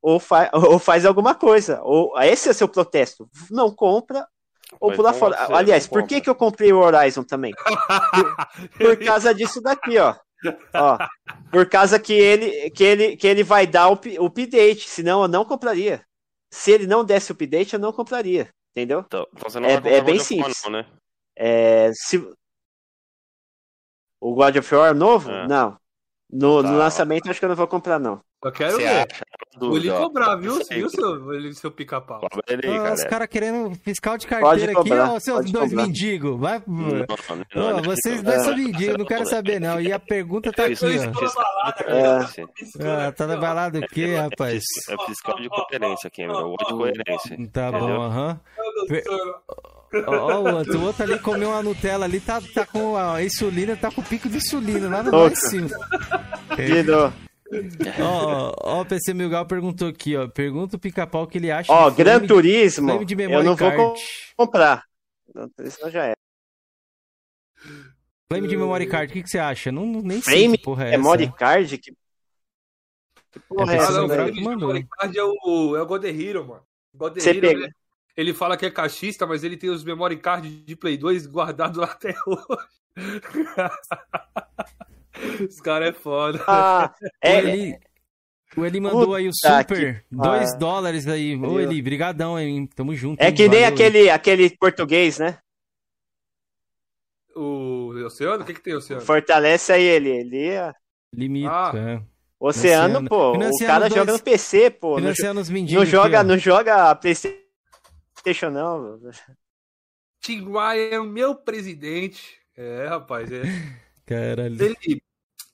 Ou, 0.02 0.20
fa, 0.20 0.50
ou 0.70 0.78
faz 0.78 1.06
alguma 1.06 1.34
coisa. 1.34 1.80
Ou 1.82 2.18
esse 2.20 2.48
é 2.48 2.52
o 2.52 2.54
seu 2.54 2.68
protesto. 2.68 3.28
Não 3.50 3.74
compra 3.74 4.26
ou 4.81 4.93
pular 4.93 5.12
fora. 5.12 5.36
Aliás, 5.55 5.86
por 5.86 6.07
que, 6.07 6.20
que 6.20 6.28
eu 6.28 6.35
comprei 6.35 6.73
o 6.73 6.78
Horizon 6.78 7.23
também? 7.23 7.53
Por, 7.55 8.78
por 8.78 8.97
causa 9.05 9.35
disso 9.35 9.61
daqui, 9.61 9.99
ó. 9.99 10.15
ó. 10.74 10.99
Por 11.51 11.69
causa 11.69 11.99
que 11.99 12.12
ele, 12.12 12.70
que 12.70 12.85
ele, 12.85 13.16
que 13.16 13.27
ele 13.27 13.43
vai 13.43 13.66
dar 13.66 13.89
o, 13.90 14.27
update, 14.27 14.89
senão 14.89 15.23
eu 15.23 15.28
não 15.28 15.44
compraria. 15.44 16.05
Se 16.53 16.70
ele 16.70 16.86
não 16.86 17.05
desse 17.05 17.32
o 17.32 17.35
update, 17.35 17.74
eu 17.74 17.81
não 17.81 17.93
compraria. 17.93 18.49
Entendeu? 18.77 19.01
Então, 19.07 19.27
então 19.32 19.65
é, 19.65 19.74
é 19.74 20.01
bem 20.01 20.19
simples. 20.19 20.62
Não, 20.65 20.73
né? 20.73 20.86
é, 21.36 21.90
se... 21.94 22.19
O 24.20 24.35
God 24.35 24.57
of 24.57 24.74
War 24.74 24.94
novo? 24.94 25.31
É. 25.31 25.47
Não. 25.47 25.77
No, 26.31 26.62
tá. 26.62 26.70
no 26.70 26.78
lançamento, 26.78 27.31
acho 27.31 27.39
que 27.39 27.44
eu 27.44 27.51
não 27.51 27.57
vou 27.57 27.69
comprar, 27.69 27.99
não. 27.99 28.23
Eu 28.44 28.51
quero 28.51 28.77
Cê 28.77 28.82
ver. 28.82 29.06
Vou 29.56 29.77
lhe 29.77 29.90
cobrar, 29.90 30.35
viu? 30.36 30.59
Viu, 30.69 30.89
seu, 30.89 31.55
seu 31.55 31.70
pica-pau? 31.70 32.20
Ah, 32.24 32.93
os 32.93 33.05
caras 33.05 33.28
querendo 33.28 33.73
fiscal 33.85 34.19
de 34.19 34.27
carteira 34.27 34.73
aqui, 34.73 34.93
ó, 34.93 35.20
seus 35.20 35.51
dois 35.51 35.73
mendigos. 35.73 36.40
Vai. 36.40 36.60
Não, 36.66 37.06
não, 37.55 37.77
não, 37.77 37.82
vocês 37.82 38.23
dois 38.23 38.43
são 38.43 38.56
mendigos, 38.56 38.97
não 38.98 39.05
quero 39.05 39.27
saber, 39.27 39.60
não. 39.60 39.81
E 39.81 39.93
a 39.93 39.98
pergunta 39.98 40.51
tá 40.51 40.64
aqui, 40.64 40.74
ó. 40.85 41.82
É. 41.89 43.06
Ah, 43.06 43.12
tá 43.12 43.27
na 43.27 43.36
balada 43.36 43.78
o 43.78 43.86
quê, 43.86 44.16
rapaz? 44.16 44.64
É 44.89 45.06
fiscal 45.06 45.36
de 45.36 45.48
coerência 45.48 46.09
aqui, 46.09 46.27
meu. 46.27 46.56
de 46.56 46.64
coerência. 46.64 47.51
Tá 47.52 47.70
bom, 47.70 48.02
aham. 48.02 48.40
Ó, 50.06 50.40
o 50.40 50.55
outro, 50.56 50.78
o 50.78 50.85
outro 50.85 51.02
ali 51.02 51.19
comeu 51.19 51.51
uma 51.51 51.62
Nutella 51.62 52.06
ali, 52.06 52.19
tá, 52.19 52.40
tá 52.55 52.64
com 52.64 52.97
a 52.97 53.23
insulina, 53.23 53.77
tá 53.77 53.90
com 53.90 54.01
o 54.01 54.05
pico 54.05 54.28
de 54.28 54.39
insulina 54.39 54.89
lá 54.89 55.02
no 55.02 55.12
mais 55.12 55.39
cima. 55.39 55.69
Vidro. 56.56 57.12
Ó, 58.00 58.54
ó, 58.62 58.80
o 58.80 58.86
PC 58.86 59.12
Milgal 59.12 59.46
perguntou 59.46 59.88
aqui, 59.88 60.16
ó. 60.16 60.28
Pergunta 60.28 60.76
o 60.76 60.78
pica-pau 60.78 61.26
que 61.26 61.38
ele 61.38 61.50
acha. 61.50 61.72
Ó, 61.72 61.90
Gran 61.90 62.26
Turismo, 62.26 62.90
eu 62.90 63.44
não 63.44 63.56
card. 63.56 63.76
vou 63.76 63.94
comprar. 64.36 64.84
Isso 65.60 65.90
já 65.90 66.06
é. 66.06 66.12
Flame 68.30 68.48
de 68.48 68.56
memory 68.56 68.86
card, 68.86 69.10
o 69.10 69.12
que, 69.12 69.22
que 69.22 69.28
você 69.28 69.38
acha? 69.38 69.70
Não, 69.70 69.86
nem 69.86 70.22
sei 70.22 70.38
Flame 70.38 70.56
que 70.56 70.64
porra 70.64 70.86
é 70.86 70.90
memory 70.92 71.24
essa. 71.24 71.32
card? 71.32 71.78
Que, 71.78 71.92
que 73.30 73.40
porra 73.40 73.72
é, 73.72 73.76
é 73.76 73.78
essa? 73.78 73.92
Não, 73.92 74.08
Flame 74.08 74.32
de 74.32 74.40
memory 74.40 74.86
card 74.88 75.18
é 75.18 75.22
o, 75.22 75.76
é 75.76 75.82
o 75.82 75.86
God 75.86 76.04
Hero, 76.04 76.48
mano. 76.48 76.62
God 76.94 77.18
Hero, 77.18 77.40
pega... 77.40 77.60
ele, 77.60 77.72
ele 78.16 78.34
fala 78.34 78.56
que 78.56 78.64
é 78.64 78.70
cachista, 78.70 79.26
mas 79.26 79.44
ele 79.44 79.58
tem 79.58 79.68
os 79.68 79.84
memory 79.84 80.16
card 80.16 80.48
de 80.48 80.76
Play 80.76 80.96
2 80.96 81.26
guardados 81.26 81.76
lá 81.76 81.86
até 81.86 82.14
hoje. 82.26 82.66
Os 85.49 85.61
caras 85.61 85.90
é 85.90 85.93
foda. 85.93 86.43
Ah, 86.47 86.93
é, 87.23 87.78
O 88.57 88.65
Eli 88.65 88.81
mandou 88.81 89.07
Puta 89.07 89.19
aí 89.19 89.28
o 89.28 89.32
super, 89.32 90.05
2 90.11 90.59
dólares 90.59 91.07
aí. 91.07 91.36
Ô 91.36 91.61
Eli, 91.61 91.81
brigadão, 91.81 92.39
hein? 92.39 92.69
Tamo 92.74 92.94
junto. 92.94 93.20
É 93.20 93.31
que 93.32 93.49
nem 93.49 93.65
aquele, 93.65 94.11
aquele 94.11 94.51
português, 94.57 95.19
né? 95.19 95.39
O 97.35 97.93
Oceano? 98.05 98.43
O 98.43 98.47
que, 98.47 98.55
que 98.55 98.62
tem 98.62 98.74
Oceano? 98.74 99.03
Fortalece 99.03 99.73
aí 99.73 99.82
ele. 99.82 100.11
Ele 100.11 100.49
é... 100.49 100.73
Limita. 101.15 101.51
Ah. 101.51 101.73
É. 101.74 102.03
Oceano, 102.39 103.09
pô. 103.09 103.32
o 103.32 103.59
cara 103.59 103.89
dois... 103.89 103.94
joga 103.94 104.12
no 104.12 104.23
PC, 104.23 104.70
pô. 104.70 104.97
Financiando 104.97 105.40
os 105.40 105.49
Não 105.49 105.85
joga, 105.86 106.20
aqui, 106.20 106.28
não 106.28 106.36
joga 106.36 106.94
PlayStation, 106.97 108.51
não. 108.51 108.99
Tim 110.20 110.51
Ryan, 110.51 111.05
meu 111.05 111.36
presidente. 111.36 112.36
É, 112.57 112.86
rapaz, 112.89 113.31
é. 113.31 113.43
Caralho. 114.05 114.57
Ele... 114.61 115.03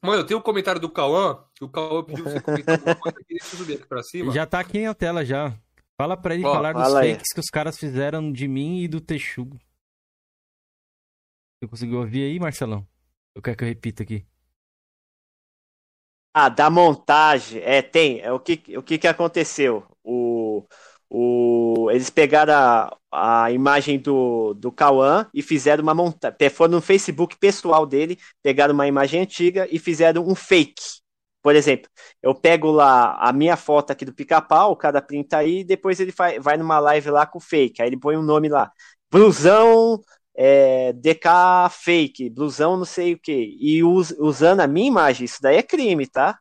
Mano, 0.02 0.22
eu 0.22 0.26
tenho 0.26 0.38
um 0.38 0.42
comentário 0.42 0.80
do 0.80 0.88
Cauã. 0.90 1.44
O 1.60 1.68
Cauã 1.68 2.04
pediu 2.04 2.24
você 2.24 2.40
comentar 2.40 2.76
alguma 2.76 2.94
coisa 2.96 3.18
aqui. 3.18 3.34
Deixa 3.34 3.54
eu 3.54 3.58
subir 3.58 3.74
aqui 3.74 3.86
pra 3.86 4.02
cima. 4.02 4.32
Já 4.32 4.46
tá 4.46 4.60
aqui 4.60 4.84
na 4.84 4.94
tela 4.94 5.24
já. 5.24 5.58
Fala 5.96 6.16
pra 6.16 6.34
ele 6.34 6.44
Ó, 6.44 6.52
falar 6.52 6.72
dos 6.72 6.82
fala 6.82 7.00
fakes 7.00 7.28
aí. 7.30 7.34
que 7.34 7.40
os 7.40 7.50
caras 7.50 7.76
fizeram 7.76 8.32
de 8.32 8.46
mim 8.46 8.82
e 8.82 8.88
do 8.88 9.00
Texugo. 9.00 9.58
Você 11.60 11.68
conseguiu 11.68 11.98
ouvir 11.98 12.22
aí, 12.24 12.38
Marcelão? 12.38 12.86
Eu 13.34 13.42
quero 13.42 13.56
que 13.56 13.64
eu 13.64 13.68
repita 13.68 14.04
aqui. 14.04 14.24
Ah, 16.32 16.48
da 16.48 16.70
montagem. 16.70 17.60
É, 17.62 17.82
tem. 17.82 18.20
É, 18.20 18.30
o 18.30 18.38
que, 18.38 18.62
o 18.76 18.82
que, 18.82 18.98
que 18.98 19.08
aconteceu? 19.08 19.84
O, 20.04 20.64
o, 21.10 21.89
eles 21.90 22.10
pegaram 22.10 22.52
a, 22.55 23.44
a 23.44 23.52
imagem 23.52 23.98
do, 23.98 24.55
do 24.55 24.70
Cauã 24.70 25.26
e 25.32 25.43
fizeram 25.43 25.82
uma 25.82 25.94
montagem. 25.94 26.51
Foram 26.51 26.72
no 26.74 26.80
Facebook 26.82 27.36
pessoal 27.39 27.86
dele, 27.86 28.18
pegaram 28.43 28.74
uma 28.74 28.86
imagem 28.86 29.22
antiga 29.22 29.66
e 29.70 29.78
fizeram 29.78 30.26
um 30.26 30.35
fake. 30.35 30.82
Por 31.43 31.55
exemplo, 31.55 31.89
eu 32.22 32.35
pego 32.35 32.70
lá 32.70 33.16
a 33.18 33.32
minha 33.32 33.56
foto 33.56 33.90
aqui 33.90 34.05
do 34.05 34.12
pica-pau, 34.12 34.72
o 34.72 34.76
cara 34.76 35.01
printa 35.01 35.39
aí, 35.39 35.60
e 35.60 35.64
depois 35.64 36.01
ele 36.01 36.12
vai, 36.12 36.39
vai 36.40 36.56
numa 36.56 36.78
live 36.78 37.10
lá 37.10 37.26
com 37.26 37.40
fake. 37.40 37.80
Aí 37.80 37.89
ele 37.89 37.98
põe 37.98 38.16
um 38.16 38.22
nome 38.22 38.48
lá. 38.48 38.70
Blusão 39.10 40.01
é, 40.40 40.93
DK 40.93 41.68
fake, 41.70 42.30
blusão 42.30 42.76
não 42.76 42.85
sei 42.85 43.14
o 43.14 43.18
que, 43.18 43.56
e 43.60 43.82
us, 43.82 44.14
usando 44.20 44.60
a 44.60 44.68
minha 44.68 44.86
imagem, 44.86 45.24
isso 45.24 45.39
daí 45.43 45.56
é 45.56 45.62
crime, 45.64 46.06
tá? 46.06 46.39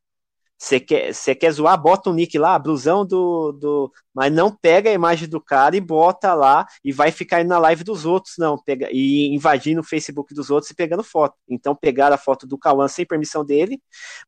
Você 0.57 0.79
quer, 0.79 1.13
quer 1.13 1.51
zoar, 1.51 1.79
bota 1.79 2.09
um 2.09 2.13
nick 2.13 2.37
lá, 2.37 2.57
blusão 2.57 3.05
do, 3.05 3.51
do. 3.51 3.91
Mas 4.13 4.31
não 4.33 4.51
pega 4.51 4.89
a 4.89 4.93
imagem 4.93 5.29
do 5.29 5.39
cara 5.39 5.77
e 5.77 5.81
bota 5.81 6.33
lá 6.33 6.65
e 6.83 6.91
vai 6.91 7.11
ficar 7.11 7.41
indo 7.41 7.49
na 7.49 7.59
live 7.59 7.83
dos 7.83 8.05
outros, 8.05 8.35
não. 8.39 8.57
Pega, 8.57 8.89
e 8.91 9.33
invadindo 9.35 9.81
o 9.81 9.83
Facebook 9.83 10.33
dos 10.33 10.49
outros 10.49 10.71
e 10.71 10.75
pegando 10.75 11.03
foto. 11.03 11.35
Então 11.47 11.75
pegaram 11.75 12.15
a 12.15 12.17
foto 12.17 12.47
do 12.47 12.57
Cauã 12.57 12.87
sem 12.87 13.05
permissão 13.05 13.45
dele, 13.45 13.79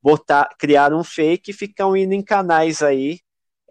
botar, 0.02 0.50
criaram 0.60 1.00
um 1.00 1.04
fake 1.04 1.50
e 1.50 1.54
ficam 1.54 1.98
indo 1.98 2.14
em 2.14 2.22
canais 2.24 2.84
aí 2.84 3.20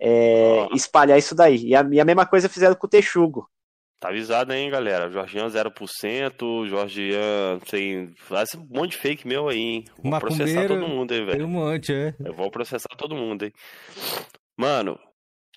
é, 0.01 0.67
espalhar 0.75 1.19
isso 1.19 1.35
daí. 1.35 1.65
E 1.65 1.75
a, 1.77 1.87
e 1.93 2.01
a 2.01 2.05
mesma 2.05 2.27
coisa 2.27 2.49
fizeram 2.49 2.75
com 2.75 2.87
o 2.87 2.91
Texugo. 2.91 3.49
Tá 4.01 4.11
avisado, 4.11 4.53
hein, 4.53 4.71
galera? 4.71 5.11
Jorgian 5.11 5.49
0%, 5.49 6.69
Jorgian 6.69 7.59
tem. 7.69 8.15
Faz 8.17 8.55
um 8.55 8.67
monte 8.71 8.93
de 8.93 8.99
fake 8.99 9.27
meu 9.27 9.49
aí, 9.49 9.59
hein? 9.59 9.85
Vou 10.01 10.21
processar 10.21 10.69
todo 10.69 10.87
mundo, 10.87 11.13
hein, 11.13 11.25
velho? 11.27 11.39
Tem 11.39 11.47
um 11.47 11.51
monte, 11.51 11.93
é. 11.93 12.15
Eu 12.25 12.33
vou 12.33 12.49
processar 12.49 12.95
todo 12.97 13.17
mundo, 13.17 13.45
hein? 13.45 13.53
Mano, 14.57 14.97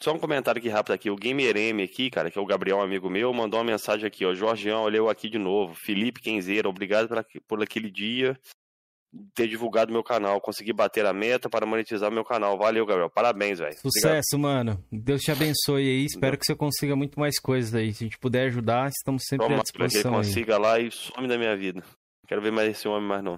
só 0.02 0.12
um 0.12 0.18
comentário 0.18 0.58
aqui 0.58 0.70
rápido 0.70 0.94
aqui. 0.94 1.12
O 1.12 1.16
Gamer 1.16 1.56
M 1.56 1.84
aqui, 1.84 2.10
cara, 2.10 2.32
que 2.32 2.40
é 2.40 2.42
o 2.42 2.46
Gabriel, 2.46 2.78
um 2.78 2.82
amigo 2.82 3.12
meu, 3.12 3.32
mandou 3.32 3.60
uma 3.60 3.66
mensagem 3.72 4.08
aqui, 4.08 4.26
ó. 4.26 4.34
Jorgian, 4.34 4.80
olhou 4.80 5.08
aqui 5.08 5.30
de 5.30 5.38
novo. 5.38 5.76
Felipe 5.76 6.20
Kenzeira, 6.20 6.68
obrigado 6.68 7.08
por, 7.08 7.24
por 7.48 7.62
aquele 7.62 7.92
dia 7.92 8.36
ter 9.34 9.48
divulgado 9.48 9.92
meu 9.92 10.04
canal, 10.04 10.40
conseguir 10.40 10.74
bater 10.74 11.06
a 11.06 11.14
meta 11.14 11.50
para 11.50 11.66
monetizar 11.66 12.12
meu 12.12 12.24
canal. 12.24 12.58
Valeu, 12.58 12.86
Gabriel. 12.86 13.10
Parabéns, 13.10 13.60
velho. 13.60 13.78
Sucesso, 13.78 14.36
Obrigado. 14.36 14.66
mano. 14.66 14.86
Deus 14.92 15.22
te 15.22 15.32
abençoe 15.32 15.84
aí. 15.84 16.06
Espero 16.06 16.38
que 16.38 16.46
você 16.46 16.56
consiga 16.56 16.96
muito 16.96 17.20
mais 17.20 17.40
coisas 17.40 17.74
aí. 17.76 17.94
Se 17.94 18.04
a 18.04 18.08
gente 18.08 18.18
puder 18.18 18.48
ajudar, 18.48 18.88
estamos 18.90 19.24
sempre 19.28 19.48
Toma, 19.48 19.60
à 19.60 19.64
disposição. 19.64 20.02
Que 20.02 20.08
ele 20.08 20.26
consiga 20.26 20.56
aí. 20.56 20.62
lá 20.62 20.80
e 20.80 20.92
some 20.92 21.28
da 21.28 21.38
minha 21.38 21.56
vida. 21.58 21.84
Quero 22.28 22.42
ver 22.42 22.52
mais 22.52 22.70
esse 22.70 22.88
homem 22.88 23.08
mais 23.08 23.24
não. 23.24 23.38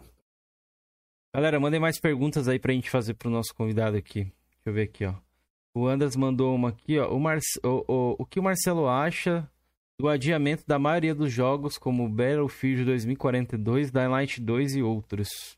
Galera, 1.35 1.59
mandem 1.59 1.79
mais 1.79 1.99
perguntas 1.99 2.47
aí 2.47 2.59
pra 2.59 2.73
gente 2.73 2.91
fazer 2.91 3.15
pro 3.15 3.29
nosso 3.29 3.53
convidado 3.55 3.97
aqui. 3.97 4.25
Deixa 4.25 4.67
eu 4.67 4.73
ver 4.73 4.83
aqui, 4.83 5.05
ó. 5.05 5.15
O 5.75 5.87
Andras 5.87 6.15
mandou 6.15 6.53
uma 6.53 6.69
aqui, 6.69 6.99
ó. 6.99 7.11
O, 7.11 7.19
Mar... 7.19 7.39
o, 7.63 7.83
o, 7.87 8.15
o 8.19 8.25
que 8.25 8.39
o 8.39 8.43
Marcelo 8.43 8.87
acha 8.87 9.49
do 9.99 10.07
adiamento 10.07 10.63
da 10.67 10.77
maioria 10.77 11.15
dos 11.15 11.31
jogos, 11.33 11.79
como 11.79 12.07
Battlefield 12.07 12.85
2042, 12.85 13.91
Dying 13.91 14.07
Light 14.09 14.39
2 14.39 14.75
e 14.75 14.83
outros? 14.83 15.57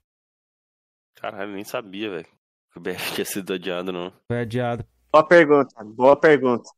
Caralho, 1.16 1.54
nem 1.54 1.64
sabia, 1.64 2.10
velho. 2.10 2.28
Que 2.72 2.78
o 2.78 2.82
BF 2.82 3.14
tinha 3.14 3.26
sido 3.26 3.54
adiado, 3.54 3.92
não. 3.92 4.12
Foi 4.28 4.42
adiado. 4.42 4.86
Boa 5.12 5.26
pergunta, 5.28 5.84
boa 5.84 6.20
pergunta. 6.20 6.70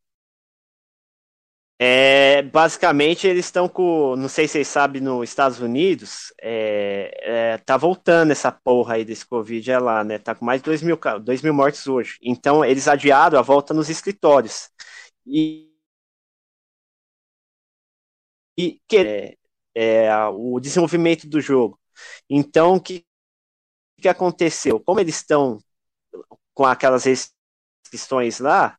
É, 1.79 2.41
basicamente, 2.41 3.27
eles 3.27 3.45
estão 3.45 3.69
com. 3.69 4.15
Não 4.15 4.27
sei 4.27 4.47
se 4.47 4.53
vocês 4.53 4.67
sabem, 4.67 5.01
nos 5.01 5.29
Estados 5.29 5.59
Unidos, 5.59 6.33
é, 6.41 7.53
é, 7.53 7.57
tá 7.59 7.77
voltando 7.77 8.31
essa 8.31 8.51
porra 8.51 8.95
aí 8.95 9.05
desse 9.05 9.25
Covid 9.27 9.71
é 9.71 9.77
lá, 9.79 10.03
né? 10.03 10.17
Tá 10.17 10.33
com 10.33 10.43
mais 10.43 10.61
de 10.61 10.65
2 10.65 10.81
mil, 10.81 10.99
2 11.23 11.41
mil 11.43 11.53
mortes 11.53 11.85
hoje. 11.87 12.17
Então, 12.21 12.65
eles 12.65 12.87
adiaram 12.87 13.37
a 13.37 13.43
volta 13.43 13.73
nos 13.73 13.89
escritórios. 13.89 14.69
E. 15.25 15.67
E 18.57 18.81
que, 18.87 18.97
é, 18.97 19.37
é, 19.75 20.25
o 20.27 20.59
desenvolvimento 20.59 21.27
do 21.27 21.39
jogo. 21.39 21.79
Então, 22.29 22.75
o 22.75 22.81
que, 22.81 23.05
que 24.01 24.07
aconteceu? 24.07 24.79
Como 24.79 24.99
eles 24.99 25.15
estão 25.15 25.59
com 26.53 26.65
aquelas 26.65 27.05
restrições 27.05 28.39
lá, 28.39 28.77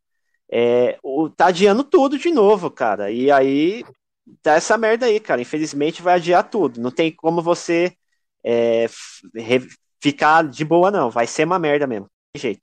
é, 0.51 0.99
o, 1.03 1.29
tá 1.29 1.47
adiando 1.47 1.85
tudo 1.85 2.19
de 2.19 2.31
novo, 2.31 2.71
cara. 2.71 3.11
E 3.11 3.31
aí 3.31 3.85
tá 4.43 4.55
essa 4.55 4.79
merda 4.79 5.07
aí, 5.07 5.21
cara. 5.21 5.41
Infelizmente 5.41 6.03
vai 6.03 6.15
adiar 6.15 6.49
tudo. 6.49 6.81
Não 6.81 6.91
tem 6.91 7.13
como 7.13 7.43
você 7.43 7.97
é, 8.45 8.87
ficar 10.01 10.49
de 10.49 10.65
boa, 10.65 10.91
não. 10.91 11.11
Vai 11.11 11.27
ser 11.27 11.45
uma 11.45 11.59
merda 11.59 11.87
mesmo. 11.87 12.09
Tem 12.33 12.41
jeito. 12.41 12.61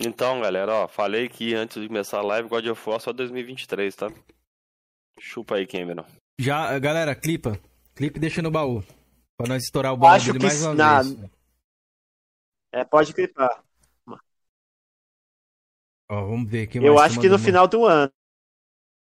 Então, 0.00 0.40
galera, 0.40 0.72
ó, 0.72 0.88
falei 0.88 1.28
que 1.28 1.54
antes 1.54 1.80
de 1.80 1.88
começar 1.88 2.18
a 2.18 2.22
live, 2.22 2.48
God 2.48 2.66
of 2.66 2.88
War 2.88 3.00
só 3.00 3.12
2023, 3.12 3.96
tá? 3.96 4.12
Chupa 5.18 5.56
aí, 5.56 5.66
Cameron. 5.66 6.04
Já, 6.38 6.78
galera, 6.78 7.16
clipa. 7.16 7.58
Clipe 7.96 8.20
deixa 8.20 8.40
no 8.40 8.50
baú. 8.50 8.84
Pra 9.36 9.48
nós 9.48 9.64
estourar 9.64 9.92
o 9.92 9.96
baú 9.96 10.16
dele 10.20 10.38
mais 10.38 10.62
uma 10.62 10.74
na, 10.74 11.02
vez. 11.02 11.18
É, 12.72 12.84
pode 12.84 13.14
clipar. 13.14 13.62
Ó, 16.10 16.26
vamos 16.26 16.50
ver 16.50 16.62
aqui. 16.62 16.78
Eu 16.78 16.98
acho 16.98 17.20
que 17.20 17.28
no 17.28 17.38
final 17.38 17.68
do 17.68 17.84
ano 17.84 18.10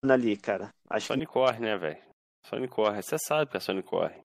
ali, 0.02 0.36
cara. 0.36 0.72
Acho 0.88 1.08
Sony 1.08 1.26
que... 1.26 1.32
corre, 1.32 1.58
né, 1.60 1.76
velho? 1.76 1.98
Sony 2.46 2.68
corre. 2.68 3.02
Você 3.02 3.16
sabe 3.18 3.50
que 3.50 3.56
a 3.56 3.60
Sony 3.60 3.82
corre. 3.82 4.22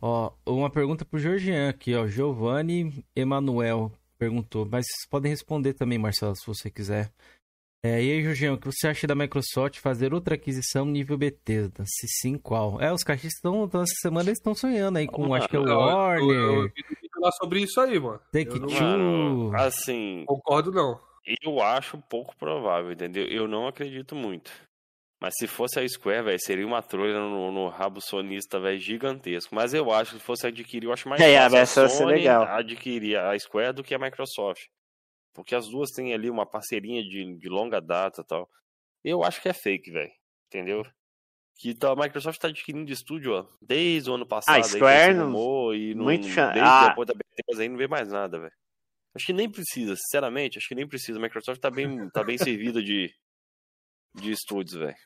Ó, 0.00 0.32
uma 0.46 0.70
pergunta 0.70 1.04
pro 1.04 1.18
Georgian 1.18 1.68
aqui, 1.68 1.94
ó. 1.94 2.06
Giovanni 2.06 3.04
Emanuel 3.14 3.92
perguntou, 4.18 4.64
mas 4.64 4.86
vocês 4.86 5.08
podem 5.08 5.30
responder 5.30 5.74
também, 5.74 5.98
Marcelo, 5.98 6.34
se 6.36 6.46
você 6.46 6.70
quiser. 6.70 7.12
É, 7.82 8.02
e 8.02 8.12
aí, 8.12 8.22
Jorginho, 8.22 8.54
o 8.54 8.58
que 8.58 8.66
você 8.66 8.88
acha 8.88 9.06
da 9.06 9.14
Microsoft 9.14 9.78
fazer 9.78 10.12
outra 10.12 10.34
aquisição 10.34 10.84
nível 10.84 11.16
Bethesda? 11.16 11.84
Se 11.86 12.08
sim, 12.08 12.36
qual? 12.36 12.80
É, 12.80 12.92
os 12.92 13.04
caixas 13.04 13.32
estão, 13.32 13.64
essa 13.64 13.84
semana 14.00 14.30
eles 14.30 14.38
estão 14.38 14.54
sonhando 14.54 14.98
aí 14.98 15.06
com, 15.06 15.32
acho 15.34 15.48
que 15.48 15.56
é 15.56 15.58
o 15.58 15.64
Warner. 15.64 16.18
Eu, 16.18 16.32
eu, 16.32 16.62
eu 16.64 16.72
falar 17.16 17.32
sobre 17.32 17.60
isso 17.60 17.80
aí, 17.80 17.98
mano. 17.98 18.20
Take 18.32 18.60
Two. 18.60 19.54
Assim. 19.56 20.24
Concordo, 20.26 20.70
não. 20.70 21.00
Eu 21.42 21.60
acho 21.60 21.98
pouco 22.08 22.36
provável, 22.36 22.92
entendeu? 22.92 23.26
Eu 23.26 23.48
não 23.48 23.66
acredito 23.66 24.14
muito. 24.14 24.50
Mas 25.20 25.34
se 25.38 25.46
fosse 25.46 25.80
a 25.80 25.88
Square, 25.88 26.24
velho, 26.24 26.38
seria 26.38 26.66
uma 26.66 26.82
trolha 26.82 27.18
no, 27.18 27.50
no 27.50 27.68
rabo 27.68 28.00
sonista, 28.00 28.60
velho, 28.60 28.78
gigantesco. 28.78 29.54
Mas 29.54 29.72
eu 29.72 29.90
acho 29.90 30.12
que 30.12 30.18
se 30.18 30.24
fosse 30.24 30.46
adquirir, 30.46 30.86
eu 30.86 30.92
acho 30.92 31.08
mais 31.08 31.20
é, 31.20 31.48
fácil 31.48 31.82
a 31.82 31.88
Sony 31.88 32.12
legal. 32.12 32.42
adquirir 32.44 33.16
a 33.18 33.36
Square 33.38 33.72
do 33.72 33.82
que 33.82 33.94
a 33.94 33.98
Microsoft. 33.98 34.66
Porque 35.34 35.54
as 35.54 35.68
duas 35.68 35.90
têm 35.90 36.14
ali 36.14 36.30
uma 36.30 36.46
parceirinha 36.46 37.02
de, 37.02 37.38
de 37.38 37.48
longa 37.48 37.80
data 37.80 38.20
e 38.20 38.24
tal. 38.24 38.48
Eu 39.02 39.24
acho 39.24 39.40
que 39.40 39.48
é 39.48 39.52
fake, 39.52 39.90
velho. 39.90 40.12
Entendeu? 40.48 40.86
Que 41.58 41.74
tá, 41.74 41.90
a 41.90 41.96
Microsoft 41.96 42.38
tá 42.38 42.48
adquirindo 42.48 42.92
estúdio, 42.92 43.32
ó, 43.32 43.46
desde 43.62 44.10
o 44.10 44.14
ano 44.14 44.26
passado. 44.26 44.58
A 44.58 44.62
Square 44.62 45.10
aí, 45.10 45.14
não... 45.14 45.74
E 45.74 45.94
não, 45.94 46.04
muito 46.04 46.24
desde 46.24 46.60
ah. 46.60 46.88
depois 46.88 47.06
da 47.08 47.14
Bethesda 47.14 47.62
aí 47.62 47.68
não 47.68 47.78
vê 47.78 47.88
mais 47.88 48.10
nada, 48.10 48.38
velho. 48.38 48.52
Acho 49.14 49.26
que 49.26 49.32
nem 49.32 49.50
precisa, 49.50 49.96
sinceramente, 49.96 50.58
acho 50.58 50.68
que 50.68 50.74
nem 50.74 50.86
precisa. 50.86 51.18
A 51.18 51.22
Microsoft 51.22 51.58
tá 51.58 51.70
bem, 51.70 52.10
tá 52.10 52.22
bem 52.22 52.36
servida 52.36 52.82
de, 52.82 53.10
de 54.14 54.30
estúdios, 54.30 54.78
velho. 54.78 54.96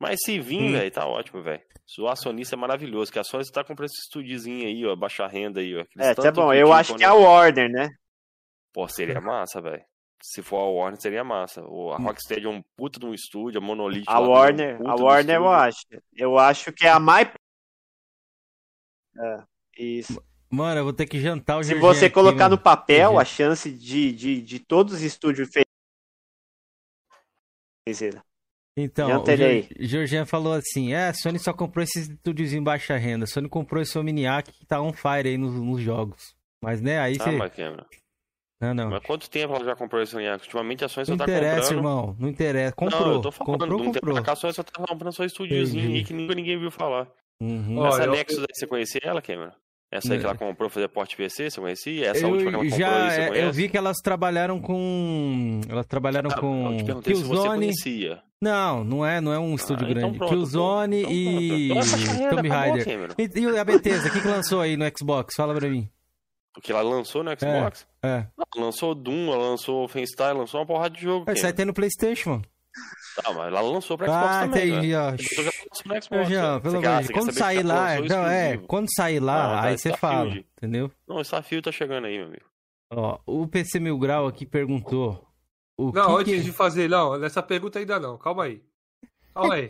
Mas 0.00 0.20
se 0.24 0.38
vir, 0.38 0.60
hum. 0.60 0.72
velho, 0.72 0.90
tá 0.90 1.06
ótimo, 1.06 1.42
velho. 1.42 1.62
O 1.98 2.08
acionista 2.08 2.54
é 2.54 2.58
maravilhoso, 2.58 3.12
que 3.12 3.18
a 3.18 3.24
Sony 3.24 3.44
tá 3.50 3.62
comprando 3.62 3.90
esse 3.90 4.00
estúdiozinho 4.02 4.66
aí, 4.66 4.86
ó, 4.86 4.96
baixa 4.96 5.26
renda 5.26 5.60
aí, 5.60 5.76
ó. 5.76 5.84
É, 5.98 6.14
tá 6.14 6.30
bom, 6.30 6.52
eu 6.52 6.72
acho 6.72 6.94
que 6.94 7.04
é 7.04 7.06
a 7.06 7.14
Warner, 7.14 7.70
né? 7.70 7.88
Pô, 8.72 8.88
seria 8.88 9.20
massa, 9.20 9.60
velho. 9.60 9.84
Se 10.22 10.40
for 10.40 10.58
a 10.58 10.70
Warner, 10.70 11.00
seria 11.00 11.24
massa. 11.24 11.60
a 11.60 11.64
hum. 11.64 12.04
Rocksteady 12.04 12.46
é 12.46 12.48
um 12.48 12.62
puta 12.76 13.00
de 13.00 13.06
um 13.06 13.12
estúdio, 13.12 13.58
a 13.58 13.64
Monolith... 13.64 14.04
A 14.06 14.20
Warner, 14.20 14.80
um 14.80 14.88
a 14.88 14.94
Warner 14.94 15.36
eu 15.36 15.48
acho. 15.48 15.80
Eu 16.14 16.38
acho 16.38 16.72
que 16.72 16.86
é 16.86 16.90
a 16.90 17.00
mais... 17.00 17.28
É, 19.18 19.42
isso. 19.76 20.22
Mano, 20.48 20.80
eu 20.80 20.84
vou 20.84 20.92
ter 20.92 21.06
que 21.06 21.18
jantar 21.18 21.58
o 21.58 21.64
Se 21.64 21.74
você 21.74 22.06
aqui, 22.06 22.14
colocar 22.14 22.44
mano. 22.44 22.56
no 22.56 22.62
papel, 22.62 23.18
a 23.18 23.24
chance 23.24 23.70
de, 23.70 24.12
de, 24.12 24.42
de 24.42 24.58
todos 24.58 24.94
os 24.94 25.02
estúdios 25.02 25.48
feitos. 25.48 25.72
Então, 28.76 29.22
o 29.22 29.84
Jorginho 29.84 30.26
falou 30.26 30.52
assim: 30.52 30.92
é, 30.92 31.08
a 31.08 31.14
Sony 31.14 31.38
só 31.38 31.52
comprou 31.52 31.82
esses 31.82 32.08
estúdios 32.08 32.52
em 32.52 32.62
baixa 32.62 32.96
renda. 32.96 33.24
A 33.24 33.26
Sony 33.26 33.48
comprou 33.48 33.82
esse 33.82 33.98
Omniac 33.98 34.52
que 34.52 34.66
tá 34.66 34.80
on 34.80 34.92
fire 34.92 35.28
aí 35.28 35.38
nos, 35.38 35.54
nos 35.54 35.80
jogos. 35.80 36.34
Mas, 36.62 36.80
né, 36.80 36.98
aí 36.98 37.16
ah, 37.18 37.24
você. 37.24 38.01
Mas, 38.62 38.70
Cameron. 38.70 38.74
Não, 38.74 38.84
não. 38.84 38.90
Mas 38.90 39.02
quanto 39.02 39.28
tempo 39.28 39.54
ela 39.54 39.64
já 39.64 39.76
comprou 39.76 40.02
esse 40.02 40.14
Omniac? 40.14 40.44
Ultimamente 40.44 40.84
a 40.84 40.88
Sony 40.88 41.06
só 41.06 41.12
não 41.12 41.18
tá 41.18 41.24
comprando. 41.24 41.42
Não 41.42 41.50
interessa, 41.50 41.74
irmão. 41.74 42.16
Não 42.18 42.28
interessa. 42.28 42.72
Comprou. 42.74 43.00
Não, 43.00 43.12
eu 43.12 43.20
tô 43.20 43.32
falando, 43.32 43.58
comprou, 43.58 43.78
não 43.78 43.92
comprou. 43.92 44.18
a 44.18 44.36
Sony 44.36 44.54
só 44.54 44.62
tá 44.62 44.86
comprando 44.86 45.12
só 45.12 45.24
estúdiozinho 45.24 45.94
aí 45.94 46.04
que 46.04 46.12
nunca 46.12 46.34
ninguém 46.34 46.58
viu 46.58 46.70
falar. 46.70 47.08
Uhum. 47.40 47.84
Essa 47.86 48.04
eu... 48.04 48.12
Nexus 48.12 48.38
aí, 48.38 48.46
você 48.52 48.66
conhecia 48.66 49.00
ela, 49.04 49.20
Cameron? 49.20 49.52
Essa 49.90 50.14
aí 50.14 50.18
que 50.18 50.24
ela 50.24 50.34
comprou 50.34 50.70
fazer 50.70 50.88
porte 50.88 51.16
PC, 51.16 51.50
você 51.50 51.60
conhecia? 51.60 52.08
Essa 52.08 52.24
eu, 52.24 52.30
última 52.30 52.50
que 52.50 52.56
ela 52.56 52.64
comprou 52.64 52.80
já, 52.80 53.04
aí, 53.04 53.10
você 53.10 53.28
conhece? 53.28 53.46
Eu 53.46 53.52
vi 53.52 53.68
que 53.68 53.76
elas 53.76 53.98
trabalharam 53.98 54.58
com... 54.58 55.60
Elas 55.68 55.84
trabalharam 55.86 56.30
ah, 56.30 56.40
com... 56.40 56.78
Eu 56.88 57.02
te 57.02 57.12
Killzone... 57.12 57.14
se 57.14 57.24
você 57.24 57.48
conhecia. 57.48 58.22
Não, 58.40 58.82
não 58.82 59.04
é, 59.04 59.20
não 59.20 59.32
é 59.32 59.38
um 59.38 59.54
estúdio 59.54 59.86
ah, 59.86 59.90
então 59.90 60.00
grande. 60.00 60.16
Então 60.16 60.18
pronto, 60.18 60.30
Killzone 60.30 61.02
então, 61.02 61.12
e 61.12 62.30
Tomb 62.30 62.48
Raider. 62.48 63.14
E, 63.18 63.38
e 63.38 63.58
a 63.58 63.64
Bethesda, 63.64 64.08
o 64.08 64.12
que, 64.12 64.20
que 64.20 64.28
lançou 64.28 64.62
aí 64.62 64.76
no 64.78 64.84
Xbox? 64.96 65.34
Fala 65.36 65.54
pra 65.54 65.68
mim. 65.68 65.88
O 66.56 66.60
que 66.60 66.70
ela 66.70 66.82
lançou 66.82 67.24
no 67.24 67.30
Xbox? 67.30 67.86
É, 68.02 68.08
é. 68.08 68.26
Ela 68.36 68.64
lançou 68.64 68.94
Doom, 68.94 69.32
ela 69.32 69.50
lançou 69.50 69.84
Offenstein, 69.84 70.34
lançou 70.34 70.60
uma 70.60 70.66
porrada 70.66 70.94
de 70.94 71.02
jogo. 71.02 71.24
Mas 71.26 71.42
aí 71.44 71.52
tem 71.52 71.64
no 71.64 71.72
Playstation, 71.72 72.30
mano. 72.30 72.44
Tá, 73.16 73.32
mas 73.32 73.48
ela 73.48 73.60
lançou 73.60 73.98
pra 73.98 74.06
Xbox 74.06 74.26
ah, 74.26 74.40
também, 74.40 74.68
entendi, 74.70 74.88
né? 74.88 74.96
ó. 74.96 75.16
Já 75.16 75.42
lançou 75.42 75.84
no 75.86 76.02
Xbox. 76.02 76.28
Já, 76.28 76.60
pelo 76.60 76.80
menos. 76.80 77.10
Quando 77.10 77.32
sair 77.32 77.62
lá, 77.62 78.00
não, 78.00 78.26
é, 78.26 78.56
quando 78.66 78.88
sair 78.94 79.20
lá, 79.20 79.48
não, 79.48 79.62
aí 79.62 79.78
você 79.78 79.96
fala, 79.96 80.30
entendeu? 80.56 80.90
Não, 81.06 81.16
o 81.16 81.20
Starfield 81.20 81.64
tá 81.64 81.72
chegando 81.72 82.06
aí, 82.06 82.16
meu 82.16 82.26
amigo. 82.26 82.44
Ó, 82.90 83.18
o 83.26 83.46
PC 83.46 83.80
Mil 83.80 83.98
Grau 83.98 84.26
aqui 84.26 84.46
perguntou. 84.46 85.26
não, 85.78 85.92
que 85.92 86.00
antes 86.00 86.34
que... 86.36 86.42
de 86.42 86.52
fazer, 86.52 86.88
não, 86.88 87.22
essa 87.22 87.42
pergunta 87.42 87.78
ainda 87.78 87.98
não, 87.98 88.16
calma 88.16 88.44
aí. 88.44 88.62
Calma 89.34 89.54
aí. 89.54 89.68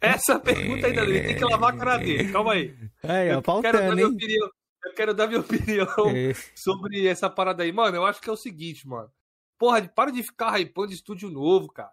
Essa 0.00 0.38
pergunta 0.38 0.86
ainda 0.86 1.04
não, 1.04 1.10
ele 1.10 1.26
tem 1.26 1.36
que 1.36 1.44
lavar 1.44 1.74
a 1.74 1.76
cara 1.76 1.96
dele, 1.98 2.32
calma 2.32 2.52
aí. 2.54 2.74
Aí, 3.02 3.30
ó, 3.30 3.34
eu, 3.34 3.62
quero 3.62 3.78
dar 3.78 3.94
minha 3.94 4.08
opinião, 4.08 4.50
eu 4.84 4.94
quero 4.94 5.14
dar 5.14 5.26
minha 5.26 5.40
opinião 5.40 5.86
é. 6.14 6.32
sobre 6.54 7.06
essa 7.06 7.28
parada 7.28 7.62
aí. 7.62 7.72
Mano, 7.72 7.96
eu 7.96 8.06
acho 8.06 8.20
que 8.20 8.28
é 8.28 8.32
o 8.32 8.36
seguinte, 8.36 8.86
mano. 8.86 9.10
Porra, 9.58 9.86
para 9.88 10.12
de 10.12 10.22
ficar 10.22 10.58
hypando 10.60 10.92
estúdio 10.92 11.30
novo, 11.30 11.68
cara. 11.68 11.90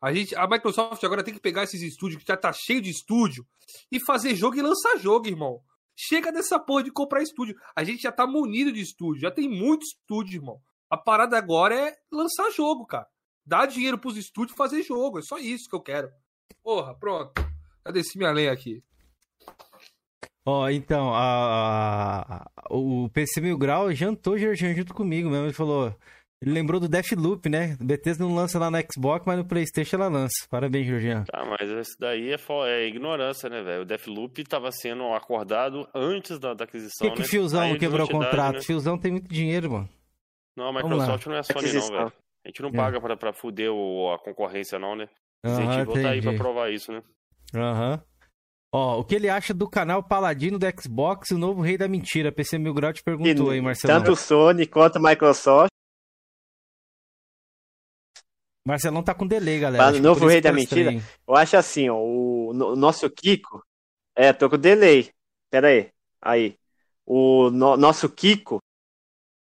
A, 0.00 0.12
gente, 0.12 0.34
a 0.34 0.46
Microsoft 0.46 1.02
agora 1.04 1.22
tem 1.22 1.34
que 1.34 1.40
pegar 1.40 1.64
esses 1.64 1.82
estúdios 1.82 2.22
que 2.22 2.28
já 2.28 2.36
tá 2.36 2.52
cheio 2.52 2.80
de 2.80 2.88
estúdio 2.88 3.46
e 3.92 4.00
fazer 4.00 4.34
jogo 4.34 4.56
e 4.56 4.62
lançar 4.62 4.96
jogo, 4.96 5.26
irmão. 5.26 5.60
Chega 5.94 6.32
dessa 6.32 6.58
porra 6.58 6.84
de 6.84 6.90
comprar 6.90 7.22
estúdio. 7.22 7.54
A 7.76 7.84
gente 7.84 8.02
já 8.02 8.10
tá 8.10 8.26
munido 8.26 8.72
de 8.72 8.80
estúdio, 8.80 9.20
já 9.20 9.30
tem 9.30 9.48
muito 9.48 9.82
estúdio, 9.82 10.38
irmão. 10.38 10.60
A 10.88 10.96
parada 10.96 11.36
agora 11.36 11.74
é 11.74 11.94
lançar 12.10 12.50
jogo, 12.50 12.86
cara. 12.86 13.06
Dar 13.44 13.66
dinheiro 13.66 13.98
pros 13.98 14.16
estúdios 14.16 14.56
fazer 14.56 14.82
jogo. 14.82 15.18
É 15.18 15.22
só 15.22 15.36
isso 15.36 15.68
que 15.68 15.76
eu 15.76 15.82
quero. 15.82 16.10
Porra, 16.62 16.94
pronto. 16.94 17.32
Já 17.84 17.92
desci 17.92 18.16
minha 18.16 18.32
lenha 18.32 18.52
aqui. 18.52 18.82
Ó, 20.46 20.64
oh, 20.64 20.70
então, 20.70 21.12
a, 21.14 22.22
a, 22.22 22.50
o 22.70 23.08
PC 23.10 23.40
Mil 23.40 23.58
Grau 23.58 23.92
jantou 23.92 24.38
junto 24.38 24.94
comigo 24.94 25.28
mesmo. 25.28 25.46
Ele 25.46 25.52
falou: 25.52 25.94
ele 26.42 26.52
lembrou 26.52 26.80
do 26.80 26.88
Deathloop, 26.88 27.50
né? 27.50 27.76
Bethesda 27.78 28.24
não 28.24 28.34
lança 28.34 28.58
lá 28.58 28.70
no 28.70 28.78
Xbox, 28.78 29.26
mas 29.26 29.36
no 29.36 29.44
PlayStation 29.44 29.96
ela 29.96 30.08
lança. 30.08 30.46
Parabéns, 30.48 30.86
Jorginho. 30.86 31.24
Tá, 31.26 31.44
mas 31.44 31.68
isso 31.68 31.96
daí 32.00 32.32
é, 32.32 32.36
é 32.66 32.88
ignorância, 32.88 33.50
né, 33.50 33.62
velho? 33.62 33.82
O 33.82 33.84
Deathloop 33.84 34.40
estava 34.40 34.72
sendo 34.72 35.04
acordado 35.12 35.86
antes 35.94 36.38
da, 36.38 36.54
da 36.54 36.64
aquisição. 36.64 37.06
Por 37.06 37.14
que, 37.14 37.22
que 37.22 37.28
o 37.28 37.30
Fiozão 37.30 37.76
quebrou 37.76 38.06
o 38.06 38.10
contrato? 38.10 38.54
Né? 38.54 38.62
Fiozão 38.62 38.96
tem 38.96 39.12
muito 39.12 39.28
dinheiro, 39.28 39.70
mano. 39.70 39.88
Não, 40.56 40.68
a 40.68 40.72
Microsoft 40.72 41.26
não 41.26 41.36
é 41.36 41.42
Sony, 41.42 41.72
não, 41.74 41.88
velho. 41.88 42.12
A 42.42 42.48
gente 42.48 42.62
não 42.62 42.72
paga 42.72 42.96
é. 42.96 43.00
pra, 43.00 43.16
pra 43.18 43.32
fuder 43.34 43.70
o, 43.70 44.10
a 44.10 44.18
concorrência, 44.18 44.78
não, 44.78 44.96
né? 44.96 45.08
A 45.44 45.48
gente 45.48 45.84
volta 45.84 46.08
aí 46.08 46.22
pra 46.22 46.32
provar 46.32 46.70
isso, 46.70 46.90
né? 46.90 47.02
Aham. 47.54 47.92
Uhum. 47.92 48.09
Ó, 48.72 49.00
o 49.00 49.04
que 49.04 49.16
ele 49.16 49.28
acha 49.28 49.52
do 49.52 49.68
canal 49.68 50.02
Paladino 50.02 50.58
do 50.58 50.66
Xbox, 50.80 51.30
o 51.32 51.38
novo 51.38 51.60
rei 51.60 51.76
da 51.76 51.88
mentira? 51.88 52.30
PC 52.30 52.56
Mil 52.56 52.72
Grau 52.72 52.92
te 52.92 53.02
perguntou 53.02 53.50
aí, 53.50 53.60
Marcelo. 53.60 53.92
Tanto 53.92 54.14
Sony 54.14 54.66
quanto 54.66 55.00
Microsoft 55.00 55.70
Marcelão 58.64 59.02
tá 59.02 59.14
com 59.14 59.26
delay, 59.26 59.58
galera. 59.58 59.96
o 59.96 60.00
novo 60.00 60.26
rei 60.26 60.40
da 60.40 60.52
mentira. 60.52 60.92
Eu 61.26 61.34
acho 61.34 61.56
assim, 61.56 61.88
ó, 61.88 61.96
o, 61.96 62.50
o, 62.50 62.76
nosso 62.76 63.08
Kiko. 63.10 63.64
É, 64.14 64.32
tô 64.32 64.50
com 64.50 64.58
delay. 64.58 65.10
Pera 65.50 65.68
aí. 65.68 65.90
Aí. 66.20 66.56
O 67.06 67.50
no, 67.50 67.76
nosso 67.76 68.08
Kiko 68.08 68.58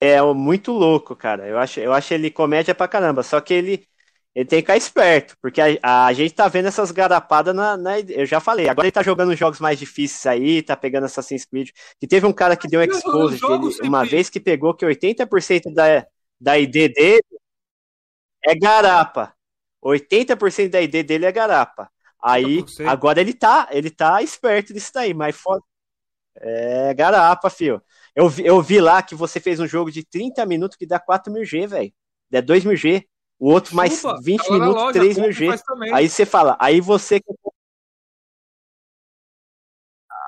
é 0.00 0.20
muito 0.20 0.72
louco, 0.72 1.14
cara. 1.14 1.46
Eu 1.46 1.58
acho, 1.58 1.80
eu 1.80 1.92
acho 1.92 2.12
ele 2.12 2.30
comédia 2.30 2.74
pra 2.74 2.88
caramba. 2.88 3.22
Só 3.22 3.40
que 3.40 3.54
ele, 3.54 3.86
ele 4.34 4.44
tem 4.46 4.58
que 4.58 4.62
ficar 4.62 4.76
esperto, 4.76 5.36
porque 5.40 5.60
a, 5.80 6.06
a 6.06 6.12
gente 6.12 6.34
tá 6.34 6.48
vendo 6.48 6.66
essas 6.66 6.90
garapadas 6.90 7.54
na, 7.54 7.76
na, 7.76 8.00
Eu 8.00 8.26
já 8.26 8.40
falei, 8.40 8.68
agora 8.68 8.86
ele 8.86 8.92
tá 8.92 9.02
jogando 9.02 9.36
jogos 9.36 9.60
mais 9.60 9.78
difíceis 9.78 10.26
aí, 10.26 10.60
tá 10.60 10.76
pegando 10.76 11.04
Assassin's 11.04 11.44
Creed. 11.44 11.70
E 12.02 12.06
teve 12.06 12.26
um 12.26 12.32
cara 12.32 12.56
que 12.56 12.66
deu 12.66 12.80
um 12.80 12.84
expose 12.84 13.40
dele, 13.40 13.88
uma 13.88 14.04
vez 14.04 14.28
que 14.28 14.40
pegou 14.40 14.74
que 14.74 14.84
80% 14.84 15.72
da, 15.72 16.04
da 16.40 16.58
ID 16.58 16.92
dele 16.92 17.22
é 18.44 18.54
garapa. 18.56 19.32
80% 19.84 20.68
da 20.68 20.82
ID 20.82 21.06
dele 21.06 21.26
é 21.26 21.32
garapa. 21.32 21.88
Aí, 22.20 22.64
agora 22.88 23.20
ele 23.20 23.34
tá, 23.34 23.68
ele 23.70 23.90
tá 23.90 24.20
esperto 24.20 24.72
nisso 24.72 24.90
daí, 24.92 25.14
mas 25.14 25.36
foda. 25.36 25.62
É 26.40 26.92
garapa, 26.94 27.48
fio. 27.50 27.80
Eu 28.16 28.28
vi, 28.28 28.44
eu 28.44 28.60
vi 28.60 28.80
lá 28.80 29.02
que 29.02 29.14
você 29.14 29.38
fez 29.38 29.60
um 29.60 29.66
jogo 29.66 29.92
de 29.92 30.04
30 30.04 30.44
minutos 30.46 30.76
que 30.76 30.86
dá 30.86 30.98
4 30.98 31.32
mil 31.32 31.44
G, 31.44 31.66
velho. 31.66 31.92
É 32.32 32.42
2 32.42 32.64
mil 32.64 32.76
G. 32.76 33.06
O 33.44 33.50
outro 33.50 33.72
Chupa, 33.72 33.76
mais 33.76 34.02
20 34.22 34.50
minutos, 34.52 34.82
loja, 34.82 34.98
3 34.98 35.18
mil 35.18 35.30
G. 35.30 35.48
Aí 35.92 36.08
você 36.08 36.24
fala, 36.24 36.56
aí 36.58 36.80
você. 36.80 37.20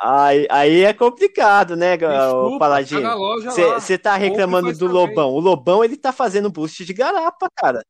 Aí, 0.02 0.46
aí 0.50 0.84
é 0.84 0.92
complicado, 0.92 1.74
né, 1.76 1.96
Desculpa, 1.96 2.56
o 2.56 2.58
Paladino? 2.58 3.08
Você 3.40 3.96
tá 3.96 4.16
reclamando 4.16 4.70
do 4.70 4.78
também. 4.80 4.92
Lobão. 4.92 5.30
O 5.30 5.40
Lobão, 5.40 5.82
ele 5.82 5.96
tá 5.96 6.12
fazendo 6.12 6.50
boost 6.50 6.84
de 6.84 6.92
garapa, 6.92 7.48
cara. 7.56 7.82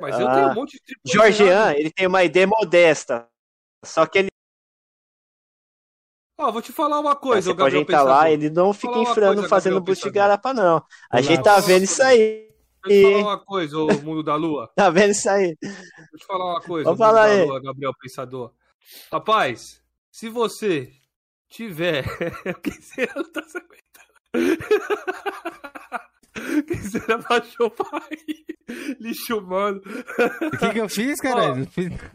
Mas 0.00 0.14
ah, 0.14 0.22
eu 0.22 0.30
tenho 0.30 0.48
um 0.48 0.54
monte 0.54 0.72
de 0.72 0.82
tripulação. 0.82 1.36
Georgian, 1.36 1.72
ele 1.74 1.90
tem 1.90 2.06
uma 2.06 2.24
ideia 2.24 2.46
modesta. 2.46 3.28
Só 3.84 4.06
que 4.06 4.18
ele. 4.18 4.28
Ó, 6.38 6.48
oh, 6.48 6.52
vou 6.52 6.62
te 6.62 6.72
falar 6.72 6.98
uma 6.98 7.14
coisa, 7.14 7.50
Você 7.50 7.54
pode 7.54 7.76
entrar 7.76 8.02
lá, 8.02 8.30
ele 8.30 8.48
não 8.48 8.72
fica 8.72 8.96
infrando 8.96 9.46
fazendo 9.46 9.78
boost 9.78 10.04
de 10.04 10.10
garapa, 10.10 10.54
não. 10.54 10.82
A 11.10 11.20
gente 11.20 11.42
tá 11.42 11.60
vendo 11.60 11.82
isso 11.82 12.02
aí. 12.02 12.47
Deixa 12.84 13.06
eu 13.06 13.10
te 13.10 13.12
falar 13.12 13.32
uma 13.32 13.44
coisa, 13.44 13.78
o 13.78 14.02
mundo 14.02 14.22
da 14.22 14.34
lua. 14.34 14.70
tá 14.76 14.90
vendo 14.90 15.10
isso 15.10 15.28
aí? 15.28 15.56
Deixa 15.60 15.78
eu 16.12 16.18
te 16.18 16.26
falar 16.26 16.52
uma 16.52 16.60
coisa, 16.60 16.84
Vamos 16.84 16.98
falar 16.98 17.24
aí. 17.24 17.44
Lua, 17.44 17.60
Gabriel 17.60 17.92
Pensador. 18.00 18.52
Rapaz, 19.10 19.82
se 20.10 20.28
você 20.28 20.92
tiver. 21.48 22.04
que 22.62 22.70
você 22.70 23.08
não 23.14 23.32
tá 23.32 23.42
se 23.42 23.58
aguentando. 23.58 23.78
que 26.66 26.76
você 26.76 27.12
abaixou 27.12 27.66
o 27.66 27.70
pai. 27.70 28.18
Lixo 29.00 29.38
humano. 29.38 29.80
O 29.80 30.58
que, 30.58 30.70
que 30.70 30.80
eu 30.80 30.88
fiz, 30.88 31.20
cara? 31.20 31.54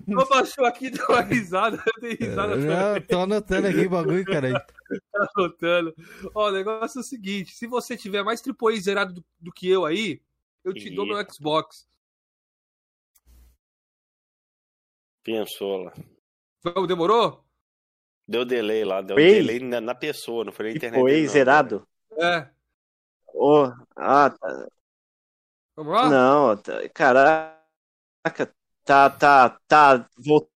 Não 0.07 0.25
baixou 0.27 0.65
aqui 0.65 0.89
deu 0.89 1.05
uma 1.09 1.21
risada. 1.21 1.81
Eu 1.85 2.01
dei 2.01 2.15
risada 2.15 2.55
Não, 2.55 3.01
tô 3.01 3.19
anotando 3.21 3.67
aqui 3.67 3.85
o 3.85 3.89
bagulho, 3.89 4.23
cara. 4.23 4.53
tá 4.53 4.65
anotando. 5.35 5.93
Ó, 6.35 6.49
o 6.49 6.51
negócio 6.51 6.99
é 6.99 7.01
o 7.01 7.05
seguinte: 7.05 7.53
se 7.53 7.65
você 7.65 7.97
tiver 7.97 8.23
mais 8.23 8.41
triple 8.41 8.79
zerado 8.79 9.13
do, 9.13 9.25
do, 9.39 9.51
que 9.51 9.67
eu 9.67 9.85
aí, 9.85 10.21
eu 10.63 10.73
te 10.73 10.87
e... 10.87 10.95
dou 10.95 11.05
meu 11.05 11.17
Xbox. 11.29 11.87
Pensou 15.23 15.83
lá. 15.83 15.93
Demorou? 16.87 17.43
Deu 18.27 18.45
delay 18.45 18.85
lá, 18.85 19.01
deu 19.01 19.19
Ei. 19.19 19.35
delay 19.35 19.59
na, 19.59 19.81
na, 19.81 19.95
pessoa, 19.95 20.45
não 20.45 20.51
foi 20.51 20.69
na 20.69 20.75
internet. 20.75 21.01
Foi 21.01 21.27
zerado? 21.27 21.87
É. 22.17 22.49
Oh, 23.33 23.65
ah, 23.95 24.29
tá. 24.29 24.67
Vamos 25.75 25.93
lá? 25.93 26.09
Não, 26.09 26.57
tá, 26.57 26.87
caraca, 26.89 28.55
tá, 28.85 29.09
tá, 29.09 29.59
tá, 29.67 30.09
voltou, 30.17 30.49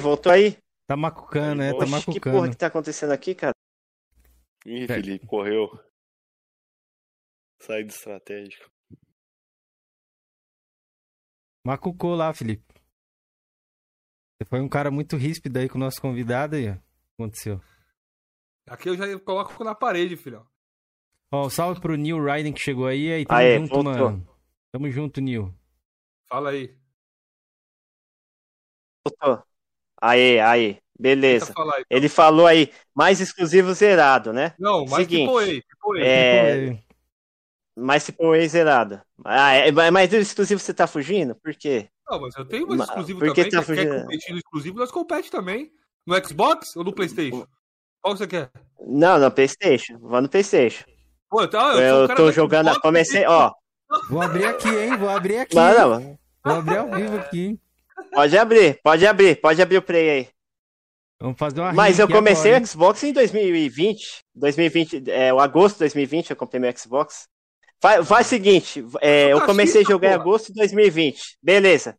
voltou 0.00 0.32
aí? 0.32 0.56
Tá 0.86 0.96
macucando, 0.96 1.56
né? 1.56 1.72
Tá 1.72 1.84
macucando. 1.84 2.14
Que 2.14 2.30
porra 2.30 2.48
que 2.48 2.56
tá 2.56 2.68
acontecendo 2.68 3.12
aqui, 3.12 3.34
cara? 3.34 3.52
Ih. 4.64 4.86
Felipe, 4.86 5.26
correu. 5.26 5.68
Sai 7.60 7.82
de 7.82 7.92
estratégico. 7.92 8.70
Macucou 11.68 12.14
lá, 12.14 12.32
Felipe. 12.32 12.64
Você 14.32 14.48
foi 14.48 14.58
um 14.58 14.68
cara 14.70 14.90
muito 14.90 15.18
ríspido 15.18 15.58
aí 15.58 15.68
com 15.68 15.76
o 15.76 15.80
nosso 15.80 16.00
convidado 16.00 16.56
aí, 16.56 16.70
ó. 16.70 16.72
O 16.72 16.76
que 16.76 16.82
aconteceu? 17.18 17.60
Aqui 18.66 18.88
eu 18.88 18.96
já 18.96 19.20
coloco 19.20 19.62
na 19.62 19.74
parede, 19.74 20.16
filhão. 20.16 20.46
Ó, 21.30 21.50
salve 21.50 21.78
pro 21.78 21.94
Neil 21.94 22.24
Ryden 22.24 22.54
que 22.54 22.60
chegou 22.60 22.86
aí. 22.86 23.12
aí 23.12 23.26
tamo 23.26 23.38
Aê, 23.38 23.58
junto, 23.58 23.74
voltou. 23.74 24.10
mano. 24.10 24.28
Tamo 24.72 24.90
junto, 24.90 25.20
Neil. 25.20 25.54
Fala 26.26 26.52
aí. 26.52 26.74
Voltou. 29.06 29.44
Aê, 30.00 30.40
aê. 30.40 30.78
Beleza. 30.98 31.52
Falar, 31.52 31.80
então. 31.80 31.98
Ele 31.98 32.08
falou 32.08 32.46
aí, 32.46 32.72
mais 32.94 33.20
exclusivo 33.20 33.74
zerado, 33.74 34.32
né? 34.32 34.54
Não, 34.58 34.86
mais 34.86 35.06
Seguinte, 35.06 35.30
AAA, 35.30 35.62
AAA. 35.84 36.02
É... 36.02 36.84
Mais 37.78 38.08
AAA 38.08 38.48
zerado. 38.48 39.00
Ah, 39.24 39.52
é, 39.54 39.70
mas 39.90 40.10
do 40.10 40.16
exclusivo 40.16 40.60
você 40.60 40.74
tá 40.74 40.86
fugindo? 40.86 41.34
Por 41.34 41.54
quê? 41.54 41.88
Não, 42.08 42.20
mas 42.20 42.34
eu 42.36 42.44
tenho 42.44 42.66
mais 42.66 42.82
exclusivo 42.82 43.18
Por 43.18 43.34
que 43.34 43.44
também. 43.44 43.50
Tá 43.58 43.62
fugindo? 43.62 43.90
Quer 43.90 44.02
competir 44.02 44.32
no 44.32 44.38
exclusivo, 44.38 44.78
nós 44.78 44.90
compete 44.90 45.30
também. 45.30 45.70
No 46.06 46.26
Xbox 46.26 46.74
ou 46.76 46.84
no 46.84 46.92
Playstation? 46.92 47.46
Qual 48.00 48.16
você 48.16 48.26
quer? 48.26 48.50
Não, 48.80 49.18
no 49.18 49.30
Playstation. 49.30 49.98
Vou 49.98 50.20
no 50.20 50.28
Playstation. 50.28 50.84
Pô, 51.28 51.46
tá, 51.46 51.74
eu, 51.74 52.08
eu 52.08 52.16
tô 52.16 52.32
jogando, 52.32 52.68
Xbox, 52.68 52.82
comecei, 52.82 53.26
ó. 53.26 53.52
Vou 54.08 54.22
abrir 54.22 54.46
aqui, 54.46 54.68
hein? 54.68 54.96
Vou 54.96 55.08
abrir 55.08 55.38
aqui. 55.38 55.54
Mano, 55.54 56.18
Vou 56.44 56.54
abrir 56.54 56.78
ao 56.78 56.90
vivo 56.90 57.16
aqui, 57.16 57.46
hein? 57.46 57.60
Pode 58.12 58.38
abrir, 58.38 58.80
pode 58.82 59.06
abrir, 59.06 59.40
pode 59.40 59.60
abrir 59.60 59.76
o 59.76 59.82
play 59.82 60.10
aí. 60.10 60.28
Vamos 61.20 61.36
fazer 61.36 61.60
uma 61.60 61.72
Mas 61.72 61.98
eu 61.98 62.08
comecei 62.08 62.52
agora, 62.52 62.64
o 62.64 62.66
Xbox 62.66 63.02
em 63.02 63.12
2020. 63.12 64.24
2020, 64.34 65.10
é, 65.10 65.34
o 65.34 65.40
agosto 65.40 65.74
de 65.74 65.80
2020 65.80 66.30
eu 66.30 66.36
comprei 66.36 66.60
meu 66.60 66.72
Xbox. 66.76 67.28
Faz, 67.80 68.08
faz 68.08 68.26
o 68.26 68.30
seguinte, 68.30 68.84
é, 69.00 69.32
eu 69.32 69.44
comecei 69.44 69.82
a 69.82 69.84
jogar 69.84 70.10
em 70.10 70.14
agosto 70.14 70.48
de 70.48 70.54
2020. 70.54 71.38
Beleza. 71.42 71.96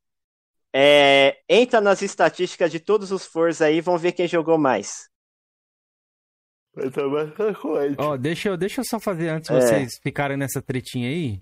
É, 0.74 1.40
entra 1.48 1.80
nas 1.82 2.02
estatísticas 2.02 2.72
de 2.72 2.80
todos 2.80 3.12
os 3.12 3.26
Forza 3.26 3.66
aí, 3.66 3.82
vamos 3.82 4.02
ver 4.02 4.12
quem 4.12 4.28
jogou 4.28 4.58
mais. 4.58 5.10
Ó, 7.98 8.12
oh, 8.12 8.18
deixa, 8.18 8.50
eu, 8.50 8.58
deixa 8.58 8.82
eu 8.82 8.86
só 8.86 9.00
fazer 9.00 9.30
antes 9.30 9.50
é. 9.50 9.60
vocês 9.60 10.00
ficarem 10.02 10.38
nessa 10.38 10.62
tretinha 10.62 11.10
aí. 11.10 11.42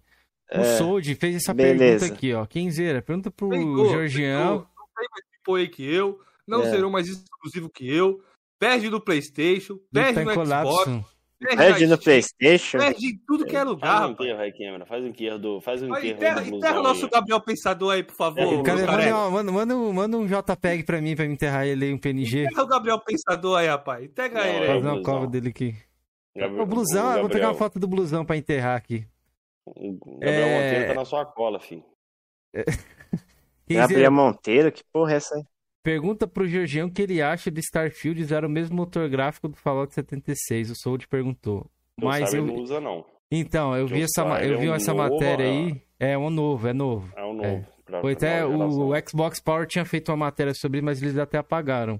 O 0.51 0.59
é. 0.59 0.77
Sold 0.77 1.15
fez 1.15 1.35
essa 1.35 1.53
Beleza. 1.53 1.99
pergunta 1.99 2.13
aqui, 2.13 2.33
ó. 2.33 2.45
Quem 2.45 2.71
zera? 2.71 3.01
Pergunta 3.01 3.29
pro 3.29 3.51
Georgião. 3.51 3.89
Georgian. 3.89 4.49
Não 4.53 4.87
tem 4.95 5.07
mais 5.11 5.25
tipo 5.31 5.75
que 5.75 5.83
eu, 5.83 6.21
não 6.47 6.61
é. 6.61 6.69
serão 6.69 6.89
mais 6.89 7.07
exclusivo 7.07 7.69
que 7.69 7.87
eu. 7.89 8.23
Perde 8.57 8.89
no 8.89 8.99
Playstation, 8.99 9.77
perde 9.91 10.23
no 10.23 10.33
Xbox. 10.33 11.16
Perde, 11.39 11.85
no 11.85 11.97
Playstation. 11.97 12.79
Perde 12.79 13.05
em 13.05 13.17
tudo 13.27 13.45
que 13.45 13.55
é 13.55 13.63
lugar. 13.63 14.15
Faz 14.15 14.19
um 14.19 14.39
aí, 14.39 14.51
Cameron. 14.51 14.85
Faz 14.85 15.03
um 15.03 15.07
enterro 15.07 15.37
do. 15.37 15.61
Faz 15.61 15.83
um 15.83 15.95
enterra, 15.95 16.41
do 16.41 16.55
enterra 16.55 16.79
o 16.79 16.83
nosso 16.83 17.07
Gabriel 17.07 17.39
Pensador 17.39 17.93
aí, 17.93 18.03
por 18.03 18.15
favor. 18.15 18.41
É, 18.41 18.63
cara, 18.63 19.29
manda, 19.29 19.51
manda, 19.51 19.75
manda, 19.75 20.17
um 20.17 20.25
JPEG 20.25 20.83
pra 20.83 20.99
mim, 20.99 21.15
pra 21.15 21.25
me 21.27 21.33
enterrar 21.33 21.67
ele 21.67 21.85
aí, 21.85 21.93
um 21.93 21.97
PNG. 21.97 22.45
Enterra 22.45 22.63
o 22.63 22.67
Gabriel 22.67 22.99
Pensador 22.99 23.57
aí, 23.57 23.67
rapaz. 23.67 24.03
Enterra 24.03 24.47
ele 24.47 24.65
aí. 24.65 24.67
Fazer 24.67 24.87
uma 24.87 25.03
cova 25.03 25.27
dele 25.27 25.49
aqui. 25.49 25.75
Gabriel, 26.35 26.63
o 26.63 26.65
blusão, 26.65 27.01
o 27.01 27.05
Gabriel... 27.05 27.21
vou 27.21 27.29
pegar 27.29 27.47
uma 27.49 27.55
foto 27.55 27.79
do 27.79 27.87
blusão 27.87 28.25
pra 28.25 28.37
enterrar 28.37 28.75
aqui. 28.75 29.07
O 29.65 29.93
Gabriel 30.19 30.47
é... 30.47 30.63
Monteiro 30.63 30.87
tá 30.87 30.93
na 30.95 31.05
sua 31.05 31.25
cola, 31.25 31.59
filho. 31.59 31.83
É... 32.55 32.63
Gabriel 33.69 34.11
Monteiro, 34.11 34.71
que 34.71 34.83
porra 34.91 35.13
é 35.13 35.15
essa 35.17 35.35
aí? 35.35 35.43
Pergunta 35.87 36.27
pro 36.27 36.45
Georgião 36.45 36.89
o 36.89 36.91
que 36.91 37.01
ele 37.01 37.21
acha 37.21 37.49
de 37.49 37.61
Starfield 37.61 38.21
usar 38.21 38.43
o 38.43 38.49
mesmo 38.49 38.75
motor 38.75 39.07
gráfico 39.07 39.47
do 39.47 39.55
Fallout 39.55 39.93
76. 39.93 40.71
O 40.71 40.75
Sold 40.75 41.07
perguntou. 41.07 41.65
Mas 41.97 42.33
eu... 42.33 42.45
não 42.45 42.55
usa, 42.55 42.81
não. 42.81 43.05
Então, 43.31 43.73
eu 43.73 43.87
vi 43.87 44.01
essa, 44.01 44.21
eu 44.43 44.59
vi 44.59 44.67
é 44.67 44.71
um 44.71 44.75
essa 44.75 44.93
novo, 44.93 45.13
matéria 45.13 45.45
aí. 45.45 45.81
É 45.97 46.17
um 46.17 46.29
novo, 46.29 46.67
é 46.67 46.73
novo. 46.73 47.09
É 47.15 47.23
um 47.23 47.33
novo. 47.33 47.47
É. 47.47 47.65
Pra, 47.85 48.01
Foi 48.01 48.11
até 48.11 48.45
o, 48.45 48.89
o 48.89 48.91
Xbox 49.07 49.39
Power 49.39 49.65
tinha 49.65 49.85
feito 49.85 50.09
uma 50.11 50.17
matéria 50.17 50.53
sobre, 50.53 50.81
mas 50.81 51.01
eles 51.01 51.17
até 51.17 51.37
apagaram. 51.37 51.95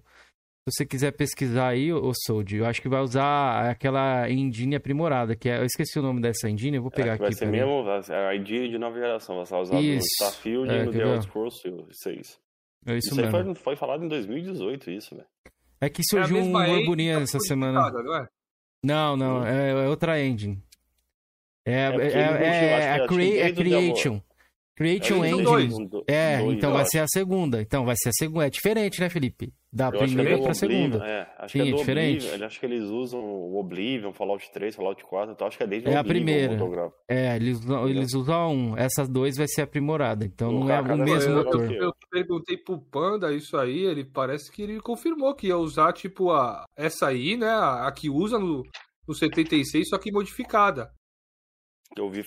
Se 0.67 0.79
você 0.79 0.85
quiser 0.85 1.11
pesquisar 1.13 1.69
aí, 1.69 1.93
o 1.93 2.11
Sold, 2.25 2.57
eu 2.57 2.65
acho 2.65 2.81
que 2.81 2.89
vai 2.89 2.99
usar 2.99 3.69
aquela 3.69 4.29
engine 4.29 4.75
aprimorada, 4.75 5.33
que 5.33 5.47
é, 5.47 5.59
eu 5.59 5.65
esqueci 5.65 5.97
o 5.97 6.01
nome 6.01 6.19
dessa 6.19 6.49
engine, 6.49 6.75
eu 6.75 6.81
vou 6.81 6.91
pegar 6.91 7.11
é, 7.11 7.13
aqui. 7.13 7.23
Vai 7.23 7.31
ser 7.31 7.47
mesmo, 7.47 7.85
a 7.89 8.35
engine 8.35 8.67
de 8.67 8.77
nova 8.77 8.99
geração, 8.99 9.37
vai 9.37 9.45
ser 9.45 9.55
usada 9.55 9.81
no 9.81 9.93
Starfield 9.95 10.69
é, 10.69 10.81
e 10.81 10.85
no 10.87 10.91
The 10.91 10.99
Elder 10.99 11.21
Scrolls 11.21 11.63
6. 12.03 12.46
É 12.85 12.97
isso, 12.97 13.07
isso 13.07 13.15
mesmo. 13.15 13.35
aí 13.35 13.43
foi, 13.43 13.55
foi, 13.55 13.75
falado 13.75 14.03
em 14.03 14.07
2018, 14.07 14.91
isso, 14.91 15.15
velho. 15.15 15.27
É 15.79 15.89
que 15.89 16.01
surgiu 16.03 16.37
é 16.37 16.41
um 16.41 16.51
burburinho 16.51 17.19
essa 17.19 17.39
semana. 17.39 17.91
Não, 17.91 18.15
é? 18.15 18.27
não, 18.83 19.17
não, 19.17 19.45
é, 19.45 19.71
é, 19.71 19.87
outra 19.87 20.19
engine. 20.23 20.61
É, 21.65 21.71
é, 21.71 22.07
é, 22.07 22.19
é 22.19 22.93
a, 22.93 23.07
crea 23.07 23.47
a 23.47 23.53
Creation. 23.53 24.21
Creation 24.77 25.25
Engine. 25.25 25.43
Dois. 25.43 25.73
É, 26.07 26.37
dois, 26.37 26.55
então 26.55 26.71
vai 26.71 26.85
ser 26.85 26.99
a 26.99 27.07
segunda. 27.07 27.59
Então 27.59 27.83
vai 27.83 27.95
ser 27.97 28.09
a 28.09 28.11
segunda. 28.13 28.45
É 28.45 28.49
diferente, 28.49 29.01
né, 29.01 29.09
Felipe? 29.09 29.51
Da 29.73 29.87
eu 29.87 29.97
primeira 29.97 30.35
é 30.35 30.37
pra 30.37 30.53
segunda. 30.53 31.03
É, 31.03 31.27
acho 31.39 31.53
Sim, 31.53 31.63
que 31.63 31.69
é, 31.69 31.71
é 31.71 31.75
diferente. 31.75 32.25
Oblivion, 32.27 32.45
acho 32.45 32.59
que 32.59 32.65
eles 32.67 32.83
usam 32.83 33.19
o 33.19 33.59
Oblivion, 33.59 34.13
Fallout 34.13 34.51
3, 34.51 34.75
Fallout 34.75 35.03
4, 35.03 35.33
então 35.33 35.47
acho 35.47 35.57
que 35.57 35.63
é 35.63 35.67
desde 35.67 35.89
é 35.89 35.97
o 35.97 35.99
Oblivion, 35.99 36.53
a 36.53 36.57
primeira. 36.57 36.93
É, 37.09 37.35
eles, 37.35 37.59
eles 37.89 38.13
usam 38.13 38.53
um. 38.53 38.77
Essas 38.77 39.09
dois 39.09 39.35
vai 39.35 39.47
ser 39.47 39.63
aprimorada, 39.63 40.23
então 40.23 40.51
não 40.51 40.69
é 40.69 40.79
o 40.79 40.97
mesmo 40.97 41.31
eu, 41.31 41.43
motor. 41.43 41.71
Eu, 41.71 41.83
eu 41.85 41.93
perguntei 42.11 42.55
pro 42.55 42.79
Panda 42.79 43.33
isso 43.33 43.57
aí, 43.57 43.83
ele 43.83 44.05
parece 44.05 44.51
que 44.51 44.61
ele 44.61 44.79
confirmou 44.79 45.33
que 45.33 45.47
ia 45.47 45.57
usar, 45.57 45.91
tipo, 45.91 46.29
a, 46.29 46.65
essa 46.77 47.07
aí, 47.07 47.35
né, 47.35 47.49
a, 47.49 47.87
a 47.87 47.91
que 47.91 48.11
usa 48.11 48.37
no, 48.37 48.63
no 49.07 49.15
76, 49.15 49.89
só 49.89 49.97
que 49.97 50.11
modificada. 50.11 50.91
Eu 51.95 52.09
vi, 52.09 52.23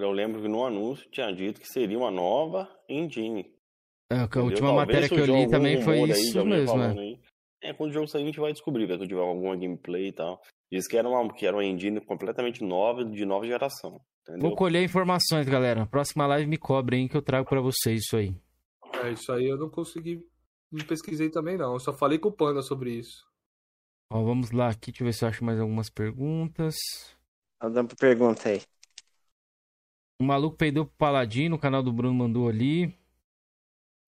eu 0.00 0.10
lembro 0.10 0.40
que 0.40 0.48
no 0.48 0.64
anúncio 0.64 1.10
tinha 1.10 1.32
dito 1.32 1.60
que 1.60 1.66
seria 1.66 1.98
uma 1.98 2.10
nova 2.10 2.68
engine. 2.88 3.52
É, 4.10 4.16
a 4.16 4.24
Entendeu? 4.24 4.44
última 4.44 4.68
Talvez 4.68 4.86
matéria 4.86 5.08
que 5.08 5.20
eu 5.20 5.36
li 5.36 5.48
também 5.48 5.82
foi 5.82 6.02
isso 6.10 6.44
mesmo, 6.44 6.78
né? 6.78 7.18
É, 7.62 7.74
quando 7.74 7.90
o 7.90 7.92
jogo 7.92 8.08
sair 8.08 8.22
a 8.22 8.26
gente 8.26 8.40
vai 8.40 8.52
descobrir, 8.52 8.86
quando 8.86 9.06
tiver 9.06 9.20
alguma 9.20 9.54
gameplay 9.56 10.08
e 10.08 10.12
tal. 10.12 10.40
Diz 10.72 10.86
que 10.86 10.96
era 10.96 11.08
uma, 11.08 11.32
que 11.32 11.46
era 11.46 11.56
uma 11.56 11.64
engine 11.64 12.00
completamente 12.00 12.64
nova, 12.64 13.04
de 13.04 13.24
nova 13.26 13.46
geração. 13.46 14.00
Entendeu? 14.22 14.48
Vou 14.48 14.56
colher 14.56 14.82
informações, 14.82 15.48
galera. 15.48 15.84
Próxima 15.86 16.26
live 16.26 16.46
me 16.46 16.56
cobrem 16.56 17.08
que 17.08 17.16
eu 17.16 17.22
trago 17.22 17.48
para 17.48 17.60
vocês 17.60 18.00
isso 18.00 18.16
aí. 18.16 18.34
É, 19.02 19.12
isso 19.12 19.30
aí 19.32 19.46
eu 19.46 19.58
não 19.58 19.68
consegui, 19.68 20.24
não 20.72 20.86
pesquisei 20.86 21.30
também 21.30 21.56
não. 21.56 21.74
Eu 21.74 21.80
só 21.80 21.92
falei 21.92 22.18
com 22.18 22.28
o 22.28 22.32
Panda 22.32 22.62
sobre 22.62 22.92
isso. 22.92 23.24
Ó, 24.10 24.22
vamos 24.22 24.50
lá 24.50 24.68
aqui, 24.68 24.90
deixa 24.90 25.02
eu 25.02 25.06
ver 25.06 25.12
se 25.12 25.24
eu 25.24 25.28
acho 25.28 25.44
mais 25.44 25.60
algumas 25.60 25.90
perguntas. 25.90 26.76
Dando 27.60 27.94
pergunta 27.96 28.48
aí. 28.48 28.62
O 30.20 30.22
maluco 30.22 30.54
peidou 30.54 30.84
pro 30.84 30.94
Paladino, 30.98 31.56
o 31.56 31.58
canal 31.58 31.82
do 31.82 31.90
Bruno 31.90 32.12
mandou 32.12 32.46
ali. 32.46 32.94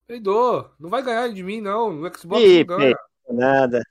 Peidou. 0.05 0.69
Não 0.79 0.87
vai 0.87 1.01
ganhar 1.01 1.27
de 1.29 1.41
mim, 1.41 1.59
não. 1.59 1.91
No 1.91 2.15
Xbox 2.15 2.39
Ih, 2.39 2.63
não 2.63 2.77
ganha. 2.77 2.95
nada. 3.31 3.83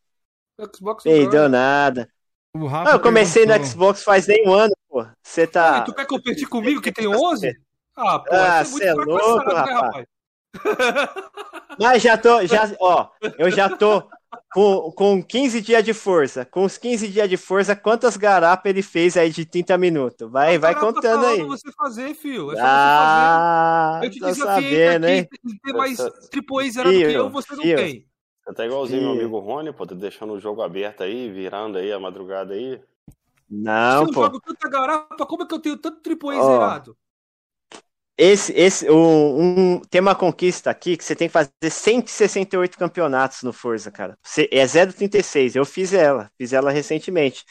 No 0.57 0.71
Xbox 0.73 1.05
não 1.05 1.13
peidou 1.13 1.49
nada. 1.49 2.09
O 2.55 2.67
Rafa 2.67 2.91
ah, 2.91 2.95
eu 2.95 3.01
comecei 3.01 3.45
perguntou. 3.45 3.67
no 3.67 3.73
Xbox 3.73 4.05
faz 4.05 4.29
nem 4.29 4.47
um 4.47 4.53
ano, 4.53 4.73
pô. 4.89 5.05
Você 5.21 5.49
tá. 5.49 5.81
tu 5.81 5.93
quer 5.93 6.07
competir 6.07 6.49
comigo 6.49 6.81
que 6.81 6.93
tem 6.93 7.09
11? 7.09 7.61
Ah, 7.97 8.21
pô, 8.21 8.33
ah, 8.33 8.63
você 8.63 8.85
é, 8.85 8.95
louco, 8.95 9.53
né, 9.53 9.61
rapaz? 9.61 10.07
Mas 11.81 12.03
já 12.05 12.17
tô, 12.17 12.47
já, 12.47 12.71
ó, 12.79 13.09
eu 13.37 13.51
já 13.51 13.69
tô 13.69 14.09
com, 14.53 14.93
com 14.93 15.23
15 15.23 15.61
dias 15.61 15.85
de 15.85 15.95
força. 15.95 16.45
Com 16.45 16.65
os 16.65 16.77
15 16.79 17.09
dias 17.09 17.29
de 17.29 17.37
força, 17.37 17.75
quantas 17.75 18.17
garapas 18.17 18.71
ele 18.71 18.83
fez 18.83 19.17
aí 19.17 19.31
de 19.31 19.45
30 19.45 19.79
minutos? 19.79 20.31
Vai, 20.31 20.59
vai 20.59 20.79
contando 20.79 21.27
aí. 21.27 21.43
você 21.43 21.71
fazer, 21.73 22.15
filho. 22.15 22.53
É 22.53 22.61
ah, 22.61 24.01
você 24.01 24.07
fazer. 24.07 24.07
Eu 24.07 24.11
te 24.11 24.21
desafiei 24.21 24.89
aqui, 24.89 25.29
tem 25.65 25.75
mais 25.75 25.99
triple 26.31 26.67
A 26.67 26.71
zero 26.71 26.93
do 26.93 26.99
que 26.99 27.13
eu, 27.13 27.31
você 27.31 27.55
não 27.55 27.63
tem. 27.63 28.07
Você 28.45 28.55
tá 28.55 28.67
igualzinho 28.67 29.03
meu 29.03 29.13
amigo 29.13 29.39
Rony, 29.39 29.73
pô, 29.73 29.87
tá 29.87 29.95
deixando 29.95 30.33
o 30.33 30.41
jogo 30.41 30.63
aberto 30.63 31.05
aí, 31.05 31.31
virando 31.31 31.79
aí 31.79 31.93
a 31.93 32.01
madrugada 32.01 32.55
aí. 32.55 32.81
Não, 33.49 34.05
Se 34.05 34.11
eu 34.11 34.15
pô. 34.15 34.25
jogo 34.25 34.41
tanta 34.41 34.69
garapa, 34.69 35.27
como 35.27 35.45
é 35.45 35.47
que 35.47 35.55
eu 35.55 35.61
tenho 35.61 35.77
tanto 35.77 36.01
triple 36.01 36.31
A 36.31 36.41
oh. 36.41 36.47
zerado? 36.47 36.97
Esse, 38.17 38.53
esse, 38.53 38.91
um, 38.91 39.77
um, 39.77 39.81
tem 39.91 40.01
uma 40.01 40.15
conquista 40.15 40.71
aqui 40.71 40.97
que 40.97 41.05
você 41.05 41.17
tem 41.17 41.29
que 41.29 41.33
fazer 41.33 41.51
168 41.71 42.77
campeonatos 42.79 43.43
no 43.43 43.53
Forza, 43.53 43.91
cara. 43.91 44.17
Você, 44.23 44.49
é 44.53 44.65
0,36. 44.67 45.57
Eu 45.57 45.65
fiz 45.65 45.93
ela, 45.93 46.31
fiz 46.39 46.53
ela 46.53 46.71
recentemente. 46.71 47.45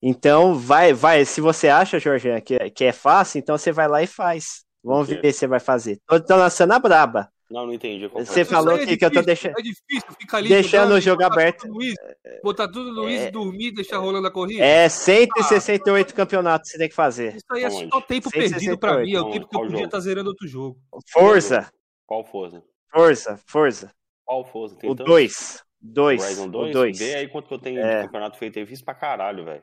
Então, 0.00 0.54
vai, 0.54 0.92
vai. 0.92 1.24
Se 1.24 1.40
você 1.40 1.68
acha, 1.68 1.98
Jorge, 1.98 2.40
que, 2.42 2.70
que 2.70 2.84
é 2.84 2.92
fácil, 2.92 3.38
então 3.38 3.58
você 3.58 3.72
vai 3.72 3.88
lá 3.88 4.02
e 4.02 4.06
faz. 4.06 4.64
Vamos 4.82 5.08
ver 5.08 5.32
se 5.32 5.40
você 5.40 5.46
vai 5.46 5.60
fazer. 5.60 6.00
Tô, 6.06 6.20
tô 6.20 6.36
lançando 6.36 6.72
a 6.72 6.78
braba. 6.78 7.30
Não, 7.50 7.66
não 7.66 7.74
entendi. 7.74 8.06
Você 8.08 8.40
é 8.40 8.44
falou 8.44 8.76
é 8.76 8.86
que, 8.86 8.96
que 8.96 9.04
eu 9.04 9.10
tô 9.10 9.22
deixando. 9.22 9.58
É 9.58 9.62
difícil 9.62 10.12
ficar 10.18 10.38
ali 10.38 10.48
deixando 10.48 10.70
jogando, 10.70 10.98
o 10.98 11.00
jogo 11.00 11.24
aberto. 11.24 11.68
Luiz, 11.68 11.94
botar 12.42 12.68
tudo 12.68 12.92
no 12.92 13.02
Luiz, 13.02 13.20
é, 13.20 13.30
dormir, 13.30 13.72
deixar 13.72 13.98
rolando 13.98 14.26
a 14.26 14.30
corrida. 14.30 14.64
É 14.64 14.88
168 14.88 16.10
ah, 16.10 16.16
campeonatos 16.16 16.68
que 16.68 16.72
você 16.72 16.78
tem 16.78 16.88
que 16.88 16.94
fazer. 16.94 17.36
Isso 17.36 17.44
aí 17.50 17.64
é 17.64 17.70
só 17.70 18.00
tempo 18.00 18.30
168. 18.30 18.50
perdido 18.50 18.78
pra 18.78 18.98
mim. 18.98 19.14
É 19.14 19.20
o 19.20 19.30
tempo 19.30 19.48
que 19.48 19.56
eu 19.56 19.60
podia 19.60 19.76
estar 19.84 19.90
tá 19.90 20.00
zerando 20.00 20.30
outro 20.30 20.48
jogo. 20.48 20.80
Força. 21.12 21.70
Qual 22.06 22.24
Forza? 22.24 22.62
Força, 22.90 23.40
Força. 23.46 23.90
Qual 24.24 24.44
Forza? 24.44 24.76
o 24.82 24.94
2. 24.94 25.64
2. 25.80 26.22
Horizon 26.22 26.48
2? 26.48 26.98
Vê 26.98 27.14
aí 27.14 27.28
quanto 27.28 27.48
que 27.48 27.54
eu 27.54 27.58
tenho 27.58 27.80
é. 27.80 28.00
de 28.00 28.06
campeonato 28.06 28.38
feito 28.38 28.58
aí. 28.58 28.66
Fiz 28.66 28.80
pra 28.80 28.94
caralho, 28.94 29.44
velho. 29.44 29.62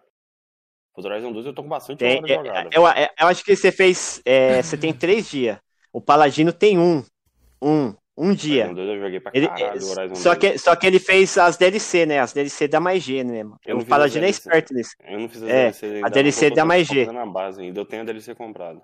O 0.95 1.01
Horizon 1.01 1.31
2 1.31 1.45
eu 1.45 1.53
tô 1.53 1.63
com 1.63 1.69
bastante 1.69 1.99
tem, 1.99 2.17
hora 2.19 2.27
jogada. 2.27 2.69
Eu, 2.71 2.83
eu, 2.83 3.07
eu, 3.19 3.27
acho 3.27 3.43
que 3.43 3.55
você 3.55 3.71
fez. 3.71 4.21
É, 4.25 4.61
você 4.61 4.77
tem 4.77 4.93
três 4.93 5.29
dias. 5.29 5.57
O 5.91 6.01
Paladino 6.01 6.53
tem 6.53 6.77
um. 6.77 7.03
Um. 7.61 7.93
Um 8.17 8.33
dia. 8.33 8.65
Horizon 8.65 8.75
2 8.75 8.89
eu 8.89 8.99
joguei 8.99 9.19
pra 9.19 9.31
caralho, 9.31 9.75
ele, 9.75 9.85
Horizon 9.85 10.15
só 10.15 10.35
2. 10.35 10.37
Que, 10.37 10.57
só 10.57 10.75
que 10.75 10.85
ele 10.85 10.99
fez 10.99 11.37
as 11.37 11.57
DLC, 11.57 12.05
né? 12.05 12.19
As 12.19 12.33
DLC 12.33 12.67
da 12.67 12.79
mais 12.79 13.01
G, 13.01 13.23
né? 13.23 13.43
Eu 13.65 13.79
o 13.79 13.85
Paladino 13.85 14.25
é 14.25 14.29
esperto 14.29 14.73
nisso. 14.73 14.91
Eu 15.03 15.19
não 15.19 15.29
fiz 15.29 15.41
as 15.41 15.49
é, 15.49 15.71
DLC. 15.71 16.01
A 16.03 16.09
DLC 16.09 16.49
da 16.51 16.65
mais 16.65 16.87
G. 16.87 17.05
Na 17.11 17.25
base 17.25 17.61
ainda, 17.61 17.79
eu 17.79 17.85
tenho 17.85 18.01
a 18.01 18.05
DLC 18.05 18.35
comprada. 18.35 18.81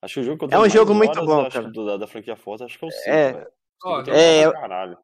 Acho 0.00 0.14
que 0.14 0.20
o 0.20 0.22
jogo 0.22 0.48
que 0.48 0.54
eu 0.54 0.58
É 0.58 0.62
um 0.64 0.70
jogo 0.70 0.94
muito 0.94 1.24
bom, 1.24 1.48
cara. 1.50 1.68
Do, 1.68 1.84
da, 1.84 1.96
da 1.96 2.06
franquia 2.06 2.36
Forza, 2.36 2.64
acho 2.64 2.78
que 2.78 2.84
eu 2.84 2.90
sei, 2.90 3.12
é, 3.12 3.46
é, 4.08 4.48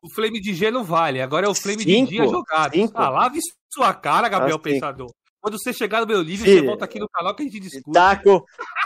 o 0.03 0.09
Flame 0.15 0.41
de 0.41 0.55
G 0.55 0.71
não 0.71 0.83
vale, 0.83 1.21
agora 1.21 1.47
é 1.47 1.49
o 1.49 1.55
Flame 1.55 1.83
cinco, 1.83 2.11
de 2.11 2.17
dia 2.17 2.27
jogado. 2.27 2.73
Cinco. 2.73 2.93
Ah, 2.97 3.11
lave 3.11 3.39
sua 3.71 3.93
cara, 3.93 4.29
Gabriel 4.29 4.59
Pensador. 4.59 5.13
Quando 5.43 5.59
você 5.59 5.73
chegar 5.73 6.01
no 6.01 6.07
meu 6.07 6.23
livro, 6.23 6.45
Filho, 6.45 6.61
você 6.61 6.67
volta 6.67 6.85
aqui 6.85 7.01
no 7.01 7.09
canal 7.09 7.35
que 7.35 7.43
a 7.43 7.45
gente 7.45 7.59
discute. 7.59 7.91
Tá, 7.91 8.15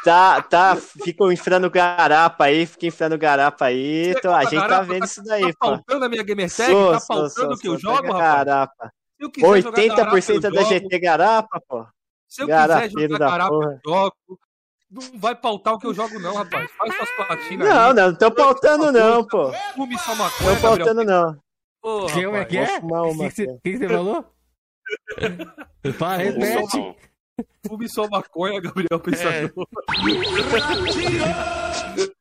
tá, 0.02 0.40
tá, 0.40 0.74
ficam 0.74 1.30
inflando 1.30 1.68
garapa 1.68 2.46
aí, 2.46 2.64
fica 2.64 2.86
inflando 2.86 3.18
garapa 3.18 3.66
aí. 3.66 4.14
Então, 4.16 4.34
a 4.34 4.44
gente 4.44 4.54
tá 4.54 4.60
garapa, 4.60 4.86
tá 4.86 4.92
vendo 4.92 5.00
tá, 5.00 5.04
isso 5.04 5.22
daí, 5.22 5.42
tá 5.42 5.48
pô. 5.60 5.66
Tá 5.66 5.76
faltando 5.76 6.04
a 6.06 6.08
minha 6.08 6.22
Gamer 6.22 6.50
Tag? 6.50 6.70
Sou, 6.70 6.92
tá 6.92 7.00
faltando 7.00 7.52
o 7.52 7.58
que 7.58 7.68
eu 7.68 7.78
jogo, 7.78 8.10
rapaz? 8.10 8.18
Garapa. 8.18 8.92
80% 9.20 10.40
garapa, 10.40 10.50
da 10.50 10.62
GT 10.62 10.98
garapa, 10.98 11.60
pô. 11.68 11.86
Se 12.26 12.40
eu 12.40 12.46
quiser 12.46 12.90
jogar 12.90 13.18
garapa, 13.18 13.54
eu 13.54 13.80
jogo. 13.84 14.16
Não 14.90 15.18
vai 15.18 15.34
pautar 15.34 15.74
o 15.74 15.78
que 15.78 15.86
eu 15.86 15.92
jogo, 15.92 16.18
não, 16.18 16.36
rapaz. 16.36 16.70
Faz 16.70 16.96
suas 16.96 17.10
platinas. 17.10 17.68
Não, 17.68 17.88
aí. 17.88 17.94
não, 17.94 18.06
não 18.08 18.14
tô 18.14 18.30
pautando, 18.30 18.90
não, 18.90 19.26
pô. 19.26 19.52
Fume 19.74 19.98
só 19.98 20.14
maconha. 20.14 20.50
Não 20.50 20.56
tô 20.56 20.62
pautando, 20.62 21.04
não. 21.04 21.36
Porra, 21.82 22.12
que 22.14 22.24
é 22.24 22.44
que 22.46 22.58
é? 22.58 22.78
O 22.78 23.60
que, 23.60 23.76
você 23.76 23.88
falou? 23.88 24.35
Para, 25.98 26.22
repete. 26.22 26.96
Fume 27.66 27.88
só 27.88 28.08
maconha, 28.08 28.60
Gabriel 28.60 29.00
Pensador. 29.00 29.50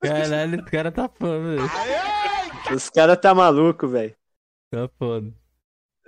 É. 0.02 0.08
Caralho, 0.08 0.56
esse 0.56 0.72
cara 0.72 0.92
tá 0.92 1.08
foda, 1.08 1.40
velho. 1.40 2.76
Os 2.76 2.90
caras 2.90 3.18
tá 3.18 3.34
maluco, 3.34 3.88
velho. 3.88 4.16
Tá 4.70 4.90
foda. 5.00 5.34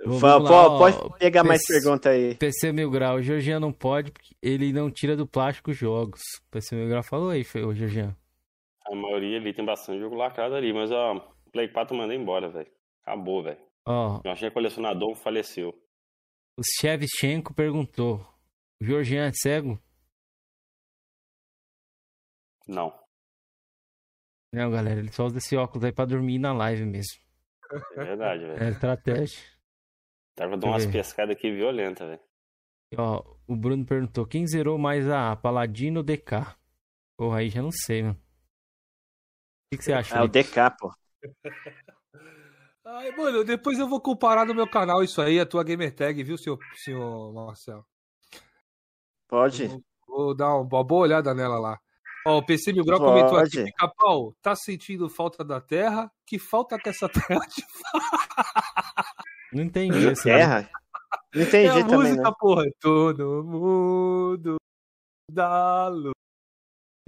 Vamos 0.04 0.50
lá, 0.50 0.78
pode 0.78 0.96
pegar 1.18 1.42
PC, 1.42 1.48
mais 1.48 1.66
pergunta 1.66 2.10
aí. 2.10 2.34
PC 2.36 2.70
Mil 2.72 2.90
Grau, 2.90 3.16
o 3.16 3.22
Georgian 3.22 3.58
não 3.58 3.72
pode 3.72 4.12
porque 4.12 4.34
ele 4.40 4.72
não 4.72 4.90
tira 4.90 5.16
do 5.16 5.26
plástico 5.26 5.72
jogos. 5.72 6.20
PC 6.50 6.76
Mil 6.76 6.88
Grau 6.88 7.02
falou 7.02 7.30
aí, 7.30 7.42
o 7.42 7.74
Georgian. 7.74 8.14
A 8.86 8.94
maioria 8.94 9.38
ali 9.38 9.52
tem 9.52 9.64
bastante 9.64 10.00
jogo 10.00 10.14
lacrado 10.14 10.54
ali, 10.54 10.72
mas 10.72 10.90
ó, 10.92 11.20
Play 11.52 11.68
4 11.68 11.96
mandei 11.96 12.16
embora, 12.16 12.48
velho. 12.48 12.68
Acabou, 13.02 13.42
velho. 13.42 13.58
Ó. 13.86 14.20
Eu 14.22 14.30
achei 14.30 14.50
colecionador, 14.50 15.14
faleceu. 15.16 15.74
O 16.58 16.62
Shevchenko 16.64 17.54
perguntou: 17.54 18.16
o 18.82 18.84
Georgian 18.84 19.28
é 19.28 19.32
cego? 19.32 19.80
Não. 22.66 22.92
Não, 24.52 24.68
galera, 24.68 24.98
ele 24.98 25.12
só 25.12 25.26
usa 25.26 25.38
esse 25.38 25.56
óculos 25.56 25.84
aí 25.84 25.92
pra 25.92 26.04
dormir 26.04 26.40
na 26.40 26.52
live 26.52 26.84
mesmo. 26.84 27.20
É 27.92 28.04
verdade, 28.04 28.44
velho. 28.44 28.60
É 28.60 28.70
estratégia. 28.70 29.40
Tava 30.34 30.56
dando 30.56 30.72
umas 30.72 30.86
pescadas 30.86 31.36
aqui 31.36 31.48
violentas, 31.48 32.08
velho. 32.08 32.22
Ó, 32.96 33.36
o 33.46 33.54
Bruno 33.54 33.86
perguntou: 33.86 34.26
quem 34.26 34.44
zerou 34.44 34.76
mais 34.76 35.08
a 35.08 35.36
Paladino 35.36 36.00
ou 36.00 36.04
DK? 36.04 36.56
Porra, 37.16 37.38
aí 37.38 37.50
já 37.50 37.62
não 37.62 37.70
sei, 37.70 38.02
mano. 38.02 38.16
O 38.16 39.70
que, 39.70 39.78
que 39.78 39.84
você 39.84 39.92
acha? 39.92 40.16
É 40.16 40.22
o 40.22 40.26
DK, 40.26 40.76
pô. 40.76 40.92
Ai, 42.90 43.12
mano, 43.12 43.44
depois 43.44 43.78
eu 43.78 43.86
vou 43.86 44.00
comparar 44.00 44.46
no 44.46 44.54
meu 44.54 44.66
canal 44.66 45.04
isso 45.04 45.20
aí, 45.20 45.38
a 45.38 45.44
tua 45.44 45.62
gamer 45.62 45.94
tag, 45.94 46.22
viu, 46.22 46.38
senhor, 46.38 46.58
senhor 46.74 47.34
Marcelo? 47.34 47.84
Pode. 49.28 49.66
Vou, 49.66 49.82
vou 50.08 50.34
dar 50.34 50.56
uma 50.56 50.82
boa 50.82 51.02
olhada 51.02 51.34
nela 51.34 51.58
lá. 51.58 51.78
Ó, 52.26 52.38
o 52.38 52.46
PC 52.46 52.72
Mil 52.72 52.86
Grau 52.86 52.98
comentou 52.98 53.36
aqui, 53.38 53.62
tá 54.40 54.56
sentindo 54.56 55.06
falta 55.10 55.44
da 55.44 55.60
terra? 55.60 56.10
Que 56.26 56.38
falta 56.38 56.78
que 56.78 56.88
essa 56.88 57.08
terra 57.12 57.40
te 57.46 57.62
faz? 57.62 58.04
Não 59.52 59.62
entendi 59.62 60.10
isso. 60.10 60.22
Terra? 60.22 60.70
Não 61.34 61.42
entendi 61.42 61.66
é 61.66 61.82
a 61.82 61.86
também, 61.86 61.98
música, 61.98 62.22
não. 62.22 62.34
porra. 62.34 62.64
Todo 62.80 63.44
mundo 63.44 64.56
da 65.30 65.88
luz. 65.88 66.17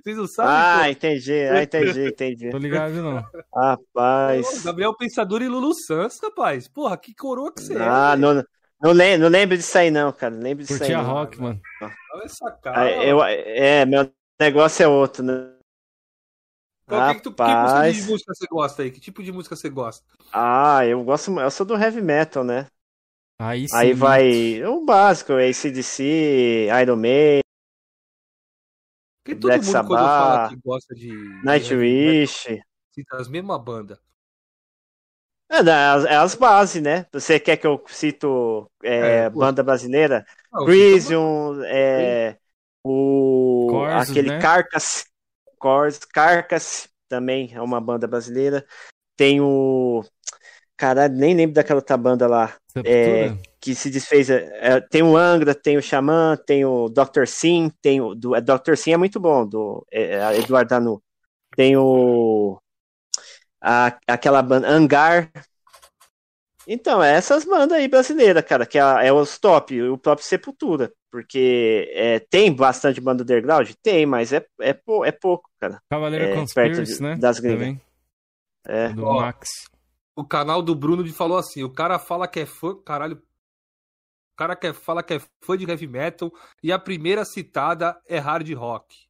Vocês 0.02 0.16
não 0.16 0.27
sabem? 0.27 0.52
Ah, 0.52 0.85
pô? 0.85 0.90
entendi. 0.90 1.32
Ah, 1.32 1.62
entendi, 1.62 2.09
entendi. 2.09 2.51
Tô 2.51 2.59
ligado, 2.59 2.94
não. 2.94 3.24
Rapaz. 3.55 4.62
Gabriel 4.64 4.97
Pensador 4.97 5.43
e 5.43 5.48
Lulu 5.48 5.74
Santos, 5.74 6.18
rapaz. 6.22 6.68
Porra, 6.68 6.97
que 6.97 7.14
coroa 7.14 7.52
que 7.52 7.62
você 7.62 7.77
ah, 7.77 8.12
é. 8.14 8.16
Não, 8.16 8.44
não, 8.82 8.93
lembro, 8.93 9.22
não 9.22 9.28
lembro 9.28 9.56
disso 9.56 9.77
aí, 9.77 9.90
não, 9.90 10.10
cara. 10.12 10.35
Não 10.35 10.43
lembro 10.43 10.64
disso 10.64 10.78
Curtia 10.78 10.98
aí. 10.98 11.05
rock, 11.05 11.40
mano. 11.40 11.60
Olha 12.14 12.24
essa 12.24 12.51
cara. 12.51 12.81
Ah, 12.81 12.90
eu, 12.90 13.22
é, 13.22 13.85
meu 13.85 14.10
negócio 14.40 14.82
é 14.82 14.89
outro, 14.89 15.22
né? 15.22 15.52
Qual, 16.86 17.14
que, 17.14 17.22
tu, 17.22 17.32
que 17.32 17.43
música 17.43 17.93
de 17.93 18.02
música 18.02 18.35
você 18.35 18.47
gosta 18.51 18.82
aí? 18.82 18.90
Que 18.90 19.01
tipo 19.01 19.22
de 19.22 19.31
música 19.31 19.55
você 19.55 19.68
gosta? 19.68 20.05
Ah, 20.32 20.85
eu 20.85 21.05
gosto. 21.05 21.39
Eu 21.39 21.51
sou 21.51 21.64
do 21.64 21.77
heavy 21.77 22.02
metal, 22.02 22.43
né? 22.43 22.66
Aí, 23.39 23.68
sim. 23.68 23.77
aí 23.77 23.93
vai 23.93 24.64
o 24.64 24.85
básico, 24.85 25.32
ACDC, 25.32 26.68
Iron 26.82 26.97
Maiden. 26.97 27.49
Porque 29.31 29.40
todo 29.40 29.51
Black 29.51 29.65
mundo 29.65 29.73
Sabbath, 29.73 29.89
quando 29.89 30.07
fala 30.07 30.48
que 30.48 30.57
gosta 30.57 30.94
de. 30.94 31.12
Nightwish. 31.44 32.61
Cita 32.90 33.16
as 33.16 33.28
mesmas 33.28 33.62
bandas. 33.62 33.98
É, 35.51 35.59
é, 36.12 36.16
as 36.16 36.35
bases, 36.36 36.81
né? 36.81 37.07
Você 37.12 37.40
quer 37.40 37.57
que 37.57 37.66
eu 37.66 37.82
cito 37.89 38.70
é, 38.85 39.24
é, 39.24 39.31
banda 39.31 39.65
brasileira? 39.65 40.24
Crisium, 40.65 41.61
é, 41.65 42.36
o 42.85 43.66
Corsos, 43.69 44.11
aquele 44.11 44.28
né? 44.28 44.40
Carcass, 44.40 45.07
Carcass 46.12 46.89
também 47.09 47.51
é 47.52 47.61
uma 47.61 47.81
banda 47.81 48.07
brasileira. 48.07 48.65
Tem 49.16 49.40
o. 49.40 50.05
Caralho, 50.77 51.15
nem 51.15 51.35
lembro 51.35 51.55
daquela 51.55 51.81
outra 51.81 51.97
banda 51.97 52.28
lá. 52.28 52.57
É, 52.84 53.36
que 53.60 53.74
se 53.74 53.90
desfez. 53.90 54.30
É, 54.30 54.48
é, 54.60 54.80
tem 54.80 55.02
o 55.02 55.16
Angra, 55.16 55.55
tem 55.55 55.76
o 55.76 55.82
Xamã, 55.82 56.36
tem 56.47 56.64
o 56.64 56.88
Dr. 56.88 57.26
Sim, 57.26 57.70
tem 57.82 58.01
o. 58.01 58.14
Do, 58.14 58.34
é, 58.34 58.40
Dr. 58.40 58.76
Sim 58.76 58.92
é 58.92 58.97
muito 58.97 59.18
bom, 59.18 59.47
do 59.47 59.84
é, 59.90 60.16
é 60.16 60.38
Eduardo 60.38 60.68
Danu. 60.68 61.02
Tem 61.56 61.76
o. 61.76 62.59
A, 63.60 63.98
aquela 64.06 64.42
banda 64.42 64.68
Angar. 64.68 65.30
Então, 66.66 67.02
é 67.02 67.14
essas 67.14 67.44
bandas 67.44 67.76
aí 67.76 67.88
brasileiras, 67.88 68.44
cara, 68.44 68.64
que 68.64 68.78
é, 68.78 68.82
é 69.06 69.12
os 69.12 69.38
top, 69.38 69.80
o 69.82 69.98
próprio 69.98 70.26
Sepultura. 70.26 70.92
Porque 71.10 71.90
é, 71.92 72.20
tem 72.20 72.55
bastante 72.55 73.01
banda 73.01 73.24
underground? 73.24 73.68
Tem, 73.82 74.06
mas 74.06 74.32
é, 74.32 74.47
é, 74.60 74.70
é 75.05 75.12
pouco, 75.12 75.51
cara. 75.60 75.82
Cavaleiro 75.90 76.26
é, 76.26 76.34
Conspiracy, 76.34 77.02
né? 77.02 77.16
Das 77.16 77.40
gringas. 77.40 77.76
É. 78.66 78.90
Do 78.90 79.02
Max. 79.14 79.69
O 80.20 80.24
canal 80.26 80.62
do 80.62 80.74
Bruno 80.74 81.06
falou 81.14 81.38
assim: 81.38 81.64
o 81.64 81.72
cara 81.72 81.98
fala 81.98 82.28
que 82.28 82.40
é 82.40 82.47
fã. 82.47 82.76
Caralho. 82.84 83.16
O 83.16 84.36
cara 84.36 84.55
que 84.55 84.70
fala 84.74 85.02
que 85.02 85.14
é 85.14 85.20
fã 85.42 85.56
de 85.56 85.64
heavy 85.64 85.86
metal 85.86 86.30
e 86.62 86.70
a 86.70 86.78
primeira 86.78 87.24
citada 87.24 87.98
é 88.06 88.18
hard 88.18 88.52
rock. 88.52 89.09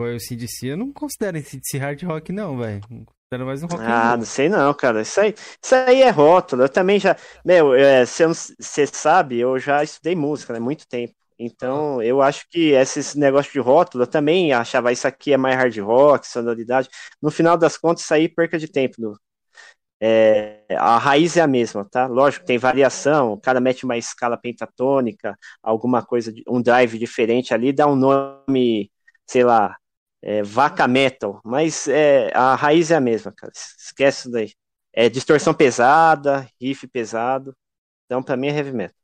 Foi 0.00 0.14
o 0.14 0.20
CDC, 0.20 0.68
eu 0.68 0.76
não 0.76 0.92
considero 0.92 1.36
esse 1.36 1.78
hard 1.78 2.00
rock, 2.04 2.30
não, 2.30 2.56
velho. 2.56 2.80
Considero 2.80 3.44
mais 3.44 3.62
um 3.64 3.66
rock. 3.66 3.82
Ah, 3.82 4.16
não 4.16 4.24
sei 4.24 4.48
não, 4.48 4.72
cara. 4.72 5.02
Isso 5.02 5.20
aí, 5.20 5.34
isso 5.62 5.74
aí 5.74 6.02
é 6.02 6.10
rótulo. 6.10 6.62
Eu 6.62 6.68
também 6.68 7.00
já. 7.00 7.16
Meu, 7.44 7.74
é, 7.74 8.04
você 8.06 8.86
sabe, 8.86 9.36
eu 9.40 9.58
já 9.58 9.82
estudei 9.82 10.14
música, 10.14 10.52
né? 10.52 10.60
Muito 10.60 10.86
tempo. 10.86 11.12
Então, 11.40 12.00
eu 12.00 12.22
acho 12.22 12.48
que 12.48 12.70
esses 12.70 13.16
negócios 13.16 13.52
de 13.52 13.58
rótulo, 13.58 14.04
eu 14.04 14.08
também 14.08 14.52
achava 14.52 14.92
isso 14.92 15.08
aqui 15.08 15.32
é 15.32 15.36
mais 15.36 15.56
hard 15.56 15.76
rock, 15.78 16.28
sonoridade. 16.28 16.88
No 17.20 17.32
final 17.32 17.56
das 17.56 17.76
contas, 17.76 18.04
isso 18.04 18.14
aí 18.14 18.28
perca 18.28 18.58
de 18.58 18.68
tempo. 18.68 19.18
É, 20.02 20.64
a 20.70 20.96
raiz 20.98 21.36
é 21.36 21.42
a 21.42 21.46
mesma, 21.46 21.84
tá? 21.84 22.06
Lógico, 22.06 22.46
tem 22.46 22.56
variação, 22.56 23.32
o 23.32 23.40
cara 23.40 23.60
mete 23.60 23.84
uma 23.84 23.98
escala 23.98 24.36
pentatônica, 24.36 25.36
alguma 25.62 26.02
coisa, 26.02 26.32
um 26.48 26.62
drive 26.62 26.98
diferente 26.98 27.52
ali, 27.52 27.72
dá 27.72 27.86
um 27.86 27.96
nome, 27.96 28.90
sei 29.26 29.44
lá, 29.44 29.76
é, 30.22 30.42
vaca 30.42 30.86
metal, 30.88 31.40
mas 31.44 31.86
é, 31.88 32.30
a 32.34 32.54
raiz 32.54 32.90
é 32.90 32.96
a 32.96 33.00
mesma, 33.00 33.32
cara. 33.32 33.52
Esquece 33.54 34.20
isso 34.20 34.30
daí. 34.30 34.52
É 34.92 35.08
distorção 35.08 35.54
pesada, 35.54 36.48
riff 36.60 36.86
pesado. 36.88 37.54
Então, 38.06 38.22
pra 38.22 38.36
mim 38.36 38.48
é 38.48 38.56
heavy 38.56 38.72
metal. 38.72 38.96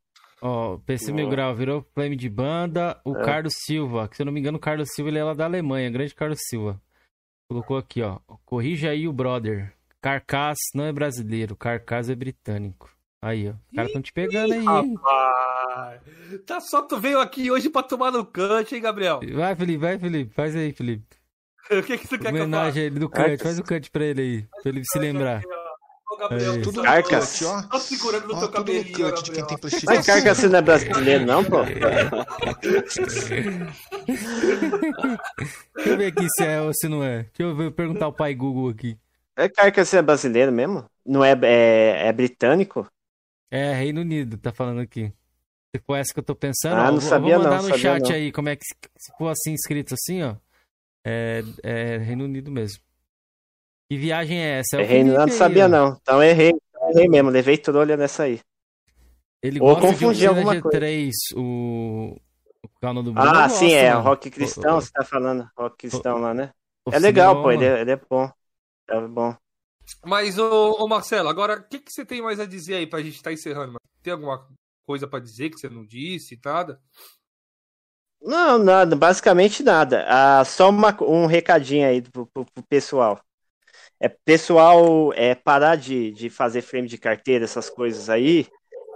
Ó, 0.43 0.75
oh, 0.75 0.79
PC 0.81 1.13
Mil 1.13 1.31
Grau 1.31 1.55
virou 1.55 1.87
flame 1.95 2.17
de 2.17 2.29
banda. 2.29 3.01
O 3.05 3.17
é. 3.17 3.25
Carlos 3.25 3.55
Silva, 3.65 4.09
que 4.09 4.17
se 4.17 4.23
eu 4.23 4.27
não 4.27 4.33
me 4.33 4.41
engano, 4.41 4.59
o 4.59 4.61
Carlos 4.61 4.91
Silva 4.93 5.11
ele 5.11 5.19
é 5.19 5.25
lá 5.25 5.33
da 5.33 5.45
Alemanha, 5.45 5.91
grande 5.91 6.15
Carlos 6.15 6.41
Silva. 6.49 6.81
Colocou 7.49 7.77
aqui, 7.77 8.03
ó. 8.03 8.19
Corrija 8.45 8.91
aí 8.91 9.07
o 9.07 9.13
brother. 9.13 9.76
Carcass 10.01 10.59
não 10.75 10.85
é 10.85 10.93
brasileiro, 10.93 11.57
Carcass 11.57 12.09
é 12.09 12.15
britânico. 12.15 12.91
Aí, 13.23 13.49
ó. 13.49 13.53
Os 13.53 13.75
caras 13.75 13.89
estão 13.89 14.03
te 14.03 14.13
pegando 14.13 14.53
aí. 14.53 14.65
Rapaz. 14.65 16.01
Tá 16.47 16.61
só 16.61 16.83
tu 16.83 17.01
veio 17.01 17.19
aqui 17.19 17.51
hoje 17.51 17.69
pra 17.69 17.83
tomar 17.83 18.13
no 18.13 18.25
cante, 18.25 18.75
hein, 18.75 18.81
Gabriel? 18.81 19.21
Vai, 19.35 19.57
Felipe, 19.57 19.79
vai, 19.79 19.99
Felipe. 19.99 20.35
Faz 20.35 20.55
aí, 20.55 20.73
Felipe. 20.73 21.17
o 21.73 21.83
que, 21.83 21.99
que 21.99 22.07
tu 22.09 22.19
quer 22.19 22.29
Homenagem 22.29 22.73
que 22.73 22.79
eu 22.79 22.85
ele 22.85 22.99
do 23.01 23.09
cante. 23.09 23.43
Faz 23.43 23.59
o 23.59 23.65
cante 23.65 23.91
pra 23.91 24.05
ele 24.05 24.21
aí. 24.21 24.47
Pra 24.63 24.71
ele 24.71 24.83
se 24.85 24.99
lembrar. 24.99 25.43
Gabriel, 26.19 26.63
tudo 26.63 26.83
Carcas. 26.83 27.41
Tô 27.71 27.79
segurando 27.79 28.29
no 28.29 28.39
teu 28.39 28.49
cabelinho, 28.49 29.13
cut, 29.13 29.31
quem 29.31 29.45
tem 29.45 29.59
Mas 29.87 30.07
Carcas 30.07 30.43
não 30.45 30.59
é 30.59 30.63
brasileiro, 30.63 31.27
não, 31.27 31.45
pô? 31.45 31.59
Deixa 35.75 35.91
eu 35.91 35.97
ver 35.99 36.07
aqui 36.07 36.27
se 36.31 36.45
é 36.45 36.63
ou 36.63 36.73
se 36.73 36.89
não 36.89 37.05
é. 37.05 37.25
Deixa 37.25 37.43
eu 37.43 37.55
ver, 37.55 37.71
perguntar 37.73 38.07
ao 38.07 38.13
pai 38.13 38.35
Google 38.35 38.71
aqui. 38.71 38.97
É 39.37 39.49
Carcas 39.49 39.93
é 39.93 40.01
brasileiro 40.01 40.51
mesmo? 40.51 40.85
Não 41.05 41.23
é, 41.23 41.39
é, 41.43 42.09
é 42.09 42.13
britânico? 42.13 42.89
É, 43.51 43.73
Reino 43.75 44.01
Unido, 44.01 44.39
tá 44.39 44.53
falando 44.53 44.81
aqui. 44.81 45.13
Se 45.75 45.83
for 45.83 45.97
essa 45.97 46.13
que 46.13 46.21
eu 46.21 46.25
tô 46.25 46.35
pensando, 46.35 46.77
ah, 46.77 46.91
não 46.91 47.01
sabia 47.01 47.37
vou 47.37 47.45
mandar 47.45 47.63
não, 47.63 47.69
no 47.69 47.79
chat 47.79 48.03
não. 48.03 48.15
aí 48.15 48.33
como 48.33 48.49
é 48.49 48.57
que, 48.57 48.65
se 48.65 49.13
for 49.19 49.29
assim 49.29 49.53
escrito 49.53 49.95
assim, 49.95 50.23
ó. 50.23 50.37
É, 51.05 51.43
é 51.63 51.99
Reino 51.99 52.25
Unido 52.25 52.51
mesmo. 52.51 52.83
Que 53.89 53.97
viagem 53.97 54.39
é 54.39 54.59
essa? 54.61 54.79
É 54.79 54.81
errei, 54.81 55.05
não 55.05 55.29
sabia 55.29 55.69
não. 55.69 55.99
Então 56.01 56.23
errei, 56.23 56.53
errei 56.91 57.09
mesmo, 57.09 57.31
levei 57.31 57.59
trolha 57.59 57.97
nessa 57.97 58.25
aí. 58.25 58.41
Ele 59.43 59.61
Ou 59.61 59.79
confundi 59.79 60.27
alguma 60.27 60.61
coisa. 60.61 60.79
3, 60.79 61.15
o... 61.37 62.17
o 62.63 62.69
canal 62.81 63.03
do 63.03 63.13
Bruno. 63.13 63.31
Ah, 63.31 63.49
sim, 63.49 63.73
é. 63.73 63.93
Rock 63.93 64.31
Cristão, 64.31 64.79
o, 64.79 64.81
você 64.81 64.91
tá 64.91 65.05
falando. 65.05 65.49
Rock 65.57 65.77
Cristão 65.77 66.17
o, 66.17 66.21
lá, 66.21 66.35
né? 66.35 66.51
É 66.91 66.99
legal, 66.99 67.43
pô, 67.43 67.53
ele 67.53 67.65
é, 67.65 67.81
ele 67.83 67.91
é 67.93 68.01
bom. 68.11 68.31
É 68.89 69.01
bom. 69.01 69.37
Mas, 70.05 70.39
ô, 70.39 70.73
ô 70.79 70.89
Marcelo, 70.89 71.29
agora, 71.29 71.59
o 71.59 71.69
que, 71.69 71.79
que 71.79 71.93
você 71.93 72.05
tem 72.05 72.23
mais 72.23 72.41
a 72.41 72.47
dizer 72.47 72.75
aí 72.75 72.87
pra 72.87 73.03
gente 73.03 73.17
estar 73.17 73.31
tá 73.31 73.35
encerrando? 73.35 73.69
Mano? 73.69 73.81
Tem 74.03 74.13
alguma 74.13 74.47
coisa 74.87 75.07
para 75.07 75.21
dizer 75.21 75.51
que 75.51 75.59
você 75.59 75.69
não 75.69 75.85
disse, 75.85 76.39
nada? 76.45 76.81
Não, 78.21 78.59
nada, 78.59 78.97
basicamente 78.97 79.63
nada. 79.63 80.05
Ah, 80.09 80.45
só 80.45 80.71
uma, 80.71 80.97
um 81.03 81.27
recadinho 81.27 81.87
aí 81.87 82.03
pro, 82.03 82.27
pro, 82.27 82.45
pro, 82.45 82.63
pessoal. 82.65 83.21
É 84.01 84.09
pessoal 84.09 85.13
é 85.15 85.35
parar 85.35 85.77
de, 85.77 86.11
de 86.13 86.29
fazer 86.29 86.63
frame 86.63 86.89
de 86.89 86.99
carteira, 86.99 87.45
essas 87.45 87.71
coisas 87.71 88.11
aí, 88.11 88.47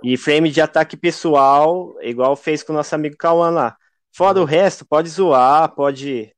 e 0.03 0.17
frame 0.17 0.51
de 0.51 0.61
ataque 0.61 0.97
pessoal, 0.97 1.95
igual 2.03 2.37
fez 2.37 2.62
com 2.62 2.73
o 2.73 2.77
nosso 2.77 2.95
amigo 2.95 3.17
Cauã 3.17 3.51
lá. 3.51 3.77
Fora 4.12 4.41
o 4.41 4.45
resto, 4.45 4.85
pode 4.85 5.09
zoar, 5.09 5.75
pode 5.75 6.33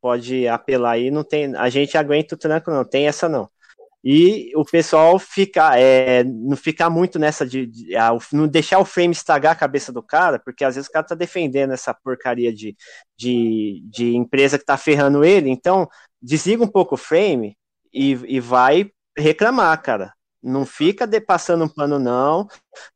pode 0.00 0.46
apelar 0.48 0.92
aí, 0.92 1.10
não 1.10 1.24
tem, 1.24 1.54
a 1.56 1.68
gente 1.68 1.96
aguenta 1.96 2.34
o 2.34 2.38
tranco 2.38 2.70
não, 2.70 2.84
tem 2.84 3.06
essa 3.06 3.28
não 3.28 3.48
e 4.06 4.52
o 4.54 4.66
pessoal 4.66 5.18
fica, 5.18 5.78
é, 5.78 6.22
não 6.24 6.58
ficar 6.58 6.90
muito 6.90 7.18
nessa 7.18 7.46
de, 7.46 7.66
de, 7.66 7.86
de, 7.86 7.96
não 8.32 8.46
deixar 8.46 8.78
o 8.78 8.84
frame 8.84 9.12
estragar 9.12 9.52
a 9.52 9.56
cabeça 9.56 9.90
do 9.90 10.02
cara, 10.02 10.38
porque 10.38 10.62
às 10.62 10.74
vezes 10.74 10.90
o 10.90 10.92
cara 10.92 11.06
tá 11.06 11.14
defendendo 11.14 11.72
essa 11.72 11.94
porcaria 11.94 12.52
de, 12.52 12.76
de, 13.16 13.82
de 13.86 14.14
empresa 14.14 14.58
que 14.58 14.64
tá 14.64 14.76
ferrando 14.76 15.24
ele, 15.24 15.48
então 15.48 15.88
desliga 16.20 16.62
um 16.62 16.68
pouco 16.68 16.96
o 16.96 16.98
frame 16.98 17.56
e, 17.90 18.10
e 18.26 18.40
vai 18.40 18.90
reclamar, 19.16 19.80
cara. 19.80 20.12
Não 20.42 20.66
fica 20.66 21.06
de, 21.06 21.18
passando 21.22 21.64
um 21.64 21.68
pano, 21.68 21.98
não, 21.98 22.46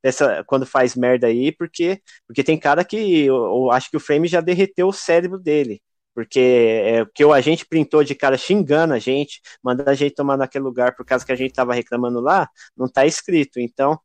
essa, 0.02 0.44
quando 0.46 0.66
faz 0.66 0.94
merda 0.94 1.28
aí, 1.28 1.50
porque, 1.50 2.02
porque 2.26 2.44
tem 2.44 2.58
cara 2.58 2.84
que 2.84 3.24
eu, 3.24 3.34
eu 3.34 3.70
acho 3.70 3.90
que 3.90 3.96
o 3.96 4.00
frame 4.00 4.28
já 4.28 4.42
derreteu 4.42 4.88
o 4.88 4.92
cérebro 4.92 5.38
dele 5.38 5.80
porque 6.18 6.40
é, 6.40 7.02
o 7.02 7.06
que 7.06 7.22
a 7.22 7.40
gente 7.40 7.64
printou 7.64 8.02
de 8.02 8.12
cara 8.12 8.36
xingando 8.36 8.92
a 8.92 8.98
gente, 8.98 9.40
mandando 9.62 9.88
a 9.88 9.94
gente 9.94 10.16
tomar 10.16 10.36
naquele 10.36 10.64
lugar 10.64 10.96
por 10.96 11.06
causa 11.06 11.24
que 11.24 11.30
a 11.30 11.36
gente 11.36 11.50
estava 11.50 11.72
reclamando 11.72 12.18
lá, 12.18 12.50
não 12.76 12.86
está 12.86 13.06
escrito. 13.06 13.60
Então, 13.60 13.96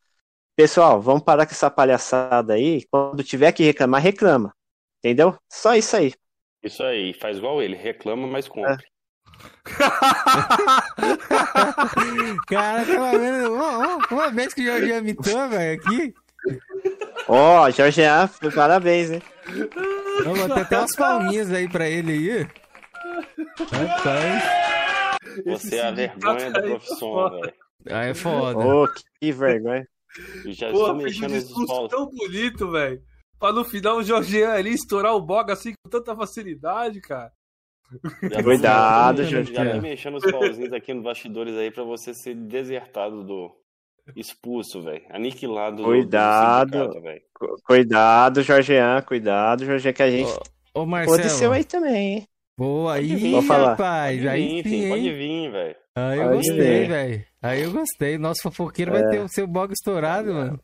pessoal, 0.56 1.02
vamos 1.02 1.24
parar 1.24 1.48
com 1.48 1.54
essa 1.54 1.72
palhaçada 1.72 2.54
aí. 2.54 2.86
Quando 2.92 3.24
tiver 3.24 3.52
que 3.52 3.64
reclamar, 3.64 4.00
reclama. 4.00 4.54
Entendeu? 5.00 5.36
Só 5.52 5.76
isso 5.76 5.98
aí. 5.98 6.14
Isso 6.62 6.84
aí, 6.84 7.16
faz 7.16 7.40
igual 7.40 7.64
ele, 7.64 7.76
reclama, 7.76 8.28
mas 8.28 8.48
compre. 8.48 8.74
É. 8.74 8.78
Cara, 12.46 12.84
uma 12.96 13.18
vez, 13.18 13.48
uma, 13.48 13.98
uma 14.12 14.30
vez 14.30 14.54
que 14.54 14.62
o 14.62 14.66
Jorge 14.66 14.94
imitou, 14.94 15.50
velho, 15.50 15.82
aqui. 15.82 16.14
Ó, 17.28 17.66
oh, 17.66 17.72
Jorge 17.72 18.04
parabéns, 18.54 19.10
hein? 19.10 19.24
Vou 20.24 20.36
botar 20.36 20.62
até 20.62 20.78
umas 20.78 20.96
palminhas 20.96 21.52
aí 21.52 21.70
pra 21.70 21.90
ele 21.90 22.12
aí. 22.12 22.48
Rapaz. 23.72 24.44
Você 25.46 25.76
é 25.78 25.88
a 25.88 25.92
vergonha 25.92 26.52
da 26.52 26.62
profissão, 26.62 27.30
velho. 27.30 27.54
Ah, 27.90 28.06
é 28.06 28.14
foda. 28.14 28.60
Ô, 28.60 28.84
oh, 28.84 28.88
que 29.20 29.32
vergonha. 29.32 29.88
Eu 30.46 30.54
já 30.54 30.70
Pô, 30.72 30.80
estou 30.80 30.96
mexendo 30.96 31.34
nos 31.34 31.66
paus. 31.66 31.90
tão 31.90 32.10
bonito, 32.10 32.72
velho. 32.72 33.02
Pra 33.40 33.52
no 33.52 33.66
final 33.66 33.98
o 33.98 34.04
Jorge 34.04 34.44
ali 34.44 34.74
estourar 34.74 35.16
o 35.16 35.22
bog 35.22 35.52
assim 35.52 35.74
com 35.84 35.90
tanta 35.90 36.16
facilidade, 36.16 37.02
cara. 37.02 37.32
Já 38.32 38.42
Cuidado, 38.42 39.24
Jorge. 39.26 39.54
Já 39.54 39.82
mexendo 39.82 40.18
os 40.18 40.32
pauzinhos 40.32 40.72
aqui 40.72 40.94
nos 40.94 41.04
bastidores 41.04 41.56
aí 41.56 41.72
pra 41.72 41.84
você 41.84 42.14
ser 42.14 42.36
desertado 42.36 43.24
do, 43.24 43.52
expulso, 44.16 44.82
velho. 44.84 45.04
Aniquilado. 45.10 45.84
Cuidado. 45.84 46.90
Do 46.90 47.56
cuidado, 47.64 48.42
Jorgean. 48.42 49.02
Cuidado, 49.02 49.66
Jorgean, 49.66 49.94
que 49.94 50.04
a 50.04 50.12
gente. 50.12 50.32
Ô, 50.74 50.82
ô 50.82 50.86
Marcelo. 50.86 51.18
Pode 51.18 51.30
ser 51.30 51.52
aí 51.52 51.64
também, 51.64 51.96
hein? 51.96 52.28
Boa, 52.58 52.94
aí, 52.94 53.16
vir, 53.16 53.40
rapaz. 53.40 54.18
Pode 54.18 54.30
aí 54.30 54.62
vir, 54.62 54.70
sim, 54.70 54.90
pode 54.90 55.14
vir, 55.14 55.52
velho. 55.52 55.76
Aí 55.96 56.20
eu 56.20 56.24
pode 56.26 56.38
gostei, 56.38 56.88
velho. 56.88 57.26
Aí 57.42 57.62
eu 57.64 57.72
gostei. 57.72 58.18
Nosso 58.18 58.42
fofoqueiro 58.44 58.96
é. 58.96 59.02
vai 59.02 59.10
ter 59.10 59.20
o 59.20 59.28
seu 59.28 59.48
bog 59.48 59.74
estourado, 59.74 60.34
mano. 60.34 60.60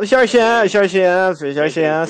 O 0.00 0.06
Jorgean, 0.06 0.66
Jorgean, 0.66 1.34
Jorgean, 1.34 2.06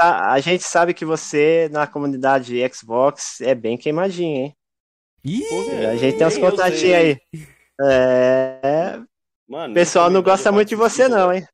a 0.00 0.40
gente 0.40 0.62
sabe 0.62 0.94
que 0.94 1.04
você 1.04 1.68
na 1.72 1.86
comunidade 1.86 2.56
Xbox 2.72 3.40
é 3.40 3.54
bem 3.54 3.76
queimadinho, 3.76 4.36
hein? 4.36 4.56
Ih, 5.24 5.86
a 5.86 5.96
gente 5.96 6.18
tem 6.18 6.26
uns 6.26 6.38
contatinhos 6.38 6.94
aí. 6.94 7.18
É, 7.80 9.00
Mano, 9.48 9.72
o 9.72 9.74
pessoal 9.74 10.10
não 10.10 10.22
gosta 10.22 10.50
muito 10.50 10.68
de 10.68 10.74
você, 10.74 11.08
não, 11.08 11.32
hein? 11.32 11.46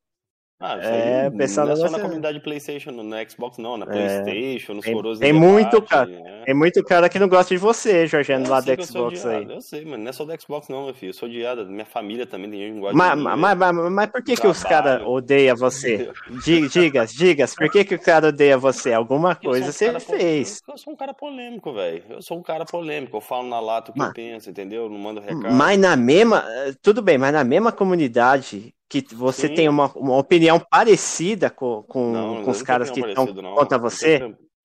Ah, 0.63 0.77
é, 0.77 1.29
o 1.29 1.33
pessoal 1.33 1.67
não, 1.67 1.73
é 1.73 1.77
só 1.77 1.89
na 1.89 1.99
comunidade 1.99 2.39
PlayStation, 2.39 2.91
no 2.91 3.31
Xbox 3.31 3.57
não, 3.57 3.79
na 3.79 3.87
é. 3.87 3.89
PlayStation, 3.89 4.75
nos 4.75 4.85
coroas 4.85 5.19
Tem 5.19 5.33
muito, 5.33 5.81
cara. 5.81 6.05
Né? 6.05 6.43
Tem 6.45 6.55
muito 6.55 6.85
cara 6.85 7.09
que 7.09 7.19
não 7.19 7.31
gosta 7.31 7.55
de 7.55 7.59
você, 7.59 8.07
Jorgiano, 8.07 8.47
lá 8.47 8.61
do 8.61 8.85
Xbox 8.85 9.25
aí. 9.25 9.47
Eu 9.49 9.63
sei, 9.63 9.87
mano, 9.87 10.05
não 10.05 10.11
é 10.11 10.13
só 10.13 10.23
do 10.23 10.39
Xbox 10.39 10.69
não, 10.69 10.85
meu 10.85 10.95
filho. 10.95 11.11
Eu 11.11 11.15
sou 11.15 11.27
odiado, 11.27 11.65
minha 11.65 11.87
família 11.87 12.27
também 12.27 12.51
tem 12.51 12.61
gente 12.61 12.75
que 12.75 12.81
gosta 12.81 12.95
mas, 12.95 13.17
de. 13.17 13.25
Mas, 13.25 13.57
mas, 13.57 13.93
mas, 13.93 14.11
por 14.11 14.23
que, 14.23 14.37
que 14.37 14.47
os 14.47 14.63
caras 14.63 15.01
odeiam 15.07 15.57
você? 15.57 16.11
Diga, 16.45 17.07
diga, 17.07 17.47
por 17.57 17.71
que, 17.71 17.83
que 17.83 17.95
o 17.95 17.99
cara 17.99 18.29
odeia 18.29 18.59
você? 18.59 18.93
Alguma 18.93 19.35
coisa 19.35 19.69
um 19.69 19.73
você 19.73 19.99
fez. 19.99 20.61
Eu 20.69 20.77
sou 20.77 20.93
um 20.93 20.97
cara 20.97 21.15
polêmico, 21.15 21.73
velho. 21.73 22.03
Eu 22.11 22.21
sou 22.21 22.37
um 22.37 22.43
cara 22.43 22.67
polêmico. 22.67 23.17
Eu 23.17 23.23
falo 23.23 23.49
na 23.49 23.61
lata 23.61 23.93
o 23.93 23.95
que 23.95 23.99
mas, 23.99 24.09
eu 24.09 24.15
penso, 24.15 24.51
entendeu? 24.51 24.91
não 24.91 24.99
mando 24.99 25.23
recado. 25.23 25.55
Mas 25.55 25.79
na 25.79 25.97
mesma. 25.97 26.45
Tudo 26.83 27.01
bem, 27.01 27.17
mas 27.17 27.33
na 27.33 27.45
mesma 27.45 27.73
comunidade 27.73 28.75
que 28.91 29.15
você 29.15 29.47
Sim. 29.47 29.55
tem 29.55 29.69
uma, 29.69 29.87
uma 29.95 30.17
opinião 30.17 30.59
parecida 30.59 31.49
com, 31.49 31.85
com, 31.85 32.11
não, 32.11 32.45
com 32.45 32.51
os 32.51 32.61
caras 32.61 32.91
que 32.91 33.01
estão 33.01 33.25
contra 33.55 33.79
você? 33.79 34.19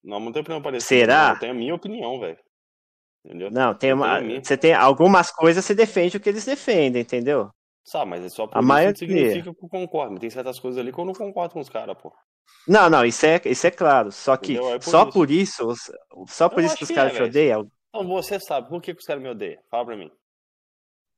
Não, 0.04 0.20
não 0.20 0.32
tem 0.32 0.42
opinião 0.42 0.62
parecida. 0.62 0.88
Será? 0.88 1.34
Eu 1.36 1.40
tenho 1.40 1.52
a 1.52 1.56
minha 1.56 1.76
opinião, 1.76 2.20
velho. 2.20 2.38
Entendeu? 3.24 3.52
Não, 3.52 3.74
tem 3.76 3.94
uma. 3.94 4.20
Você 4.22 4.58
tem 4.58 4.74
algumas 4.74 5.32
coisas 5.32 5.64
você 5.64 5.76
defende 5.76 6.18
o 6.18 6.20
que 6.20 6.30
eles 6.30 6.46
defendem, 6.46 7.04
entendeu? 7.04 7.50
Sabe, 7.84 8.10
mas 8.10 8.26
é 8.26 8.30
só 8.30 8.48
por 8.48 8.58
a 8.58 8.62
maioria... 8.64 8.96
significa 8.96 9.54
que 9.54 9.64
eu 9.64 9.70
concordo. 9.70 10.20
Tem 10.20 10.30
certas 10.30 10.60
coisas 10.60 10.80
ali 10.80 10.92
que 10.92 11.00
eu 11.00 11.06
não 11.06 11.14
concordo 11.14 11.54
com 11.54 11.60
os 11.60 11.70
caras, 11.70 11.96
pô. 12.02 12.12
Não, 12.68 12.90
não, 12.90 13.06
isso 13.06 13.26
é, 13.26 13.40
isso 13.46 13.68
é 13.68 13.72
claro. 13.72 14.12
Só 14.12 14.36
que 14.38 14.58
é 14.58 14.60
por 14.60 14.84
só 14.84 15.04
isso. 15.04 15.12
por 15.12 15.32
isso, 15.32 15.74
só 16.28 16.50
por 16.50 16.62
eu 16.62 16.66
isso 16.66 16.76
que 16.76 16.84
os 16.84 16.92
caras 16.92 17.14
é, 17.14 17.16
te 17.16 17.24
odeiam. 17.24 17.70
Então 17.90 18.08
você 18.08 18.40
sabe, 18.40 18.70
por 18.70 18.82
que, 18.82 18.94
que 18.94 19.00
os 19.00 19.06
caras 19.06 19.22
me 19.22 19.30
odeiam? 19.30 19.62
Fala 19.70 19.86
pra 19.86 19.98
mim. 19.98 20.12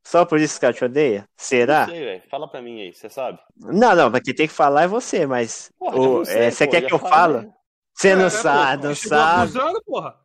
Só 0.08 0.24
por 0.24 0.40
isso 0.40 0.58
que 0.58 0.66
ela 0.66 0.74
te 0.74 0.86
odeia? 0.86 1.28
Será? 1.36 1.82
Não 1.82 1.94
sei, 1.94 2.06
velho. 2.06 2.24
Fala 2.32 2.48
pra 2.48 2.62
mim 2.62 2.80
aí, 2.80 2.94
você 2.94 3.10
sabe? 3.10 3.40
Não, 3.58 3.94
não, 3.94 4.10
mas 4.10 4.22
quem 4.22 4.34
tem 4.34 4.48
que 4.48 4.54
falar 4.54 4.84
é 4.84 4.88
você, 4.88 5.26
mas. 5.26 5.70
Porra, 5.78 6.00
o, 6.00 6.24
sei, 6.24 6.38
é, 6.38 6.50
você 6.50 6.66
pô, 6.66 6.72
quer 6.72 6.82
que 6.88 6.94
eu 6.94 7.00
fale? 7.00 7.50
Você 7.94 8.16
não 8.16 8.28
é, 8.28 8.30
sabe, 8.30 8.88
não 8.88 8.96
sabe. 8.96 9.42
Abusando, 9.42 9.84
porra. 9.84 10.16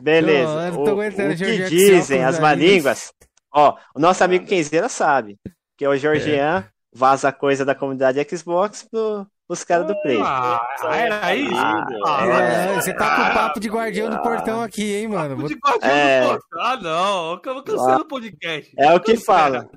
Beleza. 0.00 0.72
Não, 0.72 0.80
o, 0.80 0.98
o 0.98 1.36
que 1.36 1.68
dizem 1.68 2.24
as 2.24 2.40
má 2.40 2.54
línguas? 2.54 3.12
Ó, 3.52 3.78
o 3.94 4.00
nosso 4.00 4.24
amigo 4.24 4.46
Kenzeira 4.46 4.88
sabe 4.88 5.38
que 5.76 5.84
é 5.84 5.88
o 5.88 5.96
Georgian 5.96 6.64
é. 6.64 6.68
vaza 6.92 7.30
coisa 7.30 7.64
da 7.64 7.74
comunidade 7.74 8.18
Xbox 8.28 8.82
pro, 8.82 9.24
os 9.48 9.62
caras 9.62 9.86
do 9.86 9.94
Play. 10.00 10.18
Ah, 10.22 10.66
era 10.90 11.34
isso? 11.36 11.54
Ah, 11.54 12.26
é, 12.26 12.74
você 12.74 12.94
tá 12.94 13.16
com 13.16 13.34
papo 13.34 13.60
de 13.60 13.68
guardião 13.68 14.08
do 14.08 14.18
portão 14.22 14.62
aqui, 14.62 14.94
hein, 14.94 15.08
mano? 15.08 15.36
Papo 15.36 15.48
de 15.48 15.54
guardião 15.54 15.90
é... 15.90 16.22
do 16.22 16.28
portão? 16.28 16.60
Ah, 16.60 16.76
não. 16.76 17.32
Eu 17.32 17.62
cansei 17.62 17.94
do 17.96 18.04
podcast. 18.06 18.72
É 18.78 18.94
o 18.94 19.00
que 19.00 19.16
fala. 19.16 19.68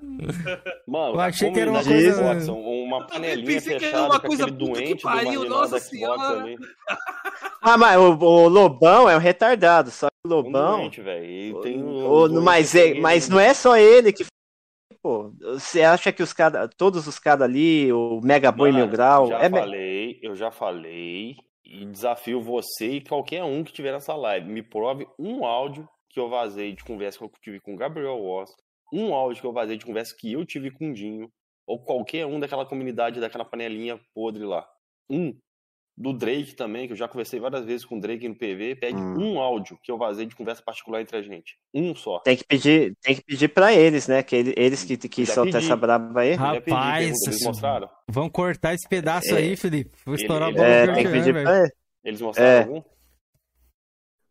Mano, 0.88 1.16
eu 1.16 1.20
achei 1.20 1.52
que 1.52 1.60
era 1.60 1.70
uma 1.70 1.84
coisa... 1.84 2.52
uma 2.54 3.08
panelinha 3.08 3.62
fechada 3.62 4.04
uma 4.04 4.20
coisa 4.20 4.48
com 4.48 4.54
aquele 4.54 4.74
doente 4.74 5.04
pariu, 5.04 5.44
do 5.44 5.50
nossa 5.50 5.80
senhora. 5.80 6.42
ali. 6.42 6.58
Ah, 7.62 7.78
mas 7.78 7.98
o, 7.98 8.14
o, 8.14 8.48
Lobão 8.48 9.10
é 9.10 9.16
um 9.16 9.20
retardado, 9.20 9.92
só 9.92 10.08
que 10.08 10.16
o 10.26 10.30
Lobão... 10.30 10.76
Um 10.76 10.78
doente, 10.80 11.02
velho. 11.02 11.62
Tem 11.62 11.84
um, 11.84 12.06
o, 12.06 12.42
mas, 12.42 12.74
é, 12.74 12.94
mas 12.94 13.28
não 13.28 13.40
é 13.40 13.54
só 13.54 13.78
ele 13.78 14.14
que 14.14 14.26
pô, 15.02 15.32
você 15.40 15.82
acha 15.82 16.12
que 16.12 16.24
os 16.24 16.34
cara, 16.34 16.68
todos 16.68 17.08
os 17.08 17.20
caras 17.20 17.44
ali, 17.44 17.92
o 17.92 18.20
Mega 18.22 18.52
Boy 18.52 18.72
Mil 18.72 18.88
Grau. 18.88 19.28
Já 19.28 19.40
é 19.40 19.50
falei, 19.50 20.20
eu 20.22 20.36
já 20.36 20.52
falei, 20.52 21.36
e 21.66 21.86
desafio 21.86 22.42
você 22.42 22.94
e 22.94 23.02
qualquer 23.02 23.44
um 23.44 23.64
que 23.64 23.74
tiver 23.74 23.92
nessa 23.92 24.16
live. 24.16 24.50
Me 24.50 24.62
prove 24.62 25.08
um 25.20 25.46
áudio 25.46 25.88
que 26.10 26.20
eu 26.20 26.30
vazei 26.30 26.74
de 26.74 26.84
conversa 26.84 27.20
que 27.20 27.26
eu 27.26 27.32
tive 27.42 27.60
com 27.60 27.74
o 27.74 27.78
Gabriel 27.78 28.18
Ross, 28.18 28.52
um 28.92 29.14
áudio 29.14 29.42
que 29.42 29.48
eu 29.48 29.54
vazei 29.54 29.78
de 29.78 29.86
conversa 29.86 30.16
que 30.18 30.34
eu 30.34 30.46
tive 30.46 30.72
com 30.72 30.92
o 30.92 30.94
Dinho, 30.94 31.30
ou 31.68 31.84
qualquer 31.84 32.26
um 32.26 32.40
daquela 32.40 32.66
comunidade, 32.66 33.20
daquela 33.20 33.46
panelinha 33.46 34.00
podre 34.14 34.46
lá. 34.46 34.68
Um 35.10 35.38
do 35.98 36.14
Drake 36.14 36.54
também, 36.54 36.86
que 36.86 36.94
eu 36.94 36.98
já 36.98 37.08
conversei 37.08 37.40
várias 37.40 37.66
vezes 37.66 37.84
com 37.84 37.98
o 37.98 38.00
Drake 38.00 38.28
no 38.28 38.36
PV, 38.36 38.76
pede 38.76 39.02
hum. 39.02 39.34
um 39.34 39.40
áudio 39.40 39.80
que 39.82 39.92
eu 39.92 39.98
vazei 39.98 40.28
de 40.28 40.36
conversa 40.36 40.62
particular 40.62 41.02
entre 41.02 41.18
a 41.18 41.22
gente. 41.24 41.58
Um 41.74 41.96
só. 41.96 42.20
Tem 42.20 42.38
que 42.38 42.44
pedir, 42.44 42.96
tem 43.02 43.16
que 43.16 43.24
pedir 43.24 43.48
para 43.48 43.74
eles, 43.74 44.08
né? 44.08 44.22
Que 44.22 44.54
eles 44.56 44.84
que, 44.84 44.96
que 44.96 45.26
soltam 45.26 45.60
essa 45.60 45.76
braba 45.76 46.22
aí. 46.22 46.34
Rapaz, 46.34 47.20
eles 47.26 47.44
mostraram. 47.44 47.90
Vão 48.08 48.30
cortar 48.30 48.76
esse 48.76 48.88
pedaço 48.88 49.34
é. 49.34 49.38
aí, 49.40 49.56
Felipe. 49.56 49.98
Vou 50.06 50.14
estourar 50.14 50.50
ele, 50.50 50.60
a 50.60 50.62
bola 50.62 50.74
é, 50.74 50.94
tem 50.94 51.04
que 51.04 51.12
pedir 51.12 51.34
pra 51.34 51.62
ele. 51.62 51.72
Eles 52.04 52.22
mostraram 52.22 52.52
é. 52.52 52.60
algum? 52.60 52.84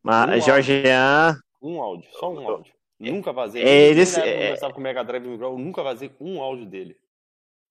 Mas, 0.04 0.44
um 0.44 0.46
Jorgean. 0.46 1.36
Um 1.60 1.80
áudio, 1.80 2.08
só 2.12 2.32
um 2.32 2.48
áudio. 2.48 2.72
Nunca 2.98 3.32
vazei. 3.32 3.64
É, 3.64 3.88
eles, 3.88 4.16
é... 4.16 4.20
conversava 4.20 4.72
com 4.72 4.80
o 4.80 4.82
Mega 4.82 5.02
Drive 5.02 5.26
eu 5.26 5.58
nunca 5.58 5.82
vazei 5.82 6.12
um 6.20 6.40
áudio 6.40 6.64
dele. 6.64 6.96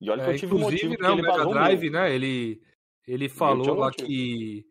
E 0.02 0.10
olha 0.10 0.22
que 0.26 0.32
eu 0.32 0.38
tive 0.38 0.54
um 0.54 0.60
motivo 0.60 1.02
né, 1.02 1.10
o 1.10 1.16
Mega 1.16 1.46
Drive, 1.46 1.90
né? 1.90 2.14
Ele, 2.14 2.62
ele 3.08 3.30
falou 3.30 3.76
lá 3.76 3.92
que, 3.92 4.66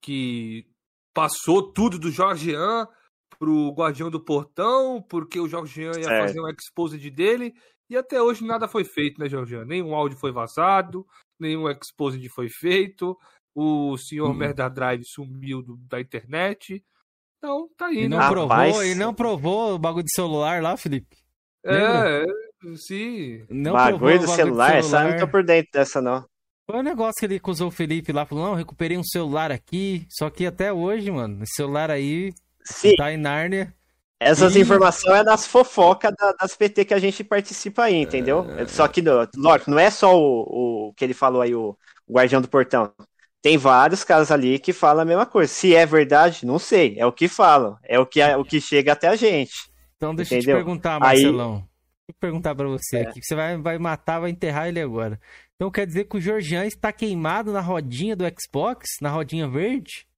que 0.00 0.66
passou 1.12 1.72
tudo 1.72 1.98
do 1.98 2.10
Jorgean 2.10 2.86
pro 3.38 3.72
Guardião 3.72 4.10
do 4.10 4.20
Portão, 4.20 5.02
porque 5.08 5.40
o 5.40 5.48
Jorgean 5.48 5.92
ia 5.98 6.08
fazer 6.08 6.40
um 6.40 6.48
exposed 6.48 7.10
dele, 7.10 7.54
e 7.90 7.96
até 7.96 8.22
hoje 8.22 8.44
nada 8.44 8.68
foi 8.68 8.84
feito, 8.84 9.20
né, 9.20 9.28
Jorgean? 9.28 9.64
Nenhum 9.64 9.94
áudio 9.94 10.18
foi 10.18 10.32
vazado, 10.32 11.06
nenhum 11.38 11.68
exposed 11.68 12.26
foi 12.30 12.48
feito, 12.48 13.18
o 13.54 13.96
senhor 13.98 14.30
hum. 14.30 14.34
Mega 14.34 14.68
Drive 14.68 15.04
sumiu 15.04 15.62
do, 15.62 15.76
da 15.88 16.00
internet. 16.00 16.84
Então, 17.38 17.68
tá 17.76 17.86
aí, 17.86 18.04
e 18.04 18.08
né? 18.08 18.16
Não 18.16 18.28
provou, 18.28 18.84
e 18.84 18.94
não 18.94 19.14
provou 19.14 19.74
o 19.74 19.78
bagulho 19.78 20.04
de 20.04 20.14
celular 20.14 20.62
lá, 20.62 20.76
Felipe? 20.76 21.16
É, 21.64 22.24
sim. 22.76 23.44
Não 23.50 23.72
bagulho 23.72 24.20
do 24.20 24.28
celular, 24.28 24.76
essa 24.76 25.02
não 25.02 25.18
tô 25.18 25.28
por 25.28 25.44
dentro 25.44 25.72
dessa, 25.72 26.00
não. 26.00 26.24
Foi 26.72 26.80
um 26.80 26.84
negócio 26.84 27.18
que 27.18 27.26
ele 27.26 27.36
acusou 27.36 27.68
o 27.68 27.70
Felipe 27.70 28.14
lá, 28.14 28.24
falou, 28.24 28.46
não, 28.46 28.54
recuperei 28.54 28.96
um 28.96 29.04
celular 29.04 29.52
aqui, 29.52 30.06
só 30.08 30.30
que 30.30 30.46
até 30.46 30.72
hoje, 30.72 31.10
mano, 31.10 31.42
esse 31.42 31.52
celular 31.52 31.90
aí 31.90 32.32
Sim. 32.64 32.96
tá 32.96 33.12
em 33.12 33.18
Nárnia. 33.18 33.74
Essas 34.18 34.56
e... 34.56 34.60
informações 34.60 35.20
é 35.20 35.22
das 35.22 35.46
fofocas 35.46 36.14
da, 36.18 36.32
das 36.32 36.56
PT 36.56 36.86
que 36.86 36.94
a 36.94 36.98
gente 36.98 37.22
participa 37.22 37.82
aí, 37.82 37.96
entendeu? 37.96 38.46
É... 38.56 38.66
Só 38.66 38.88
que, 38.88 39.02
lógico, 39.36 39.70
não 39.70 39.78
é 39.78 39.90
só 39.90 40.18
o, 40.18 40.88
o 40.88 40.94
que 40.94 41.04
ele 41.04 41.12
falou 41.12 41.42
aí, 41.42 41.54
o, 41.54 41.76
o 42.08 42.14
Guardião 42.14 42.40
do 42.40 42.48
Portão. 42.48 42.90
Tem 43.42 43.58
vários 43.58 44.02
casos 44.02 44.30
ali 44.30 44.58
que 44.58 44.72
falam 44.72 45.02
a 45.02 45.04
mesma 45.04 45.26
coisa. 45.26 45.52
Se 45.52 45.74
é 45.74 45.84
verdade, 45.84 46.46
não 46.46 46.58
sei. 46.58 46.94
É 46.96 47.04
o 47.04 47.12
que 47.12 47.28
falam. 47.28 47.76
É 47.84 47.98
o 47.98 48.06
que, 48.06 48.18
é, 48.18 48.34
o 48.34 48.46
que 48.46 48.62
chega 48.62 48.92
até 48.92 49.08
a 49.08 49.16
gente. 49.16 49.52
Então 49.98 50.14
deixa 50.14 50.36
entendeu? 50.36 50.56
eu 50.56 50.62
te 50.62 50.64
perguntar, 50.64 50.98
Marcelão. 50.98 51.56
Aí... 51.56 51.58
Deixa 51.58 52.08
eu 52.08 52.14
perguntar 52.18 52.54
pra 52.54 52.66
você 52.66 52.96
é. 52.96 53.02
aqui. 53.02 53.22
Você 53.22 53.34
vai, 53.34 53.58
vai 53.58 53.78
matar, 53.78 54.20
vai 54.20 54.30
enterrar 54.30 54.68
ele 54.68 54.80
agora. 54.80 55.20
Então 55.62 55.70
quer 55.70 55.86
dizer 55.86 56.06
que 56.06 56.16
o 56.16 56.20
Georgian 56.20 56.66
está 56.66 56.92
queimado 56.92 57.52
na 57.52 57.60
rodinha 57.60 58.16
do 58.16 58.24
Xbox? 58.24 58.96
Na 59.00 59.08
rodinha 59.08 59.46
verde? 59.46 60.08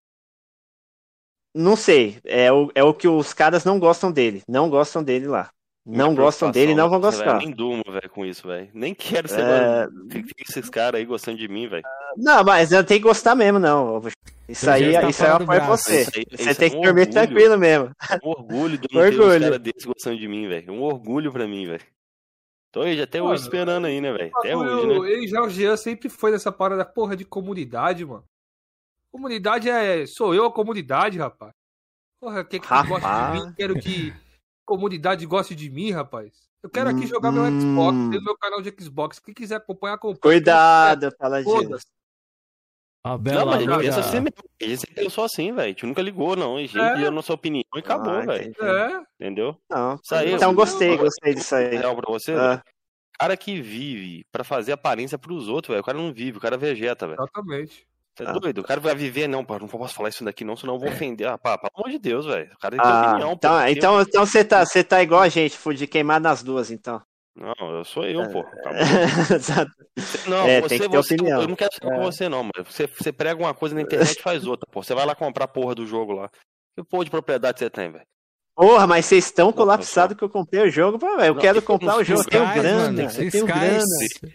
Não 1.54 1.76
sei. 1.76 2.16
É 2.24 2.50
o, 2.50 2.72
é 2.74 2.82
o 2.82 2.94
que 2.94 3.06
os 3.06 3.34
caras 3.34 3.62
não 3.62 3.78
gostam 3.78 4.10
dele. 4.10 4.40
Não 4.48 4.70
gostam 4.70 5.04
dele 5.04 5.26
lá. 5.26 5.50
Não 5.84 6.14
gostam 6.14 6.50
dele 6.50 6.72
e 6.72 6.74
não 6.74 6.88
vão 6.88 6.98
gostar. 6.98 7.36
nem 7.36 7.50
durmo, 7.50 7.84
velho, 7.86 8.08
com 8.08 8.24
isso, 8.24 8.48
velho. 8.48 8.70
Nem 8.72 8.94
quero 8.94 9.28
ser. 9.28 9.40
É... 9.40 9.86
Tem 10.08 10.24
esses 10.48 10.70
caras 10.70 10.98
aí 10.98 11.04
gostando 11.04 11.36
de 11.36 11.46
mim, 11.46 11.68
velho. 11.68 11.84
Não, 12.16 12.42
mas 12.42 12.72
eu 12.72 12.82
tenho 12.82 13.00
que 13.00 13.06
gostar 13.06 13.34
mesmo, 13.34 13.58
não. 13.58 14.00
Isso 14.48 14.70
aí, 14.70 14.94
tá 14.94 15.06
isso 15.10 15.22
aí 15.22 15.30
é 15.30 15.34
uma 15.34 15.44
pra 15.44 15.66
você. 15.66 16.00
Isso 16.00 16.10
aí, 16.16 16.24
você 16.38 16.54
tem 16.54 16.72
é 16.72 16.76
um 16.78 16.80
que 16.80 16.86
dormir 16.86 17.00
orgulho, 17.02 17.12
tranquilo 17.12 17.58
mesmo. 17.58 17.90
Um 18.24 18.28
orgulho 18.30 18.78
de 18.80 18.88
não 18.90 19.02
orgulho. 19.02 19.28
ter 19.28 19.36
uns 19.36 19.42
caras 19.42 19.60
desses 19.60 19.84
gostando 19.84 20.18
de 20.18 20.26
mim, 20.26 20.48
velho. 20.48 20.72
Um 20.72 20.80
orgulho 20.80 21.30
pra 21.30 21.46
mim, 21.46 21.66
velho. 21.66 21.82
Tô 22.74 22.82
aí, 22.82 23.00
até 23.00 23.20
mano, 23.20 23.32
hoje 23.32 23.44
esperando 23.44 23.84
aí, 23.84 24.00
né, 24.00 24.12
velho? 24.12 24.32
Até 24.36 24.56
hoje, 24.56 24.86
né? 24.88 25.12
Ele 25.12 25.28
já 25.28 25.40
o 25.40 25.48
Jean 25.48 25.76
sempre 25.76 26.08
foi 26.08 26.32
nessa 26.32 26.50
parada 26.50 26.78
da 26.78 26.84
porra 26.84 27.16
de 27.16 27.24
comunidade, 27.24 28.04
mano. 28.04 28.24
Comunidade 29.12 29.70
é. 29.70 30.04
Sou 30.06 30.34
eu 30.34 30.44
a 30.44 30.52
comunidade, 30.52 31.16
rapaz. 31.16 31.52
Porra, 32.20 32.44
quer 32.44 32.58
que 32.58 32.66
rapaz. 32.66 32.88
gosta 32.88 33.08
de 33.08 33.46
mim? 33.46 33.54
Quero 33.54 33.78
que 33.78 34.12
comunidade 34.66 35.24
goste 35.24 35.54
de 35.54 35.70
mim, 35.70 35.92
rapaz. 35.92 36.32
Eu 36.64 36.68
quero 36.68 36.90
aqui 36.90 37.06
jogar 37.06 37.30
meu 37.30 37.44
Xbox, 37.44 37.96
hum. 37.96 38.10
ter 38.10 38.20
meu 38.20 38.36
canal 38.36 38.60
de 38.60 38.74
Xbox. 38.76 39.20
Quem 39.20 39.32
quiser 39.32 39.54
acompanhar, 39.56 39.94
acompanha. 39.94 40.20
Cuidado, 40.20 41.14
fala 41.16 41.44
disso. 41.44 41.86
A 43.06 43.18
Bela 43.18 43.40
não, 43.40 43.46
mas 43.46 43.60
ele 43.60 43.76
pensa 43.76 44.00
assim 44.00 44.20
mesmo. 44.20 44.36
Ele 44.58 44.76
sempre 44.78 44.94
pensou 44.94 45.24
assim, 45.24 45.52
velho. 45.52 45.66
A 45.66 45.68
gente 45.68 45.84
nunca 45.84 46.00
ligou, 46.00 46.34
não. 46.34 46.56
A 46.56 46.60
gente 46.60 46.78
é. 46.78 46.96
deu 46.96 47.08
a 47.08 47.10
nossa 47.10 47.34
opinião 47.34 47.62
e 47.74 47.78
acabou, 47.80 48.14
ah, 48.14 48.20
velho. 48.22 48.54
É. 48.58 49.02
Entendeu? 49.20 49.54
Não. 49.68 50.00
Aí, 50.10 50.32
então 50.32 50.54
gostei, 50.54 50.96
gostei 50.96 51.34
disso 51.34 51.54
aí. 51.54 51.76
Real 51.76 51.94
pra 51.94 52.10
você? 52.10 52.32
Ah. 52.32 52.62
cara 53.18 53.36
que 53.36 53.60
vive 53.60 54.24
pra 54.32 54.42
fazer 54.42 54.72
aparência 54.72 55.18
pros 55.18 55.48
outros, 55.48 55.74
velho. 55.74 55.82
O 55.82 55.84
cara 55.84 55.98
não 55.98 56.14
vive, 56.14 56.38
o 56.38 56.40
cara 56.40 56.56
vegeta, 56.56 57.06
velho. 57.06 57.20
Exatamente. 57.20 57.86
Você 58.16 58.22
é 58.22 58.26
ah. 58.26 58.32
doido? 58.32 58.58
O 58.62 58.64
cara 58.64 58.80
vai 58.80 58.94
viver, 58.94 59.28
não, 59.28 59.44
pá, 59.44 59.58
não 59.58 59.68
posso 59.68 59.94
falar 59.94 60.08
isso 60.08 60.24
daqui, 60.24 60.42
não, 60.42 60.56
senão 60.56 60.74
eu 60.74 60.80
vou 60.80 60.88
ofender. 60.88 61.28
Ah, 61.28 61.36
pá, 61.36 61.58
pelo 61.58 61.72
amor 61.74 61.90
de 61.90 61.98
Deus, 61.98 62.24
velho. 62.24 62.50
O 62.54 62.58
cara 62.58 62.74
tem 62.74 62.86
ah, 62.86 63.10
opinião. 63.10 63.32
Então, 63.32 63.60
pô, 63.60 63.66
então, 63.66 64.00
então 64.00 64.24
você 64.24 64.42
tá, 64.42 64.64
você 64.64 64.82
tá 64.82 65.02
igual 65.02 65.20
a 65.20 65.28
gente, 65.28 65.58
de 65.74 65.86
queimar 65.86 66.20
nas 66.20 66.42
duas, 66.42 66.70
então. 66.70 67.02
Não, 67.36 67.76
eu 67.76 67.84
sou 67.84 68.04
eu, 68.04 68.22
é. 68.22 68.28
pô. 68.28 68.44
não, 70.28 70.46
é, 70.46 70.60
você, 70.60 70.86
você, 70.88 71.14
opinião. 71.14 71.42
eu 71.42 71.48
não 71.48 71.56
quero 71.56 71.74
ser 71.74 71.84
é. 71.84 71.90
com 71.90 72.02
você, 72.02 72.28
não, 72.28 72.44
mas 72.44 72.66
você, 72.66 72.86
você 72.86 73.12
prega 73.12 73.42
uma 73.42 73.52
coisa 73.52 73.74
na 73.74 73.82
internet 73.82 74.18
e 74.18 74.22
faz 74.22 74.46
outra, 74.46 74.66
pô. 74.70 74.82
Você 74.82 74.94
vai 74.94 75.04
lá 75.04 75.14
comprar 75.14 75.44
a 75.46 75.48
porra 75.48 75.74
do 75.74 75.86
jogo 75.86 76.12
lá. 76.12 76.30
Que 76.76 76.84
porra 76.84 77.04
de 77.04 77.10
propriedade 77.10 77.58
você 77.58 77.68
tem, 77.68 77.90
velho? 77.90 78.06
Porra, 78.56 78.86
mas 78.86 79.06
vocês 79.06 79.24
estão 79.24 79.52
colapsados 79.52 80.16
que 80.16 80.22
eu 80.22 80.28
comprei 80.28 80.62
o 80.62 80.70
jogo. 80.70 80.96
Pô, 80.96 81.08
eu 81.08 81.34
não, 81.34 81.40
quero 81.40 81.60
comprar 81.60 81.96
o 81.96 82.04
jogo, 82.04 82.20
eu 82.20 82.24
tenho 82.24 82.54
grana. 82.54 83.02
Eu 83.02 83.30
tenho 83.30 83.46
grana. 83.46 83.84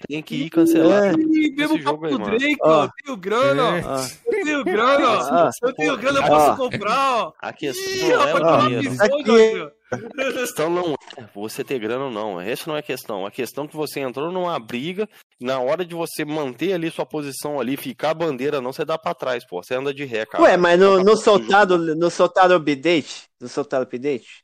Tem 0.09 0.21
que 0.21 0.35
ir 0.35 0.49
cancelar. 0.49 1.13
É. 1.13 1.17
Mesmo 1.17 1.81
papo 1.81 2.05
do 2.05 2.17
Drake, 2.17 2.57
ó. 2.61 2.83
Eu 2.83 2.91
tenho 3.05 3.17
grana, 3.17 3.63
ó. 3.63 4.01
Eu 4.25 4.43
tenho 4.43 4.63
grana, 4.65 5.07
ó. 5.07 5.49
Eu 5.63 5.73
tenho 5.73 5.97
grana, 5.97 6.19
eu 6.19 6.27
posso 6.27 6.57
comprar, 6.57 7.15
ó. 7.15 7.33
A 7.41 7.53
questão 7.53 8.09
não 8.09 8.27
é 8.27 8.33
o 8.35 9.23
dinheiro. 9.23 9.71
A 9.91 10.31
questão 10.31 10.69
não 10.69 10.93
é 11.17 11.23
você 11.33 11.63
ter 11.63 11.79
grana 11.79 12.05
ou 12.05 12.11
não. 12.11 12.39
Essa 12.39 12.65
não 12.67 12.75
é 12.75 12.79
a 12.79 12.83
questão. 12.83 13.25
A 13.25 13.31
questão 13.31 13.65
é 13.65 13.67
que 13.67 13.75
você 13.75 13.99
entrou 13.99 14.31
numa 14.31 14.59
briga, 14.59 15.09
na 15.41 15.59
hora 15.59 15.83
de 15.83 15.95
você 15.95 16.23
manter 16.23 16.73
ali 16.73 16.91
sua 16.91 17.05
posição 17.05 17.59
ali, 17.59 17.75
ficar 17.75 18.11
a 18.11 18.13
bandeira, 18.13 18.61
não, 18.61 18.71
você 18.71 18.85
dá 18.85 18.97
pra 18.97 19.15
trás, 19.15 19.45
pô. 19.45 19.63
Você 19.63 19.75
anda 19.75 19.93
de 19.93 20.05
ré, 20.05 20.25
cara. 20.25 20.43
Ué, 20.43 20.57
mas 20.57 20.79
no, 20.79 21.03
no 21.03 21.17
soltado, 21.17 21.77
no 21.95 22.09
soltado 22.09 22.53
update? 22.53 23.23
No 23.41 23.47
soltado 23.47 23.83
update? 23.83 24.43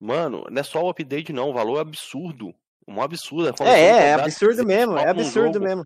Mano, 0.00 0.44
não 0.50 0.60
é 0.60 0.62
só 0.62 0.82
o 0.82 0.90
update, 0.90 1.32
não. 1.32 1.50
O 1.50 1.54
valor 1.54 1.78
é 1.78 1.80
absurdo. 1.80 2.54
Um 2.86 3.00
absurdo. 3.02 3.54
É, 3.62 3.80
é, 3.80 3.88
é 4.08 4.14
absurdo 4.14 4.64
mesmo. 4.64 4.98
É 4.98 5.08
absurdo 5.08 5.60
mesmo. 5.60 5.84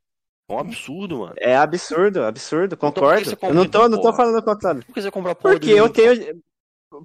É 0.51 0.55
um 0.55 0.59
absurdo, 0.59 1.18
mano. 1.18 1.35
É 1.39 1.56
absurdo, 1.56 2.24
absurdo, 2.24 2.74
então, 2.74 2.90
concordo. 2.90 3.30
Então, 3.30 3.48
eu 3.51 3.55
não 3.55 3.68
tô, 3.68 3.89
não 3.89 4.01
tô 4.01 4.12
falando 4.12 4.43
contrário. 4.43 4.85
Por 4.85 4.94
que 4.94 5.02
você 5.02 5.10
comprar 5.10 5.35
Porque 5.35 5.70
eu 5.70 5.89
tenho. 5.90 6.43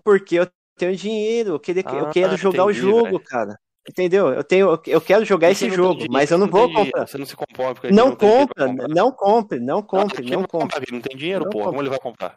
Porque 0.03 0.35
eu 0.35 0.47
tenho 0.77 0.95
dinheiro, 0.95 1.51
eu 1.51 1.59
quero, 1.59 1.79
ah, 1.85 1.95
eu 1.95 2.09
quero 2.09 2.37
jogar 2.37 2.63
entendi, 2.63 2.79
o 2.79 2.81
jogo, 2.81 3.19
cara. 3.19 3.57
Entendeu? 3.87 4.29
Eu 4.29 4.43
tenho, 4.43 4.79
eu 4.87 5.01
quero 5.01 5.25
jogar 5.25 5.51
esse 5.51 5.69
jogo, 5.69 6.05
mas 6.09 6.31
eu 6.31 6.37
não 6.37 6.47
vou 6.47 6.71
comprar. 6.71 7.05
Você 7.05 7.17
não 7.17 7.25
se 7.25 7.35
comporta 7.35 7.81
porque 7.81 7.93
não, 7.93 8.09
não 8.09 8.15
compra, 8.15 8.67
não 8.87 9.11
compre, 9.11 9.59
não 9.59 9.81
compre, 9.81 10.23
não, 10.23 10.41
não 10.41 10.47
compre. 10.47 10.85
Não 10.91 11.01
tem 11.01 11.17
dinheiro, 11.17 11.49
porra. 11.49 11.65
Como 11.65 11.81
ele 11.81 11.89
vai 11.89 11.99
comprar? 11.99 12.35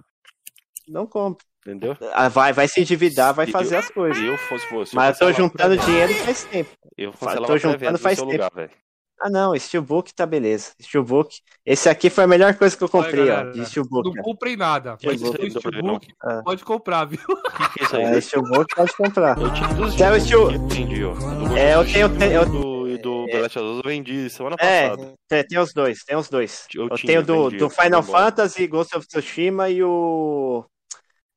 Não 0.89 1.07
compre. 1.07 1.47
Entendeu? 1.65 1.97
Ah, 2.13 2.29
vai, 2.29 2.53
vai 2.53 2.69
se 2.69 2.81
endividar, 2.81 3.35
vai 3.35 3.47
fazer 3.49 3.75
eu, 3.75 3.79
as 3.81 3.91
coisas. 3.91 4.23
Eu 4.23 4.39
fosse 4.39 4.73
você. 4.73 4.95
Mas 4.95 5.21
eu 5.21 5.27
tô 5.27 5.33
juntando 5.33 5.77
dinheiro 5.77 6.15
faz 6.15 6.45
tempo. 6.45 6.71
Eu 6.97 7.13
tô 7.13 7.59
juntando 7.59 7.99
faz 7.99 8.19
tempo. 8.19 8.31
Lugar, 8.31 8.71
ah, 9.20 9.30
não, 9.30 9.59
Steelbook 9.59 10.14
tá 10.14 10.26
beleza. 10.26 10.72
Steelbook. 10.80 11.38
Esse 11.64 11.88
aqui 11.88 12.10
foi 12.10 12.24
a 12.24 12.26
melhor 12.26 12.55
coisa 12.55 12.76
que 12.76 12.84
eu 12.84 12.88
comprei, 12.88 13.22
Olha, 13.22 13.32
galera, 13.32 13.48
ó, 13.48 13.52
de 13.52 13.66
Steelbook. 13.66 14.14
Não 14.14 14.22
comprei 14.22 14.56
nada. 14.56 14.97
Mas 15.02 15.20
Steelbook, 15.20 15.51
Steelbook 15.51 16.09
ah. 16.22 16.43
pode 16.44 16.64
comprar, 16.64 17.05
viu? 17.06 17.18
Que 17.18 17.68
que 17.72 17.80
é 17.80 17.84
isso 17.84 17.97
aí? 17.97 18.02
É, 18.02 18.20
Steelbook 18.20 18.74
pode 18.74 18.97
comprar. 18.97 19.38
Eu 19.38 19.52
tive 19.52 19.74
duas 19.74 19.93
Steel... 19.94 20.20
Steel... 20.20 20.51
Entendi, 20.52 21.05
ó. 21.05 21.14
É, 21.56 21.74
eu 21.74 21.84
tenho... 22.18 22.32
Eu... 22.32 22.47
Do, 22.47 22.88
e 22.88 22.98
do 22.98 23.26
The 23.26 23.40
Last 23.40 23.59
of 23.59 23.68
Us 23.68 23.76
eu 23.76 23.90
vendi 23.90 24.30
semana 24.30 24.56
é, 24.59 24.90
passada. 24.90 25.14
É, 25.30 25.43
tem 25.43 25.59
os 25.59 25.72
dois, 25.72 26.05
tem 26.05 26.16
os 26.16 26.28
dois. 26.28 26.66
Eu, 26.74 26.88
eu 26.88 26.97
tenho 26.97 27.22
do, 27.22 27.51
do 27.51 27.68
Final 27.68 28.02
Fantasy, 28.02 28.66
Ghost 28.66 28.97
of 28.97 29.06
Tsushima 29.06 29.68
e 29.70 29.82
o... 29.82 30.64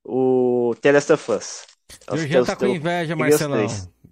O 0.05 0.75
The 0.81 0.91
Last 0.91 1.13
of 1.13 1.31
Us. 1.31 1.65
Jorginho 2.07 2.45
tá 2.45 2.55
com 2.55 2.67
inveja, 2.67 3.15
Marcelão. 3.15 3.67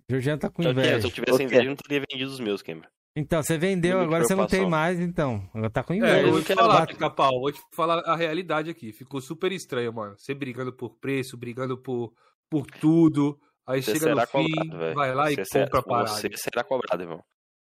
Jorginho 0.09 0.37
tá 0.37 0.49
com 0.49 0.63
inveja. 0.63 1.01
Se 1.01 1.07
eu 1.07 1.11
tivesse 1.11 1.43
inveja, 1.43 1.63
eu 1.63 1.69
não 1.69 1.75
teria 1.75 2.03
vendido 2.09 2.31
os 2.31 2.39
meus, 2.39 2.61
Cameron. 2.61 2.87
Então, 3.19 3.41
você 3.41 3.57
vendeu, 3.57 3.99
agora 3.99 4.23
você 4.23 4.35
não 4.35 4.45
tem 4.45 4.69
mais, 4.69 4.99
então. 4.99 5.49
Agora 5.51 5.71
tá 5.71 5.83
com 5.83 5.91
inveja. 5.91 6.19
É, 6.19 6.23
eu 6.23 6.31
vou 6.33 6.41
te 6.43 6.53
falar, 6.53 6.85
Capau, 6.85 7.39
vou 7.39 7.51
te 7.51 7.59
falar 7.73 7.99
a 8.05 8.15
realidade 8.15 8.69
aqui. 8.69 8.93
Ficou 8.93 9.19
super 9.19 9.51
estranho, 9.51 9.91
mano. 9.91 10.13
Você 10.15 10.35
brigando 10.35 10.71
por 10.71 10.99
preço, 10.99 11.35
brigando 11.35 11.75
por, 11.75 12.13
por 12.47 12.67
tudo. 12.67 13.39
Aí 13.65 13.81
você 13.81 13.93
chega 13.93 14.13
no 14.13 14.27
fim, 14.27 14.51
cobrado, 14.53 14.93
vai 14.93 15.15
lá 15.15 15.31
você 15.31 15.41
e 15.41 15.45
será, 15.45 15.65
compra 15.65 15.79
a 15.79 15.83
parada. 15.83 16.09
Você 16.09 16.29
será 16.37 16.63
cobrado, 16.63 17.01
irmão. 17.01 17.23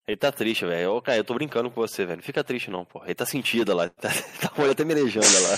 Ele 0.08 0.16
tá 0.16 0.32
triste, 0.32 0.66
velho. 0.66 0.94
Ô, 0.94 1.02
cara, 1.02 1.18
eu 1.18 1.24
tô 1.26 1.34
brincando 1.34 1.70
com 1.70 1.82
você, 1.82 2.06
velho. 2.06 2.18
Não 2.18 2.24
fica 2.24 2.44
triste, 2.46 2.72
não, 2.72 2.86
pô. 2.86 3.04
Ele 3.04 3.14
tá 3.14 3.26
sentido 3.26 3.76
lá. 3.76 3.90
Tá, 4.00 4.10
tá 4.40 4.54
olhando 4.58 4.72
até 4.72 4.86
merejando 4.86 5.28
lá. 5.28 5.58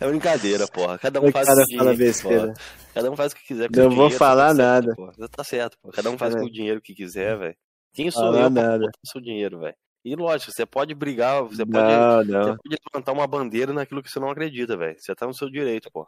É 0.00 0.06
brincadeira, 0.06 0.68
porra. 0.68 0.98
Cada 0.98 1.20
um 1.20 1.32
faz 1.32 1.48
o 1.48 1.64
que 1.66 1.76
quiser. 1.76 2.54
Cada 2.94 3.10
um 3.10 3.16
faz 3.16 3.32
o 3.32 3.36
que 3.36 3.44
quiser. 3.44 3.68
Não 3.72 3.90
vou 3.90 4.08
falar 4.08 4.48
tá 4.48 4.54
nada. 4.54 4.94
Certo, 4.94 5.28
tá 5.28 5.44
certo, 5.44 5.78
pô. 5.82 5.90
Cada 5.90 6.10
um 6.10 6.16
faz 6.16 6.32
com 6.36 6.44
o 6.44 6.50
dinheiro 6.50 6.80
que 6.80 6.94
quiser, 6.94 7.36
velho. 7.36 7.56
Quem 7.92 8.10
sou 8.10 8.32
ah, 8.32 8.40
eu 8.40 8.50
para 8.50 8.78
botar 8.78 8.92
seu 9.04 9.20
dinheiro, 9.20 9.60
velho? 9.60 9.74
E 10.02 10.16
lógico, 10.16 10.50
você 10.50 10.64
pode 10.64 10.94
brigar, 10.94 11.42
você 11.42 11.66
pode, 11.66 11.76
não, 11.76 12.24
não. 12.24 12.42
Você 12.42 12.56
pode 12.56 12.76
levantar 12.86 13.12
uma 13.12 13.26
bandeira 13.26 13.72
naquilo 13.72 14.02
que 14.02 14.10
você 14.10 14.18
não 14.18 14.30
acredita, 14.30 14.74
velho. 14.74 14.96
Você 14.98 15.14
tá 15.14 15.26
no 15.26 15.34
seu 15.34 15.50
direito, 15.50 15.90
pô. 15.92 16.06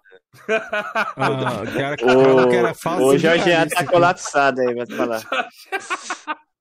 ah, 0.48 1.62
cara, 1.76 1.94
o, 1.94 2.48
que 2.48 2.56
era 2.56 2.72
falso, 2.74 3.04
o 3.04 3.18
Jorge 3.18 3.50
tá 3.68 3.86
colapsado 3.86 4.62
aí, 4.62 4.74
vai 4.74 4.86
falar. 4.86 5.22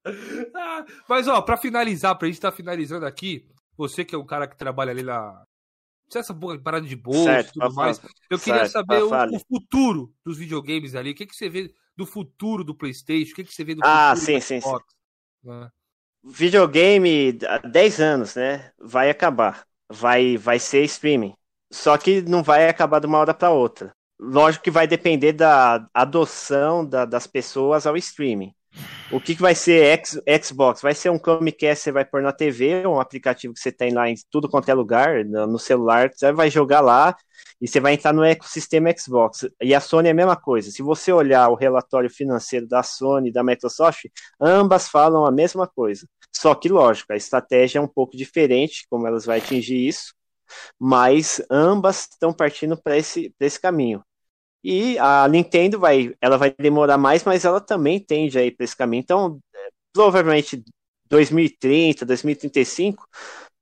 Mas, 1.08 1.28
ó, 1.28 1.42
pra 1.42 1.56
finalizar, 1.56 2.18
pra 2.18 2.28
gente 2.28 2.42
tá 2.42 2.52
finalizando 2.52 3.06
aqui, 3.06 3.48
você 3.78 4.04
que 4.04 4.14
é 4.14 4.18
um 4.18 4.26
cara 4.26 4.48
que 4.48 4.58
trabalha 4.58 4.92
ali 4.92 5.04
na. 5.04 5.44
Essa 6.14 6.36
parada 6.62 6.86
de 6.86 6.96
bolsa 6.98 7.40
e 7.40 7.44
tudo 7.46 7.74
mais. 7.74 8.02
Eu 8.30 8.38
queria 8.38 8.68
certo, 8.68 8.72
saber 8.74 9.02
o, 9.02 9.10
o, 9.10 9.40
futuro 9.48 10.14
dos 10.26 10.38
videogames 10.38 10.94
ali. 10.94 11.12
O 11.12 11.16
que, 11.16 11.26
que 11.26 11.34
você 11.34 11.48
vê 11.48 11.74
do 11.96 12.06
futuro 12.06 12.66
do 12.66 12.76
PlayStation? 12.76 13.32
O 13.32 13.36
que, 13.36 13.46
que 13.46 13.54
você 13.54 13.64
vê 13.64 13.76
do 13.76 13.82
ah, 13.82 14.14
futuro 14.14 14.26
sim, 14.26 14.38
do 14.38 14.42
sim, 14.42 14.60
Xbox? 14.60 14.84
sim. 14.92 15.01
Ah. 15.48 15.72
Videogame 16.24 17.38
há 17.48 17.58
10 17.60 18.00
anos, 18.00 18.36
né? 18.36 18.72
Vai 18.80 19.10
acabar. 19.10 19.66
Vai, 19.90 20.38
vai 20.38 20.60
ser 20.60 20.84
streaming. 20.84 21.34
Só 21.72 21.98
que 21.98 22.22
não 22.22 22.44
vai 22.44 22.70
acabar 22.70 23.00
de 23.00 23.08
uma 23.08 23.18
hora 23.18 23.34
para 23.34 23.50
outra. 23.50 23.94
Lógico 24.20 24.64
que 24.64 24.72
vai 24.72 24.88
depender 24.88 25.34
da 25.34 25.88
adoção 25.94 26.86
da, 26.86 27.06
das 27.06 27.26
pessoas 27.26 27.88
ao 27.88 27.98
streaming. 27.98 28.54
O 29.12 29.20
que, 29.20 29.36
que 29.36 29.42
vai 29.42 29.54
ser 29.54 30.00
X, 30.00 30.22
Xbox? 30.42 30.82
Vai 30.82 30.96
ser 30.96 31.10
um 31.10 31.20
Chromecast 31.20 31.82
que 31.82 31.84
você 31.84 31.92
vai 31.92 32.06
pôr 32.06 32.22
na 32.22 32.32
TV, 32.32 32.88
um 32.88 33.00
aplicativo 33.00 33.54
que 33.54 33.60
você 33.60 33.72
tem 33.72 33.92
lá 33.92 34.10
em 34.10 34.16
tudo 34.30 34.50
quanto 34.50 34.70
é 34.70 34.74
lugar, 34.74 35.26
no 35.26 35.60
celular, 35.60 36.10
você 36.14 36.32
vai 36.32 36.50
jogar 36.50 36.80
lá 36.80 37.16
e 37.60 37.68
você 37.68 37.80
vai 37.82 37.94
entrar 37.94 38.14
no 38.14 38.24
ecossistema 38.24 38.90
Xbox. 38.98 39.50
E 39.62 39.76
a 39.76 39.82
Sony 39.82 40.08
é 40.08 40.12
a 40.12 40.16
mesma 40.16 40.38
coisa. 40.38 40.72
Se 40.72 40.82
você 40.82 41.12
olhar 41.12 41.50
o 41.50 41.56
relatório 41.56 42.10
financeiro 42.10 42.68
da 42.68 42.84
Sony 42.84 43.30
e 43.30 43.34
da 43.34 43.44
Microsoft, 43.44 44.06
ambas 44.40 44.88
falam 44.88 45.26
a 45.26 45.32
mesma 45.32 45.68
coisa. 45.68 46.08
Só 46.34 46.56
que, 46.56 46.70
lógico, 46.70 47.12
a 47.12 47.18
estratégia 47.18 47.80
é 47.80 47.82
um 47.82 47.88
pouco 47.88 48.16
diferente, 48.16 48.86
como 48.90 49.06
elas 49.06 49.26
vão 49.26 49.36
atingir 49.36 49.88
isso, 49.88 50.14
mas 50.80 51.42
ambas 51.52 52.08
estão 52.12 52.34
partindo 52.34 52.78
para 52.82 52.98
esse, 52.98 53.34
esse 53.40 53.60
caminho. 53.60 54.02
E 54.64 54.98
a 55.00 55.28
Nintendo 55.28 55.80
vai, 55.80 56.14
ela 56.22 56.38
vai 56.38 56.54
demorar 56.60 56.98
mais, 56.98 57.24
mas 57.24 57.46
ela 57.46 57.60
também 57.60 58.00
tende 58.00 58.38
a 58.38 58.44
ir 58.44 58.52
para 58.52 58.64
esse 58.64 58.76
caminho. 58.76 59.02
Então, 59.02 59.40
é, 59.56 59.70
provavelmente 59.94 60.64
2030, 61.10 62.06
2035, 62.06 63.08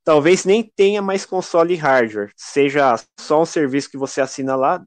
talvez 0.04 0.46
nem 0.46 0.64
tenha 0.64 1.02
mais 1.02 1.26
console 1.26 1.76
hardware, 1.76 2.32
seja 2.36 2.96
só 3.20 3.42
um 3.42 3.46
serviço 3.46 3.90
que 3.90 3.98
você 3.98 4.22
assina 4.22 4.56
lá 4.56 4.84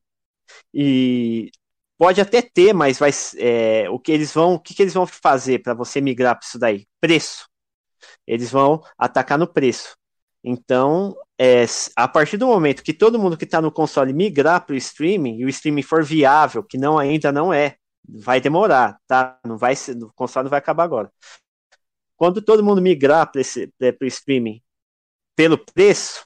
e 0.74 1.50
pode 1.98 2.20
até 2.20 2.42
ter, 2.42 2.72
mas 2.72 2.98
vai 2.98 3.10
é, 3.38 3.88
o 3.90 3.98
que 3.98 4.12
eles 4.12 4.32
vão, 4.32 4.54
o 4.54 4.60
que, 4.60 4.74
que 4.74 4.82
eles 4.82 4.94
vão 4.94 5.06
fazer 5.06 5.60
para 5.60 5.74
você 5.74 6.00
migrar 6.00 6.36
para 6.36 6.46
isso 6.46 6.58
daí? 6.58 6.86
Preço. 7.00 7.46
Eles 8.26 8.50
vão 8.50 8.82
atacar 8.98 9.38
no 9.38 9.46
preço. 9.46 9.96
Então, 10.44 11.14
é, 11.44 11.64
a 11.96 12.06
partir 12.06 12.36
do 12.36 12.46
momento 12.46 12.84
que 12.84 12.94
todo 12.94 13.18
mundo 13.18 13.36
que 13.36 13.42
está 13.42 13.60
no 13.60 13.72
console 13.72 14.12
migrar 14.12 14.64
para 14.64 14.74
o 14.74 14.76
streaming 14.76 15.38
e 15.38 15.44
o 15.44 15.48
streaming 15.48 15.82
for 15.82 16.04
viável, 16.04 16.62
que 16.62 16.78
não 16.78 16.96
ainda 16.96 17.32
não 17.32 17.52
é, 17.52 17.74
vai 18.08 18.40
demorar, 18.40 18.96
tá? 19.08 19.36
Não 19.44 19.58
vai 19.58 19.74
ser, 19.74 19.96
o 20.00 20.12
console 20.14 20.44
não 20.44 20.50
vai 20.50 20.60
acabar 20.60 20.84
agora. 20.84 21.10
Quando 22.16 22.40
todo 22.40 22.62
mundo 22.62 22.80
migrar 22.80 23.28
para 23.32 23.40
o 23.40 24.06
streaming 24.06 24.62
pelo 25.34 25.58
preço, 25.58 26.24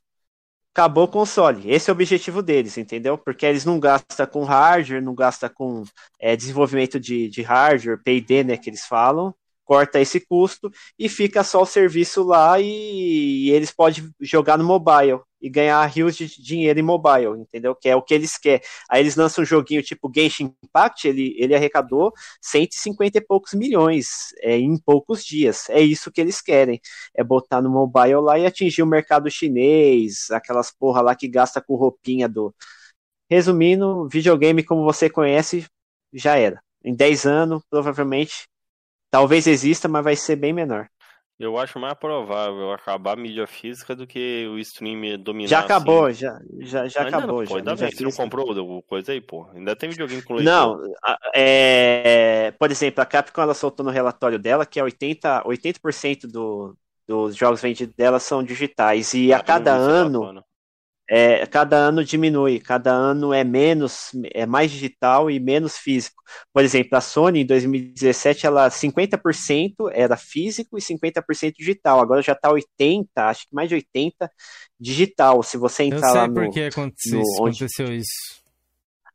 acabou 0.75 1.05
o 1.05 1.09
console. 1.09 1.71
Esse 1.71 1.89
é 1.89 1.93
o 1.95 1.97
objetivo 1.97 2.43
deles, 2.43 2.77
entendeu? 2.77 3.17
Porque 3.17 3.47
eles 3.47 3.65
não 3.65 3.81
gastam 3.81 4.27
com 4.27 4.45
hardware, 4.45 5.03
não 5.03 5.15
gastam 5.15 5.49
com 5.49 5.83
é, 6.21 6.37
desenvolvimento 6.37 7.01
de, 7.01 7.31
de 7.31 7.41
hardware, 7.41 8.03
P&D, 8.03 8.45
né, 8.45 8.59
que 8.59 8.69
eles 8.69 8.85
falam, 8.85 9.35
corta 9.67 10.01
esse 10.01 10.21
custo 10.21 10.71
e 10.99 11.09
fica 11.09 11.45
só 11.45 11.63
o 11.63 11.67
serviço 11.67 12.23
lá 12.23 12.59
e, 12.61 13.49
e 13.49 13.51
eles 13.51 13.73
podem 13.73 14.09
jogar 14.21 14.57
no 14.57 14.65
mobile 14.65 15.21
e 15.41 15.51
ganhar 15.51 15.85
rios 15.87 16.17
de 16.17 16.27
dinheiro 16.43 16.79
em 16.79 16.83
mobile, 16.83 17.39
entendeu? 17.39 17.75
Que 17.75 17.89
é 17.89 17.97
o 17.97 18.03
que 18.03 18.15
eles 18.15 18.39
querem. 18.39 18.63
Aí 18.89 19.01
eles 19.01 19.17
lançam 19.17 19.43
um 19.43 19.47
joguinho 19.47 19.83
tipo 19.83 20.11
Genshin 20.15 20.55
Impact, 20.65 21.07
ele, 21.07 21.35
ele 21.39 21.55
arrecadou 21.55 22.13
150 22.41 23.19
e 23.19 23.21
poucos 23.21 23.53
milhões 23.55 24.33
é, 24.41 24.57
em 24.57 24.79
poucos 24.79 25.25
dias. 25.25 25.69
É 25.69 25.81
isso 25.81 26.11
que 26.11 26.21
eles 26.21 26.41
querem, 26.41 26.81
é 27.15 27.23
botar 27.23 27.61
no 27.61 27.71
mobile 27.71 28.21
lá 28.21 28.39
e 28.39 28.47
atingir 28.47 28.83
o 28.83 28.87
mercado 28.87 29.31
chinês, 29.31 30.31
aquelas 30.31 30.71
porra 30.71 31.03
lá 31.03 31.15
que 31.15 31.29
gasta 31.29 31.61
com 31.61 31.75
roupinha 31.75 32.29
do... 32.29 32.55
Resumindo, 33.29 34.09
videogame 34.09 34.63
como 34.63 34.85
você 34.85 35.11
conhece, 35.11 35.67
já 36.13 36.37
era. 36.37 36.61
Em 36.85 36.95
10 36.95 37.27
anos, 37.27 37.63
provavelmente, 37.69 38.47
Talvez 39.17 39.47
exista, 39.47 39.89
mas 39.89 40.05
vai 40.05 40.15
ser 40.15 40.37
bem 40.37 40.53
menor. 40.53 40.91
Eu 41.41 41.57
acho 41.57 41.79
mais 41.79 41.95
provável 41.95 42.71
acabar 42.71 43.15
a 43.15 43.17
mídia 43.17 43.47
física 43.47 43.97
do 43.97 44.07
que 44.07 44.47
o 44.47 44.59
stream 44.59 45.19
dominar. 45.19 45.49
Já 45.49 45.61
acabou, 45.61 46.05
assim. 46.05 46.21
já, 46.21 46.39
já, 46.61 46.87
já 46.87 47.01
acabou. 47.09 47.41
Não, 47.41 47.47
pô, 47.47 47.57
ainda 47.57 47.75
bem, 47.75 47.91
você 47.91 48.05
não 48.05 48.13
comprou 48.13 48.83
coisa 48.83 49.13
aí, 49.13 49.21
pô. 49.23 49.49
Ainda 49.55 49.75
tem 49.75 49.89
videogame 49.89 50.21
com 50.21 50.35
leitor. 50.35 50.53
Não, 50.53 50.79
é, 51.35 52.53
por 52.59 52.71
exemplo, 52.71 53.01
a 53.01 53.07
Capcom 53.07 53.41
ela 53.41 53.55
soltou 53.55 53.87
no 53.87 53.91
relatório 53.91 54.39
dela 54.39 54.67
que 54.67 54.79
é 54.79 54.83
80%, 54.83 55.47
80 55.47 56.29
do, 56.29 56.77
dos 57.09 57.35
jogos 57.35 57.63
vendidos 57.63 57.95
dela 57.97 58.21
são 58.21 58.43
digitais. 58.43 59.15
E 59.15 59.33
a 59.33 59.41
cada 59.41 59.73
ano 59.73 60.45
é, 61.09 61.47
cada 61.47 61.77
ano 61.77 62.05
diminui, 62.05 62.59
cada 62.59 62.93
ano 62.93 63.33
é 63.33 63.45
menos, 63.45 64.11
é 64.35 64.45
mais 64.45 64.71
digital 64.71 65.31
e 65.31 65.39
menos 65.39 65.77
físico. 65.77 66.17
Por 66.53 66.65
exemplo, 66.65 66.99
a 66.99 67.01
Sony 67.01 67.41
em 67.43 67.47
2017 67.47 68.47
ela 68.47 68.69
50% 68.69 69.91
era 69.93 70.17
físico 70.17 70.77
e 70.77 70.81
50% 70.81 71.55
digital. 71.57 72.01
Agora 72.01 72.23
já 72.23 72.33
está 72.33 72.51
80, 72.51 73.09
acho 73.17 73.43
que 73.43 73.55
mais 73.55 73.69
de 73.69 73.77
80 73.77 74.31
digital. 74.81 75.43
Se 75.43 75.57
você 75.57 75.85
entrar 75.85 76.13
lá 76.13 76.27
no, 76.27 76.35
por 76.35 76.51
que 76.51 76.63
aconteceu, 76.63 77.21
no, 77.21 77.45
onde... 77.45 77.57
aconteceu 77.57 77.93
isso. 77.95 78.45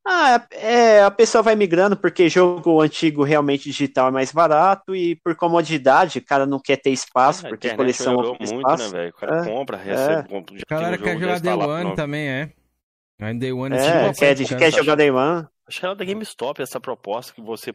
Ah, 0.05 0.47
é, 0.51 1.03
a 1.03 1.11
pessoa 1.11 1.43
vai 1.43 1.55
migrando 1.55 1.95
porque 1.95 2.27
jogo 2.27 2.81
antigo 2.81 3.23
realmente 3.23 3.65
digital 3.65 4.07
é 4.07 4.11
mais 4.11 4.31
barato 4.31 4.95
e 4.95 5.15
por 5.17 5.35
comodidade, 5.35 6.17
o 6.17 6.25
cara 6.25 6.45
não 6.45 6.59
quer 6.59 6.77
ter 6.77 6.89
espaço, 6.89 7.45
é, 7.45 7.49
porque 7.49 7.69
a 7.69 7.75
coleção 7.75 8.15
muito, 8.15 8.39
né, 8.39 8.57
espaço. 8.57 8.83
né, 8.85 8.99
velho? 8.99 9.09
O 9.11 9.13
cara 9.13 9.41
é, 9.41 9.45
compra, 9.45 9.77
recebe, 9.77 10.21
é. 10.21 10.23
compra. 10.23 10.55
O 10.55 10.65
cara 10.65 10.97
quer 10.97 11.19
jogar 11.19 11.39
Day 11.39 11.53
One 11.53 11.95
também, 11.95 12.27
é. 12.27 12.51
Aí 13.19 13.37
Day 13.37 13.51
One 13.53 13.75
é, 13.75 13.79
é 13.79 14.13
quer, 14.13 14.35
quer, 14.35 14.57
quer 14.57 14.73
jogar 14.73 14.95
Day 14.95 15.11
One. 15.11 15.47
Acho 15.67 15.79
que 15.79 15.85
era 15.85 15.95
da 15.95 16.03
GameStop 16.03 16.61
essa 16.61 16.81
proposta 16.81 17.31
que 17.31 17.41
você 17.41 17.71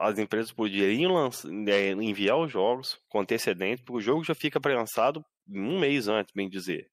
as 0.00 0.18
empresas 0.18 0.52
poderiam 0.52 1.14
lançar, 1.14 1.48
é, 1.68 1.92
enviar 1.92 2.36
os 2.36 2.50
jogos 2.50 3.00
com 3.08 3.20
antecedente, 3.20 3.82
porque 3.82 3.98
o 3.98 4.04
jogo 4.04 4.24
já 4.24 4.34
fica 4.34 4.60
pré-lançado 4.60 5.24
um 5.48 5.78
mês 5.78 6.08
antes, 6.08 6.34
bem 6.34 6.48
dizer. 6.48 6.88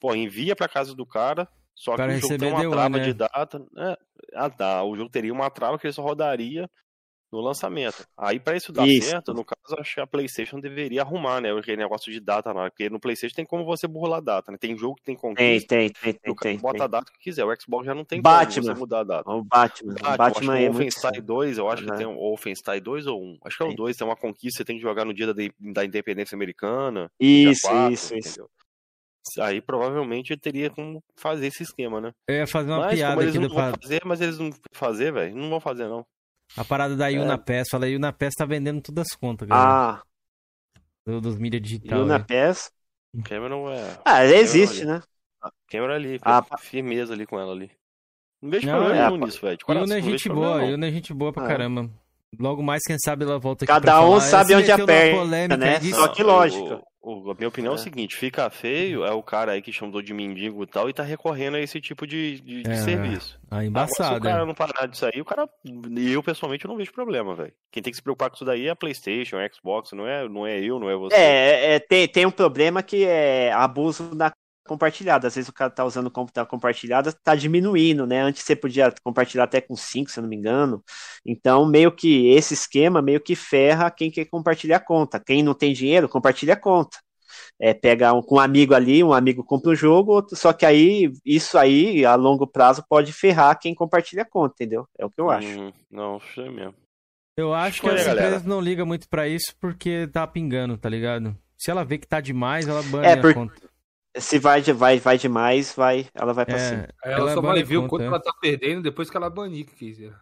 Pô, 0.00 0.14
envia 0.14 0.54
para 0.54 0.68
casa 0.68 0.94
do 0.94 1.04
cara, 1.04 1.48
só 1.78 1.94
que 1.94 2.02
o 2.02 2.20
jogo 2.20 2.38
tem 2.38 2.52
uma 2.52 2.70
trava 2.70 2.98
né? 2.98 3.04
de 3.04 3.14
data. 3.14 3.64
É, 3.76 3.98
ah, 4.34 4.50
tá. 4.50 4.82
O 4.82 4.96
jogo 4.96 5.08
teria 5.08 5.32
uma 5.32 5.48
trava 5.48 5.78
que 5.78 5.86
ele 5.86 5.92
só 5.92 6.02
rodaria 6.02 6.68
no 7.30 7.40
lançamento. 7.40 8.04
Aí, 8.16 8.40
para 8.40 8.56
isso 8.56 8.72
dar 8.72 8.84
isso. 8.84 9.10
certo, 9.10 9.32
no 9.32 9.44
caso, 9.44 9.80
acho 9.80 9.94
que 9.94 10.00
a 10.00 10.06
PlayStation 10.06 10.58
deveria 10.58 11.02
arrumar, 11.02 11.40
né? 11.40 11.52
Aquele 11.52 11.76
negócio 11.76 12.10
de 12.10 12.18
data 12.18 12.52
lá. 12.52 12.68
Porque 12.68 12.90
no 12.90 12.98
PlayStation 12.98 13.36
tem 13.36 13.44
como 13.44 13.64
você 13.64 13.86
burlar 13.86 14.18
a 14.18 14.22
data, 14.22 14.50
né? 14.50 14.58
Tem 14.58 14.76
jogo 14.76 14.96
que 14.96 15.04
tem 15.04 15.14
conquista. 15.14 15.68
Tem, 15.68 15.88
tem, 15.90 16.12
tem. 16.14 16.34
tem, 16.34 16.58
bota 16.58 16.78
tem. 16.78 16.84
a 16.84 16.88
data 16.88 17.12
que 17.12 17.20
quiser. 17.20 17.44
O 17.44 17.54
Xbox 17.60 17.86
já 17.86 17.94
não 17.94 18.04
tem 18.04 18.20
Batman. 18.20 18.54
como 18.54 18.74
você 18.74 18.80
mudar 18.80 19.00
a 19.00 19.04
data. 19.04 19.30
O 19.30 19.44
Batman. 19.44 19.94
Batman, 19.94 20.14
o 20.14 20.16
Batman 20.16 20.58
é 20.58 20.68
o 20.68 20.72
Wolfenstein 20.72 21.22
2, 21.22 21.58
eu 21.58 21.68
acho 21.68 21.84
uhum. 21.84 21.90
que 21.90 21.96
tem 21.96 22.06
o 22.06 22.14
Wolfenstein 22.14 22.82
2 22.82 23.06
ou 23.06 23.22
1. 23.22 23.38
Acho 23.44 23.56
que 23.56 23.62
é 23.62 23.66
o 23.66 23.74
2, 23.76 23.96
tem 23.96 24.06
uma 24.06 24.16
conquista, 24.16 24.58
você 24.58 24.64
tem 24.64 24.76
que 24.76 24.82
jogar 24.82 25.04
no 25.04 25.14
dia 25.14 25.32
da, 25.32 25.34
da 25.60 25.84
independência 25.84 26.34
americana. 26.34 27.08
Isso, 27.20 27.68
4, 27.68 27.92
isso, 27.92 28.14
entendeu? 28.14 28.30
isso. 28.30 28.57
Aí 29.38 29.60
provavelmente 29.60 30.36
teria 30.36 30.70
como 30.70 31.02
fazer 31.16 31.46
esse 31.48 31.62
esquema, 31.62 32.00
né? 32.00 32.12
Eu 32.28 32.36
ia 32.36 32.46
fazer 32.46 32.70
uma 32.70 32.80
mas, 32.80 32.94
piada 32.94 33.22
eles 33.22 33.34
aqui 33.34 33.38
não 33.40 33.48
do 33.48 33.54
vão 33.54 33.72
fazer, 33.80 34.00
mas 34.04 34.20
eles 34.20 34.38
não 34.38 34.50
vão 34.50 34.60
fazer, 34.72 35.12
velho. 35.12 35.36
Não 35.36 35.50
vão 35.50 35.60
fazer, 35.60 35.88
não. 35.88 36.06
A 36.56 36.64
parada 36.64 36.96
da 36.96 37.08
Yuna 37.08 37.34
é. 37.34 37.36
Pass, 37.36 37.68
fala, 37.70 37.88
Yuna 37.88 38.12
Pass 38.12 38.34
tá 38.34 38.46
vendendo 38.46 38.80
todas 38.80 39.06
as 39.10 39.18
contas, 39.18 39.46
galera. 39.46 39.68
Ah. 39.68 40.02
Do, 41.06 41.20
dos 41.20 41.38
mídias 41.38 41.62
digitais. 41.62 42.00
Yuna 42.00 42.20
Pass. 42.20 42.70
Cameron 43.24 43.70
é. 43.70 43.98
Ah, 44.04 44.24
existe, 44.24 44.84
né? 44.84 45.02
Cameron 45.70 45.94
ali, 45.94 46.18
ah, 46.22 46.42
firmeza 46.58 47.12
ali 47.12 47.26
com 47.26 47.38
ela 47.38 47.52
ali. 47.52 47.70
Não 48.40 48.50
vejo 48.50 48.66
não, 48.66 48.78
problema 48.78 49.16
é, 49.16 49.18
nisso, 49.18 49.40
velho. 49.40 49.58
Yuna 49.68 49.98
é 49.98 50.02
gente 50.02 50.28
boa, 50.28 50.64
Yuna 50.64 50.86
é 50.86 50.90
gente 50.90 51.12
boa 51.12 51.32
pra 51.32 51.44
ah. 51.44 51.48
caramba. 51.48 51.90
Logo 52.38 52.62
mais, 52.62 52.82
quem 52.84 52.98
sabe 52.98 53.24
ela 53.24 53.38
volta 53.38 53.64
aqui 53.64 53.72
Cada 53.72 54.02
um 54.02 54.08
falar. 54.08 54.20
sabe 54.20 54.54
onde 54.54 54.70
aperta, 54.70 55.56
né? 55.56 55.78
Disso. 55.78 55.98
Só 55.98 56.08
que 56.08 56.22
lógica. 56.22 56.82
O, 57.00 57.30
a 57.30 57.34
minha 57.34 57.48
opinião 57.48 57.72
é. 57.72 57.76
é. 57.76 57.78
o 57.78 57.82
seguinte, 57.82 58.16
fica 58.16 58.50
feio 58.50 59.04
é 59.04 59.12
o 59.12 59.22
cara 59.22 59.52
aí 59.52 59.62
que 59.62 59.72
chamou 59.72 60.02
de 60.02 60.12
mendigo 60.12 60.64
e 60.64 60.66
tal 60.66 60.90
e 60.90 60.92
tá 60.92 61.02
recorrendo 61.02 61.56
a 61.56 61.60
esse 61.60 61.80
tipo 61.80 62.06
de, 62.06 62.40
de, 62.40 62.62
de 62.62 62.70
é, 62.70 62.76
serviço. 62.76 63.38
Ah, 63.50 63.64
embaçado. 63.64 64.16
Agora, 64.16 64.20
se 64.20 64.20
o 64.20 64.30
cara 64.30 64.46
não 64.46 64.54
parar 64.54 64.86
disso 64.86 65.06
aí, 65.06 65.20
o 65.20 65.24
cara. 65.24 65.48
Eu, 65.96 66.22
pessoalmente, 66.22 66.66
não 66.66 66.76
vejo 66.76 66.92
problema, 66.92 67.34
velho. 67.34 67.52
Quem 67.70 67.82
tem 67.82 67.90
que 67.90 67.96
se 67.96 68.02
preocupar 68.02 68.30
com 68.30 68.36
isso 68.36 68.44
daí 68.44 68.66
é 68.66 68.70
a 68.70 68.76
Playstation, 68.76 69.36
a 69.36 69.48
Xbox, 69.48 69.92
não 69.92 70.06
é, 70.06 70.28
não 70.28 70.46
é 70.46 70.58
eu, 70.60 70.78
não 70.78 70.90
é 70.90 70.96
você. 70.96 71.14
É, 71.14 71.74
é 71.74 71.78
tem, 71.78 72.08
tem 72.08 72.26
um 72.26 72.30
problema 72.30 72.82
que 72.82 73.04
é 73.04 73.52
abuso 73.52 74.14
da 74.14 74.32
compartilhado. 74.68 75.26
Às 75.26 75.34
vezes 75.34 75.48
o 75.48 75.52
cara 75.52 75.70
tá 75.70 75.84
usando 75.84 76.10
computador 76.10 76.48
compartilhado, 76.48 77.12
tá 77.12 77.34
diminuindo, 77.34 78.06
né? 78.06 78.20
Antes 78.20 78.42
você 78.42 78.54
podia 78.54 78.92
compartilhar 79.02 79.44
até 79.44 79.60
com 79.60 79.74
5, 79.74 80.10
se 80.10 80.18
eu 80.18 80.22
não 80.22 80.28
me 80.28 80.36
engano. 80.36 80.84
Então, 81.26 81.66
meio 81.66 81.90
que 81.90 82.28
esse 82.28 82.54
esquema 82.54 83.02
meio 83.02 83.20
que 83.20 83.34
ferra 83.34 83.90
quem 83.90 84.10
quer 84.10 84.26
compartilhar 84.26 84.76
a 84.76 84.80
conta. 84.80 85.18
Quem 85.18 85.42
não 85.42 85.54
tem 85.54 85.72
dinheiro, 85.72 86.08
compartilha 86.08 86.54
a 86.54 86.60
conta. 86.60 86.98
É, 87.60 87.74
pega 87.74 88.12
um, 88.12 88.22
com 88.22 88.36
um 88.36 88.40
amigo 88.40 88.74
ali, 88.74 89.02
um 89.02 89.12
amigo 89.12 89.42
compra 89.42 89.70
o 89.70 89.72
um 89.72 89.76
jogo, 89.76 90.12
outro, 90.12 90.36
só 90.36 90.52
que 90.52 90.64
aí, 90.64 91.12
isso 91.24 91.58
aí, 91.58 92.04
a 92.04 92.14
longo 92.14 92.46
prazo, 92.46 92.84
pode 92.88 93.12
ferrar 93.12 93.58
quem 93.58 93.74
compartilha 93.74 94.22
a 94.22 94.28
conta, 94.28 94.54
entendeu? 94.54 94.86
É 94.96 95.04
o 95.04 95.10
que 95.10 95.20
eu 95.20 95.30
acho. 95.30 95.48
Hum, 95.48 95.72
não, 95.90 96.20
sei 96.34 96.48
mesmo. 96.50 96.74
Eu 97.36 97.54
acho 97.54 97.80
que 97.80 97.88
as 97.88 98.06
empresas 98.06 98.44
não 98.44 98.60
ligam 98.60 98.84
muito 98.86 99.08
para 99.08 99.28
isso 99.28 99.54
porque 99.60 100.08
tá 100.08 100.26
pingando, 100.26 100.76
tá 100.76 100.88
ligado? 100.88 101.36
Se 101.56 101.70
ela 101.70 101.84
vê 101.84 101.98
que 101.98 102.06
tá 102.06 102.20
demais, 102.20 102.66
ela 102.66 102.82
banha 102.82 103.10
é, 103.10 103.16
por... 103.16 103.30
a 103.30 103.34
conta 103.34 103.68
se 104.16 104.38
vai, 104.38 104.62
vai, 104.62 104.98
vai 104.98 105.18
demais, 105.18 105.74
vai, 105.74 106.06
ela 106.14 106.32
vai 106.32 106.44
pra 106.46 106.56
é, 106.56 106.58
cima. 106.58 106.88
Ela, 107.04 107.18
ela 107.18 107.34
só 107.34 107.40
vai 107.40 107.62
ver 107.62 107.76
o 107.76 107.88
quanto 107.88 108.02
é. 108.02 108.06
ela 108.06 108.20
tá 108.20 108.32
perdendo 108.40 108.82
depois 108.82 109.10
que 109.10 109.16
ela 109.16 109.30
banir, 109.30 109.66
que 109.66 109.74
quiser. 109.74 110.14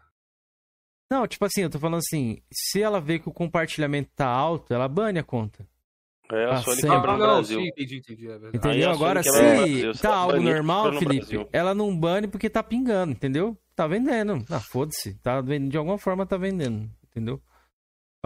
Não, 1.11 1.27
tipo 1.27 1.45
assim, 1.45 1.63
eu 1.63 1.71
tô 1.71 1.79
falando 1.79 1.99
assim, 1.99 2.43
se 2.53 2.83
ela 2.83 3.01
vê 3.01 3.19
que 3.19 3.29
o 3.29 3.33
compartilhamento 3.33 4.11
tá 4.17 4.27
alto, 4.27 4.75
ela 4.75 4.89
bane 4.89 5.19
a 5.19 5.23
conta. 5.23 5.67
É, 6.33 6.45
a 6.47 6.57
Sony 6.57 6.81
ah, 6.89 6.97
no 6.97 7.19
Brasil. 7.19 7.61
Sim, 7.61 7.69
entendi, 7.69 7.99
entendi, 7.99 8.29
é 8.29 8.37
entendeu? 8.53 8.91
Agora, 8.91 9.23
se 9.23 9.31
Brasil, 9.31 9.93
tá 9.95 10.15
algo 10.15 10.41
normal, 10.41 10.93
Felipe, 10.95 11.19
Brasil. 11.19 11.49
ela 11.53 11.73
não 11.73 11.97
bane 11.97 12.27
porque 12.27 12.51
tá 12.51 12.65
pingando, 12.65 13.13
entendeu? 13.13 13.57
Tá 13.77 13.87
vendendo. 13.87 14.45
Ah, 14.51 14.59
foda-se. 14.59 15.15
Tá 15.23 15.41
vendendo, 15.41 15.71
de 15.71 15.77
alguma 15.77 15.99
forma 15.99 16.27
tá 16.27 16.37
vendendo, 16.37 16.91
entendeu? 17.09 17.41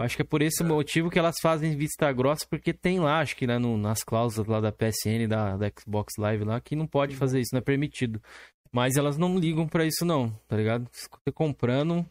Acho 0.01 0.15
que 0.15 0.21
é 0.21 0.25
por 0.25 0.41
esse 0.41 0.63
é. 0.63 0.65
motivo 0.65 1.09
que 1.09 1.19
elas 1.19 1.35
fazem 1.41 1.75
vista 1.75 2.11
grossa, 2.11 2.45
porque 2.49 2.73
tem 2.73 2.99
lá, 2.99 3.19
acho 3.19 3.35
que 3.35 3.47
né, 3.47 3.57
no, 3.57 3.77
nas 3.77 4.03
cláusulas 4.03 4.47
lá 4.47 4.59
da 4.59 4.71
PSN, 4.71 5.27
da, 5.27 5.57
da 5.57 5.71
Xbox 5.77 6.13
Live 6.17 6.43
lá, 6.43 6.59
que 6.59 6.75
não 6.75 6.87
pode 6.87 7.15
fazer 7.15 7.39
isso, 7.39 7.53
não 7.53 7.59
é 7.59 7.63
permitido. 7.63 8.21
Mas 8.71 8.95
elas 8.95 9.17
não 9.17 9.37
ligam 9.37 9.67
para 9.67 9.85
isso 9.85 10.05
não, 10.05 10.29
tá 10.47 10.55
ligado? 10.55 10.87
Você 10.91 11.31
comprando, 11.33 12.05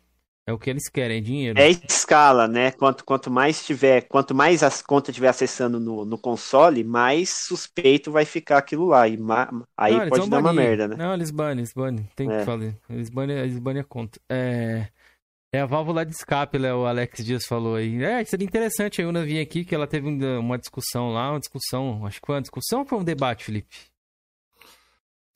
é 0.47 0.53
o 0.53 0.59
que 0.59 0.69
eles 0.69 0.89
querem, 0.89 1.19
é 1.19 1.21
dinheiro. 1.21 1.59
É 1.59 1.71
escala, 1.71 2.49
né? 2.49 2.73
Quanto, 2.73 3.05
quanto 3.05 3.31
mais 3.31 3.65
tiver, 3.65 4.03
quanto 4.03 4.35
mais 4.35 4.63
as 4.63 4.83
contas 4.83 5.15
tiver 5.15 5.29
acessando 5.29 5.79
no, 5.79 6.05
no 6.05 6.19
console, 6.19 6.83
mais 6.83 7.31
suspeito 7.31 8.11
vai 8.11 8.25
ficar 8.25 8.59
aquilo 8.59 8.87
lá. 8.87 9.07
E 9.07 9.17
ma, 9.17 9.49
aí 9.77 9.97
não, 9.97 10.09
pode 10.09 10.29
dar 10.29 10.43
banir. 10.43 10.45
uma 10.45 10.53
merda, 10.53 10.89
né? 10.89 10.97
Não, 10.97 11.15
eles 11.15 11.31
banem, 11.31 11.59
eles 11.59 11.73
banem. 11.73 12.09
Tem 12.17 12.31
é. 12.31 12.39
que 12.39 12.45
falar. 12.45 12.75
Eles 12.89 13.09
banem, 13.09 13.39
eles 13.39 13.59
banem 13.59 13.81
a 13.81 13.85
conta. 13.85 14.21
É. 14.29 14.89
É 15.53 15.61
a 15.61 15.67
válvula 15.67 16.07
de 16.07 16.13
escape, 16.13 16.59
né, 16.59 16.73
o 16.73 16.87
Alex 16.87 17.25
Dias 17.25 17.45
falou 17.45 17.75
aí. 17.75 18.03
É, 18.03 18.25
seria 18.25 18.47
interessante 18.47 19.03
a 19.03 19.09
Una 19.09 19.25
vir 19.25 19.41
aqui, 19.41 19.65
que 19.65 19.75
ela 19.75 19.87
teve 19.87 20.09
uma 20.09 20.57
discussão 20.57 21.13
lá, 21.13 21.31
uma 21.31 21.41
discussão, 21.41 22.07
acho 22.07 22.21
que 22.21 22.27
foi 22.27 22.37
uma 22.37 22.43
discussão 22.43 22.81
ou 22.81 22.87
foi 22.87 22.99
um 22.99 23.05
debate, 23.05 23.45
Felipe? 23.45 23.91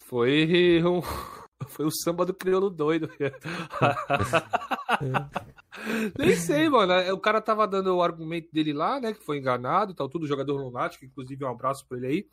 Foi 0.07 0.83
um, 0.85 1.01
Foi 1.69 1.87
o 1.87 1.91
samba 1.91 2.25
do 2.25 2.35
crioulo 2.35 2.71
doido. 2.71 3.09
Nem 6.19 6.37
sei, 6.37 6.69
mano. 6.69 6.93
É, 6.93 7.13
o 7.13 7.19
cara 7.19 7.41
tava 7.41 7.67
dando 7.67 7.97
o 7.97 8.03
argumento 8.03 8.49
dele 8.53 8.73
lá, 8.73 9.01
né? 9.01 9.13
Que 9.13 9.25
foi 9.25 9.39
enganado, 9.39 9.95
tal, 9.95 10.09
tudo, 10.09 10.27
jogador 10.27 10.57
lunático, 10.57 11.05
inclusive 11.05 11.45
um 11.45 11.51
abraço 11.51 11.87
pra 11.89 11.99
ele 11.99 12.07
aí. 12.07 12.29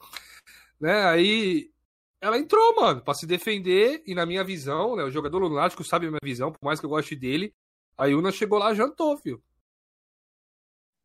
Né? 0.79 1.03
Aí 1.05 1.71
ela 2.19 2.37
entrou, 2.37 2.75
mano, 2.75 3.01
pra 3.01 3.13
se 3.13 3.25
defender, 3.25 4.03
e 4.05 4.13
na 4.13 4.25
minha 4.25 4.43
visão, 4.43 4.95
né? 4.95 5.03
O 5.03 5.11
jogador 5.11 5.39
lunático 5.39 5.83
sabe 5.83 6.07
a 6.07 6.09
minha 6.09 6.19
visão, 6.23 6.51
por 6.51 6.63
mais 6.63 6.79
que 6.79 6.85
eu 6.85 6.89
goste 6.89 7.15
dele. 7.15 7.53
A 8.01 8.07
Yuna 8.07 8.31
chegou 8.31 8.57
lá 8.57 8.71
e 8.71 8.75
jantou, 8.75 9.15
filho. 9.15 9.39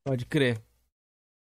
Pode 0.03 0.25
crer. 0.25 0.59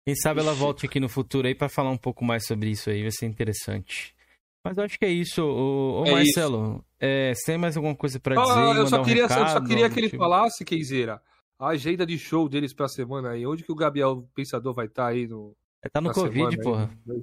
Quem 0.05 0.17
sabe 0.17 0.41
ela 0.41 0.53
volte 0.53 0.85
aqui 0.85 0.99
no 0.99 1.09
futuro 1.09 1.47
aí 1.47 1.55
para 1.55 1.69
falar 1.69 1.91
um 1.91 1.97
pouco 1.97 2.25
mais 2.25 2.45
sobre 2.45 2.71
isso 2.71 2.91
aí, 2.91 3.03
vai 3.03 3.13
ser 3.13 3.27
interessante. 3.27 4.17
Mas 4.65 4.77
acho 4.81 4.99
que 4.99 5.05
é 5.05 5.11
isso, 5.11 5.45
ô, 5.45 6.01
ô 6.01 6.07
é 6.07 6.11
Marcelo. 6.11 6.75
Isso. 6.75 6.85
É, 6.99 7.33
você 7.33 7.53
tem 7.53 7.59
mais 7.59 7.77
alguma 7.77 7.95
coisa 7.95 8.19
para 8.19 8.35
dizer? 8.35 8.53
Ah, 8.53 8.75
eu, 8.75 8.87
só 8.89 9.05
queria, 9.05 9.27
um 9.27 9.29
recado, 9.29 9.43
eu 9.43 9.49
só 9.49 9.61
queria 9.65 9.89
que 9.89 10.01
ele 10.01 10.11
tipo... 10.11 10.25
falasse, 10.25 10.65
Keizeira, 10.65 11.23
a 11.57 11.69
agenda 11.69 12.05
de 12.05 12.19
show 12.19 12.49
deles 12.49 12.75
pra 12.75 12.89
semana 12.89 13.31
aí. 13.31 13.47
Onde 13.47 13.63
que 13.63 13.71
o 13.71 13.77
Gabriel 13.77 14.29
Pensador 14.35 14.75
vai 14.75 14.87
estar 14.87 15.05
tá 15.05 15.09
aí 15.11 15.29
no. 15.29 15.57
É, 15.85 15.89
tá 15.89 16.01
no 16.01 16.13
Covid, 16.13 16.61
porra. 16.63 16.91
Aí. 17.09 17.21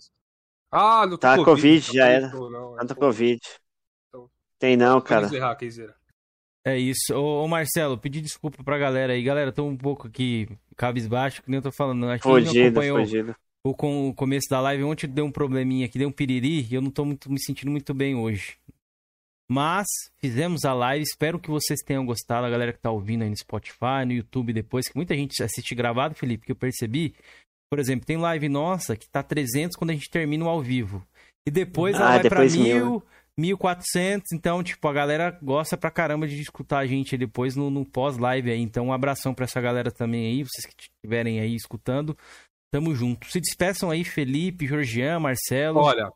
Ah, 0.72 1.06
no 1.06 1.18
tá 1.18 1.36
Covid, 1.36 1.82
COVID 1.82 1.98
já 1.98 2.08
era. 2.08 2.30
Não, 2.30 2.78
tá 2.78 2.86
no 2.86 2.96
Covid. 2.96 3.42
Então, 4.08 4.30
tem 4.58 4.78
não, 4.78 5.02
cara. 5.02 5.26
Encerrar, 5.26 5.54
é 6.66 6.78
isso. 6.78 7.14
Ô, 7.14 7.44
ô, 7.44 7.48
Marcelo, 7.48 7.98
pedi 7.98 8.22
desculpa 8.22 8.64
pra 8.64 8.78
galera 8.78 9.14
aí. 9.14 9.24
Galera, 9.24 9.52
tô 9.52 9.66
um 9.66 9.78
pouco 9.78 10.08
aqui 10.08 10.48
cabisbaixo, 10.76 11.42
que 11.42 11.50
nem 11.50 11.58
eu 11.58 11.64
tô 11.64 11.72
falando. 11.72 12.08
Acho 12.08 12.24
fugido, 12.24 12.52
que 12.52 12.60
não 12.60 12.68
acompanhou 12.68 13.00
fugido 13.00 13.36
o, 13.64 13.74
com 13.74 14.10
o 14.10 14.14
começo 14.14 14.48
da 14.50 14.60
live. 14.60 14.84
Ontem 14.84 15.08
deu 15.08 15.26
um 15.26 15.32
probleminha 15.32 15.86
aqui, 15.86 15.98
deu 15.98 16.10
um 16.10 16.12
piriri 16.12 16.68
e 16.70 16.74
eu 16.74 16.82
não 16.82 16.92
tô 16.92 17.06
muito, 17.06 17.32
me 17.32 17.40
sentindo 17.40 17.72
muito 17.72 17.94
bem 17.94 18.16
hoje. 18.16 18.58
Mas 19.50 19.88
fizemos 20.18 20.64
a 20.64 20.74
live, 20.74 21.04
espero 21.04 21.38
que 21.38 21.50
vocês 21.50 21.82
tenham 21.82 22.06
gostado, 22.06 22.46
a 22.46 22.50
galera 22.50 22.72
que 22.72 22.80
tá 22.80 22.90
ouvindo 22.90 23.24
aí 23.24 23.30
no 23.30 23.36
Spotify, 23.36 24.06
no 24.06 24.14
YouTube 24.14 24.54
depois, 24.54 24.88
que 24.88 24.96
muita 24.96 25.14
gente 25.14 25.44
assiste 25.44 25.76
gravado, 25.76 26.16
Felipe, 26.16 26.46
que 26.46 26.54
eu 26.54 26.56
percebi. 26.56 27.14
Por 27.70 27.78
exemplo, 27.78 28.06
tem 28.06 28.18
live 28.18 28.48
nossa 28.48 28.96
que 28.96 29.10
tá 29.10 29.22
300 29.22 29.76
quando 29.76 29.90
a 29.90 29.94
gente 29.94 30.10
termina 30.10 30.46
o 30.46 30.50
ao 30.50 30.62
vivo. 30.62 31.06
E 31.46 31.52
depois 31.52 31.96
ah, 31.96 32.00
ela 32.00 32.10
vai 32.10 32.24
depois 32.24 32.54
pra 32.54 32.64
mil, 32.64 32.76
mil 32.76 33.04
1400, 33.42 34.32
então, 34.32 34.64
tipo, 34.64 34.88
a 34.88 34.94
galera 34.94 35.38
gosta 35.42 35.76
pra 35.76 35.92
caramba 35.92 36.28
de 36.28 36.40
escutar 36.40 36.80
a 36.80 36.86
gente 36.86 37.18
depois 37.18 37.56
no, 37.56 37.70
no 37.70 37.86
pós-live 37.86 38.52
aí. 38.52 38.60
Então, 38.60 38.88
um 38.88 38.94
abração 38.94 39.34
pra 39.34 39.46
essa 39.46 39.60
galera 39.60 39.92
também 39.92 40.28
aí, 40.28 40.44
vocês 40.44 40.66
que 40.66 40.84
estiverem 40.84 41.40
aí 41.40 41.56
escutando. 41.56 42.18
Tamo 42.72 42.96
junto. 42.96 43.30
Se 43.30 43.40
despeçam 43.42 43.90
aí, 43.90 44.04
Felipe, 44.04 44.68
Georgian, 44.68 45.20
Marcelo. 45.20 45.80
Olha, 45.80 46.10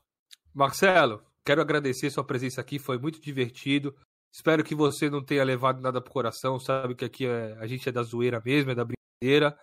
Marcelo, 0.53 1.21
quero 1.45 1.61
agradecer 1.61 2.09
sua 2.09 2.23
presença 2.23 2.61
aqui, 2.61 2.79
foi 2.79 2.97
muito 2.97 3.19
divertido. 3.19 3.95
Espero 4.33 4.63
que 4.63 4.75
você 4.75 5.09
não 5.09 5.23
tenha 5.23 5.43
levado 5.43 5.81
nada 5.81 6.01
pro 6.01 6.11
coração, 6.11 6.59
sabe 6.59 6.95
que 6.95 7.05
aqui 7.05 7.25
é, 7.25 7.57
a 7.59 7.67
gente 7.67 7.87
é 7.87 7.91
da 7.91 8.03
zoeira 8.03 8.41
mesmo, 8.43 8.71
é 8.71 8.75
da 8.75 8.85
brincadeira. 8.85 9.57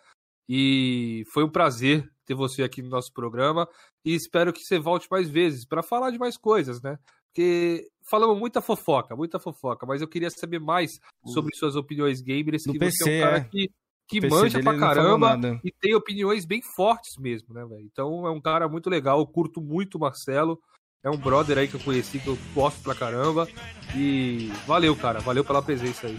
E 0.49 1.25
foi 1.33 1.45
um 1.45 1.51
prazer 1.51 2.11
ter 2.27 2.35
você 2.35 2.63
aqui 2.63 2.83
no 2.83 2.89
nosso 2.89 3.13
programa 3.13 3.69
e 4.05 4.15
espero 4.15 4.53
que 4.53 4.63
você 4.63 4.79
volte 4.79 5.07
mais 5.11 5.29
vezes 5.29 5.67
para 5.67 5.83
falar 5.83 6.11
de 6.11 6.19
mais 6.19 6.37
coisas, 6.37 6.83
né? 6.83 6.99
Porque 7.33 7.89
falamos 8.11 8.39
muita 8.39 8.61
fofoca, 8.61 9.17
muita 9.17 9.41
fofoca, 9.41 9.87
mas 9.87 10.03
eu 10.03 10.09
queria 10.09 10.29
saber 10.31 10.59
mais 10.59 10.91
sobre 11.25 11.57
suas 11.57 11.77
opiniões 11.77 12.21
gamers, 12.21 12.65
que 12.65 12.79
PC, 12.79 13.05
você 13.05 13.11
é 13.11 13.17
um 13.17 13.21
cara 13.23 13.37
é. 13.39 13.45
que 13.45 13.71
que 14.09 14.29
manja 14.29 14.61
pra 14.61 14.79
caramba 14.79 15.59
e 15.65 15.73
tem 15.73 15.95
opiniões 15.95 16.45
bem 16.45 16.61
fortes 16.61 17.17
mesmo, 17.19 17.55
né, 17.55 17.65
velho? 17.65 17.89
Então 17.91 18.27
é 18.27 18.31
um 18.31 18.41
cara 18.41 18.69
muito 18.69 18.91
legal, 18.91 19.19
eu 19.19 19.27
curto 19.27 19.63
muito 19.63 19.95
o 19.95 20.01
Marcelo. 20.01 20.61
É 21.03 21.11
um 21.11 21.17
brother 21.17 21.59
aí 21.59 21.67
que 21.67 21.75
eu 21.75 21.81
conheci, 21.81 22.21
que 22.21 22.29
eu 22.29 22.39
gosto 22.55 22.81
pra 22.81 22.95
caramba. 22.95 23.49
E 23.97 24.53
valeu, 24.67 24.95
cara. 24.95 25.19
Valeu 25.19 25.45
pela 25.45 25.61
presença 25.61 26.07
aí. 26.07 26.17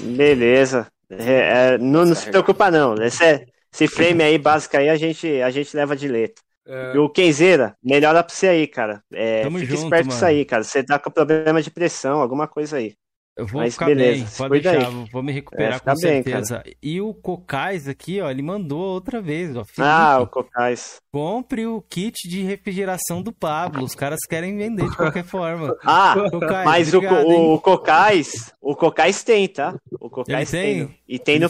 Beleza. 0.00 0.90
É, 1.10 1.74
é, 1.74 1.78
não, 1.78 2.06
não, 2.06 2.14
se 2.14 2.30
preocupa, 2.30 2.70
não. 2.70 2.94
Esse, 2.94 3.46
esse 3.70 3.86
frame 3.86 4.22
aí 4.22 4.38
básico 4.38 4.76
aí 4.76 4.88
a 4.88 4.96
gente, 4.96 5.28
a 5.42 5.50
gente 5.50 5.76
leva 5.76 5.94
de 5.94 6.08
letra. 6.08 6.42
É... 6.66 6.94
E 6.94 6.98
o 6.98 7.08
Kenzeira, 7.08 7.76
melhora 7.82 8.22
pra 8.22 8.34
você 8.34 8.48
aí, 8.48 8.66
cara. 8.66 9.02
É, 9.12 9.42
Tamo 9.42 9.58
fica 9.58 9.70
junto, 9.70 9.84
esperto 9.84 10.08
com 10.08 10.14
isso 10.14 10.24
aí, 10.24 10.44
cara. 10.44 10.64
Você 10.64 10.82
tá 10.82 10.98
com 10.98 11.10
problema 11.10 11.62
de 11.62 11.70
pressão, 11.70 12.20
alguma 12.20 12.48
coisa 12.48 12.76
aí. 12.76 12.94
Eu 13.36 13.48
vou 13.48 13.60
Mas 13.60 13.74
ficar 13.74 13.86
beleza, 13.86 14.24
bem, 14.24 14.48
pode 14.48 14.62
deixar, 14.62 14.88
aí. 14.88 15.08
vou 15.10 15.20
me 15.20 15.32
recuperar 15.32 15.74
é, 15.74 15.78
com 15.80 15.86
bem, 15.86 15.96
certeza. 15.96 16.58
Cara. 16.58 16.76
E 16.80 17.00
o 17.00 17.12
Cocais 17.12 17.88
aqui, 17.88 18.20
ó, 18.20 18.30
ele 18.30 18.42
mandou 18.42 18.78
outra 18.78 19.20
vez, 19.20 19.56
ó. 19.56 19.64
Felipe, 19.64 19.82
ah, 19.82 20.20
o 20.20 20.28
Cocais. 20.28 21.00
Compre 21.12 21.66
o 21.66 21.82
kit 21.82 22.28
de 22.28 22.42
refrigeração 22.42 23.20
do 23.20 23.32
Pablo, 23.32 23.82
os 23.82 23.96
caras 23.96 24.20
querem 24.20 24.56
vender 24.56 24.88
de 24.88 24.96
qualquer 24.96 25.24
forma. 25.24 25.76
ah, 25.84 26.14
Cocais, 26.30 26.64
mas 26.64 26.94
obrigado, 26.94 27.26
o, 27.26 27.54
o 27.54 27.60
Cocais, 27.60 28.52
o 28.60 28.76
Cocais 28.76 29.24
tem, 29.24 29.48
tá? 29.48 29.74
O 30.00 30.08
Cocais 30.08 30.52
tem? 30.52 30.86
tem. 30.86 30.98
E 31.08 31.18
tem 31.18 31.40
no 31.40 31.48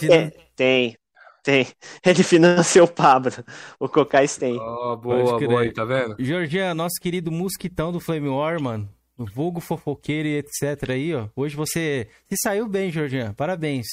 tem, 0.56 0.96
tem. 1.44 1.68
Ele 2.04 2.22
financiou 2.24 2.86
o 2.86 2.90
Pablo. 2.90 3.30
O 3.78 3.88
Cocais 3.88 4.36
tem. 4.36 4.58
Oh, 4.58 4.96
boa, 4.96 5.38
boa 5.38 5.60
aí, 5.60 5.72
tá 5.72 5.84
vendo? 5.84 6.16
Jorginho, 6.18 6.74
nosso 6.74 7.00
querido 7.00 7.30
mosquitão 7.30 7.92
do 7.92 8.00
Flame 8.00 8.28
War, 8.28 8.60
mano 8.60 8.88
vulgo 9.16 9.60
fofoqueiro 9.60 10.28
e 10.28 10.38
etc 10.38 10.90
aí, 10.90 11.14
ó. 11.14 11.28
Hoje 11.36 11.54
você 11.54 12.08
se 12.28 12.36
saiu 12.42 12.68
bem, 12.68 12.90
Jorginho. 12.90 13.32
Parabéns. 13.34 13.86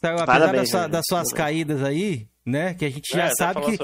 Saiu, 0.00 0.14
apesar 0.14 0.26
Parabéns, 0.26 0.70
da 0.70 0.78
sua, 0.78 0.88
das 0.88 1.02
suas 1.08 1.32
caídas 1.32 1.82
aí, 1.82 2.28
né? 2.44 2.74
Que 2.74 2.84
a 2.84 2.90
gente 2.90 3.08
já 3.12 3.24
é, 3.24 3.30
sabe 3.30 3.60
que. 3.62 3.78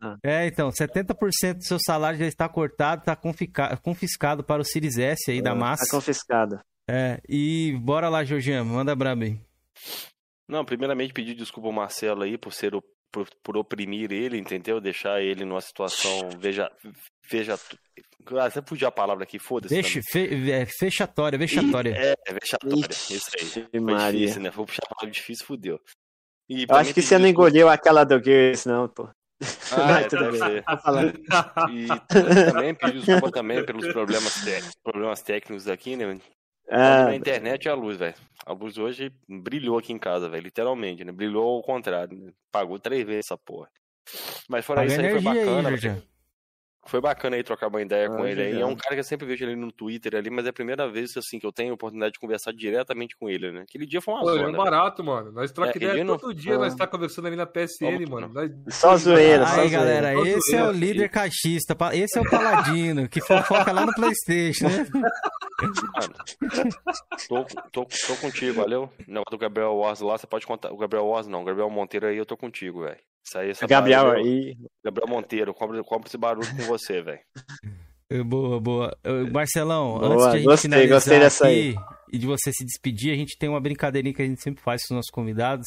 Ah. 0.00 0.16
É, 0.22 0.46
então, 0.46 0.70
70% 0.70 1.54
do 1.54 1.64
seu 1.64 1.78
salário 1.78 2.18
já 2.18 2.26
está 2.26 2.48
cortado, 2.48 3.02
está 3.02 3.16
confiscado 3.76 4.42
para 4.42 4.62
o 4.62 4.64
Series 4.64 4.98
S 4.98 5.30
aí 5.30 5.38
é, 5.38 5.42
da 5.42 5.54
massa. 5.54 5.84
Está 5.84 5.96
confiscado. 5.96 6.60
É, 6.88 7.20
e 7.28 7.78
bora 7.80 8.08
lá, 8.08 8.24
Jorginho, 8.24 8.64
manda 8.64 8.94
brabo 8.94 9.24
aí. 9.24 9.38
Não, 10.48 10.64
primeiramente 10.64 11.12
pedir 11.12 11.34
desculpa 11.34 11.68
ao 11.68 11.72
Marcelo 11.72 12.22
aí 12.22 12.36
por 12.36 12.52
ser 12.52 12.74
o 12.74 12.82
por, 13.12 13.28
por, 13.44 13.56
oprimir 13.56 14.10
ele, 14.10 14.36
entendeu? 14.36 14.80
Deixar 14.80 15.22
ele 15.22 15.44
numa 15.44 15.60
situação 15.60 16.30
veja 16.36 16.68
veja 17.30 17.56
ah, 18.32 18.50
você 18.50 18.62
fugiu 18.66 18.88
a 18.88 18.90
palavra 18.90 19.24
aqui, 19.24 19.38
foda-se. 19.38 19.74
Deixa, 19.74 20.00
fe, 20.10 20.50
é, 20.50 20.66
fechatória, 20.66 21.38
vexatória. 21.38 21.94
É, 21.94 22.14
é 22.26 22.32
vexatória, 22.32 22.88
Ixi, 22.90 23.14
isso 23.14 23.30
aí. 23.38 23.66
Foi 23.70 23.80
Maria. 23.80 24.18
difícil, 24.18 24.42
né? 24.42 24.50
Vou 24.50 24.64
puxar 24.64 24.82
a 24.84 24.94
palavra 24.94 25.12
difícil, 25.12 25.46
fudeu. 25.46 25.78
E, 26.48 26.64
Eu 26.68 26.76
acho 26.76 26.94
que 26.94 27.02
você 27.02 27.18
não 27.18 27.28
engoliu 27.28 27.68
aquela 27.68 28.02
do 28.02 28.22
Gears, 28.22 28.64
não, 28.64 28.88
pô. 28.88 29.08
Ah, 29.72 30.00
é, 30.00 30.08
deve 30.08 30.38
ser. 30.38 30.62
Tá 30.64 31.66
e 31.70 31.86
também 32.50 32.74
pedir 32.74 33.00
desculpa 33.00 33.30
também 33.30 33.64
pelos 33.64 33.92
problemas, 33.92 34.34
problemas 34.82 35.22
técnicos 35.22 35.68
aqui, 35.68 35.96
né? 35.96 36.18
Ah, 36.70 37.06
a 37.06 37.14
internet 37.14 37.64
e 37.64 37.68
a 37.68 37.74
luz, 37.74 37.96
velho. 37.96 38.14
A 38.46 38.52
luz 38.52 38.78
hoje 38.78 39.12
brilhou 39.28 39.78
aqui 39.78 39.92
em 39.92 39.98
casa, 39.98 40.28
velho. 40.28 40.42
Literalmente, 40.44 41.04
né? 41.04 41.12
Brilhou 41.12 41.56
ao 41.56 41.62
contrário. 41.62 42.16
Né? 42.16 42.32
Pagou 42.50 42.78
três 42.78 43.04
vezes 43.04 43.26
essa 43.26 43.36
porra. 43.36 43.68
Mas 44.48 44.64
fora 44.64 44.84
isso 44.84 45.00
aí, 45.00 45.10
foi 45.10 45.20
bacana. 45.20 45.68
Aí, 45.68 46.02
foi 46.86 47.00
bacana 47.00 47.36
aí 47.36 47.42
trocar 47.42 47.68
uma 47.68 47.80
ideia 47.80 48.06
ah, 48.06 48.10
com 48.10 48.26
ele 48.26 48.42
aí. 48.42 48.60
É 48.60 48.66
um 48.66 48.76
cara 48.76 48.94
que 48.94 49.00
eu 49.00 49.04
sempre 49.04 49.26
vejo 49.26 49.44
ele 49.44 49.56
no 49.56 49.72
Twitter 49.72 50.14
ali, 50.14 50.30
mas 50.30 50.46
é 50.46 50.50
a 50.50 50.52
primeira 50.52 50.88
vez 50.88 51.16
assim 51.16 51.38
que 51.38 51.46
eu 51.46 51.52
tenho 51.52 51.72
a 51.72 51.74
oportunidade 51.74 52.12
de 52.12 52.18
conversar 52.18 52.52
diretamente 52.52 53.16
com 53.16 53.28
ele, 53.28 53.50
né? 53.50 53.62
Aquele 53.62 53.86
dia 53.86 54.00
foi 54.00 54.14
uma 54.14 54.20
Pô, 54.20 54.32
zona, 54.32 54.48
é 54.48 54.52
barato, 54.52 55.02
né? 55.02 55.08
mano. 55.08 55.32
Nós 55.32 55.50
trocamos 55.52 55.82
é, 55.82 55.86
ideia 55.86 56.06
todo 56.06 56.26
não... 56.26 56.34
dia, 56.34 56.58
nós 56.58 56.74
tá 56.74 56.86
conversando 56.86 57.26
ali 57.26 57.36
na 57.36 57.46
PSN, 57.46 58.08
mano. 58.08 58.28
Nós... 58.28 58.50
Só 58.68 58.96
zoeira, 58.96 59.48
Aí, 59.48 59.68
galera, 59.68 60.14
esse 60.28 60.54
é 60.54 60.64
o 60.64 60.72
líder 60.72 61.08
caixista, 61.08 61.76
esse 61.92 62.18
é 62.18 62.20
o 62.20 62.28
paladino, 62.28 63.08
que 63.08 63.20
fofoca 63.20 63.72
lá 63.72 63.86
no 63.86 63.94
Playstation, 63.94 64.68
né? 64.68 64.86
Mano, 64.92 66.14
tô, 67.28 67.44
tô, 67.70 67.84
tô 67.84 68.16
contigo, 68.20 68.54
valeu? 68.54 68.90
O 69.06 69.10
negócio 69.10 69.30
do 69.30 69.38
Gabriel 69.38 69.74
Wars 69.74 70.00
lá, 70.00 70.18
você 70.18 70.26
pode 70.26 70.46
contar. 70.46 70.72
O 70.72 70.76
Gabriel 70.76 71.06
Wars 71.06 71.26
não, 71.26 71.42
o 71.42 71.44
Gabriel 71.44 71.70
Monteiro 71.70 72.06
aí 72.06 72.16
eu 72.16 72.26
tô 72.26 72.36
contigo, 72.36 72.82
velho. 72.82 72.98
Isso 73.24 73.38
aí, 73.38 73.50
essa 73.50 73.66
Gabriel 73.66 74.10
aí. 74.10 74.56
Gabriel 74.84 75.08
Monteiro, 75.08 75.54
compra, 75.54 75.82
compra 75.82 76.08
esse 76.08 76.18
barulho 76.18 76.48
com 76.56 76.62
você, 76.64 77.00
velho. 77.02 77.20
Boa, 78.26 78.60
boa. 78.60 78.98
Marcelão, 79.32 79.98
boa, 79.98 80.12
antes 80.12 80.24
de 80.24 80.28
a 80.28 80.36
gente 80.36 80.44
gostei, 80.44 80.70
finalizar 80.70 80.96
gostei 80.96 81.18
dessa 81.18 81.44
aqui 81.46 81.54
aí. 81.54 81.74
e 82.12 82.18
de 82.18 82.26
você 82.26 82.52
se 82.52 82.64
despedir, 82.64 83.12
a 83.12 83.16
gente 83.16 83.36
tem 83.38 83.48
uma 83.48 83.60
brincadeirinha 83.60 84.14
que 84.14 84.22
a 84.22 84.26
gente 84.26 84.42
sempre 84.42 84.62
faz 84.62 84.82
com 84.82 84.94
os 84.94 84.96
nossos 84.96 85.10
convidados. 85.10 85.66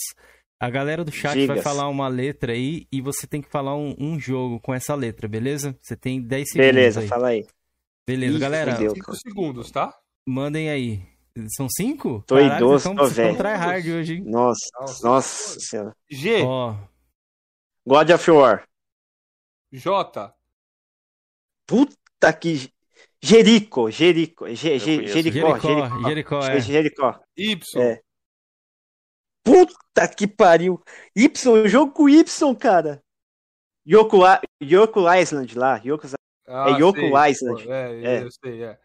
A 0.59 0.69
galera 0.69 1.03
do 1.03 1.11
chat 1.11 1.33
Digas. 1.33 1.47
vai 1.47 1.61
falar 1.61 1.87
uma 1.87 2.07
letra 2.07 2.53
aí 2.53 2.87
e 2.91 3.01
você 3.01 3.27
tem 3.27 3.41
que 3.41 3.49
falar 3.49 3.75
um, 3.75 3.95
um, 3.99 4.19
jogo 4.19 4.59
com 4.59 4.73
essa 4.73 4.95
letra, 4.95 5.27
beleza? 5.27 5.77
Você 5.81 5.95
tem 5.95 6.21
10 6.21 6.45
segundos. 6.49 6.73
Beleza, 6.73 6.99
aí. 7.01 7.07
fala 7.07 7.27
aí. 7.27 7.45
Beleza, 8.07 8.39
galera. 8.39 8.75
5 8.75 9.15
segundos, 9.17 9.69
tá? 9.69 9.93
Mandem 10.27 10.69
aí. 10.69 11.01
São 11.55 11.67
5? 11.69 12.23
Tô 12.25 12.35
Caralho, 12.35 12.55
idoso, 12.55 12.95
tô 12.95 13.05
velho. 13.05 13.37
tryhard 13.37 13.91
hoje, 13.91 14.15
hein? 14.15 14.23
Nossa, 14.25 14.65
nossa, 14.79 15.07
nossa 15.07 15.59
senhora. 15.59 15.95
G. 16.09 16.41
Ó. 16.43 16.75
God 17.87 18.11
of 18.11 18.31
War. 18.31 18.67
J. 19.71 20.35
Puta 21.65 22.33
que. 22.33 22.73
Jerico, 23.19 23.89
Jerico, 23.89 24.45
Jericó, 24.53 25.07
Jericó, 25.07 25.59
Jericó, 26.05 26.39
é. 26.39 26.61
Jericó. 26.61 27.21
Y. 27.35 27.81
É. 27.81 28.03
Puta 29.41 30.07
que 30.07 30.27
pariu. 30.27 30.83
Y, 31.15 31.29
jogo 31.69 31.93
com 31.93 32.09
Y, 32.09 32.55
cara. 32.59 33.01
Yoko, 33.87 34.17
Yoko 34.61 35.07
Island 35.09 35.55
lá. 35.55 35.81
Yoko, 35.83 36.07
ah, 36.45 36.69
é 36.69 36.79
Yoko 36.79 36.99
sei, 36.99 37.31
Island. 37.31 37.69
É, 37.69 38.03
é, 38.03 38.23
eu 38.23 38.31
sei, 38.31 38.63
é. 38.63 38.79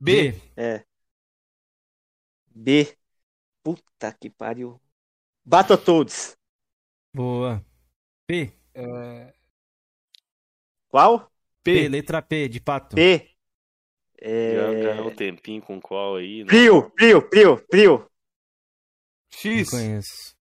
B. 0.00 0.40
É. 0.56 0.84
B. 2.54 2.96
Puta 3.64 4.12
que 4.12 4.30
pariu. 4.30 4.80
Battletoads. 5.44 6.36
Boa. 7.12 7.62
P. 8.26 8.52
É... 8.74 9.32
Qual? 10.88 11.30
P. 11.62 11.82
P. 11.82 11.88
letra 11.88 12.20
P, 12.20 12.48
de 12.48 12.60
pato. 12.60 12.96
P. 12.96 13.30
É... 14.18 14.56
Já 14.56 14.72
ganhou 14.72 15.08
um 15.08 15.14
tempinho 15.14 15.62
com 15.62 15.80
qual 15.80 16.16
aí? 16.16 16.42
Né? 16.42 16.48
Frio, 16.48 16.92
frio, 16.98 17.28
frio, 17.28 17.66
frio. 17.70 18.10
X. 19.30 19.72
Não 19.72 19.78
conheço. 19.78 20.36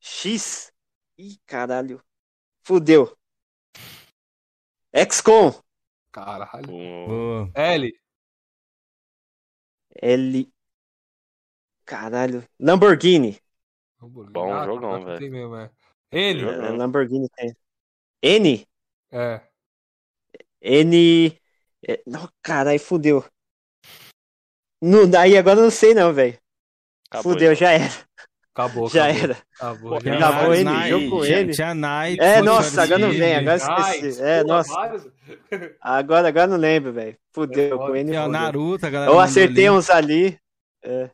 X. 0.00 0.72
Ih, 1.16 1.38
caralho. 1.46 2.02
Fudeu. 2.62 3.16
XCOM. 4.94 5.52
Caralho. 6.12 6.66
Boa. 6.66 7.50
L. 7.54 7.92
L. 10.02 10.52
Caralho. 11.84 12.46
Lamborghini. 12.58 13.38
Lamborghini. 14.00 14.32
Bom 14.32 14.52
ah, 14.52 14.64
jogão, 14.64 15.00
tá, 15.00 15.16
velho. 15.16 15.70
Mesmo, 16.12 16.48
é. 16.50 16.56
N. 16.56 16.66
É, 16.66 16.70
Lamborghini 16.70 17.28
tem. 17.36 17.56
N? 18.22 18.66
É. 19.12 19.40
N. 20.62 21.40
É... 21.86 22.02
Não, 22.06 22.28
caralho, 22.42 22.80
fudeu. 22.80 23.24
Não, 24.80 25.08
daí 25.08 25.36
agora 25.36 25.58
eu 25.58 25.64
não 25.64 25.70
sei 25.70 25.94
não, 25.94 26.12
velho. 26.12 26.38
Fudeu, 27.22 27.54
já 27.54 27.72
era. 27.72 27.92
Acabou, 28.54 28.88
já 28.88 29.04
acabou. 29.06 29.22
era. 29.22 29.38
Acabou, 29.54 30.00
já 30.00 30.28
acabou 30.28 30.54
N, 30.54 30.64
Night, 30.64 30.88
jogo 30.88 31.10
com 31.10 31.24
N. 31.24 31.52
Tinha 31.52 31.74
Night. 31.74 32.20
É, 32.20 32.42
nossa, 32.42 32.82
agora 32.82 32.98
não 32.98 33.10
vem, 33.10 33.36
agora 33.36 33.56
esqueci. 33.56 34.22
É, 34.22 34.44
nossa. 34.44 34.72
Agora, 35.80 36.28
agora 36.28 36.46
não 36.48 36.56
lembro, 36.56 36.92
velho. 36.92 37.16
Fudeu, 37.32 37.76
é, 37.76 37.86
com 37.86 37.96
N. 37.96 38.14
É, 38.14 38.28
Naruto, 38.28 38.84
a 38.84 38.90
galera. 38.90 39.12
Eu 39.12 39.20
acertei 39.20 39.68
ali. 39.68 39.76
uns 39.76 39.90
ali. 39.90 40.38
É. 40.82 41.10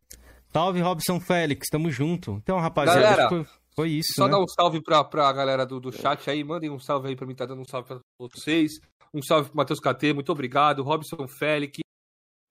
Salve, 0.52 0.80
Robson 0.80 1.20
Félix, 1.20 1.68
tamo 1.70 1.90
junto. 1.90 2.40
Então, 2.42 2.58
rapaziada, 2.58 3.00
galera, 3.00 3.28
foi, 3.28 3.46
foi, 3.74 3.90
isso. 3.90 4.14
Só 4.14 4.26
né? 4.26 4.32
dar 4.32 4.38
um 4.38 4.46
salve 4.46 4.80
pra, 4.82 5.02
pra 5.02 5.32
galera 5.32 5.66
do, 5.66 5.80
do 5.80 5.92
chat 5.92 6.28
aí. 6.30 6.44
Mandem 6.44 6.70
um 6.70 6.78
salve 6.78 7.08
aí 7.08 7.16
pra 7.16 7.26
mim, 7.26 7.34
tá 7.34 7.44
dando 7.44 7.62
um 7.62 7.68
salve 7.68 7.88
pra 7.88 8.00
vocês. 8.18 8.72
Um 9.12 9.22
salve 9.22 9.48
pro 9.48 9.56
Matheus 9.56 9.80
KT, 9.80 10.12
muito 10.12 10.30
obrigado. 10.30 10.82
Robson 10.82 11.26
Félix, 11.28 11.78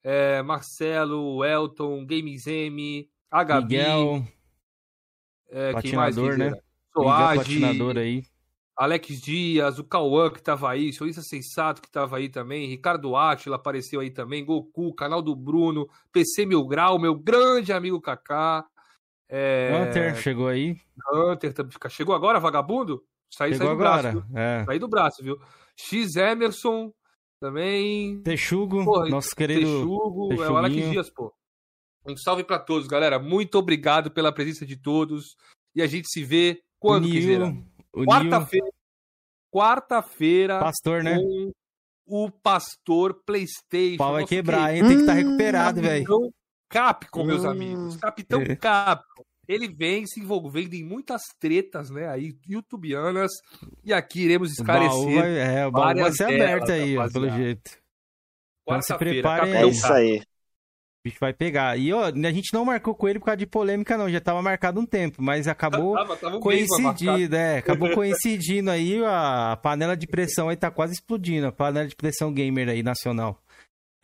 é, 0.02 0.42
Marcelo, 0.42 1.44
Elton, 1.44 2.04
Games 2.06 2.46
M, 2.46 3.08
a 3.30 3.42
Gabi. 3.42 3.76
Miguel. 3.76 4.24
É, 5.50 5.72
patinador, 5.72 6.36
né? 6.36 6.52
Soad, 6.92 7.38
patinador 7.38 7.96
aí. 7.98 8.22
Alex 8.76 9.20
Dias, 9.20 9.78
o 9.78 9.84
Cauã 9.84 10.30
que 10.30 10.42
tava 10.42 10.68
aí, 10.68 10.92
Sorriso 10.92 11.22
Sensato 11.22 11.80
que 11.80 11.90
tava 11.90 12.16
aí 12.16 12.28
também, 12.28 12.66
Ricardo 12.66 13.14
Átila 13.14 13.54
apareceu 13.54 14.00
aí 14.00 14.10
também, 14.10 14.44
Goku, 14.44 14.92
canal 14.94 15.22
do 15.22 15.34
Bruno, 15.36 15.88
PC 16.12 16.44
Mil 16.44 16.66
Grau, 16.66 16.98
meu 16.98 17.14
grande 17.14 17.72
amigo 17.72 18.00
Kaká. 18.00 18.66
É... 19.36 19.72
Hunter 19.74 20.14
chegou 20.14 20.46
aí. 20.46 20.76
Hunter 21.12 21.52
chegou 21.90 22.14
agora, 22.14 22.38
vagabundo? 22.38 23.02
Saiu, 23.28 23.54
chegou 23.54 23.66
saiu 23.66 23.76
do 23.76 23.82
agora. 23.82 24.12
braço. 24.12 24.26
É. 24.32 24.64
Saiu 24.64 24.78
do 24.78 24.88
braço, 24.88 25.24
viu? 25.24 25.40
X 25.76 26.14
Emerson 26.14 26.92
também. 27.40 28.22
Texugo, 28.22 28.84
Porra, 28.84 29.08
nosso 29.08 29.34
querido. 29.34 29.60
Texugo, 29.62 30.32
é 30.40 30.48
o 30.48 30.56
Alex 30.56 30.76
Dias, 30.76 31.10
pô. 31.10 31.34
Um 32.06 32.16
salve 32.16 32.44
para 32.44 32.60
todos, 32.60 32.86
galera. 32.86 33.18
Muito 33.18 33.58
obrigado 33.58 34.08
pela 34.08 34.32
presença 34.32 34.64
de 34.64 34.76
todos. 34.76 35.34
E 35.74 35.82
a 35.82 35.86
gente 35.88 36.06
se 36.08 36.22
vê 36.22 36.62
quando 36.78 37.08
quiser. 37.08 37.40
Quarta-feira. 37.92 38.68
Quarta-feira. 39.52 40.60
Pastor, 40.60 41.02
né? 41.02 41.16
Com 42.06 42.24
o 42.26 42.30
Pastor 42.30 43.20
PlayStation. 43.26 43.94
O 43.94 43.98
pau 43.98 44.12
vai 44.12 44.26
quebrar, 44.26 44.76
hein? 44.76 44.82
Tem 44.82 44.96
que 44.96 45.00
estar 45.00 45.14
tá 45.14 45.18
recuperado, 45.18 45.80
velho. 45.80 46.32
Capcom, 46.74 47.24
meus 47.24 47.44
hum. 47.44 47.50
amigos. 47.50 47.96
Capitão 47.96 48.42
é. 48.42 48.56
Capcom. 48.56 49.22
Ele 49.46 49.68
vem 49.68 50.06
se 50.06 50.20
envolvendo 50.20 50.74
em 50.74 50.82
muitas 50.82 51.22
tretas, 51.38 51.90
né? 51.90 52.08
Aí, 52.08 52.34
youtubianas. 52.48 53.30
E 53.84 53.92
aqui 53.92 54.22
iremos 54.22 54.50
esclarecer. 54.52 54.98
O 54.98 55.04
baú 55.04 55.14
vai, 55.14 55.38
é, 55.38 55.66
o 55.66 55.70
baú 55.70 55.94
vai 55.94 56.12
ser 56.12 56.24
aberto 56.24 56.72
aí, 56.72 56.96
ó, 56.96 57.08
pelo 57.10 57.30
jeito. 57.30 57.70
Então 58.62 58.80
se 58.80 58.96
preparem 58.96 59.54
aí. 59.54 59.64
É 59.64 59.66
isso 59.66 59.92
aí 59.92 60.22
bicho 61.04 61.18
vai 61.20 61.34
pegar. 61.34 61.76
E 61.78 61.92
ó, 61.92 62.06
a 62.06 62.32
gente 62.32 62.52
não 62.54 62.64
marcou 62.64 62.94
com 62.94 63.06
ele 63.06 63.18
por 63.18 63.26
causa 63.26 63.36
de 63.36 63.46
polêmica, 63.46 63.98
não. 63.98 64.08
Já 64.08 64.20
tava 64.20 64.40
marcado 64.40 64.80
um 64.80 64.86
tempo, 64.86 65.22
mas 65.22 65.46
acabou 65.46 65.94
tava, 65.94 66.16
tava 66.16 66.40
coincidindo, 66.40 67.36
é. 67.36 67.58
Acabou 67.58 67.90
coincidindo 67.92 68.70
aí, 68.70 69.04
a 69.04 69.58
panela 69.62 69.94
de 69.94 70.06
pressão 70.06 70.48
aí 70.48 70.56
tá 70.56 70.70
quase 70.70 70.94
explodindo. 70.94 71.46
A 71.46 71.52
panela 71.52 71.86
de 71.86 71.94
pressão 71.94 72.32
gamer 72.32 72.70
aí, 72.70 72.82
nacional. 72.82 73.38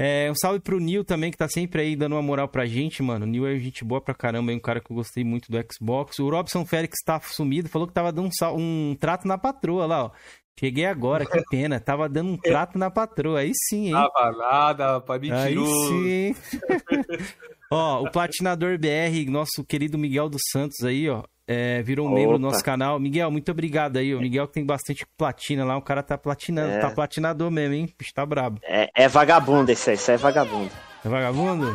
É, 0.03 0.31
um 0.31 0.35
salve 0.35 0.61
pro 0.61 0.81
Nil 0.81 1.05
também, 1.05 1.31
que 1.31 1.37
tá 1.37 1.47
sempre 1.47 1.83
aí 1.83 1.95
dando 1.95 2.15
uma 2.15 2.23
moral 2.23 2.49
pra 2.49 2.65
gente, 2.65 3.03
mano. 3.03 3.27
O 3.27 3.29
Nil 3.29 3.47
é 3.47 3.59
gente 3.59 3.85
boa 3.85 4.01
pra 4.01 4.15
caramba, 4.15 4.51
é 4.51 4.55
um 4.55 4.59
cara 4.59 4.81
que 4.81 4.91
eu 4.91 4.97
gostei 4.97 5.23
muito 5.23 5.53
do 5.53 5.59
Xbox. 5.71 6.19
O 6.21 6.31
Robson 6.31 6.65
Félix 6.65 6.97
tá 7.05 7.21
sumido, 7.21 7.69
falou 7.69 7.87
que 7.87 7.93
tava 7.93 8.11
dando 8.11 8.31
um, 8.31 8.57
um 8.57 8.97
trato 8.99 9.29
na 9.29 9.37
patroa 9.37 9.85
lá, 9.85 10.05
ó. 10.07 10.11
Cheguei 10.59 10.87
agora, 10.87 11.25
que 11.25 11.43
pena. 11.51 11.81
Tava 11.81 12.09
dando 12.09 12.33
um 12.33 12.37
trato 12.37 12.79
na 12.79 12.91
patroa. 12.91 13.41
Aí 13.41 13.53
sim, 13.55 13.87
hein? 13.87 13.93
Tava 13.93 14.33
nada, 14.37 14.93
rapaz, 14.93 15.21
mentiroso. 15.21 15.95
Aí 15.95 16.35
sim. 16.35 16.61
ó, 17.73 18.03
o 18.03 18.11
Platinador 18.11 18.79
BR, 18.79 19.31
nosso 19.31 19.65
querido 19.67 19.97
Miguel 19.97 20.29
dos 20.29 20.43
Santos 20.51 20.85
aí, 20.85 21.09
ó. 21.09 21.23
É, 21.53 21.83
virou 21.83 22.07
um 22.07 22.11
Opa. 22.13 22.21
membro 22.21 22.39
do 22.39 22.43
nosso 22.43 22.63
canal. 22.63 23.01
Miguel, 23.01 23.29
muito 23.29 23.51
obrigado 23.51 23.97
aí. 23.97 24.15
O 24.15 24.21
Miguel 24.21 24.47
que 24.47 24.53
tem 24.53 24.65
bastante 24.65 25.05
platina 25.17 25.65
lá. 25.65 25.77
O 25.77 25.83
cara 25.83 26.01
tá 26.01 26.17
platinando, 26.17 26.75
é. 26.75 26.79
tá 26.79 26.91
platinador 26.91 27.51
mesmo, 27.51 27.75
hein? 27.75 27.93
Bicho 27.99 28.13
tá 28.15 28.25
brabo. 28.25 28.61
É, 28.63 28.89
é 28.95 29.09
vagabundo 29.09 29.73
esse 29.73 29.91
aí, 29.91 29.97
isso 29.97 30.11
aí 30.13 30.15
é 30.15 30.19
vagabundo. 30.19 30.71
É 31.05 31.09
vagabundo? 31.09 31.75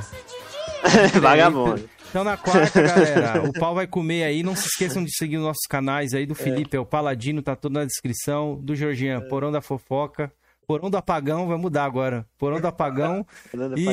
vagabundo. 1.20 1.90
Então 2.16 2.24
na 2.24 2.38
quarta, 2.38 2.82
galera, 2.82 3.44
o 3.44 3.52
pau 3.52 3.76
vai 3.76 3.86
comer 3.86 4.24
aí. 4.24 4.42
Não 4.42 4.56
se 4.56 4.68
esqueçam 4.68 5.04
de 5.04 5.14
seguir 5.14 5.36
os 5.36 5.44
nossos 5.44 5.68
canais 5.70 6.14
aí. 6.14 6.26
Do 6.26 6.32
é. 6.32 6.36
Felipe 6.38 6.74
é, 6.74 6.78
é 6.78 6.80
o 6.80 6.86
Paladino, 6.86 7.42
tá 7.42 7.58
tudo 7.58 7.74
na 7.74 7.84
descrição. 7.84 8.56
Do 8.56 8.74
Jorginho, 8.74 9.18
é. 9.18 9.20
Porão 9.28 9.52
da 9.52 9.60
Fofoca. 9.60 10.32
Porão 10.66 10.90
do 10.90 10.96
Apagão, 10.96 11.46
vai 11.46 11.58
mudar 11.58 11.84
agora. 11.84 12.26
Porão 12.38 12.62
do 12.62 12.68
Apagão. 12.68 13.28
e 13.76 13.86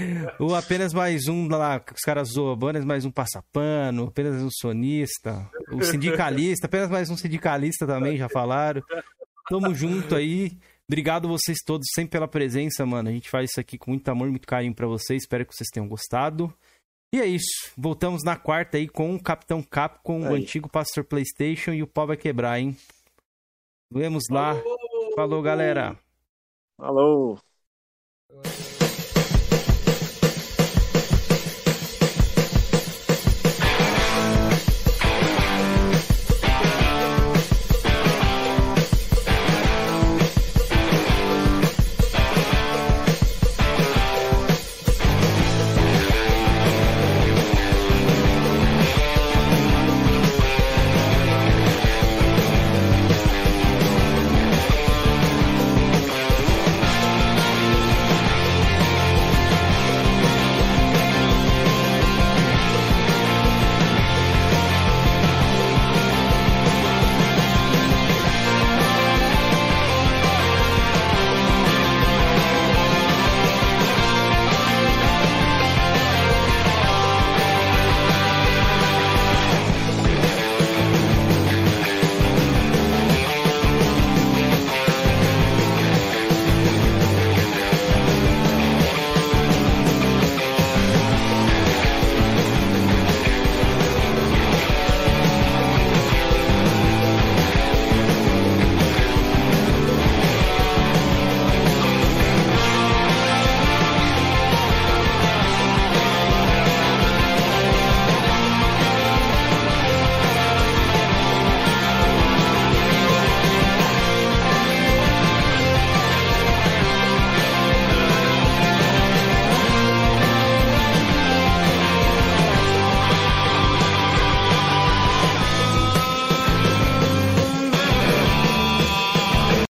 o 0.42 0.54
apenas 0.54 0.94
mais 0.94 1.28
um 1.28 1.46
lá, 1.48 1.78
os 1.94 2.00
caras 2.00 2.30
zoam, 2.30 2.54
apenas 2.54 2.82
mais 2.82 3.04
um 3.04 3.10
passapano, 3.10 4.04
apenas 4.04 4.42
um 4.42 4.48
sonista, 4.50 5.46
o 5.70 5.84
sindicalista, 5.84 6.64
apenas 6.66 6.88
mais 6.88 7.10
um 7.10 7.16
sindicalista 7.16 7.86
também, 7.86 8.16
já 8.16 8.30
falaram. 8.30 8.82
Tamo 9.50 9.74
junto 9.74 10.14
aí. 10.14 10.56
Obrigado 10.88 11.28
vocês 11.28 11.58
todos 11.62 11.86
sempre 11.94 12.12
pela 12.12 12.26
presença, 12.26 12.86
mano. 12.86 13.10
A 13.10 13.12
gente 13.12 13.28
faz 13.28 13.50
isso 13.50 13.60
aqui 13.60 13.76
com 13.76 13.90
muito 13.90 14.08
amor, 14.08 14.30
muito 14.30 14.46
carinho 14.46 14.74
para 14.74 14.86
vocês. 14.86 15.24
Espero 15.24 15.44
que 15.44 15.54
vocês 15.54 15.68
tenham 15.70 15.86
gostado. 15.86 16.50
E 17.14 17.20
é 17.20 17.26
isso. 17.26 17.72
Voltamos 17.76 18.22
na 18.24 18.36
quarta 18.36 18.76
aí 18.76 18.88
com 18.88 19.14
o 19.14 19.22
Capitão 19.22 19.62
Capcom, 19.62 20.24
aí. 20.24 20.30
o 20.30 20.34
antigo 20.34 20.68
Pastor 20.68 21.04
PlayStation 21.04 21.72
e 21.72 21.82
o 21.82 21.86
pau 21.86 22.06
vai 22.06 22.16
quebrar, 22.16 22.58
hein? 22.60 22.76
Vemos 23.90 24.24
lá. 24.30 24.54
Falou, 25.14 25.40
galera. 25.40 25.98
Falou. 26.76 27.38